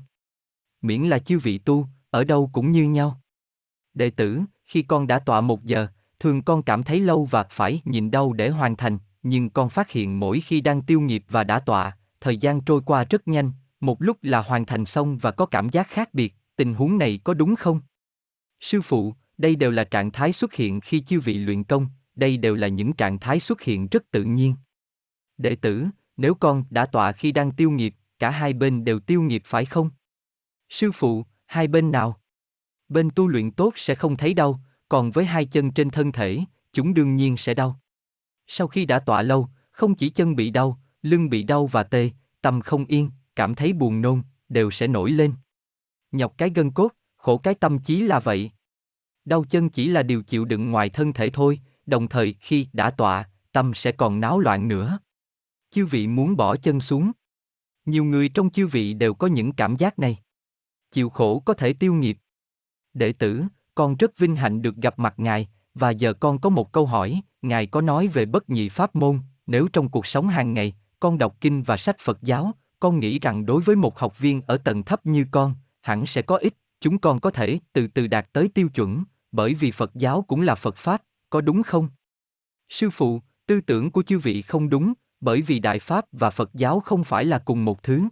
Miễn 0.83 1.03
là 1.03 1.19
chư 1.19 1.39
vị 1.39 1.59
tu, 1.59 1.87
ở 2.11 2.25
đâu 2.25 2.51
cũng 2.53 2.73
như 2.73 2.85
nhau. 2.85 3.21
Đệ 3.95 4.11
tử, 4.11 4.41
khi 4.73 4.83
con 4.83 5.07
đã 5.07 5.19
tọa 5.19 5.41
một 5.41 5.65
giờ, 5.65 5.87
thường 6.21 6.43
con 6.43 6.63
cảm 6.63 6.83
thấy 6.83 7.01
lâu 7.01 7.25
và 7.25 7.45
phải 7.51 7.81
nhìn 7.85 8.11
đâu 8.11 8.33
để 8.33 8.49
hoàn 8.49 8.77
thành, 8.77 8.99
nhưng 9.23 9.51
con 9.51 9.69
phát 9.69 9.91
hiện 9.91 10.21
mỗi 10.21 10.41
khi 10.41 10.61
đang 10.61 10.83
tiêu 10.83 11.01
nghiệp 11.01 11.25
và 11.29 11.45
đã 11.45 11.59
tọa, 11.59 11.97
thời 12.21 12.37
gian 12.37 12.61
trôi 12.61 12.81
qua 12.87 13.05
rất 13.05 13.29
nhanh, 13.29 13.51
một 13.81 14.03
lúc 14.03 14.17
là 14.23 14.43
hoàn 14.43 14.67
thành 14.67 14.85
xong 14.85 15.19
và 15.19 15.31
có 15.31 15.47
cảm 15.47 15.69
giác 15.69 15.89
khác 15.89 16.15
biệt, 16.15 16.35
tình 16.57 16.75
huống 16.75 16.99
này 16.99 17.21
có 17.25 17.35
đúng 17.35 17.57
không? 17.57 17.81
Sư 18.61 18.83
phụ, 18.83 19.15
đây 19.39 19.57
đều 19.57 19.71
là 19.71 19.85
trạng 19.85 20.11
thái 20.11 20.33
xuất 20.33 20.55
hiện 20.55 20.81
khi 20.81 21.01
chư 21.01 21.21
vị 21.21 21.35
luyện 21.35 21.65
công, 21.65 21.87
đây 22.15 22.37
đều 22.37 22.55
là 22.55 22.69
những 22.69 22.93
trạng 22.93 23.19
thái 23.19 23.41
xuất 23.41 23.63
hiện 23.63 23.89
rất 23.91 24.11
tự 24.11 24.25
nhiên. 24.25 24.55
Đệ 25.39 25.57
tử, 25.57 25.87
nếu 26.17 26.35
con 26.35 26.65
đã 26.71 26.87
tọa 26.87 27.13
khi 27.13 27.33
đang 27.33 27.53
tiêu 27.53 27.71
nghiệp, 27.71 27.95
cả 28.19 28.31
hai 28.31 28.53
bên 28.53 28.85
đều 28.85 29.01
tiêu 29.01 29.23
nghiệp 29.23 29.43
phải 29.47 29.65
không? 29.65 29.91
Sư 30.69 30.93
phụ, 30.93 31.25
hai 31.47 31.69
bên 31.69 31.93
nào? 31.93 32.22
Bên 32.93 33.11
tu 33.11 33.29
luyện 33.29 33.51
tốt 33.51 33.73
sẽ 33.77 33.95
không 33.95 34.17
thấy 34.17 34.35
đau, 34.35 34.61
còn 34.89 35.11
với 35.11 35.25
hai 35.25 35.47
chân 35.47 35.71
trên 35.71 35.91
thân 35.91 36.13
thể, 36.13 36.41
chúng 36.73 36.95
đương 36.95 37.17
nhiên 37.17 37.37
sẽ 37.37 37.55
đau. 37.55 37.81
Sau 38.47 38.69
khi 38.69 38.87
đã 38.87 38.99
tọa 38.99 39.23
lâu, 39.23 39.49
không 39.71 39.95
chỉ 39.95 40.11
chân 40.11 40.37
bị 40.37 40.51
đau, 40.51 40.81
lưng 41.03 41.31
bị 41.31 41.43
đau 41.43 41.67
và 41.67 41.83
tê, 41.83 42.11
tâm 42.41 42.61
không 42.61 42.85
yên, 42.85 43.11
cảm 43.37 43.55
thấy 43.55 43.73
buồn 43.73 44.01
nôn, 44.01 44.23
đều 44.49 44.71
sẽ 44.71 44.87
nổi 44.87 45.11
lên. 45.11 45.35
Nhọc 46.13 46.35
cái 46.39 46.51
gân 46.55 46.71
cốt, 46.71 46.93
khổ 47.17 47.39
cái 47.39 47.55
tâm 47.55 47.79
trí 47.79 48.03
là 48.03 48.21
vậy. 48.21 48.51
Đau 49.25 49.45
chân 49.45 49.71
chỉ 49.71 49.89
là 49.89 50.03
điều 50.03 50.23
chịu 50.23 50.45
đựng 50.45 50.71
ngoài 50.71 50.91
thân 50.91 51.13
thể 51.13 51.31
thôi, 51.31 51.61
đồng 51.87 52.09
thời 52.09 52.35
khi 52.41 52.67
đã 52.73 52.91
tọa, 52.91 53.29
tâm 53.53 53.75
sẽ 53.75 53.93
còn 53.93 54.21
náo 54.21 54.39
loạn 54.39 54.69
nữa. 54.69 54.99
Chư 55.71 55.87
vị 55.87 56.07
muốn 56.07 56.37
bỏ 56.37 56.57
chân 56.57 56.81
xuống. 56.81 57.13
Nhiều 57.85 58.05
người 58.05 58.29
trong 58.29 58.51
chư 58.51 58.67
vị 58.67 58.95
đều 58.95 59.15
có 59.15 59.27
những 59.27 59.53
cảm 59.53 59.77
giác 59.77 59.99
này. 59.99 60.19
Chịu 60.91 61.11
khổ 61.11 61.43
có 61.45 61.55
thể 61.55 61.73
tiêu 61.73 61.95
nghiệp. 61.95 62.19
Đệ 62.95 63.13
tử, 63.13 63.43
con 63.75 63.97
rất 63.97 64.19
vinh 64.19 64.37
hạnh 64.37 64.63
được 64.63 64.77
gặp 64.77 64.99
mặt 64.99 65.15
Ngài, 65.17 65.49
và 65.75 65.91
giờ 65.91 66.13
con 66.13 66.39
có 66.39 66.51
một 66.51 66.73
câu 66.73 66.87
hỏi, 66.87 67.21
Ngài 67.43 67.67
có 67.67 67.81
nói 67.81 68.09
về 68.09 68.27
bất 68.27 68.51
nhị 68.51 68.69
pháp 68.69 68.97
môn, 68.97 69.21
nếu 69.47 69.69
trong 69.73 69.89
cuộc 69.89 70.07
sống 70.07 70.29
hàng 70.29 70.55
ngày, 70.55 70.75
con 71.01 71.19
đọc 71.19 71.37
kinh 71.41 71.63
và 71.63 71.77
sách 71.77 71.97
Phật 71.99 72.23
giáo, 72.23 72.53
con 72.81 73.01
nghĩ 73.01 73.19
rằng 73.19 73.47
đối 73.47 73.63
với 73.63 73.77
một 73.77 73.99
học 73.99 74.19
viên 74.19 74.43
ở 74.47 74.57
tầng 74.59 74.83
thấp 74.83 75.07
như 75.07 75.27
con, 75.31 75.55
hẳn 75.81 76.07
sẽ 76.07 76.23
có 76.23 76.37
ích, 76.37 76.55
chúng 76.81 76.99
con 76.99 77.21
có 77.21 77.31
thể 77.31 77.59
từ 77.73 77.87
từ 77.87 78.07
đạt 78.07 78.33
tới 78.33 78.49
tiêu 78.49 78.69
chuẩn, 78.69 79.05
bởi 79.33 79.55
vì 79.55 79.71
Phật 79.71 79.95
giáo 79.95 80.23
cũng 80.23 80.41
là 80.41 80.55
Phật 80.55 80.77
Pháp, 80.77 81.03
có 81.31 81.41
đúng 81.41 81.63
không? 81.63 81.89
Sư 82.69 82.91
phụ, 82.91 83.21
tư 83.47 83.61
tưởng 83.61 83.91
của 83.91 84.03
chư 84.03 84.19
vị 84.19 84.43
không 84.43 84.69
đúng, 84.69 84.93
bởi 85.21 85.43
vì 85.43 85.59
Đại 85.59 85.79
Pháp 85.79 86.05
và 86.13 86.31
Phật 86.31 86.51
giáo 86.55 86.81
không 86.81 87.05
phải 87.05 87.25
là 87.25 87.39
cùng 87.39 87.65
một 87.65 87.83
thứ. 87.83 88.09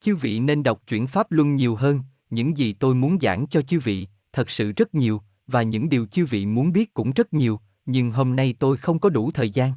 Chư 0.00 0.16
vị 0.16 0.40
nên 0.40 0.62
đọc 0.62 0.82
chuyển 0.86 1.06
Pháp 1.06 1.32
Luân 1.32 1.56
nhiều 1.56 1.76
hơn, 1.76 2.00
những 2.30 2.56
gì 2.56 2.72
tôi 2.72 2.94
muốn 2.94 3.18
giảng 3.20 3.46
cho 3.46 3.62
chư 3.62 3.80
vị, 3.80 4.08
thật 4.32 4.50
sự 4.50 4.72
rất 4.72 4.94
nhiều, 4.94 5.22
và 5.46 5.62
những 5.62 5.88
điều 5.88 6.06
chư 6.06 6.26
vị 6.26 6.46
muốn 6.46 6.72
biết 6.72 6.94
cũng 6.94 7.12
rất 7.12 7.32
nhiều, 7.32 7.60
nhưng 7.86 8.10
hôm 8.10 8.36
nay 8.36 8.54
tôi 8.58 8.76
không 8.76 8.98
có 8.98 9.08
đủ 9.08 9.30
thời 9.30 9.50
gian. 9.50 9.72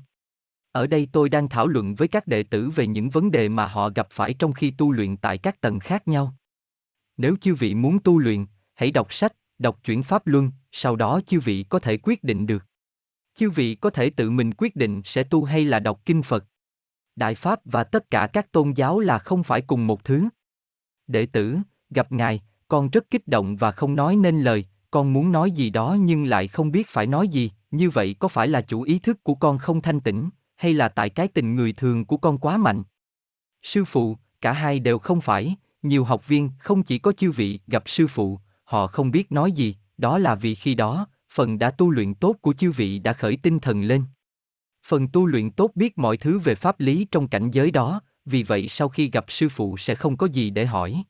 Ở 0.71 0.87
đây 0.87 1.07
tôi 1.11 1.29
đang 1.29 1.49
thảo 1.49 1.67
luận 1.67 1.95
với 1.95 2.07
các 2.07 2.27
đệ 2.27 2.43
tử 2.43 2.69
về 2.69 2.87
những 2.87 3.09
vấn 3.09 3.31
đề 3.31 3.49
mà 3.49 3.67
họ 3.67 3.89
gặp 3.89 4.07
phải 4.11 4.33
trong 4.33 4.53
khi 4.53 4.71
tu 4.71 4.91
luyện 4.91 5.17
tại 5.17 5.37
các 5.37 5.61
tầng 5.61 5.79
khác 5.79 6.07
nhau. 6.07 6.35
Nếu 7.17 7.35
chư 7.41 7.55
vị 7.55 7.73
muốn 7.73 7.99
tu 7.99 8.19
luyện, 8.19 8.45
hãy 8.73 8.91
đọc 8.91 9.13
sách, 9.13 9.33
đọc 9.59 9.79
chuyển 9.83 10.03
pháp 10.03 10.27
luân, 10.27 10.51
sau 10.71 10.95
đó 10.95 11.21
chư 11.27 11.39
vị 11.39 11.65
có 11.69 11.79
thể 11.79 11.97
quyết 11.97 12.23
định 12.23 12.45
được. 12.45 12.65
Chư 13.35 13.49
vị 13.49 13.75
có 13.75 13.89
thể 13.89 14.09
tự 14.09 14.29
mình 14.29 14.53
quyết 14.57 14.75
định 14.75 15.01
sẽ 15.05 15.23
tu 15.23 15.43
hay 15.43 15.65
là 15.65 15.79
đọc 15.79 16.01
kinh 16.05 16.23
Phật. 16.23 16.45
Đại 17.15 17.35
Pháp 17.35 17.59
và 17.65 17.83
tất 17.83 18.11
cả 18.11 18.27
các 18.33 18.51
tôn 18.51 18.71
giáo 18.71 18.99
là 18.99 19.17
không 19.17 19.43
phải 19.43 19.61
cùng 19.61 19.87
một 19.87 20.03
thứ. 20.03 20.27
Đệ 21.07 21.25
tử, 21.25 21.57
gặp 21.93 22.11
Ngài, 22.11 22.41
con 22.67 22.89
rất 22.89 23.11
kích 23.11 23.27
động 23.27 23.55
và 23.55 23.71
không 23.71 23.95
nói 23.95 24.15
nên 24.15 24.41
lời, 24.41 24.65
con 24.91 25.13
muốn 25.13 25.31
nói 25.31 25.51
gì 25.51 25.69
đó 25.69 25.97
nhưng 25.99 26.25
lại 26.25 26.47
không 26.47 26.71
biết 26.71 26.87
phải 26.87 27.07
nói 27.07 27.27
gì, 27.27 27.51
như 27.71 27.89
vậy 27.89 28.15
có 28.19 28.27
phải 28.27 28.47
là 28.47 28.61
chủ 28.61 28.81
ý 28.81 28.99
thức 28.99 29.23
của 29.23 29.35
con 29.35 29.57
không 29.57 29.81
thanh 29.81 29.99
tĩnh, 29.99 30.29
hay 30.55 30.73
là 30.73 30.89
tại 30.89 31.09
cái 31.09 31.27
tình 31.27 31.55
người 31.55 31.73
thường 31.73 32.05
của 32.05 32.17
con 32.17 32.37
quá 32.37 32.57
mạnh? 32.57 32.83
Sư 33.63 33.85
phụ, 33.85 34.17
cả 34.41 34.51
hai 34.51 34.79
đều 34.79 34.99
không 34.99 35.21
phải, 35.21 35.55
nhiều 35.81 36.03
học 36.03 36.27
viên 36.27 36.49
không 36.59 36.83
chỉ 36.83 36.97
có 36.97 37.11
chư 37.11 37.31
vị 37.31 37.59
gặp 37.67 37.83
sư 37.85 38.07
phụ, 38.07 38.39
họ 38.63 38.87
không 38.87 39.11
biết 39.11 39.31
nói 39.31 39.51
gì, 39.51 39.75
đó 39.97 40.17
là 40.17 40.35
vì 40.35 40.55
khi 40.55 40.75
đó, 40.75 41.07
phần 41.29 41.59
đã 41.59 41.71
tu 41.71 41.91
luyện 41.91 42.13
tốt 42.13 42.35
của 42.41 42.53
chư 42.53 42.71
vị 42.71 42.99
đã 42.99 43.13
khởi 43.13 43.37
tinh 43.37 43.59
thần 43.59 43.83
lên. 43.83 44.03
Phần 44.85 45.07
tu 45.07 45.25
luyện 45.25 45.51
tốt 45.51 45.71
biết 45.75 45.97
mọi 45.97 46.17
thứ 46.17 46.39
về 46.39 46.55
pháp 46.55 46.79
lý 46.79 47.07
trong 47.11 47.27
cảnh 47.27 47.51
giới 47.51 47.71
đó, 47.71 48.01
vì 48.25 48.43
vậy 48.43 48.67
sau 48.67 48.89
khi 48.89 49.09
gặp 49.09 49.25
sư 49.27 49.49
phụ 49.49 49.77
sẽ 49.77 49.95
không 49.95 50.17
có 50.17 50.27
gì 50.27 50.49
để 50.49 50.65
hỏi. 50.65 51.03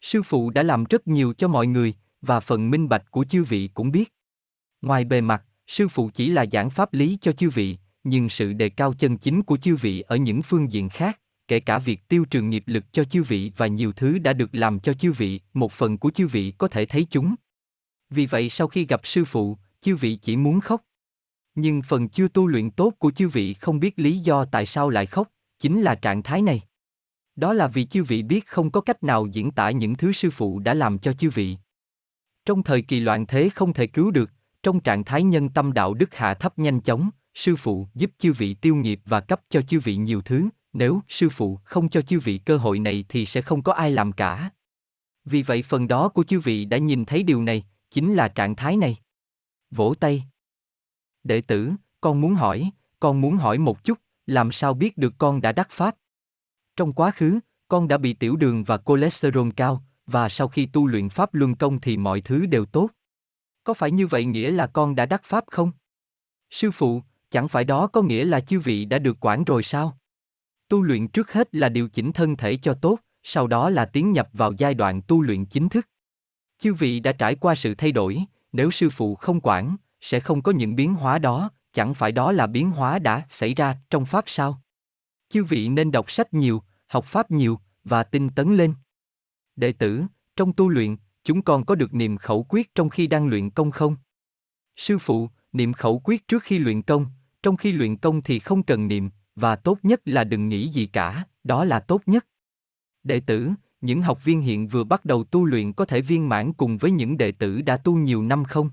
Sư 0.00 0.22
phụ 0.22 0.50
đã 0.50 0.62
làm 0.62 0.84
rất 0.84 1.06
nhiều 1.06 1.32
cho 1.32 1.48
mọi 1.48 1.66
người, 1.66 1.94
và 2.22 2.40
phần 2.40 2.70
minh 2.70 2.88
bạch 2.88 3.10
của 3.10 3.24
chư 3.24 3.44
vị 3.44 3.70
cũng 3.74 3.90
biết. 3.90 4.12
Ngoài 4.82 5.04
bề 5.04 5.20
mặt, 5.20 5.44
sư 5.66 5.88
phụ 5.88 6.10
chỉ 6.14 6.30
là 6.30 6.46
giảng 6.52 6.70
pháp 6.70 6.94
lý 6.94 7.18
cho 7.20 7.32
chư 7.32 7.50
vị, 7.50 7.78
nhưng 8.04 8.28
sự 8.28 8.52
đề 8.52 8.68
cao 8.68 8.94
chân 8.94 9.18
chính 9.18 9.42
của 9.42 9.56
chư 9.56 9.76
vị 9.76 10.00
ở 10.00 10.16
những 10.16 10.42
phương 10.42 10.72
diện 10.72 10.88
khác, 10.88 11.20
kể 11.48 11.60
cả 11.60 11.78
việc 11.78 12.08
tiêu 12.08 12.24
trừ 12.30 12.42
nghiệp 12.42 12.62
lực 12.66 12.92
cho 12.92 13.04
chư 13.04 13.22
vị 13.22 13.52
và 13.56 13.66
nhiều 13.66 13.92
thứ 13.92 14.18
đã 14.18 14.32
được 14.32 14.50
làm 14.52 14.80
cho 14.80 14.92
chư 14.92 15.12
vị, 15.12 15.40
một 15.54 15.72
phần 15.72 15.98
của 15.98 16.10
chư 16.10 16.26
vị 16.26 16.52
có 16.58 16.68
thể 16.68 16.86
thấy 16.86 17.06
chúng. 17.10 17.34
Vì 18.10 18.26
vậy 18.26 18.48
sau 18.48 18.68
khi 18.68 18.86
gặp 18.86 19.00
sư 19.04 19.24
phụ, 19.24 19.58
chư 19.80 19.96
vị 19.96 20.18
chỉ 20.22 20.36
muốn 20.36 20.60
khóc. 20.60 20.82
Nhưng 21.54 21.82
phần 21.82 22.08
chưa 22.08 22.28
tu 22.28 22.46
luyện 22.46 22.70
tốt 22.70 22.92
của 22.98 23.10
chư 23.10 23.28
vị 23.28 23.54
không 23.54 23.80
biết 23.80 23.98
lý 23.98 24.18
do 24.18 24.44
tại 24.44 24.66
sao 24.66 24.90
lại 24.90 25.06
khóc, 25.06 25.28
chính 25.58 25.82
là 25.82 25.94
trạng 25.94 26.22
thái 26.22 26.42
này. 26.42 26.60
Đó 27.38 27.52
là 27.52 27.68
vì 27.68 27.84
chư 27.84 28.04
vị 28.04 28.22
biết 28.22 28.46
không 28.46 28.70
có 28.70 28.80
cách 28.80 29.02
nào 29.02 29.26
diễn 29.26 29.50
tả 29.50 29.70
những 29.70 29.94
thứ 29.94 30.12
sư 30.12 30.30
phụ 30.30 30.58
đã 30.58 30.74
làm 30.74 30.98
cho 30.98 31.12
chư 31.12 31.30
vị. 31.30 31.56
Trong 32.44 32.62
thời 32.62 32.82
kỳ 32.82 33.00
loạn 33.00 33.26
thế 33.26 33.48
không 33.54 33.72
thể 33.72 33.86
cứu 33.86 34.10
được, 34.10 34.30
trong 34.62 34.80
trạng 34.80 35.04
thái 35.04 35.22
nhân 35.22 35.48
tâm 35.48 35.72
đạo 35.72 35.94
đức 35.94 36.14
hạ 36.14 36.34
thấp 36.34 36.58
nhanh 36.58 36.80
chóng, 36.80 37.10
sư 37.34 37.56
phụ 37.56 37.86
giúp 37.94 38.10
chư 38.18 38.32
vị 38.32 38.54
tiêu 38.54 38.76
nghiệp 38.76 39.00
và 39.04 39.20
cấp 39.20 39.40
cho 39.48 39.62
chư 39.62 39.80
vị 39.80 39.96
nhiều 39.96 40.22
thứ, 40.22 40.48
nếu 40.72 41.00
sư 41.08 41.28
phụ 41.28 41.58
không 41.64 41.88
cho 41.88 42.02
chư 42.02 42.20
vị 42.20 42.38
cơ 42.38 42.56
hội 42.56 42.78
này 42.78 43.04
thì 43.08 43.26
sẽ 43.26 43.42
không 43.42 43.62
có 43.62 43.72
ai 43.72 43.90
làm 43.90 44.12
cả. 44.12 44.50
Vì 45.24 45.42
vậy 45.42 45.62
phần 45.62 45.88
đó 45.88 46.08
của 46.08 46.24
chư 46.24 46.40
vị 46.40 46.64
đã 46.64 46.78
nhìn 46.78 47.04
thấy 47.04 47.22
điều 47.22 47.42
này, 47.42 47.64
chính 47.90 48.14
là 48.14 48.28
trạng 48.28 48.56
thái 48.56 48.76
này. 48.76 48.96
Vỗ 49.70 49.94
tay. 50.00 50.24
Đệ 51.24 51.40
tử, 51.40 51.72
con 52.00 52.20
muốn 52.20 52.34
hỏi, 52.34 52.70
con 53.00 53.20
muốn 53.20 53.36
hỏi 53.36 53.58
một 53.58 53.84
chút, 53.84 53.98
làm 54.26 54.52
sao 54.52 54.74
biết 54.74 54.98
được 54.98 55.14
con 55.18 55.40
đã 55.40 55.52
đắc 55.52 55.68
pháp? 55.70 55.96
Trong 56.78 56.92
quá 56.92 57.10
khứ, 57.10 57.40
con 57.68 57.88
đã 57.88 57.98
bị 57.98 58.12
tiểu 58.12 58.36
đường 58.36 58.64
và 58.64 58.78
cholesterol 58.86 59.48
cao, 59.56 59.82
và 60.06 60.28
sau 60.28 60.48
khi 60.48 60.66
tu 60.66 60.86
luyện 60.86 61.08
pháp 61.08 61.34
luân 61.34 61.54
công 61.54 61.80
thì 61.80 61.96
mọi 61.96 62.20
thứ 62.20 62.46
đều 62.46 62.64
tốt. 62.64 62.90
Có 63.64 63.74
phải 63.74 63.90
như 63.90 64.06
vậy 64.06 64.24
nghĩa 64.24 64.50
là 64.50 64.66
con 64.66 64.94
đã 64.94 65.06
đắc 65.06 65.22
pháp 65.24 65.44
không? 65.50 65.72
Sư 66.50 66.70
phụ, 66.70 67.02
chẳng 67.30 67.48
phải 67.48 67.64
đó 67.64 67.86
có 67.86 68.02
nghĩa 68.02 68.24
là 68.24 68.40
chư 68.40 68.60
vị 68.60 68.84
đã 68.84 68.98
được 68.98 69.16
quản 69.20 69.44
rồi 69.44 69.62
sao? 69.62 69.98
Tu 70.68 70.82
luyện 70.82 71.08
trước 71.08 71.32
hết 71.32 71.54
là 71.54 71.68
điều 71.68 71.88
chỉnh 71.88 72.12
thân 72.12 72.36
thể 72.36 72.56
cho 72.62 72.74
tốt, 72.74 72.98
sau 73.22 73.46
đó 73.46 73.70
là 73.70 73.84
tiến 73.84 74.12
nhập 74.12 74.28
vào 74.32 74.52
giai 74.58 74.74
đoạn 74.74 75.02
tu 75.02 75.22
luyện 75.22 75.44
chính 75.44 75.68
thức. 75.68 75.88
Chư 76.58 76.74
vị 76.74 77.00
đã 77.00 77.12
trải 77.12 77.34
qua 77.34 77.54
sự 77.54 77.74
thay 77.74 77.92
đổi, 77.92 78.24
nếu 78.52 78.70
sư 78.70 78.90
phụ 78.90 79.14
không 79.14 79.40
quản, 79.40 79.76
sẽ 80.00 80.20
không 80.20 80.42
có 80.42 80.52
những 80.52 80.76
biến 80.76 80.94
hóa 80.94 81.18
đó, 81.18 81.50
chẳng 81.72 81.94
phải 81.94 82.12
đó 82.12 82.32
là 82.32 82.46
biến 82.46 82.70
hóa 82.70 82.98
đã 82.98 83.22
xảy 83.30 83.54
ra 83.54 83.76
trong 83.90 84.06
pháp 84.06 84.24
sao? 84.26 84.62
Chư 85.28 85.44
vị 85.44 85.68
nên 85.68 85.92
đọc 85.92 86.10
sách 86.10 86.34
nhiều, 86.34 86.62
học 86.88 87.04
pháp 87.04 87.30
nhiều 87.30 87.58
và 87.84 88.02
tinh 88.02 88.30
tấn 88.30 88.56
lên. 88.56 88.74
Đệ 89.56 89.72
tử, 89.72 90.04
trong 90.36 90.52
tu 90.52 90.68
luyện, 90.68 90.96
chúng 91.24 91.42
con 91.42 91.64
có 91.64 91.74
được 91.74 91.94
niệm 91.94 92.16
khẩu 92.16 92.46
quyết 92.48 92.74
trong 92.74 92.88
khi 92.88 93.06
đang 93.06 93.28
luyện 93.28 93.50
công 93.50 93.70
không? 93.70 93.96
Sư 94.76 94.98
phụ, 94.98 95.28
niệm 95.52 95.72
khẩu 95.72 96.00
quyết 96.04 96.28
trước 96.28 96.42
khi 96.42 96.58
luyện 96.58 96.82
công, 96.82 97.06
trong 97.42 97.56
khi 97.56 97.72
luyện 97.72 97.96
công 97.96 98.22
thì 98.22 98.38
không 98.38 98.62
cần 98.62 98.88
niệm, 98.88 99.10
và 99.36 99.56
tốt 99.56 99.78
nhất 99.82 100.00
là 100.04 100.24
đừng 100.24 100.48
nghĩ 100.48 100.68
gì 100.68 100.86
cả, 100.86 101.24
đó 101.44 101.64
là 101.64 101.80
tốt 101.80 102.02
nhất. 102.06 102.26
Đệ 103.02 103.20
tử, 103.20 103.50
những 103.80 104.02
học 104.02 104.24
viên 104.24 104.40
hiện 104.40 104.68
vừa 104.68 104.84
bắt 104.84 105.04
đầu 105.04 105.24
tu 105.24 105.44
luyện 105.44 105.72
có 105.72 105.84
thể 105.84 106.00
viên 106.00 106.28
mãn 106.28 106.52
cùng 106.52 106.78
với 106.78 106.90
những 106.90 107.16
đệ 107.16 107.32
tử 107.32 107.60
đã 107.60 107.76
tu 107.76 107.96
nhiều 107.96 108.22
năm 108.22 108.44
không? 108.44 108.70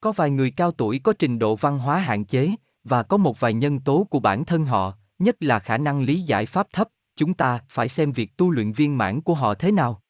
Có 0.00 0.12
vài 0.12 0.30
người 0.30 0.50
cao 0.50 0.72
tuổi 0.72 0.98
có 0.98 1.12
trình 1.18 1.38
độ 1.38 1.56
văn 1.56 1.78
hóa 1.78 1.98
hạn 1.98 2.24
chế, 2.24 2.50
và 2.84 3.02
có 3.02 3.16
một 3.16 3.40
vài 3.40 3.54
nhân 3.54 3.80
tố 3.80 4.06
của 4.10 4.20
bản 4.20 4.44
thân 4.44 4.64
họ, 4.64 4.96
nhất 5.18 5.36
là 5.40 5.58
khả 5.58 5.78
năng 5.78 6.02
lý 6.02 6.20
giải 6.20 6.46
pháp 6.46 6.66
thấp, 6.72 6.88
chúng 7.16 7.34
ta 7.34 7.60
phải 7.68 7.88
xem 7.88 8.12
việc 8.12 8.36
tu 8.36 8.50
luyện 8.50 8.72
viên 8.72 8.98
mãn 8.98 9.20
của 9.20 9.34
họ 9.34 9.54
thế 9.54 9.72
nào. 9.72 10.02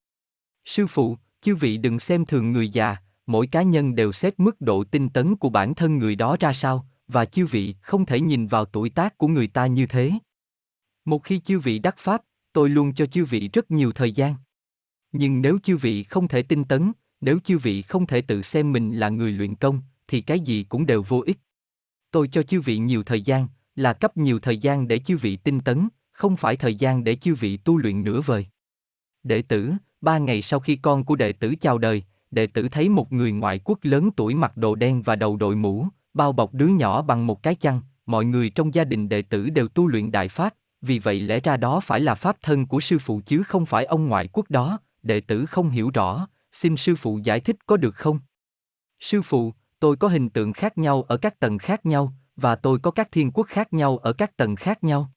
Sư 0.65 0.87
phụ, 0.87 1.17
chư 1.41 1.55
vị 1.55 1.77
đừng 1.77 2.01
xem 2.01 2.25
thường 2.25 2.53
người 2.53 2.69
già, 2.69 2.97
mỗi 3.27 3.47
cá 3.47 3.63
nhân 3.63 3.95
đều 3.95 4.13
xét 4.13 4.41
mức 4.41 4.61
độ 4.61 4.85
tinh 4.85 5.09
tấn 5.09 5.37
của 5.37 5.49
bản 5.49 5.75
thân 5.75 5.99
người 5.99 6.17
đó 6.17 6.37
ra 6.41 6.53
sao, 6.53 6.89
và 7.09 7.25
chư 7.25 7.47
vị 7.47 7.75
không 7.81 8.07
thể 8.07 8.21
nhìn 8.21 8.47
vào 8.47 8.65
tuổi 8.65 8.91
tác 8.91 9.19
của 9.19 9.29
người 9.29 9.47
ta 9.47 9.67
như 9.67 9.87
thế. 9.87 10.13
Một 11.05 11.25
khi 11.25 11.39
chư 11.39 11.61
vị 11.61 11.79
đắc 11.79 11.95
pháp, 11.99 12.23
tôi 12.53 12.69
luôn 12.69 12.95
cho 12.95 13.07
chư 13.07 13.25
vị 13.25 13.49
rất 13.53 13.71
nhiều 13.71 13.93
thời 13.93 14.13
gian. 14.13 14.35
Nhưng 15.13 15.43
nếu 15.43 15.59
chư 15.63 15.77
vị 15.77 16.03
không 16.03 16.29
thể 16.29 16.43
tinh 16.43 16.65
tấn, 16.65 16.93
nếu 17.21 17.39
chư 17.45 17.59
vị 17.59 17.83
không 17.83 18.07
thể 18.07 18.21
tự 18.21 18.43
xem 18.43 18.73
mình 18.73 18.99
là 18.99 19.09
người 19.09 19.33
luyện 19.33 19.55
công, 19.55 19.81
thì 20.09 20.21
cái 20.21 20.41
gì 20.41 20.65
cũng 20.65 20.87
đều 20.87 21.03
vô 21.03 21.23
ích. 21.27 21.39
Tôi 22.11 22.29
cho 22.29 22.43
chư 22.43 22.61
vị 22.61 22.79
nhiều 22.79 23.03
thời 23.03 23.23
gian, 23.23 23.49
là 23.77 23.93
cấp 23.93 24.17
nhiều 24.17 24.39
thời 24.39 24.59
gian 24.59 24.89
để 24.89 24.99
chư 24.99 25.17
vị 25.17 25.37
tinh 25.37 25.61
tấn, 25.61 25.89
không 26.15 26.37
phải 26.37 26.57
thời 26.57 26.75
gian 26.75 27.05
để 27.05 27.15
chư 27.15 27.35
vị 27.35 27.57
tu 27.57 27.77
luyện 27.77 28.05
nửa 28.05 28.21
vời. 28.21 28.47
Đệ 29.23 29.43
tử, 29.43 29.73
ba 30.01 30.19
ngày 30.19 30.43
sau 30.43 30.61
khi 30.61 30.77
con 30.77 31.05
của 31.05 31.17
đệ 31.17 31.33
tử 31.33 31.55
chào 31.61 31.79
đời, 31.79 32.03
đệ 32.31 32.47
tử 32.47 32.69
thấy 32.69 32.89
một 32.89 33.13
người 33.13 33.33
ngoại 33.33 33.61
quốc 33.65 33.79
lớn 33.83 34.11
tuổi 34.17 34.35
mặc 34.35 34.57
đồ 34.57 34.75
đen 34.75 35.03
và 35.03 35.17
đầu 35.17 35.37
đội 35.37 35.57
mũ, 35.57 35.87
bao 36.15 36.33
bọc 36.33 36.55
đứa 36.55 36.67
nhỏ 36.67 37.03
bằng 37.03 37.27
một 37.27 37.43
cái 37.43 37.55
chăn, 37.55 37.81
mọi 38.07 38.25
người 38.25 38.51
trong 38.51 38.75
gia 38.75 38.85
đình 38.85 39.09
đệ 39.09 39.23
tử 39.23 39.51
đều 39.51 39.69
tu 39.69 39.87
luyện 39.87 40.13
đại 40.13 40.29
pháp, 40.29 40.55
vì 40.83 40.99
vậy 40.99 41.21
lẽ 41.21 41.41
ra 41.41 41.57
đó 41.57 41.81
phải 41.81 42.01
là 42.01 42.15
pháp 42.15 42.37
thân 42.43 42.67
của 42.67 42.81
sư 42.81 42.99
phụ 42.99 43.21
chứ 43.27 43.43
không 43.43 43.67
phải 43.67 43.85
ông 43.85 44.09
ngoại 44.09 44.29
quốc 44.33 44.51
đó, 44.51 44.79
đệ 45.03 45.21
tử 45.21 45.47
không 45.47 45.71
hiểu 45.71 45.91
rõ, 45.95 46.29
xin 46.53 46.77
sư 46.77 46.97
phụ 46.97 47.21
giải 47.25 47.41
thích 47.41 47.57
có 47.67 47.77
được 47.77 47.95
không? 47.95 48.19
Sư 49.01 49.23
phụ, 49.23 49.53
tôi 49.81 49.97
có 49.97 50.09
hình 50.09 50.31
tượng 50.31 50.53
khác 50.53 50.79
nhau 50.79 51.03
ở 51.03 51.17
các 51.17 51.41
tầng 51.41 51.59
khác 51.59 51.87
nhau, 51.87 52.13
và 52.37 52.57
tôi 52.57 52.79
có 52.79 52.91
các 52.91 53.13
thiên 53.13 53.31
quốc 53.31 53.47
khác 53.47 53.73
nhau 53.73 53.99
ở 53.99 54.13
các 54.13 54.37
tầng 54.37 54.57
khác 54.57 54.85
nhau. 54.85 55.11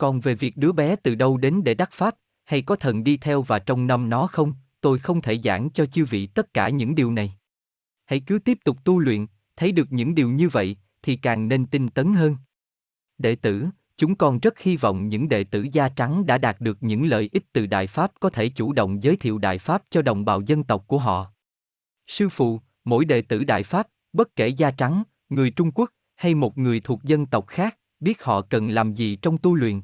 Còn 0.00 0.20
về 0.20 0.34
việc 0.34 0.56
đứa 0.56 0.72
bé 0.72 0.96
từ 0.96 1.14
đâu 1.14 1.36
đến 1.36 1.64
để 1.64 1.74
đắc 1.74 1.90
pháp, 1.92 2.14
hay 2.44 2.62
có 2.62 2.76
thần 2.76 3.04
đi 3.04 3.16
theo 3.16 3.42
và 3.42 3.58
trông 3.58 3.86
nom 3.86 4.10
nó 4.10 4.26
không, 4.26 4.54
tôi 4.80 4.98
không 4.98 5.22
thể 5.22 5.38
giảng 5.38 5.70
cho 5.70 5.86
chư 5.86 6.04
vị 6.04 6.26
tất 6.26 6.54
cả 6.54 6.68
những 6.68 6.94
điều 6.94 7.12
này. 7.12 7.34
Hãy 8.04 8.20
cứ 8.20 8.38
tiếp 8.38 8.58
tục 8.64 8.76
tu 8.84 8.98
luyện, 8.98 9.26
thấy 9.56 9.72
được 9.72 9.92
những 9.92 10.14
điều 10.14 10.30
như 10.30 10.48
vậy, 10.48 10.76
thì 11.02 11.16
càng 11.16 11.48
nên 11.48 11.66
tinh 11.66 11.88
tấn 11.88 12.12
hơn. 12.12 12.36
Đệ 13.18 13.36
tử, 13.36 13.66
chúng 13.96 14.14
con 14.14 14.38
rất 14.38 14.58
hy 14.58 14.76
vọng 14.76 15.08
những 15.08 15.28
đệ 15.28 15.44
tử 15.44 15.66
da 15.72 15.88
trắng 15.88 16.26
đã 16.26 16.38
đạt 16.38 16.60
được 16.60 16.82
những 16.82 17.06
lợi 17.06 17.28
ích 17.32 17.44
từ 17.52 17.66
Đại 17.66 17.86
Pháp 17.86 18.12
có 18.20 18.30
thể 18.30 18.48
chủ 18.48 18.72
động 18.72 19.02
giới 19.02 19.16
thiệu 19.16 19.38
Đại 19.38 19.58
Pháp 19.58 19.82
cho 19.90 20.02
đồng 20.02 20.24
bào 20.24 20.40
dân 20.40 20.64
tộc 20.64 20.84
của 20.86 20.98
họ. 20.98 21.32
Sư 22.06 22.28
phụ, 22.28 22.60
mỗi 22.84 23.04
đệ 23.04 23.22
tử 23.22 23.44
Đại 23.44 23.62
Pháp, 23.62 23.86
bất 24.12 24.36
kể 24.36 24.48
da 24.48 24.70
trắng, 24.70 25.02
người 25.28 25.50
Trung 25.50 25.72
Quốc 25.72 25.90
hay 26.16 26.34
một 26.34 26.58
người 26.58 26.80
thuộc 26.80 27.02
dân 27.02 27.26
tộc 27.26 27.46
khác, 27.46 27.78
biết 28.00 28.22
họ 28.22 28.42
cần 28.42 28.68
làm 28.68 28.94
gì 28.94 29.16
trong 29.16 29.38
tu 29.38 29.54
luyện. 29.54 29.80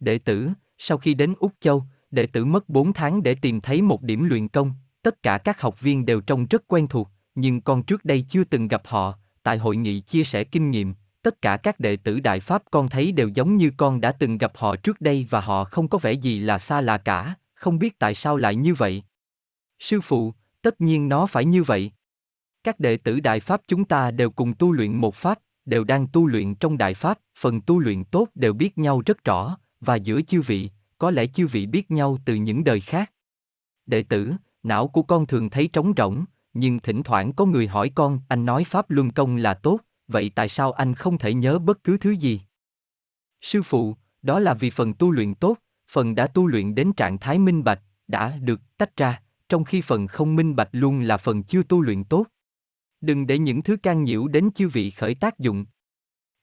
Đệ 0.00 0.18
tử, 0.18 0.48
sau 0.78 0.98
khi 0.98 1.14
đến 1.14 1.34
Úc 1.38 1.52
Châu, 1.60 1.84
đệ 2.10 2.26
tử 2.26 2.44
mất 2.44 2.68
4 2.68 2.92
tháng 2.92 3.22
để 3.22 3.34
tìm 3.34 3.60
thấy 3.60 3.82
một 3.82 4.02
điểm 4.02 4.28
luyện 4.28 4.48
công, 4.48 4.72
tất 5.02 5.22
cả 5.22 5.38
các 5.38 5.60
học 5.60 5.80
viên 5.80 6.06
đều 6.06 6.20
trông 6.20 6.46
rất 6.46 6.68
quen 6.68 6.88
thuộc, 6.88 7.08
nhưng 7.34 7.60
con 7.60 7.82
trước 7.82 8.04
đây 8.04 8.24
chưa 8.28 8.44
từng 8.44 8.68
gặp 8.68 8.82
họ, 8.84 9.18
tại 9.42 9.58
hội 9.58 9.76
nghị 9.76 10.00
chia 10.00 10.24
sẻ 10.24 10.44
kinh 10.44 10.70
nghiệm, 10.70 10.94
tất 11.22 11.42
cả 11.42 11.56
các 11.56 11.80
đệ 11.80 11.96
tử 11.96 12.20
Đại 12.20 12.40
Pháp 12.40 12.62
con 12.70 12.88
thấy 12.88 13.12
đều 13.12 13.28
giống 13.28 13.56
như 13.56 13.70
con 13.76 14.00
đã 14.00 14.12
từng 14.12 14.38
gặp 14.38 14.52
họ 14.54 14.76
trước 14.76 15.00
đây 15.00 15.26
và 15.30 15.40
họ 15.40 15.64
không 15.64 15.88
có 15.88 15.98
vẻ 15.98 16.12
gì 16.12 16.38
là 16.38 16.58
xa 16.58 16.80
lạ 16.80 16.98
cả, 16.98 17.34
không 17.54 17.78
biết 17.78 17.98
tại 17.98 18.14
sao 18.14 18.36
lại 18.36 18.56
như 18.56 18.74
vậy. 18.74 19.02
Sư 19.78 20.00
phụ, 20.00 20.34
tất 20.62 20.80
nhiên 20.80 21.08
nó 21.08 21.26
phải 21.26 21.44
như 21.44 21.62
vậy. 21.62 21.92
Các 22.64 22.80
đệ 22.80 22.96
tử 22.96 23.20
Đại 23.20 23.40
Pháp 23.40 23.60
chúng 23.68 23.84
ta 23.84 24.10
đều 24.10 24.30
cùng 24.30 24.54
tu 24.54 24.72
luyện 24.72 24.96
một 24.96 25.14
Pháp, 25.14 25.38
đều 25.64 25.84
đang 25.84 26.06
tu 26.06 26.26
luyện 26.26 26.54
trong 26.54 26.78
Đại 26.78 26.94
Pháp, 26.94 27.18
phần 27.38 27.60
tu 27.60 27.78
luyện 27.78 28.04
tốt 28.04 28.28
đều 28.34 28.52
biết 28.52 28.78
nhau 28.78 29.02
rất 29.06 29.24
rõ, 29.24 29.56
và 29.80 29.96
giữa 29.96 30.22
chư 30.22 30.42
vị, 30.42 30.70
có 30.98 31.10
lẽ 31.10 31.26
chư 31.26 31.46
vị 31.46 31.66
biết 31.66 31.90
nhau 31.90 32.18
từ 32.24 32.34
những 32.34 32.64
đời 32.64 32.80
khác. 32.80 33.12
Đệ 33.86 34.02
tử, 34.02 34.32
não 34.62 34.88
của 34.88 35.02
con 35.02 35.26
thường 35.26 35.50
thấy 35.50 35.68
trống 35.72 35.92
rỗng, 35.96 36.24
nhưng 36.52 36.80
thỉnh 36.80 37.02
thoảng 37.02 37.32
có 37.32 37.44
người 37.46 37.66
hỏi 37.66 37.90
con, 37.94 38.20
anh 38.28 38.44
nói 38.44 38.64
Pháp 38.64 38.90
Luân 38.90 39.10
Công 39.10 39.36
là 39.36 39.54
tốt, 39.54 39.80
vậy 40.08 40.30
tại 40.34 40.48
sao 40.48 40.72
anh 40.72 40.94
không 40.94 41.18
thể 41.18 41.34
nhớ 41.34 41.58
bất 41.58 41.84
cứ 41.84 41.98
thứ 41.98 42.10
gì? 42.10 42.40
Sư 43.40 43.62
phụ, 43.62 43.96
đó 44.22 44.38
là 44.38 44.54
vì 44.54 44.70
phần 44.70 44.94
tu 44.94 45.10
luyện 45.10 45.34
tốt, 45.34 45.58
phần 45.90 46.14
đã 46.14 46.26
tu 46.26 46.46
luyện 46.46 46.74
đến 46.74 46.92
trạng 46.92 47.18
thái 47.18 47.38
minh 47.38 47.64
bạch, 47.64 47.82
đã 48.08 48.36
được 48.36 48.60
tách 48.76 48.96
ra, 48.96 49.22
trong 49.48 49.64
khi 49.64 49.80
phần 49.80 50.06
không 50.06 50.36
minh 50.36 50.56
bạch 50.56 50.68
luôn 50.72 51.00
là 51.00 51.16
phần 51.16 51.42
chưa 51.42 51.62
tu 51.62 51.80
luyện 51.80 52.04
tốt. 52.04 52.26
Đừng 53.00 53.26
để 53.26 53.38
những 53.38 53.62
thứ 53.62 53.76
can 53.76 54.04
nhiễu 54.04 54.28
đến 54.28 54.50
chư 54.54 54.68
vị 54.68 54.90
khởi 54.90 55.14
tác 55.14 55.38
dụng. 55.38 55.64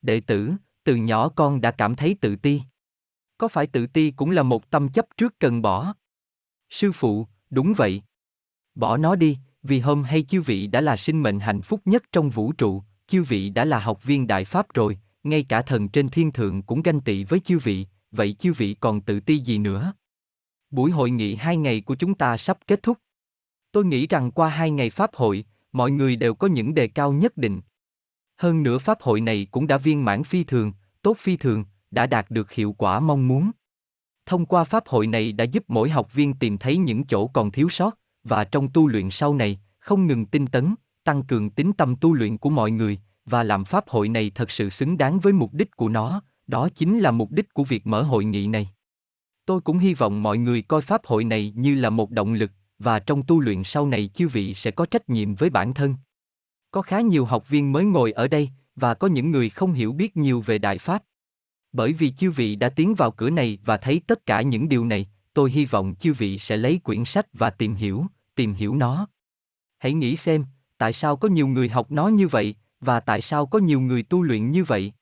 Đệ 0.02 0.20
tử, 0.20 0.54
từ 0.84 0.96
nhỏ 0.96 1.30
con 1.30 1.62
đã 1.62 1.72
cảm 1.72 1.96
thấy 1.96 2.18
tự 2.22 2.36
ti. 2.36 2.62
Có 3.38 3.48
phải 3.48 3.68
tự 3.68 3.88
ti 3.88 4.12
cũng 4.12 4.32
là 4.32 4.44
một 4.44 4.70
tâm 4.70 4.90
chấp 4.90 5.06
trước 5.18 5.40
cần 5.40 5.62
bỏ? 5.62 5.94
Sư 6.70 6.92
phụ, 6.92 7.28
đúng 7.50 7.74
vậy. 7.78 8.02
Bỏ 8.76 8.98
nó 8.98 9.16
đi, 9.16 9.38
vì 9.64 9.80
hôm 9.80 10.04
hay 10.04 10.24
chư 10.24 10.42
vị 10.42 10.68
đã 10.68 10.82
là 10.82 10.98
sinh 10.98 11.24
mệnh 11.24 11.40
hạnh 11.40 11.62
phúc 11.62 11.82
nhất 11.86 12.04
trong 12.12 12.30
vũ 12.30 12.52
trụ, 12.52 12.84
chư 13.08 13.24
vị 13.24 13.50
đã 13.50 13.66
là 13.66 13.80
học 13.80 14.04
viên 14.04 14.28
đại 14.28 14.46
pháp 14.46 14.74
rồi, 14.74 15.00
ngay 15.24 15.44
cả 15.44 15.62
thần 15.62 15.90
trên 15.90 16.10
thiên 16.10 16.32
thượng 16.32 16.62
cũng 16.62 16.82
ganh 16.82 17.02
tị 17.02 17.24
với 17.24 17.40
chư 17.40 17.60
vị, 17.60 17.88
vậy 18.12 18.34
chư 18.34 18.54
vị 18.54 18.76
còn 18.80 19.02
tự 19.02 19.20
ti 19.20 19.38
gì 19.38 19.58
nữa? 19.58 19.94
Buổi 20.70 20.92
hội 20.92 21.12
nghị 21.12 21.36
hai 21.36 21.58
ngày 21.58 21.82
của 21.82 21.96
chúng 21.96 22.16
ta 22.16 22.38
sắp 22.38 22.58
kết 22.68 22.84
thúc. 22.84 22.98
Tôi 23.72 23.86
nghĩ 23.86 24.08
rằng 24.08 24.32
qua 24.32 24.50
hai 24.50 24.72
ngày 24.72 24.90
pháp 24.90 25.16
hội, 25.16 25.46
mọi 25.72 25.92
người 25.92 26.16
đều 26.16 26.36
có 26.36 26.48
những 26.48 26.74
đề 26.74 26.88
cao 26.88 27.14
nhất 27.14 27.38
định. 27.38 27.62
Hơn 28.38 28.64
nữa 28.64 28.78
pháp 28.78 29.02
hội 29.02 29.22
này 29.22 29.48
cũng 29.52 29.68
đã 29.68 29.78
viên 29.78 30.06
mãn 30.06 30.24
phi 30.24 30.44
thường, 30.44 30.74
tốt 31.02 31.18
phi 31.20 31.38
thường, 31.38 31.66
đã 31.96 32.06
đạt 32.06 32.32
được 32.32 32.52
hiệu 32.52 32.76
quả 32.78 33.00
mong 33.00 33.28
muốn. 33.28 33.52
Thông 34.26 34.46
qua 34.46 34.64
pháp 34.64 34.88
hội 34.88 35.08
này 35.08 35.32
đã 35.32 35.44
giúp 35.44 35.64
mỗi 35.68 35.90
học 35.90 36.14
viên 36.14 36.34
tìm 36.34 36.58
thấy 36.58 36.78
những 36.78 37.06
chỗ 37.06 37.28
còn 37.28 37.52
thiếu 37.52 37.70
sót, 37.70 38.00
và 38.24 38.44
trong 38.44 38.68
tu 38.74 38.88
luyện 38.88 39.10
sau 39.12 39.34
này, 39.34 39.60
không 39.80 40.08
ngừng 40.08 40.26
tinh 40.26 40.48
tấn, 40.48 40.76
tăng 41.04 41.24
cường 41.24 41.50
tính 41.50 41.74
tâm 41.74 41.96
tu 41.96 42.14
luyện 42.14 42.38
của 42.38 42.50
mọi 42.50 42.72
người, 42.72 43.00
và 43.26 43.44
làm 43.44 43.66
pháp 43.66 43.88
hội 43.88 44.10
này 44.10 44.32
thật 44.36 44.52
sự 44.52 44.70
xứng 44.70 44.98
đáng 44.98 45.20
với 45.20 45.34
mục 45.34 45.54
đích 45.54 45.76
của 45.76 45.90
nó, 45.90 46.22
đó 46.48 46.70
chính 46.76 47.00
là 47.00 47.12
mục 47.12 47.32
đích 47.32 47.54
của 47.54 47.64
việc 47.64 47.88
mở 47.88 48.02
hội 48.02 48.26
nghị 48.26 48.48
này. 48.48 48.70
Tôi 49.46 49.62
cũng 49.62 49.78
hy 49.78 49.94
vọng 49.94 50.24
mọi 50.24 50.38
người 50.38 50.62
coi 50.62 50.82
pháp 50.82 51.06
hội 51.06 51.24
này 51.24 51.54
như 51.56 51.76
là 51.76 51.90
một 51.90 52.12
động 52.12 52.34
lực, 52.34 52.52
và 52.80 53.00
trong 53.00 53.24
tu 53.24 53.40
luyện 53.40 53.64
sau 53.64 53.88
này 53.88 54.10
chư 54.14 54.28
vị 54.28 54.54
sẽ 54.54 54.72
có 54.72 54.86
trách 54.86 55.10
nhiệm 55.10 55.36
với 55.36 55.50
bản 55.50 55.74
thân. 55.74 55.96
Có 56.72 56.82
khá 56.82 57.02
nhiều 57.02 57.26
học 57.26 57.50
viên 57.50 57.72
mới 57.72 57.86
ngồi 57.86 58.12
ở 58.12 58.28
đây, 58.28 58.50
và 58.76 58.94
có 58.94 59.08
những 59.08 59.32
người 59.32 59.50
không 59.50 59.74
hiểu 59.74 59.94
biết 59.94 60.18
nhiều 60.18 60.42
về 60.42 60.58
Đại 60.58 60.78
Pháp. 60.78 61.04
Bởi 61.76 61.94
vì 61.94 62.12
chư 62.12 62.32
vị 62.32 62.56
đã 62.56 62.70
tiến 62.70 62.96
vào 62.96 63.12
cửa 63.12 63.30
này 63.30 63.60
và 63.66 63.78
thấy 63.78 64.02
tất 64.08 64.26
cả 64.26 64.42
những 64.42 64.70
điều 64.70 64.86
này, 64.86 65.08
tôi 65.34 65.52
hy 65.52 65.66
vọng 65.66 65.96
chư 66.00 66.14
vị 66.14 66.40
sẽ 66.40 66.58
lấy 66.58 66.80
quyển 66.84 67.06
sách 67.06 67.28
và 67.34 67.50
tìm 67.50 67.76
hiểu, 67.76 68.06
tìm 68.36 68.54
hiểu 68.54 68.76
nó. 68.76 69.08
Hãy 69.78 69.94
nghĩ 69.94 70.16
xem, 70.16 70.46
tại 70.78 70.94
sao 70.94 71.16
có 71.18 71.28
nhiều 71.28 71.48
người 71.48 71.70
học 71.70 71.92
nó 71.92 72.08
như 72.08 72.28
vậy, 72.28 72.56
và 72.80 73.00
tại 73.00 73.22
sao 73.22 73.46
có 73.46 73.60
nhiều 73.60 73.82
người 73.82 74.04
tu 74.04 74.22
luyện 74.22 74.52
như 74.52 74.64
vậy? 74.64 74.94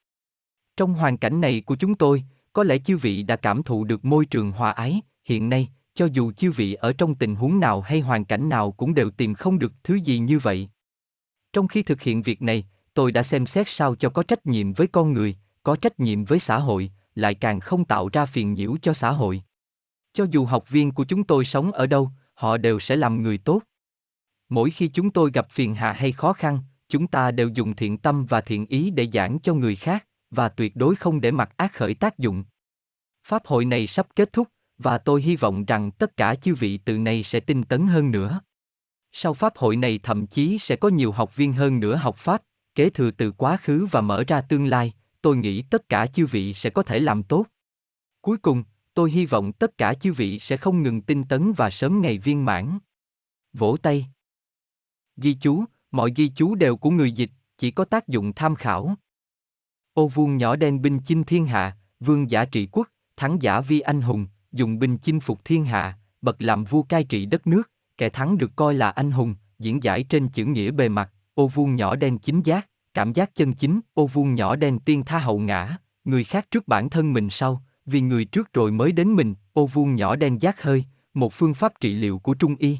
Trong 0.77 0.93
hoàn 0.93 1.17
cảnh 1.17 1.41
này 1.41 1.61
của 1.61 1.75
chúng 1.75 1.95
tôi, 1.95 2.23
có 2.53 2.63
lẽ 2.63 2.77
chư 2.77 2.97
vị 2.97 3.23
đã 3.23 3.35
cảm 3.35 3.63
thụ 3.63 3.83
được 3.83 4.05
môi 4.05 4.25
trường 4.25 4.51
hòa 4.51 4.71
ái, 4.71 5.01
hiện 5.25 5.49
nay, 5.49 5.69
cho 5.93 6.05
dù 6.05 6.31
chư 6.31 6.51
vị 6.51 6.73
ở 6.73 6.93
trong 6.93 7.15
tình 7.15 7.35
huống 7.35 7.59
nào 7.59 7.81
hay 7.81 7.99
hoàn 7.99 8.25
cảnh 8.25 8.49
nào 8.49 8.71
cũng 8.71 8.93
đều 8.93 9.09
tìm 9.09 9.33
không 9.33 9.59
được 9.59 9.73
thứ 9.83 9.95
gì 9.95 10.19
như 10.19 10.39
vậy. 10.39 10.69
Trong 11.53 11.67
khi 11.67 11.83
thực 11.83 12.01
hiện 12.01 12.21
việc 12.21 12.41
này, 12.41 12.65
tôi 12.93 13.11
đã 13.11 13.23
xem 13.23 13.45
xét 13.45 13.69
sao 13.69 13.95
cho 13.95 14.09
có 14.09 14.23
trách 14.23 14.45
nhiệm 14.45 14.73
với 14.73 14.87
con 14.87 15.13
người, 15.13 15.35
có 15.63 15.75
trách 15.75 15.99
nhiệm 15.99 16.25
với 16.25 16.39
xã 16.39 16.57
hội, 16.57 16.91
lại 17.15 17.35
càng 17.35 17.59
không 17.59 17.85
tạo 17.85 18.09
ra 18.13 18.25
phiền 18.25 18.53
nhiễu 18.53 18.75
cho 18.81 18.93
xã 18.93 19.11
hội. 19.11 19.43
Cho 20.13 20.25
dù 20.31 20.45
học 20.45 20.69
viên 20.69 20.91
của 20.91 21.03
chúng 21.03 21.23
tôi 21.23 21.45
sống 21.45 21.71
ở 21.71 21.87
đâu, 21.87 22.11
họ 22.33 22.57
đều 22.57 22.79
sẽ 22.79 22.95
làm 22.95 23.23
người 23.23 23.37
tốt. 23.37 23.61
Mỗi 24.49 24.69
khi 24.69 24.87
chúng 24.87 25.11
tôi 25.11 25.31
gặp 25.33 25.51
phiền 25.51 25.75
hà 25.75 25.93
hay 25.93 26.11
khó 26.11 26.33
khăn, 26.33 26.59
chúng 26.89 27.07
ta 27.07 27.31
đều 27.31 27.49
dùng 27.49 27.75
thiện 27.75 27.97
tâm 27.97 28.25
và 28.25 28.41
thiện 28.41 28.65
ý 28.65 28.89
để 28.89 29.07
giảng 29.13 29.39
cho 29.39 29.53
người 29.53 29.75
khác, 29.75 30.07
và 30.31 30.49
tuyệt 30.49 30.75
đối 30.75 30.95
không 30.95 31.21
để 31.21 31.31
mặc 31.31 31.49
ác 31.57 31.73
khởi 31.73 31.93
tác 31.93 32.17
dụng. 32.17 32.43
Pháp 33.23 33.45
hội 33.45 33.65
này 33.65 33.87
sắp 33.87 34.07
kết 34.15 34.33
thúc, 34.33 34.47
và 34.77 34.97
tôi 34.97 35.21
hy 35.21 35.35
vọng 35.35 35.65
rằng 35.65 35.91
tất 35.91 36.17
cả 36.17 36.35
chư 36.35 36.55
vị 36.55 36.77
từ 36.77 36.97
nay 36.97 37.23
sẽ 37.23 37.39
tinh 37.39 37.63
tấn 37.63 37.87
hơn 37.87 38.11
nữa. 38.11 38.41
Sau 39.11 39.33
pháp 39.33 39.57
hội 39.57 39.75
này 39.75 39.99
thậm 40.03 40.27
chí 40.27 40.57
sẽ 40.59 40.75
có 40.75 40.89
nhiều 40.89 41.11
học 41.11 41.35
viên 41.35 41.53
hơn 41.53 41.79
nữa 41.79 41.95
học 41.95 42.17
pháp, 42.17 42.41
kế 42.75 42.89
thừa 42.89 43.11
từ 43.11 43.31
quá 43.31 43.57
khứ 43.57 43.87
và 43.91 44.01
mở 44.01 44.23
ra 44.27 44.41
tương 44.41 44.65
lai, 44.65 44.93
tôi 45.23 45.37
nghĩ 45.37 45.61
tất 45.61 45.89
cả 45.89 46.07
chư 46.07 46.25
vị 46.25 46.53
sẽ 46.53 46.69
có 46.69 46.83
thể 46.83 46.99
làm 46.99 47.23
tốt. 47.23 47.45
Cuối 48.21 48.37
cùng, 48.37 48.63
tôi 48.93 49.11
hy 49.11 49.25
vọng 49.25 49.51
tất 49.53 49.77
cả 49.77 49.93
chư 49.93 50.13
vị 50.13 50.39
sẽ 50.39 50.57
không 50.57 50.83
ngừng 50.83 51.01
tinh 51.01 51.23
tấn 51.23 51.53
và 51.53 51.69
sớm 51.69 52.01
ngày 52.01 52.17
viên 52.17 52.45
mãn. 52.45 52.79
Vỗ 53.53 53.77
tay. 53.77 54.07
Ghi 55.17 55.33
chú, 55.33 55.63
mọi 55.91 56.11
ghi 56.15 56.31
chú 56.35 56.55
đều 56.55 56.77
của 56.77 56.89
người 56.89 57.11
dịch, 57.11 57.29
chỉ 57.57 57.71
có 57.71 57.85
tác 57.85 58.07
dụng 58.07 58.33
tham 58.33 58.55
khảo. 58.55 58.95
Ô 59.93 60.07
vuông 60.07 60.37
nhỏ 60.37 60.55
đen 60.55 60.81
binh 60.81 60.99
chinh 61.05 61.23
thiên 61.23 61.45
hạ, 61.45 61.77
vương 61.99 62.31
giả 62.31 62.45
trị 62.45 62.67
quốc, 62.71 62.89
thắng 63.17 63.41
giả 63.41 63.61
vi 63.61 63.79
anh 63.79 64.01
hùng, 64.01 64.27
dùng 64.51 64.79
binh 64.79 64.97
chinh 64.97 65.19
phục 65.19 65.45
thiên 65.45 65.65
hạ, 65.65 65.99
bậc 66.21 66.41
làm 66.41 66.63
vua 66.63 66.83
cai 66.83 67.03
trị 67.03 67.25
đất 67.25 67.47
nước, 67.47 67.71
kẻ 67.97 68.09
thắng 68.09 68.37
được 68.37 68.51
coi 68.55 68.73
là 68.73 68.89
anh 68.89 69.11
hùng, 69.11 69.35
diễn 69.59 69.83
giải 69.83 70.03
trên 70.03 70.29
chữ 70.29 70.45
nghĩa 70.45 70.71
bề 70.71 70.89
mặt, 70.89 71.13
ô 71.33 71.47
vuông 71.47 71.75
nhỏ 71.75 71.95
đen 71.95 72.17
chính 72.19 72.41
giác, 72.41 72.69
cảm 72.93 73.13
giác 73.13 73.35
chân 73.35 73.53
chính, 73.53 73.79
ô 73.93 74.07
vuông 74.07 74.35
nhỏ 74.35 74.55
đen 74.55 74.79
tiên 74.79 75.03
tha 75.05 75.19
hậu 75.19 75.39
ngã, 75.39 75.77
người 76.03 76.23
khác 76.23 76.47
trước 76.51 76.67
bản 76.67 76.89
thân 76.89 77.13
mình 77.13 77.29
sau, 77.29 77.63
vì 77.85 78.01
người 78.01 78.25
trước 78.25 78.53
rồi 78.53 78.71
mới 78.71 78.91
đến 78.91 79.13
mình, 79.13 79.35
ô 79.53 79.65
vuông 79.65 79.95
nhỏ 79.95 80.15
đen 80.15 80.41
giác 80.41 80.61
hơi, 80.61 80.83
một 81.13 81.33
phương 81.33 81.53
pháp 81.53 81.79
trị 81.79 81.93
liệu 81.93 82.19
của 82.19 82.33
Trung 82.33 82.55
Y. 82.55 82.77